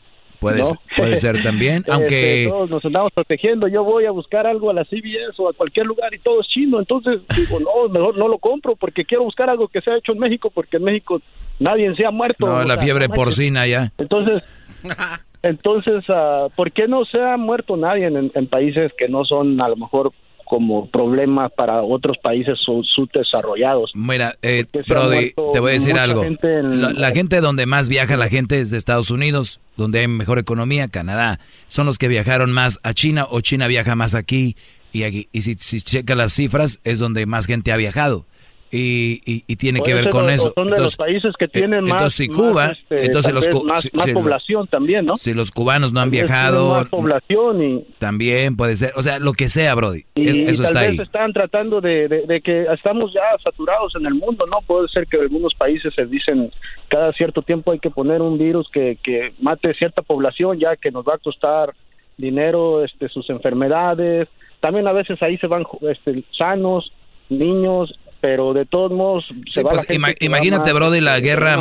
Puede, 0.45 0.59
¿no? 0.59 0.65
ser, 0.65 0.77
puede 0.95 1.17
ser 1.17 1.41
también, 1.41 1.77
Este, 1.79 1.91
aunque... 1.91 2.47
todos 2.49 2.69
nos 2.69 2.85
andamos 2.85 3.11
protegiendo. 3.13 3.67
Yo 3.67 3.83
voy 3.83 4.05
a 4.05 4.11
buscar 4.11 4.45
algo 4.47 4.69
a 4.69 4.73
la 4.73 4.85
CBS 4.85 5.33
o 5.37 5.49
a 5.49 5.53
cualquier 5.53 5.85
lugar 5.85 6.13
y 6.13 6.19
todo 6.19 6.41
es 6.41 6.47
chino. 6.47 6.79
Entonces 6.79 7.21
digo, 7.35 7.59
no, 7.59 7.89
mejor 7.89 8.17
no 8.17 8.27
lo 8.27 8.37
compro 8.37 8.75
porque 8.75 9.05
quiero 9.05 9.23
buscar 9.23 9.49
algo 9.49 9.67
que 9.67 9.81
sea 9.81 9.97
hecho 9.97 10.11
en 10.11 10.19
México 10.19 10.51
porque 10.53 10.77
en 10.77 10.83
México 10.83 11.21
nadie 11.59 11.95
se 11.95 12.05
ha 12.05 12.11
muerto. 12.11 12.45
No, 12.45 12.63
la 12.63 12.75
sea, 12.75 12.83
fiebre 12.83 13.09
porcina 13.09 13.65
ya. 13.65 13.91
Entonces, 13.97 14.43
entonces, 15.41 16.03
ah, 16.09 16.47
¿por 16.55 16.71
qué 16.71 16.87
no 16.87 17.05
se 17.05 17.21
ha 17.21 17.37
muerto 17.37 17.77
nadie 17.77 18.05
en, 18.05 18.31
en 18.33 18.47
países 18.47 18.91
que 18.97 19.07
no 19.07 19.25
son 19.25 19.59
a 19.61 19.69
lo 19.69 19.75
mejor 19.75 20.11
como 20.45 20.89
problema 20.89 21.49
para 21.49 21.81
otros 21.83 22.17
países 22.21 22.57
su- 22.63 22.83
subdesarrollados? 22.95 23.91
Mira, 23.95 24.35
eh, 24.41 24.65
Brody, 24.87 25.33
te 25.53 25.59
voy 25.59 25.71
a 25.71 25.73
decir 25.73 25.97
algo. 25.97 26.23
gente 26.23 26.59
en- 26.59 26.81
La, 26.81 26.91
la 26.91 27.11
gente 27.11 27.41
donde 27.41 27.65
más 27.65 27.89
viaja 27.89 28.15
la 28.17 28.29
gente 28.29 28.59
es 28.61 28.71
de 28.71 28.77
Estados 28.77 29.11
Unidos, 29.11 29.59
donde 29.75 29.99
hay 29.99 30.07
mejor 30.07 30.39
economía, 30.39 30.87
Canadá. 30.87 31.39
Son 31.67 31.85
los 31.85 31.97
que 31.97 32.07
viajaron 32.07 32.51
más 32.51 32.79
a 32.83 32.93
China 32.93 33.25
o 33.29 33.41
China 33.41 33.67
viaja 33.67 33.95
más 33.95 34.15
aquí. 34.15 34.55
Y, 34.93 35.03
aquí, 35.03 35.27
y 35.33 35.41
si, 35.41 35.55
si 35.55 35.81
checa 35.81 36.15
las 36.15 36.31
cifras, 36.31 36.79
es 36.85 36.99
donde 36.99 37.25
más 37.25 37.47
gente 37.47 37.73
ha 37.73 37.77
viajado. 37.77 38.25
Y, 38.75 39.21
y- 39.25 39.43
y 39.47 39.55
tiene 39.55 39.79
que 39.79 39.91
Puede 39.91 39.95
ver 39.95 40.03
ser, 40.05 40.11
con 40.11 40.29
eso. 40.29 40.51
Son 40.53 40.67
de 40.67 40.79
los 40.79 40.97
países 40.97 41.33
que 41.39 41.47
tienen 41.47 41.83
más, 41.83 41.91
entonces, 41.91 42.13
si 42.15 42.27
más, 42.29 42.37
Cuba, 42.37 42.65
este, 42.71 43.05
entonces 43.05 43.33
los 43.33 43.47
más, 43.65 43.81
si- 43.83 43.89
más 43.95 44.05
si 44.05 44.13
población 44.13 44.67
también, 44.67 45.05
¿no? 45.05 45.15
Si 45.15 45.33
los 45.33 45.51
cubanos 45.51 45.93
no 45.93 46.01
han 46.01 46.11
viajado, 46.11 46.69
más 46.75 46.89
población 46.89 47.63
y 47.63 47.85
también 47.99 48.55
puede 48.57 48.75
ser. 48.75 48.91
O 48.95 49.01
sea, 49.01 49.19
lo 49.19 49.33
que 49.33 49.47
sea, 49.49 49.73
Brody. 49.75 50.03
Y, 50.15 50.27
Es- 50.27 50.35
y 50.35 50.41
eso 50.43 50.63
tal 50.63 50.65
está 50.73 50.81
vez 50.81 50.89
ahí. 50.99 51.05
están 51.05 51.33
tratando 51.33 51.79
de, 51.81 52.07
de- 52.07 52.21
de 52.27 52.41
que 52.41 52.65
estamos 52.73 53.13
ya 53.13 53.21
saturados 53.43 53.93
en 53.95 54.05
el 54.05 54.15
mundo, 54.15 54.45
¿no? 54.47 54.57
Puede 54.67 54.87
ser 54.89 55.07
que 55.07 55.17
algunos 55.17 55.53
países 55.53 55.93
se 55.95 56.05
dicen 56.05 56.51
cada 56.89 57.13
cierto 57.13 57.41
tiempo 57.41 57.71
hay 57.71 57.79
que 57.79 57.89
poner 57.89 58.21
un 58.21 58.37
virus 58.37 58.67
que, 58.71 58.97
que 59.03 59.33
mate 59.39 59.73
cierta 59.75 60.01
población 60.01 60.59
ya 60.59 60.75
que 60.75 60.91
nos 60.91 61.05
va 61.05 61.15
a 61.15 61.17
costar 61.17 61.73
dinero, 62.17 62.83
este, 62.83 63.09
sus 63.09 63.29
enfermedades. 63.29 64.27
También 64.61 64.87
a 64.87 64.93
veces 64.93 65.21
ahí 65.21 65.37
se 65.37 65.47
van 65.47 65.63
este, 65.89 66.23
sanos, 66.37 66.91
niños, 67.29 67.93
pero 68.25 68.53
de 68.53 68.65
todos 68.65 68.91
modos 68.91 69.23
se 69.45 69.59
Sí, 69.59 69.63
va 69.63 69.69
pues, 69.69 69.87
ima- 69.87 70.07
va 70.07 70.13
imagínate, 70.19 70.73
más, 70.73 70.73
Brody, 70.73 70.99
la 70.99 71.13
de 71.13 71.21
guerra 71.21 71.59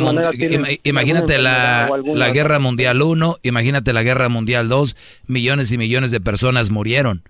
Imagínate 0.83 1.37
la, 1.37 1.91
la 2.03 2.31
guerra 2.31 2.57
mundial 2.57 3.03
1, 3.03 3.35
imagínate 3.43 3.93
la 3.93 4.01
guerra 4.01 4.29
mundial 4.29 4.67
2, 4.67 4.95
millones 5.27 5.71
y 5.71 5.77
millones 5.77 6.09
de 6.09 6.19
personas 6.21 6.71
murieron. 6.71 7.21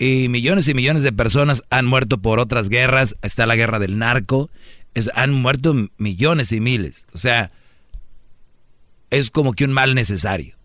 Y 0.00 0.28
millones 0.28 0.66
y 0.66 0.74
millones 0.74 1.04
de 1.04 1.12
personas 1.12 1.62
han 1.70 1.86
muerto 1.86 2.18
por 2.18 2.40
otras 2.40 2.68
guerras. 2.68 3.14
Está 3.22 3.46
la 3.46 3.54
guerra 3.54 3.78
del 3.78 3.98
narco. 3.98 4.50
Es- 4.94 5.12
han 5.14 5.30
muerto 5.32 5.76
millones 5.98 6.50
y 6.50 6.58
miles. 6.58 7.06
O 7.14 7.18
sea, 7.18 7.52
es 9.10 9.30
como 9.30 9.52
que 9.52 9.64
un 9.64 9.72
mal 9.72 9.94
necesario, 9.94 10.56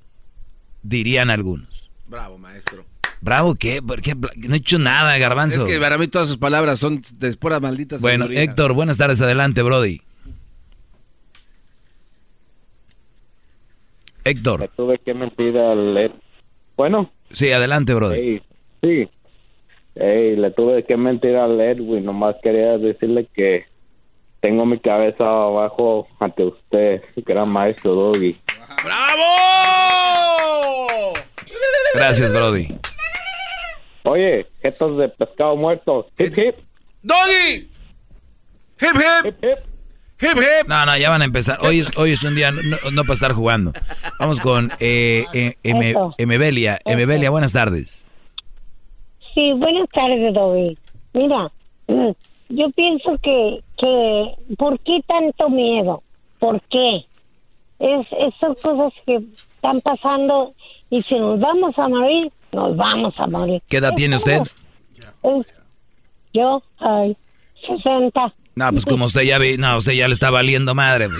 dirían 0.81 1.29
algunos. 1.29 1.91
Bravo, 2.07 2.39
maestro. 2.39 2.83
Bravo, 3.21 3.55
¿qué? 3.55 3.81
¿Por 3.81 4.01
qué? 4.01 4.15
No 4.15 4.53
he 4.53 4.57
hecho 4.57 4.79
nada, 4.79 5.17
garbanzo. 5.17 5.59
Es 5.59 5.63
que 5.65 5.79
para 5.79 5.97
mí 5.97 6.07
todas 6.07 6.27
sus 6.27 6.37
palabras 6.37 6.79
son 6.79 7.01
de 7.15 7.33
puras 7.33 7.61
malditas. 7.61 8.01
Bueno, 8.01 8.25
sabiduría. 8.25 8.43
Héctor, 8.43 8.73
buenas 8.73 8.97
tardes, 8.97 9.21
adelante, 9.21 9.61
Brody. 9.63 10.01
Héctor. 14.23 14.59
Le 14.61 14.67
tuve 14.69 14.99
que 14.99 15.13
mentir 15.13 15.57
al... 15.57 16.13
Bueno. 16.75 17.11
Sí, 17.31 17.51
adelante. 17.51 17.93
Ey, 18.13 18.41
sí. 18.81 19.09
Ey, 19.95 20.35
le 20.35 20.51
tuve 20.51 20.83
que 20.85 20.97
mentir 20.97 21.35
al 21.37 21.59
Edwin. 21.59 22.05
Nomás 22.05 22.35
quería 22.43 22.77
decirle 22.77 23.27
que 23.33 23.65
tengo 24.41 24.65
mi 24.65 24.79
cabeza 24.79 25.23
abajo 25.23 26.07
ante 26.19 26.43
usted, 26.43 27.01
gran 27.25 27.49
maestro 27.49 27.95
Doggy. 27.95 28.37
¡Bravo! 28.83 29.23
Gracias, 31.95 32.31
Brody. 32.31 32.77
Oye, 34.09 34.47
jetos 34.61 34.97
de 34.97 35.09
pescado 35.09 35.55
muerto. 35.55 36.07
Hip, 36.17 36.37
hip. 36.37 36.55
¡Doggy! 37.03 37.67
¡Hip, 38.79 38.95
hip! 38.95 39.35
hip. 39.43 39.57
¡Hip, 40.19 40.37
hip! 40.37 40.67
No, 40.67 40.85
no, 40.85 40.97
ya 40.97 41.09
van 41.09 41.21
a 41.21 41.25
empezar. 41.25 41.59
Hoy 41.61 41.79
es, 41.81 41.95
hoy 41.97 42.11
es 42.11 42.23
un 42.23 42.35
día 42.35 42.51
no, 42.51 42.61
no 42.91 43.01
para 43.03 43.13
estar 43.13 43.33
jugando. 43.33 43.71
Vamos 44.19 44.39
con 44.39 44.71
eh, 44.79 45.25
eh, 45.33 45.55
M-. 45.63 45.93
Emebelia. 46.17 46.79
Emebelia, 46.85 47.29
buenas 47.29 47.53
tardes. 47.53 48.05
Sí, 49.33 49.51
buenas 49.53 49.87
tardes, 49.89 50.33
Dobby. 50.33 50.77
Mira, 51.13 51.51
mm, 51.87 52.09
yo 52.49 52.69
pienso 52.71 53.15
que, 53.21 53.59
que, 53.77 54.55
¿por 54.57 54.79
qué 54.79 54.99
tanto 55.07 55.49
miedo? 55.49 56.01
¿Por 56.39 56.59
qué? 56.69 57.05
Es, 57.79 58.07
es- 58.19 58.33
son 58.39 58.55
cosas 58.55 58.93
que 59.05 59.17
están 59.55 59.81
pasando 59.81 60.53
y 60.89 61.01
si 61.01 61.15
nos 61.19 61.39
vamos 61.39 61.77
a 61.77 61.87
morir, 61.89 62.31
nos 62.51 62.75
vamos 62.77 63.19
a 63.19 63.27
morir. 63.27 63.61
¿Qué 63.67 63.77
edad 63.77 63.93
tiene 63.95 64.15
usted? 64.15 64.39
Yo, 66.33 66.61
ay, 66.79 67.15
60. 67.67 68.33
No, 68.55 68.71
pues 68.71 68.85
como 68.85 69.05
usted 69.05 69.21
ya 69.21 69.37
vi, 69.37 69.57
no, 69.57 69.77
usted 69.77 69.93
ya 69.93 70.07
le 70.07 70.13
está 70.13 70.29
valiendo 70.29 70.73
madre. 70.75 71.07
pues. 71.09 71.19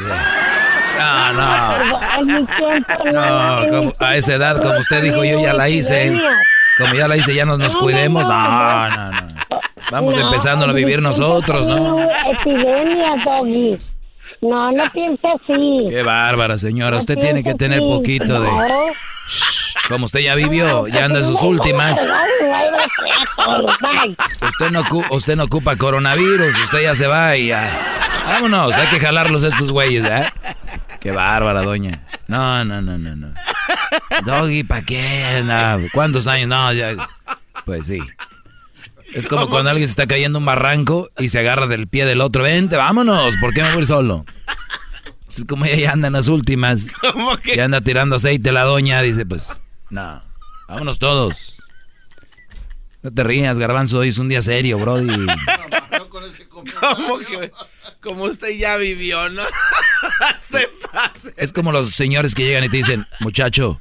No, 0.98 1.34
no. 1.34 1.74
No, 3.14 3.94
a 4.00 4.16
esa 4.16 4.34
edad, 4.36 4.62
como 4.62 4.80
usted 4.80 5.04
dijo, 5.04 5.24
yo 5.24 5.40
ya 5.42 5.54
la 5.54 5.70
hice. 5.70 6.20
Como 6.78 6.94
ya 6.94 7.08
la 7.08 7.18
hice, 7.18 7.34
ya 7.36 7.46
no 7.46 7.58
nos 7.58 7.74
No, 7.76 7.80
cuidemos. 7.80 8.24
no, 8.28 8.90
No, 8.90 9.12
no. 9.12 9.28
Vamos 9.92 10.16
empezando 10.18 10.66
a 10.66 10.74
vivir 10.74 11.02
nosotros, 11.02 11.66
¿no? 11.68 11.98
Epidemia, 12.32 13.14
Doggy. 13.24 13.78
No, 14.42 14.72
no 14.72 14.84
piensa 14.94 15.30
así. 15.34 15.86
Qué 15.90 16.04
bárbara, 16.04 16.58
señora. 16.58 16.98
Usted 16.98 17.18
tiene 17.18 17.42
que 17.44 17.54
tener 17.56 17.80
poquito 17.80 18.42
de... 18.42 18.50
Como 19.88 20.06
usted 20.06 20.20
ya 20.20 20.36
vivió, 20.36 20.88
ya 20.88 21.06
anda 21.06 21.20
en 21.20 21.26
sus 21.26 21.42
últimas. 21.42 22.00
Usted 24.42 24.72
no, 24.72 24.84
usted 25.12 25.36
no 25.36 25.44
ocupa 25.46 25.76
coronavirus, 25.76 26.58
usted 26.60 26.82
ya 26.82 26.96
se 26.96 27.08
va 27.08 27.38
y 27.38 27.48
ya. 27.48 27.96
Vámonos, 28.26 28.74
hay 28.74 28.88
que 28.88 29.00
jalarlos 29.00 29.44
a 29.44 29.48
estos 29.48 29.72
güeyes, 29.72 30.06
¿eh? 30.06 30.26
Qué 31.00 31.12
bárbara, 31.12 31.62
doña. 31.62 32.04
No, 32.28 32.66
no, 32.66 32.82
no, 32.82 32.98
no, 32.98 33.16
no. 33.16 33.34
Doggy, 34.26 34.64
¿para 34.64 34.82
qué? 34.82 35.42
No, 35.46 35.80
¿Cuántos 35.94 36.28
años? 36.28 36.50
No, 36.50 36.74
ya. 36.74 36.96
Pues 37.66 37.86
sí. 37.86 38.00
Es 39.14 39.28
como 39.28 39.50
cuando 39.50 39.70
alguien 39.70 39.88
se 39.88 39.92
está 39.92 40.08
cayendo 40.08 40.40
un 40.40 40.46
barranco 40.46 41.10
y 41.18 41.30
se 41.30 41.40
agarra 41.40 41.68
del 41.68 41.88
pie 41.88 42.06
del 42.06 42.20
otro. 42.20 42.44
Vente, 42.44 42.76
vámonos, 42.76 43.36
¿por 43.40 43.54
qué 43.54 43.64
me 43.64 43.74
voy 43.74 43.86
solo? 43.86 44.26
Es 45.36 45.46
como 45.46 45.66
ella 45.66 45.76
ya 45.76 45.92
anda 45.92 46.08
en 46.08 46.14
las 46.14 46.28
últimas. 46.28 46.88
¿Cómo 47.14 47.38
que? 47.38 47.56
Ya 47.56 47.66
anda 47.66 47.80
tirando 47.82 48.18
aceite 48.18 48.52
la 48.52 48.64
doña, 48.64 49.02
dice, 49.02 49.26
pues, 49.26 49.62
no, 49.90 50.24
vámonos 50.68 51.00
todos. 51.00 51.58
No 53.04 53.12
te 53.12 53.24
rías, 53.24 53.60
garbanzo, 53.60 54.00
hoy 54.00 54.10
es 54.10 54.18
un 54.18 54.30
día 54.30 54.42
serio, 54.42 54.80
brody. 54.80 55.08
¿Cómo 56.80 57.20
que? 57.20 57.52
Como 58.02 58.24
usted 58.26 58.50
ya 58.58 58.78
vivió, 58.78 59.30
¿no? 59.30 59.42
Se 60.42 60.70
pase. 60.92 61.34
Es 61.38 61.52
como 61.52 61.72
los 61.72 61.90
señores 61.92 62.36
que 62.36 62.44
llegan 62.44 62.64
y 62.64 62.70
te 62.70 62.78
dicen, 62.78 63.06
muchacho, 63.20 63.80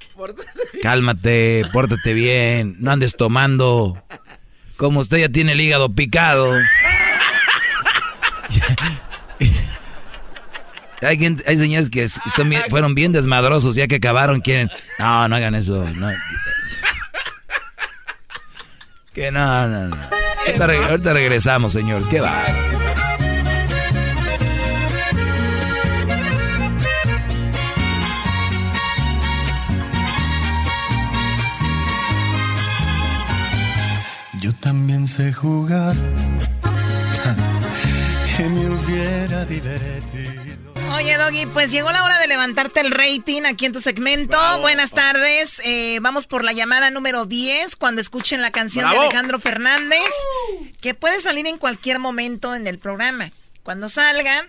cálmate, 0.82 1.64
pórtate 1.72 2.14
bien, 2.14 2.76
no 2.80 2.90
andes 2.90 3.16
tomando. 3.16 4.02
Como 4.76 5.00
usted 5.00 5.18
ya 5.18 5.28
tiene 5.28 5.52
el 5.52 5.60
hígado 5.60 5.94
picado. 5.94 6.52
Hay, 11.02 11.18
señores 11.56 11.90
que 11.90 12.08
fueron 12.70 12.94
bien 12.94 13.12
desmadrosos, 13.12 13.74
ya 13.74 13.86
que 13.86 13.96
acabaron, 13.96 14.40
quieren. 14.40 14.70
No, 14.98 15.28
no 15.28 15.36
hagan 15.36 15.54
eso. 15.54 15.84
No. 15.94 16.10
Que 19.12 19.30
no, 19.30 19.66
no, 19.68 19.88
no. 19.88 19.96
Ahorita, 20.46 20.66
re- 20.66 20.84
ahorita 20.84 21.12
regresamos, 21.12 21.72
señores. 21.72 22.06
¿Qué 22.08 22.20
va? 22.20 22.42
Yo 34.40 34.52
también 34.56 35.06
sé 35.06 35.32
jugar. 35.32 35.94
Y 38.38 38.42
me 38.42 38.68
hubiera 38.68 39.46
divertido. 39.46 40.15
Oye, 40.96 41.18
Doggy, 41.18 41.44
pues 41.44 41.70
llegó 41.70 41.92
la 41.92 42.02
hora 42.02 42.18
de 42.18 42.26
levantarte 42.26 42.80
el 42.80 42.90
rating 42.90 43.42
aquí 43.42 43.66
en 43.66 43.72
tu 43.72 43.80
segmento. 43.80 44.38
Buenas 44.60 44.92
tardes. 44.92 45.60
Eh, 45.62 45.98
vamos 46.00 46.26
por 46.26 46.42
la 46.42 46.54
llamada 46.54 46.90
número 46.90 47.26
10 47.26 47.76
cuando 47.76 48.00
escuchen 48.00 48.40
la 48.40 48.50
canción 48.50 48.86
Bravo. 48.86 49.02
de 49.02 49.06
Alejandro 49.08 49.38
Fernández, 49.38 50.00
que 50.80 50.94
puede 50.94 51.20
salir 51.20 51.46
en 51.46 51.58
cualquier 51.58 51.98
momento 51.98 52.54
en 52.54 52.66
el 52.66 52.78
programa. 52.78 53.30
Cuando 53.62 53.90
salga, 53.90 54.48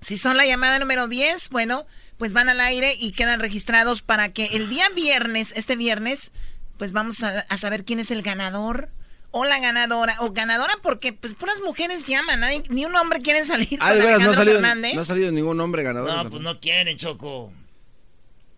si 0.00 0.16
son 0.16 0.38
la 0.38 0.46
llamada 0.46 0.78
número 0.78 1.08
10, 1.08 1.50
bueno, 1.50 1.84
pues 2.16 2.32
van 2.32 2.48
al 2.48 2.60
aire 2.60 2.96
y 2.98 3.12
quedan 3.12 3.38
registrados 3.38 4.00
para 4.00 4.32
que 4.32 4.46
el 4.46 4.70
día 4.70 4.88
viernes, 4.94 5.52
este 5.56 5.76
viernes, 5.76 6.32
pues 6.78 6.92
vamos 6.94 7.22
a, 7.22 7.40
a 7.40 7.58
saber 7.58 7.84
quién 7.84 8.00
es 8.00 8.10
el 8.10 8.22
ganador. 8.22 8.88
O 9.36 9.44
la 9.44 9.58
ganadora, 9.58 10.14
o 10.20 10.30
ganadora 10.30 10.74
porque 10.80 11.12
pues 11.12 11.34
puras 11.34 11.60
mujeres 11.64 12.04
llaman, 12.04 12.38
nadie- 12.38 12.62
ni 12.68 12.84
un 12.84 12.94
hombre 12.94 13.18
quiere 13.20 13.44
salir 13.44 13.78
Ah, 13.80 13.92
de 13.92 14.00
veras, 14.00 14.20
no 14.22 14.30
ha, 14.30 14.36
salido, 14.36 14.60
no 14.60 15.00
ha 15.00 15.04
salido 15.04 15.32
ningún 15.32 15.60
hombre 15.60 15.82
ganador. 15.82 16.08
No, 16.24 16.30
pues 16.30 16.40
no 16.40 16.60
quieren, 16.60 16.96
Choco. 16.96 17.52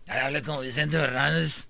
Hable 0.07 0.43
como 0.43 0.59
Vicente 0.59 0.99
Fernández. 0.99 1.65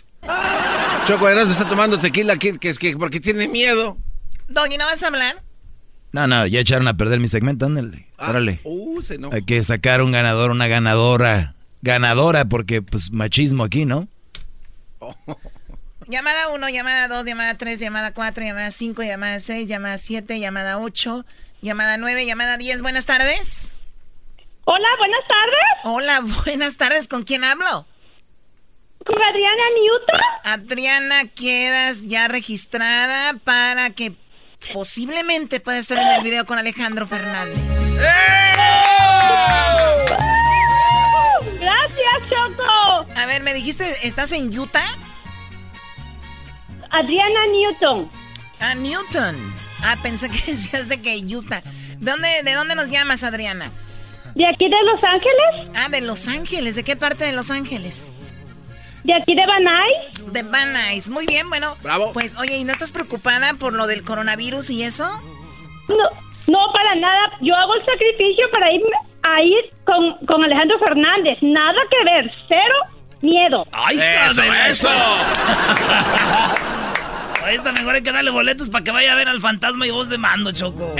Choco 1.06 1.30
Erasmo 1.30 1.54
está 1.54 1.70
tomando 1.70 1.98
tequila 2.00 2.36
que, 2.36 2.58
que 2.60 2.68
es 2.70 2.78
que 2.78 2.98
porque 2.98 3.22
tiene 3.22 3.48
miedo. 3.48 3.98
Doggy, 4.50 4.78
¿no 4.78 4.84
vas 4.84 5.02
a 5.04 5.08
hablar? 5.08 5.42
No, 6.12 6.28
no, 6.28 6.46
ya 6.46 6.60
echaron 6.60 6.88
a 6.90 6.98
perder 6.98 7.22
mi 7.22 7.30
segmento, 7.30 7.66
ándale. 7.66 8.08
Órale. 8.18 8.60
Uh, 8.66 9.02
se 9.02 9.18
no. 9.18 9.30
Hay 9.32 9.44
que 9.44 9.64
sacar 9.64 10.02
un 10.02 10.12
ganador, 10.12 10.52
una 10.52 10.68
ganadora. 10.68 11.56
Ganadora, 11.82 12.44
porque 12.46 12.82
pues 12.82 13.12
machismo 13.12 13.64
aquí, 13.64 13.86
¿no? 13.86 14.10
Llamada 16.08 16.48
1, 16.48 16.70
llamada 16.70 17.10
2, 17.10 17.26
llamada 17.26 17.56
3, 17.56 17.80
llamada 17.82 18.14
4, 18.14 18.46
llamada 18.46 18.72
5, 18.72 19.04
llamada 19.04 19.42
6, 19.42 19.68
llamada 19.68 19.98
7, 19.98 20.40
llamada 20.40 20.80
8, 20.80 21.26
llamada 21.62 21.98
9, 21.98 22.26
llamada 22.26 22.56
10. 22.56 22.82
Buenas 22.82 23.06
tardes. 23.06 23.74
Hola, 24.64 24.88
buenas 24.98 25.28
tardes. 25.28 25.66
Hola, 25.84 26.22
buenas 26.46 26.78
tardes. 26.78 27.10
¿Con 27.10 27.26
quién 27.26 27.44
hablo? 27.44 27.86
Con 29.06 29.22
Adriana 29.22 29.64
Newton. 29.76 30.22
Adriana, 30.46 31.26
quedas 31.28 32.08
ya 32.08 32.30
registrada 32.30 33.34
para 33.44 33.90
que 33.90 34.14
posiblemente 34.74 35.60
pueda 35.60 35.78
estar 35.78 35.98
en 35.98 36.08
el 36.08 36.24
video 36.24 36.46
con 36.46 36.58
Alejandro 36.58 37.06
Fernández. 37.06 37.58
Gracias, 41.60 42.30
Choco. 42.30 43.06
A 43.14 43.26
ver, 43.26 43.44
me 43.44 43.54
dijiste, 43.54 44.08
¿estás 44.08 44.32
en 44.32 44.58
Utah? 44.58 44.86
Adriana 46.91 47.39
Newton. 47.47 48.09
Ah, 48.59 48.76
Newton. 48.76 49.35
Ah, 49.84 49.95
pensé 50.01 50.30
que 50.30 50.38
decías 50.51 50.89
de 50.89 51.01
que 51.01 51.18
Utah. 51.26 51.61
¿Dónde, 51.99 52.27
¿De 52.43 52.53
dónde 52.53 52.76
nos 52.76 52.89
llamas, 52.89 53.23
Adriana? 53.23 53.72
¿De 54.35 54.45
aquí 54.45 54.69
de 54.69 54.84
Los 54.84 55.03
Ángeles? 55.03 55.72
Ah, 55.76 55.89
de 55.89 56.01
Los 56.01 56.27
Ángeles. 56.27 56.76
¿De 56.76 56.84
qué 56.84 56.95
parte 56.95 57.26
de 57.26 57.31
Los 57.31 57.49
Ángeles? 57.49 58.14
¿De 59.03 59.14
aquí 59.14 59.34
de 59.34 59.45
Van 59.45 59.64
Nuys? 59.64 60.34
De 60.34 60.43
Van 60.43 60.73
Nuys. 60.73 61.09
Muy 61.09 61.26
bien, 61.26 61.49
bueno. 61.49 61.76
Bravo. 61.81 62.11
Pues, 62.14 62.38
oye, 62.39 62.57
¿y 62.57 62.64
no 62.64 62.73
estás 62.73 62.91
preocupada 62.91 63.53
por 63.53 63.73
lo 63.73 63.88
del 63.88 64.03
coronavirus 64.03 64.69
y 64.69 64.84
eso? 64.84 65.07
No, 65.88 65.95
no, 66.47 66.59
para 66.73 66.95
nada. 66.95 67.31
Yo 67.41 67.55
hago 67.55 67.73
el 67.76 67.85
sacrificio 67.85 68.45
para 68.51 68.72
irme 68.72 68.89
a 69.23 69.41
ir 69.41 69.73
con, 69.85 70.26
con 70.26 70.43
Alejandro 70.43 70.77
Fernández. 70.80 71.38
Nada 71.41 71.80
que 71.89 72.03
ver. 72.03 72.31
Cero 72.47 72.76
miedo. 73.22 73.65
¡Ay, 73.72 73.99
Eso, 74.30 74.44
eso. 74.44 74.89
A 77.44 77.52
esta 77.52 77.72
mejor 77.72 77.95
hay 77.95 78.02
que 78.02 78.11
darle 78.11 78.30
boletos 78.30 78.69
para 78.69 78.84
que 78.84 78.91
vaya 78.91 79.14
a 79.14 79.15
ver 79.15 79.30
al 79.30 79.39
fantasma 79.39 79.88
y 79.88 79.91
voz 79.91 80.10
de 80.10 80.18
mando, 80.18 80.52
Choco. 80.52 80.94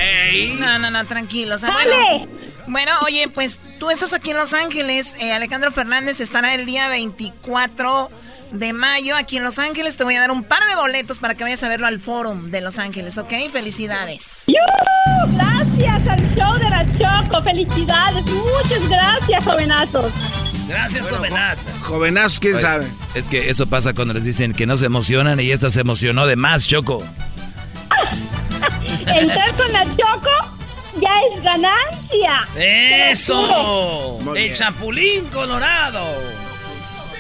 No, 0.60 0.80
no, 0.80 0.90
no, 0.90 1.06
tranquilos. 1.06 1.60
¡Sale! 1.60 1.76
bueno, 1.84 2.28
bueno, 2.68 2.92
oye, 3.06 3.28
pues 3.28 3.62
tú 3.80 3.90
estás 3.90 4.14
aquí 4.14 4.32
en 4.32 4.38
Los 4.38 4.54
Ángeles. 4.54 5.18
eh, 5.20 5.34
Alejandro 5.34 5.74
Fernández 5.74 6.22
estará 6.22 6.56
el 6.56 6.66
día 6.66 6.88
24 6.88 8.10
de 8.52 8.72
mayo 8.72 9.18
aquí 9.18 9.36
en 9.36 9.44
Los 9.44 9.60
Ángeles. 9.60 9.98
Te 9.98 10.06
voy 10.06 10.16
a 10.16 10.22
dar 10.22 10.32
un 10.32 10.46
par 10.46 10.64
de 10.70 10.76
boletos 10.78 11.20
para 11.20 11.36
que 11.36 11.44
vayas 11.44 11.62
a 11.64 11.68
verlo 11.68 11.86
al 11.86 12.00
Forum 12.00 12.50
de 12.50 12.62
Los 12.62 12.80
Ángeles, 12.80 13.18
¿ok? 13.18 13.34
Felicidades. 13.52 14.46
¡Yu! 14.48 14.54
Gracias 15.36 16.08
al 16.08 16.34
show 16.34 16.54
de 16.58 16.70
la 16.70 16.86
Choco. 16.94 17.44
Felicidades. 17.44 18.26
Muchas 18.26 18.88
gracias, 18.88 19.44
jovenazos. 19.44 20.14
Gracias, 20.68 21.08
jovenazo. 21.08 21.70
Jovenazos, 21.82 22.40
quién 22.40 22.56
Oye, 22.56 22.62
sabe. 22.62 22.88
Es 23.16 23.28
que 23.28 23.50
eso 23.50 23.68
pasa 23.68 23.94
cuando 23.94 24.14
les 24.14 24.26
dicen 24.26 24.54
que 24.54 24.66
no 24.66 24.78
se 24.78 24.86
emocionan 24.86 25.40
y 25.40 25.52
esta 25.52 25.70
se 25.70 25.82
emocionó 25.82 26.28
de 26.28 26.36
más, 26.36 26.68
Choco. 26.68 27.04
Entrar 29.06 29.54
con 29.56 29.72
la 29.72 29.86
Choco 29.86 30.30
ya 31.02 31.12
es 31.34 31.44
ganancia. 31.44 32.48
¡Eso! 32.56 34.20
¡El 34.36 34.52
chapulín 34.54 35.26
colorado! 35.28 36.06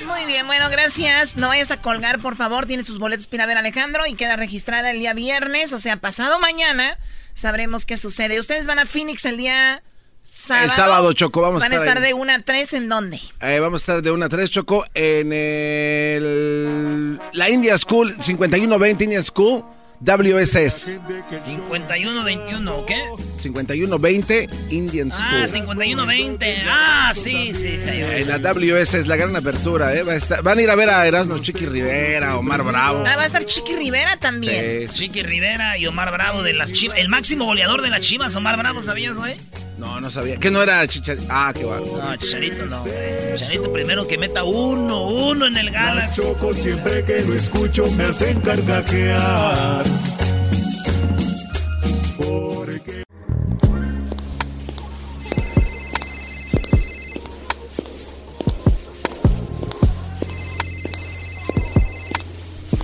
Muy 0.06 0.26
bien, 0.26 0.48
bueno, 0.48 0.69
gracias. 0.69 1.36
No 1.36 1.48
vayas 1.48 1.72
a 1.72 1.78
colgar, 1.82 2.19
por 2.19 2.38
favor. 2.38 2.65
Tiene 2.65 2.84
sus 2.84 2.98
boletos 2.98 3.28
a 3.32 3.60
Alejandro 3.60 4.06
y 4.07 4.15
queda 4.15 4.38
registrada 4.38 4.91
el 4.91 4.99
día 4.99 5.14
viernes, 5.14 5.74
o 5.74 5.80
sea, 5.80 5.98
pasado 5.98 6.40
mañana. 6.40 6.98
Sabremos 7.34 7.86
qué 7.86 7.98
sucede. 7.98 8.40
Ustedes 8.40 8.68
van 8.68 8.80
a 8.80 8.86
Phoenix 8.86 9.26
el 9.26 9.38
día 9.38 9.84
sábado. 10.30 10.66
El 10.68 10.72
sábado, 10.74 11.14
Choco, 11.14 11.41
vamos 11.41 11.62
a 11.64 11.66
Van 11.66 11.72
a 11.74 11.76
estar 11.76 11.88
estar 11.88 12.04
ahí. 12.04 12.10
de 12.10 12.14
1 12.14 12.32
a 12.34 12.40
3 12.40 12.74
en 12.74 12.90
dónde? 12.90 13.20
Eh, 13.41 13.60
vamos 13.60 13.82
a 13.82 13.84
estar 13.84 14.02
de 14.02 14.12
1 14.12 14.26
a 14.26 14.30
3, 14.30 14.49
Choco, 14.52 14.86
en 14.94 15.32
el, 15.34 17.20
la 17.34 17.49
India 17.49 17.78
School, 17.78 18.16
5120 18.20 19.04
India 19.06 19.24
School, 19.24 19.64
WSS. 19.99 20.99
51-21, 21.32 22.70
¿o 22.72 22.86
¿qué? 22.86 23.02
5120 23.41 24.48
Indian 24.70 25.12
School. 25.12 25.26
Ah, 25.28 25.45
51-20. 25.48 26.56
Ah, 26.68 27.12
sí, 27.16 27.52
sí, 27.54 27.80
sí. 27.80 27.90
En 27.90 28.28
la 28.28 28.38
WSS, 28.38 29.08
la 29.08 29.16
gran 29.16 29.36
apertura, 29.36 29.94
¿eh? 29.95 30.04
Va 30.04 30.14
a 30.14 30.16
estar- 30.18 30.44
van 30.44 30.60
a 30.60 30.62
ir 30.62 30.70
a 30.70 30.76
ver 30.76 30.90
a 30.91 31.08
Erasmo 31.08 31.40
Chiqui 31.40 31.66
Rivera, 31.66 32.38
Omar 32.38 32.62
Bravo. 32.64 33.04
Ah, 33.08 33.16
va 33.16 33.24
a 33.24 33.26
estar 33.26 33.44
Chiqui 33.45 33.76
Rivera 33.76 34.18
también. 34.18 34.88
Chiqui 34.90 35.24
Rivera 35.24 35.78
y 35.80 35.88
Omar 35.88 36.12
Bravo 36.12 36.44
de 36.44 36.54
las 36.54 36.74
Chivas. 36.74 36.98
El 36.99 37.10
máximo 37.10 37.45
goleador 37.45 37.82
de 37.82 37.90
las 37.90 38.02
Chivas, 38.02 38.36
Omar 38.36 38.58
Bravo, 38.58 38.82
¿sabías, 38.82 39.18
güey? 39.18 39.36
No, 39.78 40.02
no 40.02 40.10
sabía. 40.10 40.38
Que 40.38 40.49
no 40.49 40.62
era 40.62 40.88
Chicharito. 40.88 41.28
Ah, 41.30 41.54
qué 41.56 41.66
bárbaro. 41.66 41.98
No, 41.98 42.16
Chicharito 42.18 42.66
no, 42.66 42.82
güey. 42.82 43.36
Chicharito 43.36 43.72
primero 43.72 44.08
que 44.08 44.18
meta 44.18 44.44
uno, 44.44 45.08
uno 45.08 45.45
en 45.45 45.58
el 45.58 45.70
Galaxy. 45.70 46.22
Choco 46.22 46.54
siempre 46.54 47.04
que 47.06 47.22
lo 47.22 47.34
escucho 47.34 47.90
me 47.91 48.06
hacen 48.06 48.40
carcajear. 48.41 49.86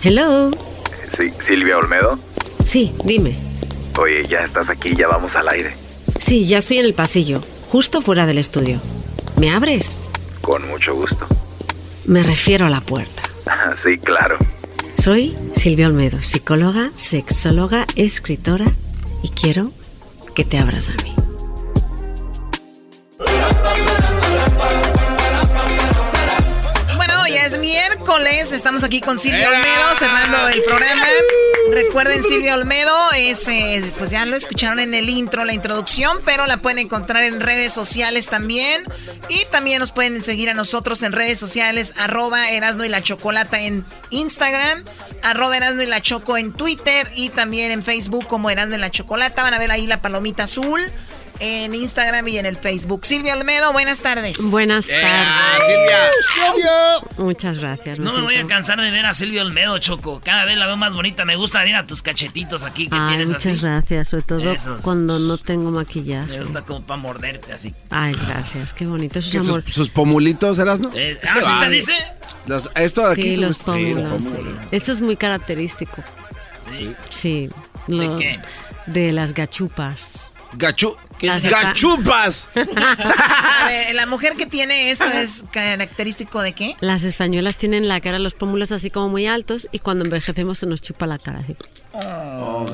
Hello. 0.05 0.51
Sí, 1.15 1.31
Silvia 1.39 1.77
Olmedo. 1.77 2.19
Sí, 2.65 2.93
dime. 3.05 3.37
Oye, 3.97 4.27
ya 4.27 4.39
estás 4.39 4.69
aquí, 4.69 4.93
ya 4.93 5.07
vamos 5.07 5.37
al 5.37 5.47
aire. 5.47 5.82
Sí, 6.25 6.45
ya 6.45 6.57
estoy 6.57 6.79
en 6.79 6.85
el 6.85 6.93
pasillo, 6.93 7.41
justo 7.69 8.01
fuera 8.01 8.25
del 8.25 8.37
estudio. 8.37 8.79
¿Me 9.37 9.51
abres? 9.51 9.99
Con 10.41 10.67
mucho 10.69 10.95
gusto. 10.95 11.27
Me 12.05 12.23
refiero 12.23 12.65
a 12.65 12.69
la 12.69 12.81
puerta. 12.81 13.21
Sí, 13.75 13.97
claro. 13.97 14.37
Soy 14.97 15.35
Silvia 15.55 15.87
Olmedo, 15.87 16.21
psicóloga, 16.21 16.91
sexóloga, 16.95 17.85
escritora 17.95 18.71
y 19.21 19.29
quiero 19.29 19.71
que 20.35 20.45
te 20.45 20.57
abras 20.59 20.89
a 20.89 20.93
mí. 21.03 21.13
Miércoles, 28.17 28.51
estamos 28.51 28.83
aquí 28.83 29.01
con 29.01 29.17
Silvia 29.17 29.49
Olmedo 29.49 29.95
cerrando 29.95 30.47
el 30.49 30.61
programa. 30.63 31.03
Recuerden, 31.71 32.23
Silvia 32.23 32.53
Olmedo 32.53 32.93
es, 33.17 33.47
eh, 33.47 33.83
pues 33.97 34.11
ya 34.11 34.25
lo 34.25 34.35
escucharon 34.35 34.79
en 34.79 34.93
el 34.93 35.09
intro, 35.09 35.45
la 35.45 35.53
introducción, 35.53 36.19
pero 36.23 36.45
la 36.45 36.57
pueden 36.57 36.77
encontrar 36.77 37.23
en 37.23 37.39
redes 37.39 37.73
sociales 37.73 38.27
también. 38.29 38.83
Y 39.29 39.45
también 39.45 39.79
nos 39.79 39.91
pueden 39.91 40.21
seguir 40.21 40.51
a 40.51 40.53
nosotros 40.53 41.01
en 41.01 41.11
redes 41.11 41.39
sociales, 41.39 41.95
arroba 41.97 42.51
Erasno 42.51 42.85
y 42.85 42.89
la 42.89 43.01
Chocolata 43.01 43.59
en 43.61 43.83
Instagram, 44.11 44.83
arroba 45.23 45.57
Erasno 45.57 45.81
y 45.81 45.87
la 45.87 46.01
Choco 46.01 46.37
en 46.37 46.53
Twitter 46.53 47.07
y 47.15 47.29
también 47.29 47.71
en 47.71 47.83
Facebook 47.83 48.27
como 48.27 48.51
Erasno 48.51 48.75
y 48.75 48.79
la 48.79 48.91
Chocolata. 48.91 49.41
Van 49.41 49.55
a 49.55 49.59
ver 49.59 49.71
ahí 49.71 49.87
la 49.87 50.01
palomita 50.01 50.43
azul 50.43 50.91
en 51.45 51.75
Instagram 51.75 52.25
y 52.29 52.37
en 52.37 52.45
el 52.45 52.55
Facebook. 52.55 53.05
Silvia 53.05 53.35
Olmedo, 53.35 53.73
buenas 53.73 54.01
tardes. 54.01 54.37
Buenas 54.49 54.87
tardes. 54.87 55.03
Silvia. 55.65 56.69
Muchas 57.17 57.57
gracias. 57.57 57.99
No 57.99 58.13
me 58.13 58.21
voy 58.21 58.35
a 58.35 58.47
cansar 58.47 58.79
de 58.79 58.89
ver 58.91 59.05
a 59.05 59.13
Silvia 59.13 59.41
Olmedo, 59.41 59.77
Choco. 59.79 60.21
Cada 60.23 60.45
vez 60.45 60.57
la 60.57 60.67
veo 60.67 60.77
más 60.77 60.93
bonita. 60.93 61.25
Me 61.25 61.35
gusta 61.35 61.65
ir 61.67 61.75
a 61.75 61.85
tus 61.85 62.01
cachetitos 62.01 62.63
aquí 62.63 62.87
que 62.87 62.95
Ay, 62.95 63.07
tienes 63.09 63.27
muchas 63.27 63.45
así. 63.57 63.61
gracias, 63.61 64.07
sobre 64.07 64.23
todo 64.23 64.51
Esos. 64.51 64.81
cuando 64.83 65.19
no 65.19 65.37
tengo 65.37 65.69
maquillaje. 65.71 66.31
Me 66.31 66.39
gusta 66.39 66.61
como 66.61 66.85
para 66.85 67.01
morderte 67.01 67.51
así. 67.51 67.73
Ay, 67.89 68.13
gracias, 68.25 68.71
qué 68.73 68.85
bonito. 68.85 69.19
Eso 69.19 69.31
¿Qué, 69.31 69.37
es 69.39 69.43
sus, 69.45 69.55
amor. 69.57 69.63
sus 69.69 69.89
pomulitos, 69.89 70.57
Erasmo? 70.59 70.91
Eh, 70.95 71.19
ah, 71.27 71.39
¿sí 71.41 71.51
se 71.61 71.69
dice? 71.69 71.93
Los- 72.47 72.69
esto 72.75 73.05
de 73.05 73.13
aquí. 73.13 73.21
Sí, 73.21 73.35
¿te 73.35 73.41
los 73.41 73.57
pómulos. 73.59 74.21
sí. 74.21 74.37
Eso 74.71 74.91
es 74.93 75.01
muy 75.01 75.17
característico. 75.17 76.03
Sí. 76.71 76.95
Sí. 77.09 77.49
¿De 77.87 78.15
qué? 78.17 78.39
De 78.85 79.11
las 79.11 79.33
gachupas. 79.33 80.25
Gachu... 80.57 80.95
Las 81.21 81.41
¡Gachupas! 81.41 82.49
A 82.55 83.65
ver, 83.67 83.95
la 83.95 84.05
mujer 84.07 84.33
que 84.35 84.45
tiene 84.45 84.91
esto 84.91 85.05
es 85.05 85.45
característico 85.51 86.41
de 86.41 86.51
qué? 86.51 86.75
Las 86.81 87.03
españolas 87.05 87.55
tienen 87.55 87.87
la 87.87 88.01
cara, 88.01 88.19
los 88.19 88.33
pómulos 88.33 88.73
así 88.73 88.89
como 88.89 89.07
muy 89.07 89.25
altos 89.25 89.69
y 89.71 89.79
cuando 89.79 90.03
envejecemos 90.03 90.59
se 90.59 90.65
nos 90.65 90.81
chupa 90.81 91.07
la 91.07 91.19
cara 91.19 91.39
así. 91.39 91.55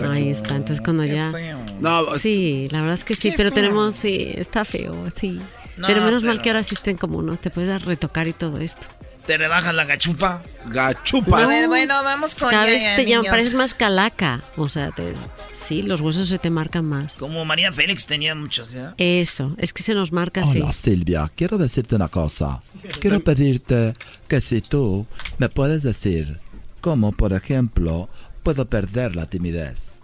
Ahí 0.10 0.30
está, 0.30 0.56
entonces 0.56 0.82
cuando 0.84 1.06
ya... 1.06 1.32
No, 1.80 2.18
Sí, 2.18 2.68
la 2.72 2.82
verdad 2.82 2.96
es 2.96 3.06
que 3.06 3.14
sí, 3.14 3.30
Qué 3.30 3.38
pero 3.38 3.50
feo. 3.50 3.56
tenemos, 3.56 3.96
sí, 3.96 4.32
está 4.34 4.66
feo, 4.66 4.96
sí. 5.16 5.40
No, 5.78 5.86
pero 5.88 6.04
menos 6.04 6.24
mal 6.24 6.42
que 6.42 6.50
ahora 6.50 6.62
existen 6.62 6.98
como 6.98 7.22
no, 7.22 7.38
te 7.38 7.52
puedes 7.52 7.84
retocar 7.84 8.28
y 8.28 8.34
todo 8.34 8.58
esto. 8.58 8.88
¿Te 9.26 9.38
rebajas 9.38 9.76
la 9.76 9.86
gachupa? 9.86 10.41
Gachupa. 10.68 11.44
A 11.44 11.48
ver, 11.48 11.68
bueno, 11.68 11.94
vamos 12.04 12.34
con 12.36 12.50
Cada 12.50 12.66
ya, 12.66 12.72
vez 12.72 12.81
ya, 12.81 12.96
te 12.96 13.04
llaman, 13.06 13.22
niños. 13.22 13.31
pareces 13.31 13.54
más 13.54 13.73
calaca, 13.76 14.44
o 14.57 14.68
sea, 14.68 14.89
te- 14.91 15.14
sí, 15.54 15.84
los 15.84 16.02
huesos 16.02 16.28
se 16.30 16.39
te 16.39 16.49
marcan 16.49 16.86
más. 16.86 17.18
Como 17.18 17.46
María 17.46 17.72
Félix 17.72 18.07
tenía 18.07 18.34
muchos, 18.34 18.72
¿ya? 18.72 18.96
Eso, 18.98 19.54
es 19.60 19.72
que 19.72 19.84
se 19.84 19.94
nos 19.94 20.12
marca 20.12 20.41
así. 20.41 20.60
Hola 20.62 20.73
Silvia, 20.73 21.31
quiero 21.36 21.57
decirte 21.60 21.96
una 21.96 22.07
cosa. 22.07 22.60
Quiero 22.99 23.20
pedirte 23.23 23.94
que 24.28 24.41
si 24.41 24.62
tú 24.62 25.06
me 25.38 25.48
puedes 25.49 25.84
decir 25.84 26.39
cómo, 26.81 27.12
por 27.12 27.34
ejemplo, 27.34 28.10
puedo 28.41 28.68
perder 28.68 29.15
la 29.15 29.30
timidez. 29.30 29.99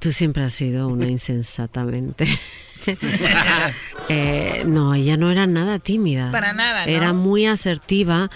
Tú 0.00 0.12
siempre 0.12 0.42
has 0.44 0.52
sido 0.54 0.88
una 0.88 1.06
insensatamente. 1.06 2.26
Eh, 4.08 4.64
no, 4.66 4.94
ella 4.94 5.16
no 5.16 5.30
era 5.30 5.46
nada 5.46 5.78
tímida. 5.78 6.30
Para 6.32 6.52
nada, 6.52 6.84
¿no? 6.86 6.92
Era 6.92 7.12
muy 7.12 7.46
asertiva 7.46 8.30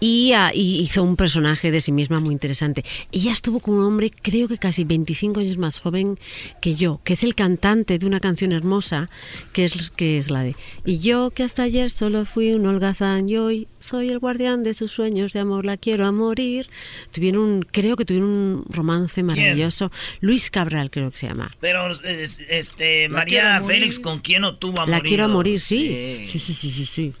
y, 0.00 0.32
ah, 0.32 0.50
y 0.52 0.80
hizo 0.80 1.02
un 1.02 1.14
personaje 1.14 1.70
de 1.70 1.82
sí 1.82 1.92
misma 1.92 2.20
muy 2.20 2.32
interesante. 2.32 2.84
Ella 3.12 3.30
estuvo 3.32 3.60
con 3.60 3.74
un 3.74 3.84
hombre, 3.84 4.10
creo 4.10 4.48
que 4.48 4.56
casi 4.56 4.84
25 4.84 5.40
años 5.40 5.58
más 5.58 5.78
joven 5.78 6.18
que 6.62 6.74
yo, 6.74 7.00
que 7.04 7.12
es 7.12 7.22
el 7.22 7.34
cantante 7.34 7.98
de 7.98 8.06
una 8.06 8.18
canción 8.18 8.52
hermosa, 8.52 9.10
que 9.52 9.64
es, 9.66 9.90
que 9.94 10.16
es 10.16 10.30
la 10.30 10.42
de 10.42 10.56
Y 10.86 11.00
yo 11.00 11.30
que 11.32 11.42
hasta 11.42 11.64
ayer 11.64 11.90
solo 11.90 12.24
fui 12.24 12.52
un 12.54 12.64
holgazán 12.66 13.28
y 13.28 13.36
hoy 13.36 13.68
soy 13.78 14.08
el 14.10 14.18
guardián 14.18 14.62
de 14.62 14.72
sus 14.72 14.90
sueños 14.90 15.34
de 15.34 15.40
amor, 15.40 15.66
la 15.66 15.76
quiero 15.76 16.06
a 16.06 16.12
morir. 16.12 16.68
Tuvieron, 17.12 17.42
un- 17.42 17.62
creo 17.70 17.96
que 17.96 18.06
tuvieron 18.06 18.30
un 18.30 18.64
romance 18.70 19.22
maravilloso. 19.22 19.92
Luis 20.20 20.50
Cabral 20.50 20.90
creo 20.90 21.10
que 21.10 21.18
se 21.18 21.26
llama. 21.28 21.50
Pero, 21.60 21.90
es- 21.90 22.38
este, 22.48 23.06
La 23.08 23.18
María 23.18 23.60
¿con 23.98 24.20
quién 24.20 24.42
no 24.42 24.56
tuvo 24.56 24.80
a 24.80 24.86
La 24.86 24.96
morir? 24.98 25.08
quiero 25.08 25.24
a 25.24 25.28
morir, 25.28 25.60
sí. 25.60 26.22
Sí, 26.24 26.38
sí, 26.38 26.52
sí, 26.52 26.70
sí, 26.70 26.86
sí. 26.86 27.14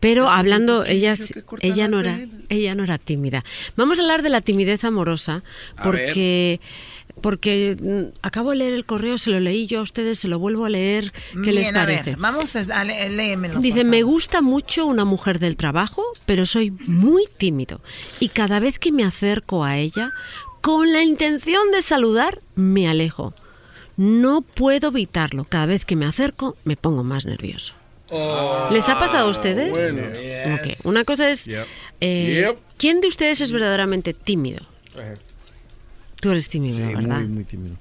Pero 0.00 0.28
hablando, 0.30 0.84
ella, 0.86 1.14
ella 1.60 1.88
no 1.88 2.00
era, 2.00 2.20
ella 2.48 2.74
no 2.74 2.84
era 2.84 2.96
tímida. 2.96 3.44
Vamos 3.76 3.98
a 3.98 4.02
hablar 4.02 4.22
de 4.22 4.30
la 4.30 4.40
timidez 4.40 4.84
amorosa, 4.84 5.42
porque, 5.82 6.60
porque 7.20 7.76
mm, 7.78 8.16
acabo 8.22 8.50
de 8.50 8.56
leer 8.56 8.72
el 8.72 8.86
correo, 8.86 9.18
se 9.18 9.30
lo 9.30 9.40
leí 9.40 9.66
yo 9.66 9.80
a 9.80 9.82
ustedes, 9.82 10.18
se 10.20 10.28
lo 10.28 10.38
vuelvo 10.38 10.64
a 10.64 10.70
leer. 10.70 11.04
¿Qué 11.44 11.52
les 11.52 11.64
Bien, 11.64 11.76
a 11.76 11.84
ver, 11.84 11.98
parece? 12.04 12.16
vamos 12.20 12.56
a, 12.56 12.60
a 12.80 12.84
lé- 12.84 13.10
léemelo. 13.10 13.60
Dice, 13.60 13.84
me 13.84 14.02
gusta 14.02 14.40
mucho 14.40 14.86
una 14.86 15.04
mujer 15.04 15.38
del 15.38 15.56
trabajo, 15.56 16.02
pero 16.24 16.46
soy 16.46 16.70
muy 16.86 17.24
tímido. 17.36 17.80
Y 18.20 18.28
cada 18.30 18.60
vez 18.60 18.78
que 18.78 18.90
me 18.92 19.04
acerco 19.04 19.64
a 19.64 19.76
ella, 19.76 20.12
con 20.62 20.92
la 20.92 21.02
intención 21.02 21.70
de 21.72 21.82
saludar, 21.82 22.40
me 22.54 22.88
alejo. 22.88 23.34
No 23.98 24.40
puedo 24.42 24.88
evitarlo. 24.88 25.44
Cada 25.44 25.66
vez 25.66 25.84
que 25.84 25.96
me 25.96 26.06
acerco, 26.06 26.56
me 26.64 26.76
pongo 26.76 27.04
más 27.04 27.26
nervioso. 27.26 27.74
¿Les 28.70 28.88
ha 28.88 28.98
pasado 28.98 29.26
a 29.26 29.30
ustedes? 29.30 29.70
bueno. 29.70 30.54
Ok, 30.54 30.68
Una 30.84 31.04
cosa 31.04 31.28
es, 31.28 31.44
Yep. 31.44 31.66
eh, 32.00 32.44
Yep. 32.46 32.58
¿quién 32.78 33.00
de 33.02 33.08
ustedes 33.08 33.40
es 33.42 33.52
verdaderamente 33.52 34.14
tímido? 34.14 34.60
Tú 36.20 36.30
eres 36.30 36.48
tímido, 36.48 36.78
Sí, 36.78 36.94
¿verdad? 36.94 37.18
muy, 37.20 37.28
muy 37.28 37.44
tímido. 37.44 37.76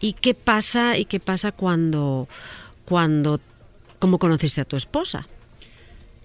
¿Y 0.00 0.12
qué 0.14 0.34
pasa 0.34 0.98
y 0.98 1.04
qué 1.06 1.18
pasa 1.20 1.52
cuando, 1.52 2.28
cuando, 2.84 3.40
cómo 3.98 4.18
conociste 4.18 4.60
a 4.60 4.64
tu 4.64 4.76
esposa? 4.76 5.26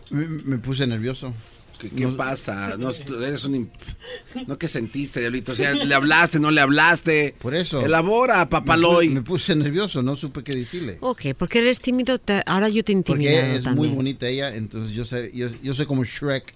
Me, 0.09 0.27
me 0.27 0.57
puse 0.57 0.85
nervioso. 0.87 1.33
¿Qué, 1.79 1.89
qué 1.89 2.07
pasa? 2.07 2.75
No, 2.77 2.89
eres 3.23 3.43
un... 3.45 3.53
imp- 3.67 4.45
No, 4.47 4.57
¿qué 4.57 4.67
sentiste, 4.67 5.19
Diablito? 5.19 5.51
O 5.51 5.55
sea, 5.55 5.73
¿le 5.73 5.93
hablaste, 5.93 6.39
no 6.39 6.51
le 6.51 6.61
hablaste? 6.61 7.35
Por 7.39 7.53
eso. 7.55 7.81
Elabora, 7.81 8.47
papaloy. 8.49 9.09
Me, 9.09 9.15
me 9.15 9.21
puse 9.21 9.55
nervioso, 9.55 10.01
no 10.01 10.15
supe 10.15 10.43
qué 10.43 10.53
decirle. 10.55 10.97
Ok, 11.01 11.21
porque 11.37 11.59
eres 11.59 11.79
tímido, 11.79 12.17
te- 12.19 12.41
ahora 12.45 12.69
yo 12.69 12.83
te 12.83 12.91
intimido 12.91 13.31
Porque 13.33 13.55
es 13.57 13.63
también. 13.63 13.87
muy 13.89 13.95
bonita 13.95 14.27
ella, 14.27 14.53
entonces 14.55 14.95
yo, 14.95 15.05
sé, 15.05 15.31
yo, 15.33 15.47
yo 15.61 15.73
soy 15.73 15.85
como 15.85 16.03
Shrek. 16.03 16.53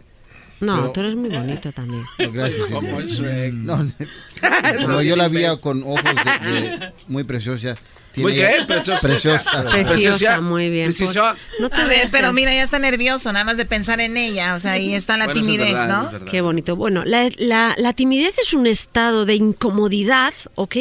No, 0.62 0.76
pero- 0.76 0.92
tú 0.92 1.00
eres 1.02 1.16
muy 1.16 1.30
bonito 1.30 1.72
también. 1.72 2.04
No, 2.20 2.32
gracias. 2.32 2.70
Como. 2.72 3.00
Shrek. 3.02 3.54
No, 3.54 3.78
como 4.82 5.02
yo 5.02 5.16
la 5.16 5.28
vi 5.30 5.44
con 5.62 5.84
ojos 5.84 6.04
de, 6.04 6.52
de- 6.52 6.92
muy 7.08 7.24
preciosa. 7.24 7.76
¿Muy 8.22 8.34
qué? 8.34 8.50
Preciosa. 8.68 9.00
Preciosa. 9.08 9.62
Preciosa, 9.70 10.42
muy 10.42 10.70
bien. 10.70 10.86
Preciosa. 10.88 11.36
Por- 11.36 11.62
No 11.62 11.70
te 11.70 11.76
A 11.76 11.86
ver, 11.86 11.90
dejes. 11.98 12.10
pero 12.12 12.34
mira, 12.34 12.54
ya 12.54 12.64
está 12.64 12.80
nervioso, 12.80 13.32
nada 13.32 13.46
más 13.46 13.58
de 13.58 13.66
pensar 13.66 14.00
en 14.00 14.18
ella. 14.18 14.56
O 14.56 14.60
sea, 14.60 14.74
ahí 14.74 14.94
está 14.94 15.18
la 15.18 15.26
Bueno, 15.26 15.40
eso 15.42 15.50
es 15.50 15.58
timidez, 15.58 15.74
verdad, 15.80 16.12
¿no? 16.14 16.26
Qué 16.26 16.42
bonito. 16.42 16.76
Bueno, 16.76 17.04
la, 17.06 17.30
la- 17.38 17.76
la 17.78 17.94
timidez 17.94 18.38
es 18.38 18.54
un 18.54 18.68
estado 18.68 19.26
de 19.26 19.36
incomodidad, 19.36 20.34
¿ok? 20.56 20.76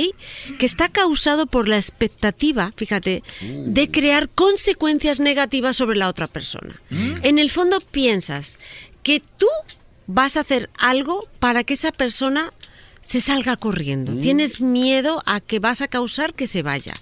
Que 0.59 0.67
está 0.67 0.89
causado 0.89 1.47
por 1.47 1.69
la 1.69 1.77
expectativa, 1.77 2.73
fíjate, 2.77 3.23
de 3.41 3.91
crear 3.91 4.29
consecuencias 4.29 5.21
negativas 5.21 5.77
sobre 5.77 5.97
la 5.99 6.09
otra 6.09 6.27
persona. 6.29 6.81
En 6.91 7.39
el 7.39 7.51
fondo 7.51 7.81
piensas 7.81 8.59
que 9.03 9.21
tú 9.39 9.47
vas 10.07 10.37
a 10.37 10.41
hacer 10.41 10.71
algo 10.79 11.25
para 11.39 11.65
que 11.65 11.75
esa 11.75 11.93
persona 11.93 12.53
se 13.09 13.23
salga 13.23 13.57
corriendo. 13.57 14.21
Tienes 14.21 14.61
miedo 14.61 15.23
a 15.25 15.41
que 15.41 15.61
vas 15.61 15.81
a 15.81 15.89
causar 15.89 16.35
que 16.35 16.47
se 16.47 16.63
vaya. 16.63 16.93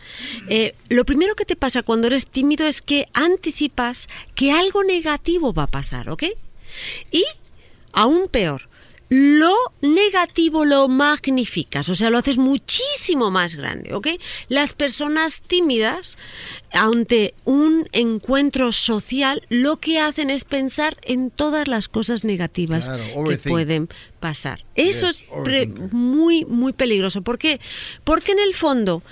Eh, 0.48 0.72
lo 0.88 1.04
primero 1.04 1.34
que 1.34 1.44
te 1.44 1.56
pasa 1.56 1.82
cuando 1.82 2.06
eres 2.06 2.28
tímido 2.28 2.64
es 2.64 2.80
que 2.80 3.08
anticipas 3.12 4.08
que 4.36 4.52
algo 4.52 4.84
negativo 4.84 5.52
va 5.52 5.64
a 5.64 5.66
pasar, 5.66 6.08
¿ok? 6.08 6.22
Y 7.10 7.24
aún 7.92 8.28
peor, 8.28 8.68
lo 9.08 9.54
negativo 9.82 10.64
lo 10.64 10.88
magnificas, 10.88 11.88
o 11.88 11.94
sea, 11.94 12.10
lo 12.10 12.18
haces 12.18 12.38
muchísimo 12.38 13.30
más 13.30 13.54
grande, 13.54 13.94
¿ok? 13.94 14.08
Las 14.48 14.74
personas 14.74 15.42
tímidas, 15.42 16.18
ante 16.72 17.32
un 17.44 17.88
encuentro 17.92 18.72
social, 18.72 19.42
lo 19.48 19.76
que 19.76 20.00
hacen 20.00 20.28
es 20.28 20.44
pensar 20.44 20.96
en 21.02 21.30
todas 21.30 21.68
las 21.68 21.88
cosas 21.88 22.24
negativas 22.24 22.86
Claro, 22.86 23.24
que 23.24 23.38
pueden 23.38 23.88
pasar. 24.18 24.64
Eso 24.74 25.06
Yes, 25.06 25.24
es 25.46 25.68
muy, 25.92 26.44
muy 26.44 26.72
peligroso. 26.72 27.22
¿Por 27.22 27.38
qué? 27.38 27.60
Porque 28.02 28.32
en 28.32 28.40
el 28.40 28.54
fondo, 28.54 29.02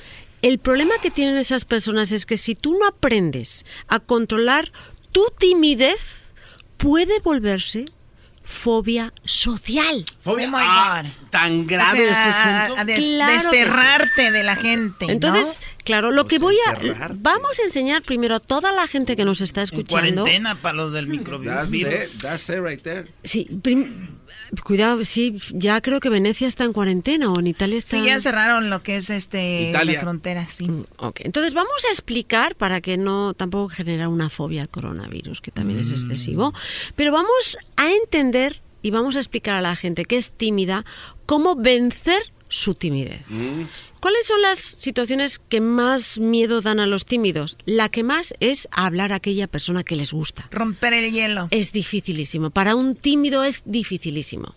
el 0.43 0.59
problema 0.59 0.95
que 1.01 1.13
tienen 1.13 1.37
esas 1.37 1.65
personas 1.65 2.11
es 2.11 2.27
que 2.27 2.37
si 2.37 2.57
tú 2.57 2.77
no 2.77 2.87
aprendes 2.87 3.65
a 3.87 4.01
controlar 4.01 4.73
tu 5.13 5.25
timidez, 5.39 6.17
puede 6.79 7.21
volverse 7.21 7.85
fobia 8.45 9.13
social. 9.25 10.05
Fobia. 10.23 10.47
Oh 10.47 10.51
my 10.51 10.57
Ah, 10.61 11.03
God. 11.03 11.11
tan 11.31 11.61
O 11.63 11.65
grave 11.67 11.99
sea, 11.99 12.11
ese 12.11 12.15
asunto. 12.65 12.81
a 12.81 12.85
des- 12.85 13.07
Claro 13.07 13.33
que 13.33 13.41
sí. 13.41 13.47
desterrarte 13.49 14.31
de 14.33 14.43
la 14.45 14.57
gente. 14.57 15.07
¿no? 15.07 15.13
Entonces, 15.13 15.61
claro, 15.85 16.11
lo 16.13 16.25
que 16.27 16.39
Pues 16.39 16.43
voy 16.55 16.57
a... 16.69 16.73
encerrarte. 16.75 17.17
Vamos 17.21 17.59
a 17.59 17.63
enseñar 17.63 18.03
primero 18.03 18.35
a 18.37 18.41
toda 18.41 18.71
la 18.73 18.87
gente 18.87 19.17
que 19.17 19.25
nos 19.25 19.41
está 19.41 19.61
En 19.61 19.65
escuchando. 19.65 20.23
cuarentena 20.23 20.55
para 20.61 20.77
los 20.77 20.93
del 20.93 21.07
That's 21.07 21.19
microvirus. 21.19 22.15
it, 22.15 22.23
that's 22.23 22.49
it 22.51 22.59
right 22.61 22.83
there. 22.83 23.11
Sí, 23.25 23.49
cuidado, 24.63 25.05
sí, 25.05 25.37
ya 25.53 25.81
creo 25.81 26.01
que 26.01 26.09
Venecia 26.09 26.47
está 26.47 26.65
en 26.65 26.73
cuarentena 26.73 27.33
o 27.33 27.39
en 27.41 27.47
Italia 27.47 27.79
está... 27.79 27.99
Sí, 27.99 28.07
ya 28.07 28.21
cerraron 28.21 28.71
lo 28.71 28.83
que 28.83 28.97
es 28.97 29.11
este 29.11 29.71
Italia. 29.71 29.95
las 29.95 30.03
fronteras, 30.03 30.51
sí. 30.53 30.69
Mm, 30.69 30.85
Ok, 30.99 31.21
entonces 31.25 31.55
vamos 31.55 31.85
a 31.89 31.93
explicar 31.93 32.55
para 32.55 32.81
que 32.81 32.97
no 32.97 33.35
tampoco 33.35 33.69
genera 33.69 34.09
una 34.09 34.31
fobia 34.31 34.63
al 34.63 34.69
coronavirus, 34.69 35.41
que 35.41 35.51
también 35.51 35.81
es 35.81 35.91
excesivo, 35.91 36.55
pero 36.97 37.13
vamos 37.13 37.57
a 37.77 37.91
entender 37.93 38.61
y 38.83 38.91
vamos 38.91 39.17
a 39.17 39.19
explicar 39.19 39.55
a 39.55 39.63
la 39.63 39.77
gente 39.77 40.05
que 40.05 40.17
es 40.17 40.31
tímida 40.31 40.85
cómo 41.27 41.57
vencer 41.57 42.23
su 42.55 42.75
timidez. 42.75 43.21
¿Cuáles 43.99 44.27
son 44.27 44.43
las 44.43 44.59
situaciones 44.59 45.39
que 45.39 45.61
más 45.61 46.19
miedo 46.19 46.61
dan 46.61 46.79
a 46.79 46.87
los 46.87 47.07
tímidos? 47.07 47.57
La 47.65 47.89
que 47.89 48.03
más 48.03 48.35
es 48.39 48.69
hablar 48.71 49.13
a 49.13 49.17
aquella 49.17 49.47
persona 49.47 49.83
que 49.83 49.97
les 49.97 50.13
gusta. 50.13 50.47
Romper 50.51 50.93
el 50.93 51.11
hielo. 51.11 51.49
Es 51.51 51.73
dificilísimo. 51.73 52.51
Para 52.51 52.77
un 52.77 52.95
tímido 52.95 53.45
es 53.45 53.63
dificilísimo. 53.65 54.55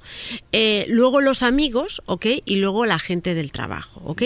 Eh, 0.51 0.85
luego 0.89 1.21
los 1.21 1.43
amigos, 1.43 2.01
¿ok? 2.05 2.25
Y 2.45 2.57
luego 2.57 2.85
la 2.85 2.99
gente 2.99 3.33
del 3.33 3.51
trabajo, 3.51 4.01
¿ok? 4.03 4.21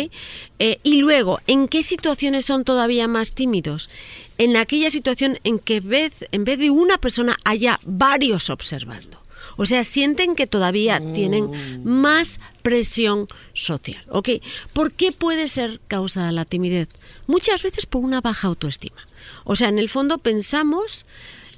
Eh, 0.59 0.79
y 0.83 0.97
luego, 0.97 1.39
¿en 1.47 1.67
qué 1.67 1.83
situaciones 1.83 2.45
son 2.45 2.63
todavía 2.63 3.07
más 3.07 3.33
tímidos? 3.33 3.89
En 4.37 4.57
aquella 4.57 4.89
situación 4.89 5.39
en 5.43 5.59
que 5.59 5.79
vez, 5.79 6.13
en 6.31 6.43
vez 6.43 6.57
de 6.57 6.71
una 6.71 6.97
persona 6.97 7.37
haya 7.45 7.79
varios 7.85 8.49
observando. 8.49 9.20
O 9.57 9.65
sea, 9.65 9.83
sienten 9.83 10.35
que 10.35 10.47
todavía 10.47 11.01
tienen 11.13 11.81
más 11.83 12.39
presión 12.61 13.27
social. 13.53 14.03
¿Ok? 14.09 14.29
¿Por 14.73 14.91
qué 14.93 15.11
puede 15.11 15.49
ser 15.49 15.79
causada 15.87 16.31
la 16.31 16.45
timidez? 16.45 16.89
Muchas 17.27 17.63
veces 17.63 17.85
por 17.85 18.03
una 18.03 18.21
baja 18.21 18.47
autoestima. 18.47 19.07
O 19.43 19.55
sea, 19.55 19.69
en 19.69 19.79
el 19.79 19.89
fondo 19.89 20.17
pensamos 20.19 21.05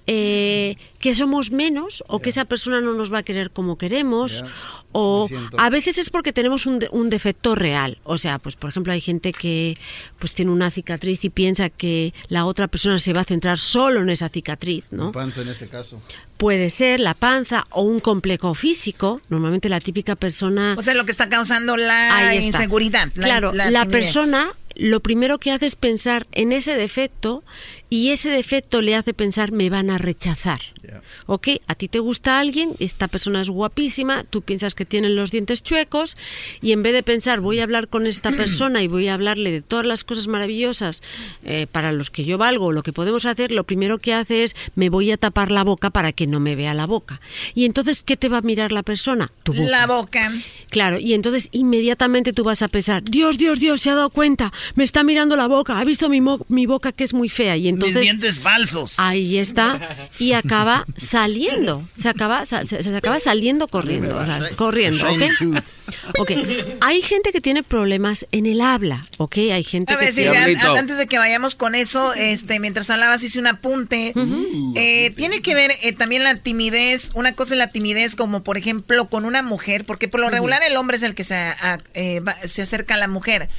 eh, 0.06 0.76
que 1.00 1.16
somos 1.16 1.52
menos 1.52 2.04
o 2.08 2.20
que 2.20 2.30
esa 2.32 2.44
persona 2.44 2.82
no 2.82 2.94
nos 2.94 3.12
va 3.14 3.20
a 3.20 3.24
querer 3.24 3.52
como 3.52 3.78
queremos 3.78 4.44
o 4.92 5.28
a 5.58 5.70
veces 5.70 5.98
es 5.98 6.10
porque 6.10 6.34
tenemos 6.34 6.66
un, 6.66 6.80
de- 6.80 6.90
un 6.92 7.10
defecto 7.10 7.56
real 7.56 7.98
o 8.04 8.18
sea 8.18 8.38
pues 8.38 8.58
por 8.58 8.70
ejemplo 8.70 8.92
hay 8.92 9.00
gente 9.00 9.32
que 9.32 9.76
pues 10.20 10.34
tiene 10.34 10.52
una 10.52 10.72
cicatriz 10.72 11.24
y 11.24 11.30
piensa 11.30 11.70
que 11.70 12.14
la 12.28 12.44
otra 12.46 12.68
persona 12.68 13.00
se 13.00 13.14
va 13.14 13.22
a 13.22 13.24
centrar 13.24 13.58
solo 13.58 14.02
en 14.02 14.10
esa 14.10 14.28
cicatriz 14.28 14.84
no 14.92 15.14
Panza 15.14 15.42
en 15.42 15.48
este 15.48 15.68
caso. 15.70 16.02
Puede 16.44 16.70
ser 16.72 17.00
la 17.00 17.14
panza 17.14 17.66
o 17.70 17.84
un 17.84 18.02
complejo 18.02 18.54
físico 18.54 19.22
normalmente 19.30 19.70
la 19.70 19.80
típica 19.80 20.18
persona 20.18 20.76
O 20.78 20.82
sea, 20.82 20.94
lo 20.94 21.06
que 21.06 21.12
está 21.14 21.30
causando 21.30 21.78
la 21.78 22.36
inseguridad. 22.36 23.10
la- 23.16 23.24
claro, 23.26 23.54
la, 23.54 23.86
persona 23.86 24.52
lo 24.76 25.00
primero 25.00 25.38
que 25.40 25.52
hace 25.52 25.68
es 25.68 25.76
pensar 25.76 26.28
en 26.32 26.52
ese 26.52 26.76
defecto 26.76 27.44
y 27.90 28.10
ese 28.10 28.30
defecto 28.32 28.82
le 28.82 28.96
hace 28.96 29.14
pensar 29.14 29.52
me 29.52 29.70
van 29.70 29.92
a 29.92 30.00
rechazar. 30.00 30.60
Yeah. 30.82 31.04
¿Ok? 31.28 31.50
A 31.68 31.76
ti 31.76 31.88
te 31.88 32.00
gusta 32.00 32.40
alguien, 32.40 32.76
esta 32.80 33.08
persona 33.08 33.40
es 33.40 33.50
guapísima, 33.50 34.24
tú 34.24 34.42
piensas 34.42 34.74
que 34.74 34.84
tienen 34.84 35.16
los 35.16 35.30
dientes 35.30 35.62
chuecos 35.62 36.18
y 36.60 36.72
en 36.72 36.82
vez 36.82 36.94
de 36.94 37.04
pensar 37.04 37.40
voy 37.40 37.60
a 37.60 37.64
hablar 37.64 37.88
con 37.90 38.08
esta 38.08 38.32
persona 38.36 38.82
y 38.82 38.88
voy 38.88 39.10
a 39.10 39.14
hablarle 39.14 39.52
de 39.52 39.62
todas 39.62 39.86
las 39.86 40.04
cosas 40.04 40.26
maravillosas 40.28 41.04
eh, 41.44 41.68
para 41.72 41.92
los 41.92 42.10
que 42.10 42.26
yo 42.26 42.40
valgo, 42.40 42.72
lo 42.72 42.82
que 42.82 42.94
podemos 42.94 43.28
hacer, 43.28 43.52
lo 43.52 43.64
primero 43.64 44.00
que 44.00 44.14
hace 44.16 44.42
es 44.44 44.56
me 44.74 44.90
voy 44.90 45.12
a 45.12 45.18
tapar 45.18 45.52
la 45.52 45.64
boca 45.64 45.92
para 45.92 46.14
que 46.14 46.26
no 46.26 46.33
me 46.40 46.56
vea 46.56 46.74
la 46.74 46.86
boca. 46.86 47.20
Y 47.56 47.66
entonces, 47.66 48.04
¿qué 48.04 48.18
te 48.18 48.30
va 48.30 48.38
a 48.38 48.42
mirar 48.42 48.72
la 48.72 48.84
persona? 48.84 49.32
Tu 49.44 49.54
boca. 49.54 49.70
La 49.70 49.88
boca. 49.88 50.32
Claro, 50.70 51.00
y 51.00 51.14
entonces 51.14 51.50
inmediatamente 51.52 52.34
tú 52.34 52.44
vas 52.44 52.62
a 52.62 52.68
pensar, 52.68 53.04
Dios, 53.04 53.38
Dios, 53.38 53.60
Dios, 53.60 53.82
se 53.82 53.90
ha 53.92 53.96
dado 53.96 54.10
cuenta, 54.10 54.52
me 54.76 54.84
está 54.84 55.04
mirando 55.04 55.36
la 55.36 55.48
boca, 55.48 55.80
ha 55.80 55.84
visto 55.84 56.10
mi, 56.10 56.22
mo- 56.22 56.46
mi 56.50 56.66
boca 56.66 56.92
que 56.92 57.04
es 57.04 57.14
muy 57.14 57.30
fea. 57.30 57.56
Y 57.58 57.62
Mis 57.64 57.70
entonces 57.74 58.02
dientes 58.02 58.40
falsos. 58.40 59.00
ahí 59.00 59.38
está, 59.38 60.08
y 60.20 60.34
acaba 60.34 60.86
saliendo, 60.98 61.88
se 61.98 62.10
acaba, 62.10 62.46
se, 62.46 62.66
se 62.66 62.96
acaba 62.96 63.20
saliendo 63.20 63.68
corriendo, 63.68 64.18
o 64.18 64.26
sea, 64.26 64.42
corriendo, 64.56 65.06
¿ok? 65.10 65.22
Ok, 66.18 66.32
hay 66.82 67.02
gente 67.02 67.32
que 67.32 67.42
tiene 67.42 67.64
problemas 67.64 68.26
en 68.32 68.46
el 68.46 68.62
habla, 68.62 69.08
¿ok? 69.18 69.38
Hay 69.52 69.64
gente 69.64 69.94
A 69.94 69.98
ver, 69.98 70.10
que 70.14 70.22
tiene... 70.22 70.58
Antes 70.78 70.98
de 70.98 71.08
que 71.08 71.18
vayamos 71.18 71.56
con 71.56 71.76
eso, 71.76 72.14
este, 72.14 72.60
mientras 72.60 72.90
hablabas 72.90 73.24
hice 73.24 73.40
un 73.40 73.48
apunte. 73.48 74.14
Eh, 74.76 75.12
tiene 75.16 75.42
que 75.42 75.56
ver 75.56 75.72
eh, 75.82 75.94
también 75.94 76.24
la 76.24 76.36
timidez. 76.38 77.12
Una 77.14 77.34
cosa 77.34 77.54
es 77.56 77.58
la 77.60 77.68
timidez, 77.72 78.16
como 78.16 78.44
por 78.44 78.58
ejemplo 78.58 79.10
con 79.10 79.26
una 79.26 79.42
mujer, 79.42 79.86
porque 79.86 80.08
por 80.08 80.20
lo 80.20 80.30
regular 80.30 80.62
el 80.64 80.76
hombre 80.78 80.98
es 80.98 81.04
el 81.04 81.16
que 81.16 81.24
se, 81.24 81.36
a- 81.36 81.80
eh, 81.94 82.20
va- 82.22 82.36
se 82.46 82.62
acerca 82.62 82.96
a 82.96 82.98
la 82.98 83.08
mujer. 83.08 83.50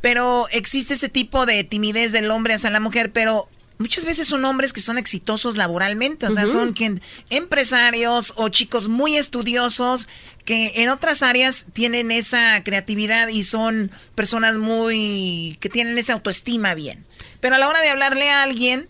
Pero 0.00 0.46
existe 0.50 0.94
ese 0.94 1.08
tipo 1.08 1.46
de 1.46 1.64
timidez 1.64 2.12
del 2.12 2.30
hombre 2.30 2.54
hacia 2.54 2.70
la 2.70 2.80
mujer, 2.80 3.10
pero 3.12 3.48
muchas 3.78 4.04
veces 4.04 4.28
son 4.28 4.44
hombres 4.44 4.72
que 4.72 4.80
son 4.80 4.98
exitosos 4.98 5.56
laboralmente, 5.56 6.26
o 6.26 6.30
sea, 6.30 6.46
son 6.46 6.74
quien, 6.74 7.00
empresarios 7.30 8.32
o 8.36 8.48
chicos 8.48 8.88
muy 8.88 9.16
estudiosos 9.16 10.08
que 10.44 10.72
en 10.82 10.88
otras 10.90 11.22
áreas 11.22 11.66
tienen 11.72 12.10
esa 12.10 12.62
creatividad 12.64 13.28
y 13.28 13.44
son 13.44 13.90
personas 14.14 14.58
muy 14.58 15.56
que 15.60 15.68
tienen 15.68 15.98
esa 15.98 16.12
autoestima 16.14 16.74
bien. 16.74 17.04
Pero 17.40 17.56
a 17.56 17.58
la 17.58 17.68
hora 17.68 17.80
de 17.80 17.90
hablarle 17.90 18.30
a 18.30 18.42
alguien, 18.42 18.88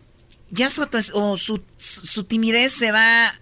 ya 0.51 0.71
su, 0.71 0.87
o 1.13 1.39
su, 1.39 1.63
su 1.79 2.25
timidez 2.25 2.73
se 2.73 2.93
va 2.93 3.35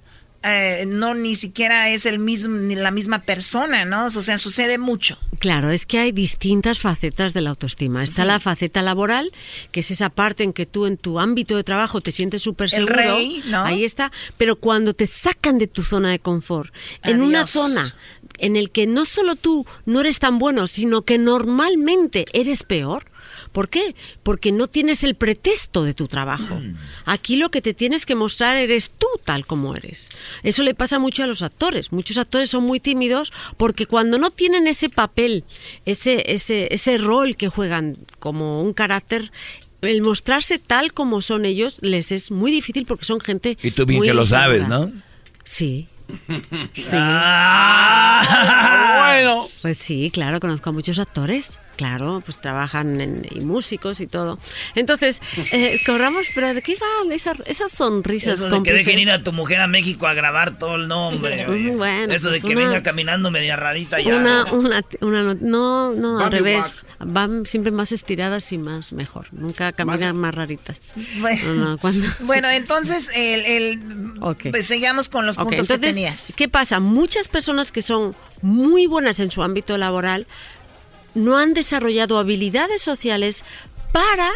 eh, 0.45 0.85
no 0.87 1.15
ni 1.15 1.37
siquiera 1.37 1.89
es 1.91 2.05
el 2.07 2.19
mismo 2.19 2.57
ni 2.57 2.75
la 2.75 2.91
misma 2.91 3.21
persona, 3.23 3.85
¿no? 3.85 4.07
O 4.07 4.11
sea, 4.11 4.39
sucede 4.39 4.79
mucho. 4.79 5.19
Claro, 5.39 5.71
es 5.71 5.87
que 5.87 5.99
hay 5.99 6.13
distintas 6.13 6.79
facetas 6.79 7.33
de 7.35 7.41
la 7.41 7.51
autoestima. 7.51 8.03
Está 8.05 8.23
Sí. 8.23 8.29
la 8.29 8.41
faceta 8.41 8.83
laboral, 8.83 9.31
que 9.71 9.81
es 9.81 9.91
esa 9.91 10.09
parte 10.11 10.45
en 10.45 10.53
que 10.53 10.67
tú 10.67 10.87
en 10.87 10.97
tu 10.97 11.19
ámbito 11.21 11.57
de 11.57 11.65
trabajo 11.65 12.01
te 12.01 12.13
sientes 12.13 12.43
súper 12.43 12.67
El 12.67 12.71
seguro. 12.87 12.95
rey, 12.95 13.43
¿no? 13.47 13.63
Ahí 13.65 13.85
está. 13.85 14.11
Pero 14.39 14.57
cuando 14.57 14.95
te 14.95 15.07
sacan 15.07 15.59
de 15.59 15.67
tu 15.67 15.83
zona 15.83 16.11
de 16.11 16.19
confort, 16.19 16.73
en 17.03 17.23
una 17.23 17.47
zona 17.47 17.95
en 18.39 18.57
el 18.57 18.71
que 18.71 18.87
no 18.87 19.05
solo 19.05 19.37
tú 19.37 19.67
no 19.87 20.01
eres 20.01 20.19
tan 20.19 20.39
bueno, 20.39 20.67
sino 20.67 21.03
que 21.03 21.19
normalmente 21.19 22.25
eres 22.33 22.63
peor, 22.63 23.05
¿Por 23.53 23.69
qué? 23.69 23.95
Porque 24.23 24.51
no 24.51 24.67
tienes 24.67 25.05
el 25.05 25.15
pretexto 25.15 25.85
de 25.85 25.93
tu 25.95 26.09
trabajo. 26.09 26.61
Aquí 27.05 27.37
lo 27.37 27.51
que 27.51 27.61
te 27.61 27.75
tienes 27.75 28.07
que 28.07 28.15
mostrar 28.15 28.57
eres 28.57 28.91
tú 28.97 29.07
tal 29.25 29.47
como 29.47 29.75
eres. 29.75 30.09
Eso 30.43 30.63
le 30.63 30.75
pasa 30.75 30.99
mucho 30.99 31.23
a 31.23 31.27
los 31.27 31.43
actores. 31.43 31.93
Muchos 31.93 32.17
actores 32.17 32.51
son 32.51 32.65
muy 32.65 32.81
tímidos 32.81 33.33
porque 33.59 33.87
cuando 33.87 34.19
no 34.19 34.31
tienen 34.31 34.67
ese 34.67 34.89
papel, 34.89 35.45
ese, 35.85 36.33
ese, 36.33 36.73
ese 36.75 36.97
rol 36.99 37.37
que 37.37 37.49
juegan 37.49 37.99
como 38.19 38.63
un 38.63 38.73
carácter, 38.73 39.31
el 39.83 40.01
mostrarse 40.01 40.59
tal 40.59 40.95
como 40.95 41.21
son 41.23 41.45
ellos 41.45 41.79
les 41.83 42.11
es 42.13 42.31
muy 42.31 42.51
difícil 42.51 42.87
porque 42.87 43.05
son 43.05 43.21
gente. 43.21 43.59
Y 43.63 43.73
tú 43.73 43.85
bien 43.85 43.99
muy 43.99 44.09
que 44.09 44.15
lo 44.15 44.25
sabes. 44.25 44.67
¿no? 44.69 44.91
Sí. 45.45 45.89
Sí. 46.75 46.91
Ah, 46.95 48.23
bueno. 49.15 49.49
Pues 49.63 49.79
sí, 49.79 50.11
claro, 50.13 50.41
conozco 50.41 50.71
a 50.71 50.73
muchos 50.73 50.99
actores. 50.99 51.61
Claro, 51.77 52.23
pues 52.25 52.39
trabajan 52.41 53.01
en, 53.01 53.27
y 53.31 53.41
músicos 53.41 54.01
y 54.01 54.07
todo. 54.07 54.39
Entonces, 54.75 55.21
eh, 55.53 55.81
corramos, 55.87 56.27
pero 56.35 56.53
¿de 56.55 56.61
qué 56.63 56.77
van 56.77 57.13
esas, 57.13 57.39
esas 57.47 57.73
sonrisas 57.73 58.39
Eso 58.41 58.51
de 58.51 58.63
que 58.63 58.73
dejen 58.73 58.99
ir 58.99 59.11
a 59.11 59.23
tu 59.23 59.33
mujer 59.33 59.61
a 59.61 59.67
México 59.67 60.07
a 60.07 60.15
grabar 60.15 60.59
todo 60.59 60.77
el 60.77 60.87
nombre. 60.87 61.47
bueno, 61.77 62.13
Eso 62.13 62.29
de 62.31 62.41
pues 62.41 62.45
que 62.51 62.57
una- 62.57 62.69
venga 62.69 62.83
caminando 62.83 63.31
media 63.31 63.57
radita 63.57 64.01
ya. 64.01 64.17
Una, 64.17 64.53
una, 64.53 64.85
una 65.01 65.23
no- 65.23 65.35
no, 65.35 65.93
no, 65.93 66.17
al 66.19 66.25
Bambi 66.31 66.37
revés. 66.39 66.65
Van 67.05 67.47
siempre 67.47 67.73
más 67.73 67.91
estiradas 67.91 68.53
y 68.53 68.59
más 68.59 68.93
mejor. 68.93 69.27
Nunca 69.33 69.73
caminan 69.73 70.17
más, 70.17 70.33
raritas. 70.35 70.95
Bueno. 71.21 71.55
No, 71.55 71.77
no, 71.77 71.79
Bueno, 72.21 72.49
entonces, 72.49 73.11
el, 73.17 73.41
el- 73.45 74.13
Ok. 74.21 74.47
pues, 74.51 74.67
seguimos 74.69 75.09
con 75.09 75.27
los 75.27 75.37
Ok, 75.37 75.45
puntos 75.49 75.67
que 75.67 75.75
entonces, 75.75 75.97
tenías. 75.97 76.33
¿qué 76.37 76.49
pasa? 76.49 76.79
Muchas 76.79 77.27
personas 77.27 77.73
que 77.73 77.83
son 77.83 78.15
muy 78.41 78.87
buenas 78.87 79.19
en 79.19 79.31
su 79.33 79.43
ámbito 79.43 79.77
laboral 79.79 80.27
no 81.15 81.37
han 81.37 81.55
desarrollado 81.55 82.19
habilidades 82.19 82.83
sociales 82.83 83.45
para 83.93 84.31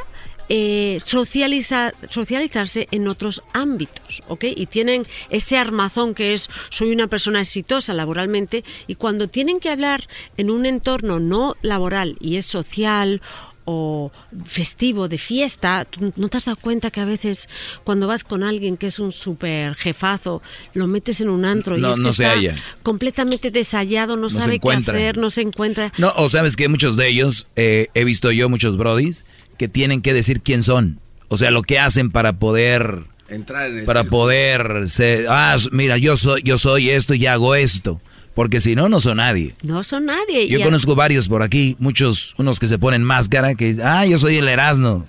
eh, 0.49 1.01
socializa- 1.05 1.93
socializarse 2.09 2.87
en 2.93 3.09
otros 3.09 3.43
ámbitos, 3.53 4.23
¿ok? 4.29 4.45
Y 4.55 4.67
tienen 4.67 5.05
ese 5.29 5.59
armazón 5.59 6.15
que 6.15 6.35
es 6.35 6.49
soy 6.71 6.93
una 6.93 7.09
persona 7.09 7.41
exitosa 7.41 7.95
laboralmente 7.95 8.63
y 8.87 8.95
cuando 8.95 9.27
tienen 9.27 9.59
que 9.59 9.71
hablar 9.71 10.09
en 10.37 10.51
un 10.51 10.65
entorno 10.67 11.19
no 11.19 11.57
laboral 11.63 12.17
y 12.21 12.37
es 12.37 12.47
social 12.47 13.23
o 13.69 14.11
festivo, 14.47 15.09
de 15.09 15.19
fiesta, 15.19 15.85
¿tú 15.91 16.13
¿no 16.17 16.29
te 16.29 16.39
has 16.39 16.45
dado 16.47 16.57
cuenta 16.57 16.91
que 16.91 17.01
a 17.01 17.05
veces 17.05 17.49
cuando 17.85 18.07
vas 18.07 18.23
con 18.25 18.43
alguien 18.45 18.77
que 18.77 18.87
es 18.87 18.99
un 19.01 19.11
súper 19.13 19.75
jefazo, 19.75 20.41
lo 20.73 20.87
metes 20.87 21.21
en 21.21 21.29
un 21.29 21.45
antro 21.45 21.77
y 21.77 21.81
No- 21.81 21.91
es 21.91 21.97
que 21.97 22.03
no 22.03 22.13
se 22.13 22.23
está 22.23 22.35
halla. 22.37 22.55
completamente 22.85 23.51
desayado, 23.51 24.17
no, 24.17 24.31
sabe 24.31 24.61
qué 24.61 24.71
hacer, 24.73 25.19
no 25.19 25.31
se 25.31 25.43
encuentra? 25.43 25.93
No, 25.99 26.13
o 26.17 26.29
sabes 26.29 26.55
que 26.57 26.69
muchos 26.69 26.97
de 26.97 27.09
ellos, 27.09 27.49
eh, 27.57 27.89
he 27.95 28.05
visto 28.05 28.31
yo 28.31 28.49
muchos 28.49 28.77
brodis, 28.77 29.25
que 29.59 29.69
tienen 29.69 30.01
que 30.01 30.15
decir 30.15 30.41
quién 30.43 30.63
son. 30.63 31.01
O 31.29 31.37
sea, 31.37 31.51
lo 31.51 31.63
que 31.63 31.79
hacen 31.81 32.11
para 32.11 32.35
poder... 32.35 33.05
Entrar 33.29 33.69
en 33.71 33.81
el 33.81 33.85
Para 33.85 34.05
poder 34.05 34.89
ser... 34.89 35.27
Ah, 35.29 35.57
mira, 35.73 35.99
yo 35.99 36.17
soy, 36.17 36.43
yo 36.45 36.57
soy 36.59 36.91
esto 36.91 37.15
y 37.15 37.27
hago 37.27 37.57
esto. 37.57 38.01
Porque 38.37 38.61
si 38.61 38.77
no, 38.77 38.89
no 38.89 39.01
son 39.01 39.17
nadie. 39.17 39.57
No 39.65 39.83
son 39.83 40.05
nadie. 40.05 40.47
Yo 40.47 40.59
Y 40.59 40.63
a- 40.63 40.65
conozco 40.67 40.95
varios 40.95 41.27
por 41.27 41.43
aquí, 41.43 41.75
muchos, 41.81 42.35
unos 42.39 42.61
que 42.61 42.69
se 42.69 42.79
ponen 42.79 43.03
máscara, 43.03 43.55
que 43.57 43.69
dicen, 43.73 43.85
ah, 43.87 44.07
yo 44.07 44.19
soy 44.19 44.37
el 44.37 44.47
Erasmo. 44.49 45.05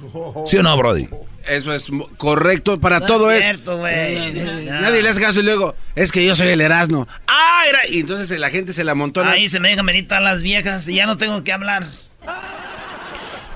¿Sí 0.48 0.58
o 0.58 0.64
no, 0.64 0.76
Brody? 0.78 1.10
Eso 1.48 1.74
es 1.74 1.88
correcto 2.18 2.80
para 2.80 3.00
No 3.00 3.06
todo 3.06 3.30
es 3.32 3.40
es. 3.40 3.44
cierto, 3.44 3.78
güey. 3.78 4.34
No. 4.66 4.82
Nadie 4.82 5.02
le 5.04 5.10
hace 5.10 5.22
caso 5.22 5.42
y 5.42 5.44
luego, 5.44 5.76
es 5.96 6.12
que 6.12 6.26
yo 6.26 6.36
soy 6.36 6.48
el 6.48 6.62
Erasmo. 6.62 7.08
Ah, 7.28 7.62
era. 7.70 7.80
Y 7.90 8.00
entonces 8.00 8.38
la 8.40 8.50
gente 8.50 8.72
se 8.74 8.84
la 8.84 8.94
amontona. 8.94 9.32
Ahí 9.32 9.48
se 9.50 9.60
me 9.60 9.70
dejan 9.70 9.86
venir 9.86 10.08
todas 10.08 10.24
las 10.24 10.42
viejas 10.42 10.88
y 10.88 10.96
ya 10.96 11.06
no 11.06 11.18
tengo 11.18 11.44
que 11.44 11.52
hablar. 11.54 11.86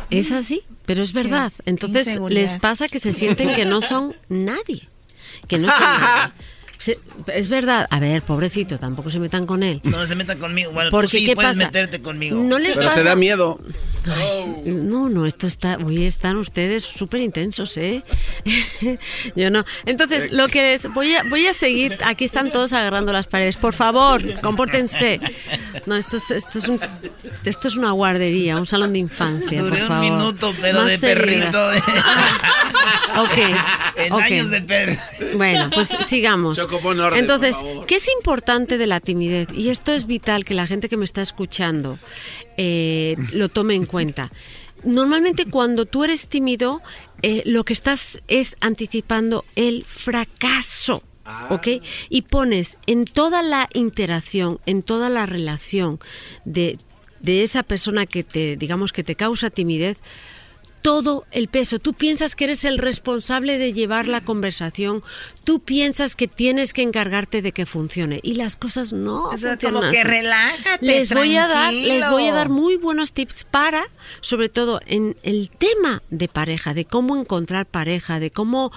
Es 0.10 0.32
así, 0.34 0.64
pero 0.86 1.02
es 1.02 1.14
verdad. 1.14 1.54
Entonces 1.66 2.20
les 2.30 2.58
pasa 2.60 2.88
que 2.90 3.00
se 3.00 3.14
sienten 3.14 3.56
que 3.56 3.66
no 3.66 3.82
son 3.82 4.16
nadie. 4.28 4.88
Que 5.48 5.58
no 5.58 5.70
son 5.70 5.80
nadie. 6.02 6.34
Es 7.28 7.50
verdad. 7.50 7.88
A 7.90 8.00
ver, 8.00 8.22
pobrecito, 8.24 8.78
tampoco 8.80 9.10
se 9.12 9.20
metan 9.20 9.46
con 9.46 9.62
él. 9.64 9.82
No 9.84 10.06
se 10.08 10.16
metan 10.16 10.40
conmigo. 10.40 10.72
Bueno, 10.72 10.90
Porque, 10.92 11.08
tú 11.08 11.18
sí 11.18 11.26
¿qué 11.26 11.36
puedes 11.36 11.52
pasa? 11.58 11.66
meterte 11.66 12.02
conmigo. 12.02 12.38
No 12.42 12.58
les 12.60 12.76
Pero 12.78 12.90
te 12.90 12.96
pasa- 12.96 13.10
da 13.10 13.16
miedo. 13.16 13.60
Ay, 14.08 14.64
no, 14.66 15.10
no, 15.10 15.28
esto 15.28 15.46
está, 15.46 15.78
hoy 15.78 16.08
están 16.08 16.38
ustedes 16.38 16.84
súper 16.84 17.22
intensos, 17.22 17.78
¿eh? 17.78 18.02
Yo 19.36 19.52
no. 19.52 19.64
Entonces, 19.86 20.32
lo 20.32 20.48
que 20.48 20.74
es, 20.74 20.92
voy 20.92 21.14
a, 21.14 21.22
voy 21.30 21.46
a 21.46 21.54
seguir, 21.54 22.00
aquí 22.04 22.26
están 22.26 22.52
todos 22.52 22.74
agarrando 22.74 23.14
las 23.14 23.28
paredes, 23.28 23.58
por 23.58 23.76
favor, 23.76 24.24
compórtense. 24.42 25.20
No, 25.86 25.96
esto 25.96 26.18
es, 26.18 26.32
esto 26.32 26.58
es, 26.58 26.68
un- 26.68 26.80
esto 27.46 27.68
es 27.68 27.76
una 27.76 27.92
guardería, 27.92 28.58
un 28.58 28.66
salón 28.66 28.94
de 28.94 29.00
infancia, 29.00 29.62
Duré 29.62 29.70
por 29.76 29.82
un 29.84 29.88
favor. 29.88 30.04
minuto, 30.12 30.54
pero 30.60 30.80
Más 30.80 30.88
de 30.88 30.98
seriedad. 30.98 31.52
perrito. 31.52 31.92
Ok, 33.18 33.38
En 33.98 34.14
años 34.14 34.50
de 34.50 34.62
per... 34.62 34.98
Bueno, 35.36 35.70
pues 35.74 35.90
sigamos. 36.06 36.58
Entonces, 37.18 37.58
por 37.58 37.66
favor. 37.66 37.86
¿qué 37.88 37.96
es 37.96 38.08
importante 38.08 38.78
de 38.78 38.88
la 38.88 39.00
timidez? 39.00 39.50
Y 39.54 39.70
esto 39.70 39.92
es 39.92 40.06
vital 40.08 40.46
que 40.46 40.54
la 40.54 40.68
gente 40.68 40.90
que 40.90 40.98
me 40.98 41.06
está 41.06 41.22
escuchando 41.22 42.00
eh, 42.58 43.16
lo 43.34 43.50
tome 43.50 43.76
en 43.76 43.86
cuenta. 43.86 44.32
Normalmente 44.84 45.46
cuando 45.46 45.86
tú 45.86 46.04
eres 46.04 46.28
tímido, 46.28 46.82
eh, 47.22 47.44
lo 47.46 47.64
que 47.64 47.74
estás 47.74 48.20
es 48.28 48.56
anticipando 48.62 49.46
el 49.56 49.86
fracaso. 49.86 51.04
¿Ok? 51.50 51.68
Y 52.10 52.24
pones 52.24 52.78
en 52.88 53.06
toda 53.06 53.42
la 53.42 53.70
interacción, 53.74 54.60
en 54.66 54.82
toda 54.82 55.08
la 55.08 55.26
relación 55.26 56.00
de, 56.44 56.78
de 57.22 57.44
esa 57.44 57.64
persona 57.64 58.06
que 58.06 58.24
te, 58.24 58.58
digamos, 58.58 58.92
que 58.92 59.04
te 59.04 59.16
causa 59.16 59.50
timidez, 59.50 59.98
todo 60.82 61.26
el 61.32 61.48
peso. 61.48 61.80
Tú 61.80 61.94
piensas 61.94 62.36
que 62.36 62.46
eres 62.46 62.66
el 62.66 62.78
responsable 62.78 63.58
de 63.58 63.74
llevar 63.74 64.08
la 64.08 64.22
conversación. 64.22 65.04
Tú 65.44 65.60
piensas 65.60 66.16
que 66.16 66.28
tienes 66.28 66.74
que 66.74 66.82
encargarte 66.82 67.42
de 67.42 67.52
que 67.52 67.66
funcione. 67.66 68.20
Y 68.24 68.36
las 68.36 68.56
cosas 68.56 68.94
no. 68.94 69.26
O 69.30 69.38
sea, 69.38 69.52
funcionan 69.52 69.82
como 69.82 69.92
que 69.92 70.04
relájate, 70.04 70.86
Les 70.86 71.12
voy 71.12 71.36
a 71.36 71.48
dar, 71.48 71.74
les 71.74 72.10
voy 72.10 72.28
a 72.28 72.34
dar 72.34 72.50
muy 72.50 72.78
buenos 72.78 73.14
tips 73.14 73.44
para, 73.46 73.86
sobre 74.22 74.50
todo 74.50 74.82
en 74.86 75.18
el 75.24 75.50
tema 75.50 76.04
de 76.10 76.28
pareja, 76.28 76.74
de 76.74 76.86
cómo 76.86 77.18
encontrar 77.18 77.66
pareja, 77.66 78.20
de 78.20 78.32
cómo 78.32 78.72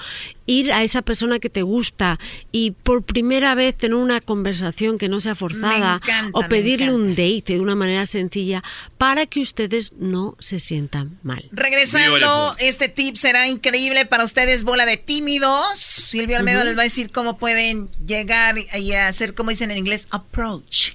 ir 0.47 0.73
a 0.73 0.83
esa 0.83 1.03
persona 1.03 1.39
que 1.39 1.49
te 1.49 1.63
gusta 1.63 2.19
y 2.53 2.73
por 2.73 3.03
primera 3.03 3.55
vez 3.55 3.77
tener 3.77 3.97
una 3.97 4.21
conversación 4.21 4.99
que 4.99 5.09
no 5.09 5.21
sea 5.21 5.35
forzada 5.35 5.97
encanta, 6.03 6.31
o 6.39 6.43
me 6.43 6.49
pedirle 6.49 6.87
encanta. 6.87 7.03
un 7.03 7.11
date 7.15 7.55
de 7.55 7.61
una 7.61 7.75
manera 7.75 8.05
sencilla 8.07 8.63
para 8.99 9.27
que 9.27 9.41
ustedes 9.41 9.93
no 9.99 10.37
se 10.41 10.61
sientan 10.61 11.19
mal. 11.23 11.49
Regresando, 11.53 12.55
este 12.59 12.89
tip 12.89 13.17
será 13.17 13.49
increíble 13.49 14.07
para 14.07 14.25
ustedes, 14.25 14.65
bola 14.65 14.87
de 14.87 14.97
tímidos. 14.97 15.79
Silvia 15.79 16.39
Almeida 16.39 16.54
Les 16.63 16.77
va 16.77 16.83
a 16.83 16.85
decir 16.85 17.11
cómo 17.11 17.39
pueden 17.39 17.91
llegar 18.07 18.57
y 18.59 18.93
hacer, 18.93 19.35
como 19.35 19.51
dicen 19.51 19.71
en 19.71 19.79
inglés, 19.79 20.07
approach, 20.11 20.91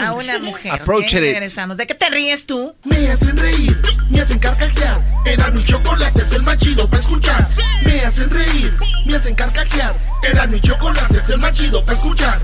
a 0.00 0.12
una 0.14 0.38
mujer. 0.38 0.72
Approach 0.72 1.14
it. 1.14 1.20
Regresamos. 1.20 1.76
¿De 1.76 1.86
qué 1.86 1.94
te 1.94 2.10
ríes 2.10 2.46
tú? 2.46 2.74
Me 2.84 2.96
hacen 3.08 3.36
reír, 3.36 3.76
me 4.10 4.20
hacen 4.20 4.38
carcajear. 4.38 5.00
Era 5.26 5.50
mi 5.50 5.64
chocolate, 5.64 6.22
es 6.22 6.32
el 6.32 6.42
más 6.42 6.58
chido 6.58 6.88
para 6.88 7.02
escuchar. 7.02 7.46
Me 7.84 8.00
hacen 8.00 8.30
reír, 8.30 8.74
me 9.06 9.14
hacen 9.16 9.34
carcajear. 9.34 9.94
Era 10.22 10.46
mi 10.46 10.60
chocolate, 10.60 11.18
es 11.18 11.28
el 11.30 11.38
más 11.38 11.52
chido 11.52 11.84
para 11.84 11.98
escuchar. 11.98 12.40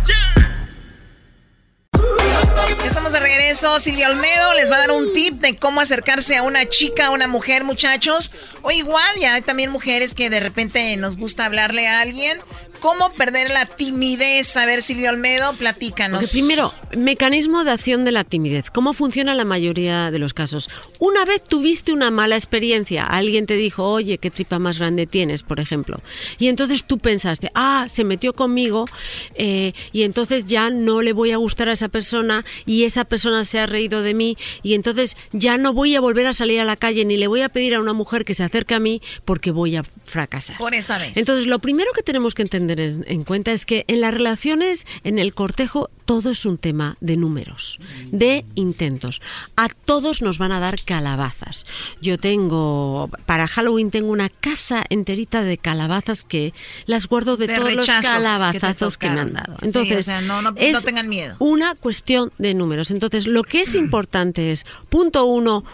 Estamos 2.78 3.12
de 3.12 3.20
regreso. 3.20 3.80
Silvia 3.80 4.08
Olmedo 4.08 4.54
les 4.54 4.70
va 4.70 4.76
a 4.76 4.80
dar 4.80 4.92
un 4.92 5.12
tip 5.12 5.40
de 5.40 5.56
cómo 5.56 5.80
acercarse 5.80 6.36
a 6.36 6.42
una 6.42 6.66
chica, 6.66 7.06
a 7.06 7.10
una 7.10 7.26
mujer, 7.26 7.64
muchachos. 7.64 8.30
O 8.62 8.70
igual, 8.70 9.16
ya 9.20 9.34
hay 9.34 9.42
también 9.42 9.70
mujeres 9.70 10.14
que 10.14 10.30
de 10.30 10.40
repente 10.40 10.96
nos 10.96 11.16
gusta 11.16 11.46
hablarle 11.46 11.88
a 11.88 12.00
alguien. 12.00 12.38
¿Cómo 12.80 13.12
perder 13.12 13.50
la 13.50 13.66
timidez? 13.66 14.56
A 14.56 14.64
ver, 14.64 14.80
Silvia 14.80 15.10
Olmedo, 15.10 15.54
platícanos. 15.56 16.20
Porque 16.20 16.32
primero, 16.32 16.72
mecanismo 16.96 17.62
de 17.62 17.72
acción 17.72 18.04
de 18.04 18.12
la 18.12 18.24
timidez. 18.24 18.70
¿Cómo 18.70 18.94
funciona 18.94 19.34
la 19.34 19.44
mayoría 19.44 20.10
de 20.10 20.18
los 20.18 20.32
casos? 20.32 20.70
Una 20.98 21.26
vez 21.26 21.44
tuviste 21.44 21.92
una 21.92 22.10
mala 22.10 22.36
experiencia, 22.36 23.04
alguien 23.04 23.44
te 23.44 23.54
dijo, 23.54 23.84
oye, 23.84 24.16
qué 24.16 24.30
tripa 24.30 24.58
más 24.58 24.78
grande 24.78 25.06
tienes, 25.06 25.42
por 25.42 25.60
ejemplo. 25.60 26.00
Y 26.38 26.48
entonces 26.48 26.84
tú 26.84 26.98
pensaste, 26.98 27.50
ah, 27.54 27.86
se 27.88 28.04
metió 28.04 28.32
conmigo 28.32 28.86
eh, 29.34 29.74
y 29.92 30.04
entonces 30.04 30.46
ya 30.46 30.70
no 30.70 31.02
le 31.02 31.12
voy 31.12 31.32
a 31.32 31.36
gustar 31.36 31.68
a 31.68 31.72
esa 31.72 31.88
persona 31.88 32.44
y 32.64 32.84
esa 32.84 33.04
persona 33.04 33.44
se 33.44 33.58
ha 33.58 33.66
reído 33.66 34.02
de 34.02 34.14
mí 34.14 34.38
y 34.62 34.74
entonces 34.74 35.16
ya 35.32 35.58
no 35.58 35.74
voy 35.74 35.96
a 35.96 36.00
volver 36.00 36.26
a 36.26 36.32
salir 36.32 36.60
a 36.60 36.64
la 36.64 36.76
calle 36.76 37.04
ni 37.04 37.18
le 37.18 37.26
voy 37.26 37.42
a 37.42 37.50
pedir 37.50 37.74
a 37.74 37.80
una 37.80 37.92
mujer 37.92 38.24
que 38.24 38.34
se 38.34 38.42
acerque 38.42 38.74
a 38.74 38.80
mí 38.80 39.02
porque 39.26 39.50
voy 39.50 39.76
a 39.76 39.82
fracasar. 40.04 40.56
Por 40.58 40.74
esa 40.74 40.98
vez. 40.98 41.16
Entonces, 41.16 41.46
lo 41.46 41.58
primero 41.60 41.90
que 41.94 42.02
tenemos 42.02 42.34
que 42.34 42.42
entender 42.42 42.69
en, 42.78 43.04
en 43.08 43.24
cuenta 43.24 43.50
es 43.52 43.66
que 43.66 43.84
en 43.88 44.00
las 44.02 44.14
relaciones, 44.14 44.86
en 45.02 45.18
el 45.18 45.34
cortejo, 45.34 45.90
todo 46.04 46.30
es 46.30 46.44
un 46.44 46.58
tema 46.58 46.96
de 47.00 47.16
números, 47.16 47.78
de 48.12 48.44
intentos. 48.54 49.22
A 49.56 49.68
todos 49.68 50.22
nos 50.22 50.38
van 50.38 50.52
a 50.52 50.60
dar 50.60 50.82
calabazas. 50.84 51.64
Yo 52.00 52.18
tengo, 52.18 53.08
para 53.26 53.46
Halloween 53.48 53.90
tengo 53.90 54.10
una 54.12 54.28
casa 54.28 54.84
enterita 54.90 55.42
de 55.42 55.56
calabazas 55.58 56.24
que 56.24 56.52
las 56.86 57.06
guardo 57.06 57.36
de, 57.36 57.46
De 57.46 57.56
todos 57.56 57.72
los 57.74 57.86
que 57.86 57.92
calabazazos 58.02 58.98
que, 58.98 59.08
me 59.08 59.20
han 59.20 59.32
dado. 59.32 59.54
Sí, 59.60 59.66
Entonces, 59.66 59.98
o 59.98 60.02
sea, 60.02 60.20
no- 60.20 60.42
no- 60.42 60.50
no 60.52 60.56
es 60.58 60.84
tengan 60.84 61.08
miedo. 61.08 61.36
una 61.38 61.74
cuestión 61.74 62.32
de 62.38 62.54
números. 62.54 62.90
Entonces, 62.90 63.26
lo 63.26 63.42
que 63.42 63.62
es 63.62 63.74
importante 63.74 64.52
es, 64.52 64.66
punto 64.88 65.24
uno, 65.24 65.64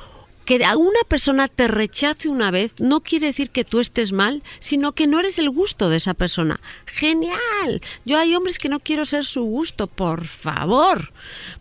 que 0.47 0.65
a 0.65 0.77
una 0.77 1.01
persona 1.09 1.49
te 1.49 1.69
rechace 1.69 2.29
una 2.29 2.51
vez 2.51 2.73
no 2.79 3.01
quiere 3.01 3.27
decir 3.27 3.51
que 3.51 3.65
tú 3.65 3.81
estés 3.81 4.13
mal, 4.13 4.43
sino 4.61 4.93
que 4.93 5.07
no 5.07 5.19
eres 5.19 5.39
el 5.39 5.51
gusto 5.51 5.91
de 5.91 5.97
esa 5.97 6.15
persona. 6.15 6.61
Genial. 6.87 7.83
Yo 8.05 8.19
hay 8.19 8.35
hombres 8.35 8.59
que 8.59 8.69
no 8.69 8.81
quiero 8.81 9.05
ser 9.05 9.27
su 9.27 9.43
gusto, 9.43 9.89
por 9.89 10.27
favor. 10.27 11.13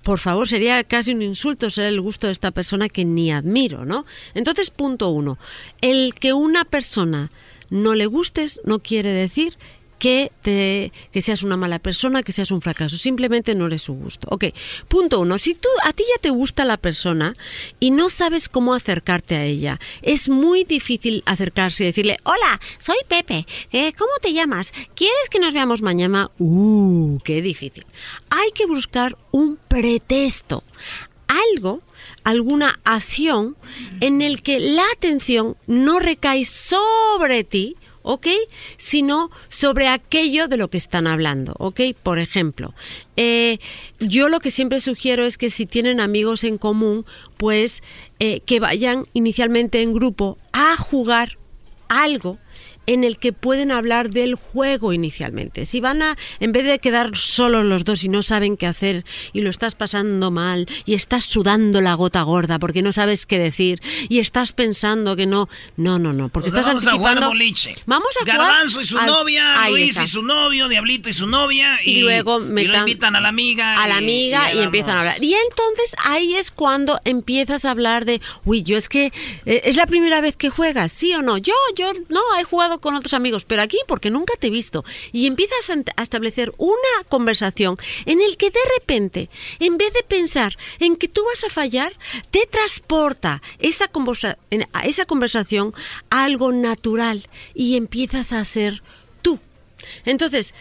Por 0.03 0.19
favor, 0.19 0.47
sería 0.47 0.83
casi 0.83 1.11
un 1.11 1.23
insulto 1.23 1.69
ser 1.71 1.87
el 1.87 1.99
gusto 1.99 2.27
de 2.27 2.33
esta 2.33 2.51
persona 2.51 2.87
que 2.87 3.03
ni 3.03 3.31
admiro, 3.31 3.85
¿no? 3.85 4.05
Entonces, 4.35 4.69
punto 4.69 5.09
uno. 5.09 5.39
El 5.81 6.13
que 6.13 6.33
una 6.33 6.63
persona 6.63 7.31
no 7.71 7.95
le 7.95 8.05
gustes 8.05 8.61
no 8.63 8.79
quiere 8.79 9.09
decir 9.09 9.57
que, 10.05 10.91
seas 11.21 11.41
una 11.41 11.57
mala 11.57 11.79
persona, 11.79 12.21
que 12.21 12.31
seas 12.31 12.51
un 12.51 12.61
fracaso. 12.61 12.97
Simplemente 12.97 13.55
no 13.55 13.65
eres 13.65 13.83
su 13.83 13.93
gusto. 13.93 14.27
Ok, 14.29 14.45
punto 14.87 15.19
uno. 15.19 15.39
Si 15.39 15.55
tú, 15.55 15.69
a 15.83 15.93
ti 15.93 16.03
ya 16.15 16.21
te 16.21 16.29
gusta 16.29 16.63
la 16.63 16.77
persona 16.77 17.35
y 17.79 17.89
no 17.89 18.09
sabes 18.09 18.47
cómo 18.47 18.73
acercarte 18.75 19.35
a 19.35 19.45
ella, 19.45 19.79
es 20.03 20.29
muy 20.29 20.63
difícil 20.63 21.23
acercarse 21.25 21.83
y 21.83 21.87
decirle, 21.87 22.19
hola, 22.23 22.59
soy 22.77 22.97
Pepe, 23.07 23.47
eh, 23.71 23.93
¿cómo 23.97 24.11
te 24.21 24.33
llamas? 24.33 24.73
¿Quieres 24.95 25.29
que 25.31 25.39
nos 25.39 25.53
veamos 25.53 25.81
mañana? 25.81 26.29
Uh, 26.37 27.17
qué 27.23 27.41
difícil. 27.41 27.85
Hay 28.29 28.51
que 28.53 28.67
buscar 28.67 29.17
un 29.31 29.57
pretexto, 29.57 30.63
algo 31.27 31.81
alguna 32.23 32.79
acción 32.83 33.55
en 34.01 34.21
el 34.21 34.41
que 34.41 34.59
la 34.59 34.83
atención 34.93 35.57
no 35.67 35.99
recae 35.99 36.43
sobre 36.43 37.43
ti, 37.43 37.75
¿ok? 38.05 38.27
Sino 38.77 39.31
sobre 39.49 39.87
aquello 39.87 40.47
de 40.47 40.57
lo 40.57 40.69
que 40.69 40.77
están 40.77 41.07
hablando, 41.07 41.55
¿ok? 41.57 41.81
Por 42.01 42.19
ejemplo, 42.19 42.73
eh, 43.17 43.59
yo 43.99 44.29
lo 44.29 44.39
que 44.39 44.51
siempre 44.51 44.79
sugiero 44.79 45.25
es 45.25 45.37
que 45.37 45.49
si 45.49 45.65
tienen 45.65 45.99
amigos 45.99 46.43
en 46.43 46.57
común, 46.57 47.05
pues 47.37 47.83
eh, 48.19 48.41
que 48.41 48.59
vayan 48.59 49.07
inicialmente 49.13 49.81
en 49.81 49.93
grupo 49.93 50.37
a 50.53 50.77
jugar 50.77 51.37
algo 51.89 52.37
en 52.87 53.03
el 53.03 53.17
que 53.17 53.33
pueden 53.33 53.71
hablar 53.71 54.09
del 54.09 54.35
juego 54.35 54.93
inicialmente. 54.93 55.65
Si 55.65 55.79
van 55.81 56.01
a, 56.01 56.17
en 56.39 56.51
vez 56.51 56.65
de 56.65 56.79
quedar 56.79 57.15
solos 57.15 57.65
los 57.65 57.83
dos 57.83 58.03
y 58.03 58.09
no 58.09 58.21
saben 58.21 58.57
qué 58.57 58.67
hacer 58.67 59.05
y 59.33 59.41
lo 59.41 59.49
estás 59.49 59.75
pasando 59.75 60.31
mal 60.31 60.67
y 60.85 60.93
estás 60.93 61.25
sudando 61.25 61.81
la 61.81 61.93
gota 61.95 62.21
gorda 62.23 62.59
porque 62.59 62.81
no 62.81 62.93
sabes 62.93 63.25
qué 63.25 63.39
decir 63.39 63.81
y 64.09 64.19
estás 64.19 64.53
pensando 64.53 65.15
que 65.15 65.25
no, 65.25 65.49
no, 65.77 65.99
no, 65.99 66.13
no, 66.13 66.29
porque 66.29 66.49
O 66.49 66.51
sea, 66.51 66.61
estás 66.61 66.73
vamos 66.73 66.87
a 66.87 66.91
jugar 66.97 67.25
boliche. 67.25 67.75
Vamos 67.85 68.09
a 68.17 68.19
jugar 68.21 68.37
Garbanzo 68.37 68.81
y 68.81 68.85
su 68.85 68.97
al- 68.97 69.07
novia, 69.07 69.61
Ahí 69.61 69.71
Luis 69.73 69.89
está. 69.89 70.03
y 70.03 70.07
su 70.07 70.21
novio, 70.21 70.67
Diablito 70.67 71.09
y 71.09 71.13
su 71.13 71.27
novia. 71.27 71.79
Y, 71.83 71.91
y, 71.91 72.01
luego 72.01 72.39
y 72.41 72.65
lo 72.67 72.77
invitan 72.79 73.15
a 73.15 73.21
la 73.21 73.29
amiga. 73.29 73.81
a 73.83 73.87
la 73.87 73.97
amiga 73.97 74.53
y, 74.53 74.59
empiezan 74.59 74.97
a 74.97 74.99
hablar. 74.99 75.23
Y 75.23 75.33
entonces 75.33 75.95
ahí 76.05 76.35
es 76.35 76.51
cuando 76.51 76.99
empiezas 77.05 77.65
a 77.65 77.71
hablar 77.71 78.05
de, 78.05 78.21
uy, 78.45 78.63
yo 78.63 78.77
es 78.77 78.89
que 78.89 79.11
eh, 79.45 79.61
es 79.65 79.75
la 79.75 79.85
primera 79.87 80.21
vez 80.21 80.35
que 80.35 80.49
juegas, 80.49 80.91
¿sí 80.93 81.13
o 81.13 81.21
no? 81.21 81.37
Yo, 81.37 81.53
yo 81.75 81.91
no 82.09 82.21
he 82.39 82.43
jugado 82.43 82.74
con 82.79 82.95
otros 82.95 83.13
amigos, 83.13 83.45
pero 83.45 83.61
aquí 83.61 83.77
porque 83.87 84.09
nunca 84.09 84.33
te 84.39 84.47
he 84.47 84.49
visto. 84.49 84.83
Y 85.11 85.27
empiezas 85.27 85.69
a 85.95 86.01
establecer 86.03 86.53
una 86.57 87.03
conversación 87.09 87.77
en 88.05 88.21
el 88.21 88.37
que 88.37 88.49
de 88.51 88.59
repente, 88.79 89.29
en 89.59 89.77
vez 89.77 89.93
de 89.93 90.03
pensar 90.03 90.57
en 90.79 90.95
que 90.95 91.07
tú 91.07 91.23
vas 91.25 91.43
a 91.43 91.49
fallar, 91.49 91.93
te 92.31 92.45
transporta 92.47 93.41
esa, 93.59 93.87
conversa- 93.87 94.37
esa 94.83 95.05
conversación 95.05 95.73
a 96.09 96.25
algo 96.25 96.51
natural 96.51 97.27
y 97.53 97.75
empiezas 97.77 98.33
a 98.33 98.43
ser 98.45 98.81
tú. 99.21 99.39
Entonces, 100.05 100.53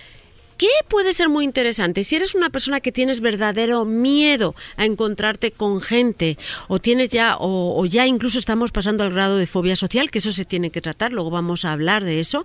¿Qué 0.56 0.68
puede 0.88 1.14
ser 1.14 1.28
muy 1.28 1.44
interesante? 1.44 2.04
Si 2.04 2.16
eres 2.16 2.34
una 2.34 2.50
persona 2.50 2.80
que 2.80 2.92
tienes 2.92 3.20
verdadero 3.20 3.84
miedo 3.84 4.54
a 4.76 4.84
encontrarte 4.84 5.50
con 5.50 5.80
gente, 5.80 6.38
o 6.68 6.78
tienes 6.78 7.08
ya, 7.08 7.36
o, 7.36 7.80
o 7.80 7.86
ya 7.86 8.06
incluso 8.06 8.38
estamos 8.38 8.70
pasando 8.70 9.04
al 9.04 9.12
grado 9.12 9.36
de 9.36 9.46
fobia 9.46 9.76
social, 9.76 10.10
que 10.10 10.18
eso 10.18 10.32
se 10.32 10.44
tiene 10.44 10.70
que 10.70 10.80
tratar, 10.80 11.12
luego 11.12 11.30
vamos 11.30 11.64
a 11.64 11.72
hablar 11.72 12.04
de 12.04 12.20
eso, 12.20 12.44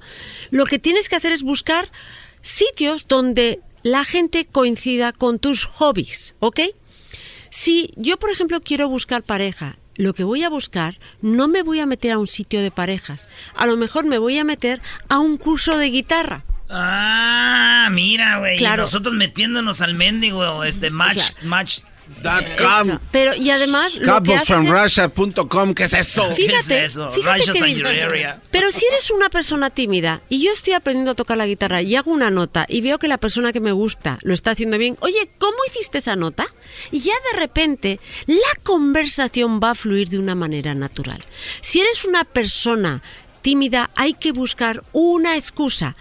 lo 0.50 0.66
que 0.66 0.80
tienes 0.80 1.08
que 1.08 1.16
hacer 1.16 1.32
es 1.32 1.44
buscar 1.44 1.92
sitios 2.42 3.08
donde 3.08 3.60
la 3.84 4.04
gente 4.04 4.46
coincida 4.46 5.12
con 5.12 5.40
tus 5.40 5.66
hobbies, 5.66 6.36
¿ok? 6.40 6.62
Si 7.50 7.94
yo, 7.96 8.18
por 8.18 8.30
ejemplo, 8.30 8.62
quiero 8.62 8.90
buscar 8.90 9.24
pareja, 9.24 9.78
lo 9.96 10.14
que 10.14 10.24
voy 10.24 10.44
a 10.44 10.50
buscar, 10.50 10.98
no 11.22 11.48
me 11.48 11.62
voy 11.62 11.80
a 11.80 11.86
meter 11.86 12.14
a 12.14 12.20
un 12.20 12.28
sitio 12.28 12.62
de 12.62 12.72
parejas. 12.72 13.28
A 13.54 13.66
lo 13.66 13.76
mejor 13.76 14.06
me 14.06 14.18
voy 14.18 14.38
a 14.38 14.44
meter 14.44 14.82
a 15.10 15.20
un 15.20 15.38
curso 15.38 15.78
de 15.78 15.90
guitarra. 15.90 16.44
Ah, 16.70 17.90
mira, 17.92 18.40
güey. 18.40 18.56
y 18.56 18.60
Claro. 18.60 18.84
Nosotros 18.84 19.14
metiéndonos 19.16 19.82
al 19.82 19.96
mendigo, 19.96 20.64
este 20.64 20.90
match, 20.92 21.32
match. 21.44 21.80
com. 22.58 22.98
Pero 23.12 23.36
y 23.36 23.52
además 23.52 23.94
lo 23.94 24.22
que 24.24 24.34
haces 24.34 24.50
es- 24.50 24.56
Couplefromrussia.com, 24.56 25.74
¿qué 25.76 25.84
es 25.84 25.94
eso? 25.94 26.24
Fíjate, 26.36 26.90
fíjate 26.90 27.38
Russia's 27.38 27.58
que 27.58 27.74
your 27.76 27.88
area. 27.88 28.42
Pero 28.50 28.72
si 28.72 28.84
eres 28.88 29.12
una 29.12 29.30
persona 29.30 29.70
tímida 29.70 30.22
y 30.28 30.44
yo 30.44 30.52
estoy 30.52 30.74
aprendiendo 30.74 31.12
a 31.12 31.16
tocar 31.16 31.38
la 31.38 31.46
guitarra 31.46 31.84
y 31.84 31.96
hago 31.96 32.12
una 32.12 32.32
nota 32.32 32.66
y 32.68 32.82
veo 32.82 32.98
que 32.98 33.08
la 33.08 33.20
persona 33.20 33.54
que 33.54 33.60
me 33.60 33.72
gusta 33.74 34.18
lo 34.24 34.34
está 34.34 34.52
haciendo 34.52 34.80
bien, 34.80 34.98
oye, 35.02 35.30
¿cómo 35.38 35.58
hiciste 35.70 36.00
esa 36.00 36.16
nota? 36.16 36.48
Y 36.92 37.00
ya 37.02 37.14
de 37.32 37.40
repente 37.40 38.00
la 38.26 38.64
conversación 38.64 39.60
va 39.64 39.72
a 39.72 39.76
fluir 39.76 40.10
de 40.10 40.18
una 40.18 40.34
manera 40.34 40.74
natural. 40.74 41.24
Si 41.62 41.80
eres 41.80 42.06
una 42.06 42.24
persona 42.24 43.04
tímida, 43.44 43.92
hay 43.96 44.14
que 44.14 44.32
buscar 44.32 44.82
una 44.94 45.36
excusa 45.36 45.96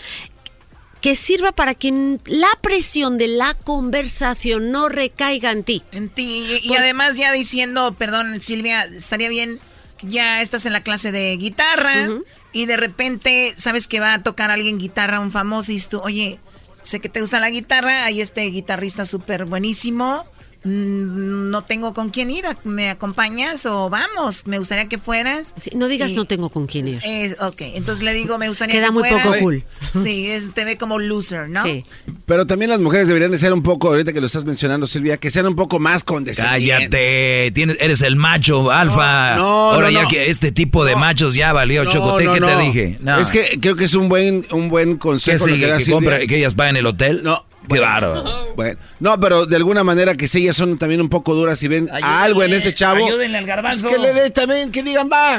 que 1.01 1.17
sirva 1.17 1.53
para 1.53 1.75
que 1.75 2.19
la 2.27 2.49
presión 2.61 3.19
de 3.19 3.29
la 3.29 3.55
conversación 3.55 4.71
no 4.71 4.89
recaiga 4.89 5.53
en 5.53 5.65
ti. 5.65 5.83
En 5.93 6.09
ti. 6.09 6.61
Y, 6.63 6.73
y 6.73 6.77
además 6.77 7.17
ya 7.17 7.33
diciendo, 7.33 7.95
perdón 7.95 8.41
Silvia, 8.41 8.85
estaría 8.85 9.29
bien, 9.29 9.61
ya 10.03 10.41
estás 10.43 10.67
en 10.67 10.73
la 10.73 10.83
clase 10.83 11.13
de 11.13 11.37
guitarra 11.37 12.09
y 12.53 12.67
de 12.67 12.77
repente 12.77 13.55
sabes 13.57 13.89
que 13.89 14.01
va 14.01 14.15
a 14.15 14.23
tocar 14.23 14.51
alguien 14.51 14.79
guitarra, 14.79 15.21
un 15.21 15.31
famoso, 15.31 15.73
y 15.73 15.81
tú, 15.81 16.01
oye, 16.01 16.41
sé 16.83 17.01
que 17.01 17.09
te 17.09 17.21
gusta 17.21 17.41
la 17.41 17.51
guitarra, 17.51 18.05
hay 18.05 18.21
este 18.21 18.43
guitarrista 18.43 19.05
súper 19.05 19.45
buenísimo, 19.45 20.25
no 20.69 21.63
tengo 21.65 21.95
con 21.95 22.11
quién 22.11 22.31
ir, 22.31 22.45
¿me 22.65 22.91
acompañas 22.91 23.65
o 23.67 23.89
vamos? 23.91 24.47
Me 24.47 24.59
gustaría 24.59 24.89
que 24.89 24.99
fueras. 24.99 25.55
no 25.75 25.89
digas 25.89 26.11
Y- 26.13 26.15
no 26.15 26.25
tengo 26.27 26.49
con 26.51 26.67
quién 26.67 26.89
ir. 26.89 27.01
Es, 27.05 27.41
ok, 27.41 27.57
entonces 27.75 28.05
le 28.05 28.13
digo, 28.15 28.39
me 28.39 28.49
gustaría 28.49 28.75
Queda 28.77 28.87
que 28.87 28.93
muy 28.93 29.03
fueras. 29.09 29.27
poco 29.27 29.39
cool. 29.39 29.65
Sí, 30.03 30.29
es, 30.31 30.53
te 30.53 30.65
ve 30.65 30.77
como 30.77 30.99
loser, 30.99 31.49
¿no? 31.49 31.63
Sí. 31.65 31.85
Pero 32.27 32.47
también 32.47 32.71
las 32.71 32.81
mujeres 32.81 33.09
deberían 33.09 33.31
de 33.31 33.39
ser 33.39 33.53
un 33.53 33.63
poco, 33.63 33.89
ahorita 33.89 34.13
que 34.13 34.21
lo 34.21 34.27
estás 34.27 34.45
mencionando, 34.45 34.87
Silvia, 34.87 35.17
que 35.17 35.31
sean 35.31 35.47
un 35.47 35.57
poco 35.57 35.79
más 35.79 36.05
condescendientes. 36.05 36.79
Cállate, 36.91 37.51
tienes, 37.55 37.77
eres 37.81 38.03
el 38.03 38.17
macho 38.17 38.71
alfa. 38.71 39.37
No, 39.37 39.73
Ahora 39.73 39.87
no, 39.89 39.93
ya 39.93 40.03
no. 40.03 40.09
que 40.09 40.29
este 40.31 40.53
tipo 40.53 40.85
de 40.85 40.95
machos 40.97 41.35
ya 41.35 41.53
valió, 41.53 41.85
No, 41.85 41.91
Chocote, 41.91 42.25
no, 42.25 42.35
¿qué 42.35 42.41
no. 42.41 42.47
te 42.47 42.63
dije? 42.63 42.97
No. 43.01 43.19
Es 43.19 43.31
que 43.31 43.59
creo 43.61 43.77
que 43.77 43.85
es 43.85 43.95
un 43.95 44.09
buen, 44.09 44.45
un 44.53 44.69
buen 44.69 44.95
¿Qué 44.95 44.99
consejo. 44.99 45.47
lo 45.47 45.55
que 45.55 45.61
¿Que, 45.61 45.93
compra- 45.93 46.27
que 46.27 46.37
ellas 46.39 46.55
en 46.59 46.77
el 46.77 46.87
hotel? 46.87 47.23
No. 47.23 47.45
Qué 47.69 47.81
bárbaro. 47.81 48.49
Bueno, 48.59 48.77
no, 48.99 49.21
pero 49.21 49.47
de 49.47 49.55
alguna 49.55 49.85
manera 49.85 50.17
que 50.17 50.27
si 50.27 50.39
ellas 50.43 50.57
son 50.57 50.79
también 50.79 51.01
un 51.01 51.09
poco 51.09 51.33
duras 51.35 51.63
y 51.63 51.69
ven 51.69 51.85
Ayúdenle, 51.93 52.07
algo 52.17 52.43
en 52.43 52.53
ese 52.55 52.75
chavo. 52.75 53.07
ayúdenle 53.07 53.39
al 53.39 53.47
garbanzo. 53.47 53.89
pues 53.89 53.97
que 53.97 54.03
le 54.03 54.13
dé 54.13 54.31
también, 54.31 54.73
que 54.73 54.83
digan, 54.83 55.09
va. 55.13 55.37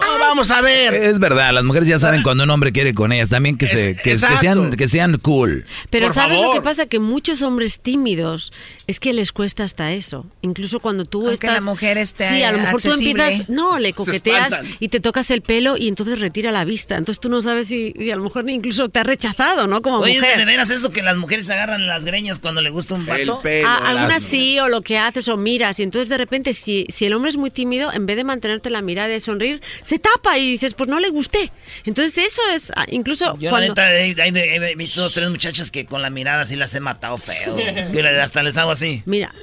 ah, 0.00 0.16
vamos 0.18 0.50
a 0.50 0.60
ver. 0.62 0.94
Es 0.94 1.20
verdad, 1.20 1.52
las 1.52 1.62
mujeres 1.62 1.86
ya 1.86 1.98
saben 2.00 2.22
cuando 2.24 2.42
un 2.42 2.50
hombre 2.50 2.72
quiere 2.72 2.92
con 2.92 3.12
ellas, 3.12 3.30
también 3.30 3.56
que, 3.56 3.68
se, 3.68 3.94
que, 3.96 4.18
sean, 4.18 4.72
que 4.72 4.88
sean 4.88 5.18
cool. 5.18 5.64
Pero 5.90 6.06
Por 6.06 6.14
¿sabes 6.16 6.40
lo 6.40 6.52
que 6.52 6.60
pasa? 6.60 6.86
Que 6.86 6.98
muchos 6.98 7.40
hombres 7.42 7.78
tímidos 7.78 8.52
es 8.86 9.00
que 9.00 9.12
les 9.12 9.32
cuesta 9.32 9.64
hasta 9.64 9.92
eso. 9.92 10.26
Incluso 10.42 10.80
cuando 10.80 11.04
tú 11.04 11.20
Aunque 11.28 11.34
estás... 11.34 11.54
la 11.54 11.60
mujer 11.60 11.98
esté 11.98 12.28
Sí, 12.28 12.42
a 12.42 12.52
lo 12.52 12.58
mejor 12.58 12.80
tú 12.80 12.88
accesible. 12.88 13.24
empiezas... 13.24 13.48
No, 13.48 13.78
le 13.78 13.92
coqueteas 13.92 14.60
y 14.80 14.88
te 14.88 15.00
tocas 15.00 15.30
el 15.30 15.42
pelo 15.42 15.76
y 15.76 15.88
entonces 15.88 16.18
retira 16.20 16.52
la 16.52 16.64
vista. 16.64 16.96
Entonces 16.96 17.18
tú 17.20 17.28
no 17.28 17.42
sabes 17.42 17.68
si 17.68 17.92
y 17.98 18.10
a 18.10 18.16
lo 18.16 18.22
mejor 18.22 18.48
incluso 18.48 18.88
te 18.88 18.98
ha 19.00 19.02
rechazado, 19.02 19.66
¿no? 19.66 19.82
Como 19.82 19.98
Oye, 19.98 20.12
¿es 20.14 20.20
mujer. 20.20 20.38
de 20.38 20.44
veras 20.44 20.70
eso 20.70 20.90
que 20.92 21.02
las 21.02 21.16
mujeres 21.16 21.46
se 21.46 21.52
agarran 21.52 21.86
las 21.86 22.04
greñas 22.04 22.38
cuando 22.38 22.62
le 22.62 22.70
gusta 22.70 22.94
un 22.94 23.06
vato? 23.06 23.42
Ah, 23.66 23.82
algunas 23.86 24.22
sí, 24.22 24.58
o 24.60 24.68
lo 24.68 24.82
que 24.82 24.98
haces, 24.98 25.26
o 25.28 25.36
miras, 25.36 25.80
y 25.80 25.82
entonces 25.82 26.08
de 26.08 26.18
repente, 26.18 26.54
si, 26.54 26.86
si 26.94 27.06
el 27.06 27.12
hombre 27.12 27.30
es 27.30 27.36
muy 27.36 27.50
tímido, 27.50 27.92
en 27.92 28.06
vez 28.06 28.16
de 28.16 28.24
mantenerte 28.24 28.70
la 28.70 28.82
mirada 28.82 29.14
y 29.14 29.20
sonreír, 29.20 29.60
se 29.82 29.98
tapa 29.98 30.38
y 30.38 30.52
dices, 30.52 30.74
pues 30.74 30.88
no 30.88 31.00
le 31.00 31.08
gusté. 31.08 31.50
Entonces 31.84 32.18
eso 32.18 32.42
es, 32.54 32.72
ah, 32.76 32.84
incluso 32.90 33.36
Yo 33.38 33.50
cuando... 33.50 33.74
la 33.74 33.88
neta 33.90 33.92
he, 33.92 34.10
he- 34.10 34.70
he 34.70 34.74
visto 34.76 35.00
dos, 35.00 35.12
tres 35.12 35.28
muchachas 35.30 35.70
que 35.70 35.86
con 35.86 36.02
la 36.02 36.10
mirada 36.10 36.42
así 36.42 36.54
las 36.56 36.72
he 36.74 36.80
matado 36.80 37.18
feo. 37.18 37.56
Que 37.92 38.06
hasta 38.06 38.42
les 38.42 38.56
hago 38.56 38.70
así. 38.76 39.02
Mira, 39.06 39.34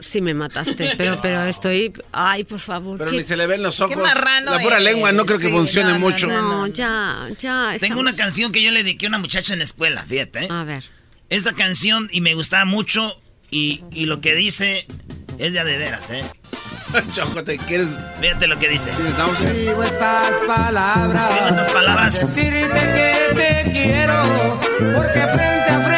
sí 0.00 0.20
me 0.20 0.34
mataste, 0.34 0.94
pero, 0.98 1.20
pero 1.22 1.44
estoy... 1.44 1.92
Ay, 2.12 2.44
por 2.44 2.58
favor. 2.60 2.98
Pero 2.98 3.10
¿qué- 3.10 3.18
ni 3.18 3.22
se 3.24 3.36
le 3.36 3.46
ven 3.46 3.62
los 3.62 3.80
ojos. 3.80 3.96
marrano 3.96 4.52
La 4.52 4.58
pura 4.60 4.76
eres. 4.76 4.92
lengua 4.92 5.12
no 5.12 5.24
creo 5.24 5.38
que 5.38 5.46
Sí, 5.46 5.52
funcione 5.52 5.88
no, 5.92 5.98
no, 5.98 6.00
mucho. 6.00 6.26
No, 6.26 6.66
ya, 6.66 7.28
ya. 7.38 7.76
Tengo 7.78 8.00
una 8.00 8.14
canción 8.14 8.50
que 8.52 8.62
yo 8.62 8.70
le 8.72 8.82
dediqué 8.82 9.06
a 9.06 9.08
una 9.10 9.18
muchacha 9.18 9.52
en 9.52 9.60
la 9.60 9.64
escuela, 9.64 10.02
fíjate. 10.04 10.48
A 10.50 10.64
ver. 10.64 10.84
Esta 11.30 11.52
canción 11.52 12.08
y 12.12 12.20
me 12.20 12.34
gustaba 12.34 12.64
mucho 12.64 13.14
y, 13.50 13.82
y 13.92 14.06
lo 14.06 14.20
que 14.20 14.34
dice 14.34 14.86
es 15.38 15.52
de 15.52 15.60
a 15.60 15.64
de 15.64 15.78
veras, 15.78 16.10
¿eh? 16.10 16.24
Chocote, 17.14 17.56
¿quieres...? 17.56 17.88
Fíjate 18.20 18.46
lo 18.46 18.58
que 18.58 18.68
dice. 18.68 18.90
Escribo 18.90 19.82
estas 19.82 20.30
palabras. 20.46 21.24
Escribo 21.30 21.48
estas 21.48 21.72
palabras. 21.72 22.34
Decirte 22.34 22.80
que 22.80 23.34
te 23.34 23.70
quiero. 23.70 24.60
Porque 24.94 25.20
frente 25.20 25.70
a 25.70 25.80
frente 25.80 25.91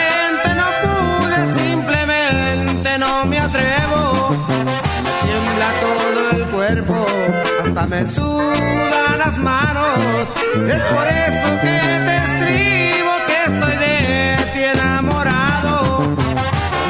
me 7.95 8.15
sudan 8.15 9.19
las 9.19 9.39
manos. 9.39 10.29
Es 10.55 10.83
por 10.83 11.07
eso 11.07 11.61
que 11.63 11.81
te 12.07 12.17
escribo 12.17 13.13
que 13.27 13.45
estoy 13.45 13.77
de 13.77 14.37
ti 14.53 14.63
enamorado. 14.65 16.17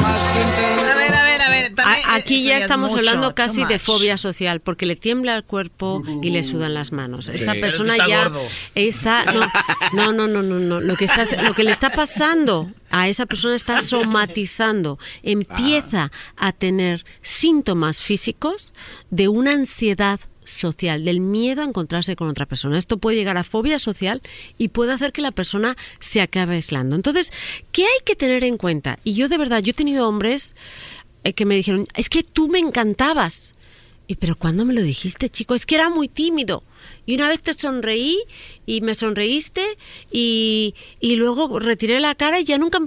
A 0.04 0.96
ver, 0.96 1.14
a 1.14 1.24
ver, 1.24 1.42
a 1.42 1.50
ver. 1.50 1.72
A- 1.84 2.14
Aquí 2.16 2.42
ya 2.44 2.56
es 2.58 2.62
estamos 2.62 2.90
mucho, 2.90 3.00
hablando 3.00 3.34
casi 3.34 3.64
de 3.64 3.78
fobia 3.78 4.16
social, 4.16 4.60
porque 4.60 4.86
le 4.86 4.96
tiembla 4.96 5.34
el 5.36 5.42
cuerpo 5.44 6.02
y 6.22 6.30
le 6.30 6.42
sudan 6.44 6.72
las 6.72 6.92
manos. 6.92 7.28
Esta 7.28 7.52
Pero 7.52 7.66
es 7.66 7.72
que 7.74 7.78
persona 7.78 7.92
está 7.94 8.06
ya 8.08 8.22
gordo. 8.24 8.42
está 8.74 9.24
no, 9.92 10.12
no, 10.12 10.12
no, 10.12 10.28
no, 10.28 10.42
no, 10.42 10.58
no. 10.60 10.80
Lo 10.80 10.96
que 10.96 11.04
está, 11.06 11.26
lo 11.42 11.54
que 11.54 11.64
le 11.64 11.72
está 11.72 11.90
pasando 11.90 12.70
a 12.90 13.08
esa 13.08 13.26
persona 13.26 13.56
está 13.56 13.80
somatizando, 13.82 14.98
empieza 15.24 16.12
a 16.36 16.52
tener 16.52 17.04
síntomas 17.22 18.00
físicos 18.00 18.72
de 19.10 19.26
una 19.28 19.52
ansiedad 19.52 20.20
social, 20.44 21.04
del 21.04 21.20
miedo 21.20 21.62
a 21.62 21.64
encontrarse 21.64 22.16
con 22.16 22.28
otra 22.28 22.46
persona. 22.46 22.78
Esto 22.78 22.98
puede 22.98 23.16
llegar 23.16 23.36
a 23.36 23.44
fobia 23.44 23.78
social 23.78 24.22
y 24.58 24.68
puede 24.68 24.92
hacer 24.92 25.12
que 25.12 25.22
la 25.22 25.30
persona 25.30 25.76
se 26.00 26.20
acabe 26.20 26.56
aislando. 26.56 26.96
Entonces, 26.96 27.32
¿qué 27.72 27.82
hay 27.82 28.00
que 28.04 28.16
tener 28.16 28.44
en 28.44 28.56
cuenta? 28.56 28.98
Y 29.04 29.14
yo 29.14 29.28
de 29.28 29.38
verdad, 29.38 29.62
yo 29.62 29.70
he 29.70 29.74
tenido 29.74 30.08
hombres 30.08 30.54
eh, 31.24 31.32
que 31.32 31.46
me 31.46 31.56
dijeron, 31.56 31.86
es 31.94 32.08
que 32.08 32.22
tú 32.22 32.48
me 32.48 32.58
encantabas. 32.58 33.54
Y 34.06 34.16
pero 34.16 34.36
¿cuándo 34.36 34.66
me 34.66 34.74
lo 34.74 34.82
dijiste, 34.82 35.30
chico? 35.30 35.54
Es 35.54 35.64
que 35.64 35.76
era 35.76 35.88
muy 35.88 36.08
tímido. 36.08 36.62
Y 37.06 37.14
una 37.14 37.28
vez 37.28 37.40
te 37.40 37.54
sonreí 37.54 38.18
y 38.66 38.82
me 38.82 38.94
sonreíste 38.94 39.64
y, 40.12 40.74
y 41.00 41.16
luego 41.16 41.58
retiré 41.58 42.00
la 42.00 42.14
cara 42.14 42.38
y 42.40 42.44
ya 42.44 42.58
nunca 42.58 42.80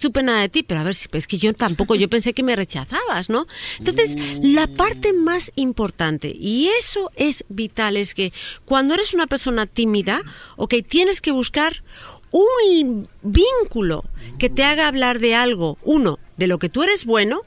supe 0.00 0.22
nada 0.22 0.40
de 0.40 0.48
ti. 0.48 0.62
Pero 0.62 0.80
a 0.80 0.84
ver, 0.84 0.94
si 0.94 1.08
es 1.12 1.26
que 1.26 1.38
yo 1.38 1.52
tampoco, 1.54 1.94
yo 1.94 2.08
pensé 2.08 2.32
que 2.32 2.42
me 2.42 2.56
rechazabas, 2.56 3.28
¿no? 3.28 3.46
Entonces, 3.78 4.16
la 4.42 4.66
parte 4.66 5.12
más 5.12 5.52
importante, 5.56 6.34
y 6.38 6.68
eso 6.78 7.10
es 7.16 7.44
vital, 7.48 7.96
es 7.96 8.14
que 8.14 8.32
cuando 8.64 8.94
eres 8.94 9.14
una 9.14 9.26
persona 9.26 9.66
tímida, 9.66 10.22
ok, 10.56 10.74
tienes 10.86 11.20
que 11.20 11.32
buscar 11.32 11.82
un 12.30 13.08
vínculo 13.22 14.04
que 14.38 14.50
te 14.50 14.64
haga 14.64 14.88
hablar 14.88 15.20
de 15.20 15.34
algo, 15.34 15.78
uno, 15.82 16.18
de 16.36 16.46
lo 16.46 16.58
que 16.58 16.68
tú 16.68 16.82
eres 16.82 17.04
bueno, 17.04 17.42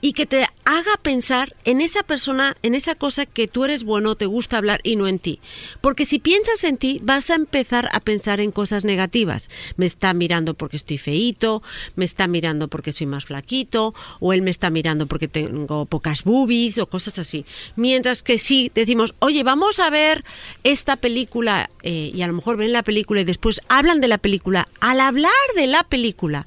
y 0.00 0.12
que 0.12 0.26
te 0.26 0.46
haga 0.64 0.96
pensar 1.02 1.56
en 1.64 1.80
esa 1.80 2.02
persona, 2.02 2.56
en 2.62 2.74
esa 2.74 2.94
cosa 2.94 3.26
que 3.26 3.48
tú 3.48 3.64
eres 3.64 3.84
bueno, 3.84 4.14
te 4.14 4.26
gusta 4.26 4.58
hablar 4.58 4.80
y 4.84 4.96
no 4.96 5.08
en 5.08 5.18
ti. 5.18 5.40
Porque 5.80 6.04
si 6.04 6.18
piensas 6.18 6.64
en 6.64 6.76
ti, 6.76 7.00
vas 7.02 7.30
a 7.30 7.34
empezar 7.34 7.88
a 7.92 8.00
pensar 8.00 8.40
en 8.40 8.52
cosas 8.52 8.84
negativas. 8.84 9.50
Me 9.76 9.86
está 9.86 10.14
mirando 10.14 10.54
porque 10.54 10.76
estoy 10.76 10.98
feíto, 10.98 11.62
me 11.96 12.04
está 12.04 12.26
mirando 12.26 12.68
porque 12.68 12.92
soy 12.92 13.06
más 13.06 13.24
flaquito, 13.24 13.94
o 14.20 14.32
él 14.32 14.42
me 14.42 14.50
está 14.50 14.70
mirando 14.70 15.06
porque 15.06 15.28
tengo 15.28 15.86
pocas 15.86 16.24
boobies 16.24 16.78
o 16.78 16.86
cosas 16.86 17.18
así. 17.18 17.44
Mientras 17.76 18.22
que 18.22 18.38
si 18.38 18.70
decimos, 18.74 19.14
oye, 19.18 19.42
vamos 19.42 19.80
a 19.80 19.90
ver 19.90 20.24
esta 20.62 20.96
película, 20.96 21.70
eh, 21.82 22.12
y 22.14 22.22
a 22.22 22.26
lo 22.28 22.34
mejor 22.34 22.56
ven 22.56 22.72
la 22.72 22.84
película 22.84 23.20
y 23.20 23.24
después 23.24 23.60
hablan 23.68 24.00
de 24.00 24.08
la 24.08 24.18
película, 24.18 24.68
al 24.80 25.00
hablar 25.00 25.32
de 25.56 25.66
la 25.66 25.82
película, 25.84 26.46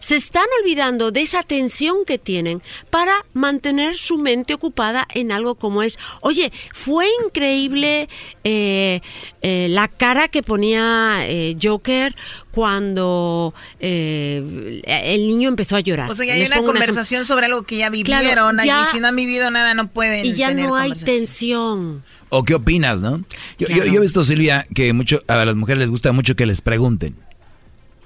se 0.00 0.16
están 0.16 0.46
olvidando 0.62 1.10
de 1.10 1.22
esa 1.22 1.42
tensión 1.42 2.04
que 2.04 2.18
tienen 2.18 2.62
para 2.90 3.24
mantener 3.32 3.55
su 3.96 4.18
mente 4.18 4.54
ocupada 4.54 5.06
en 5.14 5.32
algo 5.32 5.54
como 5.56 5.82
es, 5.82 5.98
oye, 6.20 6.52
fue 6.74 7.06
increíble 7.24 8.08
eh, 8.44 9.00
eh, 9.42 9.66
la 9.70 9.88
cara 9.88 10.28
que 10.28 10.42
ponía 10.42 11.18
eh, 11.22 11.56
Joker 11.62 12.14
cuando 12.52 13.54
eh, 13.80 14.80
el 14.86 15.28
niño 15.28 15.48
empezó 15.48 15.76
a 15.76 15.80
llorar. 15.80 16.10
O 16.10 16.14
sea, 16.14 16.24
ya 16.26 16.34
hay 16.34 16.40
Les 16.40 16.50
una 16.50 16.62
conversación 16.62 17.24
sobre 17.24 17.46
algo 17.46 17.62
que 17.64 17.76
ya 17.76 17.90
vivieron. 17.90 18.22
Claro, 18.22 18.64
ya- 18.64 18.82
y 18.82 18.86
si 18.86 19.00
no 19.00 19.08
han 19.08 19.16
vivido 19.16 19.50
nada, 19.50 19.74
no 19.74 19.88
pueden. 19.88 20.24
Y 20.26 20.32
ya 20.34 20.48
tener 20.48 20.66
no 20.66 20.76
hay 20.76 20.92
tensión. 20.92 22.02
¿O 22.28 22.42
qué 22.44 22.54
opinas, 22.54 23.00
no? 23.02 23.24
Yo, 23.58 23.68
yo- 23.68 23.84
yo 23.84 23.94
he 23.94 24.00
visto, 24.00 24.24
Silvia, 24.24 24.64
que 24.74 24.92
mucho, 24.92 25.20
a 25.28 25.44
las 25.44 25.54
mujeres 25.54 25.78
les 25.80 25.90
gusta 25.90 26.12
mucho 26.12 26.34
que 26.34 26.46
les 26.46 26.60
pregunten. 26.62 27.14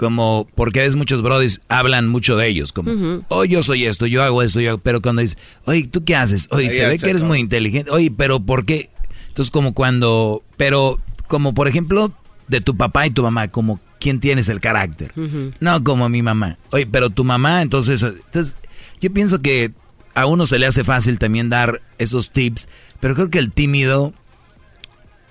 Como, 0.00 0.48
porque 0.54 0.80
ves 0.80 0.96
muchos 0.96 1.20
brodis 1.20 1.60
hablan 1.68 2.08
mucho 2.08 2.34
de 2.38 2.48
ellos, 2.48 2.72
como, 2.72 3.22
oh, 3.28 3.44
yo 3.44 3.62
soy 3.62 3.84
esto, 3.84 4.06
yo 4.06 4.22
hago 4.22 4.40
esto, 4.42 4.58
yo, 4.58 4.78
pero 4.78 5.02
cuando 5.02 5.20
dices, 5.20 5.36
oye, 5.66 5.86
¿tú 5.88 6.04
qué 6.06 6.16
haces? 6.16 6.48
Oye, 6.52 6.68
Ahí 6.70 6.70
se 6.74 6.86
ve 6.88 6.98
que 6.98 7.10
eres 7.10 7.22
muy 7.28 7.38
inteligente, 7.38 7.90
oye, 7.90 8.10
pero 8.10 8.40
¿por 8.40 8.64
qué? 8.64 8.88
Entonces, 9.28 9.50
como 9.50 9.74
cuando, 9.74 10.42
pero, 10.56 10.98
como 11.28 11.52
por 11.52 11.68
ejemplo, 11.68 12.14
de 12.48 12.62
tu 12.62 12.78
papá 12.78 13.06
y 13.06 13.10
tu 13.10 13.22
mamá, 13.22 13.48
como, 13.48 13.78
¿quién 14.00 14.20
tienes 14.20 14.48
el 14.48 14.60
carácter? 14.62 15.12
No, 15.60 15.84
como 15.84 16.08
mi 16.08 16.22
mamá. 16.22 16.56
Oye, 16.70 16.86
pero 16.86 17.10
tu 17.10 17.22
mamá, 17.22 17.60
entonces, 17.60 18.02
entonces, 18.02 18.56
yo 19.02 19.12
pienso 19.12 19.42
que 19.42 19.72
a 20.14 20.24
uno 20.24 20.46
se 20.46 20.58
le 20.58 20.64
hace 20.66 20.82
fácil 20.82 21.18
también 21.18 21.50
dar 21.50 21.82
esos 21.98 22.30
tips, 22.30 22.68
pero 23.00 23.14
creo 23.14 23.28
que 23.28 23.38
el 23.38 23.52
tímido, 23.52 24.14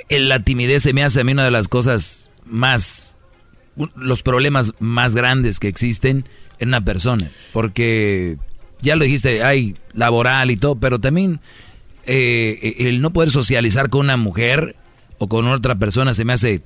el- 0.09 0.29
la 0.29 0.43
timidez 0.43 0.83
se 0.83 0.93
me 0.93 1.03
hace 1.03 1.21
a 1.21 1.23
mí 1.23 1.31
una 1.31 1.43
de 1.43 1.51
las 1.51 1.67
cosas 1.67 2.29
más, 2.45 3.15
los 3.95 4.23
problemas 4.23 4.73
más 4.79 5.15
grandes 5.15 5.59
que 5.59 5.67
existen 5.67 6.25
en 6.59 6.69
una 6.69 6.83
persona, 6.83 7.31
porque 7.53 8.37
ya 8.81 8.95
lo 8.95 9.03
dijiste, 9.03 9.43
hay 9.43 9.75
laboral 9.93 10.51
y 10.51 10.57
todo, 10.57 10.75
pero 10.75 10.99
también 10.99 11.39
eh, 12.05 12.75
el 12.79 13.01
no 13.01 13.11
poder 13.11 13.29
socializar 13.29 13.89
con 13.89 14.01
una 14.01 14.17
mujer 14.17 14.75
o 15.17 15.27
con 15.27 15.47
otra 15.47 15.75
persona 15.75 16.13
se 16.13 16.25
me 16.25 16.33
hace 16.33 16.61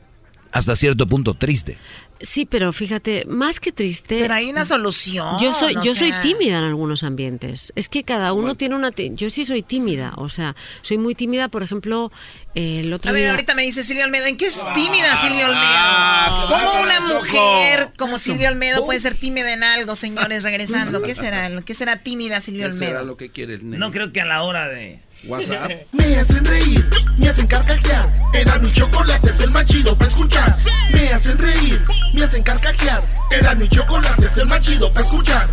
hasta 0.52 0.76
cierto 0.76 1.08
punto 1.08 1.34
triste. 1.34 1.78
Sí, 2.22 2.46
pero 2.46 2.72
fíjate, 2.72 3.26
más 3.28 3.60
que 3.60 3.72
triste. 3.72 4.20
Pero 4.20 4.34
hay 4.34 4.50
una 4.50 4.64
solución. 4.66 5.38
Yo 5.40 5.54
soy, 5.54 5.76
yo 5.84 5.94
soy 5.94 6.14
tímida 6.22 6.60
en 6.60 6.64
algunos 6.64 7.04
ambientes. 7.04 7.74
Es 7.76 7.90
que 7.90 8.04
cada 8.04 8.34
uno 8.34 8.56
tiene 8.56 8.76
una. 8.76 8.92
Yo 8.96 9.30
sí 9.30 9.44
soy 9.46 9.62
tímida. 9.62 10.14
O 10.18 10.30
sea, 10.30 10.56
soy 10.82 10.98
muy 10.98 11.16
tímida, 11.16 11.50
por 11.50 11.64
ejemplo, 11.64 12.12
el 12.56 12.94
otro 12.94 13.10
A 13.10 13.14
ver, 13.14 13.24
día. 13.24 13.32
ahorita 13.32 13.56
me 13.56 13.64
dice 13.64 13.84
Silvia 13.84 14.06
Olmedo, 14.06 14.26
¿en 14.26 14.38
qué 14.38 14.46
es 14.48 14.66
tímida 14.74 15.12
Ah, 15.12 15.16
Silvia 15.16 15.48
Olmedo? 15.48 16.48
¿Cómo 16.48 16.82
una 16.82 17.00
mujer 17.02 17.92
como 17.98 18.18
Silvia 18.18 18.50
Olmedo 18.50 18.86
puede 18.86 19.00
ser 19.02 19.16
tímida 19.16 19.54
en 19.54 19.64
algo, 19.64 19.96
señores? 19.96 20.44
Regresando, 20.44 21.02
¿qué 21.02 21.16
será? 21.16 21.52
¿Qué 21.66 21.74
será 21.74 21.98
tímida 21.98 22.40
Silvia 22.42 22.68
¿Qué 22.70 22.74
será 22.74 22.92
Olmedo? 22.92 23.06
lo 23.06 23.18
que 23.18 23.32
quieres, 23.32 23.64
No 23.64 23.92
creo 23.92 24.14
que 24.14 24.22
a 24.22 24.26
la 24.26 24.44
hora 24.44 24.68
de... 24.70 25.02
WhatsApp. 25.26 25.72
Me 25.92 26.16
hacen 26.18 26.46
reír, 26.46 26.86
me 27.18 27.30
hacen 27.30 27.48
carcajear. 27.48 28.10
Era 28.34 28.58
mi 28.60 28.72
chocolate, 28.72 29.30
es 29.30 29.40
el 29.40 29.52
más 29.52 29.66
chido 29.66 29.96
para 29.98 30.10
escuchar. 30.10 30.56
Me 30.92 31.08
hacen 31.10 31.38
reír, 31.38 31.82
me 32.14 32.24
hacen 32.24 32.44
carcajear. 32.44 33.04
Era 33.32 33.56
mi 33.56 33.70
chocolate, 33.70 34.26
es 34.26 34.38
el 34.38 34.48
más 34.48 34.62
chido 34.62 34.92
para 34.94 35.06
escuchar. 35.06 35.50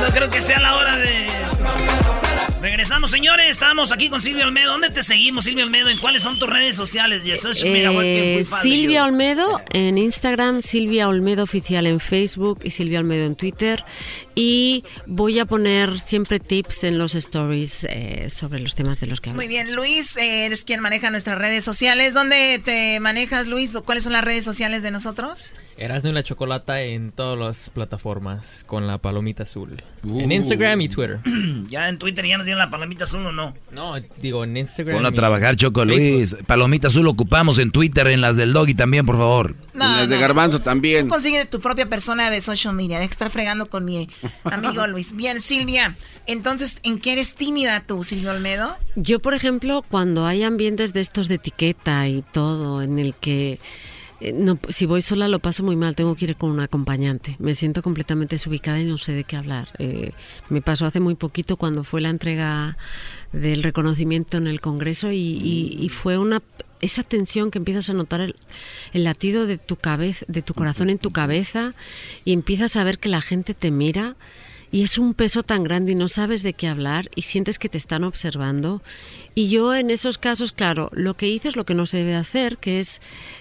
No 0.00 0.14
creo 0.14 0.30
que 0.30 0.40
sea 0.40 0.60
la 0.60 0.76
hora 0.76 0.96
de... 0.96 1.28
Regresamos, 2.60 3.10
señores. 3.10 3.46
Estamos 3.50 3.92
aquí 3.92 4.10
con 4.10 4.20
Silvia 4.20 4.44
Olmedo. 4.44 4.72
¿Dónde 4.72 4.90
te 4.90 5.04
seguimos, 5.04 5.44
Silvia 5.44 5.64
Olmedo? 5.64 5.90
¿En 5.90 5.98
cuáles 5.98 6.24
son 6.24 6.40
tus 6.40 6.50
redes 6.50 6.74
sociales? 6.74 7.22
Eh, 7.24 8.44
Silvia. 8.62 9.04
Olmedo 9.04 9.62
en 9.72 9.96
Instagram, 9.96 10.60
Silvia 10.62 11.08
Olmedo 11.08 11.44
Oficial 11.44 11.86
en 11.86 12.00
Facebook 12.00 12.60
y 12.64 12.70
Silvia 12.70 12.98
Olmedo 12.98 13.26
en 13.26 13.36
Twitter. 13.36 13.84
Y 14.40 14.84
voy 15.04 15.40
a 15.40 15.46
poner 15.46 15.98
siempre 15.98 16.38
tips 16.38 16.84
en 16.84 16.96
los 16.96 17.16
stories 17.16 17.82
eh, 17.90 18.30
sobre 18.30 18.60
los 18.60 18.76
temas 18.76 19.00
de 19.00 19.08
los 19.08 19.20
que 19.20 19.30
hablo. 19.30 19.42
Muy 19.42 19.48
bien, 19.48 19.74
Luis, 19.74 20.16
eh, 20.16 20.46
eres 20.46 20.62
quien 20.62 20.78
maneja 20.78 21.10
nuestras 21.10 21.38
redes 21.38 21.64
sociales. 21.64 22.14
¿Dónde 22.14 22.62
te 22.64 23.00
manejas, 23.00 23.48
Luis? 23.48 23.76
¿Cuáles 23.84 24.04
son 24.04 24.12
las 24.12 24.22
redes 24.22 24.44
sociales 24.44 24.84
de 24.84 24.92
nosotros? 24.92 25.54
Erasmo 25.76 26.10
y 26.10 26.12
la 26.12 26.22
Chocolata 26.24 26.82
en 26.82 27.12
todas 27.12 27.38
las 27.38 27.70
plataformas 27.70 28.64
con 28.66 28.86
la 28.86 28.98
palomita 28.98 29.44
azul. 29.44 29.82
Uh. 30.02 30.20
En 30.20 30.32
Instagram 30.32 30.80
y 30.82 30.88
Twitter. 30.88 31.18
Ya 31.68 31.88
en 31.88 31.98
Twitter 31.98 32.24
ya 32.24 32.36
nos 32.36 32.46
dieron 32.46 32.58
la 32.58 32.70
palomita 32.70 33.04
azul 33.04 33.26
o 33.26 33.32
no. 33.32 33.54
No, 33.70 33.94
digo 34.20 34.44
en 34.44 34.56
Instagram. 34.56 34.96
Ponlo 34.96 35.08
a 35.08 35.12
trabajar, 35.12 35.56
Choco 35.56 35.84
Facebook. 35.84 35.98
Luis. 35.98 36.36
Palomita 36.46 36.88
azul 36.88 37.06
ocupamos 37.08 37.58
en 37.58 37.70
Twitter, 37.70 38.06
en 38.06 38.20
las 38.20 38.36
del 38.36 38.52
Doggy 38.52 38.74
también, 38.74 39.04
por 39.04 39.16
favor. 39.16 39.54
No, 39.74 39.84
las 39.84 40.08
de 40.08 40.14
no. 40.14 40.20
Garbanzo 40.20 40.60
también. 40.60 41.06
Tú 41.06 41.10
consigues 41.10 41.48
tu 41.50 41.60
propia 41.60 41.88
persona 41.88 42.30
de 42.30 42.40
social 42.40 42.74
media. 42.74 42.98
Deja 42.98 43.08
de 43.08 43.12
estar 43.12 43.30
fregando 43.30 43.68
con 43.68 43.84
mi 43.84 44.08
amigo 44.44 44.86
Luis. 44.86 45.14
Bien, 45.14 45.40
Silvia. 45.40 45.96
Entonces, 46.26 46.78
¿en 46.82 46.98
qué 46.98 47.14
eres 47.14 47.34
tímida 47.34 47.80
tú, 47.80 48.04
Silvia 48.04 48.32
Olmedo? 48.32 48.76
Yo, 48.96 49.20
por 49.20 49.34
ejemplo, 49.34 49.82
cuando 49.88 50.26
hay 50.26 50.42
ambientes 50.42 50.92
de 50.92 51.00
estos 51.00 51.28
de 51.28 51.36
etiqueta 51.36 52.06
y 52.08 52.22
todo, 52.32 52.82
en 52.82 52.98
el 52.98 53.14
que 53.14 53.58
eh, 54.20 54.32
no, 54.32 54.58
si 54.68 54.86
voy 54.86 55.00
sola 55.00 55.28
lo 55.28 55.38
paso 55.38 55.62
muy 55.62 55.76
mal, 55.76 55.94
tengo 55.94 56.16
que 56.16 56.24
ir 56.26 56.36
con 56.36 56.50
un 56.50 56.60
acompañante. 56.60 57.36
Me 57.38 57.54
siento 57.54 57.82
completamente 57.82 58.36
desubicada 58.36 58.80
y 58.80 58.84
no 58.84 58.98
sé 58.98 59.12
de 59.12 59.24
qué 59.24 59.36
hablar. 59.36 59.68
Eh, 59.78 60.12
me 60.48 60.60
pasó 60.60 60.86
hace 60.86 61.00
muy 61.00 61.14
poquito 61.14 61.56
cuando 61.56 61.84
fue 61.84 62.00
la 62.00 62.10
entrega 62.10 62.76
del 63.32 63.62
reconocimiento 63.62 64.36
en 64.36 64.46
el 64.46 64.60
Congreso 64.60 65.12
y, 65.12 65.88
fue 65.90 66.18
una 66.18 66.42
esa 66.80 67.02
tensión 67.02 67.50
que 67.50 67.58
empiezas 67.58 67.90
a 67.90 67.92
notar 67.92 68.20
el, 68.20 68.36
el 68.92 69.04
latido 69.04 69.46
de 69.46 69.58
tu 69.58 69.76
cabeza, 69.76 70.24
de 70.28 70.42
tu 70.42 70.54
corazón 70.54 70.90
en 70.90 70.98
tu 70.98 71.10
cabeza 71.10 71.72
y 72.24 72.32
empiezas 72.32 72.76
a 72.76 72.84
ver 72.84 72.98
que 72.98 73.08
la 73.08 73.20
gente 73.20 73.54
te 73.54 73.70
mira 73.70 74.16
y 74.70 74.82
es 74.82 74.98
un 74.98 75.14
peso 75.14 75.42
tan 75.42 75.64
grande 75.64 75.92
y 75.92 75.94
no 75.94 76.08
sabes 76.08 76.42
de 76.42 76.52
qué 76.52 76.66
hablar 76.68 77.10
y 77.14 77.22
sientes 77.22 77.58
que 77.58 77.68
te 77.68 77.78
están 77.78 78.04
observando. 78.04 78.82
Y 79.34 79.48
yo 79.50 79.74
en 79.74 79.90
esos 79.90 80.18
casos, 80.18 80.52
claro, 80.52 80.90
lo 80.92 81.14
que 81.14 81.28
hice 81.28 81.48
es 81.48 81.56
lo 81.56 81.64
que 81.64 81.74
no 81.74 81.86
se 81.86 81.98
debe 81.98 82.16
hacer, 82.16 82.58
que 82.58 82.80
es 82.80 83.00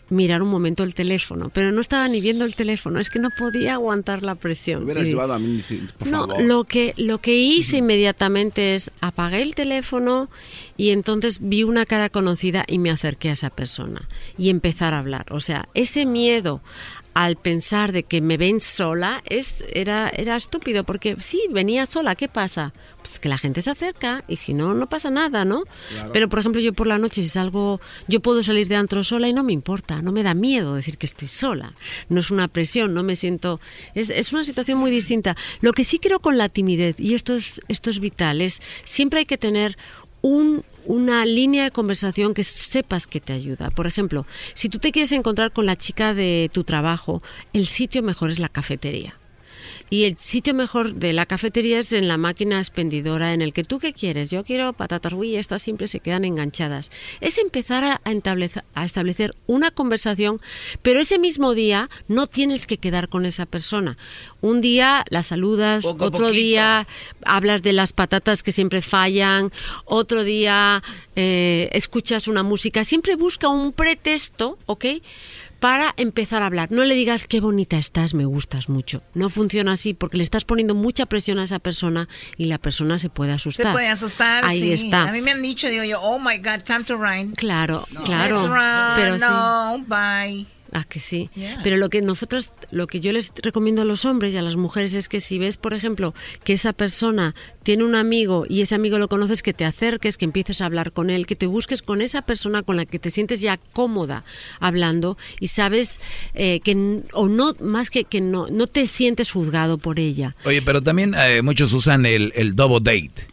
mirar 0.09 0.41
un 0.43 0.49
momento 0.49 0.83
el 0.83 0.93
teléfono, 0.93 1.49
pero 1.49 1.71
no 1.71 1.81
estaba 1.81 2.07
ni 2.07 2.21
viendo 2.21 2.45
el 2.45 2.55
teléfono, 2.55 2.99
es 2.99 3.09
que 3.09 3.19
no 3.19 3.29
podía 3.37 3.73
aguantar 3.73 4.21
la 4.23 4.35
presión. 4.35 4.79
Me 4.79 4.85
hubieras 4.85 5.05
Y- 5.05 5.09
llevado 5.09 5.33
a 5.33 5.39
mí, 5.39 5.61
sí, 5.63 5.81
por 5.97 6.07
no, 6.07 6.27
favor. 6.27 6.43
lo 6.43 6.63
que, 6.65 6.93
lo 6.97 7.19
que 7.19 7.35
hice 7.35 7.77
inmediatamente 7.77 8.75
es 8.75 8.91
apagué 9.01 9.41
el 9.41 9.55
teléfono 9.55 10.29
y 10.77 10.91
entonces 10.91 11.39
vi 11.41 11.63
una 11.63 11.85
cara 11.85 12.09
conocida 12.09 12.63
y 12.67 12.77
me 12.79 12.91
acerqué 12.91 13.29
a 13.29 13.33
esa 13.33 13.49
persona 13.49 14.07
y 14.37 14.49
empezar 14.49 14.93
a 14.93 14.99
hablar. 14.99 15.25
O 15.31 15.39
sea, 15.39 15.67
ese 15.73 16.05
miedo 16.05 16.61
al 17.17 17.35
pensar 17.35 17.93
de 17.93 18.03
que 18.03 18.21
me 18.21 18.37
ven 18.37 18.59
sola 18.59 19.23
es, 19.25 19.65
era, 19.73 20.07
era 20.09 20.35
estúpido 20.35 20.83
porque 20.83 21.17
sí, 21.19 21.41
venía 21.49 21.87
sola, 21.87 22.13
¿qué 22.13 22.27
pasa? 22.27 22.73
Pues 23.01 23.17
que 23.17 23.27
la 23.27 23.39
gente 23.39 23.63
se 23.63 23.71
acerca 23.71 24.23
y 24.27 24.35
si 24.35 24.53
no, 24.53 24.75
no 24.75 24.87
pasa 24.87 25.09
nada, 25.09 25.43
¿no? 25.43 25.63
Claro. 25.89 26.11
Pero 26.13 26.29
por 26.29 26.37
ejemplo, 26.37 26.61
yo 26.61 26.73
por 26.73 26.85
la 26.85 26.99
noche 26.99 27.23
si 27.23 27.27
salgo, 27.27 27.81
yo 28.07 28.19
puedo 28.19 28.43
salir 28.43 28.67
de 28.67 28.75
antro 28.75 29.03
sola 29.03 29.27
y 29.27 29.33
no 29.33 29.43
me 29.43 29.51
importa, 29.51 30.03
no 30.03 30.11
me 30.11 30.21
da 30.21 30.35
miedo 30.35 30.75
decir 30.75 30.99
que 30.99 31.07
estoy 31.07 31.27
sola. 31.27 31.71
No 32.07 32.19
es 32.19 32.29
una 32.29 32.49
presión, 32.49 32.93
no 32.93 33.01
me 33.01 33.15
siento... 33.15 33.59
Es, 33.95 34.11
es 34.11 34.31
una 34.31 34.43
situación 34.43 34.77
muy 34.77 34.91
distinta. 34.91 35.35
Lo 35.61 35.73
que 35.73 35.85
sí 35.85 35.97
creo 35.97 36.19
con 36.19 36.37
la 36.37 36.49
timidez, 36.49 36.99
y 36.99 37.15
esto 37.15 37.33
es, 37.33 37.61
esto 37.67 37.89
es 37.89 37.99
vital, 37.99 38.41
es 38.41 38.61
siempre 38.83 39.21
hay 39.21 39.25
que 39.25 39.39
tener 39.39 39.75
un, 40.21 40.63
una 40.85 41.25
línea 41.25 41.63
de 41.63 41.71
conversación 41.71 42.33
que 42.33 42.43
sepas 42.43 43.07
que 43.07 43.21
te 43.21 43.33
ayuda. 43.33 43.69
Por 43.71 43.87
ejemplo, 43.87 44.25
si 44.53 44.69
tú 44.69 44.79
te 44.79 44.91
quieres 44.91 45.11
encontrar 45.11 45.51
con 45.51 45.65
la 45.65 45.75
chica 45.75 46.13
de 46.13 46.49
tu 46.53 46.63
trabajo, 46.63 47.21
el 47.53 47.67
sitio 47.67 48.03
mejor 48.03 48.31
es 48.31 48.39
la 48.39 48.49
cafetería. 48.49 49.15
Y 49.89 50.03
el 50.03 50.17
sitio 50.17 50.53
mejor 50.53 50.95
de 50.95 51.13
la 51.13 51.25
cafetería 51.25 51.79
es 51.79 51.93
en 51.93 52.09
la 52.09 52.17
máquina 52.17 52.59
expendidora 52.59 53.33
en 53.33 53.41
el 53.41 53.53
que 53.53 53.63
tú 53.63 53.79
qué 53.79 53.93
quieres. 53.93 54.29
Yo 54.29 54.43
quiero 54.43 54.73
patatas, 54.73 55.13
uy, 55.13 55.37
estas 55.37 55.61
siempre 55.61 55.87
se 55.87 56.01
quedan 56.01 56.25
enganchadas. 56.25 56.91
Es 57.21 57.37
empezar 57.37 57.85
a, 57.85 58.01
a 58.03 58.11
establece- 58.11 58.63
a 58.73 58.83
establecer 58.83 59.33
una 59.45 59.71
conversación, 59.71 60.41
pero 60.81 60.99
ese 60.99 61.19
mismo 61.19 61.53
día 61.53 61.89
no 62.09 62.27
tienes 62.27 62.67
que 62.67 62.77
quedar 62.77 63.07
con 63.07 63.25
esa 63.25 63.45
persona. 63.45 63.97
Un 64.41 64.59
día 64.59 65.05
la 65.09 65.23
saludas, 65.23 65.83
Poco 65.83 66.05
otro 66.05 66.31
día 66.31 66.85
hablas 67.23 67.63
de 67.63 67.71
las 67.71 67.93
patatas 67.93 68.43
que 68.43 68.51
siempre 68.51 68.81
fallan, 68.81 69.51
otro 69.85 70.25
día 70.25 70.83
eh, 71.15 71.69
escuchas 71.71 72.27
una 72.27 72.43
música. 72.43 72.83
Siempre 72.83 73.15
busca 73.15 73.47
un 73.47 73.71
pretexto, 73.71 74.57
¿ok? 74.65 74.85
Para 75.59 75.93
empezar 75.97 76.43
a 76.43 76.45
hablar. 76.45 76.71
No 76.71 76.83
le 76.85 76.93
digas 76.95 77.27
qué 77.27 77.39
bonita 77.39 77.77
estás, 77.77 78.13
me 78.13 78.25
gustas 78.25 78.69
mucho. 78.69 79.01
No 79.13 79.29
funciona 79.29 79.71
así 79.73 79.93
porque 79.93 80.17
le 80.17 80.23
estás 80.23 80.45
poniendo 80.45 80.75
mucha 80.75 81.05
presión 81.07 81.39
a 81.39 81.43
esa 81.43 81.59
persona 81.59 82.07
y 82.37 82.45
la 82.45 82.57
persona 82.59 82.99
se 82.99 83.09
puede 83.09 83.31
Se 83.31 83.35
asustar. 83.35 83.73
puede 83.73 83.87
asustar, 83.87 84.45
Ahí 84.45 84.59
sí. 84.61 84.71
está. 84.85 85.03
A 85.09 85.11
mí 85.11 85.21
me 85.21 85.31
han 85.31 85.41
dicho, 85.41 85.67
digo 85.69 85.83
yo, 85.83 85.99
oh 86.01 86.19
my 86.19 86.37
God, 86.37 86.61
time 86.63 86.83
to 86.83 86.95
run. 86.95 87.31
Claro, 87.31 87.87
claro. 88.05 88.35
Let's 88.35 88.47
run, 88.47 88.95
pero 88.95 89.15
sí. 89.15 89.25
no, 89.27 89.83
bye. 89.87 90.45
Ah, 90.73 90.83
que 90.83 90.99
sí. 90.99 91.29
Yeah. 91.35 91.59
Pero 91.63 91.77
lo 91.77 91.89
que 91.89 92.01
nosotros, 92.01 92.51
lo 92.71 92.87
que 92.87 92.99
yo 92.99 93.13
les 93.13 93.31
recomiendo 93.41 93.81
a 93.81 93.85
los 93.85 94.03
hombres 94.05 94.33
y 94.33 94.37
a 94.37 94.41
las 94.41 94.57
mujeres 94.57 94.93
es 94.95 95.07
que 95.07 95.21
si 95.21 95.37
ves, 95.39 95.55
por 95.57 95.73
ejemplo, 95.73 96.13
que 96.43 96.53
esa 96.53 96.73
persona 96.73 97.35
tiene 97.63 97.83
un 97.85 97.95
amigo 97.95 98.45
y 98.49 98.61
ese 98.61 98.75
amigo 98.75 98.99
lo 98.99 99.07
conoces, 99.07 99.41
que 99.43 99.53
te 99.53 99.63
acerques, 99.65 100.17
que 100.17 100.25
empieces 100.25 100.59
a 100.61 100.65
hablar 100.65 100.91
con 100.91 101.09
él, 101.09 101.25
que 101.25 101.35
te 101.37 101.45
busques 101.47 101.81
con 101.81 102.01
esa 102.01 102.21
persona 102.21 102.63
con 102.63 102.75
la 102.75 102.85
que 102.85 102.99
te 102.99 103.11
sientes 103.11 103.39
ya 103.41 103.57
cómoda 103.73 104.23
hablando 104.59 105.17
y 105.39 105.47
sabes 105.47 105.99
eh, 106.33 106.59
que, 106.61 107.01
o 107.13 107.27
no, 107.29 107.53
más 107.61 107.89
que 107.89 108.03
que 108.03 108.19
no, 108.21 108.47
no 108.49 108.67
te 108.67 108.87
sientes 108.87 109.31
juzgado 109.31 109.77
por 109.77 109.99
ella. 109.99 110.35
Oye, 110.45 110.61
pero 110.61 110.81
también 110.81 111.13
eh, 111.17 111.41
muchos 111.41 111.71
usan 111.73 112.05
el, 112.05 112.33
el 112.35 112.55
double 112.55 112.79
date. 112.81 113.27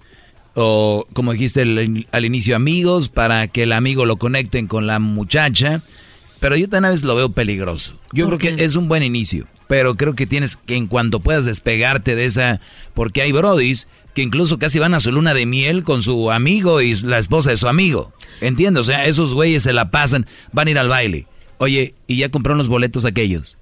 O 0.54 1.04
como 1.14 1.32
dijiste 1.32 1.62
el- 1.62 2.06
al 2.12 2.24
inicio, 2.24 2.54
amigos, 2.54 3.08
para 3.08 3.48
que 3.48 3.64
el 3.64 3.72
amigo 3.72 4.06
lo 4.06 4.16
conecten 4.18 4.68
con 4.68 4.86
la 4.86 5.00
muchacha. 5.00 5.82
Pero 6.44 6.58
yo 6.58 6.68
también 6.68 6.84
a 6.84 6.90
veces 6.90 7.06
lo 7.06 7.16
veo 7.16 7.30
peligroso. 7.30 7.98
Yo 8.12 8.26
creo 8.26 8.36
que 8.36 8.62
es 8.62 8.76
un 8.76 8.86
buen 8.86 9.02
inicio. 9.02 9.48
Pero 9.66 9.94
creo 9.94 10.14
que 10.14 10.26
tienes 10.26 10.56
que 10.56 10.76
en 10.76 10.88
cuanto 10.88 11.20
puedas 11.20 11.46
despegarte 11.46 12.14
de 12.14 12.26
esa... 12.26 12.60
Porque 12.92 13.22
hay 13.22 13.32
brodis 13.32 13.88
que 14.14 14.20
incluso 14.20 14.58
casi 14.58 14.78
van 14.78 14.92
a 14.92 15.00
su 15.00 15.10
luna 15.10 15.32
de 15.32 15.46
miel 15.46 15.84
con 15.84 16.02
su 16.02 16.30
amigo 16.30 16.82
y 16.82 16.94
la 16.96 17.16
esposa 17.16 17.48
de 17.48 17.56
su 17.56 17.66
amigo. 17.66 18.12
¿Entiendes? 18.42 18.82
O 18.82 18.84
sea, 18.84 19.06
esos 19.06 19.32
güeyes 19.32 19.62
se 19.62 19.72
la 19.72 19.90
pasan, 19.90 20.26
van 20.52 20.68
a 20.68 20.72
ir 20.72 20.78
al 20.78 20.90
baile. 20.90 21.26
Oye, 21.56 21.94
¿y 22.06 22.18
ya 22.18 22.28
compraron 22.28 22.58
los 22.58 22.68
boletos 22.68 23.06
aquellos? 23.06 23.56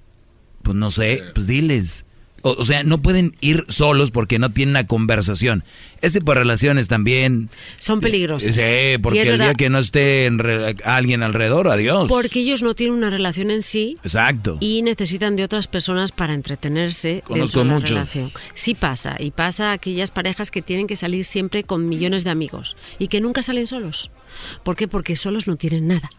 Pues 0.61 0.75
no 0.75 0.91
sé, 0.91 1.23
pues 1.33 1.47
diles. 1.47 2.05
O, 2.43 2.51
o 2.59 2.63
sea, 2.63 2.83
no 2.83 3.01
pueden 3.01 3.35
ir 3.41 3.65
solos 3.69 4.11
porque 4.11 4.37
no 4.37 4.51
tienen 4.51 4.73
una 4.73 4.85
conversación. 4.85 5.63
Ese 6.01 6.19
tipo 6.19 6.33
de 6.33 6.39
relaciones 6.41 6.87
también. 6.89 7.49
Son 7.79 7.99
peligrosas. 8.01 8.53
Sí, 8.55 8.61
Y 8.95 8.97
porque 8.99 9.21
el 9.23 9.39
día 9.39 9.53
que 9.55 9.69
no 9.69 9.79
esté 9.79 10.25
en 10.25 10.37
re- 10.39 10.75
alguien 10.85 11.23
alrededor, 11.23 11.69
adiós. 11.69 12.09
Porque 12.09 12.41
ellos 12.41 12.61
no 12.61 12.75
tienen 12.75 12.97
una 12.97 13.09
relación 13.09 13.49
en 13.49 13.61
sí 13.61 13.97
Exacto. 14.03 14.57
y 14.59 14.81
necesitan 14.81 15.35
de 15.35 15.43
otras 15.45 15.67
personas 15.67 16.11
para 16.11 16.33
entretenerse 16.33 17.23
Conozco 17.25 17.63
muchos. 17.65 17.89
relación. 17.91 18.29
Sí 18.53 18.75
pasa, 18.75 19.15
y 19.19 19.31
pasa 19.31 19.69
a 19.69 19.73
aquellas 19.73 20.11
parejas 20.11 20.51
que 20.51 20.61
tienen 20.61 20.85
que 20.87 20.95
salir 20.97 21.25
siempre 21.25 21.63
con 21.63 21.85
millones 21.87 22.23
de 22.23 22.29
amigos 22.29 22.75
y 22.99 23.07
que 23.07 23.21
nunca 23.21 23.41
salen 23.41 23.67
solos. 23.67 24.11
¿Por 24.63 24.75
qué? 24.75 24.87
Porque 24.87 25.15
solos 25.15 25.47
no 25.47 25.55
tienen 25.55 25.87
nada. 25.87 26.09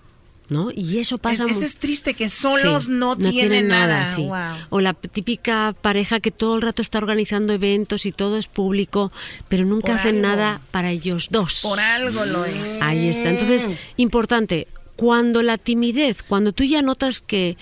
¿No? 0.51 0.71
Y 0.71 0.99
eso 0.99 1.15
Es, 1.15 1.21
pasa 1.23 1.47
eso 1.47 1.59
mu- 1.61 1.65
es 1.65 1.77
triste, 1.79 2.13
que 2.13 2.29
solos 2.29 2.85
Sí, 2.85 2.91
no, 2.91 3.17
tienen 3.17 3.69
nada. 3.69 4.15
sí. 4.15 4.23
Wow. 4.23 4.67
O 4.69 4.81
la 4.83 4.93
típica 4.93 5.75
pareja 5.81 6.21
que 6.21 6.31
todo 6.31 6.57
el 6.57 6.63
rato 6.63 6.83
está 6.83 6.99
organizando 6.99 7.55
eventos 7.55 8.05
y 8.05 8.13
todo 8.13 8.37
es 8.37 8.47
público, 8.47 9.11
pero 9.49 9.65
nunca 9.65 9.89
Por 9.93 9.97
hacen 9.97 10.17
algo. 10.17 10.29
nada 10.29 10.61
para 10.71 10.91
ellos 10.91 11.29
dos. 11.31 11.61
Por 11.63 11.81
algo 11.81 12.27
lo 12.27 12.45
es. 12.45 12.83
Ahí 12.83 13.09
está. 13.09 13.31
Entonces, 13.31 13.69
importante, 13.97 14.69
cuando 14.97 15.43
la 15.43 15.57
timidez, 15.57 16.23
cuando 16.23 16.53
tú 16.53 16.63
ya 16.65 16.83
notas 16.83 17.21
que 17.23 17.57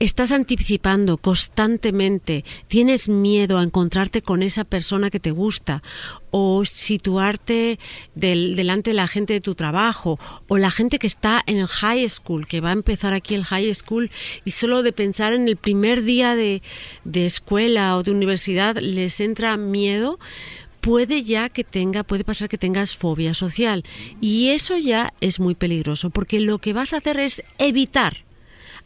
estás 0.00 0.30
anticipando 0.30 1.16
constantemente, 1.16 2.44
tienes 2.68 3.08
miedo 3.08 3.58
a 3.58 3.64
encontrarte 3.64 4.22
con 4.22 4.42
esa 4.42 4.64
persona 4.64 5.10
que 5.10 5.18
te 5.18 5.32
gusta 5.32 5.82
o 6.30 6.64
situarte 6.64 7.78
del- 8.14 8.54
delante 8.54 8.90
de 8.90 8.94
la 8.94 9.08
gente 9.08 9.32
de 9.32 9.40
tu 9.40 9.54
trabajo 9.54 10.18
o 10.46 10.56
la 10.58 10.70
gente 10.70 10.98
que 10.98 11.06
está 11.08 11.42
en 11.46 11.56
el 11.56 11.66
high 11.66 12.08
school, 12.08 12.46
que 12.46 12.60
va 12.60 12.70
a 12.70 12.74
empezar 12.74 13.12
aquí 13.12 13.34
el 13.34 13.44
high 13.44 13.74
school 13.74 14.10
y 14.44 14.52
solo 14.52 14.82
de 14.82 14.92
pensar 14.92 15.32
en 15.32 15.48
el 15.48 15.56
primer 15.56 16.04
día 16.04 16.36
de, 16.36 16.62
de 17.04 17.26
escuela 17.26 17.96
o 17.96 18.02
de 18.02 18.12
universidad 18.12 18.76
les 18.78 19.18
entra 19.20 19.56
miedo, 19.56 20.18
puede 20.80 21.24
ya 21.24 21.48
que 21.48 21.64
tenga, 21.64 22.04
puede 22.04 22.22
pasar 22.22 22.48
que 22.48 22.56
tengas 22.56 22.94
fobia 22.94 23.34
social. 23.34 23.82
Y 24.20 24.50
eso 24.50 24.76
ya 24.76 25.12
es 25.20 25.40
muy 25.40 25.56
peligroso, 25.56 26.10
porque 26.10 26.38
lo 26.40 26.58
que 26.58 26.72
vas 26.72 26.92
a 26.92 26.98
hacer 26.98 27.18
es 27.18 27.42
evitar, 27.58 28.18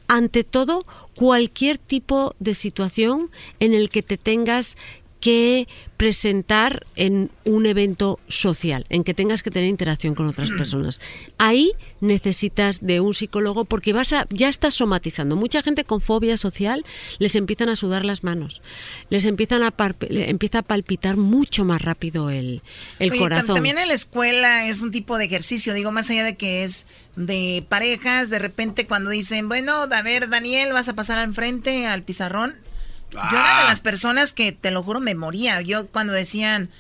ante 0.09 0.43
todo, 0.43 0.85
cualquier 1.15 1.79
tipo 1.79 2.35
de 2.39 2.55
situación 2.55 3.31
en 3.61 3.75
el 3.75 3.89
que 3.89 4.03
te 4.03 4.17
tengas 4.17 4.77
que 5.23 5.69
presentar 5.97 6.85
en 6.97 7.31
un 7.45 7.65
evento 7.65 8.19
social, 8.27 8.87
en 8.89 9.05
que 9.05 9.15
tengas 9.15 9.45
que 9.45 9.53
tener 9.53 9.69
interacción 9.69 10.17
con 10.17 10.27
otras 10.27 10.51
personas. 10.51 10.99
Ahí 11.39 11.75
necesitas 12.01 12.81
de 12.81 12.99
un 12.99 13.15
psicólogo 13.15 13.65
porque 13.65 13.93
vas 13.93 14.13
a, 14.13 14.27
ya 14.31 14.49
estás 14.49 14.75
somatizando. 14.75 15.37
Mucha 15.37 15.63
gente 15.63 15.85
con 15.85 16.01
fobia 16.01 16.37
social 16.37 16.85
les 17.21 17.37
empiezan 17.37 17.69
a 17.69 17.77
sudar 17.77 18.05
las 18.05 18.25
manos, 18.25 18.63
les 19.11 19.25
empiezan 19.25 19.63
a 19.63 19.77
parp- 19.77 20.09
empieza 20.11 20.59
a 20.59 20.63
palpitar 20.63 21.17
mucho 21.17 21.65
más 21.65 21.81
rápido 21.81 22.29
el, 22.29 22.61
el 22.99 23.13
Oye, 23.13 23.21
corazón. 23.21 23.55
También 23.55 23.79
en 23.79 23.87
la 23.87 23.95
escuela 23.95 24.67
es 24.67 24.83
un 24.83 24.91
tipo 24.91 25.19
de 25.19 25.27
ejercicio, 25.27 25.73
digo, 25.73 25.93
más 25.93 26.11
allá 26.11 26.25
de 26.25 26.37
que 26.37 26.65
es 26.65 26.87
de 27.15 27.65
parejas, 27.69 28.29
de 28.29 28.41
repente 28.41 28.89
cuando 28.89 29.11
dicen, 29.11 29.49
bueno, 29.49 29.87
a 29.89 30.03
ver, 30.03 30.29
Daniel, 30.29 30.73
vas 30.73 30.89
a 30.89 30.95
pasar 30.97 31.19
al 31.19 31.33
frente 31.33 31.87
al 31.87 32.03
pizarrón. 32.03 32.55
Yo 33.13 33.39
era 33.39 33.61
de 33.63 33.69
las 33.69 33.81
personas 33.81 34.33
que, 34.33 34.53
te 34.53 34.71
lo 34.71 34.83
juro, 34.83 35.01
me 35.01 35.15
moría. 35.15 35.61
Yo 35.61 35.87
cuando 35.89 36.13
decían, 36.13 36.71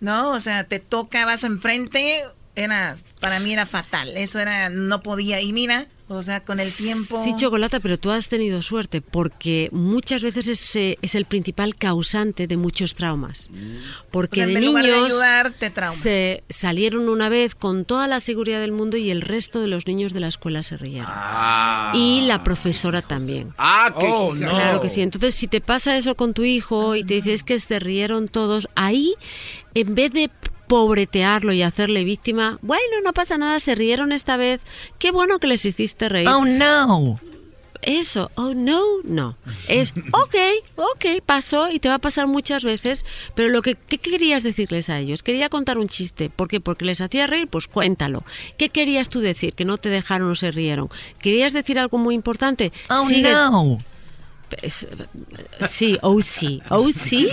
no, 0.00 0.32
o 0.32 0.40
sea, 0.40 0.64
te 0.64 0.80
toca, 0.80 1.24
vas 1.24 1.44
enfrente, 1.44 2.24
era, 2.54 2.96
para 3.20 3.38
mí 3.40 3.52
era 3.52 3.66
fatal. 3.66 4.16
Eso 4.16 4.40
era, 4.40 4.68
no 4.68 5.02
podía. 5.02 5.40
Y 5.40 5.52
mira, 5.52 5.86
o 6.08 6.22
sea, 6.22 6.44
con 6.44 6.60
el 6.60 6.72
tiempo... 6.72 7.22
Sí, 7.24 7.34
Chocolata, 7.36 7.80
pero 7.80 7.98
tú 7.98 8.10
has 8.10 8.28
tenido 8.28 8.62
suerte 8.62 9.00
porque 9.00 9.68
muchas 9.72 10.22
veces 10.22 10.46
ese 10.46 10.98
es 11.02 11.14
el 11.16 11.24
principal 11.24 11.74
causante 11.74 12.46
de 12.46 12.56
muchos 12.56 12.94
traumas. 12.94 13.50
Porque 14.12 14.42
O 14.42 14.44
sea, 14.44 14.46
de 14.46 14.58
en 14.58 14.66
lugar 14.66 14.84
de 14.84 14.92
niños 14.92 15.06
ayudar, 15.06 15.52
te 15.58 15.70
trauma. 15.70 16.00
se 16.00 16.44
salieron 16.48 17.08
una 17.08 17.28
vez 17.28 17.54
con 17.54 17.84
toda 17.84 18.06
la 18.06 18.20
seguridad 18.20 18.60
del 18.60 18.72
mundo 18.72 18.96
y 18.96 19.10
el 19.10 19.20
resto 19.20 19.60
de 19.60 19.66
los 19.66 19.86
niños 19.86 20.12
de 20.12 20.20
la 20.20 20.28
escuela 20.28 20.62
se 20.62 20.76
rieron. 20.76 21.10
Y 21.94 22.22
la 22.26 22.44
profesora 22.44 23.02
también. 23.02 23.52
Ah, 23.58 23.94
qué 23.98 24.06
Oh. 24.08 24.32
Claro 24.32 24.80
que 24.80 24.88
sí. 24.88 25.02
Entonces, 25.02 25.34
si 25.34 25.48
te 25.48 25.60
pasa 25.60 25.96
eso 25.96 26.14
con 26.14 26.34
tu 26.34 26.44
hijo 26.44 26.94
y 26.94 27.04
te 27.04 27.14
dices 27.14 27.42
que 27.42 27.58
se 27.58 27.78
rieron 27.80 28.28
todos, 28.28 28.68
ahí, 28.76 29.14
en 29.74 29.94
vez 29.94 30.12
de 30.12 30.30
pobretearlo 30.66 31.52
y 31.52 31.62
hacerle 31.62 32.04
víctima, 32.04 32.58
bueno, 32.62 33.00
no 33.04 33.12
pasa 33.12 33.38
nada, 33.38 33.60
se 33.60 33.74
rieron 33.74 34.12
esta 34.12 34.36
vez, 34.36 34.60
qué 34.98 35.10
bueno 35.10 35.38
que 35.38 35.46
les 35.46 35.64
hiciste 35.64 36.08
reír. 36.08 36.28
Oh, 36.28 36.44
no. 36.44 37.20
eso, 37.82 38.30
oh 38.34 38.54
no, 38.54 38.82
no. 39.04 39.36
Es, 39.68 39.92
ok, 40.12 40.34
ok, 40.76 41.04
pasó 41.24 41.68
y 41.70 41.78
te 41.78 41.88
va 41.88 41.94
a 41.96 41.98
pasar 42.00 42.26
muchas 42.26 42.64
veces, 42.64 43.04
pero 43.34 43.48
lo 43.48 43.62
que 43.62 43.74
¿qué 43.76 43.98
querías 43.98 44.42
decirles 44.42 44.88
a 44.88 44.98
ellos? 44.98 45.22
Quería 45.22 45.48
contar 45.48 45.78
un 45.78 45.88
chiste. 45.88 46.30
¿Por 46.30 46.48
qué? 46.48 46.60
Porque 46.60 46.84
les 46.84 47.00
hacía 47.00 47.26
reír, 47.26 47.48
pues 47.48 47.68
cuéntalo. 47.68 48.24
¿Qué 48.58 48.70
querías 48.70 49.08
tú 49.08 49.20
decir? 49.20 49.54
Que 49.54 49.64
no 49.64 49.78
te 49.78 49.88
dejaron 49.88 50.30
o 50.30 50.34
se 50.34 50.50
rieron. 50.50 50.88
¿Querías 51.20 51.52
decir 51.52 51.78
algo 51.78 51.98
muy 51.98 52.14
importante? 52.14 52.72
Oh, 52.90 53.06
Sigue- 53.06 53.30
no. 53.32 53.78
Sí, 55.68 55.98
oh 56.02 56.22
sí, 56.22 56.62
oh 56.70 56.90
sí, 56.92 57.28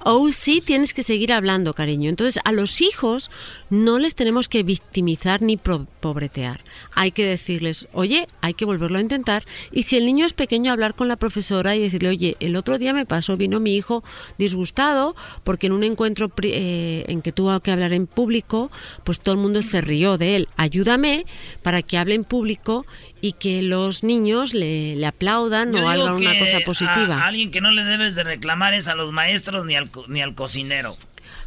oh 0.00 0.30
sí, 0.32 0.60
tienes 0.60 0.94
que 0.94 1.02
seguir 1.02 1.32
hablando, 1.32 1.74
cariño. 1.74 2.08
Entonces, 2.10 2.40
a 2.44 2.52
los 2.52 2.80
hijos 2.80 3.30
no 3.70 3.98
les 3.98 4.14
tenemos 4.14 4.48
que 4.48 4.62
victimizar 4.62 5.42
ni 5.42 5.56
pro- 5.56 5.86
pobretear. 6.00 6.62
Hay 6.94 7.10
que 7.10 7.24
decirles, 7.26 7.88
oye, 7.92 8.28
hay 8.40 8.54
que 8.54 8.64
volverlo 8.64 8.98
a 8.98 9.00
intentar. 9.00 9.44
Y 9.72 9.84
si 9.84 9.96
el 9.96 10.06
niño 10.06 10.26
es 10.26 10.32
pequeño, 10.32 10.70
hablar 10.72 10.94
con 10.94 11.08
la 11.08 11.16
profesora 11.16 11.74
y 11.74 11.80
decirle, 11.80 12.10
oye, 12.10 12.36
el 12.40 12.56
otro 12.56 12.78
día 12.78 12.92
me 12.92 13.06
pasó, 13.06 13.36
vino 13.36 13.58
mi 13.60 13.74
hijo 13.76 14.04
disgustado 14.38 15.16
porque 15.42 15.66
en 15.66 15.72
un 15.72 15.84
encuentro 15.84 16.28
pri- 16.28 16.52
eh, 16.54 17.04
en 17.08 17.22
que 17.22 17.32
tuvo 17.32 17.58
que 17.60 17.70
hablar 17.72 17.92
en 17.92 18.06
público, 18.06 18.70
pues 19.02 19.18
todo 19.20 19.34
el 19.34 19.40
mundo 19.40 19.62
se 19.62 19.80
rió 19.80 20.18
de 20.18 20.36
él. 20.36 20.48
Ayúdame 20.56 21.24
para 21.62 21.82
que 21.82 21.98
hable 21.98 22.14
en 22.14 22.24
público 22.24 22.86
y 23.20 23.32
que 23.32 23.62
los 23.62 24.04
niños 24.04 24.52
le, 24.54 24.96
le 24.96 25.06
aplaudan 25.06 25.72
Yo 25.72 25.82
o 25.82 25.88
hagan 25.88 26.14
una 26.14 26.38
cosa 26.44 26.64
positiva. 26.64 27.16
A 27.16 27.26
alguien 27.26 27.50
que 27.50 27.60
no 27.60 27.70
le 27.70 27.84
debes 27.84 28.14
de 28.14 28.24
reclamar 28.24 28.74
es 28.74 28.88
a 28.88 28.94
los 28.94 29.12
maestros 29.12 29.64
ni 29.64 29.76
al, 29.76 29.90
ni 30.08 30.22
al 30.22 30.34
cocinero. 30.34 30.96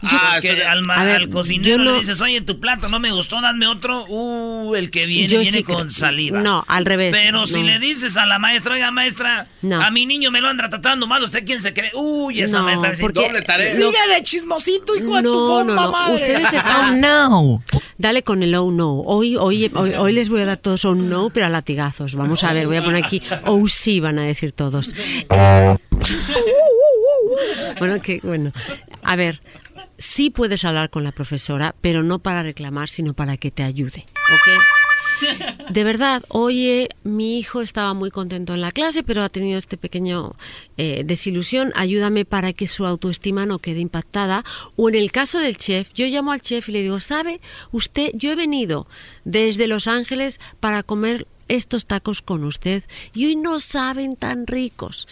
Estoy 0.01 0.55
de- 0.57 0.63
al, 0.65 0.83
ver, 0.83 1.15
al 1.15 1.29
cocinero 1.29 1.83
no- 1.83 1.91
le 1.93 1.97
dices, 1.99 2.21
oye, 2.21 2.41
tu 2.41 2.59
plato 2.59 2.87
no 2.89 2.99
me 2.99 3.11
gustó, 3.11 3.41
dame 3.41 3.65
otro. 3.67 4.05
Uh, 4.07 4.75
el 4.75 4.91
que 4.91 5.05
viene, 5.07 5.27
viene 5.27 5.45
sí 5.45 5.63
con 5.63 5.89
saliva. 5.89 6.39
no, 6.39 6.63
al 6.67 6.85
revés, 6.85 7.15
Pero 7.15 7.47
si 7.47 7.63
le 7.63 7.79
dices 7.79 8.15
a 8.17 8.25
la 8.25 8.37
maestra, 8.39 8.75
oiga, 8.75 8.91
maestra, 8.91 9.47
No. 9.63 9.81
a 9.81 9.89
mi 9.91 10.05
niño 10.05 10.29
me 10.29 10.39
lo 10.41 10.49
anda 10.49 10.69
tratando 10.69 11.07
mal, 11.07 11.23
¿usted 11.23 11.43
quién 11.45 11.61
se 11.61 11.73
cree? 11.73 11.89
Uy, 11.95 12.41
esa 12.41 12.59
No, 12.59 12.65
maestra 12.65 12.91
es 12.91 12.99
porque 12.99 13.25
doble 13.27 13.41
tarea. 13.41 13.71
Sigue 13.71 13.87
de 14.15 14.23
chismosito, 14.23 14.95
hijo 14.95 15.15
de 15.15 15.23
tu 15.23 15.33
bomba 15.33 15.73
no, 15.75 15.81
no. 15.85 15.91
madre. 15.91 16.15
Ustedes 16.15 16.41
están. 16.53 17.03
Oh, 17.03 17.61
no. 17.71 17.81
Dale 17.97 18.21
con 18.23 18.43
el 18.43 18.53
oh 18.53 18.71
no. 18.71 18.99
Hoy, 18.99 19.35
hoy, 19.37 19.71
hoy, 19.73 19.93
hoy 19.95 20.13
les 20.13 20.29
voy 20.29 20.41
a 20.41 20.45
dar 20.45 20.57
todos 20.57 20.85
oh 20.85 20.93
no, 20.93 21.31
pero 21.31 21.47
a 21.47 21.49
latigazos. 21.49 22.13
Vamos 22.13 22.43
a 22.43 22.53
ver, 22.53 22.67
voy 22.67 22.77
a 22.77 22.83
poner 22.83 23.03
aquí 23.03 23.21
oh 23.45 23.67
sí, 23.67 23.99
van 23.99 24.19
a 24.19 24.23
decir 24.23 24.51
todos. 24.51 24.93
Eh, 25.31 25.75
bueno, 27.79 28.01
que 28.01 28.19
bueno. 28.23 28.51
A 29.03 29.15
ver, 29.15 29.41
sí 29.97 30.29
puedes 30.29 30.65
hablar 30.65 30.89
con 30.89 31.03
la 31.03 31.11
profesora, 31.11 31.75
pero 31.81 32.03
no 32.03 32.19
para 32.19 32.43
reclamar, 32.43 32.89
sino 32.89 33.13
para 33.13 33.37
que 33.37 33.51
te 33.51 33.63
ayude. 33.63 34.05
¿Ok? 34.33 34.61
De 35.69 35.83
verdad, 35.83 36.23
oye, 36.29 36.89
mi 37.03 37.39
hijo 37.39 37.61
estaba 37.61 37.93
muy 37.93 38.11
contento 38.11 38.53
en 38.53 38.61
la 38.61 38.71
clase, 38.71 39.03
pero 39.03 39.23
ha 39.23 39.29
tenido 39.29 39.57
este 39.57 39.77
pequeño 39.77 40.35
eh, 40.77 41.03
desilusión. 41.05 41.71
Ayúdame 41.75 42.25
para 42.25 42.53
que 42.53 42.67
su 42.67 42.85
autoestima 42.85 43.45
no 43.45 43.59
quede 43.59 43.79
impactada. 43.79 44.43
O 44.75 44.89
en 44.89 44.95
el 44.95 45.11
caso 45.11 45.39
del 45.39 45.57
chef, 45.57 45.91
yo 45.93 46.05
llamo 46.05 46.31
al 46.31 46.41
chef 46.41 46.69
y 46.69 46.73
le 46.73 46.83
digo, 46.83 46.99
¿sabe? 46.99 47.39
Usted, 47.71 48.11
yo 48.13 48.31
he 48.31 48.35
venido 48.35 48.87
desde 49.25 49.67
Los 49.67 49.87
Ángeles 49.87 50.39
para 50.59 50.83
comer 50.83 51.27
estos 51.47 51.85
tacos 51.85 52.21
con 52.21 52.43
usted 52.43 52.83
y 53.13 53.25
hoy 53.25 53.35
no 53.35 53.59
saben 53.59 54.15
tan 54.15 54.47
ricos. 54.47 55.07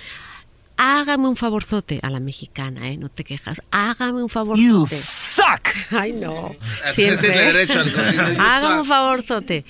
Hágame 0.78 1.28
un 1.28 1.36
favorzote 1.38 2.00
a 2.04 2.10
la 2.10 2.20
mexicana, 2.20 2.90
¿eh? 2.90 2.98
No 2.98 3.10
te 3.10 3.24
quejas. 3.24 3.62
Hágame 3.72 4.22
un 4.24 4.30
favorzote. 4.30 4.68
You 4.68 4.86
suck. 4.88 5.70
Ay, 5.92 6.12
no. 6.14 6.54
Así 6.86 7.04
es 7.06 7.20
Siempre. 7.22 7.48
el 7.48 7.54
derecho 7.54 7.80
al 7.80 8.40
Hágame 8.40 8.80
un 8.82 8.86
favorzote. 8.86 9.66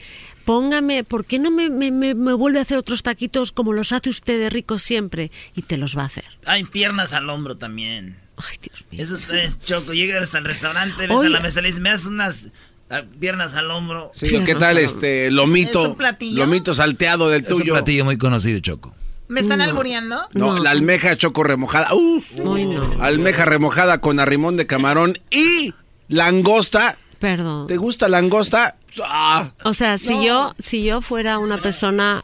Póngame, 0.46 1.04
¿por 1.04 1.26
qué 1.26 1.40
no 1.40 1.50
me, 1.52 1.70
me, 1.70 1.90
me- 1.92 2.14
me 2.14 2.34
vuelve 2.34 2.60
a 2.60 2.62
hacer 2.62 2.78
otros 2.78 3.02
taquitos 3.02 3.52
como 3.52 3.74
los 3.74 3.92
hace 3.92 4.10
usted 4.10 4.40
de 4.40 4.50
ricos 4.50 4.84
siempre? 4.84 5.32
Y 5.56 5.64
te 5.64 5.78
los 5.78 5.98
va 5.98 6.04
a 6.04 6.06
hacer. 6.06 6.26
Hay 6.46 6.64
piernas 6.66 7.14
al 7.14 7.30
hombro 7.30 7.58
también. 7.58 8.18
Ay, 8.38 8.58
Dios 8.62 8.84
mío. 8.92 9.02
Eso 9.02 9.16
es 9.34 9.60
choco. 9.60 9.94
Llegas 9.94 10.36
al 10.36 10.46
restaurante, 10.46 11.08
ves 11.08 11.18
Oye. 11.18 11.28
a 11.28 11.32
la 11.32 11.40
mesa 11.40 11.60
y 11.60 11.64
le 11.64 11.68
dices, 11.70 11.82
me 11.82 11.90
das 11.90 12.06
unas 12.06 12.50
ah, 12.92 13.04
piernas 13.20 13.56
al 13.56 13.72
hombro. 13.72 14.12
Sí, 14.14 14.36
¿o 14.36 14.44
¿qué 14.44 14.54
tal 14.56 14.78
este 14.78 15.32
lomito? 15.32 15.82
¿Es 15.82 15.88
un 15.90 15.96
platillo? 15.96 16.38
Lomito 16.38 16.76
salteado 16.76 17.30
del 17.30 17.44
Es 17.46 17.52
un 17.52 17.60
tuyo. 17.62 17.74
platillo 17.74 18.06
muy 18.06 18.18
conocido, 18.18 18.60
Choco. 18.60 18.94
¿Me 19.28 19.40
están 19.42 19.60
No. 19.60 19.66
albureando? 19.66 20.18
No, 20.34 20.58
la 20.60 20.72
almeja 20.72 21.16
choco 21.16 21.44
remojada. 21.44 21.88
Uh, 21.94 22.22
Ay, 22.56 22.66
no. 22.68 22.82
almeja 23.04 23.46
remojada 23.46 24.00
con 24.00 24.20
arrimón 24.20 24.56
de 24.58 24.68
camarón 24.68 25.18
y 25.32 25.74
langosta. 26.08 26.98
Perdón. 27.20 27.68
¿Te 27.68 27.78
gusta 27.78 28.08
langosta? 28.10 28.78
Ah, 29.04 29.52
O 29.64 29.74
sea, 29.74 29.98
si 29.98 30.24
yo, 30.26 30.54
si 30.60 30.84
yo 30.84 31.02
fuera 31.02 31.40
una 31.40 31.58
persona 31.58 32.24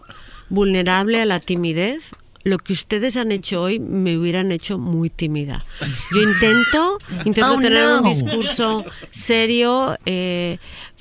vulnerable 0.49 1.21
a 1.21 1.25
la 1.25 1.39
timidez, 1.39 2.01
lo 2.43 2.57
que 2.57 2.73
ustedes 2.73 3.17
han 3.17 3.31
hecho 3.31 3.61
hoy 3.61 3.79
me 3.79 4.17
hubieran 4.17 4.51
hecho 4.51 4.77
muy 4.77 5.09
tímida. 5.09 5.63
Yo 6.13 6.21
intento, 6.21 6.97
intento 7.25 7.53
Oh, 7.53 7.59
tener 7.59 7.83
un 7.85 8.03
no. 8.03 8.09
discurso 8.09 8.85
serio, 9.11 9.97
eh, 10.05 10.57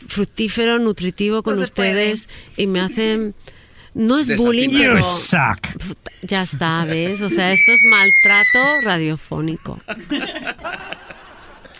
fructífero, 0.06 0.78
nutritivo 0.78 1.42
con 1.42 1.56
No 1.56 1.62
ustedes 1.64 2.28
y 2.56 2.66
me 2.66 2.80
hacen 2.80 3.34
no 3.94 4.18
es 4.18 4.36
bullying, 4.36 4.70
pero 4.70 4.96
You 4.96 5.02
suck. 5.02 5.66
ya 6.22 6.42
está, 6.42 6.84
¿ves? 6.84 7.20
O 7.20 7.28
sea, 7.30 7.52
esto 7.52 7.72
es 7.72 7.80
maltrato 7.90 8.80
radiofónico. 8.82 9.80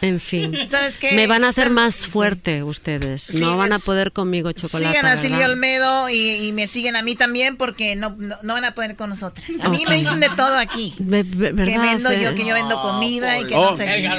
En 0.03 0.19
fin. 0.19 0.55
¿Sabes 0.71 0.97
qué? 0.97 1.13
Me 1.13 1.27
van 1.27 1.45
a 1.45 1.49
hacer 1.49 1.69
más 1.69 1.95
sí. 1.95 2.11
fuerte 2.11 2.63
ustedes. 2.63 3.21
Sí, 3.23 3.39
no 3.39 3.59
van 3.59 3.75
a 3.75 3.79
poder 3.79 4.13
conmigo 4.13 4.51
chocolate. 4.53 4.97
Sigan 4.97 5.07
a 5.13 5.17
Silvio 5.19 5.37
¿verdad? 5.41 5.53
Olmedo 5.53 6.09
y, 6.09 6.47
y 6.47 6.53
me 6.53 6.67
siguen 6.69 6.97
a 6.97 7.03
mí 7.03 7.17
también 7.17 7.59
porque 7.59 7.97
no, 7.97 8.17
no, 8.19 8.35
no 8.43 8.55
van 8.55 8.65
a 8.65 8.75
poder 8.75 8.97
con 8.97 9.11
nosotras. 9.11 9.47
A 9.63 9.69
mí 9.69 9.85
me 9.87 9.97
dicen 9.97 10.21
de 10.21 10.31
todo 10.31 10.57
aquí. 10.57 10.95
Ve- 10.99 11.23
ve- 11.25 11.49
Que 11.49 11.53
¿verdad, 11.53 11.83
vendo 11.83 12.13
yo, 12.15 12.35
que 12.35 12.47
yo 12.47 12.55
vendo 12.55 12.81
comida 12.81 13.39
y 13.41 13.47
que 13.47 13.55
Oh. 13.55 13.73
no 13.73 13.77
sé 13.77 13.85
qué. 13.85 14.11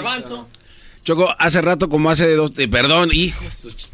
Choco, 1.03 1.33
hace 1.39 1.61
rato, 1.63 1.89
como 1.89 2.11
hace 2.11 2.35
dos, 2.35 2.51
eh, 2.59 2.67
perdón, 2.67 3.09
hijo, 3.11 3.43
de 3.43 3.49
su 3.49 3.69
ch- 3.69 3.89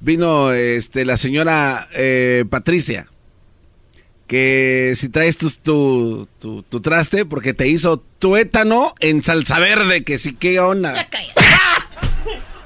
vino 0.00 0.52
este 0.54 1.04
la 1.04 1.18
señora 1.18 1.86
eh, 1.92 2.46
Patricia, 2.48 3.08
que 4.30 4.92
si 4.94 5.08
traes 5.08 5.36
tu, 5.36 5.50
tu, 5.50 6.28
tu- 6.40 6.62
tu 6.62 6.80
traste, 6.80 7.24
porque 7.24 7.52
te 7.52 7.66
hizo 7.66 7.98
tuétano 8.20 8.94
en 9.00 9.22
salsa 9.22 9.58
verde, 9.58 10.04
que 10.04 10.18
sí, 10.18 10.34
qué 10.38 10.60
onda. 10.60 10.94
Ya 10.94 11.08
cállate. 11.08 11.34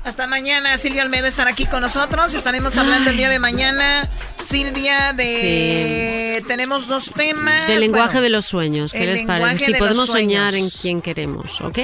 Hasta 0.05 0.26
mañana, 0.26 0.76
Silvia 0.76 1.02
Olmedo 1.02 1.26
estará 1.26 1.52
aquí 1.52 1.65
con 1.65 1.81
nosotros. 1.81 2.34
Estaremos 2.34 2.76
hablando 2.76 3.09
el 3.09 3.17
día 3.17 3.31
de 3.31 3.39
mañana, 3.39 4.07
Silvia, 4.43 5.15
de... 5.15 6.44
Tenemos 6.47 6.86
dos 6.89 7.10
temas. 7.17 7.67
Del 7.68 7.81
lenguaje 7.81 8.09
Bueno, 8.09 8.20
de 8.25 8.28
los 8.28 8.44
sueños, 8.44 8.93
¿qué 8.93 8.99
el 9.05 9.07
les 9.12 9.18
lenguaje 9.20 9.41
parece? 9.44 9.65
Si 9.65 9.73
de 9.73 9.78
podemos 9.78 9.97
los 9.97 10.07
soñar 10.09 10.55
en 10.55 10.68
quién 10.68 11.01
queremos, 11.01 11.59
¿ok? 11.62 11.78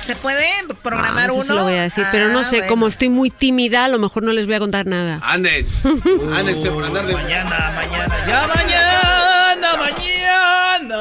¿Se 0.00 0.16
puede 0.16 0.46
programar 0.82 1.24
Ah, 1.28 1.32
eso 1.32 1.34
uno? 1.34 1.44
se 1.44 1.52
lo 1.52 1.64
voy 1.64 1.74
a 1.74 1.82
decir, 1.82 2.06
pero 2.10 2.30
no 2.30 2.38
Ah, 2.38 2.44
sé, 2.44 2.56
bueno. 2.56 2.68
como 2.70 2.88
estoy 2.88 3.10
muy 3.10 3.28
tímida, 3.28 3.84
a 3.84 3.88
lo 3.88 3.98
mejor 3.98 4.22
no 4.22 4.32
les 4.32 4.46
voy 4.46 4.54
a 4.54 4.58
contar 4.58 4.86
nada. 4.86 5.20
Anden, 5.22 5.66
ándense 6.34 6.70
por 6.70 6.82
andar 6.82 7.04
de... 7.06 7.12
Mañana, 7.12 7.72
mañana, 7.76 8.26
ya 8.26 8.46
mañana, 8.54 9.15
mañana. 9.74 10.94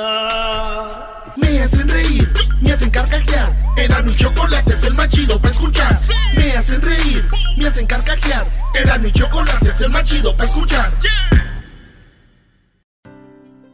Me 1.36 1.62
hacen 1.62 1.88
reír, 1.88 2.32
me 2.62 2.72
hacen 2.72 2.90
carcajear. 2.90 3.52
Era 3.78 4.02
mi 4.02 4.16
chocolate, 4.16 4.74
es 4.74 4.84
el 4.84 4.94
más 4.94 5.10
chido 5.10 5.40
para 5.40 5.52
escuchar. 5.52 6.00
Me 6.36 6.54
hacen 6.54 6.82
reír, 6.82 7.24
me 7.58 7.68
hacen 7.68 7.86
carcajear. 7.86 8.48
Era 8.74 8.98
mi 8.98 9.12
chocolate, 9.12 9.70
es 9.70 9.82
el 9.82 9.90
más 9.90 10.06
chido 10.06 10.36
para 10.36 10.50
escuchar. 10.50 10.92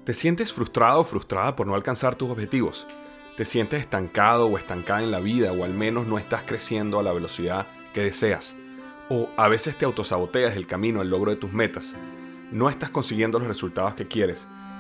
¿Te 0.03 0.13
sientes 0.15 0.51
frustrado 0.51 1.01
o 1.01 1.03
frustrada 1.05 1.55
por 1.55 1.67
no 1.67 1.75
alcanzar 1.75 2.15
tus 2.15 2.29
objetivos? 2.29 2.87
¿Te 3.37 3.45
sientes 3.45 3.79
estancado 3.81 4.47
o 4.47 4.57
estancada 4.57 5.03
en 5.03 5.11
la 5.11 5.19
vida 5.19 5.51
o 5.51 5.63
al 5.63 5.73
menos 5.73 6.07
no 6.07 6.17
estás 6.17 6.41
creciendo 6.45 6.99
a 6.99 7.03
la 7.03 7.13
velocidad 7.13 7.67
que 7.93 8.01
deseas? 8.01 8.55
¿O 9.09 9.29
a 9.37 9.47
veces 9.47 9.77
te 9.77 9.85
autosaboteas 9.85 10.55
el 10.55 10.67
camino 10.67 11.01
al 11.01 11.09
logro 11.09 11.31
de 11.31 11.37
tus 11.37 11.53
metas? 11.53 11.95
¿No 12.51 12.69
estás 12.69 12.89
consiguiendo 12.89 13.39
los 13.39 13.47
resultados 13.47 13.93
que 13.93 14.07
quieres? 14.07 14.47